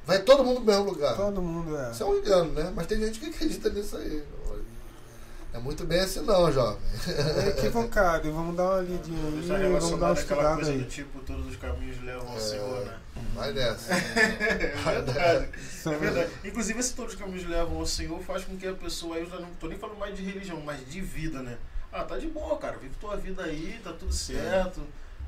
Vai 0.05 0.21
todo 0.21 0.43
mundo 0.43 0.59
no 0.59 0.65
mesmo 0.65 0.83
lugar. 0.85 1.15
Todo 1.15 1.41
mundo 1.41 1.75
é. 1.77 1.91
Isso 1.91 2.03
é 2.03 2.05
um 2.05 2.17
engano, 2.17 2.51
né? 2.51 2.71
Mas 2.75 2.87
tem 2.87 2.99
gente 2.99 3.19
que 3.19 3.25
acredita 3.27 3.69
nisso 3.69 3.97
aí. 3.97 4.23
É 5.53 5.59
muito 5.59 5.85
bem 5.85 5.99
assim 5.99 6.21
não, 6.21 6.51
jovem. 6.51 6.79
É 7.45 7.49
equivocado. 7.49 8.27
E 8.27 8.31
vamos 8.31 8.55
dar 8.55 8.63
uma 8.71 8.81
lidinha 8.81 9.19
aí, 9.55 9.71
vamos 9.79 9.99
dar 9.99 10.07
uma 10.07 10.13
estudada 10.13 10.55
coisa 10.55 10.71
do 10.73 10.79
aí. 10.79 10.85
tipo, 10.85 11.19
todos 11.19 11.45
os 11.47 11.55
caminhos 11.57 12.01
levam 12.03 12.27
ao 12.27 12.37
É. 12.37 12.39
Senhor, 12.39 12.85
né? 12.85 12.97
Vai 13.35 13.53
nessa. 13.53 13.93
É 13.93 15.01
verdade. 15.01 15.49
Isso 15.61 15.89
É 15.89 15.97
verdade. 15.97 16.31
Inclusive, 16.43 16.79
esse 16.79 16.93
todos 16.95 17.13
os 17.13 17.19
caminhos 17.19 17.47
levam 17.47 17.77
ao 17.77 17.85
Senhor 17.85 18.19
faz 18.23 18.43
com 18.45 18.57
que 18.57 18.65
a 18.67 18.73
pessoa, 18.73 19.15
aí 19.15 19.21
eu 19.23 19.29
já 19.29 19.39
não 19.39 19.49
tô 19.59 19.67
nem 19.67 19.77
falando 19.77 19.97
mais 19.99 20.15
de 20.17 20.23
religião, 20.23 20.59
mas 20.61 20.79
de 20.89 20.99
vida, 21.01 21.41
né? 21.43 21.57
Ah, 21.91 22.03
tá 22.03 22.17
de 22.17 22.27
boa, 22.27 22.57
cara. 22.57 22.77
Vive 22.77 22.95
tua 22.99 23.15
vida 23.15 23.43
aí, 23.43 23.79
tá 23.83 23.93
tudo 23.93 24.11
certo. 24.11 24.81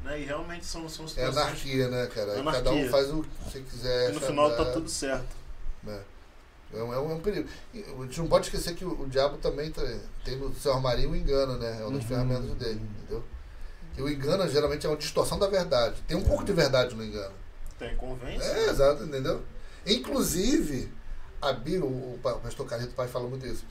Né? 0.03 0.21
E 0.21 0.25
realmente 0.25 0.65
são, 0.65 0.89
são 0.89 1.05
É 1.05 1.07
situações. 1.09 1.37
anarquia, 1.37 1.87
né, 1.89 2.07
cara? 2.07 2.31
Aí 2.33 2.43
Cada 2.43 2.49
Anarquia. 2.59 2.85
um 2.85 2.89
faz 2.89 3.11
o 3.11 3.21
que 3.23 3.29
você 3.51 3.59
quiser. 3.61 4.07
que 4.07 4.13
no 4.19 4.21
final 4.21 4.55
tá 4.55 4.65
tudo 4.65 4.89
certo. 4.89 5.35
né? 5.83 5.99
É 6.75 6.83
um, 6.83 6.93
é 6.93 6.99
um- 6.99 7.11
é 7.11 7.13
um 7.15 7.19
perigo. 7.19 7.47
E 7.73 7.79
a 7.83 8.03
gente 8.03 8.19
não 8.19 8.27
pode 8.27 8.45
esquecer 8.45 8.75
que 8.75 8.83
o, 8.85 9.01
o 9.03 9.07
diabo 9.09 9.37
também 9.37 9.71
tá- 9.71 9.81
tem 10.23 10.35
no 10.37 10.53
seu 10.55 10.73
armarinho 10.73 11.11
o 11.11 11.15
engano, 11.15 11.57
né? 11.57 11.77
É 11.79 11.83
uma 11.83 11.91
das 11.93 12.01
Uhum. 12.01 12.07
ferramentas 12.07 12.49
dele, 12.57 12.81
entendeu? 12.99 13.23
E 13.97 14.01
o 14.01 14.09
engano 14.09 14.47
geralmente 14.49 14.85
é 14.85 14.89
uma 14.89 14.97
distorção 14.97 15.39
da 15.39 15.47
verdade. 15.47 16.01
Tem 16.07 16.17
um 16.17 16.23
pouco 16.23 16.43
de 16.43 16.51
verdade 16.53 16.93
no 16.95 17.03
engano. 17.03 17.33
Tem 17.79 17.95
convence. 17.95 18.45
É, 18.45 18.69
exato, 18.69 19.03
entendeu? 19.03 19.41
Inclusive, 19.85 20.91
a 21.41 21.53
Bíblia, 21.53 21.85
o 21.85 22.15
o 22.15 22.19
pastor 22.41 22.65
Carlito 22.67 22.93
Pai 22.93 23.07
fala 23.07 23.27
muito 23.29 23.45
isso. 23.45 23.63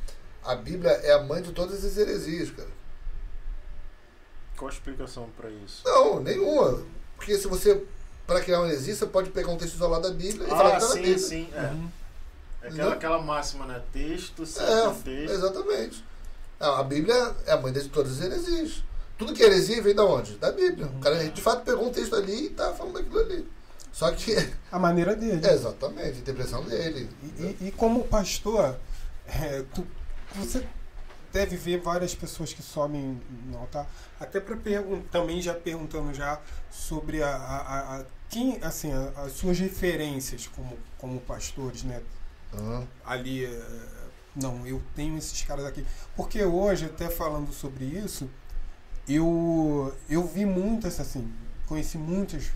A 0.43 0.55
Bíblia 0.55 0.91
é 0.91 1.13
a 1.13 1.23
mãe 1.23 1.43
de 1.43 1.53
todas 1.53 1.85
as 1.85 1.97
heresias, 1.97 2.51
cara. 2.51 2.69
Qual 4.57 4.71
a 4.71 4.73
explicação 4.73 5.29
pra 5.37 5.51
isso? 5.51 5.83
Não, 5.85 6.21
nenhuma. 6.21 6.83
Porque 7.17 7.37
se 7.37 7.47
você, 7.49 7.83
para 8.27 8.41
criar 8.41 8.61
uma 8.61 8.69
heresia, 8.69 8.95
você 8.95 9.07
pode 9.07 9.31
pegar 9.31 9.51
um 9.51 9.57
texto 9.57 9.75
isolado 9.75 10.09
da 10.09 10.15
Bíblia 10.15 10.47
e 10.47 10.51
falar 10.51 10.69
Ah, 10.69 10.75
que 10.77 10.81
tá 10.81 10.87
na 10.89 10.93
sim, 10.95 10.99
Bíblia. 11.03 11.19
sim. 11.19 11.49
É. 11.55 11.61
Uhum. 11.63 11.91
É 12.65 12.69
aquela, 12.69 12.93
aquela 12.95 13.23
máxima, 13.23 13.67
né? 13.67 13.83
Texto, 13.93 14.47
certo 14.47 14.71
É, 14.73 15.03
texto. 15.03 15.35
exatamente. 15.35 16.05
A 16.59 16.83
Bíblia 16.83 17.35
é 17.47 17.53
a 17.53 17.61
mãe 17.61 17.73
de 17.73 17.89
todas 17.89 18.13
as 18.13 18.21
heresias. 18.25 18.83
Tudo 19.19 19.33
que 19.35 19.43
é 19.43 19.47
heresia 19.47 19.83
vem 19.83 19.95
da 19.95 20.05
onde? 20.05 20.37
Da 20.37 20.51
Bíblia. 20.51 20.87
O 20.87 20.99
cara 21.01 21.23
de 21.29 21.41
fato 21.43 21.63
pegou 21.65 21.87
um 21.89 21.93
texto 21.93 22.17
ali 22.17 22.47
e 22.47 22.51
tá 22.51 22.73
falando 22.73 22.95
daquilo 22.95 23.21
ali. 23.21 23.47
Só 23.93 24.11
que 24.13 24.35
A 24.73 24.79
maneira 24.79 25.15
dele. 25.15 25.47
é 25.47 25.53
exatamente 25.53 26.17
a 26.17 26.21
interpretação 26.21 26.65
dele. 26.65 27.09
E, 27.23 27.43
e- 27.43 27.69
e 27.69 27.73
como 27.73 28.03
pastor, 28.05 28.77
é, 29.27 29.63
tu- 29.75 29.87
você 30.35 30.67
deve 31.33 31.57
ver 31.57 31.81
várias 31.81 32.15
pessoas 32.15 32.53
que 32.53 32.63
sobem 32.63 33.21
no 33.47 33.59
altar. 33.59 33.87
Até 34.19 34.41
para 34.41 34.57
perguntar, 34.57 35.09
também 35.11 35.41
já 35.43 35.53
perguntando 35.55 36.13
já 36.15 36.41
sobre 36.71 37.23
a, 37.23 37.29
a, 37.37 37.97
a 38.01 38.05
quem, 38.31 38.59
assim, 38.63 38.93
a, 38.93 39.13
as 39.23 39.33
suas 39.33 39.59
referências 39.59 40.47
como, 40.49 40.77
como 40.99 41.21
pastores, 41.21 41.83
né? 41.85 42.01
Aham. 42.59 42.87
ali. 43.05 43.45
eh, 43.45 43.83
Não, 44.37 44.67
eu 44.67 44.83
tenho 44.97 45.17
esses 45.17 45.43
caras 45.43 45.65
aqui. 45.65 45.87
Porque 46.17 46.43
hoje, 46.45 46.87
até 46.87 47.09
falando 47.09 47.53
sobre 47.53 47.85
isso, 47.85 48.29
eu, 49.09 49.95
eu 50.09 50.27
vi 50.27 50.45
muitas, 50.47 50.99
assim, 51.01 51.33
conheci 51.67 51.99
muitas 51.99 52.51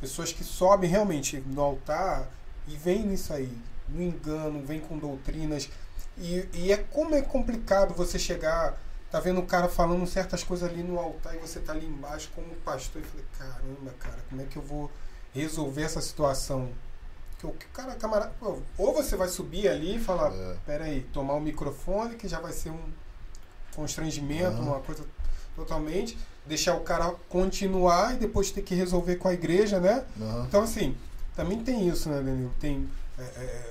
pessoas 0.00 0.32
que 0.32 0.44
sobem 0.44 0.88
realmente 0.88 1.38
no 1.46 1.60
altar 1.60 2.28
e 2.66 2.76
vêm 2.76 3.04
nisso 3.06 3.32
aí, 3.32 3.52
no 3.88 4.02
engano, 4.02 4.64
vêm 4.64 4.80
com 4.80 4.98
doutrinas. 4.98 5.68
E, 6.16 6.48
e 6.54 6.72
é 6.72 6.78
como 6.78 7.14
é 7.14 7.22
complicado 7.22 7.94
você 7.94 8.18
chegar, 8.18 8.80
tá 9.10 9.20
vendo 9.20 9.40
o 9.40 9.46
cara 9.46 9.68
falando 9.68 10.06
certas 10.06 10.42
coisas 10.44 10.68
ali 10.68 10.82
no 10.82 10.98
altar 10.98 11.34
e 11.34 11.38
você 11.38 11.60
tá 11.60 11.72
ali 11.72 11.86
embaixo 11.86 12.30
como 12.34 12.54
pastor. 12.64 13.02
E 13.02 13.04
falei, 13.04 13.26
caramba, 13.38 13.94
cara, 13.98 14.18
como 14.28 14.40
é 14.42 14.44
que 14.44 14.56
eu 14.56 14.62
vou 14.62 14.90
resolver 15.34 15.82
essa 15.82 16.00
situação? 16.00 16.70
Que 17.38 17.46
o 17.46 17.54
cara, 17.72 17.94
camarada, 17.94 18.32
ou 18.76 18.92
você 18.94 19.14
vai 19.16 19.28
subir 19.28 19.68
ali 19.68 19.96
e 19.96 19.98
falar, 20.00 20.32
É. 20.32 20.56
peraí, 20.66 21.02
tomar 21.12 21.34
o 21.34 21.40
microfone, 21.40 22.16
que 22.16 22.26
já 22.26 22.40
vai 22.40 22.52
ser 22.52 22.70
um 22.70 22.80
constrangimento, 23.74 24.56
Aham. 24.56 24.62
uma 24.62 24.80
coisa 24.80 25.04
totalmente, 25.54 26.18
deixar 26.46 26.74
o 26.74 26.80
cara 26.80 27.14
continuar 27.28 28.14
e 28.14 28.18
depois 28.18 28.50
ter 28.50 28.62
que 28.62 28.74
resolver 28.74 29.16
com 29.16 29.28
a 29.28 29.32
igreja, 29.34 29.78
né? 29.78 30.04
Aham. 30.20 30.44
Então, 30.48 30.62
assim, 30.62 30.96
também 31.36 31.62
tem 31.62 31.88
isso, 31.88 32.08
né, 32.08 32.16
Danilo? 32.16 32.52
Tem. 32.60 32.88
é, 33.18 33.22
é, 33.22 33.64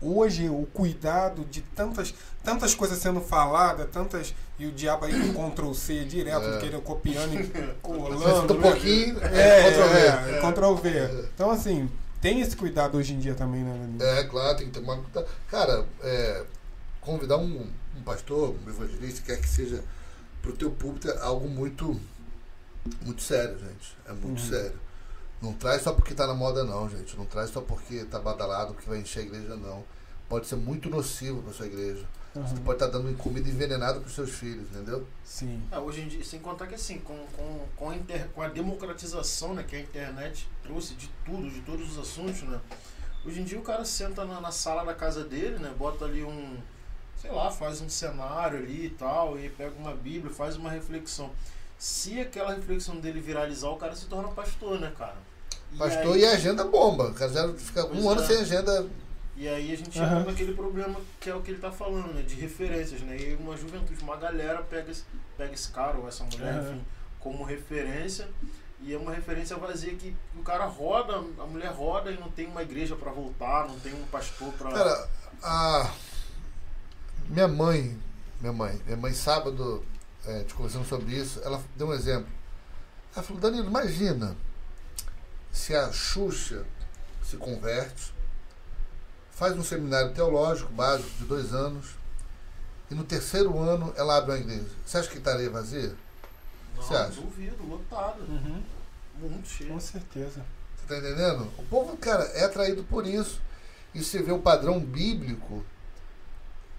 hoje, 0.00 0.48
o 0.48 0.66
cuidado 0.72 1.44
de 1.44 1.60
tantas, 1.60 2.14
tantas 2.44 2.74
coisas 2.74 2.98
sendo 2.98 3.20
faladas, 3.20 3.88
tantas. 3.92 4.34
E 4.58 4.66
o 4.66 4.70
diabo 4.72 5.06
aí 5.06 5.32
com 5.32 5.50
Ctrl 5.50 5.72
C 5.74 6.04
direto, 6.04 6.44
É. 6.46 6.58
querendo 6.60 6.82
copiando 6.82 7.34
e 7.34 7.48
colando. 7.82 8.54
Um 8.54 8.56
né? 8.58 8.62
pouquinho, 8.70 9.18
É, 9.24 9.70
Ctrl 9.70 9.88
V. 9.88 9.98
é, 9.98 10.38
é, 10.38 10.40
Ctrl 10.40 10.74
V. 10.74 11.28
Então, 11.34 11.50
assim, 11.50 11.90
tem 12.22 12.40
esse 12.40 12.56
cuidado 12.56 12.96
hoje 12.96 13.12
em 13.12 13.18
dia 13.18 13.34
também, 13.34 13.62
né, 13.62 13.76
Danilo? 13.78 14.02
É, 14.02 14.24
claro, 14.24 14.56
tem 14.56 14.66
que 14.68 14.72
tomar 14.80 14.96
cuidado. 14.96 15.26
Cara, 15.50 15.84
é, 16.02 16.44
convidar 17.02 17.36
um, 17.36 17.66
um 17.96 18.02
pastor, 18.02 18.54
um 18.64 18.70
evangelista, 18.70 19.20
quer 19.26 19.38
que 19.40 19.48
seja, 19.48 19.84
pro 20.40 20.52
teu 20.56 20.70
púlpito 20.70 21.10
é 21.10 21.18
algo 21.20 21.48
muito, 21.48 22.00
muito 23.02 23.20
sério, 23.22 23.58
gente. 23.58 23.96
É 24.06 24.12
muito 24.12 24.40
Uhum. 24.40 24.48
sério. 24.48 24.80
Não 25.42 25.52
traz 25.52 25.82
só 25.82 25.92
porque 25.92 26.14
tá 26.14 26.26
na 26.26 26.34
moda, 26.34 26.62
não, 26.64 26.88
gente. 26.88 27.16
Não 27.16 27.26
traz 27.26 27.50
só 27.50 27.60
porque 27.60 28.04
tá 28.04 28.18
badalado 28.20 28.74
que 28.74 28.88
vai 28.88 28.98
encher 29.00 29.20
a 29.20 29.22
igreja, 29.24 29.56
não. 29.56 29.84
Pode 30.28 30.46
ser 30.46 30.54
muito 30.56 30.88
nocivo 30.88 31.42
pra 31.42 31.52
sua 31.52 31.66
igreja. 31.66 32.06
Você 32.34 32.54
Uhum. 32.54 32.62
pode 32.62 32.82
estar 32.82 32.86
dando 32.86 33.14
comida 33.18 33.46
envenenada 33.48 34.00
pros 34.00 34.14
seus 34.14 34.30
filhos, 34.30 34.66
entendeu? 34.70 35.06
Sim. 35.22 35.62
Ah, 35.70 35.80
hoje 35.80 36.00
em 36.00 36.08
dia, 36.08 36.24
sem 36.24 36.40
contar 36.40 36.66
que 36.66 36.74
assim, 36.74 36.98
com, 37.00 37.14
com, 37.36 37.66
com, 37.76 37.90
a, 37.90 37.96
inter, 37.96 38.26
com 38.28 38.40
a 38.40 38.48
democratização 38.48 39.52
né, 39.52 39.62
que 39.62 39.76
a 39.76 39.80
internet 39.80 40.48
trouxe 40.62 40.94
de 40.94 41.10
tudo, 41.26 41.50
de 41.50 41.60
todos 41.60 41.92
os 41.92 41.98
assuntos, 41.98 42.42
né? 42.42 42.58
Hoje 43.24 43.40
em 43.40 43.44
dia 43.44 43.58
o 43.58 43.62
cara 43.62 43.84
senta 43.84 44.24
na, 44.24 44.40
na 44.40 44.50
sala 44.50 44.82
da 44.84 44.94
casa 44.94 45.22
dele, 45.24 45.58
né? 45.58 45.74
Bota 45.78 46.06
ali 46.06 46.24
um, 46.24 46.56
sei 47.20 47.30
lá, 47.30 47.50
faz 47.50 47.82
um 47.82 47.88
cenário 47.90 48.58
ali 48.58 48.86
e 48.86 48.90
tal, 48.90 49.38
e 49.38 49.50
pega 49.50 49.74
uma 49.78 49.94
bíblia, 49.94 50.32
faz 50.32 50.56
uma 50.56 50.70
reflexão. 50.70 51.30
Se 51.78 52.18
aquela 52.18 52.54
reflexão 52.54 52.96
dele 52.96 53.20
viralizar, 53.20 53.68
o 53.68 53.76
cara 53.76 53.94
se 53.94 54.06
torna 54.06 54.28
pastor, 54.28 54.80
né, 54.80 54.90
cara? 54.96 55.16
E 55.72 55.76
Pastor 55.76 56.14
aí- 56.14 56.20
e 56.22 56.24
agenda 56.24 56.64
bomba. 56.64 57.10
O 57.10 57.14
cara 57.14 57.30
já 57.30 57.52
fica 57.54 57.84
Pois 57.86 58.02
um 58.02 58.08
ano 58.08 58.22
é. 58.22 58.26
sem 58.26 58.36
agenda. 58.38 58.86
E 59.34 59.48
aí 59.48 59.72
a 59.72 59.76
gente 59.76 59.98
entra 59.98 60.24
naquele 60.24 60.52
problema 60.54 61.00
que 61.18 61.30
é 61.30 61.34
o 61.34 61.40
que 61.40 61.50
ele 61.50 61.60
tá 61.60 61.72
falando, 61.72 62.12
né? 62.12 62.22
De 62.22 62.34
referências, 62.34 63.00
né? 63.00 63.16
E 63.16 63.34
uma 63.34 63.56
juventude, 63.56 64.02
uma 64.02 64.16
galera 64.16 64.62
pega 64.62 64.90
esse, 64.90 65.04
pega 65.36 65.54
esse 65.54 65.70
cara 65.70 65.96
ou 65.98 66.06
essa 66.06 66.24
mulher, 66.24 66.54
Aham. 66.54 66.70
enfim, 66.70 66.84
como 67.18 67.44
referência. 67.44 68.28
E 68.80 68.92
é 68.92 68.98
uma 68.98 69.12
referência 69.12 69.56
vazia 69.56 69.94
que 69.94 70.14
o 70.36 70.42
cara 70.42 70.66
roda, 70.66 71.16
a 71.16 71.46
mulher 71.46 71.70
roda 71.70 72.10
e 72.10 72.18
não 72.18 72.30
tem 72.30 72.46
uma 72.46 72.62
igreja 72.62 72.96
pra 72.96 73.12
voltar, 73.12 73.68
não 73.68 73.78
tem 73.78 73.94
um 73.94 74.04
pastor 74.06 74.52
pra. 74.54 74.72
Cara, 74.72 75.08
a 75.42 75.92
minha 77.28 77.48
mãe, 77.48 77.96
minha 78.40 78.52
mãe, 78.52 78.80
minha 78.84 78.96
mãe 78.96 79.14
sábado, 79.14 79.84
é, 80.26 80.42
te 80.44 80.52
conversando 80.54 80.84
sobre 80.84 81.14
isso, 81.14 81.40
ela 81.44 81.62
deu 81.76 81.88
um 81.88 81.94
exemplo. 81.94 82.28
Ela 83.14 83.22
falou, 83.22 83.40
Danilo, 83.40 83.68
imagina 83.68 84.36
se 85.52 85.76
a 85.76 85.92
Xuxa 85.92 86.64
se 87.22 87.36
converte, 87.36 88.12
faz 89.32 89.56
um 89.56 89.62
seminário 89.64 90.12
teológico 90.12 90.72
básico 90.72 91.10
de 91.18 91.24
dois 91.24 91.52
anos, 91.52 91.86
e 92.90 92.94
no 92.94 93.04
terceiro 93.04 93.58
ano 93.58 93.92
ela 93.96 94.16
abre 94.18 94.32
uma 94.32 94.38
igreja. 94.38 94.66
Você 94.84 94.98
acha 94.98 95.08
que 95.08 95.18
estaria 95.18 95.50
vazia? 95.50 95.94
não, 96.76 96.82
você 96.82 96.94
acha? 96.94 97.20
duvido, 97.20 97.62
lotado, 97.66 98.20
Uhum. 98.22 98.62
muito 99.18 99.48
cheio. 99.48 99.70
Com 99.72 99.80
certeza. 99.80 100.44
Você 100.76 100.86
tá 100.86 100.98
entendendo? 100.98 101.50
O 101.58 101.62
povo, 101.64 101.96
cara, 101.96 102.24
é 102.34 102.44
atraído 102.44 102.82
por 102.84 103.06
isso. 103.06 103.40
E 103.94 104.02
você 104.02 104.22
vê 104.22 104.32
o 104.32 104.38
padrão 104.38 104.80
bíblico. 104.80 105.64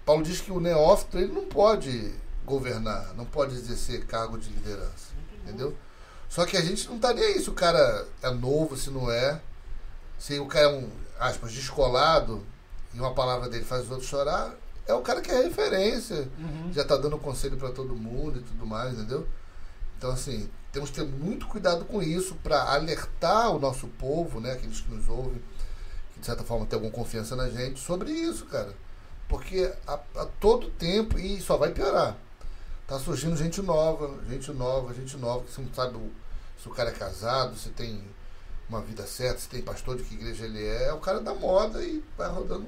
Paulo 0.04 0.22
diz 0.22 0.40
que 0.40 0.52
o 0.52 0.60
neófito 0.60 1.18
ele 1.18 1.32
não 1.32 1.46
pode 1.46 2.12
governar, 2.44 3.14
não 3.14 3.24
pode 3.24 3.54
exercer 3.54 4.04
cargo 4.04 4.36
de 4.36 4.50
liderança. 4.50 5.14
Entendeu? 5.42 5.74
Só 6.28 6.44
que 6.44 6.56
a 6.56 6.60
gente 6.60 6.88
não 6.88 6.98
tá 6.98 7.12
nem 7.14 7.24
aí 7.24 7.40
se 7.40 7.48
o 7.48 7.54
cara 7.54 8.06
é 8.22 8.30
novo, 8.30 8.76
se 8.76 8.90
não 8.90 9.10
é. 9.10 9.40
Se 10.18 10.38
o 10.38 10.46
cara 10.46 10.66
é 10.66 10.68
um, 10.68 10.90
aspas, 11.18 11.52
descolado 11.52 12.44
e 12.92 12.98
uma 12.98 13.14
palavra 13.14 13.48
dele 13.48 13.64
faz 13.64 13.84
os 13.84 13.90
outros 13.90 14.08
chorar, 14.08 14.54
é 14.86 14.94
o 14.94 15.00
cara 15.00 15.20
que 15.20 15.30
é 15.30 15.42
referência. 15.42 16.28
Uhum. 16.38 16.72
Já 16.72 16.84
tá 16.84 16.96
dando 16.96 17.18
conselho 17.18 17.56
para 17.56 17.70
todo 17.70 17.94
mundo 17.96 18.38
e 18.38 18.42
tudo 18.42 18.66
mais, 18.66 18.94
entendeu? 18.94 19.26
Então, 19.96 20.10
assim, 20.10 20.48
temos 20.72 20.90
que 20.90 20.96
ter 20.96 21.06
muito 21.06 21.46
cuidado 21.46 21.84
com 21.84 22.02
isso 22.02 22.34
para 22.36 22.72
alertar 22.72 23.50
o 23.50 23.58
nosso 23.58 23.86
povo, 23.88 24.40
né, 24.40 24.52
aqueles 24.52 24.80
que 24.80 24.90
nos 24.90 25.08
ouvem, 25.08 25.40
que 26.12 26.20
de 26.20 26.26
certa 26.26 26.44
forma 26.44 26.66
tem 26.66 26.76
alguma 26.76 26.92
confiança 26.92 27.34
na 27.34 27.48
gente, 27.48 27.80
sobre 27.80 28.10
isso, 28.10 28.44
cara. 28.46 28.74
Porque 29.28 29.72
a, 29.86 29.94
a 29.94 30.26
todo 30.40 30.70
tempo, 30.70 31.18
e 31.18 31.40
só 31.40 31.56
vai 31.56 31.70
piorar, 31.70 32.16
tá 32.86 32.98
surgindo 32.98 33.36
gente 33.36 33.62
nova, 33.62 34.22
gente 34.28 34.52
nova, 34.52 34.92
gente 34.92 35.16
nova, 35.16 35.44
que 35.44 35.52
você 35.52 35.62
não 35.62 35.72
sabe 35.72 35.98
se 36.60 36.68
o 36.68 36.72
cara 36.72 36.90
é 36.90 36.92
casado, 36.92 37.56
se 37.56 37.70
tem 37.70 38.02
uma 38.68 38.80
vida 38.80 39.06
certa, 39.06 39.40
se 39.40 39.48
tem 39.48 39.62
pastor 39.62 39.96
de 39.96 40.04
que 40.04 40.14
igreja 40.14 40.44
ele 40.44 40.64
é, 40.64 40.88
é 40.88 40.92
o 40.92 41.00
cara 41.00 41.20
da 41.20 41.34
moda 41.34 41.82
e 41.82 42.02
vai 42.16 42.28
rodando. 42.28 42.66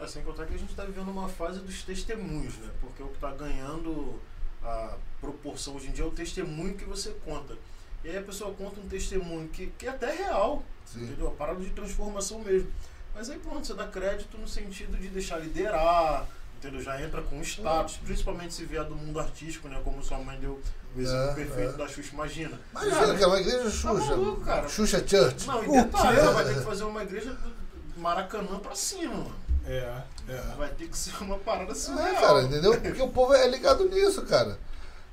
É, 0.00 0.06
sem 0.06 0.22
contar 0.22 0.46
que 0.46 0.54
a 0.54 0.58
gente 0.58 0.70
está 0.70 0.84
vivendo 0.84 1.10
uma 1.10 1.28
fase 1.28 1.60
dos 1.60 1.82
testemunhos, 1.82 2.56
né? 2.58 2.70
Porque 2.80 3.02
o 3.02 3.08
que 3.08 3.14
está 3.14 3.32
ganhando 3.32 4.20
a 4.62 4.96
proporção 5.20 5.76
hoje 5.76 5.88
em 5.88 5.92
dia 5.92 6.04
é 6.04 6.06
o 6.06 6.10
testemunho 6.10 6.74
que 6.74 6.84
você 6.84 7.10
conta. 7.24 7.56
E 8.04 8.08
aí 8.08 8.18
a 8.18 8.22
pessoa 8.22 8.54
conta 8.54 8.80
um 8.80 8.88
testemunho 8.88 9.48
que, 9.48 9.68
que 9.78 9.86
é 9.86 9.90
até 9.90 10.12
real, 10.12 10.62
Sim. 10.84 11.04
entendeu? 11.04 11.28
A 11.28 11.32
parada 11.32 11.60
de 11.60 11.70
transformação 11.70 12.40
mesmo. 12.40 12.70
Mas 13.14 13.28
aí 13.28 13.38
pronto, 13.38 13.66
você 13.66 13.74
dá 13.74 13.88
crédito 13.88 14.38
no 14.38 14.46
sentido 14.46 14.96
de 14.96 15.08
deixar 15.08 15.38
liderar, 15.38 16.28
entendeu? 16.58 16.82
Já 16.82 17.00
entra 17.00 17.22
com 17.22 17.40
status, 17.42 17.96
principalmente 18.04 18.52
se 18.54 18.64
vier 18.64 18.84
do 18.84 18.94
mundo 18.94 19.18
artístico, 19.18 19.68
né? 19.68 19.80
Como 19.84 20.02
sua 20.02 20.18
mãe 20.18 20.38
deu 20.40 20.60
o 20.96 21.00
exemplo 21.00 21.30
É, 21.30 21.34
perfeito 21.34 21.74
é. 21.74 21.76
da 21.76 21.88
Xuxa, 21.88 22.10
imagina. 22.12 22.60
Imagina 22.72 22.96
Cara, 22.96 23.16
que 23.16 23.24
é 23.24 23.26
uma 23.26 23.40
igreja 23.40 23.70
Xuxa. 23.70 23.86
maluco, 23.94 24.40
cara. 24.42 24.68
Xuxa 24.68 24.98
Church. 25.06 25.46
Não, 25.46 25.64
e 25.64 25.68
O 25.68 25.84
detalhe, 25.84 26.18
ela 26.18 26.32
vai 26.32 26.44
ter 26.44 26.54
que 26.54 26.60
fazer 26.64 26.84
uma 26.84 27.02
igreja 27.02 27.32
do 27.32 28.00
Maracanã 28.00 28.58
pra 28.58 28.74
cima, 28.74 29.14
mano. 29.14 29.34
É, 29.66 30.02
é. 30.28 30.54
Vai 30.56 30.70
ter 30.70 30.88
que 30.88 30.96
ser 30.96 31.14
uma 31.22 31.38
parada 31.38 31.74
surreal. 31.74 32.06
É, 32.08 32.14
cara, 32.20 32.42
entendeu? 32.42 32.80
Porque 32.80 33.02
o 33.02 33.08
povo 33.10 33.34
é 33.34 33.46
ligado 33.48 33.88
nisso, 33.88 34.22
cara. 34.22 34.58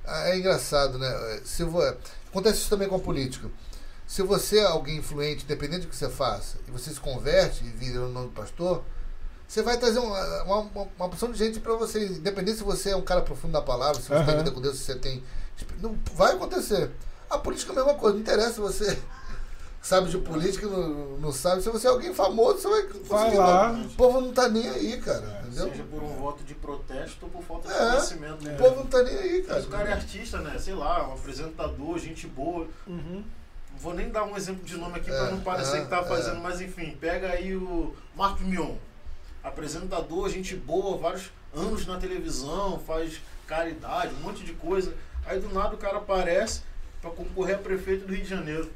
Ah, 0.05 0.29
É 0.29 0.37
engraçado, 0.37 0.97
né? 0.97 1.41
Se 1.43 1.63
vo... 1.63 1.81
Acontece 2.29 2.59
isso 2.59 2.69
também 2.69 2.87
com 2.87 2.95
a 2.95 2.99
política. 2.99 3.49
Se 4.07 4.21
você 4.21 4.59
é 4.59 4.65
alguém 4.65 4.97
influente, 4.97 5.43
independente 5.43 5.81
do 5.81 5.87
que 5.89 5.95
você 5.95 6.09
faça, 6.09 6.57
e 6.67 6.71
você 6.71 6.91
se 6.93 6.99
converte 6.99 7.65
e 7.65 7.69
vira 7.69 8.01
o 8.01 8.07
nome 8.09 8.27
do 8.27 8.33
pastor, 8.33 8.83
você 9.47 9.61
vai 9.61 9.77
trazer 9.77 9.99
uma, 9.99 10.43
uma, 10.43 10.87
uma, 10.97 11.09
porção 11.09 11.31
de 11.31 11.37
gente 11.37 11.59
pra 11.59 11.73
você. 11.75 12.05
Independente 12.07 12.57
se 12.57 12.63
você 12.63 12.89
é 12.91 12.95
um 12.95 13.01
cara 13.01 13.21
profundo 13.21 13.53
da 13.53 13.61
palavra, 13.61 13.95
se 14.01 14.07
você 14.07 14.13
tem 14.15 14.23
Aham. 14.23 14.37
vida 14.37 14.51
com 14.51 14.61
Deus, 14.61 14.77
se 14.77 14.83
você 14.85 14.95
tem. 14.95 15.23
Não 15.79 15.97
vai 16.13 16.33
acontecer. 16.33 16.91
A 17.29 17.37
política 17.37 17.71
é 17.71 17.73
a 17.73 17.83
mesma 17.83 17.93
coisa, 17.99 18.15
não 18.15 18.21
interessa 18.21 18.53
se 18.53 18.59
você 18.59 18.99
sabe 19.81 20.09
de 20.09 20.17
política, 20.17 20.67
não, 20.67 21.17
não 21.19 21.31
sabe. 21.31 21.61
Se 21.61 21.69
você 21.69 21.87
é 21.87 21.89
alguém 21.89 22.13
famoso, 22.13 22.59
você 22.59 22.67
vai 22.69 22.83
conseguir. 22.83 23.37
lá. 23.37 23.71
O 23.71 23.89
povo 23.95 24.19
não 24.21 24.33
tá 24.33 24.49
nem 24.49 24.67
aí, 24.67 24.99
cara. 24.99 25.41
Entendeu? 25.45 25.69
Seja 25.69 25.83
por 25.83 26.03
um 26.03 26.15
voto 26.17 26.43
de 26.43 26.55
protesto 26.55 27.25
ou 27.25 27.29
por 27.29 27.43
falta 27.43 27.67
de 27.67 27.73
É, 27.73 27.77
conhecimento. 27.91 28.41
O 28.41 28.47
né? 28.47 28.55
povo 28.57 28.75
não 28.77 28.85
tá 28.87 29.03
nem 29.03 29.15
aí, 29.17 29.41
cara. 29.43 29.59
Mas 29.59 29.65
o 29.67 29.69
cara 29.69 29.89
é 29.89 29.93
artista, 29.93 30.39
né? 30.39 30.57
Sei 30.59 30.73
lá, 30.73 31.07
um 31.07 31.13
apresentador, 31.13 31.97
gente 31.99 32.27
boa. 32.27 32.67
Uhum. 32.87 33.23
Não 33.71 33.79
vou 33.79 33.93
nem 33.93 34.09
dar 34.09 34.23
um 34.23 34.35
exemplo 34.35 34.63
de 34.65 34.75
nome 34.77 34.97
aqui 34.97 35.11
É, 35.11 35.17
pra 35.17 35.31
não 35.31 35.39
parecer 35.41 35.77
é, 35.77 35.81
que 35.81 35.87
tá 35.89 35.99
é. 35.99 36.03
fazendo, 36.05 36.39
mas 36.41 36.61
enfim, 36.61 36.97
pega 36.99 37.27
aí 37.29 37.55
o 37.55 37.93
Marcos 38.15 38.41
Mion. 38.41 38.75
Apresentador, 39.45 40.27
gente 40.29 40.55
boa, 40.55 40.97
vários 40.97 41.29
anos 41.55 41.85
na 41.85 41.97
televisão, 41.97 42.79
faz 42.79 43.21
caridade, 43.47 44.13
um 44.15 44.23
monte 44.23 44.43
de 44.43 44.53
coisa. 44.53 44.93
Aí 45.25 45.39
do 45.39 45.53
nada 45.53 45.75
o 45.75 45.77
cara 45.77 45.97
aparece 45.97 46.61
pra 47.01 47.11
concorrer 47.11 47.55
a 47.55 47.59
prefeito 47.59 48.07
do 48.07 48.13
Rio 48.13 48.23
de 48.23 48.29
Janeiro. 48.29 48.69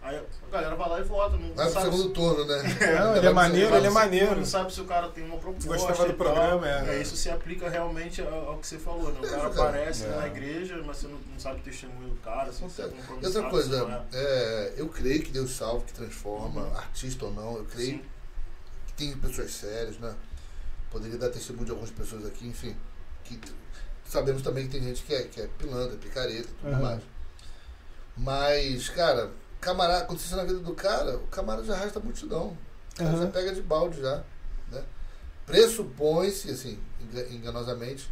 Aí 0.00 0.16
a 0.16 0.50
galera 0.50 0.76
vai 0.76 0.88
lá 0.88 1.00
e 1.00 1.02
vota. 1.02 1.36
Não, 1.36 1.52
Vai 1.54 1.70
pro 1.70 1.82
segundo 1.82 2.10
turno, 2.10 2.44
né? 2.46 2.62
Não, 3.00 3.16
ele 3.16 3.26
é 3.26 3.30
maneiro, 3.32 3.74
ele 3.76 3.86
é 3.88 3.90
maneiro. 3.90 4.36
Não 4.36 4.44
sabe 4.46 4.72
se 4.72 4.80
o 4.80 4.84
cara 4.84 5.08
tem 5.08 5.24
uma 5.24 5.36
proposta. 5.36 5.68
Gostava 5.68 6.06
do 6.06 6.14
programa, 6.14 6.66
é. 6.68 6.96
É, 6.96 7.02
Isso 7.02 7.16
se 7.16 7.28
aplica 7.28 7.68
realmente 7.68 8.22
ao, 8.22 8.50
ao 8.50 8.58
que 8.58 8.66
você 8.66 8.78
falou, 8.78 9.12
né? 9.12 9.18
O 9.20 9.26
É, 9.26 9.28
cara 9.28 9.46
aparece 9.48 10.04
É. 10.04 10.08
na 10.08 10.26
igreja, 10.28 10.80
mas 10.86 10.98
você 10.98 11.08
não, 11.08 11.18
não 11.30 11.38
sabe 11.38 11.60
o 11.60 11.62
testemunho 11.64 12.10
do 12.10 12.16
cara, 12.22 12.50
se 12.52 12.62
você 12.62 12.82
é 12.82 12.84
E 12.86 13.26
outra 13.26 13.42
se 13.42 13.50
coisa, 13.50 14.04
é. 14.12 14.16
é, 14.16 14.74
eu 14.76 14.88
creio 14.88 15.20
que 15.22 15.32
Deus 15.32 15.50
salva, 15.50 15.84
que 15.84 15.92
transforma, 15.92 16.62
Uhum. 16.62 16.76
artista 16.76 17.24
ou 17.26 17.32
não, 17.32 17.56
eu 17.56 17.64
creio 17.64 17.96
Sim. 17.96 18.02
Tem 18.98 19.16
pessoas 19.16 19.52
sérias, 19.52 19.96
né? 19.98 20.14
Poderia 20.90 21.16
dar 21.16 21.30
testemunho 21.30 21.64
de 21.64 21.70
algumas 21.70 21.90
pessoas 21.90 22.26
aqui, 22.26 22.46
enfim. 22.46 22.76
Que 23.24 23.38
sabemos 24.06 24.42
também 24.42 24.66
que 24.66 24.72
tem 24.72 24.82
gente 24.82 25.02
que 25.04 25.14
é, 25.14 25.22
que 25.22 25.40
é 25.40 25.46
pilantra, 25.58 25.96
picareta 25.96 26.48
e 26.48 26.54
tudo 26.60 26.68
Aham. 26.72 26.80
mais. 26.80 27.02
Mas, 28.16 28.88
cara, 28.88 29.30
camarada, 29.60 30.04
aconteceu 30.04 30.36
na 30.36 30.44
vida 30.44 30.58
do 30.58 30.74
cara, 30.74 31.16
o 31.16 31.26
camarada 31.28 31.64
já 31.66 31.74
arrasta 31.74 31.98
a 31.98 32.02
multidão. 32.02 32.56
O 32.94 32.96
cara 32.96 33.10
Aham. 33.10 33.18
já 33.26 33.26
pega 33.30 33.54
de 33.54 33.62
balde 33.62 34.00
já. 34.00 34.22
Né? 34.72 34.82
Pressupõe-se, 35.46 36.50
assim, 36.50 36.78
enga- 37.00 37.28
enganosamente, 37.28 38.10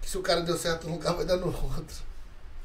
que 0.00 0.08
se 0.08 0.16
o 0.18 0.22
cara 0.22 0.42
deu 0.42 0.56
certo 0.56 0.86
num 0.86 0.94
lugar, 0.94 1.14
vai 1.14 1.24
dar 1.24 1.36
no 1.36 1.46
outro. 1.46 1.96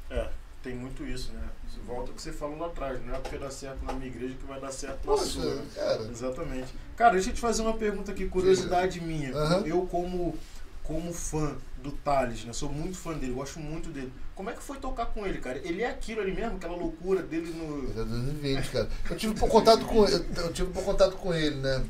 É, 0.09 0.29
tem 0.61 0.75
muito 0.75 1.03
isso, 1.03 1.31
né? 1.33 1.49
Volta 1.85 2.11
ao 2.11 2.15
que 2.15 2.21
você 2.21 2.31
falou 2.33 2.57
lá 2.57 2.67
atrás, 2.67 3.03
não 3.05 3.15
é 3.15 3.19
porque 3.19 3.37
dá 3.37 3.49
certo 3.51 3.83
na 3.85 3.93
minha 3.93 4.07
igreja 4.07 4.33
que 4.35 4.45
vai 4.45 4.59
dar 4.59 4.71
certo 4.71 4.97
na 5.05 5.13
Poxa, 5.13 5.25
sua. 5.25 5.55
né? 5.55 5.65
cara. 5.75 6.01
Exatamente. 6.03 6.73
Cara, 6.97 7.13
deixa 7.13 7.29
eu 7.29 7.33
te 7.35 7.39
fazer 7.39 7.61
uma 7.61 7.77
pergunta 7.77 8.11
aqui, 8.11 8.27
curiosidade 8.27 8.99
minha. 8.99 9.31
Aham. 9.31 9.67
Eu, 9.67 9.85
como, 9.85 10.35
como 10.83 11.13
fã 11.13 11.55
do 11.77 11.91
Thales, 11.91 12.43
né? 12.43 12.51
Sou 12.53 12.71
muito 12.71 12.97
fã 12.97 13.13
dele, 13.13 13.33
gosto 13.33 13.59
muito 13.59 13.89
dele. 13.89 14.11
Como 14.33 14.49
é 14.49 14.53
que 14.53 14.63
foi 14.63 14.77
tocar 14.77 15.05
com 15.05 15.23
ele, 15.23 15.37
cara? 15.37 15.59
Ele 15.59 15.83
é 15.83 15.89
aquilo 15.91 16.21
ali 16.21 16.33
mesmo, 16.33 16.55
aquela 16.55 16.75
loucura 16.75 17.21
dele 17.21 17.53
no. 17.53 17.83
Ele 17.83 17.91
é 17.91 18.03
2020, 18.03 18.71
cara. 18.71 18.89
Eu 19.11 19.15
tive 19.15 19.35
pouco 19.35 19.59
contato 19.59 19.85
com 19.85 20.05
eu, 20.05 20.25
eu 20.37 20.51
tive 20.51 20.71
pouco 20.71 20.91
contato 20.91 21.15
com 21.17 21.31
ele, 21.31 21.57
né? 21.57 21.85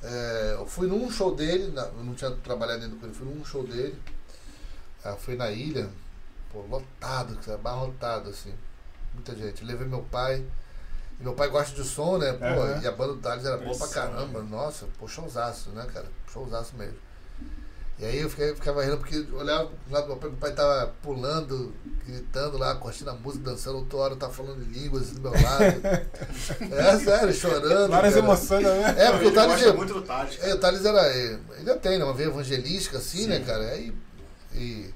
É, 0.00 0.54
eu 0.56 0.66
fui 0.66 0.86
num 0.86 1.10
show 1.10 1.34
dele, 1.34 1.72
eu 1.76 2.04
não 2.04 2.14
tinha 2.14 2.30
trabalhado 2.30 2.84
ainda 2.84 2.94
com 2.94 3.04
ele, 3.04 3.14
fui 3.14 3.26
num 3.26 3.44
show 3.44 3.66
dele. 3.66 3.98
Ah, 5.02 5.16
foi 5.16 5.34
na 5.34 5.50
ilha, 5.50 5.90
pô, 6.52 6.60
lotado, 6.70 7.36
abarrotado, 7.52 8.30
assim. 8.30 8.54
Muita 9.12 9.34
gente. 9.34 9.62
Eu 9.62 9.66
levei 9.66 9.88
meu 9.88 10.02
pai. 10.02 10.44
E 11.18 11.22
meu 11.22 11.34
pai 11.34 11.48
gosta 11.48 11.74
de 11.74 11.86
som, 11.86 12.18
né? 12.18 12.32
Pô, 12.32 12.44
Aham. 12.44 12.80
e 12.82 12.86
a 12.86 12.92
banda 12.92 13.14
do 13.14 13.20
Thales 13.20 13.44
era 13.44 13.56
boa 13.56 13.76
pra 13.76 13.88
caramba. 13.88 14.42
Nossa, 14.42 14.86
pô, 14.98 15.08
showzaço, 15.08 15.70
né, 15.70 15.86
cara? 15.92 16.06
Showzaço 16.30 16.76
mesmo. 16.76 16.98
E 17.98 18.04
aí 18.04 18.18
eu 18.20 18.28
fiquei, 18.28 18.54
ficava 18.54 18.84
rindo 18.84 18.98
porque 18.98 19.26
olhava 19.32 19.70
pro 19.70 19.94
lado 19.94 20.02
do 20.02 20.08
meu 20.08 20.16
pai, 20.18 20.28
meu 20.28 20.38
pai 20.38 20.52
tava 20.52 20.94
pulando, 21.02 21.74
gritando 22.04 22.58
lá, 22.58 22.74
curtindo 22.74 23.08
a 23.08 23.14
música, 23.14 23.42
dançando, 23.42 23.78
outra 23.78 23.96
hora 23.96 24.16
tava 24.16 24.34
falando 24.34 24.62
de 24.62 24.78
línguas 24.78 25.04
assim, 25.04 25.14
do 25.14 25.22
meu 25.22 25.32
lado. 25.32 25.80
é, 26.74 26.98
sério, 26.98 27.32
chorando. 27.32 27.90
Várias 27.90 28.12
cara. 28.12 28.26
emoções, 28.26 28.64
né? 28.64 28.94
É, 28.98 29.10
porque 29.12 29.28
o 29.28 29.32
Thales. 29.32 29.52
gosta 29.54 29.72
muito 29.72 29.94
do 29.94 30.02
Thales. 30.02 30.38
É, 30.42 30.54
o 30.54 30.58
Thales 30.58 30.84
era. 30.84 31.02
Ainda 31.56 31.76
tem, 31.78 31.98
né? 31.98 32.04
Uma 32.04 32.12
veia 32.12 32.26
evangelística 32.26 32.98
assim, 32.98 33.22
Sim. 33.22 33.28
né, 33.28 33.40
cara? 33.40 33.64
Aí. 33.70 33.94
E, 34.52 34.94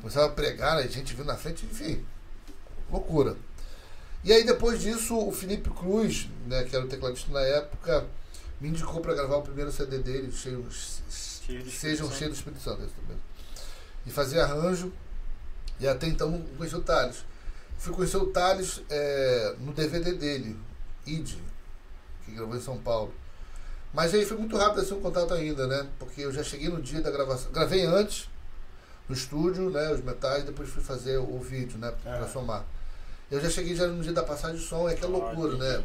começava 0.00 0.26
a 0.26 0.30
pregar, 0.30 0.76
né? 0.76 0.82
A 0.82 0.88
gente 0.88 1.14
viu 1.14 1.24
na 1.24 1.36
frente, 1.36 1.66
enfim. 1.66 2.04
Loucura. 2.90 3.36
E 4.26 4.32
aí 4.32 4.44
depois 4.44 4.80
disso, 4.80 5.16
o 5.16 5.30
Felipe 5.30 5.70
Cruz, 5.70 6.28
né, 6.48 6.64
que 6.64 6.74
era 6.74 6.84
o 6.84 6.88
tecladista 6.88 7.30
na 7.32 7.40
época, 7.42 8.04
me 8.60 8.68
indicou 8.70 9.00
para 9.00 9.14
gravar 9.14 9.36
o 9.36 9.42
primeiro 9.42 9.70
CD 9.70 9.98
dele, 9.98 10.32
cheio, 10.32 10.66
Espírito 10.68 11.70
Sejam 11.70 12.10
cheios 12.10 12.32
do 12.32 12.36
Espírito 12.38 12.60
Santo. 12.60 12.78
também. 12.78 13.16
E 14.04 14.10
fazia 14.10 14.42
arranjo. 14.42 14.92
E 15.78 15.86
até 15.86 16.08
então 16.08 16.28
não 16.28 16.42
conheci 16.56 16.74
o 16.74 16.80
Thales. 16.80 17.24
Fui 17.78 17.92
conhecer 17.94 18.16
o 18.16 18.26
Thales 18.26 18.82
é, 18.90 19.54
no 19.60 19.72
DVD 19.72 20.12
dele, 20.14 20.58
Id, 21.06 21.34
que 22.24 22.32
gravou 22.32 22.56
em 22.56 22.60
São 22.60 22.78
Paulo. 22.78 23.14
Mas 23.94 24.12
aí 24.12 24.26
foi 24.26 24.36
muito 24.38 24.56
rápido 24.56 24.80
assim 24.80 24.94
o 24.94 25.00
contato 25.00 25.32
ainda, 25.34 25.68
né? 25.68 25.86
Porque 26.00 26.22
eu 26.22 26.32
já 26.32 26.42
cheguei 26.42 26.68
no 26.68 26.82
dia 26.82 27.00
da 27.00 27.12
gravação. 27.12 27.52
Gravei 27.52 27.84
antes, 27.86 28.28
no 29.08 29.14
estúdio, 29.14 29.70
né? 29.70 29.92
Os 29.92 30.02
metais, 30.02 30.42
depois 30.42 30.68
fui 30.68 30.82
fazer 30.82 31.18
o 31.18 31.38
vídeo, 31.38 31.78
né? 31.78 31.92
Pra 32.02 32.18
É. 32.18 32.28
somar. 32.28 32.64
Eu 33.30 33.40
já 33.40 33.50
cheguei 33.50 33.74
já 33.74 33.86
no 33.86 34.02
dia 34.02 34.12
da 34.12 34.22
passagem 34.22 34.56
de 34.58 34.62
som, 34.64 34.88
é 34.88 34.92
aquela 34.92 35.16
Ah, 35.18 35.32
loucura, 35.32 35.56
né? 35.56 35.82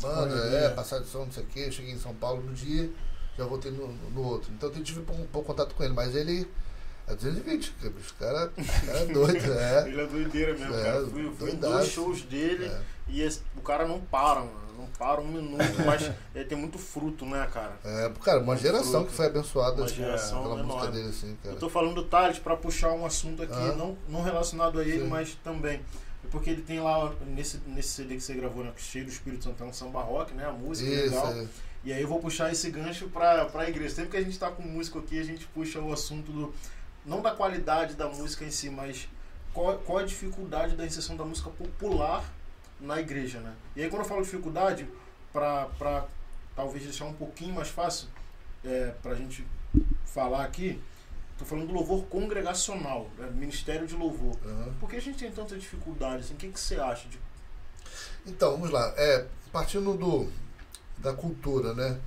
Banda, 0.00 0.34
é, 0.56 0.68
passagem 0.70 1.04
de 1.04 1.10
som, 1.10 1.24
não 1.24 1.32
sei 1.32 1.44
o 1.44 1.46
quê. 1.46 1.64
Eu 1.66 1.72
cheguei 1.72 1.92
em 1.92 1.98
São 1.98 2.14
Paulo 2.14 2.42
no 2.42 2.52
dia, 2.52 2.90
já 3.38 3.44
voltei 3.44 3.70
no, 3.70 3.86
no 3.92 4.22
outro. 4.24 4.50
Então 4.52 4.68
eu 4.74 4.82
tive 4.82 5.00
um 5.00 5.26
pouco 5.26 5.46
contato 5.46 5.74
com 5.74 5.84
ele, 5.84 5.94
mas 5.94 6.14
ele 6.16 6.48
é 7.06 7.14
220, 7.14 7.70
cara, 7.80 7.90
bicho. 7.92 8.14
O 8.14 8.18
cara, 8.18 8.52
é 8.88 9.04
doido, 9.06 9.52
é. 9.54 9.88
Ele 9.88 10.00
é 10.00 10.06
doideira 10.06 10.52
mesmo, 10.58 10.74
É, 10.74 10.82
cara. 10.82 11.06
Fui, 11.06 11.32
fui 11.38 11.52
dois 11.52 11.88
shows 11.88 12.22
dele 12.22 12.66
É. 12.66 12.80
e 13.06 13.22
esse- 13.22 13.40
o 13.56 13.60
cara 13.60 13.86
não 13.86 14.00
para, 14.00 14.40
mano. 14.40 14.64
Não 14.76 14.86
para 14.98 15.20
um 15.20 15.28
minuto, 15.28 15.62
mas 15.86 16.10
ele 16.34 16.44
tem 16.46 16.58
muito 16.58 16.76
fruto, 16.78 17.24
né, 17.24 17.48
cara? 17.54 17.78
É, 17.84 18.10
cara, 18.20 18.40
uma 18.40 18.56
geração 18.56 18.90
Fruto. 19.02 19.06
que 19.06 19.12
foi 19.14 19.26
abençoada 19.26 19.80
Uma 19.82 19.86
geração 19.88 20.42
pela 20.42 20.56
música 20.56 20.72
enorme. 20.74 20.92
dele, 20.92 21.08
assim, 21.10 21.36
cara. 21.40 21.54
Eu 21.54 21.58
tô 21.60 21.68
falando 21.68 21.94
do 21.94 22.04
Thales 22.06 22.40
pra 22.40 22.56
puxar 22.56 22.90
um 22.90 23.06
assunto 23.06 23.44
aqui, 23.44 23.52
Ah. 23.54 23.74
não, 23.78 23.96
não 24.08 24.20
relacionado 24.22 24.80
a 24.80 24.82
ele, 24.82 25.02
Sim. 25.02 25.06
mas 25.06 25.36
também. 25.44 25.80
Porque 26.34 26.50
ele 26.50 26.62
tem 26.62 26.80
lá, 26.80 27.14
nesse, 27.28 27.58
nesse 27.58 27.90
CD 27.90 28.16
que 28.16 28.20
você 28.20 28.34
gravou, 28.34 28.64
né, 28.64 28.72
cheio 28.76 29.04
do 29.04 29.10
Espírito 29.12 29.44
Santo, 29.44 29.62
é 29.62 29.66
um 29.68 29.72
samba 29.72 30.02
rock, 30.02 30.34
né? 30.34 30.44
A 30.44 30.50
música 30.50 30.90
Isso, 30.90 31.14
legal. 31.14 31.32
é. 31.32 31.46
E 31.84 31.92
aí 31.92 32.02
eu 32.02 32.08
vou 32.08 32.18
puxar 32.18 32.50
esse 32.50 32.68
gancho 32.72 33.08
pra, 33.08 33.44
pra 33.44 33.68
igreja. 33.68 33.94
Sempre 33.94 34.10
que 34.10 34.16
a 34.16 34.20
gente 34.20 34.36
tá 34.36 34.50
com 34.50 34.60
músico 34.60 34.98
aqui, 34.98 35.20
a 35.20 35.22
gente 35.22 35.46
puxa 35.46 35.78
o 35.80 35.92
assunto 35.92 36.32
do. 36.32 36.52
Não 37.06 37.22
da 37.22 37.30
qualidade 37.30 37.94
da 37.94 38.08
música 38.08 38.44
em 38.44 38.50
si, 38.50 38.68
mas 38.68 39.08
qual, 39.52 39.78
qual 39.78 39.98
a 39.98 40.02
dificuldade 40.02 40.74
da 40.74 40.84
inserção 40.84 41.16
da 41.16 41.24
música 41.24 41.50
popular 41.50 42.24
na 42.80 42.98
igreja, 42.98 43.38
né? 43.38 43.54
E 43.76 43.84
aí 43.84 43.88
quando 43.88 44.02
eu 44.02 44.08
falo 44.08 44.22
dificuldade, 44.22 44.88
pra, 45.32 45.66
pra 45.78 46.08
talvez 46.56 46.82
deixar 46.82 47.04
um 47.04 47.12
pouquinho 47.12 47.54
mais 47.54 47.68
fácil 47.68 48.08
é, 48.64 48.92
pra 49.00 49.14
gente 49.14 49.46
falar 50.04 50.42
aqui, 50.42 50.82
tô 51.38 51.44
falando 51.44 51.68
do 51.68 51.74
louvor 51.74 52.04
congregacional, 52.06 53.08
né? 53.18 53.30
ministério 53.30 53.86
de 53.86 53.94
louvor. 53.94 54.36
Aham. 54.44 54.74
Por 54.80 54.88
que 54.88 54.96
a 54.96 55.00
gente 55.00 55.18
tem 55.18 55.30
tanta 55.30 55.56
dificuldade? 55.56 56.22
Assim? 56.22 56.34
O 56.34 56.36
que, 56.36 56.48
que 56.48 56.60
você 56.60 56.76
acha? 56.76 57.08
De... 57.08 57.18
Então, 58.26 58.52
vamos 58.52 58.70
lá. 58.70 58.92
É, 58.96 59.26
partindo 59.52 59.96
do, 59.96 60.30
da 60.98 61.12
cultura, 61.12 61.74
né? 61.74 62.00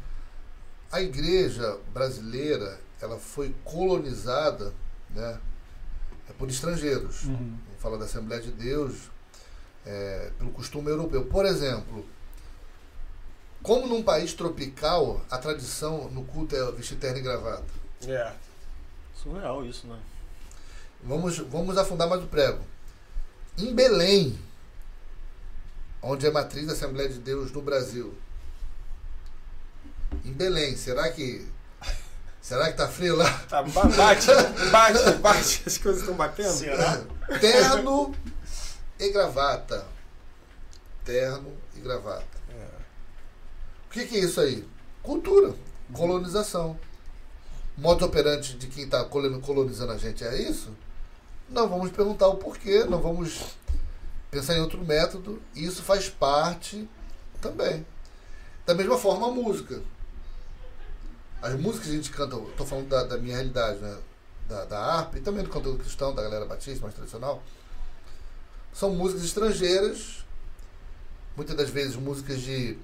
A 0.91 1.01
igreja 1.01 1.77
brasileira, 1.93 2.79
ela 3.01 3.19
foi 3.19 3.53
colonizada, 3.63 4.73
né? 5.09 5.39
é, 6.29 6.33
por 6.33 6.49
estrangeiros. 6.49 7.23
Uhum. 7.23 7.57
Vamos 7.65 7.81
falar 7.81 7.97
da 7.97 8.05
Assembleia 8.05 8.41
de 8.41 8.51
Deus, 8.51 9.09
é, 9.85 10.31
pelo 10.37 10.51
costume 10.51 10.89
europeu. 10.89 11.25
Por 11.25 11.45
exemplo, 11.45 12.05
como 13.61 13.87
num 13.87 14.03
país 14.03 14.33
tropical, 14.33 15.25
a 15.29 15.37
tradição 15.37 16.09
no 16.09 16.23
culto 16.23 16.55
é 16.55 16.71
vestir 16.71 16.97
terno 16.97 17.17
e 17.17 17.21
gravata. 17.21 17.65
É. 18.05 18.33
Surreal 19.21 19.65
isso, 19.65 19.87
né? 19.87 19.97
Vamos, 21.03 21.37
vamos 21.39 21.77
afundar 21.77 22.07
mais 22.07 22.23
o 22.23 22.27
prego. 22.27 22.63
Em 23.57 23.73
Belém, 23.73 24.37
onde 26.01 26.25
é 26.25 26.29
a 26.29 26.33
matriz 26.33 26.67
da 26.67 26.73
Assembleia 26.73 27.09
de 27.09 27.19
Deus 27.19 27.51
no 27.51 27.61
Brasil. 27.61 28.15
Em 30.23 30.31
Belém, 30.31 30.75
será 30.75 31.09
que. 31.11 31.47
Será 32.41 32.71
que 32.71 32.77
tá 32.77 32.87
frio 32.87 33.15
lá? 33.15 33.29
Tá, 33.49 33.61
ba- 33.63 33.83
bate, 33.85 34.27
bate, 34.71 35.11
bate. 35.19 35.63
As 35.65 35.77
coisas 35.77 36.01
estão 36.01 36.15
batendo. 36.15 36.53
Será? 36.53 37.03
Terno 37.41 38.15
e 38.99 39.09
gravata. 39.11 39.85
Terno 41.03 41.53
e 41.75 41.79
gravata. 41.81 42.25
É. 42.49 42.67
O 43.87 43.89
que, 43.91 44.05
que 44.05 44.15
é 44.17 44.19
isso 44.19 44.39
aí? 44.39 44.67
Cultura, 45.03 45.53
colonização. 45.93 46.79
Modo 47.77 48.05
operante 48.05 48.55
de 48.57 48.67
quem 48.67 48.85
está 48.85 49.03
colonizando 49.05 49.91
a 49.91 49.97
gente 49.97 50.23
é 50.23 50.41
isso? 50.49 50.75
Não 51.47 51.69
vamos 51.69 51.91
perguntar 51.91 52.27
o 52.27 52.37
porquê, 52.37 52.83
não 52.85 52.99
vamos 52.99 53.55
pensar 54.31 54.55
em 54.55 54.61
outro 54.61 54.83
método. 54.83 55.41
E 55.55 55.63
isso 55.63 55.83
faz 55.83 56.09
parte 56.09 56.89
também. 57.39 57.85
Da 58.65 58.73
mesma 58.73 58.97
forma 58.97 59.27
a 59.27 59.31
música. 59.31 59.81
As 61.41 61.53
músicas 61.53 61.87
que 61.87 61.93
a 61.93 61.95
gente 61.95 62.11
canta, 62.11 62.35
estou 62.35 62.65
falando 62.65 62.89
da, 62.89 63.03
da 63.03 63.17
minha 63.17 63.35
realidade, 63.35 63.79
né? 63.79 63.97
Da, 64.49 64.65
da 64.65 64.79
harpa 64.79 65.17
e 65.17 65.21
também 65.21 65.43
do 65.43 65.49
conteúdo 65.49 65.77
cristão, 65.79 66.15
da 66.15 66.23
galera 66.23 66.45
batista, 66.45 66.81
mais 66.81 66.95
tradicional. 66.95 67.43
São 68.73 68.89
músicas 68.93 69.23
estrangeiras, 69.23 70.25
muitas 71.35 71.55
das 71.55 71.69
vezes 71.69 71.95
músicas 71.95 72.41
de 72.41 72.77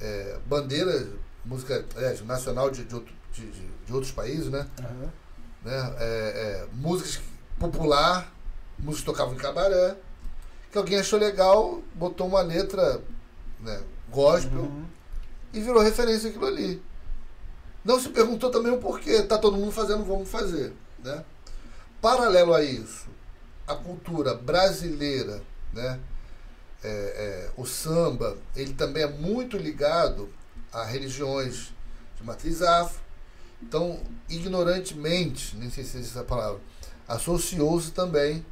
é, 0.00 0.38
bandeira, 0.46 1.08
música 1.44 1.84
é, 1.96 2.20
nacional 2.22 2.70
de, 2.70 2.84
de, 2.84 2.94
outro- 2.94 3.14
de- 3.34 3.50
de- 3.50 3.68
de 3.86 3.92
outros 3.92 4.12
países, 4.12 4.48
né? 4.50 4.66
Aham. 4.80 5.12
né? 5.64 5.94
É, 5.98 6.04
é, 6.04 6.66
músicas 6.74 7.20
popular, 7.58 8.30
músicas 8.78 9.00
que 9.00 9.06
tocavam 9.06 9.34
em 9.34 9.38
cabaré, 9.38 9.96
que 10.70 10.78
alguém 10.78 10.98
achou 10.98 11.18
legal, 11.18 11.82
botou 11.94 12.26
uma 12.26 12.42
letra 12.42 13.00
né, 13.60 13.82
gospel 14.10 14.60
Uhum. 14.60 14.84
e 15.52 15.60
virou 15.60 15.82
referência 15.82 16.28
aquilo 16.30 16.46
ali. 16.46 16.82
Não 17.84 18.00
se 18.00 18.08
perguntou 18.10 18.50
também 18.50 18.72
o 18.72 18.78
porquê, 18.78 19.22
tá 19.22 19.38
todo 19.38 19.56
mundo 19.56 19.72
fazendo, 19.72 20.04
vamos 20.04 20.28
fazer, 20.30 20.72
né? 21.02 21.24
Paralelo 22.00 22.52
a 22.54 22.62
isso, 22.62 23.06
a 23.66 23.74
cultura 23.74 24.34
brasileira, 24.34 25.42
né? 25.72 25.98
é, 26.82 26.88
é, 26.88 27.50
o 27.56 27.64
samba, 27.64 28.36
ele 28.54 28.74
também 28.74 29.02
é 29.02 29.08
muito 29.08 29.56
ligado 29.56 30.28
a 30.70 30.84
religiões 30.84 31.72
de 32.18 32.22
matriz 32.22 32.60
afro. 32.60 33.00
Então, 33.66 33.98
ignorantemente, 34.28 35.56
nem 35.56 35.70
sei 35.70 35.84
se 35.84 35.96
existe 35.96 36.16
essa 36.16 36.24
palavra, 36.24 36.60
associou-se 37.08 37.90
também 37.90 38.44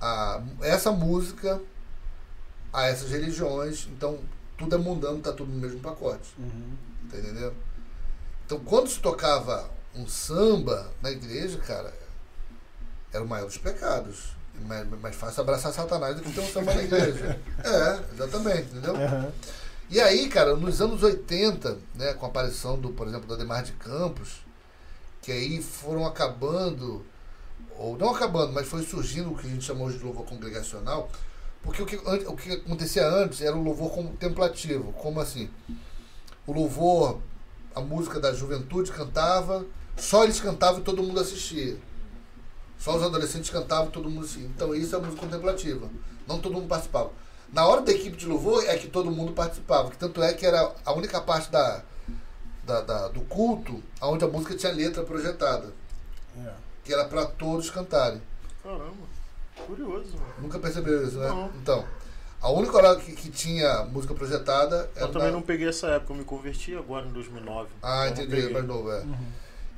a 0.00 0.42
essa 0.62 0.90
música 0.90 1.60
a 2.72 2.86
essas 2.86 3.10
religiões. 3.10 3.88
Então, 3.90 4.18
tudo 4.56 4.74
é 4.74 4.78
mundano, 4.78 5.18
está 5.18 5.32
tudo 5.32 5.50
no 5.50 5.58
mesmo 5.58 5.80
pacote. 5.80 6.34
Uhum. 6.38 6.76
Tá 7.10 7.18
entendendo? 7.18 7.54
Então, 8.46 8.60
quando 8.60 8.88
se 8.88 9.00
tocava 9.00 9.68
um 9.94 10.06
samba 10.06 10.90
na 11.02 11.10
igreja, 11.10 11.58
cara, 11.58 11.92
era 13.12 13.22
o 13.22 13.28
maior 13.28 13.46
dos 13.46 13.58
pecados. 13.58 14.36
Mais, 14.66 14.86
mais 15.00 15.16
fácil 15.16 15.40
abraçar 15.40 15.72
Satanás 15.72 16.16
do 16.16 16.22
que 16.22 16.32
ter 16.32 16.40
um 16.40 16.48
samba 16.48 16.74
na 16.74 16.82
igreja. 16.82 17.40
É, 17.64 18.14
exatamente, 18.14 18.62
entendeu? 18.70 18.94
Uhum. 18.94 19.32
E 19.90 20.00
aí, 20.00 20.28
cara, 20.28 20.54
nos 20.54 20.80
anos 20.80 21.02
80, 21.02 21.76
né, 21.96 22.14
com 22.14 22.24
a 22.24 22.28
aparição 22.28 22.78
do, 22.78 22.90
por 22.90 23.08
exemplo, 23.08 23.26
do 23.26 23.34
Ademar 23.34 23.64
de 23.64 23.72
Campos, 23.72 24.36
que 25.20 25.32
aí 25.32 25.60
foram 25.60 26.06
acabando, 26.06 27.04
ou 27.76 27.98
não 27.98 28.14
acabando, 28.14 28.52
mas 28.52 28.68
foi 28.68 28.84
surgindo 28.84 29.32
o 29.32 29.36
que 29.36 29.48
a 29.48 29.50
gente 29.50 29.64
chamou 29.64 29.90
de 29.90 29.98
louvor 29.98 30.24
congregacional, 30.24 31.10
porque 31.60 31.82
o 31.82 31.86
que, 31.86 31.96
o 31.96 32.36
que 32.36 32.52
acontecia 32.52 33.04
antes 33.04 33.40
era 33.40 33.56
o 33.56 33.62
louvor 33.64 33.90
contemplativo. 33.90 34.92
Como 34.92 35.18
assim? 35.18 35.50
O 36.46 36.52
louvor, 36.52 37.18
a 37.74 37.80
música 37.80 38.20
da 38.20 38.32
juventude 38.32 38.92
cantava, 38.92 39.66
só 39.96 40.22
eles 40.22 40.40
cantavam 40.40 40.82
e 40.82 40.84
todo 40.84 41.02
mundo 41.02 41.18
assistia. 41.18 41.76
Só 42.78 42.96
os 42.96 43.02
adolescentes 43.02 43.50
cantavam 43.50 43.88
e 43.88 43.90
todo 43.90 44.08
mundo 44.08 44.24
assistia. 44.24 44.46
Então 44.46 44.72
isso 44.72 44.94
é 44.94 44.98
a 44.98 45.02
música 45.02 45.20
contemplativa. 45.20 45.90
Não 46.28 46.38
todo 46.38 46.54
mundo 46.54 46.68
participava. 46.68 47.10
Na 47.52 47.66
hora 47.66 47.80
da 47.82 47.90
equipe 47.92 48.16
de 48.16 48.26
louvor 48.26 48.64
é 48.66 48.76
que 48.78 48.86
todo 48.88 49.10
mundo 49.10 49.32
participava. 49.32 49.90
que 49.90 49.96
Tanto 49.96 50.22
é 50.22 50.32
que 50.32 50.46
era 50.46 50.72
a 50.84 50.92
única 50.92 51.20
parte 51.20 51.50
da, 51.50 51.82
da- 52.64 52.80
da- 52.82 53.08
do 53.08 53.20
culto 53.22 53.82
onde 54.00 54.24
a 54.24 54.28
música 54.28 54.54
tinha 54.56 54.72
letra 54.72 55.02
projetada. 55.02 55.72
É. 56.44 56.50
Que 56.84 56.92
era 56.92 57.04
para 57.06 57.26
todos 57.26 57.68
cantarem. 57.70 58.22
Caramba, 58.62 58.92
curioso, 59.66 60.12
mano. 60.14 60.34
Nunca 60.42 60.58
percebeu 60.58 61.06
isso, 61.06 61.18
né? 61.18 61.28
Não. 61.28 61.50
Então, 61.60 61.84
a 62.40 62.50
única 62.50 62.76
hora 62.76 62.96
que, 62.96 63.12
que 63.12 63.28
tinha 63.30 63.84
música 63.84 64.14
projetada 64.14 64.88
era. 64.94 65.06
Eu 65.06 65.12
também 65.12 65.28
na- 65.28 65.34
não 65.34 65.42
peguei 65.42 65.68
essa 65.68 65.88
época, 65.88 66.12
eu 66.12 66.16
me 66.18 66.24
converti 66.24 66.76
agora 66.76 67.06
em 67.06 67.10
2009. 67.12 67.68
Ah, 67.82 68.04
não 68.04 68.12
entendi, 68.12 68.48
mais 68.52 68.64
novo, 68.64 68.92
é. 68.92 69.00
Uhum. 69.00 69.16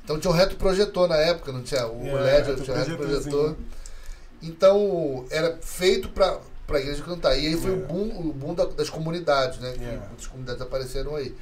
Então 0.03 0.19
tinha 0.19 0.31
o 0.31 0.33
reto 0.35 0.57
projetor 0.57 1.07
na 1.07 1.15
época, 1.17 1.51
não 1.51 1.63
tinha 1.63 1.87
o 1.87 2.05
É, 2.05 2.13
LED, 2.13 2.61
tinha 2.61 2.75
o 2.75 2.79
reto 2.79 2.97
projetor. 2.97 3.55
Então, 4.41 5.25
era 5.31 5.57
feito 5.61 6.09
para 6.09 6.39
a 6.69 6.79
igreja 6.79 7.03
cantar. 7.03 7.35
E 7.37 7.47
aí 7.47 7.57
foi 7.57 7.71
É. 7.71 7.73
o 7.73 7.85
boom, 7.85 8.29
o 8.29 8.33
boom 8.33 8.53
da- 8.53 8.65
das 8.65 8.89
comunidades, 8.89 9.59
né? 9.59 9.73
Que 9.73 9.83
É. 9.83 9.97
muitas 10.07 10.27
comunidades 10.27 10.61
apareceram 10.61 11.15
aí. 11.15 11.35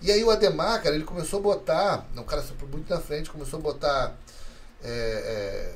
E 0.00 0.12
aí 0.12 0.22
o 0.22 0.30
Ademar, 0.30 0.80
cara, 0.82 0.94
ele 0.94 1.04
começou 1.04 1.40
a 1.40 1.42
botar, 1.42 2.06
o 2.16 2.22
cara 2.24 2.44
muito 2.70 2.88
na 2.88 3.00
frente, 3.00 3.30
começou 3.30 3.58
a 3.58 3.62
botar 3.62 4.16
é, 4.84 5.74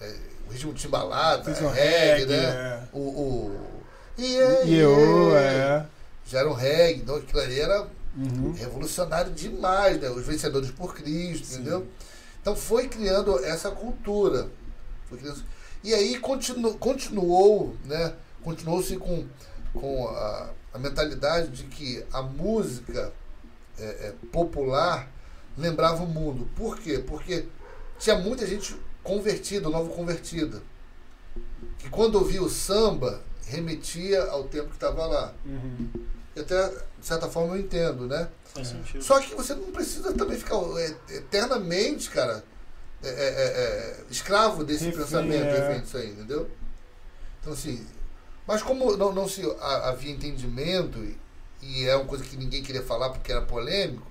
é, 0.00 0.04
é, 0.06 0.16
o 0.46 0.52
ritmo 0.52 0.74
de 0.74 0.82
timbalada, 0.82 1.50
um 1.50 1.68
reggae, 1.68 2.20
reggae, 2.20 2.26
né? 2.26 2.44
é. 2.44 2.80
O, 2.92 2.98
o 3.00 3.60
yeah, 4.18 4.64
E 4.64 4.74
yeah. 4.74 5.38
é. 5.38 5.86
Já 6.26 6.40
era 6.40 6.48
um 6.50 6.52
reggae, 6.52 7.00
então 7.00 7.16
aquilo 7.16 7.40
ali 7.40 7.58
era 7.58 7.86
Uhum. 8.14 8.52
revolucionário 8.52 9.32
demais, 9.32 9.98
né? 9.98 10.10
Os 10.10 10.26
vencedores 10.26 10.70
por 10.70 10.94
Cristo, 10.94 11.46
Sim. 11.46 11.54
entendeu? 11.54 11.86
Então 12.42 12.54
foi 12.54 12.88
criando 12.88 13.42
essa 13.42 13.70
cultura. 13.70 14.48
Foi 15.08 15.16
criando- 15.16 15.42
E 15.82 15.94
aí 15.94 16.18
continu, 16.18 16.74
continuou, 16.76 17.74
né? 17.86 18.12
Continuou-se 18.42 18.96
com, 18.96 19.26
com 19.72 20.08
a, 20.08 20.50
a 20.74 20.78
mentalidade 20.78 21.48
de 21.48 21.64
que 21.64 22.04
a 22.12 22.22
música 22.22 23.12
é, 23.78 23.84
é, 23.84 24.14
popular 24.30 25.08
lembrava 25.56 26.02
o 26.02 26.06
mundo. 26.06 26.48
Por 26.56 26.78
quê? 26.78 26.98
Porque 26.98 27.46
tinha 27.98 28.16
muita 28.18 28.46
gente 28.46 28.76
convertida, 29.02 29.68
novo 29.68 29.90
convertida. 29.90 30.62
Que 31.78 31.88
quando 31.88 32.16
ouvia 32.16 32.42
o 32.42 32.48
samba, 32.48 33.22
remetia 33.46 34.22
ao 34.24 34.44
tempo 34.44 34.68
que 34.68 34.74
estava 34.74 35.06
lá. 35.06 35.34
Uhum. 35.44 35.88
E 36.34 36.40
até, 36.40 36.68
de 36.68 37.06
certa 37.06 37.28
forma, 37.28 37.56
eu 37.56 37.60
entendo, 37.60 38.06
né? 38.06 38.28
Faz 38.44 38.68
sentido. 38.68 39.02
Só 39.02 39.20
que 39.20 39.34
você 39.34 39.54
não 39.54 39.70
precisa 39.70 40.12
também 40.14 40.38
ficar 40.38 40.56
é, 40.78 41.16
eternamente, 41.16 42.10
cara, 42.10 42.44
é, 43.02 43.08
é, 43.08 43.12
é, 43.12 43.44
é, 43.44 44.04
escravo 44.10 44.64
desse 44.64 44.90
pensamento, 44.92 45.44
é. 45.44 45.60
refém 45.60 45.80
disso 45.82 45.96
aí, 45.96 46.10
entendeu? 46.10 46.48
Então, 47.40 47.52
assim, 47.52 47.84
mas 48.46 48.62
como 48.62 48.96
não, 48.96 49.12
não 49.12 49.28
se 49.28 49.42
ha- 49.60 49.88
havia 49.90 50.12
entendimento, 50.12 50.98
e, 51.62 51.86
é 51.86 51.94
uma 51.96 52.04
coisa 52.06 52.24
que 52.24 52.36
ninguém 52.36 52.62
queria 52.62 52.82
falar 52.82 53.10
porque 53.10 53.30
era 53.30 53.42
polêmico, 53.42 54.10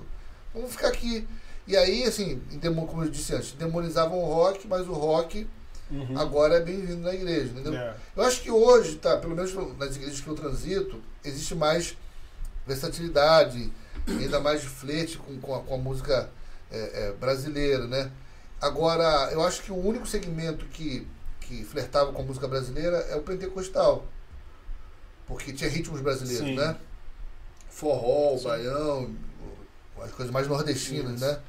vamos 0.54 0.72
ficar 0.72 0.88
aqui. 0.88 1.28
E 1.68 1.76
aí, 1.78 2.04
assim, 2.04 2.42
como 2.88 3.04
eu 3.04 3.10
disse 3.10 3.34
antes, 3.36 3.52
demonizavam 3.54 4.18
o 4.18 4.26
rock, 4.26 4.68
mas 4.68 4.88
o 4.88 4.94
rock 4.94 5.48
Uhum. 5.92 6.18
agora 6.18 6.56
é 6.56 6.60
bem-vindo 6.62 7.02
na 7.02 7.14
igreja, 7.14 7.52
entendeu? 7.52 7.74
É. 7.76 7.94
Eu 8.16 8.24
acho 8.24 8.42
que 8.42 8.50
hoje, 8.50 8.96
tá, 8.96 9.18
pelo 9.18 9.36
menos 9.36 9.54
nas 9.78 9.98
igrejas 9.98 10.22
que 10.22 10.28
eu 10.30 10.36
transito, 10.36 11.02
existe 11.22 11.54
mais 11.54 11.98
versatilidade, 12.66 13.72
ainda 14.08 14.40
mais 14.40 14.64
flerte 14.64 15.18
com, 15.18 15.38
com, 15.40 15.54
a, 15.56 15.60
com 15.62 15.76
a 15.76 15.78
música 15.78 16.30
é, 16.72 17.08
é, 17.10 17.14
brasileira, 17.14 17.86
né? 17.88 18.10
Agora, 18.62 19.30
eu 19.32 19.44
acho 19.44 19.64
que 19.64 19.72
o 19.72 19.76
único 19.76 20.08
segmento 20.08 20.66
que, 20.68 21.06
que 21.42 21.64
flertava 21.66 22.12
com 22.14 22.22
a 22.22 22.26
música 22.26 22.48
brasileira 22.48 22.98
é 23.10 23.16
o 23.16 23.22
pentecostal. 23.22 24.06
Porque 25.32 25.54
tinha 25.54 25.70
ritmos 25.70 26.02
brasileiros, 26.02 26.46
Sim. 26.46 26.56
né? 26.56 26.76
Forró, 27.70 28.38
Sim. 28.38 28.44
baião, 28.44 29.16
as 30.02 30.12
coisas 30.12 30.30
mais 30.34 30.46
nordestinas, 30.46 31.14
Isso. 31.22 31.26
né? 31.26 31.40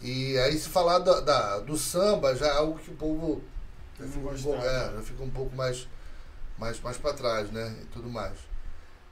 E 0.00 0.38
aí 0.38 0.56
se 0.56 0.68
falar 0.68 1.00
da, 1.00 1.20
da- 1.20 1.58
do 1.58 1.76
samba 1.76 2.36
já 2.36 2.46
é 2.46 2.52
algo 2.56 2.78
que 2.78 2.90
o 2.92 2.94
povo 2.94 3.42
já 3.98 4.06
fica, 4.06 4.28
um 4.28 4.42
pouco, 4.42 4.62
é, 4.64 4.92
já 4.94 5.02
fica 5.02 5.22
um 5.24 5.30
pouco 5.30 5.56
mais, 5.56 5.88
mais, 6.56 6.80
mais 6.80 6.96
para 6.96 7.12
trás, 7.12 7.50
né? 7.50 7.74
E 7.82 7.86
tudo 7.86 8.08
mais. 8.08 8.34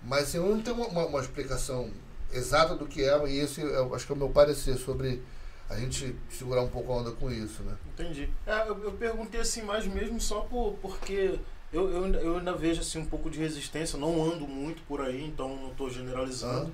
Mas 0.00 0.24
assim, 0.28 0.36
eu 0.38 0.46
não 0.46 0.62
tenho 0.62 0.76
uma, 0.76 0.86
uma- 0.86 1.06
uma 1.06 1.20
explicação 1.20 1.90
exata 2.32 2.76
do 2.76 2.86
que 2.86 3.02
é, 3.02 3.28
e 3.28 3.38
esse 3.40 3.60
eu 3.60 3.92
acho 3.92 4.06
que 4.06 4.12
é 4.12 4.14
o 4.14 4.18
meu 4.18 4.28
parecer 4.28 4.76
sobre 4.76 5.20
a 5.68 5.76
gente 5.76 6.14
segurar 6.30 6.62
um 6.62 6.68
pouco 6.68 6.92
a 6.92 6.96
onda 6.98 7.10
com 7.10 7.28
isso, 7.28 7.64
né? 7.64 7.74
Entendi. 7.92 8.30
É, 8.46 8.68
eu, 8.68 8.84
eu 8.84 8.92
perguntei 8.92 9.40
assim 9.40 9.62
mais 9.62 9.84
mesmo 9.84 10.20
só 10.20 10.42
por, 10.42 10.74
porque 10.80 11.40
eu, 11.76 11.90
eu, 11.90 12.04
ainda- 12.04 12.18
eu 12.18 12.38
ainda 12.38 12.52
vejo 12.54 12.80
assim 12.80 12.98
um 12.98 13.04
pouco 13.06 13.28
de 13.30 13.38
resistência, 13.38 13.98
não 13.98 14.22
ando 14.24 14.46
muito 14.48 14.82
por 14.82 15.00
aí, 15.00 15.24
então 15.24 15.54
não 15.56 15.70
estou 15.70 15.90
generalizando. 15.90 16.72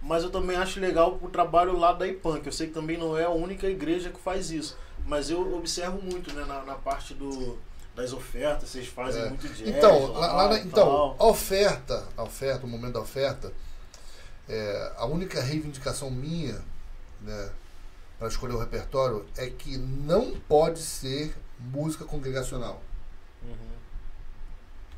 Mas 0.00 0.22
eu 0.22 0.30
também 0.30 0.56
acho 0.56 0.80
legal 0.80 1.18
o 1.22 1.28
trabalho 1.30 1.78
lá 1.78 1.92
da 1.92 2.06
IPAN, 2.06 2.40
que 2.40 2.48
eu 2.48 2.52
sei 2.52 2.66
que 2.68 2.74
também 2.74 2.96
não 2.98 3.16
é 3.16 3.24
a 3.24 3.30
única 3.30 3.66
igreja 3.66 4.10
que 4.10 4.20
faz 4.20 4.50
isso. 4.50 4.76
Mas 5.06 5.30
eu 5.30 5.56
observo 5.56 6.00
muito 6.02 6.32
né, 6.34 6.44
na, 6.44 6.62
na 6.62 6.74
parte 6.74 7.14
do, 7.14 7.58
das 7.96 8.12
ofertas, 8.12 8.68
vocês 8.68 8.86
fazem 8.86 9.22
É. 9.22 9.28
muito 9.30 9.48
jazz. 9.48 9.68
Então, 9.68 10.12
lá, 10.12 10.32
lá 10.48 10.58
e 10.58 10.66
então 10.66 11.16
a 11.18 11.24
oferta, 11.26 12.06
a 12.16 12.22
oferta, 12.22 12.66
o 12.66 12.68
momento 12.68 12.92
da 12.94 13.00
oferta, 13.00 13.50
é, 14.48 14.92
a 14.96 15.06
única 15.06 15.40
reivindicação 15.40 16.10
minha, 16.10 16.60
né, 17.22 17.50
para 18.18 18.28
escolher 18.28 18.54
o 18.54 18.58
repertório 18.58 19.24
é 19.36 19.48
que 19.48 19.78
não 19.78 20.32
pode 20.48 20.80
ser 20.80 21.34
música 21.58 22.04
congregacional, 22.04 22.82
Uhum. 23.42 23.54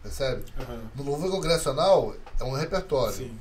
Percebe? 0.06 0.44
Uhum. 0.58 0.80
No 0.94 1.02
louvor 1.10 1.30
congregacional 1.30 2.14
é 2.38 2.44
um 2.44 2.52
repertório. 2.52 3.16
Sim. 3.16 3.38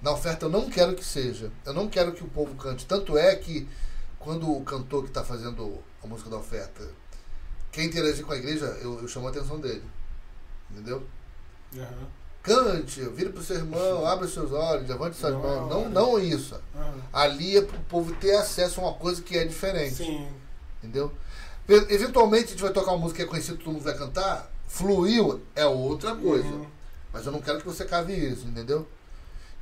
Na 0.00 0.12
oferta 0.12 0.46
eu 0.46 0.50
não 0.50 0.68
quero 0.68 0.94
que 0.94 1.04
seja. 1.04 1.50
Eu 1.64 1.72
não 1.72 1.88
quero 1.88 2.12
que 2.12 2.24
o 2.24 2.28
povo 2.28 2.54
cante. 2.56 2.84
Tanto 2.86 3.16
é 3.16 3.34
que 3.36 3.68
quando 4.18 4.50
o 4.50 4.62
cantor 4.64 5.04
que 5.04 5.10
está 5.10 5.22
fazendo 5.22 5.78
a 6.02 6.06
música 6.06 6.28
da 6.28 6.36
oferta 6.36 6.88
quer 7.70 7.84
interagir 7.84 8.24
com 8.24 8.32
a 8.32 8.36
igreja, 8.36 8.66
eu, 8.82 9.00
eu 9.00 9.08
chamo 9.08 9.28
a 9.28 9.30
atenção 9.30 9.60
dele. 9.60 9.84
Entendeu? 10.70 11.06
Uhum. 11.74 12.06
Cante, 12.42 13.00
vire 13.10 13.30
para 13.30 13.40
o 13.40 13.44
seu 13.44 13.56
irmão, 13.56 14.04
abra 14.04 14.26
os 14.26 14.34
seus 14.34 14.50
olhos, 14.50 14.88
levante 14.88 15.16
suas 15.16 15.32
Não, 15.32 15.40
mãos. 15.40 15.70
Não, 15.70 15.80
olha. 15.82 15.88
não 15.88 16.18
isso. 16.18 16.56
Uhum. 16.74 17.00
Ali 17.12 17.56
é 17.56 17.62
para 17.62 17.76
o 17.76 17.84
povo 17.84 18.12
ter 18.16 18.34
acesso 18.34 18.80
a 18.80 18.84
uma 18.84 18.94
coisa 18.94 19.22
que 19.22 19.38
é 19.38 19.44
diferente. 19.44 19.94
Sim. 19.94 20.28
Entendeu? 20.78 21.12
Eventualmente 21.68 22.46
a 22.46 22.48
gente 22.48 22.62
vai 22.62 22.72
tocar 22.72 22.90
uma 22.90 22.98
música 22.98 23.18
que 23.18 23.22
é 23.22 23.30
conhecida, 23.30 23.56
todo 23.56 23.72
mundo 23.72 23.84
vai 23.84 23.96
cantar. 23.96 24.50
Fluiu 24.72 25.38
é 25.54 25.66
outra 25.66 26.16
coisa. 26.16 26.48
Uhum. 26.48 26.66
Mas 27.12 27.26
eu 27.26 27.32
não 27.32 27.42
quero 27.42 27.58
que 27.58 27.66
você 27.66 27.84
cave 27.84 28.14
isso, 28.14 28.46
entendeu? 28.46 28.88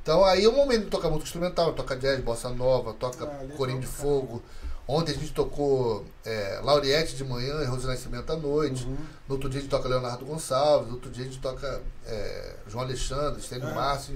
Então 0.01 0.23
aí 0.23 0.45
é 0.45 0.47
o 0.47 0.53
momento 0.53 0.85
de 0.85 0.89
tocar 0.89 1.09
música 1.09 1.25
instrumental, 1.25 1.73
toca 1.73 1.97
jazz, 1.97 2.21
bossa 2.21 2.49
nova, 2.49 2.93
toca 2.93 3.25
Ah, 3.25 3.57
corinho 3.57 3.81
de 3.81 3.87
fogo. 3.87 4.41
Ontem 4.87 5.11
a 5.11 5.15
gente 5.15 5.33
tocou 5.33 6.05
é, 6.25 6.61
Lauriette 6.63 7.17
de 7.17 7.25
manhã 7.25 7.61
e 7.61 7.65
Rose 7.65 7.85
Nascimento 7.85 8.31
à 8.31 8.37
noite. 8.37 8.85
Uhum. 8.85 8.97
No 9.27 9.35
outro 9.35 9.49
dia 9.49 9.59
a 9.59 9.61
gente 9.61 9.69
toca 9.69 9.89
Leonardo 9.89 10.25
Gonçalves, 10.25 10.87
no 10.87 10.93
outro 10.93 11.11
dia 11.11 11.25
a 11.25 11.27
gente 11.27 11.41
toca 11.41 11.81
é, 12.07 12.55
João 12.69 12.85
Alexandre, 12.85 13.41
Estênio 13.41 13.67
É. 13.67 13.73
Márcio, 13.73 14.15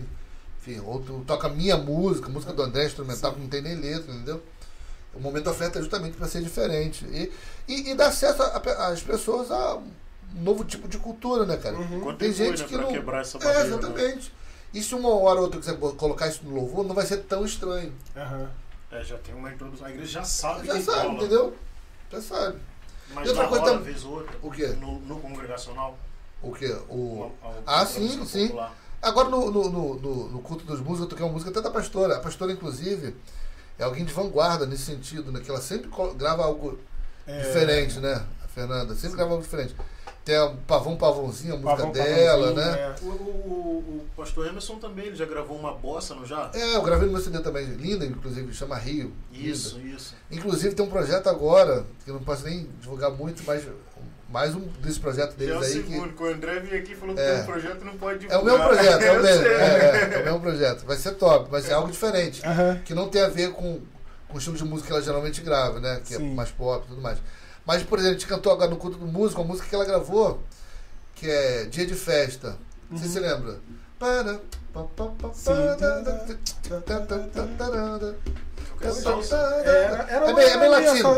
enfim, 0.61 0.79
outro 0.79 1.25
toca 1.27 1.49
minha 1.49 1.75
música, 1.75 2.29
música 2.29 2.53
do 2.53 2.61
André, 2.61 2.85
instrumental, 2.85 3.31
Sim. 3.31 3.35
que 3.35 3.41
não 3.41 3.49
tem 3.49 3.61
nem 3.61 3.75
letra, 3.75 4.13
entendeu? 4.13 4.41
O 5.13 5.19
momento 5.19 5.43
da 5.43 5.51
oferta 5.51 5.77
é 5.77 5.81
justamente 5.81 6.15
para 6.15 6.27
ser 6.29 6.41
diferente. 6.41 7.05
E, 7.05 7.31
e, 7.67 7.91
e 7.91 7.95
dar 7.95 8.07
acesso 8.07 8.41
às 8.41 9.01
pessoas 9.01 9.51
a 9.51 9.81
novo 10.35 10.63
tipo 10.65 10.87
de 10.87 10.97
cultura, 10.97 11.45
né, 11.45 11.57
cara? 11.57 11.77
Uhum. 11.77 12.15
Tem 12.15 12.31
gente 12.33 12.61
né, 12.61 12.67
que 12.67 12.75
não. 12.77 12.87
quebrar 12.91 13.21
essa 13.21 13.37
é, 13.37 13.41
barreira, 13.41 13.63
né? 13.63 13.67
exatamente. 13.77 14.33
E 14.73 14.83
se 14.83 14.93
uma 14.93 15.09
hora 15.09 15.37
ou 15.39 15.45
outra 15.45 15.59
quiser 15.59 15.77
colocar 15.77 16.27
isso 16.27 16.41
no 16.43 16.53
louvor, 16.55 16.85
não 16.85 16.93
vai 16.93 17.05
ser 17.05 17.17
tão 17.23 17.45
estranho. 17.45 17.93
Aham. 18.15 18.49
É, 18.91 19.03
já 19.03 19.17
tem 19.17 19.33
uma 19.33 19.51
introdução. 19.51 19.87
A 19.87 19.89
igreja 19.91 20.11
já 20.11 20.23
sabe 20.23 20.67
Já 20.67 20.79
sabe, 20.81 21.07
rola. 21.07 21.13
entendeu? 21.15 21.55
Já 22.11 22.21
sabe. 22.21 22.57
Mas 23.13 23.25
E 23.25 23.29
outra 23.29 23.47
coisa 23.47 23.63
rola, 23.63 23.73
também- 23.77 23.91
vez 23.93 24.03
ou 24.03 24.11
outra, 24.13 24.37
O 24.41 24.51
quê? 24.51 24.67
no, 24.79 24.99
no 24.99 25.19
congregacional. 25.19 25.97
O 26.41 26.51
quê? 26.51 26.75
O... 26.89 27.31
Ah, 27.65 27.85
sim, 27.85 28.25
sim. 28.25 28.47
popular. 28.47 28.75
Agora 29.01 29.29
no, 29.29 29.51
no, 29.51 29.69
no, 29.69 29.95
no- 29.95 30.29
no 30.29 30.39
culto 30.39 30.65
dos 30.65 30.79
músicos, 30.79 31.01
eu 31.01 31.07
toquei 31.07 31.25
uma 31.25 31.31
música 31.31 31.51
até 31.51 31.61
da 31.61 31.69
pastora. 31.69 32.17
A 32.17 32.19
pastora, 32.19 32.51
inclusive, 32.51 33.15
é 33.79 33.83
alguém 33.83 34.03
de 34.03 34.11
vanguarda 34.13 34.65
nesse 34.65 34.83
sentido, 34.83 35.31
né? 35.31 35.39
Que 35.39 35.49
ela 35.49 35.61
sempre 35.61 35.89
grava 36.15 36.43
algo 36.43 36.79
É, 37.27 37.41
diferente, 37.41 37.99
né? 37.99 38.25
A 38.43 38.47
Fernanda, 38.47 38.93
sempre 38.95 39.17
grava 39.17 39.31
algo 39.31 39.43
diferente. 39.43 39.75
Tem 40.25 40.35
a 40.35 40.51
Pavão 40.67 40.97
Pavãozinho, 40.97 41.53
a 41.53 41.57
música 41.57 41.75
Pavão, 41.77 41.91
dela, 41.91 42.51
né? 42.53 42.79
é. 42.79 42.95
O, 43.05 43.09
o- 43.09 44.01
o 44.01 44.05
pastor 44.17 44.47
Emerson 44.47 44.79
também, 44.79 45.05
ele 45.05 45.15
já 45.15 45.25
gravou 45.25 45.55
uma 45.55 45.71
bossa, 45.73 46.15
não 46.15 46.25
já? 46.25 46.49
É, 46.53 46.75
eu 46.75 46.81
gravei 46.81 47.05
no 47.05 47.13
meu 47.13 47.21
CD 47.21 47.39
também, 47.41 47.65
linda, 47.67 48.03
inclusive, 48.05 48.51
chama 48.51 48.75
Rio. 48.75 49.13
Isso, 49.31 49.77
linda. 49.77 49.95
isso. 49.95 50.15
Inclusive 50.31 50.73
tem 50.73 50.83
um 50.83 50.89
projeto 50.89 51.27
agora, 51.29 51.85
que 52.03 52.09
eu 52.09 52.15
não 52.15 52.23
posso 52.23 52.43
nem 52.43 52.67
divulgar 52.81 53.11
muito, 53.11 53.43
mas 53.45 53.63
mais 54.27 54.55
um 54.55 54.61
desse 54.81 54.99
projeto 54.99 55.35
Já 55.37 55.43
é 55.45 55.47
deles 55.59 55.61
aí 55.75 55.83
que. 55.83 55.91
segundo, 55.93 56.13
que 56.13 56.23
o 56.23 56.27
André 56.33 56.59
veio 56.59 56.81
aqui 56.81 56.93
e 56.93 56.95
falou 56.95 57.13
que 57.13 57.21
É. 57.21 57.31
tem 57.33 57.41
um 57.43 57.45
projeto 57.45 57.85
não 57.85 57.97
pode 57.97 58.25
É 58.25 58.35
o 58.35 58.41
divulgar. 58.41 58.57
meu 58.57 58.67
projeto, 58.67 59.01
é 59.03 59.11
o 59.19 59.21
mesmo. 59.23 59.45
É, 59.45 59.51
é, 59.51 60.13
é 60.15 60.21
o 60.21 60.25
mesmo 60.25 60.39
projeto. 60.41 60.85
Vai 60.87 60.97
ser 60.97 61.11
top, 61.11 61.51
vai 61.51 61.61
ser 61.61 61.73
algo 61.73 61.91
diferente. 61.91 62.43
Aham. 62.43 62.81
Que 62.83 62.95
não 62.95 63.09
tem 63.09 63.21
a 63.21 63.29
ver 63.29 63.51
com, 63.51 63.79
com 64.27 64.33
o 64.33 64.37
estilo 64.39 64.57
de 64.57 64.65
música 64.65 64.87
que 64.87 64.93
ela 64.93 65.03
geralmente 65.03 65.39
grava, 65.41 65.79
né? 65.79 66.01
Que 66.03 66.15
Sim. 66.15 66.31
é 66.31 66.33
mais 66.33 66.49
pop 66.49 66.83
e 66.83 66.89
tudo 66.89 67.01
mais. 67.01 67.19
Mas, 67.65 67.83
por 67.83 67.97
exemplo, 67.97 68.15
a 68.15 68.19
gente 68.19 68.27
cantou 68.27 68.51
agora 68.51 68.69
no 68.69 68.77
culto 68.77 68.97
do 68.97 69.07
músico, 69.07 69.41
a 69.41 69.43
música 69.43 69.67
que 69.67 69.73
ela 69.73 69.85
gravou, 69.85 70.39
que 71.15 71.29
é 71.29 71.65
Dia 71.65 71.85
de 71.85 71.95
Festa. 71.95 72.57
Uhum. 72.91 72.97
Você 72.97 73.07
se 73.07 73.19
lembra? 73.19 73.57
Para. 73.97 74.39
Era, 79.63 80.03
é 80.03 80.15
era 80.15 80.29
é, 80.29 80.33
bem, 80.33 80.45
é 80.45 80.57
bem 80.59 80.69
latino. 80.69 81.09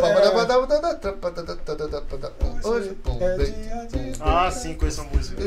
Hoje, 2.64 2.98
é 3.20 4.14
ah, 4.22 4.52
sim, 4.52 4.76
conheço 4.76 5.02
a 5.02 5.04
música. 5.06 5.42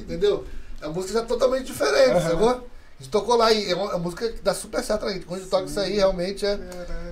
Entendeu? 0.00 0.44
A 0.82 0.88
música 0.88 1.14
já 1.14 1.20
é 1.20 1.24
totalmente 1.24 1.66
diferente, 1.66 2.14
uhum. 2.14 2.20
sacou? 2.20 2.50
A 2.50 3.02
gente 3.02 3.10
tocou 3.10 3.36
lá 3.36 3.52
e 3.52 3.70
é 3.70 3.74
uma 3.74 3.94
é 3.94 3.98
música 3.98 4.30
que 4.30 4.42
dá 4.42 4.52
super 4.52 4.82
certo. 4.82 5.02
Quando 5.24 5.34
a 5.34 5.38
gente 5.38 5.48
toca 5.48 5.64
isso 5.64 5.80
aí, 5.80 5.94
realmente 5.94 6.44
é 6.44 6.58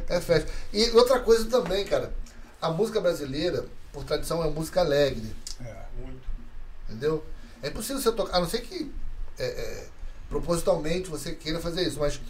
é 0.08 0.20
festa. 0.20 0.50
E 0.72 0.90
outra 0.90 1.20
coisa 1.20 1.44
também, 1.48 1.84
cara. 1.84 2.12
A 2.60 2.70
música 2.70 3.00
brasileira, 3.00 3.64
por 3.92 4.04
tradição, 4.04 4.42
é 4.44 4.48
música 4.50 4.80
alegre. 4.80 5.34
É. 5.64 5.82
Muito. 6.00 6.22
Entendeu? 6.88 7.24
É 7.62 7.68
impossível 7.68 8.00
você 8.00 8.12
tocar, 8.12 8.36
a 8.36 8.40
não 8.40 8.48
ser 8.48 8.60
que 8.62 8.92
é, 9.38 9.44
é, 9.46 9.86
propositalmente 10.28 11.08
você 11.08 11.32
queira 11.32 11.60
fazer 11.60 11.82
isso, 11.82 11.98
mas 12.00 12.20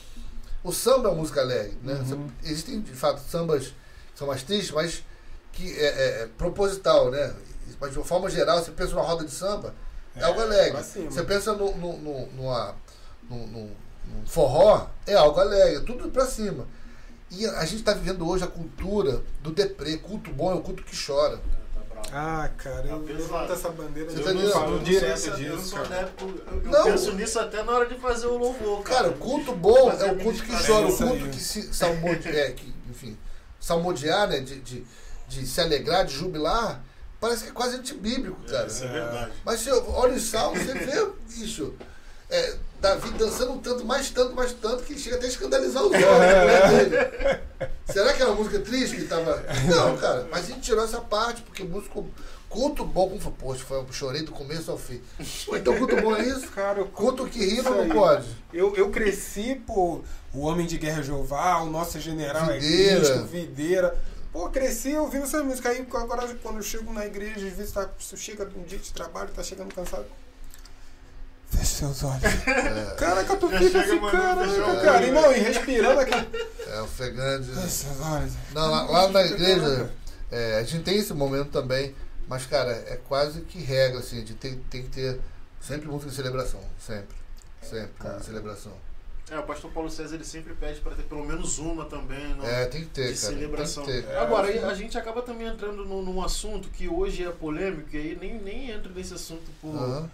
o 0.63 0.73
samba 0.73 1.09
é 1.09 1.13
uma 1.13 1.19
música 1.21 1.41
alegre, 1.41 1.77
né? 1.83 1.95
Uhum. 1.95 2.05
Você- 2.05 2.51
existem, 2.51 2.81
de 2.81 2.93
fato, 2.93 3.21
sambas 3.29 3.69
que 3.69 3.75
são 4.19 4.27
mais 4.27 4.43
tristes, 4.43 4.71
mas 4.73 5.03
que 5.53 5.73
é, 5.79 5.85
é- 5.87 6.23
é 6.23 6.29
proposital, 6.39 7.11
né? 7.11 7.35
Mas 7.81 7.93
de 7.93 7.99
uma 7.99 8.05
forma 8.05 8.29
geral, 8.31 8.63
você 8.63 8.71
pensa 8.73 8.93
numa 8.95 9.05
roda 9.05 9.25
de 9.25 9.31
samba, 9.31 9.75
é, 10.17 10.25
algo 10.25 10.41
alegre. 10.41 10.73
Você 11.11 11.23
pensa 11.23 11.53
no, 11.55 11.77
no, 11.77 11.97
no, 11.99 12.27
numa- 12.33 12.75
no- 13.29 13.47
no- 13.47 13.71
no 14.07 14.27
forró, 14.27 14.89
é 15.07 15.15
algo 15.15 15.39
alegre, 15.39 15.85
tudo 15.85 16.11
pra 16.11 16.27
cima. 16.27 16.67
E 17.31 17.47
a 17.47 17.65
gente 17.65 17.81
está 17.81 17.93
vivendo 17.93 18.27
hoje 18.27 18.45
a 18.45 18.47
cultura 18.47 19.23
do 19.43 19.51
deprê, 19.51 19.97
culto 19.99 20.31
bom 20.33 20.51
é 20.51 20.55
o 20.55 20.61
culto 20.61 20.83
que 20.83 20.97
chora. 21.07 21.39
Ah, 22.13 22.49
cara, 22.57 22.87
eu 22.87 22.99
levanto 23.05 23.53
essa 23.53 23.69
bandeira. 23.71 24.09
Você 24.11 24.21
eu 24.21 24.25
tá 24.25 24.51
falo 24.53 24.67
Eu 24.67 24.77
não 24.77 24.83
direto 24.83 25.37
disso, 25.37 25.75
cara. 25.75 26.13
eu, 26.21 26.29
eu 26.65 26.71
Não. 26.71 26.85
penso 26.85 27.13
nisso 27.13 27.39
até 27.39 27.63
na 27.63 27.73
hora 27.73 27.87
de 27.87 27.97
fazer 27.97 28.29
o 28.29 28.39
louvor, 28.39 28.83
cara. 28.83 29.03
Cara, 29.03 29.11
o 29.11 29.19
culto 29.19 29.53
bom 29.53 29.91
é 29.91 30.13
o 30.13 30.17
culto 30.19 30.43
que 30.43 30.67
chora, 30.67 30.87
o 30.87 30.89
Isso 30.89 31.07
culto 31.07 31.29
que 31.29 31.41
se 31.41 31.75
salmode, 31.75 32.29
é, 32.29 32.53
que, 32.53 32.73
enfim, 32.89 33.19
salmodiar, 33.61 34.29
né, 34.29 34.41
de, 34.41 34.61
de, 34.61 34.87
de 35.29 35.47
se 35.47 35.61
alegrar, 35.61 36.07
de 36.07 36.15
jubilar, 36.15 36.83
parece 37.21 37.45
que 37.45 37.51
é 37.51 37.53
quase 37.53 37.77
antibíblico, 37.77 38.39
É, 38.47 38.51
cara. 38.53 38.67
Isso 38.69 38.85
é 38.85 38.89
verdade. 38.89 39.33
Mas 39.45 39.61
se 39.61 39.69
eu 39.69 39.91
olha 39.91 40.15
os 40.15 40.23
salmos, 40.23 40.63
você 40.63 40.75
vê, 40.75 41.11
bicho, 41.29 41.75
é, 42.31 42.55
Davi 42.81 43.11
dançando 43.13 43.53
um 43.53 43.59
tanto, 43.59 43.85
mais 43.85 44.11
tanto, 44.11 44.35
mais 44.35 44.53
tanto, 44.53 44.85
que 44.85 44.99
chega 44.99 45.17
até 45.17 45.27
a 45.27 45.29
escandalizar 45.29 45.83
os 45.83 45.91
homens 45.93 46.03
né, 46.03 46.69
dele. 46.69 47.41
Será 47.87 48.13
que 48.13 48.23
era 48.23 48.31
uma 48.31 48.39
música 48.39 48.61
triste 48.61 48.97
que 48.97 49.05
tava. 49.05 49.43
Não, 49.69 49.97
cara, 49.97 50.29
mas 50.31 50.45
a 50.45 50.49
gente 50.49 50.61
tirou 50.61 50.85
essa 50.85 51.01
parte, 51.01 51.43
porque 51.43 51.65
músico. 51.65 52.07
Culto 52.49 52.83
bom, 52.83 53.11
como 53.11 53.21
foi, 53.21 53.33
poxa, 53.33 53.63
foi, 53.63 53.77
eu 53.77 53.87
chorei 53.93 54.23
do 54.23 54.33
começo 54.33 54.71
ao 54.71 54.79
fim. 54.79 55.03
Então 55.53 55.77
culto 55.77 56.01
bom 56.01 56.17
é 56.17 56.27
isso? 56.27 56.49
Cara, 56.49 56.79
eu 56.79 56.87
Culto 56.87 57.27
que 57.27 57.41
ri 57.41 57.59
Isso 57.59 57.69
não 57.69 57.87
pode. 57.91 58.27
Eu, 58.55 58.75
eu 58.75 58.89
cresci, 58.89 59.55
pô, 59.67 60.01
o 60.33 60.41
Homem 60.47 60.67
de 60.67 60.79
Guerra 60.79 61.03
Jeová, 61.03 61.61
o 61.61 61.69
Nosso 61.69 62.01
General 62.01 62.47
Videira. 62.47 62.93
é 62.93 63.01
Cristo, 63.01 63.25
Videira. 63.25 63.99
Pô, 64.33 64.49
cresci 64.49 64.95
ouvindo 64.95 65.25
essa 65.25 65.45
música. 65.45 65.69
Aí 65.69 65.87
agora, 65.93 66.27
quando 66.43 66.57
eu 66.57 66.63
chego 66.63 66.91
na 66.91 67.05
igreja, 67.05 67.47
às 67.47 67.53
vezes 67.53 67.71
tá, 67.71 67.87
chega 68.17 68.49
um 68.57 68.63
dia 68.63 68.79
de 68.79 68.95
trabalho, 68.95 69.29
tá 69.29 69.43
chegando 69.43 69.75
cansado. 69.75 70.07
Fecha 71.51 71.65
seus 71.65 72.05
olhos. 72.05 72.23
Caraca, 72.99 73.37
tu 73.37 73.51
Já 73.51 73.59
fica 73.59 73.71
chega 73.71 73.85
assim, 73.85 73.97
o 73.97 74.11
cara. 74.11 74.83
Cara, 74.83 74.99
olho, 74.99 75.07
e 75.07 75.11
não, 75.11 75.33
e 75.33 75.39
respirando 75.39 76.01
aquele. 76.01 76.29
É, 76.67 76.81
ofegante. 76.83 77.49
Fecha 77.49 77.69
seus 77.69 78.01
olhos. 78.01 78.33
Não, 78.53 78.71
lá, 78.71 78.83
lá 78.85 79.09
na 79.09 79.23
igreja, 79.23 79.91
é, 80.31 80.59
a 80.59 80.63
gente 80.63 80.85
tem 80.85 80.99
esse 80.99 81.15
momento 81.15 81.51
também, 81.51 81.95
mas, 82.29 82.45
cara, 82.47 82.73
é 82.73 82.97
quase 83.09 83.41
que 83.43 83.59
regra, 83.61 84.01
assim, 84.01 84.23
de 84.23 84.35
ter, 84.35 84.59
tem 84.71 84.83
que 84.83 84.91
ter 84.91 85.21
sempre 85.61 85.89
música 85.89 86.11
de 86.11 86.17
celebração. 86.17 86.61
Sempre. 86.79 87.17
Sempre, 87.63 87.91
música 87.99 88.19
de 88.21 88.25
celebração. 88.27 88.73
É, 89.31 89.39
o 89.39 89.43
pastor 89.43 89.71
Paulo 89.71 89.91
César 89.91 90.15
ele 90.15 90.25
sempre 90.25 90.55
pede 90.55 90.81
para 90.81 90.95
ter 90.95 91.03
pelo 91.03 91.23
menos 91.25 91.59
uma 91.59 91.85
também. 91.85 92.35
No, 92.35 92.47
É, 92.47 92.65
tem 92.65 92.81
que 92.83 92.87
ter, 92.89 93.13
de 93.13 93.21
cara. 93.21 93.35
celebração. 93.35 93.85
Tem 93.85 94.01
que 94.01 94.07
ter. 94.07 94.13
É, 94.15 94.19
Agora, 94.21 94.51
sim. 94.51 94.59
a 94.65 94.75
gente 94.75 94.97
acaba 94.97 95.21
também 95.21 95.47
entrando 95.47 95.85
num, 95.85 96.01
num 96.03 96.23
assunto 96.25 96.71
que 96.71 96.89
hoje 96.89 97.25
é 97.25 97.31
polêmico, 97.31 97.89
e 97.95 97.99
aí 97.99 98.19
nem, 98.19 98.39
nem 98.41 98.71
entra 98.71 98.91
nesse 98.91 99.13
assunto 99.15 99.51
por. 99.61 100.09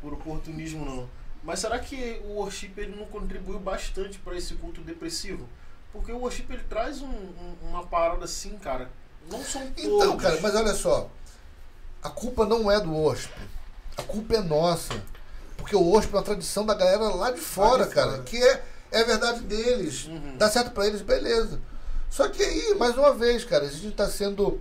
Por 0.00 0.12
oportunismo, 0.12 0.84
não. 0.84 1.08
Mas 1.42 1.60
será 1.60 1.78
que 1.78 2.20
o 2.24 2.34
worship 2.34 2.72
ele 2.76 2.94
não 2.96 3.06
contribuiu 3.06 3.58
bastante 3.58 4.18
para 4.18 4.36
esse 4.36 4.54
culto 4.54 4.80
depressivo? 4.82 5.48
Porque 5.92 6.12
o 6.12 6.18
worship 6.18 6.46
ele 6.50 6.62
traz 6.68 7.00
um- 7.02 7.06
um- 7.08 7.56
uma 7.62 7.84
parada 7.86 8.24
assim, 8.24 8.58
cara. 8.58 8.90
Não 9.30 9.42
são 9.44 9.62
todos. 9.66 9.84
Então, 9.84 10.16
cara, 10.16 10.38
mas 10.40 10.54
olha 10.54 10.74
só. 10.74 11.10
A 12.02 12.08
culpa 12.10 12.46
não 12.46 12.70
é 12.70 12.80
do 12.80 12.92
worship. 12.92 13.32
A 13.96 14.02
culpa 14.02 14.34
é 14.36 14.40
nossa. 14.40 14.94
Porque 15.56 15.74
o 15.76 15.80
worship 15.82 16.12
é 16.12 16.16
uma 16.16 16.22
tradição 16.22 16.64
da 16.64 16.74
galera 16.74 17.04
lá 17.14 17.30
de 17.30 17.40
fora, 17.40 17.86
de 17.86 17.94
cara. 17.94 18.10
fora. 18.12 18.22
Que 18.22 18.36
é, 18.42 18.62
é 18.92 19.00
a 19.00 19.04
verdade 19.04 19.40
deles. 19.40 20.06
Uhum. 20.06 20.36
Dá 20.38 20.48
certo 20.50 20.70
pra 20.70 20.86
eles, 20.86 21.02
beleza. 21.02 21.60
Só 22.08 22.28
que 22.28 22.42
aí, 22.42 22.74
mais 22.74 22.96
uma 22.96 23.12
vez, 23.14 23.44
cara, 23.44 23.64
a 23.64 23.70
gente 23.70 23.94
tá 23.94 24.08
sendo 24.08 24.60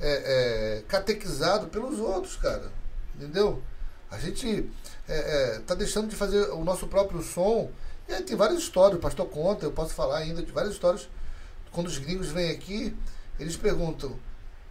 é, 0.00 0.78
é, 0.78 0.82
catequizado 0.88 1.68
pelos 1.68 1.98
outros, 2.00 2.36
cara. 2.36 2.70
Entendeu? 3.14 3.62
A 4.10 4.18
gente 4.18 4.68
é, 5.10 5.56
é, 5.56 5.58
tá 5.60 5.74
deixando 5.74 6.08
de 6.08 6.14
fazer 6.14 6.50
o 6.50 6.64
nosso 6.64 6.86
próprio 6.86 7.20
som. 7.22 7.70
E 8.08 8.14
aí 8.14 8.22
tem 8.22 8.36
várias 8.36 8.60
histórias, 8.60 8.98
o 8.98 9.02
pastor 9.02 9.26
conta, 9.26 9.66
eu 9.66 9.72
posso 9.72 9.92
falar 9.92 10.18
ainda 10.18 10.42
de 10.42 10.52
várias 10.52 10.74
histórias. 10.74 11.08
Quando 11.72 11.88
os 11.88 11.98
gringos 11.98 12.28
vêm 12.28 12.50
aqui, 12.50 12.96
eles 13.38 13.56
perguntam, 13.56 14.16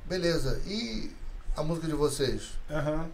beleza, 0.05 0.61
e 0.65 1.13
a 1.55 1.63
música 1.63 1.87
de 1.87 1.93
vocês? 1.93 2.51
Aham. 2.69 3.09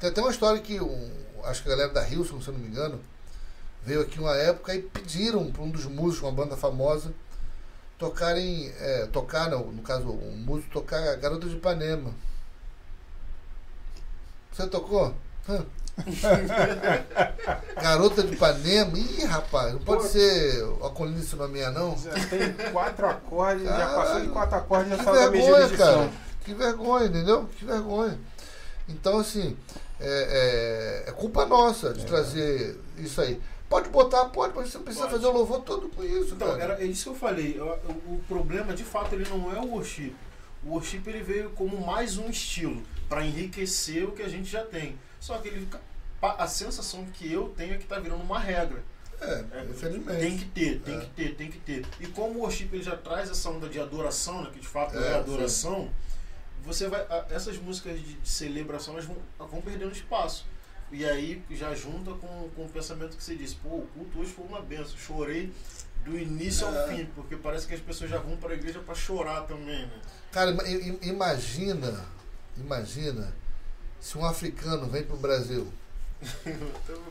Tem 0.00 0.10
até 0.10 0.20
uma 0.20 0.30
história 0.30 0.60
que 0.60 0.80
um, 0.80 1.10
acho 1.44 1.62
que 1.62 1.68
a 1.68 1.72
galera 1.72 1.92
da 1.92 2.08
Hilson, 2.08 2.40
se 2.40 2.48
eu 2.48 2.54
não 2.54 2.60
me 2.60 2.68
engano, 2.68 3.00
veio 3.84 4.00
aqui 4.00 4.18
uma 4.18 4.34
época 4.34 4.74
e 4.74 4.82
pediram 4.82 5.50
para 5.52 5.62
um 5.62 5.70
dos 5.70 5.86
músicos, 5.86 6.22
uma 6.22 6.32
banda 6.32 6.56
famosa, 6.56 7.12
tocarem, 7.98 8.72
é, 8.80 9.06
tocar, 9.06 9.48
não, 9.48 9.70
no 9.70 9.82
caso, 9.82 10.08
um 10.08 10.36
músico 10.36 10.72
tocar 10.72 11.16
Garota 11.16 11.48
de 11.48 11.54
Ipanema. 11.54 12.12
Você 14.52 14.66
tocou? 14.66 15.14
Hã? 15.48 15.64
Garota 17.80 18.22
de 18.22 18.34
Ipanema? 18.34 18.98
Ih, 18.98 19.24
rapaz, 19.24 19.72
não 19.74 19.80
pode 19.80 20.02
Pô. 20.02 20.08
ser 20.08 20.64
a 20.84 20.88
colina 20.90 21.48
minha, 21.48 21.70
não? 21.70 21.96
Já 21.98 22.12
tem 22.28 22.52
quatro 22.72 23.06
acordes, 23.06 23.64
já 23.64 23.86
passou 23.94 24.20
de 24.20 24.28
quatro 24.28 24.56
acordes, 24.58 24.90
já 24.90 24.96
Que 24.98 25.04
fala 25.04 25.30
da 25.30 25.36
jurisdição. 25.38 25.98
cara. 26.08 26.10
Que 26.44 26.54
vergonha, 26.54 27.06
entendeu? 27.06 27.48
Que 27.58 27.64
vergonha. 27.64 28.18
Então, 28.88 29.18
assim, 29.18 29.56
é, 30.00 31.04
é- 31.06 31.10
é 31.10 31.12
culpa 31.12 31.46
nossa 31.46 31.92
de 31.92 32.04
trazer 32.04 32.78
isso 32.98 33.20
aí. 33.20 33.40
Pode 33.68 33.88
botar, 33.88 34.26
pode, 34.26 34.54
mas 34.54 34.68
você 34.70 34.76
não 34.78 34.84
precisa 34.84 35.06
Pode. 35.06 35.16
fazer 35.18 35.26
o 35.28 35.32
louvor 35.36 35.60
todo 35.60 35.88
com 35.88 36.02
isso, 36.04 36.34
Então, 36.34 36.48
cara. 36.48 36.62
era, 36.74 36.82
é 36.82 36.84
isso 36.86 37.04
que 37.04 37.10
eu 37.10 37.14
falei. 37.14 37.58
O, 37.60 37.64
o- 37.64 38.14
o 38.16 38.24
problema, 38.28 38.74
de 38.74 38.84
fato, 38.84 39.14
ele 39.14 39.26
não 39.30 39.54
é 39.54 39.60
o 39.60 39.68
worship. 39.70 40.14
O 40.64 40.70
worship 40.72 41.02
ele 41.06 41.22
veio 41.22 41.50
como 41.50 41.80
mais 41.86 42.18
um 42.18 42.28
estilo 42.28 42.82
para 43.08 43.24
enriquecer 43.24 44.04
o 44.04 44.12
que 44.12 44.22
a 44.22 44.28
gente 44.28 44.50
já 44.50 44.62
tem. 44.62 44.98
Só 45.22 45.38
que 45.38 45.46
ele, 45.46 45.68
a 46.20 46.46
sensação 46.48 47.04
que 47.14 47.32
eu 47.32 47.48
tenho 47.56 47.74
é 47.74 47.78
que 47.78 47.86
tá 47.86 48.00
virando 48.00 48.24
uma 48.24 48.40
regra. 48.40 48.82
É, 49.20 49.44
É, 49.52 49.64
infelizmente. 49.70 50.18
Tem 50.18 50.36
que 50.36 50.44
ter, 50.46 50.80
tem 50.80 50.96
É. 50.96 51.00
que 51.00 51.06
ter, 51.10 51.34
tem 51.36 51.48
que 51.52 51.58
ter. 51.60 51.86
E 52.00 52.08
como 52.08 52.40
o 52.40 52.42
worship 52.42 52.68
ele 52.72 52.82
já 52.82 52.96
traz 52.96 53.30
essa 53.30 53.48
onda 53.48 53.68
de 53.68 53.78
adoração, 53.78 54.42
né, 54.42 54.50
que 54.52 54.58
de 54.58 54.66
fato 54.66 54.98
é, 54.98 55.12
É, 55.12 55.14
adoração, 55.14 55.88
você 56.64 56.88
vai. 56.88 57.06
Essas 57.30 57.56
músicas 57.56 58.00
de 58.00 58.18
celebração 58.24 58.94
elas 58.94 59.04
vão, 59.04 59.16
vão 59.38 59.60
perdendo 59.62 59.92
espaço. 59.92 60.44
E 60.90 61.04
aí 61.04 61.40
já 61.52 61.72
junta 61.72 62.10
com, 62.14 62.50
com 62.56 62.64
o 62.64 62.68
pensamento 62.68 63.16
que 63.16 63.22
você 63.22 63.36
disse, 63.36 63.54
pô, 63.62 63.68
o 63.76 63.86
culto 63.94 64.18
hoje 64.18 64.32
foi 64.32 64.44
uma 64.44 64.60
benção. 64.60 64.96
Chorei 64.98 65.52
do 66.04 66.18
início 66.18 66.66
ao 66.66 66.74
É. 66.74 66.88
fim, 66.88 67.06
porque 67.14 67.36
parece 67.36 67.64
que 67.64 67.74
as 67.74 67.80
pessoas 67.80 68.10
já 68.10 68.18
vão 68.18 68.36
para 68.36 68.50
a 68.50 68.54
igreja 68.54 68.80
para 68.80 68.94
chorar 68.96 69.42
também, 69.42 69.86
né? 69.86 70.00
Cara, 70.32 70.50
imagina, 71.00 72.04
imagina 72.56 73.32
se 74.02 74.18
um 74.18 74.24
africano 74.24 74.88
vem 74.88 75.04
pro 75.04 75.16
Brasil. 75.16 75.72
Então, 76.44 77.02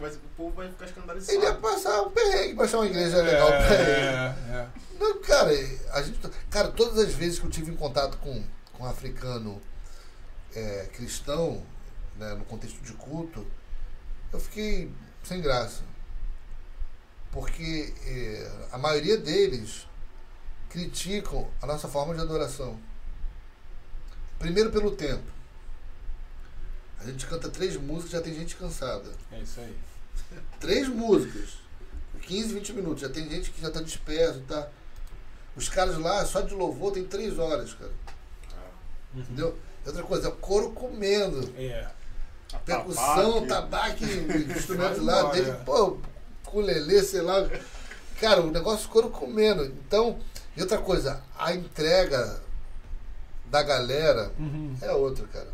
mas 0.00 0.16
o 0.16 0.20
povo 0.36 0.54
vai 0.54 0.68
ficar 0.68 0.86
escandalizado. 0.86 1.36
Ele 1.36 1.44
ia 1.44 1.54
passar 1.54 2.02
um 2.02 2.10
perrengue 2.10 2.54
pra 2.54 2.64
achar 2.64 2.78
uma 2.78 2.86
igreja 2.86 3.22
legal 3.22 3.48
pra 3.48 3.74
ele. 3.74 3.90
É, 3.90 4.34
é. 4.50 4.68
Não, 4.98 5.20
cara, 5.20 5.50
a 5.92 6.02
gente, 6.02 6.18
cara, 6.48 6.68
todas 6.68 6.98
as 6.98 7.14
vezes 7.14 7.38
que 7.38 7.46
eu 7.46 7.50
tive 7.50 7.72
em 7.72 7.76
contato 7.76 8.16
com, 8.18 8.42
com 8.72 8.84
um 8.84 8.86
africano 8.86 9.60
é, 10.54 10.88
cristão, 10.92 11.62
né, 12.16 12.34
no 12.34 12.44
contexto 12.44 12.80
de 12.80 12.92
culto, 12.94 13.46
eu 14.32 14.40
fiquei 14.40 14.90
sem 15.22 15.40
graça. 15.40 15.82
Porque 17.32 17.92
é, 18.04 18.52
a 18.72 18.78
maioria 18.78 19.18
deles 19.18 19.86
criticam 20.68 21.48
a 21.60 21.66
nossa 21.66 21.88
forma 21.88 22.14
de 22.14 22.20
adoração. 22.20 22.78
Primeiro 24.38 24.70
pelo 24.70 24.92
tempo. 24.92 25.39
A 27.00 27.04
gente 27.06 27.26
canta 27.26 27.48
três 27.48 27.76
músicas 27.76 28.10
já 28.12 28.20
tem 28.20 28.34
gente 28.34 28.56
cansada. 28.56 29.10
É 29.32 29.40
isso 29.40 29.58
aí. 29.60 29.74
Três 30.60 30.86
músicas. 30.88 31.58
15, 32.22 32.54
20 32.54 32.72
minutos. 32.74 33.00
Já 33.02 33.08
tem 33.08 33.28
gente 33.28 33.50
que 33.50 33.60
já 33.60 33.70
tá 33.70 33.80
disperso, 33.80 34.40
tá? 34.46 34.68
Os 35.56 35.68
caras 35.68 35.98
lá, 35.98 36.24
só 36.26 36.40
de 36.42 36.54
louvor, 36.54 36.92
tem 36.92 37.04
três 37.04 37.38
horas, 37.38 37.72
cara. 37.74 37.90
Entendeu? 39.14 39.58
E 39.84 39.88
Outra 39.88 40.02
coisa, 40.02 40.30
coro 40.30 40.70
comendo. 40.72 41.52
É. 41.56 41.88
Percussão, 42.64 43.46
Tabaque. 43.46 44.04
tabaque, 44.04 44.04
instrumento 44.58 44.96
Vai 44.96 45.14
lá, 45.14 45.18
embora, 45.20 45.34
desde, 45.34 45.50
é. 45.50 45.54
pô, 45.54 45.98
culelê, 46.44 47.02
sei 47.02 47.22
lá. 47.22 47.48
Cara, 48.20 48.42
o 48.42 48.50
negócio 48.50 48.88
coro 48.90 49.08
comendo. 49.08 49.64
Então, 49.64 50.18
e 50.56 50.60
outra 50.60 50.78
coisa, 50.78 51.22
a 51.38 51.54
entrega 51.54 52.40
da 53.46 53.62
galera 53.62 54.30
Uhum. 54.38 54.76
é 54.82 54.92
outra, 54.92 55.26
cara. 55.28 55.48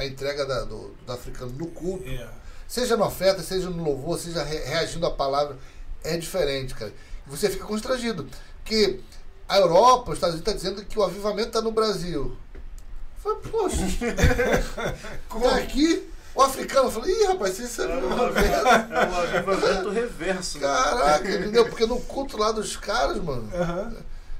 A 0.00 0.06
entrega 0.06 0.46
da- 0.46 0.64
do, 0.64 0.94
do 1.06 1.12
africano 1.12 1.52
no 1.58 1.66
culto 1.66 2.08
É. 2.08 2.26
seja 2.66 2.96
na 2.96 3.06
oferta, 3.06 3.42
seja 3.42 3.68
no 3.68 3.82
louvor, 3.84 4.18
seja 4.18 4.42
re- 4.42 4.64
reagindo 4.64 5.04
à 5.06 5.10
palavra, 5.10 5.58
é 6.02 6.16
diferente, 6.16 6.74
cara. 6.74 6.90
E 7.26 7.30
você 7.30 7.50
fica 7.50 7.64
constrangido. 7.66 8.26
Porque 8.62 9.00
a 9.48 9.58
Europa, 9.58 10.10
os 10.12 10.16
Estados 10.16 10.36
Unidos, 10.36 10.38
está 10.38 10.52
dizendo 10.52 10.86
que 10.88 10.98
o 10.98 11.02
avivamento 11.02 11.48
está 11.48 11.60
no 11.60 11.70
Brasil. 11.70 12.34
Eu 12.34 13.22
falei, 13.22 13.38
poxa, 13.50 13.76
tá 15.42 15.56
aqui, 15.56 16.08
o 16.34 16.42
africano 16.42 16.90
falou, 16.90 17.06
ih, 17.08 17.24
rapaz, 17.26 17.58
isso 17.58 17.82
é 17.82 17.84
É 17.84 17.88
um 17.88 18.22
avivamento. 18.22 18.94
é 18.94 19.06
um 19.06 19.16
avivamento 19.16 19.90
reverso. 19.90 20.58
né? 20.58 20.66
Caraca, 20.66 21.30
entendeu? 21.30 21.68
Porque 21.68 21.84
no 21.84 22.00
culto 22.00 22.38
lá 22.38 22.52
dos 22.52 22.76
caras, 22.76 23.18
mano, 23.22 23.50
Aham. 23.54 23.96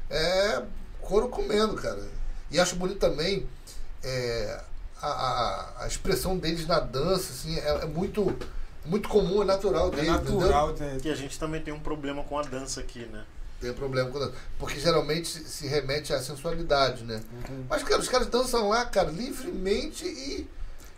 é 0.09 0.63
couro 1.03 1.29
comendo, 1.29 1.75
cara. 1.75 2.03
E 2.51 2.59
acho 2.59 2.77
bonito 2.77 2.99
também 2.99 3.47
é, 4.03 4.61
a, 5.03 5.09
a, 5.81 5.85
a 5.85 5.87
expressão 5.87 6.37
deles 6.37 6.67
na 6.67 6.81
dança, 6.81 7.33
assim, 7.33 7.59
é, 7.59 7.69
é 7.83 7.87
muito, 7.87 8.37
muito 8.85 9.09
comum, 9.09 9.43
é 9.43 9.45
natural 9.45 9.89
É 9.89 9.97
deles, 9.97 10.11
entendeu? 10.15 10.41
natural. 10.41 10.75
Que 11.01 11.09
a 11.11 11.15
gente 11.15 11.39
também 11.39 11.61
tem 11.61 11.73
um 11.73 11.81
problema 11.81 12.23
com 12.25 12.39
a 12.39 12.43
dança 12.43 12.81
aqui, 12.81 13.01
né? 13.07 13.25
Tem 13.61 13.73
problema 13.75 14.11
com 14.11 14.19
dança. 14.19 14.33
Porque 14.59 14.81
geralmente 14.81 15.29
se 15.29 15.67
remete 15.67 16.13
à 16.15 16.23
sensualidade, 16.23 17.05
né? 17.05 17.23
Uhum. 17.49 17.65
Mas, 17.69 17.83
cara, 17.83 18.01
os 18.01 18.09
caras 18.09 18.27
dançam 18.29 18.69
lá, 18.69 18.85
cara, 18.87 19.11
livremente 19.11 20.05
e. 20.07 20.49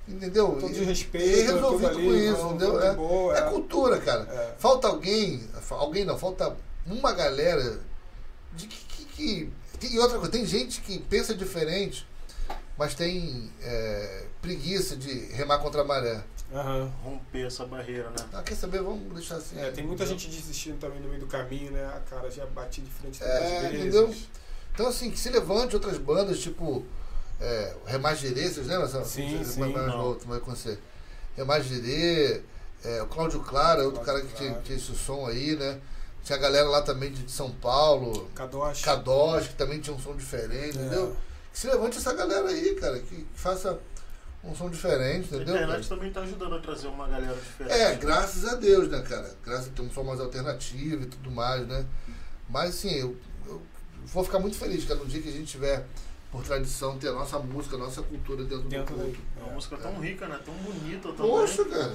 Entendeu? 0.06 0.56
Todo 0.60 0.70
E- 0.70 0.74
de 0.74 0.84
respeito, 0.84 1.26
E 1.38 1.42
resolvido 1.42 1.88
tudo 1.90 1.98
ali, 1.98 2.06
com 2.08 2.14
isso, 2.14 2.36
vão, 2.36 2.50
entendeu? 2.54 2.82
É, 2.82 2.94
boa, 2.94 3.36
é 3.36 3.40
é. 3.40 3.42
cultura, 3.50 3.98
cara. 4.00 4.22
É. 4.22 4.54
Falta 4.58 4.88
alguém. 4.88 5.48
Alguém 5.70 6.04
não, 6.04 6.18
falta 6.18 6.56
uma 6.86 7.12
galera 7.12 7.80
de 8.54 8.66
que. 8.66 9.04
que, 9.04 9.52
que- 9.78 9.86
e 9.94 9.98
outra 9.98 10.18
coisa, 10.18 10.30
tem 10.32 10.44
gente 10.46 10.80
que 10.80 10.98
pensa 11.00 11.34
diferente, 11.34 12.06
mas 12.78 12.94
tem 12.94 13.50
é, 13.62 14.24
preguiça 14.40 14.96
de 14.96 15.26
remar 15.32 15.58
contra 15.58 15.82
a 15.82 15.84
maré. 15.84 16.22
Aham. 16.52 16.90
Romper 17.02 17.46
essa 17.46 17.64
barreira, 17.64 18.10
né? 18.10 18.16
Ah, 18.32 18.42
quer 18.42 18.54
saber? 18.54 18.82
Vamos 18.82 19.14
deixar 19.14 19.36
assim. 19.36 19.58
É, 19.58 19.70
tem 19.70 19.84
muita 19.86 20.04
entendeu? 20.04 20.18
gente 20.18 20.36
desistindo 20.36 20.78
também 20.78 21.00
no 21.00 21.08
meio 21.08 21.20
do 21.20 21.26
caminho, 21.26 21.70
né? 21.72 21.84
A 21.96 22.00
cara 22.00 22.30
já 22.30 22.44
bati 22.46 22.82
de 22.82 22.90
frente 22.90 23.22
É, 23.24 23.70
entendeu? 23.72 24.14
Então, 24.74 24.86
assim, 24.86 25.10
que 25.10 25.18
se 25.18 25.30
levante 25.30 25.74
outras 25.74 25.96
bandas, 25.98 26.38
tipo 26.40 26.84
é, 27.40 27.74
Remagerências, 27.86 28.66
né? 28.66 28.82
Essa, 28.82 29.02
Sim, 29.04 29.36
vai- 29.36 29.44
sim, 29.44 29.60
vai, 29.72 29.86
não. 29.86 30.14
vai. 30.18 30.40
Remagerê, 31.36 32.42
é, 32.84 33.02
o 33.02 33.06
Cláudio 33.06 33.40
Clara, 33.40 33.84
outro 33.84 34.00
Cláudio 34.02 34.24
cara 34.24 34.32
que 34.32 34.36
tinha, 34.36 34.50
Clara. 34.50 34.64
tinha 34.64 34.78
esse 34.78 34.94
som 34.94 35.26
aí, 35.26 35.56
né? 35.56 35.78
Tinha 36.22 36.36
a 36.38 36.40
galera 36.40 36.68
lá 36.68 36.82
também 36.82 37.10
de 37.10 37.30
São 37.30 37.50
Paulo, 37.50 38.30
Kadosh. 38.34 38.82
Cadós, 38.82 39.48
que 39.48 39.54
também 39.54 39.80
tinha 39.80 39.96
um 39.96 39.98
som 39.98 40.14
diferente, 40.14 40.78
É. 40.78 40.80
entendeu? 40.82 41.16
Que 41.52 41.58
se 41.58 41.66
levante 41.66 41.98
essa 41.98 42.12
galera 42.14 42.48
aí, 42.48 42.74
cara, 42.76 42.98
que, 43.00 43.14
que 43.14 43.26
faça 43.34 43.78
um 44.42 44.54
som 44.54 44.68
diferente, 44.70 45.32
A 45.32 45.36
entendeu? 45.36 45.54
cara? 45.54 45.66
internet 45.66 45.88
também 45.88 46.10
tá 46.10 46.20
ajudando 46.22 46.54
a 46.56 46.58
trazer 46.60 46.88
uma 46.88 47.06
galera 47.06 47.34
diferente. 47.34 47.74
É, 47.80 47.94
graças 47.94 48.44
a 48.44 48.54
Deus, 48.56 48.88
né, 48.88 49.02
cara? 49.02 49.34
Graças 49.44 49.68
a 49.68 49.70
ter 49.70 49.82
um 49.82 49.90
som 49.90 50.02
mais 50.02 50.18
alternativo 50.20 51.02
e 51.02 51.06
tudo 51.06 51.30
mais, 51.30 51.66
né? 51.68 51.84
Mas 52.48 52.70
assim, 52.70 52.92
eu, 52.94 53.16
eu 53.46 53.62
vou 54.06 54.24
ficar 54.24 54.38
muito 54.38 54.56
feliz, 54.56 54.84
cara, 54.84 54.98
no 54.98 55.06
dia 55.06 55.20
que 55.22 55.28
a 55.28 55.32
gente 55.32 55.46
tiver, 55.46 55.86
por 56.30 56.42
tradição, 56.42 56.98
ter 56.98 57.08
a 57.08 57.12
nossa 57.12 57.38
música, 57.38 57.76
a 57.76 57.78
nossa 57.78 58.02
cultura 58.02 58.42
dentro, 58.44 58.68
Dentro 58.68 58.96
do 58.96 59.02
culto. 59.04 59.20
É 59.38 59.44
uma 59.44 59.52
música 59.52 59.76
tão 59.76 60.00
rica, 60.00 60.26
né? 60.26 60.40
Tão 60.44 60.54
bonita 60.54 61.12
também. 61.12 61.30
Poxa, 61.30 61.64
cara, 61.66 61.94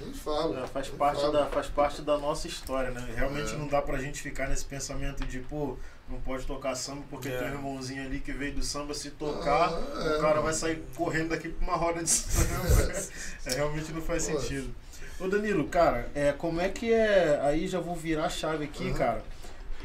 nem 0.00 0.12
falo. 0.14 0.56
É, 0.58 0.66
faz, 0.66 0.88
nem 0.88 0.96
parte 0.96 1.20
falo. 1.20 1.32
da, 1.32 1.46
faz 1.46 1.66
parte 1.68 2.02
da 2.02 2.18
nossa 2.18 2.48
história, 2.48 2.90
né? 2.90 3.12
Realmente 3.14 3.52
É. 3.54 3.56
não 3.58 3.68
dá 3.68 3.80
pra 3.82 3.98
gente 3.98 4.20
ficar 4.20 4.48
nesse 4.48 4.64
pensamento 4.64 5.24
de, 5.26 5.38
pô, 5.40 5.76
não 6.08 6.20
pode 6.20 6.44
tocar 6.46 6.74
samba 6.74 7.02
porque 7.10 7.28
É. 7.28 7.38
tem 7.38 7.48
um 7.48 7.54
irmãozinho 7.54 8.04
ali 8.04 8.20
que 8.20 8.32
veio 8.32 8.54
do 8.54 8.62
samba, 8.62 8.92
se 8.94 9.10
tocar, 9.12 9.70
Ah, 9.72 10.04
é. 10.14 10.18
o 10.18 10.20
cara 10.20 10.40
vai 10.40 10.52
sair 10.52 10.82
correndo 10.94 11.30
daqui 11.30 11.48
pra 11.48 11.66
uma 11.66 11.76
roda 11.76 12.02
de 12.02 12.10
samba. 12.10 12.92
é, 13.46 13.54
realmente 13.54 13.92
não 13.92 14.02
faz 14.02 14.26
Poxa. 14.28 14.40
sentido. 14.40 14.74
Ô 15.18 15.28
Danilo, 15.28 15.68
cara, 15.68 16.10
é, 16.14 16.32
como 16.32 16.60
é 16.60 16.68
que 16.68 16.92
é. 16.92 17.40
Aí 17.42 17.66
já 17.68 17.80
vou 17.80 17.94
virar 17.94 18.26
a 18.26 18.28
chave 18.30 18.64
aqui, 18.64 18.84
Uhum. 18.88 18.94
cara. 18.94 19.24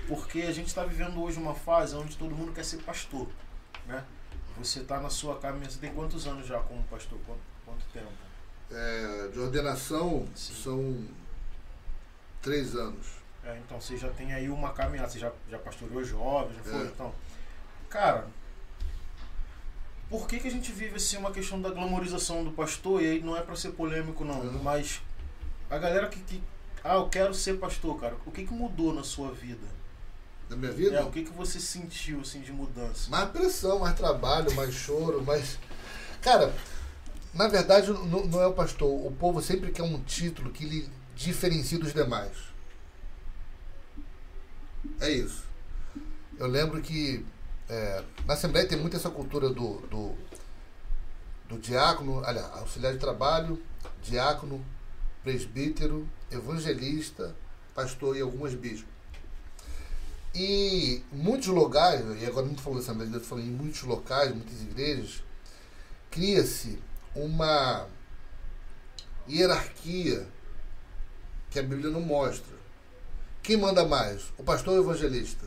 Porque 0.08 0.42
a 0.42 0.52
gente 0.52 0.74
tá 0.74 0.84
vivendo 0.84 1.22
hoje 1.22 1.38
uma 1.38 1.54
fase 1.54 1.96
onde 1.96 2.18
todo 2.18 2.34
mundo 2.36 2.52
quer 2.52 2.66
ser 2.66 2.78
pastor, 2.78 3.28
né? 3.88 4.04
Você 4.58 4.82
tá 4.82 5.00
na 5.00 5.10
sua 5.10 5.38
caminhada. 5.40 5.72
Você 5.72 5.78
tem 5.80 5.94
quantos 5.94 6.26
anos 6.28 6.48
já 6.48 6.60
como 6.60 6.82
pastor? 6.86 7.18
Quanto, 7.28 7.40
quanto 7.66 7.86
tempo? 7.94 8.08
É, 8.72 9.30
de 9.32 9.40
ordenação 9.40 10.28
Sim. 10.36 10.54
são 10.64 11.08
três 12.42 12.76
anos. 12.76 13.08
É, 13.50 13.58
então 13.66 13.80
você 13.80 13.98
já 13.98 14.10
tem 14.10 14.34
aí 14.34 14.50
uma 14.50 14.72
caminhada, 14.74 15.10
você 15.10 15.20
já, 15.20 15.32
já 15.50 15.58
pastoreou 15.58 16.04
jovens, 16.04 16.56
já 16.58 16.64
foi? 16.64 16.82
É. 16.82 16.86
Então, 16.86 17.14
cara, 17.90 18.28
por 20.10 20.28
que, 20.28 20.40
que 20.40 20.48
a 20.48 20.52
gente 20.52 20.72
vive 20.72 20.96
assim 20.96 21.18
uma 21.18 21.32
questão 21.32 21.62
da 21.62 21.70
glamorização 21.70 22.44
do 22.44 22.52
pastor? 22.52 23.02
E 23.02 23.06
aí 23.12 23.22
não 23.22 23.36
é 23.38 23.42
pra 23.42 23.56
ser 23.56 23.72
polêmico, 23.72 24.26
não, 24.26 24.40
Uhum. 24.40 24.64
mas 24.64 25.02
a 25.70 25.78
galera 25.78 26.08
que, 26.08 26.20
que. 26.22 26.44
Ah, 26.84 26.96
eu 26.96 27.10
quero 27.10 27.34
ser 27.34 27.56
pastor, 27.60 28.00
cara. 28.00 28.16
O 28.26 28.32
que, 28.32 28.46
que 28.46 28.54
mudou 28.54 28.94
na 28.94 29.04
sua 29.04 29.32
vida? 29.32 29.68
Na 30.50 30.56
minha 30.56 30.72
vida, 30.72 30.96
É, 30.98 31.04
o 31.04 31.12
que, 31.12 31.24
que 31.24 31.32
você 31.32 31.60
sentiu 31.60 32.22
assim 32.22 32.42
de 32.42 32.52
mudança? 32.52 33.10
mais 33.12 33.30
pressão, 33.30 33.80
mais 33.80 33.96
trabalho, 33.96 34.54
mais 34.56 34.74
choro, 34.74 35.22
mais. 35.24 35.60
Cara, 36.22 36.54
na 37.34 37.48
verdade 37.48 37.92
não, 37.92 38.26
não 38.26 38.42
é 38.42 38.48
o 38.48 38.54
pastor. 38.54 38.90
O 38.90 39.12
povo 39.12 39.42
sempre 39.42 39.72
quer 39.72 39.84
um 39.84 40.02
título 40.04 40.50
que 40.52 40.66
lhe 40.66 40.90
diferencie 41.16 41.78
dos 41.78 41.94
demais. 41.94 42.32
É 45.00 45.10
isso. 45.10 45.44
Eu 46.38 46.48
lembro 46.48 46.82
que 46.82 47.26
é, 47.68 48.04
na 48.26 48.34
Assembleia 48.34 48.68
tem 48.68 48.80
muito 48.80 48.96
essa 48.96 49.10
cultura 49.10 49.50
do, 49.50 49.80
do, 49.88 50.16
do 51.48 51.60
diácono, 51.60 52.24
aliás, 52.24 52.52
auxiliar 52.54 52.94
de 52.94 53.00
trabalho, 53.00 53.62
diácono, 54.02 54.66
presbítero, 55.24 56.08
evangelista, 56.32 57.36
pastor 57.76 58.18
e 58.18 58.22
algumas 58.22 58.54
bispos. 58.54 58.90
E 60.34 61.04
muitos 61.12 61.48
locais, 61.48 62.02
e 62.22 62.26
agora 62.26 62.46
não 62.46 62.56
falando 62.56 62.80
Assembleia 62.80 63.08
estou 63.10 63.22
falando 63.22 63.48
em 63.48 63.52
muitos 63.52 63.82
locais, 63.84 64.32
muitas 64.32 64.62
igrejas, 64.62 65.24
cria-se 66.12 66.80
uma 67.16 67.88
hierarquia 69.28 70.28
que 71.50 71.60
a 71.60 71.64
Bíblia 71.64 71.90
não 71.90 72.02
mostra. 72.02 72.49
Quem 73.50 73.58
manda 73.58 73.84
mais? 73.84 74.26
O 74.38 74.44
pastor 74.44 74.76
ou 74.78 74.80
o 74.80 74.84
evangelista? 74.92 75.44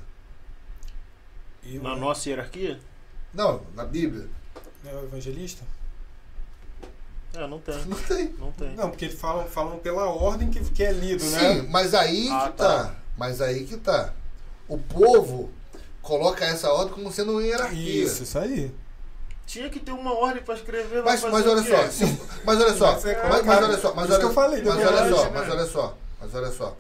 E 1.63 1.79
o- 1.79 1.83
Na 1.85 1.95
nossa 1.95 2.29
hierarquia? 2.29 2.81
Não, 3.33 3.63
na 3.77 3.85
Bíblia. 3.85 4.29
é 4.85 4.93
o 4.93 5.05
evangelista? 5.05 5.63
É, 7.33 7.47
não 7.47 7.61
tem. 7.61 7.77
Não 7.87 7.97
tem. 7.97 8.35
Não 8.41 8.51
tem. 8.51 8.75
Não, 8.75 8.91
porque 8.91 9.05
eles 9.05 9.17
falam, 9.21 9.47
falam 9.47 9.79
pela 9.79 10.07
ordem 10.07 10.51
que, 10.51 10.59
que 10.73 10.83
é 10.83 10.91
lido, 10.91 11.23
Sim, 11.23 11.31
né? 11.31 11.63
mas 11.71 11.95
aí 11.95 12.29
Ah, 12.29 12.49
que 12.51 12.57
tá. 12.59 12.85
tá. 12.87 12.95
Mas 13.17 13.41
aí 13.41 13.65
que 13.67 13.77
tá. 13.77 14.13
O 14.67 14.77
povo 14.79 15.53
coloca 16.03 16.45
essa 16.45 16.73
ordem 16.73 16.95
como 16.95 17.13
sendo 17.13 17.31
uma 17.35 17.43
hierarquia. 17.45 18.03
Isso, 18.03 18.25
isso 18.25 18.37
aí. 18.37 18.75
tinha 19.47 19.71
que 19.71 19.79
ter 19.79 19.93
uma 19.93 20.13
ordem 20.13 20.43
pra 20.43 20.57
escrever. 20.57 21.05
Mas, 21.05 21.21
vai 21.21 21.31
mas 21.31 21.45
fazer 21.45 21.55
olha 21.57 21.63
só, 21.85 21.89
se- 21.89 22.21
mas 22.45 22.61
olha 22.61 22.75
só, 22.75 22.93
mas, 22.95 23.45
mas 23.47 23.63
olha 23.63 23.79
só, 23.79 23.95
mas 23.95 24.11
olha, 24.11 24.23
eu 24.23 24.33
falei, 24.33 24.61
mas 24.65 24.77
olha 24.85 25.09
só, 25.15 25.25
né? 25.25 25.31
mas 25.35 25.49
olha 25.51 25.67
só, 25.67 25.99
mas 26.21 26.35
olha 26.35 26.51
só. 26.51 26.77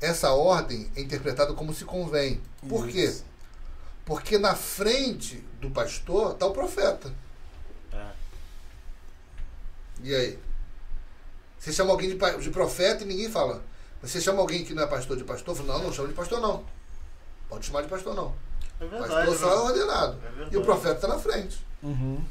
Essa 0.00 0.30
ordem 0.32 0.90
é 0.94 1.00
interpretada 1.00 1.54
como 1.54 1.72
se 1.72 1.84
convém. 1.84 2.40
Por 2.68 2.86
quê? 2.86 3.04
Isso. 3.04 3.24
Porque 4.04 4.38
na 4.38 4.54
frente 4.54 5.44
do 5.60 5.70
pastor 5.70 6.32
está 6.32 6.46
o 6.46 6.52
profeta. 6.52 7.12
É. 7.92 8.10
E 10.02 10.14
aí? 10.14 10.38
Você 11.58 11.72
chama 11.72 11.90
alguém 11.90 12.10
de, 12.10 12.38
de 12.38 12.50
profeta 12.50 13.02
e 13.02 13.06
ninguém 13.06 13.30
fala. 13.30 13.62
Você 14.02 14.20
chama 14.20 14.40
alguém 14.40 14.64
que 14.64 14.74
não 14.74 14.84
é 14.84 14.86
pastor 14.86 15.16
de 15.16 15.24
pastor, 15.24 15.56
fala, 15.56 15.74
não, 15.74 15.84
não 15.84 15.92
chama 15.92 16.08
de 16.08 16.14
pastor 16.14 16.40
não. 16.40 16.64
Pode 17.48 17.66
chamar 17.66 17.82
de 17.82 17.88
pastor 17.88 18.14
não. 18.14 18.34
É 18.80 18.86
verdade. 18.86 19.12
pastor 19.12 19.36
só 19.36 19.52
é 19.52 19.60
ordenado. 19.60 20.20
É 20.24 20.48
e 20.52 20.56
o 20.56 20.62
profeta 20.62 20.94
está 20.94 21.08
na 21.08 21.18
frente. 21.18 21.64
Uhum. 21.82 22.22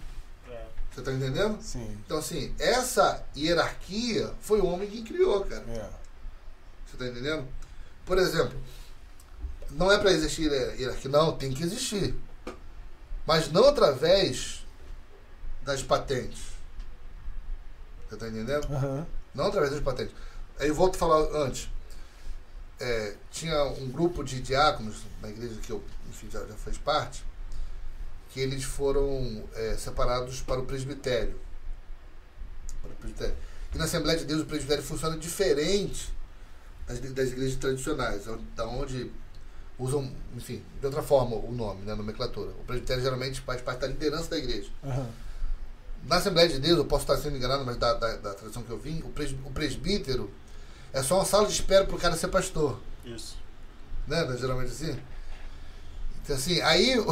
É. 0.50 0.66
Você 0.92 1.00
está 1.00 1.11
entendendo? 1.11 1.61
Sim. 1.61 1.98
Então 2.06 2.18
assim, 2.18 2.53
essa 2.60 3.26
hierarquia 3.35 4.32
foi 4.40 4.61
o 4.61 4.66
homem 4.66 4.90
que 4.90 5.03
criou, 5.03 5.44
cara. 5.44 5.66
É. 5.68 6.05
Você 6.85 6.95
está 6.95 7.07
entendendo? 7.07 7.47
Por 8.05 8.17
exemplo, 8.17 8.57
não 9.72 9.91
é 9.91 9.97
para 9.97 10.11
existir 10.11 10.51
hierarquia, 10.51 11.09
não, 11.09 11.38
tem 11.38 11.51
que 11.51 11.64
existir. 11.64 12.15
Mas 13.25 13.51
não 13.51 13.65
através 13.65 14.65
das 15.64 15.81
patentes. 15.81 16.53
Você 18.07 18.15
está 18.15 18.27
entendendo? 18.27 18.65
Aham. 18.72 19.05
Não 19.33 19.47
através 19.47 19.72
das 19.72 19.81
patentes. 19.81 20.14
Aí 20.59 20.67
eu 20.67 20.75
volto 20.75 20.95
a 20.95 20.99
falar 20.99 21.43
antes. 21.43 21.69
É, 22.80 23.15
tinha 23.31 23.64
um 23.64 23.89
grupo 23.89 24.23
de 24.23 24.41
diáconos 24.41 24.97
na 25.22 25.30
igreja 25.30 25.59
que 25.61 25.72
eu 25.72 25.83
enfim, 26.09 26.30
já, 26.30 26.39
já 26.45 26.55
fez 26.55 26.77
parte, 26.77 27.25
que 28.30 28.39
eles 28.39 28.64
foram 28.64 29.43
é, 29.53 29.75
separados 29.77 30.41
para 30.41 30.59
o 30.59 30.65
presbitério. 30.65 31.39
Para 32.81 32.91
o 32.91 32.95
presbitério. 32.95 33.35
E 33.73 33.77
na 33.77 33.85
Assembleia 33.85 34.17
de 34.17 34.25
Deus 34.25 34.41
o 34.41 34.45
presbitério 34.45 34.83
funciona 34.83 35.17
diferente 35.17 36.14
das, 36.88 36.99
das 36.99 37.30
igrejas 37.31 37.55
tradicionais, 37.57 38.27
onde- 38.27 38.43
da 38.55 38.67
onde 38.67 39.11
usam, 39.77 40.09
enfim, 40.35 40.64
de 40.80 40.85
outra 40.85 41.01
forma 41.01 41.35
o 41.35 41.51
nome, 41.51 41.81
né, 41.83 41.93
a 41.93 41.95
nomenclatura. 41.95 42.51
O 42.51 42.64
presbitério 42.65 43.03
geralmente 43.03 43.41
faz 43.41 43.61
parte 43.61 43.80
da 43.81 43.88
liderança 43.88 44.30
da 44.30 44.38
igreja. 44.38 44.69
Aham. 44.83 45.09
Na 46.07 46.17
Assembleia 46.17 46.47
de 46.47 46.59
Deus, 46.59 46.77
eu 46.77 46.85
posso 46.85 47.03
estar 47.03 47.17
sendo 47.17 47.35
enganado, 47.35 47.65
mas 47.65 47.77
da, 47.77 47.93
da, 47.95 48.15
da 48.17 48.33
tradição 48.35 48.61
que 48.64 48.69
eu 48.69 48.77
vim, 48.77 48.99
o, 49.03 49.09
pres, 49.09 49.31
o 49.43 49.49
presbítero 49.51 50.30
é 50.93 51.01
só 51.01 51.15
uma 51.15 51.25
sala 51.25 51.47
de 51.47 51.53
espera 51.53 51.83
para 51.83 51.95
o 51.95 51.99
cara 51.99 52.15
ser 52.15 52.27
pastor. 52.27 52.80
Isso. 53.03 53.35
Né? 54.07 54.23
Não 54.23 54.33
é 54.33 54.38
Geralmente 54.38 54.72
assim. 54.72 54.97
Então, 56.23 56.35
assim, 56.35 56.61
aí 56.61 56.97
o, 56.99 57.05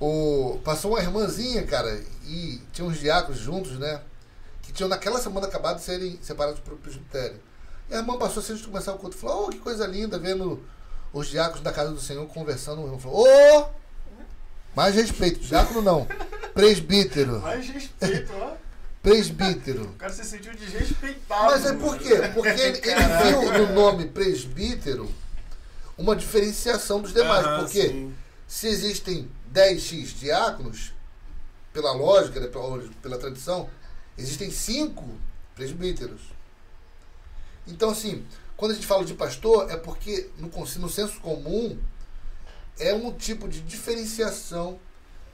o- 0.00 0.60
passou 0.64 0.92
uma 0.92 1.00
irmãzinha, 1.00 1.66
cara, 1.66 2.00
e 2.24 2.62
tinha 2.72 2.86
uns 2.86 2.98
diáconos 2.98 3.40
juntos, 3.40 3.72
né? 3.78 4.00
Que 4.62 4.72
tinham 4.72 4.88
naquela 4.88 5.18
semana 5.20 5.46
acabado 5.46 5.78
de 5.78 5.82
serem 5.84 6.18
separados 6.22 6.60
para 6.60 6.74
o 6.74 6.78
presbitério. 6.78 7.40
E 7.90 7.94
a 7.94 7.98
irmã 7.98 8.18
passou 8.18 8.42
assim, 8.42 8.52
antes 8.52 8.64
de 8.64 8.70
começar 8.70 8.92
o 8.92 8.98
culto, 8.98 9.16
falou: 9.16 9.46
Oh, 9.46 9.50
que 9.50 9.58
coisa 9.58 9.86
linda, 9.86 10.18
vendo 10.18 10.62
os 11.12 11.28
diáconos 11.28 11.62
da 11.62 11.72
casa 11.72 11.92
do 11.92 12.00
Senhor 12.00 12.26
conversando. 12.26 12.82
Irmão 12.82 12.98
falou: 12.98 13.26
Ô! 13.26 13.78
mais 14.74 14.94
respeito, 14.94 15.40
diácono 15.40 15.82
não, 15.82 16.06
presbítero. 16.54 17.40
Mais 17.42 17.68
respeito, 17.68 18.32
ó. 18.34 18.56
Presbítero. 19.02 19.84
O 19.84 19.92
cara 19.94 20.12
se 20.12 20.24
sentiu 20.24 20.54
desrespeitado. 20.54 21.44
Mas 21.44 21.64
é 21.64 21.72
por 21.72 21.96
quê? 21.98 22.16
Porque 22.34 22.48
ele, 22.48 22.78
ele 22.78 23.06
viu 23.24 23.66
no 23.66 23.72
nome 23.72 24.06
presbítero 24.08 25.08
uma 25.96 26.14
diferenciação 26.16 27.00
dos 27.00 27.12
demais. 27.12 27.46
Aham, 27.46 27.60
porque 27.60 27.88
sim. 27.88 28.14
se 28.46 28.66
existem 28.66 29.30
10x 29.52 30.18
diáconos, 30.18 30.92
pela 31.72 31.92
lógica, 31.92 32.40
né, 32.40 32.48
pela, 32.48 32.82
pela 33.00 33.18
tradição, 33.18 33.70
existem 34.16 34.50
5 34.50 35.04
presbíteros. 35.54 36.20
Então, 37.68 37.90
assim, 37.90 38.24
quando 38.56 38.72
a 38.72 38.74
gente 38.74 38.86
fala 38.86 39.04
de 39.04 39.14
pastor, 39.14 39.70
é 39.70 39.76
porque 39.76 40.28
no, 40.38 40.48
no 40.48 40.88
senso 40.88 41.20
comum 41.20 41.78
é 42.78 42.92
um 42.94 43.12
tipo 43.12 43.48
de 43.48 43.60
diferenciação 43.60 44.78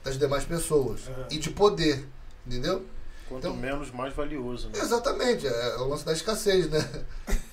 das 0.03 0.17
demais 0.17 0.43
pessoas 0.45 1.07
Aham. 1.07 1.27
e 1.31 1.37
de 1.39 1.49
poder, 1.49 2.07
entendeu? 2.45 2.85
Quanto 3.27 3.47
Então- 3.47 3.55
menos, 3.57 3.89
mais 3.91 4.13
valioso, 4.13 4.69
né? 4.69 4.79
Exatamente, 4.79 5.47
é, 5.47 5.49
é 5.49 5.77
o 5.77 5.87
lance 5.87 6.05
da 6.05 6.13
escassez, 6.13 6.69
né? 6.69 6.79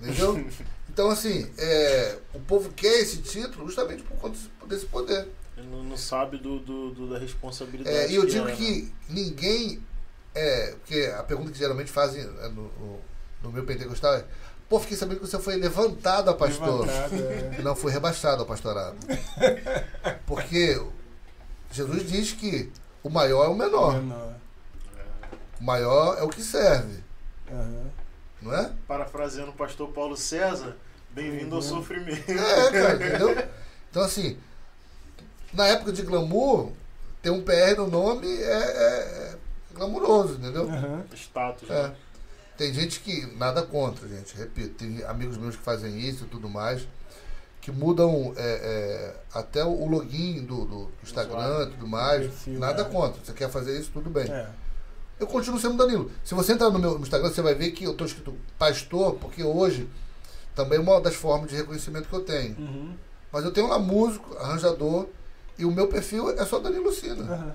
Entendeu? 0.00 0.44
Então, 0.88 1.10
assim, 1.10 1.48
é, 1.56 2.18
o 2.34 2.40
povo 2.40 2.70
quer 2.72 3.00
esse 3.00 3.18
título 3.18 3.66
justamente 3.66 4.02
por 4.02 4.16
conta 4.16 4.36
desse- 4.66 4.86
poder. 4.86 5.28
Ele 5.56 5.68
não, 5.68 5.96
sabe 5.96 6.38
do, 6.38 6.58
do- 6.58 6.90
do- 6.90 7.10
da 7.10 7.18
responsabilidade. 7.18 7.94
É, 7.96 8.10
e 8.10 8.14
eu 8.16 8.26
digo 8.26 8.48
é, 8.48 8.50
né? 8.50 8.56
que 8.56 8.92
ninguém. 9.08 9.80
É, 10.34 10.72
porque 10.72 11.12
a 11.16 11.22
pergunta 11.22 11.52
que 11.52 11.58
geralmente 11.58 11.90
fazem 11.92 12.22
é, 12.22 12.48
no, 12.48 12.62
no, 12.64 13.00
no 13.42 13.50
meu 13.52 13.64
pentecostal 13.64 14.14
é: 14.14 14.24
pô, 14.68 14.78
fiquei 14.80 14.96
sabendo 14.96 15.20
que 15.20 15.26
você 15.26 15.38
foi 15.38 15.56
levantado 15.56 16.30
a 16.30 16.34
pastor. 16.34 16.86
Levantado, 16.86 17.14
é. 17.14 17.56
E 17.58 17.62
não 17.64 17.74
foi 17.76 17.92
rebaixado 17.92 18.40
ao 18.42 18.46
pastorado. 18.46 18.96
Porque 20.26 20.80
Jesus 21.70 22.08
diz 22.10 22.32
que 22.32 22.70
o 23.02 23.10
maior 23.10 23.46
é 23.46 23.48
o 23.48 23.54
menor. 23.54 23.94
Menor. 23.94 24.34
O 25.60 25.64
maior 25.64 26.18
é 26.18 26.22
o 26.22 26.28
que 26.28 26.42
serve. 26.42 27.02
Aham. 27.50 27.90
Não 28.40 28.54
é? 28.54 28.72
Parafraseando 28.88 29.50
o 29.52 29.54
pastor 29.54 29.88
Paulo 29.90 30.16
César, 30.16 30.76
bem-vindo 31.10 31.54
ao 31.54 31.62
Uhum. 31.62 31.68
sofrimento. 31.68 32.30
É, 32.30 32.70
cara, 32.72 32.94
entendeu? 32.94 33.48
Então, 33.88 34.02
assim, 34.02 34.36
na 35.52 35.68
época 35.68 35.92
de 35.92 36.02
glamour, 36.02 36.72
ter 37.22 37.30
um 37.30 37.42
PR 37.44 37.76
no 37.76 37.86
nome 37.86 38.26
é, 38.26 38.52
é, 38.52 39.34
é 39.34 39.36
glamuroso, 39.74 40.34
entendeu? 40.34 40.68
Aham. 40.68 41.04
Status, 41.14 41.70
É. 41.70 41.82
né? 41.88 41.94
Tem 42.56 42.72
gente 42.72 43.00
que, 43.00 43.26
nada 43.36 43.62
contra, 43.62 44.06
gente, 44.06 44.36
repito, 44.36 44.74
tem 44.74 45.02
amigos 45.04 45.36
meus 45.36 45.56
que 45.56 45.62
fazem 45.62 45.98
isso 45.98 46.24
e 46.24 46.28
tudo 46.28 46.48
mais, 46.48 46.86
que 47.60 47.70
mudam 47.70 48.34
é, 48.36 48.42
é, 48.42 49.16
até 49.32 49.64
o 49.64 49.86
login 49.86 50.44
do, 50.44 50.64
do 50.64 50.90
Instagram 51.02 51.68
e 51.68 51.70
tudo 51.70 51.86
mais. 51.86 52.22
Perfil, 52.22 52.58
nada 52.58 52.82
é. 52.82 52.84
contra. 52.84 53.24
Você 53.24 53.32
quer 53.32 53.48
fazer 53.48 53.78
isso, 53.78 53.90
tudo 53.92 54.10
bem. 54.10 54.30
É. 54.30 54.48
Eu 55.18 55.26
continuo 55.26 55.60
sendo 55.60 55.76
Danilo. 55.76 56.10
Se 56.24 56.34
você 56.34 56.52
entrar 56.52 56.70
no 56.70 56.78
meu 56.78 56.98
Instagram, 56.98 57.30
você 57.30 57.40
vai 57.40 57.54
ver 57.54 57.70
que 57.70 57.84
eu 57.84 57.92
estou 57.92 58.06
escrito 58.06 58.36
pastor, 58.58 59.14
porque 59.14 59.42
hoje 59.42 59.88
também 60.54 60.78
é 60.78 60.82
uma 60.82 61.00
das 61.00 61.14
formas 61.14 61.50
de 61.50 61.56
reconhecimento 61.56 62.08
que 62.08 62.14
eu 62.14 62.24
tenho. 62.24 62.56
Uhum. 62.58 62.96
Mas 63.30 63.44
eu 63.44 63.52
tenho 63.52 63.68
lá 63.68 63.78
músico, 63.78 64.36
arranjador, 64.36 65.06
e 65.56 65.64
o 65.64 65.70
meu 65.70 65.86
perfil 65.86 66.30
é 66.30 66.44
só 66.44 66.58
Danilo 66.58 66.84
Lucina. 66.84 67.22
Aham. 67.22 67.54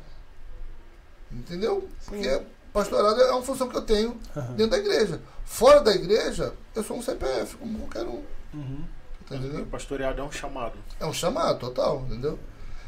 Entendeu? 1.32 1.88
Sim. 2.00 2.12
Porque 2.12 2.42
pastorado 2.82 3.22
é 3.22 3.32
uma 3.32 3.42
função 3.44 3.68
que 3.68 3.76
eu 3.78 3.82
tenho 3.82 4.18
Aham. 4.36 4.54
dentro 4.54 4.72
da 4.72 4.78
igreja. 4.78 5.22
Fora 5.46 5.82
da 5.82 5.94
igreja, 5.94 6.54
eu 6.76 6.84
sou 6.84 6.98
um 6.98 7.02
CPF, 7.02 7.58
como 7.58 7.80
qualquer 7.80 8.04
um. 8.06 8.24
Uhum. 8.54 8.84
Tá 9.28 9.36
entendendo? 9.36 9.66
Pastoreado 9.68 10.22
é 10.22 10.24
um 10.24 10.32
chamado. 10.32 10.74
É 11.00 11.06
um 11.06 11.14
chamado 11.14 11.60
total, 11.60 12.02
entendeu? 12.08 12.38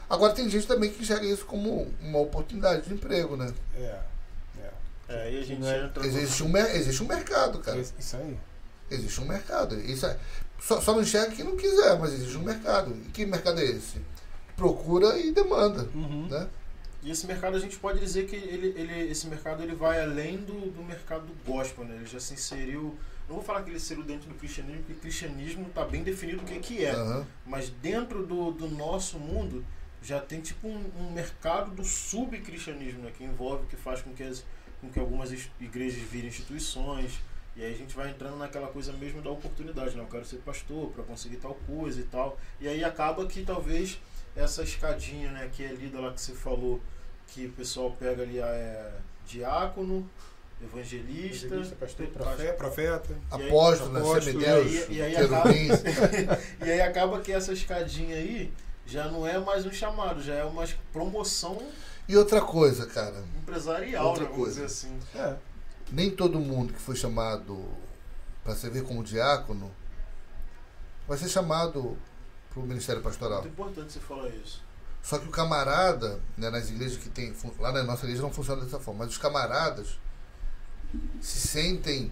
Agora 0.10 0.34
tem 0.34 0.50
gente 0.50 0.66
também 0.68 0.90
que 0.90 1.02
enxerga 1.02 1.26
isso 1.26 1.46
como 1.46 1.88
uma 2.02 2.20
oportunidade 2.20 2.88
de 2.88 2.94
emprego, 2.94 3.36
né? 3.38 3.54
É. 3.76 4.00
É. 4.60 4.70
É, 5.10 5.22
aí 5.24 5.40
a 5.40 5.44
gente 5.44 5.60
Não 5.62 5.68
é- 5.70 5.86
entra 5.86 6.06
Existe 6.06 6.44
um, 6.44 6.58
existe 6.58 7.04
um 7.04 7.08
mercado, 7.08 7.60
cara. 7.60 7.78
Isso 7.80 7.94
isso 8.00 8.16
aí. 8.16 8.38
Existe 8.92 9.22
um 9.22 9.26
mercado. 9.26 9.80
Isso 9.80 10.06
é, 10.06 10.18
só, 10.62 10.82
só 10.82 10.94
não 10.94 11.02
enxerga 11.02 11.36
quem 11.36 11.46
não 11.46 11.56
quiser, 11.56 11.98
mas 12.00 12.14
existe 12.14 12.38
um 12.38 12.44
mercado. 12.44 12.92
E 13.06 13.10
que 13.12 13.26
mercado 13.26 13.60
é 13.60 13.66
esse? 13.66 14.02
Procura 14.56 15.18
e 15.18 15.32
demanda, 15.32 15.88
Uhum. 15.96 16.28
né? 16.30 16.48
E 17.02 17.12
esse 17.12 17.26
mercado 17.26 17.56
a 17.56 17.60
gente 17.60 17.78
pode 17.78 18.00
dizer 18.00 18.28
que 18.28 18.36
ele, 18.36 18.74
ele, 18.78 19.12
esse 19.12 19.28
mercado 19.28 19.64
ele 19.64 19.74
vai 19.74 20.02
além 20.02 20.38
do, 20.38 20.70
do 20.70 20.84
mercado 20.84 21.26
do 21.26 21.34
gospel, 21.46 21.86
né? 21.86 21.96
Ele 21.96 22.06
já 22.06 22.20
se 22.20 22.34
inseriu. 22.34 22.98
Não 23.28 23.36
vou 23.36 23.44
falar 23.44 23.64
que 23.64 23.70
ele 23.70 23.78
inseriu 23.78 24.04
dentro 24.04 24.28
do 24.28 24.36
cristianismo, 24.36 24.80
porque 24.80 24.94
o 24.94 24.98
cristianismo 24.98 25.68
está 25.68 25.86
bem 25.86 26.04
definido 26.04 26.42
o 26.42 26.46
que, 26.46 26.60
que 26.60 26.84
é. 26.84 26.92
Aham. 26.92 27.26
Mas 27.46 27.70
dentro 27.70 28.26
do, 28.26 28.52
do 28.52 28.68
nosso 28.68 29.18
mundo 29.18 29.66
já 30.02 30.20
tem 30.20 30.42
tipo 30.42 30.68
um, 30.68 30.92
um 30.98 31.12
mercado 31.12 31.72
do 31.72 31.84
subcristianismo, 31.84 33.04
né? 33.04 33.12
Que 33.18 33.24
envolve, 33.24 33.66
que 33.68 33.78
faz 33.78 34.02
com 34.02 34.14
que, 34.14 34.24
as, 34.24 34.44
com 34.82 34.90
que 34.90 35.00
algumas 35.00 35.32
igrejas 35.60 36.02
virem 36.02 36.28
instituições. 36.28 37.22
E 37.56 37.64
aí 37.64 37.74
a 37.74 37.78
gente 37.78 37.96
vai 37.96 38.10
entrando 38.10 38.38
naquela 38.38 38.68
coisa 38.68 38.92
mesmo 38.94 39.22
da 39.22 39.30
oportunidade, 39.30 39.96
né? 39.96 40.04
Eu 40.04 40.08
quero 40.08 40.26
ser 40.26 40.38
pastor 40.38 40.90
para 40.92 41.04
conseguir 41.04 41.38
tal 41.38 41.56
coisa 41.66 42.00
e 42.02 42.04
tal. 42.04 42.38
E 42.60 42.68
aí 42.68 42.84
acaba 42.84 43.26
que 43.26 43.44
talvez 43.44 44.00
essa 44.36 44.64
escadinha, 44.64 45.32
né? 45.32 45.50
Que 45.52 45.64
é 45.64 45.72
lida 45.74 46.00
lá 46.00 46.12
que 46.14 46.22
você 46.22 46.34
falou, 46.34 46.82
que 47.28 47.46
o 47.48 47.52
pessoal 47.52 47.92
pega 48.00 48.24
ali 48.24 48.40
é, 48.40 48.92
diácono, 49.26 50.10
evangelista, 50.62 51.46
Evangelista, 51.48 51.76
pastor, 51.76 52.08
pastor- 52.08 52.28
profeta, 52.28 52.54
profeta. 52.54 53.14
E 53.32 53.36
aí- 53.42 53.48
Apóstolo, 53.48 53.92
né? 53.94 54.00
apóstolo, 54.00 54.22
Semideus, 54.24 54.72
e 54.72 54.78
aí- 54.78 54.96
e 54.98 55.02
aí 55.02 55.16
querubins. 55.16 55.80
E 56.66 56.72
aí 56.72 56.82
acaba 56.82 57.22
que 57.22 57.32
essa 57.32 57.54
escadinha 57.54 58.16
aí 58.16 58.52
já 58.86 59.08
não 59.08 59.26
é 59.26 59.38
mais 59.40 59.66
um 59.66 59.72
chamado, 59.72 60.22
já 60.22 60.34
é 60.36 60.44
uma 60.44 60.66
promoção 60.92 61.62
E 62.08 62.18
outra 62.18 62.42
coisa, 62.42 62.88
cara. 62.88 63.24
empresarial, 63.38 64.08
Outra 64.08 64.24
né, 64.24 64.30
vamos 64.32 64.44
coisa. 64.46 64.66
dizer 64.66 64.66
assim. 64.66 65.00
É. 65.16 65.36
Nem 65.92 66.10
todo 66.12 66.40
mundo 66.40 66.74
que 66.74 66.80
foi 66.80 66.96
chamado 66.96 67.64
para 68.44 68.56
servir 68.56 68.84
como 68.84 69.04
diácono 69.04 69.72
vai 71.08 71.18
ser 71.18 71.30
chamado 71.30 71.98
para 72.52 72.60
o 72.62 72.66
ministério 72.66 73.02
pastoral. 73.02 73.42
Muito 73.42 73.54
importante 73.54 73.94
você 73.94 74.00
falar 74.00 74.30
isso. 74.30 74.64
Só 75.02 75.18
que 75.18 75.28
o 75.28 75.32
camarada, 75.32 76.20
né, 76.38 76.50
nas 76.50 76.70
igrejas 76.70 76.98
que 76.98 77.10
tem. 77.10 77.34
Lá 77.60 77.72
na 77.72 77.84
nossa 77.84 78.06
igreja 78.06 78.22
não 78.22 78.32
funciona 78.32 78.64
dessa 78.64 78.80
forma, 78.80 79.06
mas 79.06 79.14
os 79.14 79.18
camaradas 79.18 79.98
se 81.22 81.40
sentem 81.48 82.12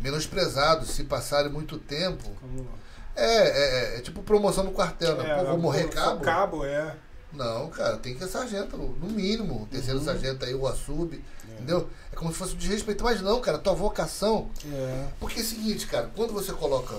menosprezados 0.00 0.90
se 0.90 1.04
passarem 1.04 1.50
muito 1.50 1.78
tempo. 1.78 2.28
Como- 2.40 2.68
É, 3.16 3.94
é, 3.96 3.98
é 3.98 4.00
tipo 4.00 4.22
promoção 4.22 4.62
no 4.62 4.70
quartel, 4.70 5.16
né? 5.16 5.28
É, 5.28 5.38
Pô, 5.38 5.44
vou 5.46 5.58
morrer 5.58 5.84
pô, 5.88 5.92
cabo? 5.94 6.20
Cabo, 6.20 6.64
é. 6.64 6.94
Não, 7.32 7.68
cara, 7.68 7.96
tem 7.96 8.14
que 8.14 8.20
ser 8.20 8.28
sargento, 8.28 8.76
no 8.76 9.08
mínimo. 9.08 9.66
Terceiro 9.70 9.98
Uhum. 9.98 10.04
sargento 10.04 10.44
aí, 10.44 10.54
o 10.54 10.66
assub, 10.68 11.12
É. 11.48 11.52
entendeu? 11.54 11.90
É 12.12 12.16
como 12.16 12.30
se 12.32 12.38
fosse 12.38 12.54
um 12.54 12.58
desrespeito, 12.58 13.02
mas 13.02 13.20
não, 13.20 13.40
cara, 13.40 13.58
tua 13.58 13.74
vocação. 13.74 14.50
É. 14.72 15.08
Porque 15.18 15.40
é 15.40 15.42
o 15.42 15.46
seguinte, 15.46 15.86
cara, 15.88 16.08
quando 16.14 16.32
você 16.32 16.52
coloca 16.52 16.94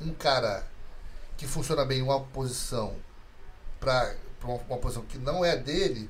um 0.00 0.12
cara 0.14 0.66
que 1.42 1.48
funciona 1.48 1.84
bem 1.84 1.98
em 1.98 2.02
uma 2.02 2.20
posição 2.20 2.94
pra 3.80 4.14
uma, 4.44 4.54
uma 4.68 4.78
posição 4.78 5.02
que 5.04 5.18
não 5.18 5.44
é 5.44 5.56
dele, 5.56 6.08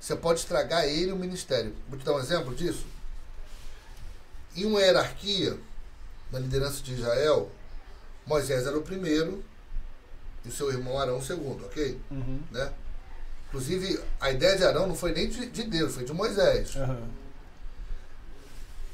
você 0.00 0.16
pode 0.16 0.40
estragar 0.40 0.84
ele 0.84 1.12
o 1.12 1.16
ministério. 1.16 1.72
Vou 1.88 1.96
te 1.96 2.04
dar 2.04 2.14
um 2.14 2.18
exemplo 2.18 2.52
disso. 2.52 2.84
Em 4.56 4.64
uma 4.64 4.80
hierarquia, 4.80 5.56
na 6.32 6.40
liderança 6.40 6.82
de 6.82 6.92
Israel, 6.92 7.52
Moisés 8.26 8.66
era 8.66 8.76
o 8.76 8.82
primeiro 8.82 9.44
e 10.44 10.48
o 10.48 10.52
seu 10.52 10.72
irmão 10.72 10.98
Arão 10.98 11.18
o 11.18 11.24
segundo, 11.24 11.64
ok? 11.66 12.00
Uhum. 12.10 12.40
né? 12.50 12.72
Inclusive, 13.46 14.00
a 14.20 14.32
ideia 14.32 14.56
de 14.56 14.64
Arão 14.64 14.88
não 14.88 14.96
foi 14.96 15.12
nem 15.12 15.28
de, 15.28 15.46
de 15.50 15.62
Deus, 15.62 15.94
foi 15.94 16.04
de 16.04 16.12
Moisés. 16.12 16.74
Aham. 16.74 17.08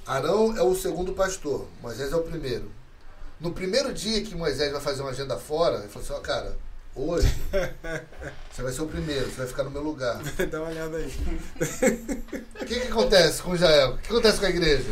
Arão 0.05 0.57
é 0.59 0.63
o 0.63 0.75
segundo 0.75 1.15
pastor, 1.15 1.67
Moisés 1.81 2.13
é 2.13 2.17
o 2.17 2.23
primeiro. 2.23 2.71
No 3.41 3.53
primeiro 3.53 3.93
dia 3.93 4.23
que 4.23 4.35
Moisés 4.35 4.73
vai 4.73 4.81
fazer 4.81 5.03
uma 5.03 5.11
agenda 5.11 5.37
fora, 5.39 5.79
ele 5.79 5.89
falou 5.89 6.05
assim, 6.09 6.13
ó 6.15 6.21
cara, 6.21 6.57
hoje 6.95 7.29
você 8.53 8.63
vai 8.63 8.73
ser 8.73 8.83
o 8.83 8.87
primeiro, 8.87 9.27
você 9.31 9.37
vai 9.37 9.47
ficar 9.47 9.65
no 9.65 9.71
meu 9.71 9.83
lugar. 9.83 10.21
Dá 10.51 10.61
uma 10.61 10.71
olhada 10.71 10.97
aí. 10.97 11.13
O 12.61 12.65
que, 12.67 12.81
que 12.81 12.89
acontece 12.89 13.41
com 13.43 13.55
Israel? 13.55 13.93
O 13.95 13.99
que 13.99 14.09
acontece 14.11 14.41
com 14.41 14.47
a 14.47 14.51
igreja? 14.51 14.91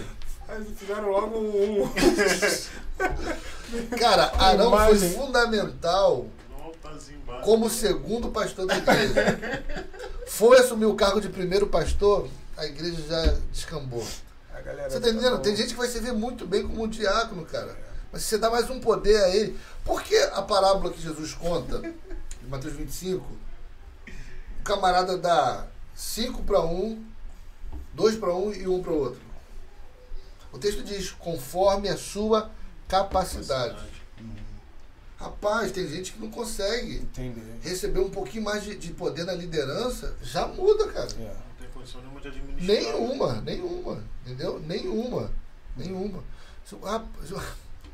Eles 0.49 0.79
fizeram 0.79 1.11
logo 1.11 1.39
um. 1.39 1.91
Cara, 3.99 4.31
Arão 4.39 4.71
foi 4.87 4.97
fundamental 5.11 6.27
como 7.43 7.69
segundo 7.69 8.29
pastor 8.29 8.65
da 8.67 8.77
igreja. 8.77 9.65
Foi 10.29 10.57
assumir 10.59 10.87
o 10.87 10.95
cargo 10.95 11.21
de 11.21 11.29
primeiro 11.29 11.67
pastor, 11.67 12.29
a 12.57 12.65
igreja 12.65 13.03
já 13.09 13.35
descambou. 13.53 14.07
A 14.55 14.61
galera 14.61 14.89
Você 14.89 15.01
tá 15.01 15.09
entendendo? 15.09 15.25
falou- 15.31 15.41
Tem 15.41 15.57
gente 15.57 15.71
que 15.71 15.77
vai 15.77 15.89
servir 15.89 16.13
muito 16.13 16.47
bem 16.47 16.63
como 16.63 16.85
um 16.85 16.89
diácono, 16.89 17.45
cara. 17.45 17.77
Mas 18.17 18.23
se 18.23 18.29
você 18.31 18.39
dá 18.39 18.49
mais 18.49 18.71
um 18.71 18.81
poder 18.81 19.23
a 19.25 19.29
ele. 19.29 19.59
Por 19.85 20.03
que 20.03 20.17
a 20.17 20.41
parábola 20.41 20.91
que 20.91 21.03
Jesus 21.03 21.35
conta, 21.35 21.81
de 21.81 22.49
Mateus 22.49 22.73
25, 22.73 23.23
o 24.59 24.63
camarada 24.63 25.19
dá 25.19 25.67
5 25.95 26.43
para 26.45 26.63
um, 26.63 27.05
2 27.93 28.17
para 28.17 28.35
um 28.35 28.55
e 28.55 28.67
1 28.67 28.75
um 28.75 28.83
para 28.83 28.93
o 28.93 28.99
outro? 28.99 29.21
O 30.51 30.59
texto 30.59 30.83
diz, 30.83 31.11
conforme 31.11 31.91
a 31.91 31.97
sua 31.99 32.51
capacidade. 32.89 33.85
Rapaz, 35.19 35.71
tem 35.73 35.87
gente 35.87 36.13
que 36.13 36.19
não 36.19 36.31
consegue 36.31 36.97
Entender. 36.97 37.59
receber 37.61 38.01
um 38.01 38.11
pouquinho 38.11 38.45
mais 38.45 38.65
de, 38.65 38.77
de 38.77 38.95
poder 38.95 39.25
na 39.25 39.35
liderança, 39.35 40.17
já 40.23 40.47
muda, 40.47 40.89
cara. 40.89 41.11
É. 41.19 41.19
Não 41.19 41.57
tem 41.59 41.69
condição 41.69 42.01
nenhuma 42.01 42.21
de 42.21 42.29
administrar. 42.29 42.67
Nenhuma, 42.67 43.41
nenhuma. 43.43 44.05
Entendeu? 44.25 44.59
Nenhuma. 44.61 45.31
Nenhuma. 45.77 46.25
Se 46.65 46.77
ah, 46.83 47.05
se 47.25 47.35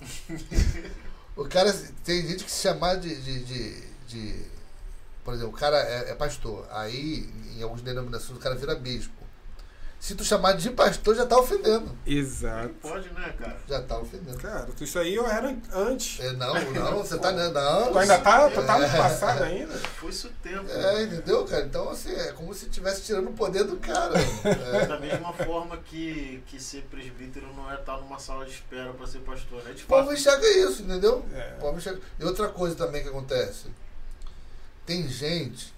o- 1.36 1.44
cara. 1.48 1.72
Tem 2.04 2.26
gente 2.26 2.44
que 2.44 2.50
se 2.50 2.62
chamar 2.62 2.96
de. 2.96 3.14
de, 3.14 3.44
de- 3.44 3.92
de- 4.08 4.52
por 5.24 5.34
exemplo, 5.34 5.52
o 5.52 5.56
cara 5.56 5.78
é, 5.78 6.10
é 6.10 6.14
pastor. 6.14 6.66
Aí, 6.70 7.28
em 7.56 7.62
algumas 7.62 7.82
denominações, 7.82 8.36
o 8.38 8.42
cara 8.42 8.54
vira 8.56 8.74
bispo. 8.74 9.21
Se 10.02 10.16
tu 10.16 10.24
chamar 10.24 10.54
de 10.54 10.68
pastor, 10.70 11.14
já 11.14 11.24
tá 11.24 11.38
ofendendo. 11.38 11.86
Não 11.86 11.96
Exato. 12.04 12.70
pode, 12.82 13.08
né, 13.10 13.32
cara? 13.38 13.56
Já 13.68 13.80
tá 13.82 14.00
ofendendo. 14.00 14.36
Cara, 14.36 14.68
isso 14.80 14.98
aí 14.98 15.14
eu 15.14 15.24
era 15.24 15.56
antes. 15.72 16.18
É, 16.18 16.32
não, 16.32 16.54
não, 16.72 16.98
você 16.98 17.16
tá. 17.16 17.30
Não. 17.30 17.92
Tu 17.92 17.98
ainda 18.00 18.18
tá, 18.18 18.50
tu 18.50 18.66
tá 18.66 18.78
no 18.80 18.84
É. 18.84 18.96
passado 18.96 19.44
ainda? 19.44 19.72
Foi-se 20.00 20.26
o 20.26 20.30
tempo. 20.42 20.68
É, 20.68 21.04
entendeu, 21.04 21.44
cara? 21.44 21.64
Então, 21.64 21.88
assim, 21.88 22.10
é 22.10 22.32
como 22.32 22.52
se 22.52 22.64
estivesse 22.64 23.02
tirando 23.02 23.28
o 23.30 23.32
poder 23.32 23.62
do 23.62 23.76
cara. 23.76 24.14
É. 24.74 24.86
Da 24.86 24.98
mesma 24.98 25.32
forma 25.34 25.76
que, 25.76 26.42
que 26.48 26.60
ser 26.60 26.82
presbítero 26.90 27.46
não 27.54 27.70
é 27.70 27.76
estar 27.76 27.96
numa 27.98 28.18
sala 28.18 28.44
de 28.44 28.50
espera 28.50 28.92
para 28.92 29.06
ser 29.06 29.20
pastor, 29.20 29.62
né? 29.62 29.72
De 29.72 29.84
O 29.84 29.86
povo 29.86 30.12
enxerga 30.12 30.48
isso, 30.48 30.82
entendeu? 30.82 31.24
É. 31.32 31.54
O 31.58 31.60
povo 31.60 31.78
enxerga. 31.78 32.00
E 32.18 32.24
outra 32.24 32.48
coisa 32.48 32.74
também 32.74 33.04
que 33.04 33.08
acontece. 33.08 33.66
Tem 34.84 35.06
gente 35.08 35.72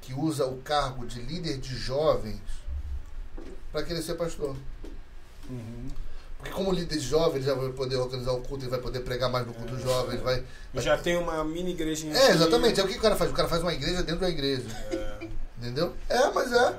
que 0.00 0.12
usa 0.14 0.46
o 0.46 0.56
cargo 0.62 1.06
de 1.06 1.20
líder 1.22 1.58
de 1.58 1.76
jovens 1.76 2.40
para 3.78 3.86
querer 3.86 4.02
ser 4.02 4.14
pastor. 4.14 4.56
Uhum. 5.48 5.88
Porque 6.36 6.52
como 6.52 6.72
líder 6.72 6.98
de 6.98 7.04
jovem, 7.04 7.36
ele 7.36 7.46
já 7.46 7.54
vai 7.54 7.68
poder 7.70 7.96
organizar 7.96 8.32
o 8.32 8.40
culto, 8.40 8.64
ele 8.64 8.70
vai 8.70 8.80
poder 8.80 9.00
pregar 9.00 9.30
mais 9.30 9.46
no 9.46 9.52
culto 9.52 9.74
dos 9.74 9.82
jovens, 9.82 10.20
vai... 10.20 10.42
Eu 10.74 10.82
já 10.82 10.96
tenho 10.98 11.20
uma 11.20 11.42
mini 11.44 11.70
igrejinha 11.72 12.16
É, 12.16 12.30
exatamente. 12.30 12.78
É 12.80 12.84
o 12.84 12.88
que 12.88 12.96
o 12.96 13.00
cara 13.00 13.16
faz. 13.16 13.30
O 13.30 13.34
cara 13.34 13.48
faz 13.48 13.62
uma 13.62 13.72
igreja 13.72 14.02
dentro 14.02 14.20
da 14.20 14.28
igreja. 14.28 14.66
É. 14.90 15.28
Entendeu? 15.58 15.92
É, 16.08 16.30
mas 16.30 16.52
é. 16.52 16.78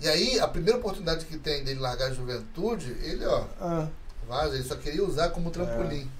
E 0.00 0.08
aí, 0.08 0.40
a 0.40 0.48
primeira 0.48 0.78
oportunidade 0.78 1.24
que 1.24 1.38
tem 1.38 1.62
dele 1.64 1.80
largar 1.80 2.08
a 2.10 2.14
juventude, 2.14 2.96
ele, 3.02 3.24
ó, 3.24 3.44
Ah, 3.60 3.88
vaza, 4.28 4.54
ele 4.56 4.64
só 4.64 4.74
queria 4.76 5.04
usar 5.04 5.30
como 5.30 5.50
trampolim. 5.50 6.10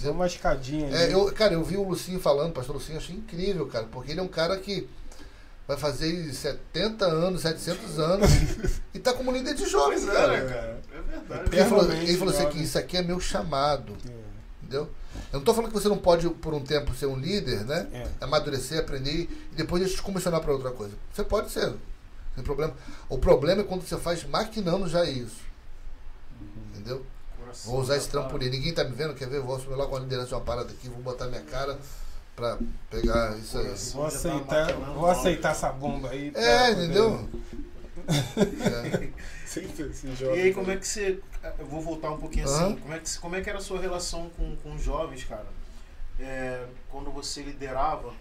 só 0.00 0.10
uma 0.12 0.26
escadinha. 0.26 0.88
É, 0.94 1.12
eu, 1.12 1.30
cara, 1.32 1.54
eu 1.54 1.64
vi 1.64 1.76
o 1.76 1.88
Lucinho 1.88 2.20
falando, 2.20 2.52
pastor 2.52 2.76
Lucinho, 2.76 2.98
achei 2.98 3.14
incrível, 3.16 3.66
cara, 3.66 3.86
porque 3.90 4.12
ele 4.12 4.20
é 4.20 4.22
um 4.22 4.28
cara 4.28 4.56
que 4.56 4.88
vai 5.70 5.76
fazer 5.78 6.32
70 6.34 7.04
anos, 7.06 7.42
700 7.42 7.98
anos 8.00 8.28
e 8.92 8.98
tá 8.98 9.12
como 9.12 9.30
líder 9.30 9.54
de 9.54 9.68
jovens, 9.68 10.02
Pois 10.04 10.16
é, 10.16 10.20
cara. 10.20 10.32
né, 10.44 10.48
cara? 10.52 10.80
É 10.92 11.00
verdade. 11.00 11.56
Ele 11.56 11.64
falou, 11.68 11.92
ele 11.92 12.16
falou 12.16 12.34
assim, 12.34 12.48
que 12.48 12.58
isso 12.62 12.76
aqui 12.76 12.96
é 12.96 13.02
meu 13.02 13.20
chamado, 13.20 13.96
É. 14.04 14.10
entendeu? 14.62 14.90
Eu 15.32 15.38
não 15.38 15.44
tô 15.44 15.54
falando 15.54 15.70
que 15.72 15.78
você 15.78 15.88
não 15.88 15.98
pode, 15.98 16.28
por 16.28 16.54
um 16.54 16.60
tempo, 16.64 16.92
ser 16.94 17.06
um 17.06 17.16
líder, 17.16 17.64
né? 17.64 17.86
É. 17.92 18.08
Amadurecer, 18.20 18.80
aprender 18.80 19.28
e 19.52 19.54
depois 19.54 19.80
deixa 19.80 19.96
te 19.96 20.02
comissionar 20.02 20.40
para 20.40 20.52
outra 20.52 20.72
coisa. 20.72 20.94
Você 21.12 21.22
pode 21.22 21.50
ser, 21.52 21.72
sem 22.34 22.42
problema. 22.42 22.74
O 23.08 23.16
problema 23.18 23.60
é 23.60 23.64
quando 23.64 23.86
você 23.86 23.96
faz 23.96 24.24
maquinando 24.24 24.88
já 24.88 25.04
isso, 25.04 25.38
entendeu? 26.72 27.06
Coração 27.38 27.70
Vou 27.72 27.80
usar 27.80 27.96
esse 27.96 28.08
trampolim. 28.08 28.48
Ninguém 28.50 28.72
tá 28.74 28.82
me 28.82 28.90
vendo, 28.94 29.14
quer 29.14 29.28
ver? 29.28 29.40
Vou 29.40 29.54
assumir 29.54 29.76
logo 29.76 29.96
a 29.96 30.00
liderança 30.00 30.28
de 30.28 30.34
uma 30.34 30.40
parada 30.40 30.70
aqui, 30.72 30.88
vou 30.88 31.00
botar 31.02 31.26
minha 31.26 31.42
cara 31.42 31.78
pra 32.40 32.58
pegar 32.90 33.38
isso 33.38 33.58
aí. 33.58 33.74
Vou 33.92 34.06
aceitar, 34.06 34.72
vou 34.74 35.06
aceitar 35.10 35.50
essa 35.52 35.70
bomba 35.70 36.10
aí. 36.10 36.30
pra 36.30 36.40
É, 36.42 36.68
poder- 36.74 36.84
entendeu? 36.84 37.28
É. 40.26 40.36
E 40.36 40.40
aí, 40.40 40.54
como 40.54 40.70
é 40.70 40.76
que 40.76 40.86
você. 40.86 41.18
Eu 41.58 41.66
vou 41.66 41.80
voltar 41.80 42.10
um 42.12 42.18
pouquinho 42.18 42.44
assim. 42.44 42.62
Aham. 42.62 42.76
Como 42.76 42.94
é, 42.94 42.98
que, 42.98 43.18
como 43.18 43.36
é 43.36 43.40
que 43.40 43.48
era 43.50 43.58
a 43.58 43.62
sua 43.62 43.80
relação 43.80 44.30
com, 44.36 44.54
com 44.56 44.74
os 44.74 44.82
jovens, 44.82 45.24
cara? 45.24 45.46
É, 46.18 46.66
quando 46.88 47.10
você 47.10 47.42
liderava, 47.42 48.12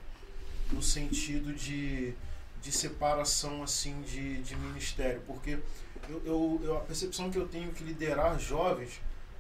no 0.72 0.82
sentido 0.82 1.54
de, 1.54 2.14
de 2.62 2.72
separação 2.72 3.62
assim 3.64 4.02
de, 4.02 4.42
de 4.42 4.56
ministério. 4.56 5.22
Porque 5.28 5.60
eu, 6.10 6.22
eu, 6.26 6.62
eu- 6.64 6.78
a 6.78 6.82
percepção 6.82 7.30
que 7.30 7.38
eu 7.38 7.48
tenho 7.48 7.72
que 7.72 7.84
liderar 7.84 8.40
jovens 8.40 9.00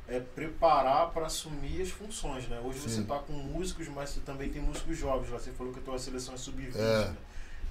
é 0.09 0.19
preparar 0.19 1.11
para 1.11 1.27
assumir 1.27 1.81
as 1.81 1.89
funções, 1.89 2.47
né? 2.47 2.59
Hoje 2.63 2.79
você 2.79 2.95
Sim. 2.95 3.01
está 3.01 3.19
com 3.19 3.33
músicos, 3.33 3.87
mas 3.87 4.09
você 4.09 4.19
também 4.21 4.49
tem 4.49 4.61
músicos 4.61 4.97
jovens. 4.97 5.29
Lá 5.29 5.39
você 5.39 5.51
falou 5.51 5.71
que 5.71 5.79
a 5.79 5.83
tua 5.83 5.99
seleção 5.99 6.33
é 6.33 6.37
sub-20. 6.37 6.75
É. 6.75 6.79
Né? 6.79 7.15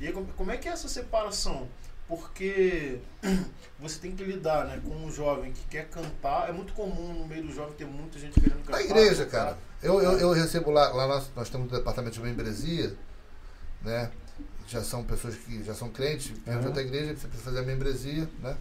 E 0.00 0.06
aí, 0.06 0.12
como, 0.12 0.50
é 0.52 0.56
que 0.56 0.68
é 0.68 0.72
essa 0.72 0.88
separação? 0.88 1.68
Porque 2.06 3.00
você 3.78 3.98
tem 3.98 4.14
que 4.14 4.22
lidar 4.24 4.64
né, 4.66 4.80
com 4.84 4.94
um 4.94 5.10
jovem 5.10 5.52
que 5.52 5.62
quer 5.66 5.88
cantar. 5.88 6.48
É 6.48 6.52
muito 6.52 6.72
comum 6.72 7.12
no 7.12 7.26
meio 7.26 7.42
do 7.42 7.52
jovem 7.52 7.74
ter 7.74 7.84
muita 7.86 8.18
gente 8.18 8.40
querendo 8.40 8.64
cantar. 8.64 8.78
Na 8.78 8.82
igreja, 8.82 9.24
tocar. 9.24 9.44
cara. 9.46 9.58
Eu, 9.82 10.00
eu, 10.00 10.12
eu 10.18 10.32
recebo 10.32 10.70
lá, 10.70 10.88
lá 10.92 11.06
nós, 11.06 11.30
nós 11.34 11.50
temos 11.50 11.70
um 11.70 11.76
departamento 11.76 12.14
de 12.14 12.20
membresia, 12.22 12.96
né? 13.82 14.10
Já 14.68 14.82
são 14.82 15.02
pessoas 15.02 15.34
que 15.34 15.62
já 15.64 15.74
são 15.74 15.88
crentes, 15.90 16.28
vêm 16.28 16.54
de 16.54 16.60
Uhum. 16.60 16.66
outra 16.66 16.82
igreja, 16.82 17.16
você 17.16 17.26
precisa 17.26 17.44
fazer 17.50 17.58
a 17.60 17.62
membresia, 17.62 18.28
né? 18.40 18.56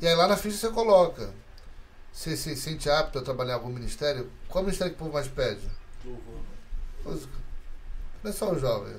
E 0.00 0.06
aí 0.06 0.14
lá 0.14 0.26
na 0.26 0.36
ficha 0.36 0.56
você 0.56 0.68
coloca. 0.70 1.30
Você 2.12 2.36
se 2.36 2.54
sente 2.56 2.90
apto 2.90 3.18
a 3.18 3.22
trabalhar 3.22 3.52
em 3.52 3.54
algum 3.56 3.70
ministério? 3.70 4.30
Qual 4.48 4.62
ministério 4.62 4.92
que 4.92 4.96
o 5.00 5.04
povo 5.04 5.14
mais 5.14 5.28
pede? 5.28 5.68
Louvor. 6.04 6.40
Música. 7.04 7.32
Não 8.22 8.30
é 8.30 8.34
só 8.34 8.52
o 8.52 8.58
jovem. 8.58 8.94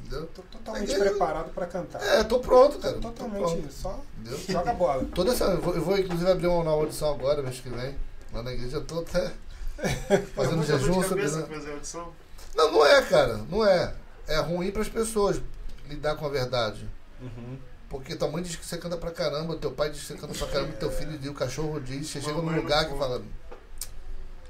Entendeu? 0.00 0.26
Tô 0.34 0.42
totalmente 0.42 0.94
preparado 0.98 1.52
pra 1.52 1.66
cantar. 1.66 2.02
É, 2.02 2.24
tô 2.24 2.38
pronto, 2.40 2.78
cara. 2.78 2.94
Tô 2.94 3.00
totalmente 3.00 3.38
pronto. 3.42 3.68
isso. 3.68 3.82
Só 3.82 4.00
Entendeu? 4.18 4.38
joga 4.48 4.70
a 4.70 4.74
bola. 4.74 5.04
Toda 5.14 5.32
essa, 5.32 5.44
eu 5.44 5.60
vou, 5.60 5.74
eu 5.74 5.82
vou 5.82 5.98
inclusive 5.98 6.30
abrir 6.30 6.46
uma 6.46 6.64
nova 6.64 6.82
audição 6.82 7.12
agora, 7.14 7.42
mês 7.42 7.60
que 7.60 7.68
vem. 7.68 7.96
Lá 8.32 8.42
na 8.42 8.52
igreja 8.52 8.76
eu 8.78 8.84
tô 8.84 9.00
até 9.00 9.32
fazendo 10.34 10.62
jejum. 10.64 11.00
cabeça 11.02 11.40
subindo- 11.40 11.54
fazer 11.54 11.72
audição? 11.72 12.12
Não, 12.54 12.70
não 12.72 12.86
é, 12.86 13.02
cara. 13.02 13.36
Não 13.48 13.66
é. 13.66 13.94
É 14.26 14.38
ruim 14.38 14.70
pras 14.70 14.88
pessoas 14.88 15.40
lidar 15.88 16.16
com 16.16 16.26
a 16.26 16.28
verdade. 16.28 16.88
Uhum. 17.20 17.58
Porque 17.92 18.16
tua 18.16 18.26
mãe 18.30 18.42
diz 18.42 18.56
que 18.56 18.64
você 18.64 18.78
canta 18.78 18.96
pra 18.96 19.10
caramba, 19.10 19.54
teu 19.56 19.70
pai 19.70 19.90
diz 19.90 20.00
que 20.00 20.06
você 20.06 20.14
canta 20.14 20.32
pra 20.32 20.46
caramba, 20.46 20.72
teu 20.72 20.90
filho 20.90 21.18
diz, 21.18 21.30
o 21.30 21.34
cachorro 21.34 21.78
diz, 21.78 22.08
você 22.08 22.22
chega 22.22 22.32
num 22.32 22.44
Mamãe 22.44 22.60
lugar 22.60 22.88
que 22.88 22.96
fala. 22.96 23.22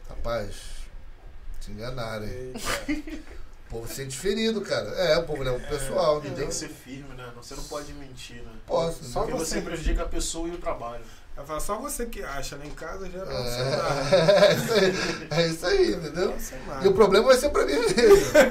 Rapaz, 0.09 0.55
te 1.61 1.73
enganaram, 1.73 2.25
hein? 2.25 2.53
Eita. 2.89 3.19
povo 3.69 3.89
se 3.89 3.97
sente 3.97 4.17
ferido, 4.17 4.61
cara. 4.61 4.89
É, 4.91 5.19
o 5.19 5.25
povo 5.25 5.43
é 5.43 5.51
o 5.51 5.59
pessoal, 5.59 6.21
tem 6.21 6.31
entendeu? 6.31 6.49
que 6.49 6.55
ser 6.55 6.69
firme, 6.69 7.15
né? 7.17 7.33
Você 7.35 7.57
não 7.57 7.65
pode 7.65 7.93
mentir, 7.95 8.45
né? 8.45 8.53
Posso. 8.65 9.03
Só 9.05 9.23
Porque 9.23 9.37
você. 9.37 9.61
prejudica 9.61 10.03
a 10.03 10.09
pessoa 10.09 10.47
e 10.47 10.53
o 10.53 10.59
trabalho. 10.59 11.05
Ela 11.35 11.47
fala, 11.47 11.61
só 11.61 11.79
você 11.79 12.05
que 12.07 12.23
acha, 12.23 12.57
né? 12.57 12.67
Em 12.67 12.71
casa 12.71 13.09
geral 13.11 13.27
É, 13.31 13.33
é 14.53 14.55
isso 14.55 14.73
aí, 14.75 14.93
é 15.31 15.47
isso 15.49 15.67
aí, 15.67 15.93
entendeu? 15.95 16.35
Sei 16.39 16.59
lá. 16.67 16.85
E 16.85 16.89
o 16.89 16.93
problema 16.93 17.27
vai 17.27 17.37
ser 17.39 17.49
pra 17.49 17.65
mim 17.65 17.73
mesmo. 17.73 17.97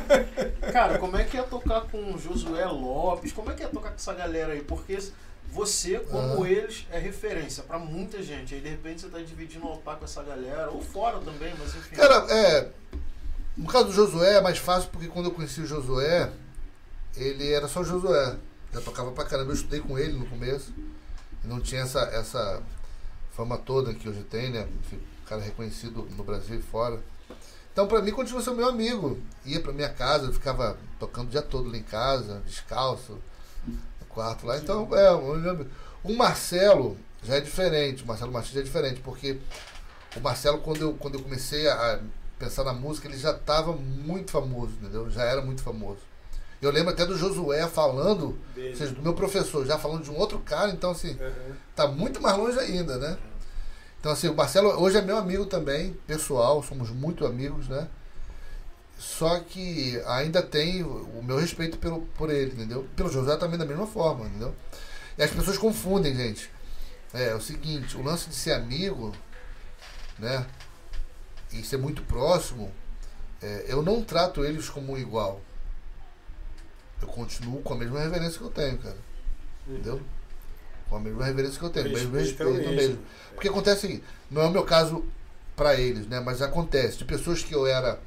Cara, 0.74 0.98
como 0.98 1.16
é 1.18 1.24
que 1.24 1.38
é 1.38 1.44
tocar 1.44 1.82
com 1.82 2.14
o 2.14 2.18
Josué 2.18 2.66
Lopes? 2.66 3.32
Como 3.34 3.52
é 3.52 3.54
que 3.54 3.64
é 3.64 3.68
tocar 3.68 3.90
com 3.90 3.96
essa 3.96 4.14
galera 4.14 4.54
aí? 4.54 4.62
Porque 4.62 4.98
você, 5.52 6.00
como 6.00 6.44
Ah. 6.44 6.50
eles, 6.50 6.88
é 6.92 6.98
referência 6.98 7.62
pra 7.64 7.78
muita 7.78 8.24
gente. 8.24 8.56
Aí 8.56 8.62
de 8.62 8.70
repente 8.70 9.02
você 9.02 9.10
tá 9.10 9.20
dividindo 9.20 9.66
o 9.66 9.70
altar 9.70 9.98
com 9.98 10.06
essa 10.06 10.24
galera, 10.24 10.72
ou 10.72 10.82
fora 10.82 11.20
também, 11.20 11.54
mas 11.60 11.76
enfim. 11.76 11.96
Cara, 11.96 12.26
é. 12.34 12.68
No 13.56 13.68
caso 13.68 13.86
do 13.86 13.92
Josué 13.92 14.38
é 14.38 14.42
mais 14.42 14.58
fácil 14.58 14.90
porque 14.92 15.08
quando 15.08 15.26
eu 15.26 15.32
conheci 15.34 15.62
o 15.62 15.68
Josué, 15.68 16.32
ele 17.16 17.52
era 17.52 17.68
só 17.68 17.82
o 17.82 17.86
Josué. 17.86 18.38
Já 18.74 18.82
tocava 18.82 19.12
pra 19.12 19.26
caramba. 19.26 19.52
Eu 19.52 19.56
estudei 19.56 19.82
com 19.82 20.00
ele 20.00 20.14
no 20.14 20.26
começo. 20.26 20.74
Não 21.44 21.60
tinha 21.60 21.82
essa, 21.82 22.02
essa 22.02 22.62
fama 23.32 23.58
toda 23.58 23.94
que 23.94 24.08
hoje 24.08 24.24
tem, 24.24 24.52
né? 24.52 24.68
Cara 25.26 25.42
reconhecido 25.42 26.08
no 26.16 26.24
Brasil 26.24 26.60
e 26.60 26.62
fora. 26.62 27.00
Então, 27.72 27.88
pra 27.88 28.02
mim, 28.02 28.12
continua 28.12 28.42
sendo 28.42 28.58
meu 28.58 28.68
amigo. 28.68 29.18
Ia 29.46 29.62
pra 29.62 29.72
minha 29.72 29.90
casa, 29.90 30.26
eu 30.26 30.34
ficava 30.34 30.78
tocando 31.00 31.28
o 31.28 31.32
dia 31.32 31.42
todo 31.42 31.70
lá 31.70 31.78
em 31.78 31.84
casa, 31.84 32.42
descalço, 32.46 33.18
no 33.66 34.06
quarto 34.10 34.46
lá. 34.46 34.58
Então, 34.58 34.90
é. 34.96 35.12
O 36.04 36.16
Marcelo 36.16 36.98
já 37.24 37.36
é 37.36 37.40
diferente. 37.40 38.04
O 38.04 38.08
Marcelo 38.08 38.32
Martins 38.32 38.54
já 38.54 38.60
é 38.60 38.64
diferente, 38.64 39.02
porque 39.02 39.40
o 40.16 40.20
Marcelo, 40.20 40.60
quando 40.60 40.82
eu, 40.82 40.94
quando 40.96 41.16
eu 41.16 41.24
comecei 41.24 41.68
a 41.70 42.02
pensar 42.38 42.64
na 42.64 42.74
música, 42.74 43.08
ele 43.08 43.18
já 43.18 43.32
estava 43.32 43.72
muito 43.74 44.32
famoso, 44.32 44.74
entendeu? 44.82 45.10
Já 45.10 45.24
era 45.24 45.42
muito 45.42 45.64
famoso. 45.64 46.11
Eu 46.62 46.72
lembro 46.72 46.92
até 46.92 47.06
do 47.06 47.18
Josué 47.18 47.68
falando, 47.68 48.38
Dele. 48.54 48.70
ou 48.70 48.76
seja, 48.76 48.92
do 48.94 49.02
meu 49.02 49.14
professor, 49.14 49.66
já 49.66 49.80
falando 49.80 50.04
de 50.04 50.12
um 50.12 50.18
outro 50.18 50.40
cara, 50.40 50.70
então 50.72 50.92
assim, 50.92 51.18
Uhum. 51.20 51.56
tá 51.76 51.88
muito 51.88 52.22
mais 52.22 52.38
longe 52.38 52.60
ainda, 52.60 52.98
né? 52.98 53.18
Então 54.00 54.12
assim, 54.12 54.28
o 54.28 54.36
Marcelo 54.36 54.70
hoje 54.82 54.98
é 54.98 55.02
meu 55.02 55.18
amigo 55.18 55.46
também, 55.48 55.94
pessoal, 56.06 56.62
somos 56.62 56.90
muito 56.92 57.26
amigos, 57.26 57.68
né? 57.68 57.88
Só 59.00 59.40
que 59.40 60.00
ainda 60.06 60.44
tem 60.44 60.84
o 60.84 61.24
meu 61.24 61.38
respeito 61.40 61.80
pelo, 61.80 62.02
por 62.16 62.30
ele, 62.30 62.52
entendeu? 62.54 62.88
Pelo 62.96 63.10
José 63.12 63.36
também 63.38 63.58
da 63.58 63.66
mesma 63.66 63.88
forma, 63.88 64.28
entendeu? 64.28 64.54
E 65.18 65.24
as 65.24 65.32
pessoas 65.32 65.58
confundem, 65.58 66.16
gente. 66.16 66.50
É, 67.14 67.30
é 67.30 67.36
o 67.36 67.42
seguinte, 67.42 67.98
o 67.98 68.04
lance 68.04 68.30
de 68.30 68.36
ser 68.36 68.54
amigo, 68.54 69.12
né? 70.20 70.46
E 71.52 71.64
ser 71.64 71.78
muito 71.78 72.04
próximo, 72.04 72.72
é, 73.42 73.66
eu 73.68 73.82
não 73.82 74.04
trato 74.04 74.46
eles 74.46 74.70
como 74.70 74.96
igual. 74.98 75.42
Eu 77.02 77.08
continuo 77.08 77.62
com 77.62 77.74
a 77.74 77.78
mesma 77.78 78.00
reverência 78.00 78.38
que 78.38 78.44
eu 78.44 78.50
tenho, 78.50 78.78
cara. 78.78 78.98
Entendeu? 79.68 80.02
Com 80.90 80.98
a 80.98 81.00
mesma 81.00 81.26
reverência 81.26 81.60
que 81.60 81.66
eu 81.66 81.70
tenho, 81.70 81.88
o 81.88 81.92
mesmo 81.92 82.18
Respeito 82.18 82.54
mesmo. 82.54 82.76
mesmo. 82.76 83.00
Porque 83.34 83.48
acontece 83.48 83.78
o 83.78 83.82
seguinte, 83.82 84.04
não 84.30 84.42
é 84.42 84.46
o 84.46 84.52
meu 84.52 84.64
caso 84.64 85.04
pra 85.56 85.76
eles, 85.76 86.08
né? 86.08 86.20
Mas 86.20 86.42
acontece 86.42 86.98
de 86.98 87.06
pessoas 87.06 87.44
que 87.44 87.54
eu 87.54 87.66
era 87.66 88.00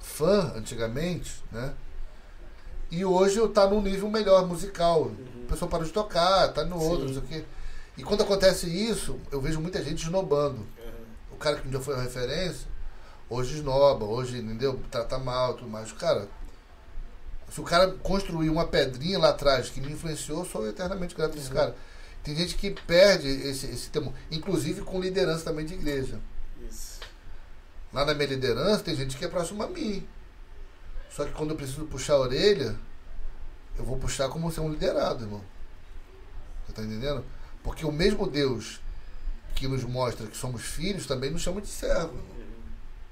fã 0.00 0.52
antigamente, 0.56 1.42
né? 1.50 1.72
E 2.90 3.04
hoje 3.04 3.38
eu 3.38 3.48
tá 3.48 3.66
num 3.66 3.80
nível 3.80 4.10
melhor 4.10 4.46
musical. 4.46 5.10
A 5.46 5.50
pessoa 5.50 5.70
parou 5.70 5.86
de 5.86 5.92
tocar, 5.92 6.48
tá 6.52 6.64
no 6.64 6.80
outro, 6.80 7.06
não 7.06 7.14
sei 7.14 7.22
o 7.22 7.26
quê. 7.26 7.44
E 7.96 8.02
quando 8.02 8.22
acontece 8.22 8.66
isso, 8.68 9.18
eu 9.30 9.40
vejo 9.40 9.60
muita 9.60 9.82
gente 9.82 10.02
esnobando. 10.02 10.58
Uhum. 10.58 11.04
O 11.32 11.36
cara 11.36 11.56
que 11.56 11.66
um 11.66 11.70
dia 11.70 11.80
foi 11.80 11.94
uma 11.94 12.02
referência, 12.02 12.66
hoje 13.28 13.56
esnoba, 13.56 14.04
hoje, 14.04 14.38
entendeu? 14.38 14.78
Trata 14.90 15.18
mal, 15.18 15.54
tudo 15.54 15.70
mais. 15.70 15.90
Cara, 15.92 16.28
se 17.52 17.60
o 17.60 17.64
cara 17.64 17.90
construiu 18.02 18.52
uma 18.52 18.66
pedrinha 18.66 19.18
lá 19.18 19.28
atrás 19.30 19.68
que 19.68 19.80
me 19.80 19.92
influenciou, 19.92 20.40
eu 20.40 20.44
sou 20.50 20.66
eternamente 20.68 21.14
grato 21.14 21.34
a 21.36 21.38
esse 21.38 21.48
Uhum. 21.48 21.54
cara. 21.54 21.76
Tem 22.22 22.34
gente 22.36 22.54
que 22.54 22.70
perde 22.70 23.28
esse, 23.28 23.66
esse 23.66 23.90
temor, 23.90 24.12
inclusive 24.30 24.80
com 24.82 25.00
liderança 25.00 25.44
também 25.44 25.66
de 25.66 25.74
igreja. 25.74 26.20
Isso. 26.70 27.00
Lá 27.92 28.04
na 28.06 28.14
minha 28.14 28.28
liderança 28.28 28.84
tem 28.84 28.94
gente 28.94 29.16
que 29.16 29.24
é 29.24 29.28
próximo 29.28 29.62
a 29.62 29.66
mim. 29.68 30.06
Só 31.10 31.24
que 31.26 31.32
quando 31.32 31.50
eu 31.50 31.56
preciso 31.56 31.84
puxar 31.86 32.14
a 32.14 32.20
orelha, 32.20 32.74
eu 33.76 33.84
vou 33.84 33.98
puxar 33.98 34.28
como 34.28 34.50
ser 34.50 34.60
um 34.60 34.70
liderado, 34.70 35.24
irmão. 35.24 35.42
Você 36.66 36.72
tá 36.72 36.82
entendendo? 36.82 37.24
Porque 37.62 37.84
o 37.84 37.92
mesmo 37.92 38.26
Deus 38.26 38.80
que 39.54 39.68
nos 39.68 39.84
mostra 39.84 40.26
que 40.26 40.36
somos 40.36 40.62
filhos 40.62 41.06
também 41.06 41.30
nos 41.30 41.42
chama 41.42 41.60
de 41.60 41.68
servo. 41.68 42.14
irmão. 42.16 42.24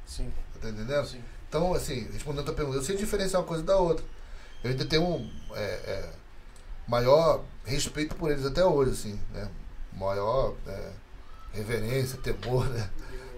Sim, 0.06 0.32
Tá 0.60 0.68
entendendo? 0.70 1.06
sim. 1.06 1.20
Então, 1.48 1.74
assim, 1.74 2.08
respondendo 2.12 2.42
a 2.42 2.44
tua 2.44 2.54
pergunta, 2.54 2.78
eu 2.78 2.82
sei 2.82 2.96
diferenciar 2.96 3.42
uma 3.42 3.48
coisa 3.48 3.62
da 3.64 3.76
outra. 3.76 4.04
Eu 4.62 4.70
ainda 4.70 4.84
tenho 4.84 5.02
um 5.04 5.30
é, 5.54 5.62
é, 5.62 6.10
maior 6.86 7.44
respeito 7.64 8.14
por 8.14 8.30
eles 8.30 8.44
até 8.44 8.64
hoje, 8.64 8.90
assim, 8.92 9.20
né? 9.32 9.48
Maior 9.92 10.54
é, 10.66 10.90
reverência, 11.52 12.18
temor, 12.18 12.68
né? 12.68 12.90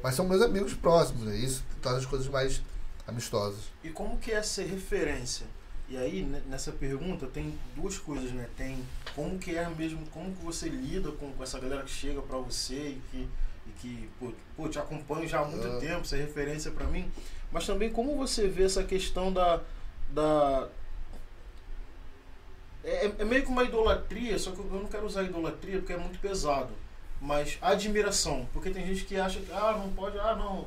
Mas 0.02 0.14
são 0.14 0.26
meus 0.26 0.42
amigos 0.42 0.74
próximos, 0.74 1.22
né? 1.24 1.36
Isso 1.36 1.62
torna 1.80 1.98
as 1.98 2.06
coisas 2.06 2.28
mais 2.28 2.60
amistosas. 3.06 3.60
E 3.84 3.90
como 3.90 4.18
que 4.18 4.32
é 4.32 4.42
ser 4.42 4.66
referência? 4.66 5.46
E 5.88 5.96
aí, 5.96 6.22
ne- 6.22 6.40
nessa 6.48 6.72
pergunta, 6.72 7.26
tem 7.26 7.56
duas 7.76 7.98
coisas, 7.98 8.32
né? 8.32 8.48
Tem 8.56 8.82
como 9.14 9.38
que 9.38 9.56
é 9.56 9.68
mesmo, 9.68 10.04
como 10.06 10.34
que 10.34 10.44
você 10.44 10.68
lida 10.68 11.12
com, 11.12 11.32
com 11.32 11.42
essa 11.42 11.58
galera 11.58 11.82
que 11.82 11.90
chega 11.90 12.20
pra 12.22 12.38
você 12.38 12.74
e 12.74 13.02
que, 13.10 13.28
e 13.66 13.70
que 13.78 14.10
pô, 14.18 14.32
pô, 14.56 14.68
te 14.68 14.78
acompanho 14.78 15.28
já 15.28 15.40
há 15.40 15.44
muito 15.44 15.66
Ah. 15.66 15.78
tempo, 15.78 16.04
você 16.06 16.16
é 16.16 16.20
referência 16.20 16.70
pra 16.70 16.86
mim. 16.86 17.10
Mas 17.50 17.66
também 17.66 17.90
como 17.92 18.16
você 18.16 18.48
vê 18.48 18.64
essa 18.64 18.82
questão 18.82 19.32
da... 19.32 19.60
da 20.10 20.68
é, 22.84 23.10
é 23.18 23.24
meio 23.24 23.42
que 23.42 23.48
uma 23.48 23.64
idolatria, 23.64 24.38
só 24.38 24.50
que 24.50 24.58
eu 24.58 24.64
não 24.66 24.86
quero 24.86 25.06
usar 25.06 25.22
idolatria 25.22 25.78
porque 25.78 25.92
é 25.92 25.96
muito 25.96 26.18
pesado. 26.18 26.70
Mas 27.20 27.56
admiração, 27.62 28.48
porque 28.52 28.70
tem 28.70 28.84
gente 28.86 29.04
que 29.04 29.16
acha 29.16 29.38
que, 29.38 29.52
ah, 29.52 29.76
não 29.78 29.90
pode, 29.92 30.18
ah, 30.18 30.34
não, 30.34 30.66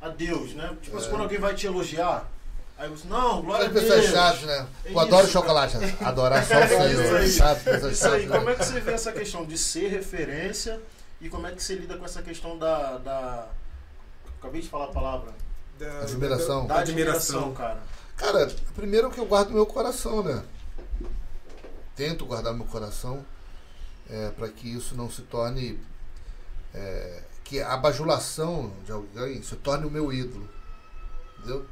a 0.00 0.08
Deus, 0.08 0.52
né? 0.54 0.76
Tipo 0.82 0.96
assim, 0.96 1.06
É. 1.06 1.10
quando 1.10 1.22
alguém 1.22 1.38
vai 1.38 1.54
te 1.54 1.64
elogiar, 1.66 2.28
aí 2.76 2.88
você, 2.88 3.06
não, 3.06 3.40
glória 3.42 3.66
a 3.66 3.68
Deus. 3.68 3.84
pessoas 3.84 4.06
chatas, 4.06 4.42
né? 4.42 4.66
É 4.84 4.92
Eu 4.92 4.98
adoro 4.98 5.22
isso, 5.22 5.32
chocolate. 5.32 5.76
Adorar 6.00 6.44
só 6.44 6.54
o 6.54 6.58
É 6.58 6.66
Senhor. 6.66 7.22
isso 7.22 7.38
Chato, 7.38 7.62
pessoas 7.62 7.92
Isso 7.92 8.08
aí, 8.08 8.22
chatas, 8.22 8.36
como 8.36 8.46
né? 8.46 8.52
é 8.52 8.54
que 8.56 8.64
você 8.64 8.80
vê 8.80 8.90
essa 8.92 9.12
questão 9.12 9.44
de 9.46 9.56
ser 9.56 9.88
referência 9.88 10.80
e 11.20 11.28
como 11.28 11.46
é 11.46 11.52
que 11.52 11.62
você 11.62 11.76
lida 11.76 11.96
com 11.96 12.04
essa 12.04 12.20
questão 12.20 12.58
da. 12.58 12.98
da... 12.98 13.46
Acabei 14.40 14.60
de 14.60 14.68
falar 14.68 14.86
a 14.86 14.88
palavra. 14.88 15.30
Da, 15.78 16.00
Admiração. 16.00 16.66
Da 16.66 16.74
Da 16.74 16.80
admiração, 16.80 17.38
admiração. 17.38 17.54
cara. 17.54 17.78
Cara, 18.16 18.50
primeiro 18.74 19.08
que 19.08 19.18
eu 19.20 19.24
guardo 19.26 19.50
no 19.50 19.54
meu 19.54 19.66
coração, 19.66 20.20
né? 20.24 20.42
Tento 21.96 22.26
guardar 22.26 22.54
meu 22.54 22.66
coração 22.66 23.24
é, 24.08 24.30
para 24.30 24.48
que 24.48 24.68
isso 24.68 24.94
não 24.94 25.10
se 25.10 25.22
torne. 25.22 25.78
é, 26.74 27.22
que 27.44 27.60
a 27.60 27.76
bajulação 27.76 28.72
de 28.84 28.92
alguém 28.92 29.42
se 29.42 29.56
torne 29.56 29.86
o 29.86 29.90
meu 29.90 30.12
ídolo. 30.12 30.48
Entendeu? 31.38 31.66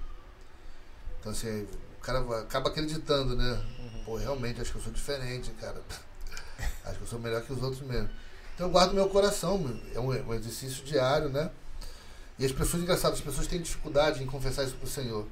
Então, 1.19 1.33
assim, 1.33 1.67
o 1.97 2.01
cara 2.03 2.19
acaba 2.41 2.69
acreditando, 2.69 3.35
né? 3.37 3.63
Pô, 4.05 4.17
realmente, 4.17 4.61
acho 4.61 4.73
que 4.73 4.79
eu 4.79 4.83
sou 4.83 4.93
diferente, 4.93 5.51
cara. 5.53 5.81
acho 6.85 6.99
que 6.99 7.05
eu 7.05 7.07
sou 7.07 7.19
melhor 7.19 7.43
que 7.43 7.53
os 7.53 7.63
outros 7.63 7.81
mesmo. 7.83 8.11
Então, 8.55 8.67
eu 8.67 8.71
guardo 8.71 8.93
meu 8.93 9.09
coração. 9.09 9.81
É 9.95 10.01
um, 10.01 10.09
um 10.09 10.35
exercício 10.35 10.85
diário, 10.85 11.29
né? 11.31 11.51
E 12.39 12.45
as 12.45 12.53
pessoas, 12.53 12.83
engraçado, 12.83 13.13
as 13.13 13.21
pessoas 13.21 13.47
têm 13.47 13.61
dificuldade 13.61 14.23
em 14.23 14.27
confessar 14.27 14.65
isso 14.65 14.77
pro 14.77 14.89
Senhor. 14.89 15.27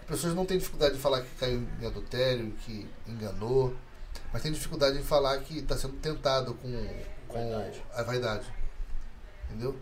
As 0.00 0.06
pessoas 0.06 0.34
não 0.34 0.44
têm 0.44 0.58
dificuldade 0.58 0.94
de 0.94 1.00
falar 1.00 1.22
que 1.22 1.34
caiu 1.38 1.66
em 1.80 1.86
adultério, 1.86 2.52
que 2.64 2.86
enganou, 3.06 3.74
mas 4.34 4.42
tem 4.42 4.50
dificuldade 4.50 4.98
em 4.98 5.02
falar 5.04 5.38
que 5.42 5.60
está 5.60 5.76
sendo 5.76 5.94
tentado 5.98 6.54
com, 6.54 6.88
com 7.28 7.50
Vaidade. 7.52 7.84
a 7.94 8.02
vaidade. 8.02 8.46
Entendeu? 9.46 9.78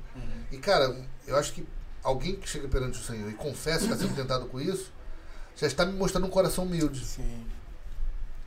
E 0.50 0.58
cara, 0.58 0.94
eu 1.26 1.36
acho 1.36 1.54
que 1.54 1.66
alguém 2.04 2.36
que 2.36 2.46
chega 2.46 2.68
perante 2.68 2.98
o 2.98 3.02
Senhor 3.02 3.30
e 3.30 3.32
confessa 3.32 3.78
que 3.78 3.84
está 3.84 3.96
sendo 3.96 4.14
tentado 4.14 4.44
com 4.48 4.60
isso, 4.60 4.92
já 5.56 5.66
está 5.66 5.86
me 5.86 5.94
mostrando 5.94 6.26
um 6.26 6.30
coração 6.30 6.64
humilde. 6.64 7.02
Sim. 7.02 7.46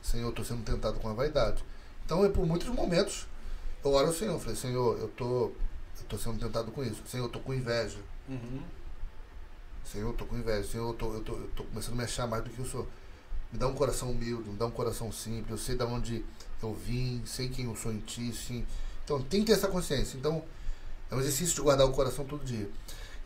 Senhor, 0.00 0.26
eu 0.26 0.30
estou 0.30 0.44
sendo 0.44 0.62
tentado 0.62 1.00
com 1.00 1.08
a 1.08 1.12
vaidade. 1.12 1.64
Então, 2.04 2.22
eu, 2.22 2.30
por 2.30 2.46
muitos 2.46 2.68
momentos, 2.68 3.26
eu 3.84 3.90
oro 3.90 4.06
ao 4.06 4.14
Senhor. 4.14 4.34
Eu 4.34 4.38
falei, 4.38 4.54
Senhor, 4.54 4.96
eu 5.00 5.08
tô, 5.08 5.46
eu 5.98 6.04
tô 6.08 6.16
sendo 6.16 6.38
tentado 6.38 6.70
com 6.70 6.84
isso. 6.84 7.02
Senhor, 7.08 7.24
eu 7.24 7.30
tô 7.30 7.40
com 7.40 7.52
inveja. 7.52 7.98
Uhum. 8.28 8.62
Senhor, 9.84 10.10
eu 10.10 10.14
tô 10.14 10.24
com 10.24 10.36
inveja. 10.38 10.68
Senhor, 10.68 10.88
eu 10.88 10.94
tô, 10.94 11.14
eu, 11.14 11.20
tô, 11.24 11.32
eu 11.32 11.50
tô 11.56 11.64
começando 11.64 11.94
a 11.94 11.96
me 11.96 12.04
achar 12.04 12.28
mais 12.28 12.44
do 12.44 12.50
que 12.50 12.60
eu 12.60 12.64
sou. 12.64 12.86
Me 13.52 13.58
dá 13.58 13.68
um 13.68 13.74
coração 13.74 14.10
humilde, 14.10 14.50
me 14.50 14.56
dá 14.56 14.66
um 14.66 14.70
coração 14.70 15.10
simples. 15.12 15.50
Eu 15.50 15.58
sei 15.58 15.76
de 15.76 15.84
onde 15.84 16.24
eu 16.62 16.74
vim, 16.74 17.22
sei 17.24 17.48
quem 17.48 17.66
eu 17.66 17.76
sou 17.76 17.92
em 17.92 18.00
ti, 18.00 18.32
sim. 18.32 18.66
Então, 19.04 19.22
tem 19.22 19.40
que 19.40 19.46
ter 19.46 19.52
essa 19.52 19.68
consciência. 19.68 20.16
Então, 20.16 20.42
é 21.10 21.14
um 21.14 21.20
exercício 21.20 21.54
de 21.54 21.60
guardar 21.60 21.86
o 21.86 21.92
coração 21.92 22.24
todo 22.24 22.44
dia. 22.44 22.68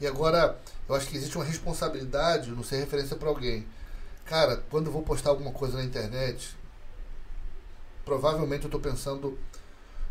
E 0.01 0.07
agora, 0.07 0.59
eu 0.89 0.95
acho 0.95 1.09
que 1.09 1.17
existe 1.17 1.37
uma 1.37 1.45
responsabilidade 1.45 2.51
no 2.51 2.65
ser 2.65 2.77
referência 2.77 3.17
para 3.17 3.29
alguém. 3.29 3.67
Cara, 4.25 4.63
quando 4.71 4.87
eu 4.87 4.93
vou 4.93 5.03
postar 5.03 5.31
alguma 5.31 5.53
coisa 5.53 5.77
na 5.77 5.85
internet, 5.85 6.57
provavelmente 8.05 8.63
eu 8.63 8.69
estou 8.69 8.81
pensando 8.81 9.39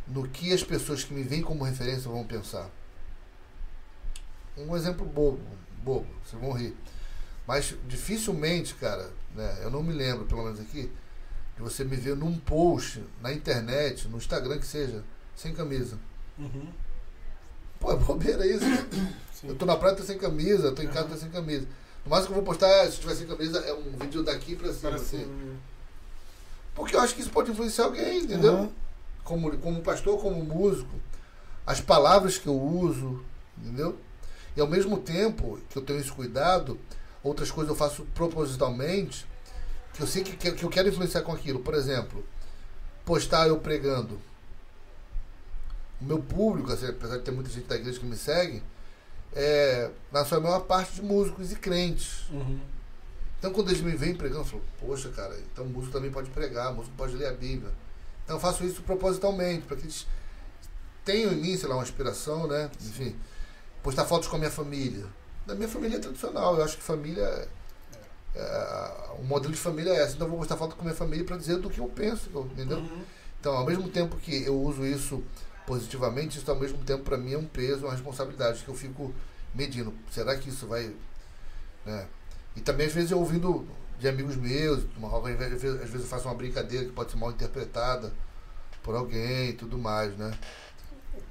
no 0.08 0.28
que 0.28 0.52
as 0.54 0.64
pessoas 0.64 1.04
que 1.04 1.14
me 1.14 1.24
veem 1.24 1.42
como 1.42 1.64
referência 1.64 2.10
vão 2.10 2.26
pensar. 2.26 2.70
Um 4.58 4.76
exemplo 4.76 5.06
bobo, 5.06 5.40
bobo, 5.84 6.08
vocês 6.26 6.42
vão 6.42 6.52
rir. 6.52 6.76
Mas 7.50 7.74
dificilmente, 7.88 8.76
cara, 8.76 9.10
né, 9.34 9.62
eu 9.64 9.72
não 9.72 9.82
me 9.82 9.92
lembro, 9.92 10.24
pelo 10.28 10.44
menos 10.44 10.60
aqui, 10.60 10.84
de 11.58 11.64
você 11.64 11.84
me 11.84 11.96
ver 11.96 12.16
num 12.16 12.38
post 12.38 13.04
na 13.24 13.34
internet, 13.34 14.08
no 14.08 14.18
Instagram 14.18 14.60
que 14.60 14.68
seja, 14.68 15.04
sem 15.36 15.52
camisa. 15.52 15.98
Uhum. 16.38 16.68
Pô, 17.80 17.92
é 17.92 17.96
bobeira 17.96 18.46
isso, 18.46 18.60
cara. 18.60 18.88
Sim. 19.34 19.48
Eu 19.48 19.56
tô 19.56 19.66
na 19.66 19.76
praia, 19.76 19.96
tô 19.96 20.04
sem 20.04 20.20
camisa, 20.20 20.68
eu 20.68 20.76
tô 20.76 20.84
em 20.84 20.88
casa, 20.90 21.08
tô 21.08 21.16
sem 21.16 21.32
camisa. 21.32 21.66
No 22.06 22.12
máximo 22.12 22.28
que 22.28 22.40
eu 22.40 22.44
vou 22.44 22.54
postar, 22.54 22.86
se 22.86 23.00
tiver 23.00 23.16
sem 23.16 23.26
camisa, 23.26 23.58
é 23.62 23.74
um 23.74 23.98
vídeo 23.98 24.22
daqui 24.22 24.56
pra 24.56 24.72
cima, 24.72 24.94
assim. 24.94 25.26
um- 25.26 25.58
Porque 26.76 26.96
eu 26.96 27.00
acho 27.00 27.16
que 27.16 27.22
isso 27.22 27.32
pode 27.32 27.50
influenciar 27.50 27.86
alguém, 27.86 28.20
entendeu? 28.26 28.54
Uhum. 28.54 28.72
Como, 29.24 29.58
como 29.58 29.82
pastor, 29.82 30.22
como 30.22 30.46
músico, 30.46 30.94
as 31.66 31.82
palavras 31.82 32.38
que 32.38 32.46
eu 32.46 32.62
uso, 32.62 33.26
entendeu? 33.58 33.98
E 34.56 34.62
ao 34.62 34.68
mesmo 34.68 34.98
tempo 34.98 35.60
que 35.68 35.78
eu 35.80 35.82
tenho 35.82 36.00
esse 36.00 36.12
cuidado, 36.12 36.80
outras 37.24 37.52
coisas 37.52 37.70
eu 37.70 37.76
faço 37.76 38.06
propositalmente, 38.14 39.26
que 39.94 40.02
eu 40.02 40.08
sei 40.08 40.24
que, 40.24 40.36
que, 40.36 40.52
que 40.52 40.64
eu 40.64 40.70
quero 40.70 40.90
influenciar 40.90 41.22
com 41.22 41.32
aquilo. 41.32 41.60
Por 41.60 41.74
exemplo, 41.74 42.24
postar 43.06 43.48
eu 43.48 43.58
pregando. 43.58 44.20
O 46.02 46.06
meu 46.06 46.20
público, 46.20 46.72
assim, 46.72 46.88
apesar 46.88 47.18
de 47.18 47.24
ter 47.24 47.32
muita 47.32 47.50
gente 47.50 47.68
da 47.68 47.76
igreja 47.76 48.00
que 48.00 48.06
me 48.06 48.16
segue, 48.16 48.64
é, 49.34 49.92
na 50.12 50.24
sua 50.26 50.40
maior 50.40 50.62
parte 50.62 50.94
de 50.94 51.02
músicos 51.02 51.52
e 51.52 51.56
crentes. 51.56 52.30
Uhum. 52.30 52.60
Então 53.38 53.52
quando 53.52 53.70
eles 53.70 53.82
me 53.82 53.96
vêm 53.96 54.16
pregando, 54.16 54.42
eu 54.42 54.46
falo, 54.46 54.64
poxa, 54.80 55.10
cara, 55.10 55.38
então 55.52 55.66
o 55.66 55.70
músico 55.70 55.94
também 55.94 56.12
pode 56.12 56.30
pregar, 56.30 56.72
o 56.72 56.76
músico 56.76 56.96
pode 56.96 57.16
ler 57.16 57.28
a 57.28 57.34
Bíblia. 57.34 57.72
Então 58.24 58.36
eu 58.36 58.40
faço 58.40 58.64
isso 58.66 58.82
propositalmente, 58.82 59.66
para 59.66 59.78
que 59.78 59.84
eles 59.84 60.06
tenham 61.06 61.32
em 61.32 61.38
mim, 61.38 61.58
sei 61.58 61.68
lá, 61.68 61.76
uma 61.76 61.84
inspiração, 61.84 62.48
né? 62.48 62.70
Enfim, 62.82 63.16
postar 63.82 64.06
fotos 64.06 64.28
com 64.28 64.36
a 64.36 64.40
minha 64.40 64.52
família. 64.52 65.06
Da 65.46 65.56
minha 65.56 65.68
família 65.68 65.98
é 65.98 66.00
tradicional, 66.00 66.56
eu 66.58 66.64
acho 66.64 66.78
que 66.78 66.84
família. 66.84 67.24
é- 67.24 67.48
é- 68.36 69.10
o 69.20 69.24
modelo 69.24 69.54
de 69.54 69.60
família 69.60 69.92
é 69.92 70.04
essa. 70.04 70.14
Então 70.16 70.28
eu 70.28 70.32
vou 70.32 70.40
postar 70.40 70.56
foto 70.58 70.76
com 70.76 70.84
minha 70.84 70.96
família 70.96 71.26
para 71.26 71.38
dizer 71.38 71.58
do 71.58 71.70
que 71.70 71.80
eu 71.80 71.88
penso, 71.88 72.30
entendeu? 72.52 72.78
Uhum. 72.78 73.02
Então, 73.40 73.54
ao 73.54 73.66
mesmo 73.66 73.88
tempo 73.90 74.18
que 74.18 74.44
eu 74.44 74.60
uso 74.62 74.86
isso 74.86 75.24
positivamente, 75.66 76.38
isso 76.38 76.50
ao 76.50 76.60
mesmo 76.60 76.78
tempo 76.80 77.04
para 77.04 77.18
mim 77.18 77.34
é 77.34 77.38
um 77.38 77.46
peso, 77.46 77.86
uma 77.86 77.92
responsabilidade 77.94 78.64
que 78.64 78.70
eu 78.70 78.76
fico 78.76 79.14
medindo. 79.54 79.94
Será 80.12 80.36
que 80.38 80.50
isso 80.50 80.68
vai. 80.68 80.94
Né? 81.86 82.08
E 82.56 82.62
também 82.62 82.88
às 82.88 82.94
vezes 82.94 83.12
eu 83.12 83.20
ouvindo 83.20 83.66
de 84.00 84.08
amigos 84.08 84.36
meus, 84.36 84.84
uma, 84.98 85.18
às 85.18 85.38
vezes 85.38 85.64
às 85.82 85.90
vezes 85.90 86.02
eu 86.02 86.08
faço 86.08 86.28
uma 86.28 86.36
brincadeira 86.36 86.86
que 86.86 86.92
pode 86.92 87.12
ser 87.12 87.18
mal 87.18 87.32
interpretada 87.32 88.12
por 88.84 88.96
alguém 88.96 89.50
e 89.50 89.54
tudo 89.54 89.78
mais, 89.78 90.16
né? 90.18 90.32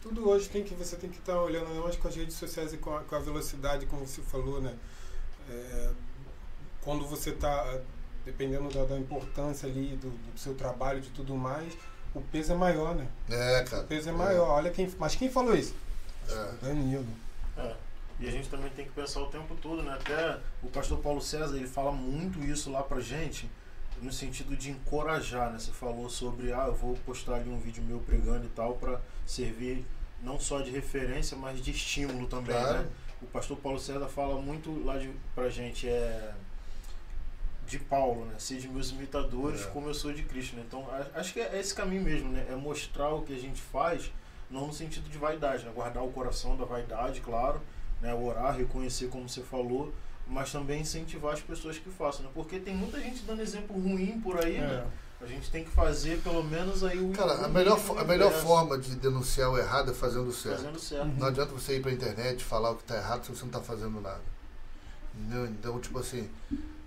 Tudo 0.03 0.29
hoje 0.29 0.49
tem 0.49 0.65
que 0.65 0.75
você 0.75 0.97
tem 0.97 1.11
que 1.11 1.19
estar 1.19 1.41
olhando 1.41 1.75
não 1.75 1.83
mais 1.85 1.97
com 1.97 2.09
as 2.09 2.17
redes 2.17 2.37
sociais 2.37 2.73
e 2.73 2.77
com 2.77 2.95
a, 2.97 3.01
com 3.01 3.15
a 3.15 3.19
velocidade, 3.19 3.87
como 3.87 4.07
você 4.07 4.23
falou, 4.23 4.61
né? 4.61 4.75
É, 5.51 5.91
quando 6.83 7.07
você 7.07 7.31
está 7.31 7.81
dependendo 8.25 8.69
da, 8.69 8.85
da 8.85 8.99
importância 8.99 9.69
ali 9.69 9.97
do, 9.97 10.11
do 10.11 10.39
seu 10.39 10.55
trabalho, 10.55 11.01
de 11.01 11.11
tudo 11.11 11.35
mais, 11.35 11.77
o 12.15 12.21
peso 12.21 12.53
é 12.53 12.57
maior, 12.57 12.95
né? 12.95 13.07
É, 13.29 13.65
cara. 13.65 13.83
O 13.83 13.87
peso 13.87 14.09
é 14.09 14.13
maior. 14.13 14.51
Olha 14.51 14.71
quem, 14.71 14.91
mas 14.99 15.15
quem 15.15 15.31
falou 15.31 15.55
isso? 15.55 15.75
É. 16.29 16.67
Danilo. 16.67 17.07
É. 17.57 17.75
E 18.21 18.27
a 18.27 18.31
gente 18.31 18.49
também 18.49 18.71
tem 18.71 18.85
que 18.85 18.91
pensar 18.91 19.21
o 19.21 19.27
tempo 19.27 19.55
todo, 19.63 19.83
né? 19.83 19.93
Até 19.93 20.39
o 20.63 20.69
pastor 20.69 20.99
Paulo 20.99 21.21
César, 21.21 21.57
ele 21.57 21.69
fala 21.69 21.93
muito 21.93 22.41
isso 22.41 22.71
lá 22.71 22.83
pra 22.83 23.01
gente, 23.01 23.49
no 24.03 24.13
sentido 24.13 24.57
de 24.57 24.71
encorajar, 24.71 25.53
né? 25.53 25.59
Você 25.59 25.71
falou 25.71 26.11
sobre, 26.11 26.53
ah, 26.53 26.65
eu 26.67 26.75
vou 26.75 26.97
postar 27.07 27.37
ali 27.37 27.49
um 27.49 27.61
vídeo 27.61 27.83
meu 27.83 28.01
pregando 28.01 28.45
e 28.45 28.51
tal, 28.51 28.75
pra 28.75 29.01
servir 29.29 29.85
não 30.23 30.41
só 30.41 30.61
de 30.61 30.71
referência, 30.71 31.37
mas 31.37 31.63
de 31.63 31.71
estímulo 31.71 32.27
também, 32.27 32.57
Claro. 32.57 32.79
né? 32.79 32.89
O 33.23 33.27
pastor 33.27 33.57
Paulo 33.59 33.79
César 33.79 34.09
fala 34.09 34.41
muito 34.41 34.83
lá 34.85 34.97
de, 34.99 35.11
pra 35.35 35.49
gente, 35.49 35.89
é 35.89 36.33
de 37.67 37.79
Paulo, 37.79 38.25
né? 38.25 38.35
Ser 38.39 38.59
de 38.59 38.69
meus 38.69 38.91
imitadores, 38.91 39.63
É. 39.63 39.67
como 39.67 39.89
eu 39.89 39.95
sou 39.95 40.13
de 40.13 40.23
Cristo, 40.23 40.57
né? 40.57 40.63
Então, 40.67 40.87
acho 41.15 41.33
que 41.35 41.41
é 41.41 41.61
esse 41.61 41.75
caminho 41.75 42.03
mesmo, 42.03 42.31
né? 42.31 42.47
É 42.51 42.55
mostrar 42.57 43.11
o 43.11 43.23
que 43.23 43.35
a 43.35 43.39
gente 43.39 43.61
faz, 43.61 44.11
não 44.51 44.69
no 44.69 44.73
sentido 44.73 45.09
de 45.11 45.19
vaidade, 45.19 45.65
né? 45.65 45.73
Guardar 45.75 46.03
o 46.03 46.11
coração 46.11 46.57
da 46.57 46.65
vaidade, 46.65 47.21
claro, 47.21 47.61
né? 48.01 48.15
Orar, 48.15 48.57
reconhecer 48.57 49.09
como 49.09 49.29
você 49.29 49.43
falou, 49.43 49.93
mas 50.27 50.51
também 50.51 50.81
incentivar 50.81 51.35
as 51.35 51.41
pessoas 51.41 51.79
que 51.79 51.91
façam, 51.91 52.25
né? 52.25 52.31
Porque 52.35 52.59
tem 52.59 52.75
muita 52.75 52.99
gente 53.01 53.23
dando 53.25 53.43
exemplo 53.43 53.79
ruim 53.79 54.19
por 54.21 54.43
aí, 54.43 54.59
né? 54.59 54.87
A 55.21 55.27
gente 55.27 55.51
tem 55.51 55.65
que 55.65 55.71
fazer 55.71 56.21
pelo 56.23 56.45
menos 56.45 56.85
aí 56.85 56.99
o 57.01 57.11
Cara, 57.13 57.45
a 57.45 57.49
melhor, 57.49 57.79
a 57.99 58.05
melhor 58.05 58.33
forma 58.33 58.79
de 58.79 58.95
denunciar 58.97 59.51
o 59.51 59.59
errado 59.59 59.91
é 59.91 59.95
fazendo 59.95 60.29
o 60.29 60.33
certo. 60.33 60.59
fazendo 60.59 60.79
certo. 60.79 61.07
Uhum. 61.07 61.17
Não 61.17 61.27
adianta 61.27 61.53
você 61.53 61.77
ir 61.77 61.83
pra 61.83 61.91
internet 61.91 62.41
e 62.41 62.45
falar 62.45 62.71
o 62.71 62.77
que 62.77 62.85
tá 62.85 62.97
errado 62.97 63.25
se 63.25 63.31
você 63.35 63.43
não 63.45 63.51
tá 63.51 63.61
fazendo 63.61 64.01
nada. 64.01 64.21
Entendeu? 65.17 65.47
Então, 65.47 65.81
tipo 65.81 65.99
assim, 65.99 66.31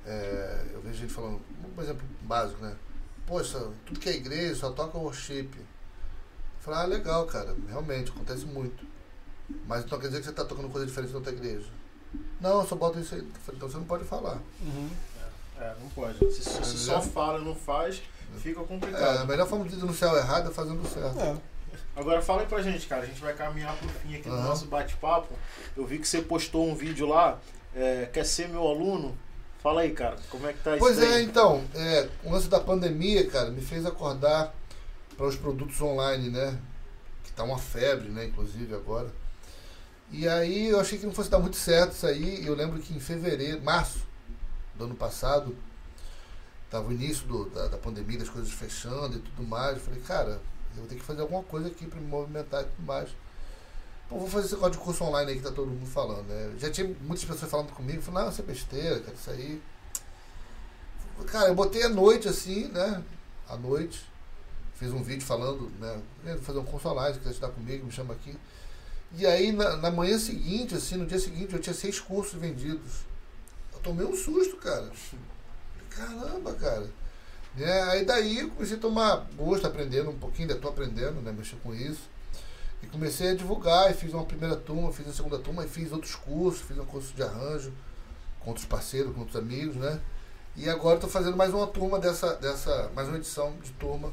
é, 0.06 0.66
eu 0.74 0.82
vejo 0.82 1.00
gente 1.00 1.12
falando, 1.14 1.42
por 1.76 1.84
exemplo, 1.84 2.08
básico, 2.22 2.64
né? 2.64 2.74
Poxa, 3.28 3.60
tudo 3.86 4.00
que 4.00 4.08
é 4.08 4.16
igreja 4.16 4.56
só 4.56 4.72
toca 4.72 4.98
worship. 4.98 5.50
Eu 5.58 5.66
falo, 6.62 6.78
ah, 6.78 6.86
legal, 6.86 7.26
cara, 7.26 7.54
realmente, 7.68 8.12
acontece 8.12 8.46
muito. 8.46 8.86
Mas 9.68 9.84
então 9.84 10.00
quer 10.00 10.08
dizer 10.08 10.20
que 10.20 10.26
você 10.28 10.32
tá 10.32 10.46
tocando 10.46 10.70
coisa 10.70 10.88
diferente 10.88 11.12
na 11.12 11.18
outra 11.18 11.34
igreja. 11.34 11.68
Não, 12.40 12.62
eu 12.62 12.68
só 12.68 12.76
boto 12.78 12.98
isso 13.00 13.14
aí. 13.14 13.28
Então 13.54 13.68
você 13.70 13.78
não 13.78 13.84
pode 13.86 14.06
falar. 14.06 14.38
Uhum. 14.62 14.90
É, 15.60 15.76
não 15.82 15.90
pode. 15.90 16.18
Se, 16.34 16.42
se- 16.42 16.78
só 16.78 16.96
Entendeu? 16.98 17.12
fala 17.12 17.40
e 17.40 17.46
não 17.46 17.56
faz, 17.56 18.02
fica 18.40 18.60
É, 18.60 18.64
a 18.64 18.66
complicado. 18.68 19.28
melhor 19.28 19.48
forma 19.48 19.66
de 19.66 19.76
denunciar 19.76 20.14
o 20.14 20.18
errado 20.18 20.50
é 20.50 20.54
fazendo 20.54 20.82
o 20.82 20.88
certo. 20.88 21.20
É. 21.20 21.38
Agora 21.96 22.22
fala 22.22 22.42
aí 22.42 22.48
pra 22.48 22.62
gente, 22.62 22.88
cara. 22.88 23.04
A 23.04 23.06
gente 23.06 23.22
vai 23.22 23.34
caminhar 23.34 23.76
pro 23.78 23.90
fim 23.90 24.16
aqui 24.16 24.30
do 24.30 24.36
nosso 24.38 24.66
bate-papo. 24.66 25.34
Eu 25.76 25.86
vi 25.86 26.00
que 26.00 26.08
você 26.08 26.22
postou 26.22 26.68
um 26.68 26.76
vídeo 26.76 27.08
lá. 27.08 27.38
é, 27.76 28.10
quer 28.12 28.26
ser 28.26 28.48
meu 28.50 28.68
aluno? 28.68 29.18
Fala 29.62 29.82
aí, 29.82 29.92
cara. 29.92 30.18
Como 30.30 30.48
é 30.48 30.54
que 30.54 30.60
tá 30.64 30.76
Pois 30.80 30.98
isso 30.98 31.06
é, 31.06 31.16
aí? 31.16 31.24
então, 31.26 31.64
é, 31.76 32.10
o 32.24 32.32
lance 32.32 32.48
da 32.50 32.60
pandemia, 32.60 33.30
cara, 33.30 33.50
me 33.52 33.62
fez 33.62 33.86
acordar 33.86 34.54
para 35.16 35.26
os 35.28 35.36
produtos 35.36 35.80
online, 35.82 36.30
né? 36.30 36.58
Que 37.24 37.32
tá 37.32 37.44
uma 37.44 37.58
febre, 37.60 38.10
né, 38.10 38.26
inclusive 38.26 38.74
agora. 38.74 39.08
E 40.12 40.28
aí 40.28 40.68
eu 40.70 40.80
achei 40.80 40.98
que 40.98 41.06
não 41.06 41.14
fosse 41.14 41.30
dar 41.30 41.40
muito 41.40 41.56
certo 41.56 41.92
isso 41.94 42.08
aí. 42.08 42.46
Eu 42.46 42.56
lembro 42.56 42.80
que 42.80 42.94
em 42.94 43.00
fevereiro, 43.00 43.62
março 43.62 44.00
do 44.76 44.86
ano 44.86 44.96
passado, 44.96 45.56
tava 46.72 46.90
o 46.90 46.94
início 46.94 47.28
do- 47.28 47.50
da, 47.52 47.68
da 47.70 47.78
pandemia, 47.78 48.20
das 48.20 48.30
coisas 48.30 48.52
fechando 48.52 49.18
e 49.18 49.22
tudo 49.22 49.44
mais. 49.44 49.78
Eu 49.78 49.84
falei, 49.84 50.02
cara, 50.02 50.42
eu 50.76 50.78
vou 50.80 50.88
ter 50.88 50.96
que 50.96 51.04
fazer 51.04 51.22
alguma 51.22 51.44
coisa 51.44 51.68
aqui 51.70 51.86
para 51.88 52.00
me 52.02 52.08
movimentar 52.08 52.64
e 52.64 52.66
tudo 52.66 52.86
mais. 52.88 53.10
Pô, 54.10 54.18
vou 54.20 54.28
fazer 54.30 54.46
esse 54.48 54.56
negócio 54.56 54.74
de 54.74 54.80
curso 54.86 55.04
online 55.06 55.32
aí 55.32 55.38
que 55.38 55.44
tá 55.44 55.52
todo 55.52 55.68
mundo 55.70 55.88
falando, 55.88 56.28
né? 56.28 56.54
Já 56.60 56.70
tinha 56.72 56.88
muitas 57.02 57.26
pessoas 57.26 57.50
falando 57.52 57.72
comigo, 57.74 58.02
falei, 58.02 58.24
não, 58.24 58.32
isso 58.32 58.42
é 58.42 58.46
besteira, 58.46 59.00
cara, 59.02 59.14
isso 59.16 59.30
aí. 59.32 59.62
Cara, 61.28 61.50
eu 61.50 61.56
botei 61.56 61.84
à 61.84 61.90
noite 61.90 62.28
assim, 62.28 62.68
né? 62.70 63.04
À 63.48 63.56
noite. 63.56 64.06
Fiz 64.76 64.92
um 64.92 65.04
vídeo 65.04 65.26
falando, 65.26 65.72
né? 65.80 66.02
"Vou 66.26 66.38
fazer 66.40 66.60
um 66.60 66.66
curso 66.66 66.90
online, 66.90 67.14
se 67.14 67.20
quiser 67.20 67.32
estudar 67.32 67.52
comigo, 67.54 67.86
me 67.86 67.92
chama 67.92 68.14
aqui. 68.14 68.36
E 69.18 69.26
aí 69.26 69.52
na, 69.52 69.78
na 69.78 69.92
manhã 69.92 70.18
seguinte, 70.20 70.76
assim, 70.76 70.98
no 70.98 71.06
dia 71.08 71.20
seguinte, 71.20 71.54
eu 71.54 71.62
tinha 71.62 71.74
seis 71.76 72.00
cursos 72.00 72.40
vendidos. 72.40 73.02
Eu 73.74 73.80
tomei 73.80 74.06
um 74.06 74.16
susto, 74.16 74.58
cara. 74.58 74.92
Caramba, 75.96 76.54
cara. 76.54 76.90
Né? 77.56 77.82
Aí 77.84 78.06
daí 78.06 78.40
eu 78.40 78.50
comecei 78.50 78.78
a 78.78 78.80
tomar 78.80 79.28
gosto, 79.36 79.68
aprendendo 79.68 80.10
um 80.10 80.18
pouquinho, 80.18 80.44
ainda 80.44 80.56
estou 80.56 80.72
aprendendo, 80.72 81.22
né? 81.22 81.32
Mexer 81.32 81.58
com 81.58 81.74
isso. 81.74 82.10
E 82.82 82.88
comecei 82.88 83.30
a 83.30 83.36
divulgar, 83.36 83.92
e 83.92 83.94
fiz 83.94 84.14
uma 84.14 84.26
primeira 84.26 84.56
turma, 84.56 84.92
fiz 84.92 85.08
a 85.08 85.14
segunda 85.14 85.38
turma, 85.38 85.64
e 85.66 85.68
fiz 85.68 85.92
outros 85.92 86.16
cursos, 86.16 86.62
fiz 86.62 86.78
um 86.78 86.86
curso 86.86 87.14
de 87.14 87.22
arranjo 87.22 87.72
com 88.40 88.50
outros 88.50 88.66
parceiros, 88.66 89.14
com 89.14 89.20
outros 89.20 89.38
amigos, 89.38 89.76
né? 89.76 90.00
E 90.56 90.70
agora 90.70 90.96
estou 90.96 91.10
fazendo 91.10 91.38
mais 91.38 91.54
uma 91.54 91.68
turma 91.68 92.00
dessa, 92.00 92.36
dessa, 92.36 92.90
mais 92.96 93.08
uma 93.08 93.18
edição 93.18 93.54
de 93.62 93.72
turma 93.74 94.12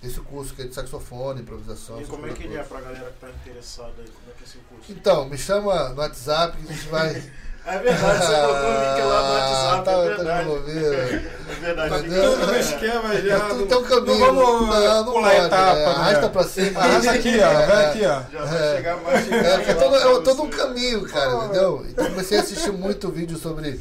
desse 0.00 0.20
curso 0.20 0.54
que 0.54 0.62
é 0.62 0.66
de 0.66 0.74
saxofone, 0.74 1.40
improvisação. 1.40 2.00
E 2.00 2.06
como 2.06 2.26
é 2.26 2.32
que 2.32 2.44
ele 2.44 2.56
é 2.56 2.62
coisas 2.62 2.68
pra 2.68 2.80
galera 2.80 3.10
que 3.10 3.20
tá 3.20 3.30
interessada 3.30 3.94
aí? 3.98 4.08
Como 4.08 4.30
é 4.30 4.34
que 4.34 4.44
é 4.44 4.46
esse 4.46 4.58
curso? 4.58 4.92
Então, 4.92 5.28
me 5.28 5.36
chama 5.36 5.88
no 5.90 6.00
WhatsApp 6.00 6.56
que 6.56 6.72
a 6.72 6.74
gente 6.74 6.88
vai. 6.88 7.32
É 7.66 7.78
verdade, 7.78 8.18
você 8.18 8.32
botou 8.46 8.68
o 8.68 8.74
link 8.74 9.02
lá 9.02 9.22
no 9.22 9.34
WhatsApp, 9.34 9.84
tá, 9.84 9.92
é 9.92 9.94
tá 9.94 10.14
verdade. 10.16 11.34
É 11.44 11.66
verdade. 11.66 12.08
Tudo 12.08 12.46
no 12.46 12.54
é. 12.54 12.60
esquema 12.60 13.14
já. 13.22 13.36
É 13.36 13.40
tudo 13.48 13.66
tem 13.66 13.76
um 13.76 13.80
não- 13.80 13.88
caminho. 13.88 14.18
Não 14.18 14.34
vamos 14.34 14.68
não, 14.76 15.04
não 15.04 15.12
pular 15.12 15.30
pode, 15.34 15.46
etapa, 15.46 15.70
é, 15.78 15.84
né? 15.84 15.84
Arrasta 15.86 16.28
pra 16.28 16.44
cima. 16.44 16.80
Arrasta 16.84 17.10
aqui, 17.12 17.28
ó. 17.40 17.46
É, 17.46 17.66
Vai 17.66 17.84
é. 17.84 17.88
aqui, 17.88 18.06
ó. 18.06 18.22
Já 18.32 18.44
vai 18.44 18.58
É. 18.72 18.76
chegar 18.76 18.96
mais. 18.98 19.32
É, 19.32 19.70
é 19.70 19.74
todo, 19.74 19.96
é 19.96 20.22
todo 20.22 20.42
um 20.42 20.50
caminho, 20.50 21.08
cara, 21.08 21.34
entendeu? 21.36 21.86
Então 21.88 22.04
comecei 22.06 22.38
a 22.38 22.40
assistir 22.42 22.72
muito 22.72 23.10
vídeo 23.10 23.36
sobre 23.38 23.80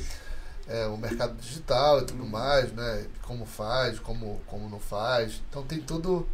é, 0.69 0.85
o 0.87 0.97
mercado 0.97 1.33
digital 1.35 1.99
e 1.99 2.05
tudo 2.05 2.25
mais, 2.25 2.71
né? 2.73 3.05
Como 3.25 3.45
faz, 3.45 3.99
como, 3.99 4.41
como 4.47 4.69
não 4.69 4.79
faz. 4.79 5.41
Então 5.49 5.63
tem 5.63 5.79
tudo 5.79 6.25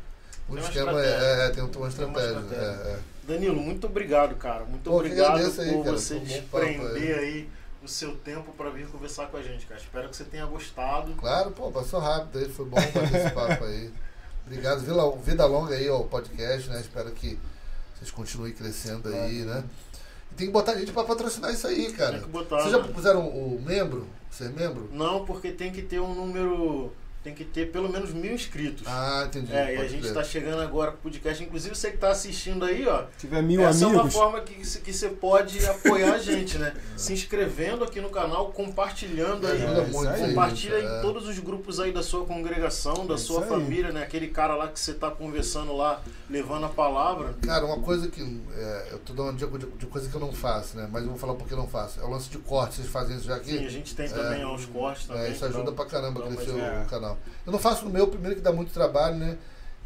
um 0.49 0.57
esquema, 0.57 0.91
estratégia. 1.03 1.25
é, 1.25 1.45
é, 1.45 1.49
tem 1.49 1.63
uma 1.63 1.69
Tem 1.69 1.79
uma 1.81 1.87
estratégia. 1.89 2.29
estratégia. 2.39 2.65
é, 2.85 2.91
é. 2.91 2.99
Danilo, 3.29 3.61
muito 3.61 3.85
obrigado, 3.85 4.35
cara. 4.35 4.65
Muito 4.65 4.89
Pô, 4.89 4.97
obrigado 4.97 5.37
aí, 5.37 5.73
por 5.73 5.83
cara. 5.83 5.97
você 5.97 6.19
desprender 6.19 7.17
aí 7.19 7.49
o 7.83 7.87
seu 7.87 8.15
tempo 8.17 8.51
pra 8.53 8.69
vir 8.71 8.87
conversar 8.87 9.27
com 9.27 9.37
a 9.37 9.41
gente, 9.41 9.65
cara. 9.67 9.79
Espero 9.79 10.09
que 10.09 10.15
você 10.15 10.23
tenha 10.23 10.45
gostado. 10.47 11.13
Claro, 11.13 11.51
pô, 11.51 11.71
passou 11.71 11.99
rápido 11.99 12.39
aí, 12.39 12.49
foi 12.49 12.65
bom 12.65 12.75
bater 12.75 13.15
esse 13.15 13.29
papo 13.31 13.63
aí. 13.63 13.91
Obrigado, 14.45 14.79
vida, 14.79 15.11
vida 15.23 15.45
longa 15.45 15.75
aí 15.75 15.87
ao 15.87 16.05
podcast, 16.05 16.69
né? 16.69 16.81
Espero 16.81 17.11
que 17.11 17.37
vocês 17.95 18.09
continuem 18.09 18.51
crescendo 18.51 19.07
aí, 19.09 19.43
né? 19.43 19.63
E 20.31 20.35
tem 20.35 20.47
que 20.47 20.53
botar 20.53 20.75
gente 20.75 20.91
pra 20.91 21.03
patrocinar 21.03 21.53
isso 21.53 21.67
aí, 21.67 21.91
cara. 21.93 22.13
Tem 22.13 22.21
que 22.21 22.29
botar, 22.29 22.61
Vocês 22.61 22.71
já 22.71 22.81
né? 22.81 22.91
puseram 22.93 23.27
o 23.27 23.61
membro? 23.63 24.07
Ser 24.31 24.49
membro? 24.49 24.89
Não, 24.91 25.23
porque 25.25 25.51
tem 25.51 25.71
que 25.71 25.81
ter 25.83 25.99
um 25.99 26.13
número. 26.15 26.91
Tem 27.29 27.35
que 27.35 27.45
ter 27.45 27.71
pelo 27.71 27.87
menos 27.89 28.11
mil 28.11 28.33
inscritos. 28.33 28.83
Ah, 28.87 29.23
entendi. 29.27 29.53
é, 29.53 29.75
e 29.75 29.77
a 29.77 29.87
gente 29.87 30.07
está 30.07 30.23
chegando 30.23 30.61
agora 30.61 30.91
com 30.91 30.97
o 30.97 31.01
podcast. 31.01 31.43
Inclusive, 31.43 31.75
você 31.75 31.89
que 31.89 31.95
está 31.95 32.09
assistindo 32.09 32.65
aí, 32.65 32.87
ó. 32.87 33.03
Se 33.11 33.27
tiver 33.27 33.43
mil 33.43 33.61
essa 33.61 33.83
é 33.83 33.87
uma 33.87 33.99
amigos, 34.01 34.13
forma 34.13 34.41
que, 34.41 34.55
que 34.79 34.91
você 34.93 35.09
pode 35.09 35.63
apoiar 35.65 36.13
a 36.13 36.17
gente, 36.17 36.57
né? 36.57 36.73
Se 36.97 37.13
inscrevendo 37.13 37.83
aqui 37.83 38.01
no 38.01 38.09
canal, 38.09 38.51
compartilhando 38.51 39.45
aí. 39.45 39.63
Ajuda 39.63 39.81
É, 39.81 39.85
muito. 39.85 40.19
Compartilha 40.19 40.75
é. 40.75 40.97
em 40.99 41.01
todos 41.01 41.27
os 41.27 41.37
grupos 41.37 41.79
aí 41.79 41.91
da 41.91 42.01
sua 42.01 42.25
congregação, 42.25 43.05
da 43.05 43.13
É 43.13 43.17
sua 43.17 43.43
família, 43.43 43.91
né? 43.91 44.01
Aquele 44.01 44.29
cara 44.29 44.55
lá 44.55 44.67
que 44.67 44.79
você 44.79 44.93
tá 44.95 45.11
conversando 45.11 45.75
lá, 45.75 46.01
levando 46.29 46.65
a 46.65 46.69
palavra. 46.69 47.35
Cara, 47.45 47.63
uma 47.65 47.79
coisa 47.79 48.07
que. 48.07 48.21
é, 48.55 48.87
eu 48.91 48.99
tô 48.99 49.13
dando 49.13 49.29
uma 49.29 49.33
dica 49.33 49.57
de, 49.59 49.67
de 49.67 49.85
coisa 49.85 50.09
que 50.09 50.15
eu 50.15 50.21
não 50.21 50.33
faço, 50.33 50.75
né? 50.77 50.89
Mas 50.91 51.03
eu 51.03 51.09
vou 51.09 51.17
falar 51.19 51.35
porque 51.35 51.53
eu 51.53 51.57
não 51.57 51.67
faço. 51.67 51.99
É 51.99 52.03
o 52.03 52.09
lance 52.09 52.27
de 52.29 52.39
corte, 52.39 52.75
vocês 52.75 52.87
fazem 52.87 53.15
isso 53.17 53.27
já 53.27 53.35
aqui? 53.35 53.51
Sim, 53.51 53.65
a 53.65 53.69
gente 53.69 53.95
tem 53.95 54.09
também 54.09 54.43
ó, 54.43 54.55
os 54.55 54.65
cortes 54.65 55.05
também. 55.05 55.23
É, 55.25 55.29
isso 55.29 55.45
ajuda 55.45 55.61
então- 55.61 55.75
pra 55.75 55.85
caramba 55.85 56.21
a 56.21 56.25
então, 56.25 56.35
crescer 56.35 56.53
mas 56.53 56.63
é. 56.63 56.81
o 56.81 56.85
canal. 56.85 57.17
Eu 57.45 57.51
não 57.51 57.59
faço 57.59 57.85
no 57.85 57.91
meu, 57.91 58.07
primeiro 58.07 58.35
que 58.35 58.41
dá 58.41 58.51
muito 58.51 58.71
trabalho, 58.73 59.15
né? 59.15 59.37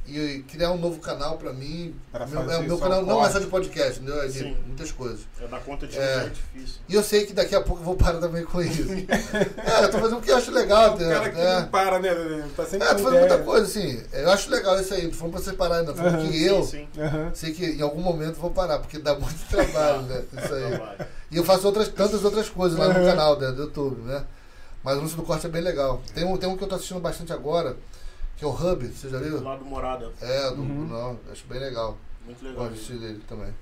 E 0.05 0.43
criar 0.49 0.69
um 0.71 0.77
novo 0.77 0.99
canal 0.99 1.37
pra 1.37 1.53
mim. 1.53 1.95
Pra 2.11 2.27
meu, 2.27 2.41
é, 2.41 2.43
fazer 2.45 2.57
o 2.57 2.63
meu 2.63 2.77
canal 2.77 3.05
não 3.05 3.25
é 3.25 3.29
só 3.29 3.39
de 3.39 3.45
podcast, 3.47 4.01
entendeu? 4.01 4.21
É 4.21 4.27
de 4.27 4.39
Sim. 4.39 4.57
muitas 4.67 4.91
coisas. 4.91 5.21
É 5.41 5.47
dar 5.47 5.61
conta 5.61 5.87
de 5.87 5.97
É. 5.97 6.25
é 6.25 6.29
difícil. 6.29 6.81
E 6.89 6.93
eu 6.93 7.01
sei 7.01 7.25
que 7.25 7.31
daqui 7.31 7.55
a 7.55 7.61
pouco 7.61 7.81
eu 7.81 7.85
vou 7.85 7.95
parar 7.95 8.19
também 8.19 8.43
com 8.43 8.61
isso. 8.61 8.83
é, 8.91 9.83
eu 9.85 9.89
tô 9.89 9.99
fazendo 9.99 10.17
o 10.17 10.21
que 10.21 10.29
eu 10.29 10.35
acho 10.35 10.51
legal, 10.51 10.95
o 10.95 10.97
cara 10.99 11.29
que 11.29 11.39
é. 11.39 11.59
não 11.61 11.67
para, 11.69 11.99
né? 11.99 12.49
Tá 12.53 12.65
sempre 12.65 12.85
É, 12.85 12.93
tô 12.95 13.03
fazendo 13.03 13.19
muita 13.19 13.25
ideia. 13.35 13.43
coisa, 13.43 13.65
assim. 13.65 14.03
Eu 14.11 14.29
acho 14.29 14.49
legal 14.51 14.77
isso 14.81 14.93
aí. 14.93 15.03
Não 15.05 15.13
falando 15.13 15.33
pra 15.35 15.41
você 15.41 15.53
parar 15.53 15.77
ainda. 15.77 15.93
Falando 15.95 16.29
que 16.29 16.45
eu 16.45 16.63
Sim, 16.65 16.85
sim. 16.93 17.01
Aham. 17.01 17.31
sei 17.33 17.53
que 17.53 17.65
em 17.65 17.81
algum 17.81 18.01
momento 18.01 18.35
vou 18.41 18.51
parar, 18.51 18.79
porque 18.79 18.99
dá 18.99 19.15
muito 19.17 19.39
trabalho, 19.49 20.01
né? 20.01 20.21
Isso 20.37 20.53
aí. 20.53 21.07
E 21.31 21.37
eu 21.37 21.45
faço 21.45 21.65
outras, 21.65 21.87
tantas 21.87 22.25
outras 22.25 22.49
coisas 22.49 22.77
lá 22.77 22.89
no 22.89 23.05
canal 23.05 23.39
né, 23.39 23.51
do 23.53 23.61
YouTube, 23.63 24.01
né? 24.01 24.21
Mas 24.83 24.97
o 24.97 25.01
lance 25.01 25.15
do 25.15 25.23
corte 25.23 25.45
é 25.45 25.49
bem 25.49 25.61
legal. 25.61 26.01
Tem 26.13 26.25
um, 26.25 26.37
tem 26.37 26.49
um 26.49 26.57
que 26.57 26.63
eu 26.63 26.67
tô 26.67 26.75
assistindo 26.75 26.99
bastante 26.99 27.31
agora, 27.31 27.77
que 28.37 28.43
é 28.43 28.47
o 28.47 28.51
Hub, 28.51 28.85
você 28.87 29.09
já 29.09 29.17
viu? 29.19 29.41
Lá 29.41 29.55
do 29.55 29.63
Morada. 29.65 30.11
É, 30.21 30.49
do 30.51 30.61
Uhum. 30.61 30.87
não, 30.87 31.19
acho 31.31 31.45
bem 31.47 31.59
legal. 31.59 31.97
Muito 32.25 32.43
legal. 32.43 32.59
Gosto 32.59 32.73
de 32.73 32.79
assistir 32.79 32.99
dele 32.99 33.21
também. 33.27 33.53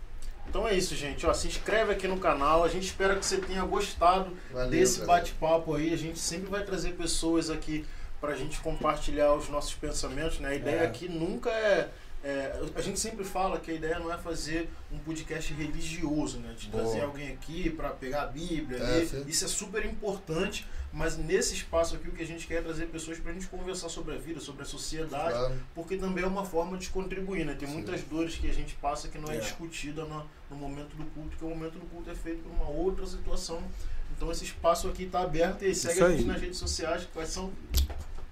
Então 0.49 0.67
é 0.67 0.73
isso, 0.73 0.95
gente. 0.95 1.25
Ó, 1.25 1.33
se 1.33 1.47
inscreve 1.47 1.91
aqui 1.93 2.07
no 2.07 2.17
canal. 2.17 2.63
A 2.63 2.67
gente 2.67 2.85
espera 2.87 3.15
que 3.15 3.25
você 3.25 3.37
tenha 3.37 3.63
gostado 3.63 4.35
Valeu, 4.51 4.69
desse 4.69 5.05
bate-papo 5.05 5.75
aí. 5.75 5.93
A 5.93 5.97
gente 5.97 6.19
sempre 6.19 6.49
vai 6.49 6.63
trazer 6.63 6.93
pessoas 6.93 7.49
aqui 7.49 7.85
pra 8.19 8.35
gente 8.35 8.59
compartilhar 8.59 9.33
os 9.33 9.47
nossos 9.49 9.73
pensamentos. 9.75 10.39
Né? 10.39 10.49
A 10.49 10.55
ideia 10.55 10.79
É. 10.81 10.85
aqui 10.87 11.07
nunca 11.07 11.49
é, 11.51 11.89
é, 12.23 12.59
A 12.75 12.81
gente 12.81 12.99
sempre 12.99 13.23
fala 13.23 13.59
que 13.59 13.71
a 13.71 13.73
ideia 13.73 13.97
não 13.99 14.11
é 14.11 14.17
fazer 14.17 14.67
um 14.91 14.97
podcast 14.99 15.53
religioso, 15.53 16.39
né? 16.39 16.53
De 16.57 16.67
Boa. 16.69 16.83
trazer 16.83 17.01
alguém 17.01 17.31
aqui 17.31 17.69
pra 17.69 17.89
pegar 17.91 18.23
a 18.23 18.27
Bíblia. 18.27 18.79
É. 18.83 19.03
Isso 19.27 19.45
é 19.45 19.47
super 19.47 19.85
importante. 19.85 20.67
Mas 20.93 21.17
nesse 21.17 21.53
espaço 21.53 21.95
aqui 21.95 22.09
o 22.09 22.11
que 22.11 22.21
a 22.21 22.27
gente 22.27 22.45
quer 22.45 22.55
é 22.55 22.61
trazer 22.61 22.87
pessoas 22.87 23.17
pra 23.17 23.31
gente 23.31 23.47
conversar 23.47 23.87
sobre 23.87 24.13
a 24.13 24.17
vida, 24.17 24.39
sobre 24.41 24.63
a 24.63 24.65
sociedade 24.65 25.31
Claro. 25.33 25.55
porque 25.73 25.95
também 25.95 26.23
é 26.23 26.27
uma 26.27 26.43
forma 26.43 26.77
de 26.77 26.89
contribuir, 26.89 27.45
né? 27.45 27.53
Tem 27.55 27.67
Sim. 27.67 27.75
muitas 27.75 28.01
dores 28.03 28.35
que 28.35 28.49
a 28.49 28.53
gente 28.53 28.75
passa 28.75 29.07
que 29.07 29.17
não 29.17 29.29
é, 29.31 29.37
É. 29.37 29.39
discutida 29.39 30.03
no, 30.03 30.25
no 30.49 30.57
momento 30.57 30.95
do 30.97 31.05
culto, 31.11 31.37
que 31.37 31.45
o 31.45 31.49
momento 31.49 31.79
do 31.79 31.85
culto 31.85 32.09
é 32.09 32.15
feito 32.15 32.43
por 32.43 32.51
uma 32.51 32.69
outra 32.69 33.05
situação. 33.07 33.61
Então 34.17 34.29
esse 34.31 34.43
espaço 34.43 34.87
aqui 34.89 35.03
está 35.03 35.21
aberto 35.21 35.63
e 35.63 35.73
segue 35.73 35.93
Isso 35.95 36.03
a 36.03 36.09
gente 36.09 36.19
aí. 36.21 36.25
nas 36.27 36.41
redes 36.41 36.57
sociais, 36.59 37.07
quais 37.13 37.29
são 37.29 37.51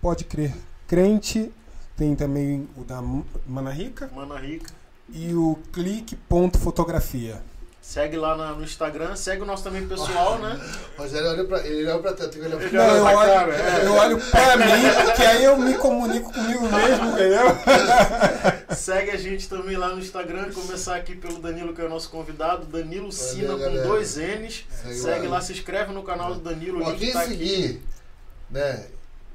Pode 0.01 0.25
crer. 0.25 0.53
Crente, 0.87 1.51
tem 1.95 2.15
também 2.15 2.67
o 2.77 2.83
da 2.83 3.01
Mana 3.01 3.71
Rica 3.71 4.09
Mana 4.13 4.37
Rica. 4.37 4.71
e 5.09 5.33
o 5.33 5.57
clique.fotografia. 5.71 7.41
Segue 7.89 8.17
lá 8.17 8.37
na- 8.37 8.53
no 8.53 8.63
Instagram, 8.63 9.15
segue 9.15 9.41
o 9.41 9.45
nosso 9.47 9.63
também 9.63 9.87
pessoal, 9.87 10.37
né? 10.37 10.59
Rogério 10.95 11.27
olha 11.27 11.43
pra 11.43 11.65
ele, 11.65 11.89
olha 11.89 11.99
pra 11.99 12.13
teto, 12.13 12.29
tem 12.29 12.41
que 12.41 12.47
olhar 12.47 12.57
pra 12.57 12.67
Ele 12.67 12.77
Não, 12.77 12.83
olha 12.85 12.93
eu, 12.93 13.03
pra 13.03 13.17
olho, 13.17 13.33
cara, 13.33 13.55
é. 13.55 13.85
eu 13.87 13.93
olho 13.93 14.19
pra 14.29 14.57
mim, 14.57 15.15
que 15.15 15.21
aí 15.23 15.43
eu 15.43 15.57
me 15.57 15.73
comunico 15.73 16.31
comigo 16.31 16.69
mesmo, 16.69 17.05
entendeu? 17.07 17.45
Segue 18.77 19.09
a 19.09 19.17
gente 19.17 19.49
também 19.49 19.75
lá 19.75 19.89
no 19.89 19.97
Instagram, 19.99 20.51
começar 20.53 20.97
aqui 20.97 21.15
pelo 21.15 21.39
Danilo, 21.39 21.73
que 21.73 21.81
é 21.81 21.85
o 21.85 21.89
nosso 21.89 22.11
convidado, 22.11 22.67
Danilo 22.67 23.11
Sina 23.11 23.55
com 23.57 23.73
dois 23.81 24.17
N's. 24.17 24.65
Segue 24.69 24.93
Segue 24.95 25.27
lá. 25.27 25.37
lá, 25.37 25.41
se 25.41 25.53
inscreve 25.53 25.91
no 25.91 26.03
canal 26.03 26.35
do 26.35 26.41
Danilo, 26.41 26.95
quem 26.95 27.11
tá 27.11 27.21
aqui. 27.21 27.29
seguir, 27.31 27.81
né? 28.51 28.85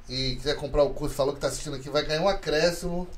E 0.09 0.37
quiser 0.37 0.57
comprar 0.57 0.83
o 0.83 0.91
curso, 0.91 1.15
falou 1.15 1.33
que 1.35 1.41
tá 1.41 1.47
assistindo 1.47 1.77
aqui, 1.77 1.89
vai 1.89 2.05
ganhar 2.05 2.21
um 2.21 2.29
acréscimo. 2.29 3.09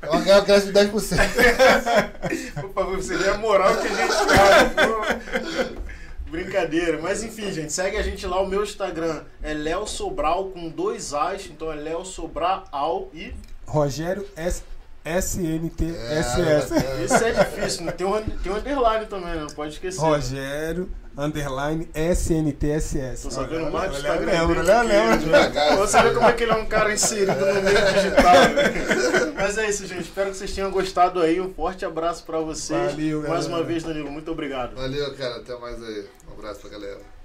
Vai 0.00 0.22
ganhar 0.22 0.38
um 0.38 0.42
acréscimo 0.42 0.72
de 0.72 0.80
10%. 0.80 2.60
Por 2.60 2.72
favor, 2.72 2.96
você 2.96 3.16
vê 3.16 3.28
a 3.28 3.36
moral 3.36 3.76
que 3.76 3.86
a 3.86 3.94
gente 3.94 4.14
faz. 4.14 5.72
Brincadeira. 6.30 6.98
Mas 7.02 7.22
enfim, 7.22 7.52
gente, 7.52 7.72
segue 7.72 7.98
a 7.98 8.02
gente 8.02 8.26
lá. 8.26 8.40
O 8.40 8.46
meu 8.46 8.62
Instagram 8.62 9.22
é 9.42 9.52
Léo 9.52 9.86
Sobral 9.86 10.44
com 10.46 10.68
dois 10.70 11.12
As. 11.12 11.46
Então 11.46 11.70
é 11.70 11.74
Léo 11.74 12.04
Sobral 12.04 13.10
e. 13.12 13.34
Rogério 13.66 14.26
S 14.34 14.62
SNTSS. 15.04 16.74
É, 16.74 17.04
Isso 17.04 17.24
é 17.24 17.32
difícil, 17.32 17.84
né? 17.84 17.92
Tem 17.92 18.06
um, 18.06 18.22
tem 18.22 18.52
um 18.52 18.56
underline 18.56 19.06
também, 19.06 19.34
né? 19.34 19.40
Não 19.40 19.46
pode 19.48 19.72
esquecer. 19.72 20.00
Rogério 20.00 20.90
underline 21.16 21.88
SNTSS. 21.94 23.22
Tô 23.24 23.30
sabendo 23.30 23.70
mais 23.70 23.90
do 23.90 23.96
Instagram. 23.98 24.26
lembro, 24.32 24.54
dele 24.64 24.68
né? 24.68 25.18
que- 25.18 25.26
Lembro. 25.28 25.76
Você 25.78 26.02
vê 26.02 26.10
como 26.12 26.26
é 26.28 26.32
que 26.32 26.42
ele 26.44 26.52
é 26.52 26.56
um 26.56 26.66
cara 26.66 26.92
inserido 26.92 27.32
no 27.34 27.62
meio 27.62 27.92
digital. 27.92 28.34
Mas 29.34 29.58
é 29.58 29.68
isso, 29.68 29.86
gente. 29.86 30.02
Espero 30.02 30.30
que 30.30 30.36
vocês 30.36 30.52
tenham 30.54 30.70
gostado 30.70 31.20
aí. 31.20 31.40
Um 31.40 31.52
forte 31.52 31.84
abraço 31.84 32.24
pra 32.24 32.38
vocês. 32.38 32.92
Valeu, 32.92 33.20
Mais 33.22 33.46
galera. 33.46 33.48
uma 33.48 33.62
vez, 33.62 33.82
Danilo, 33.82 34.10
muito 34.10 34.30
obrigado. 34.30 34.74
Valeu, 34.76 35.14
cara. 35.16 35.36
Até 35.36 35.56
mais 35.58 35.82
aí. 35.82 36.04
Um 36.28 36.32
abraço 36.38 36.60
pra 36.60 36.70
galera. 36.70 37.19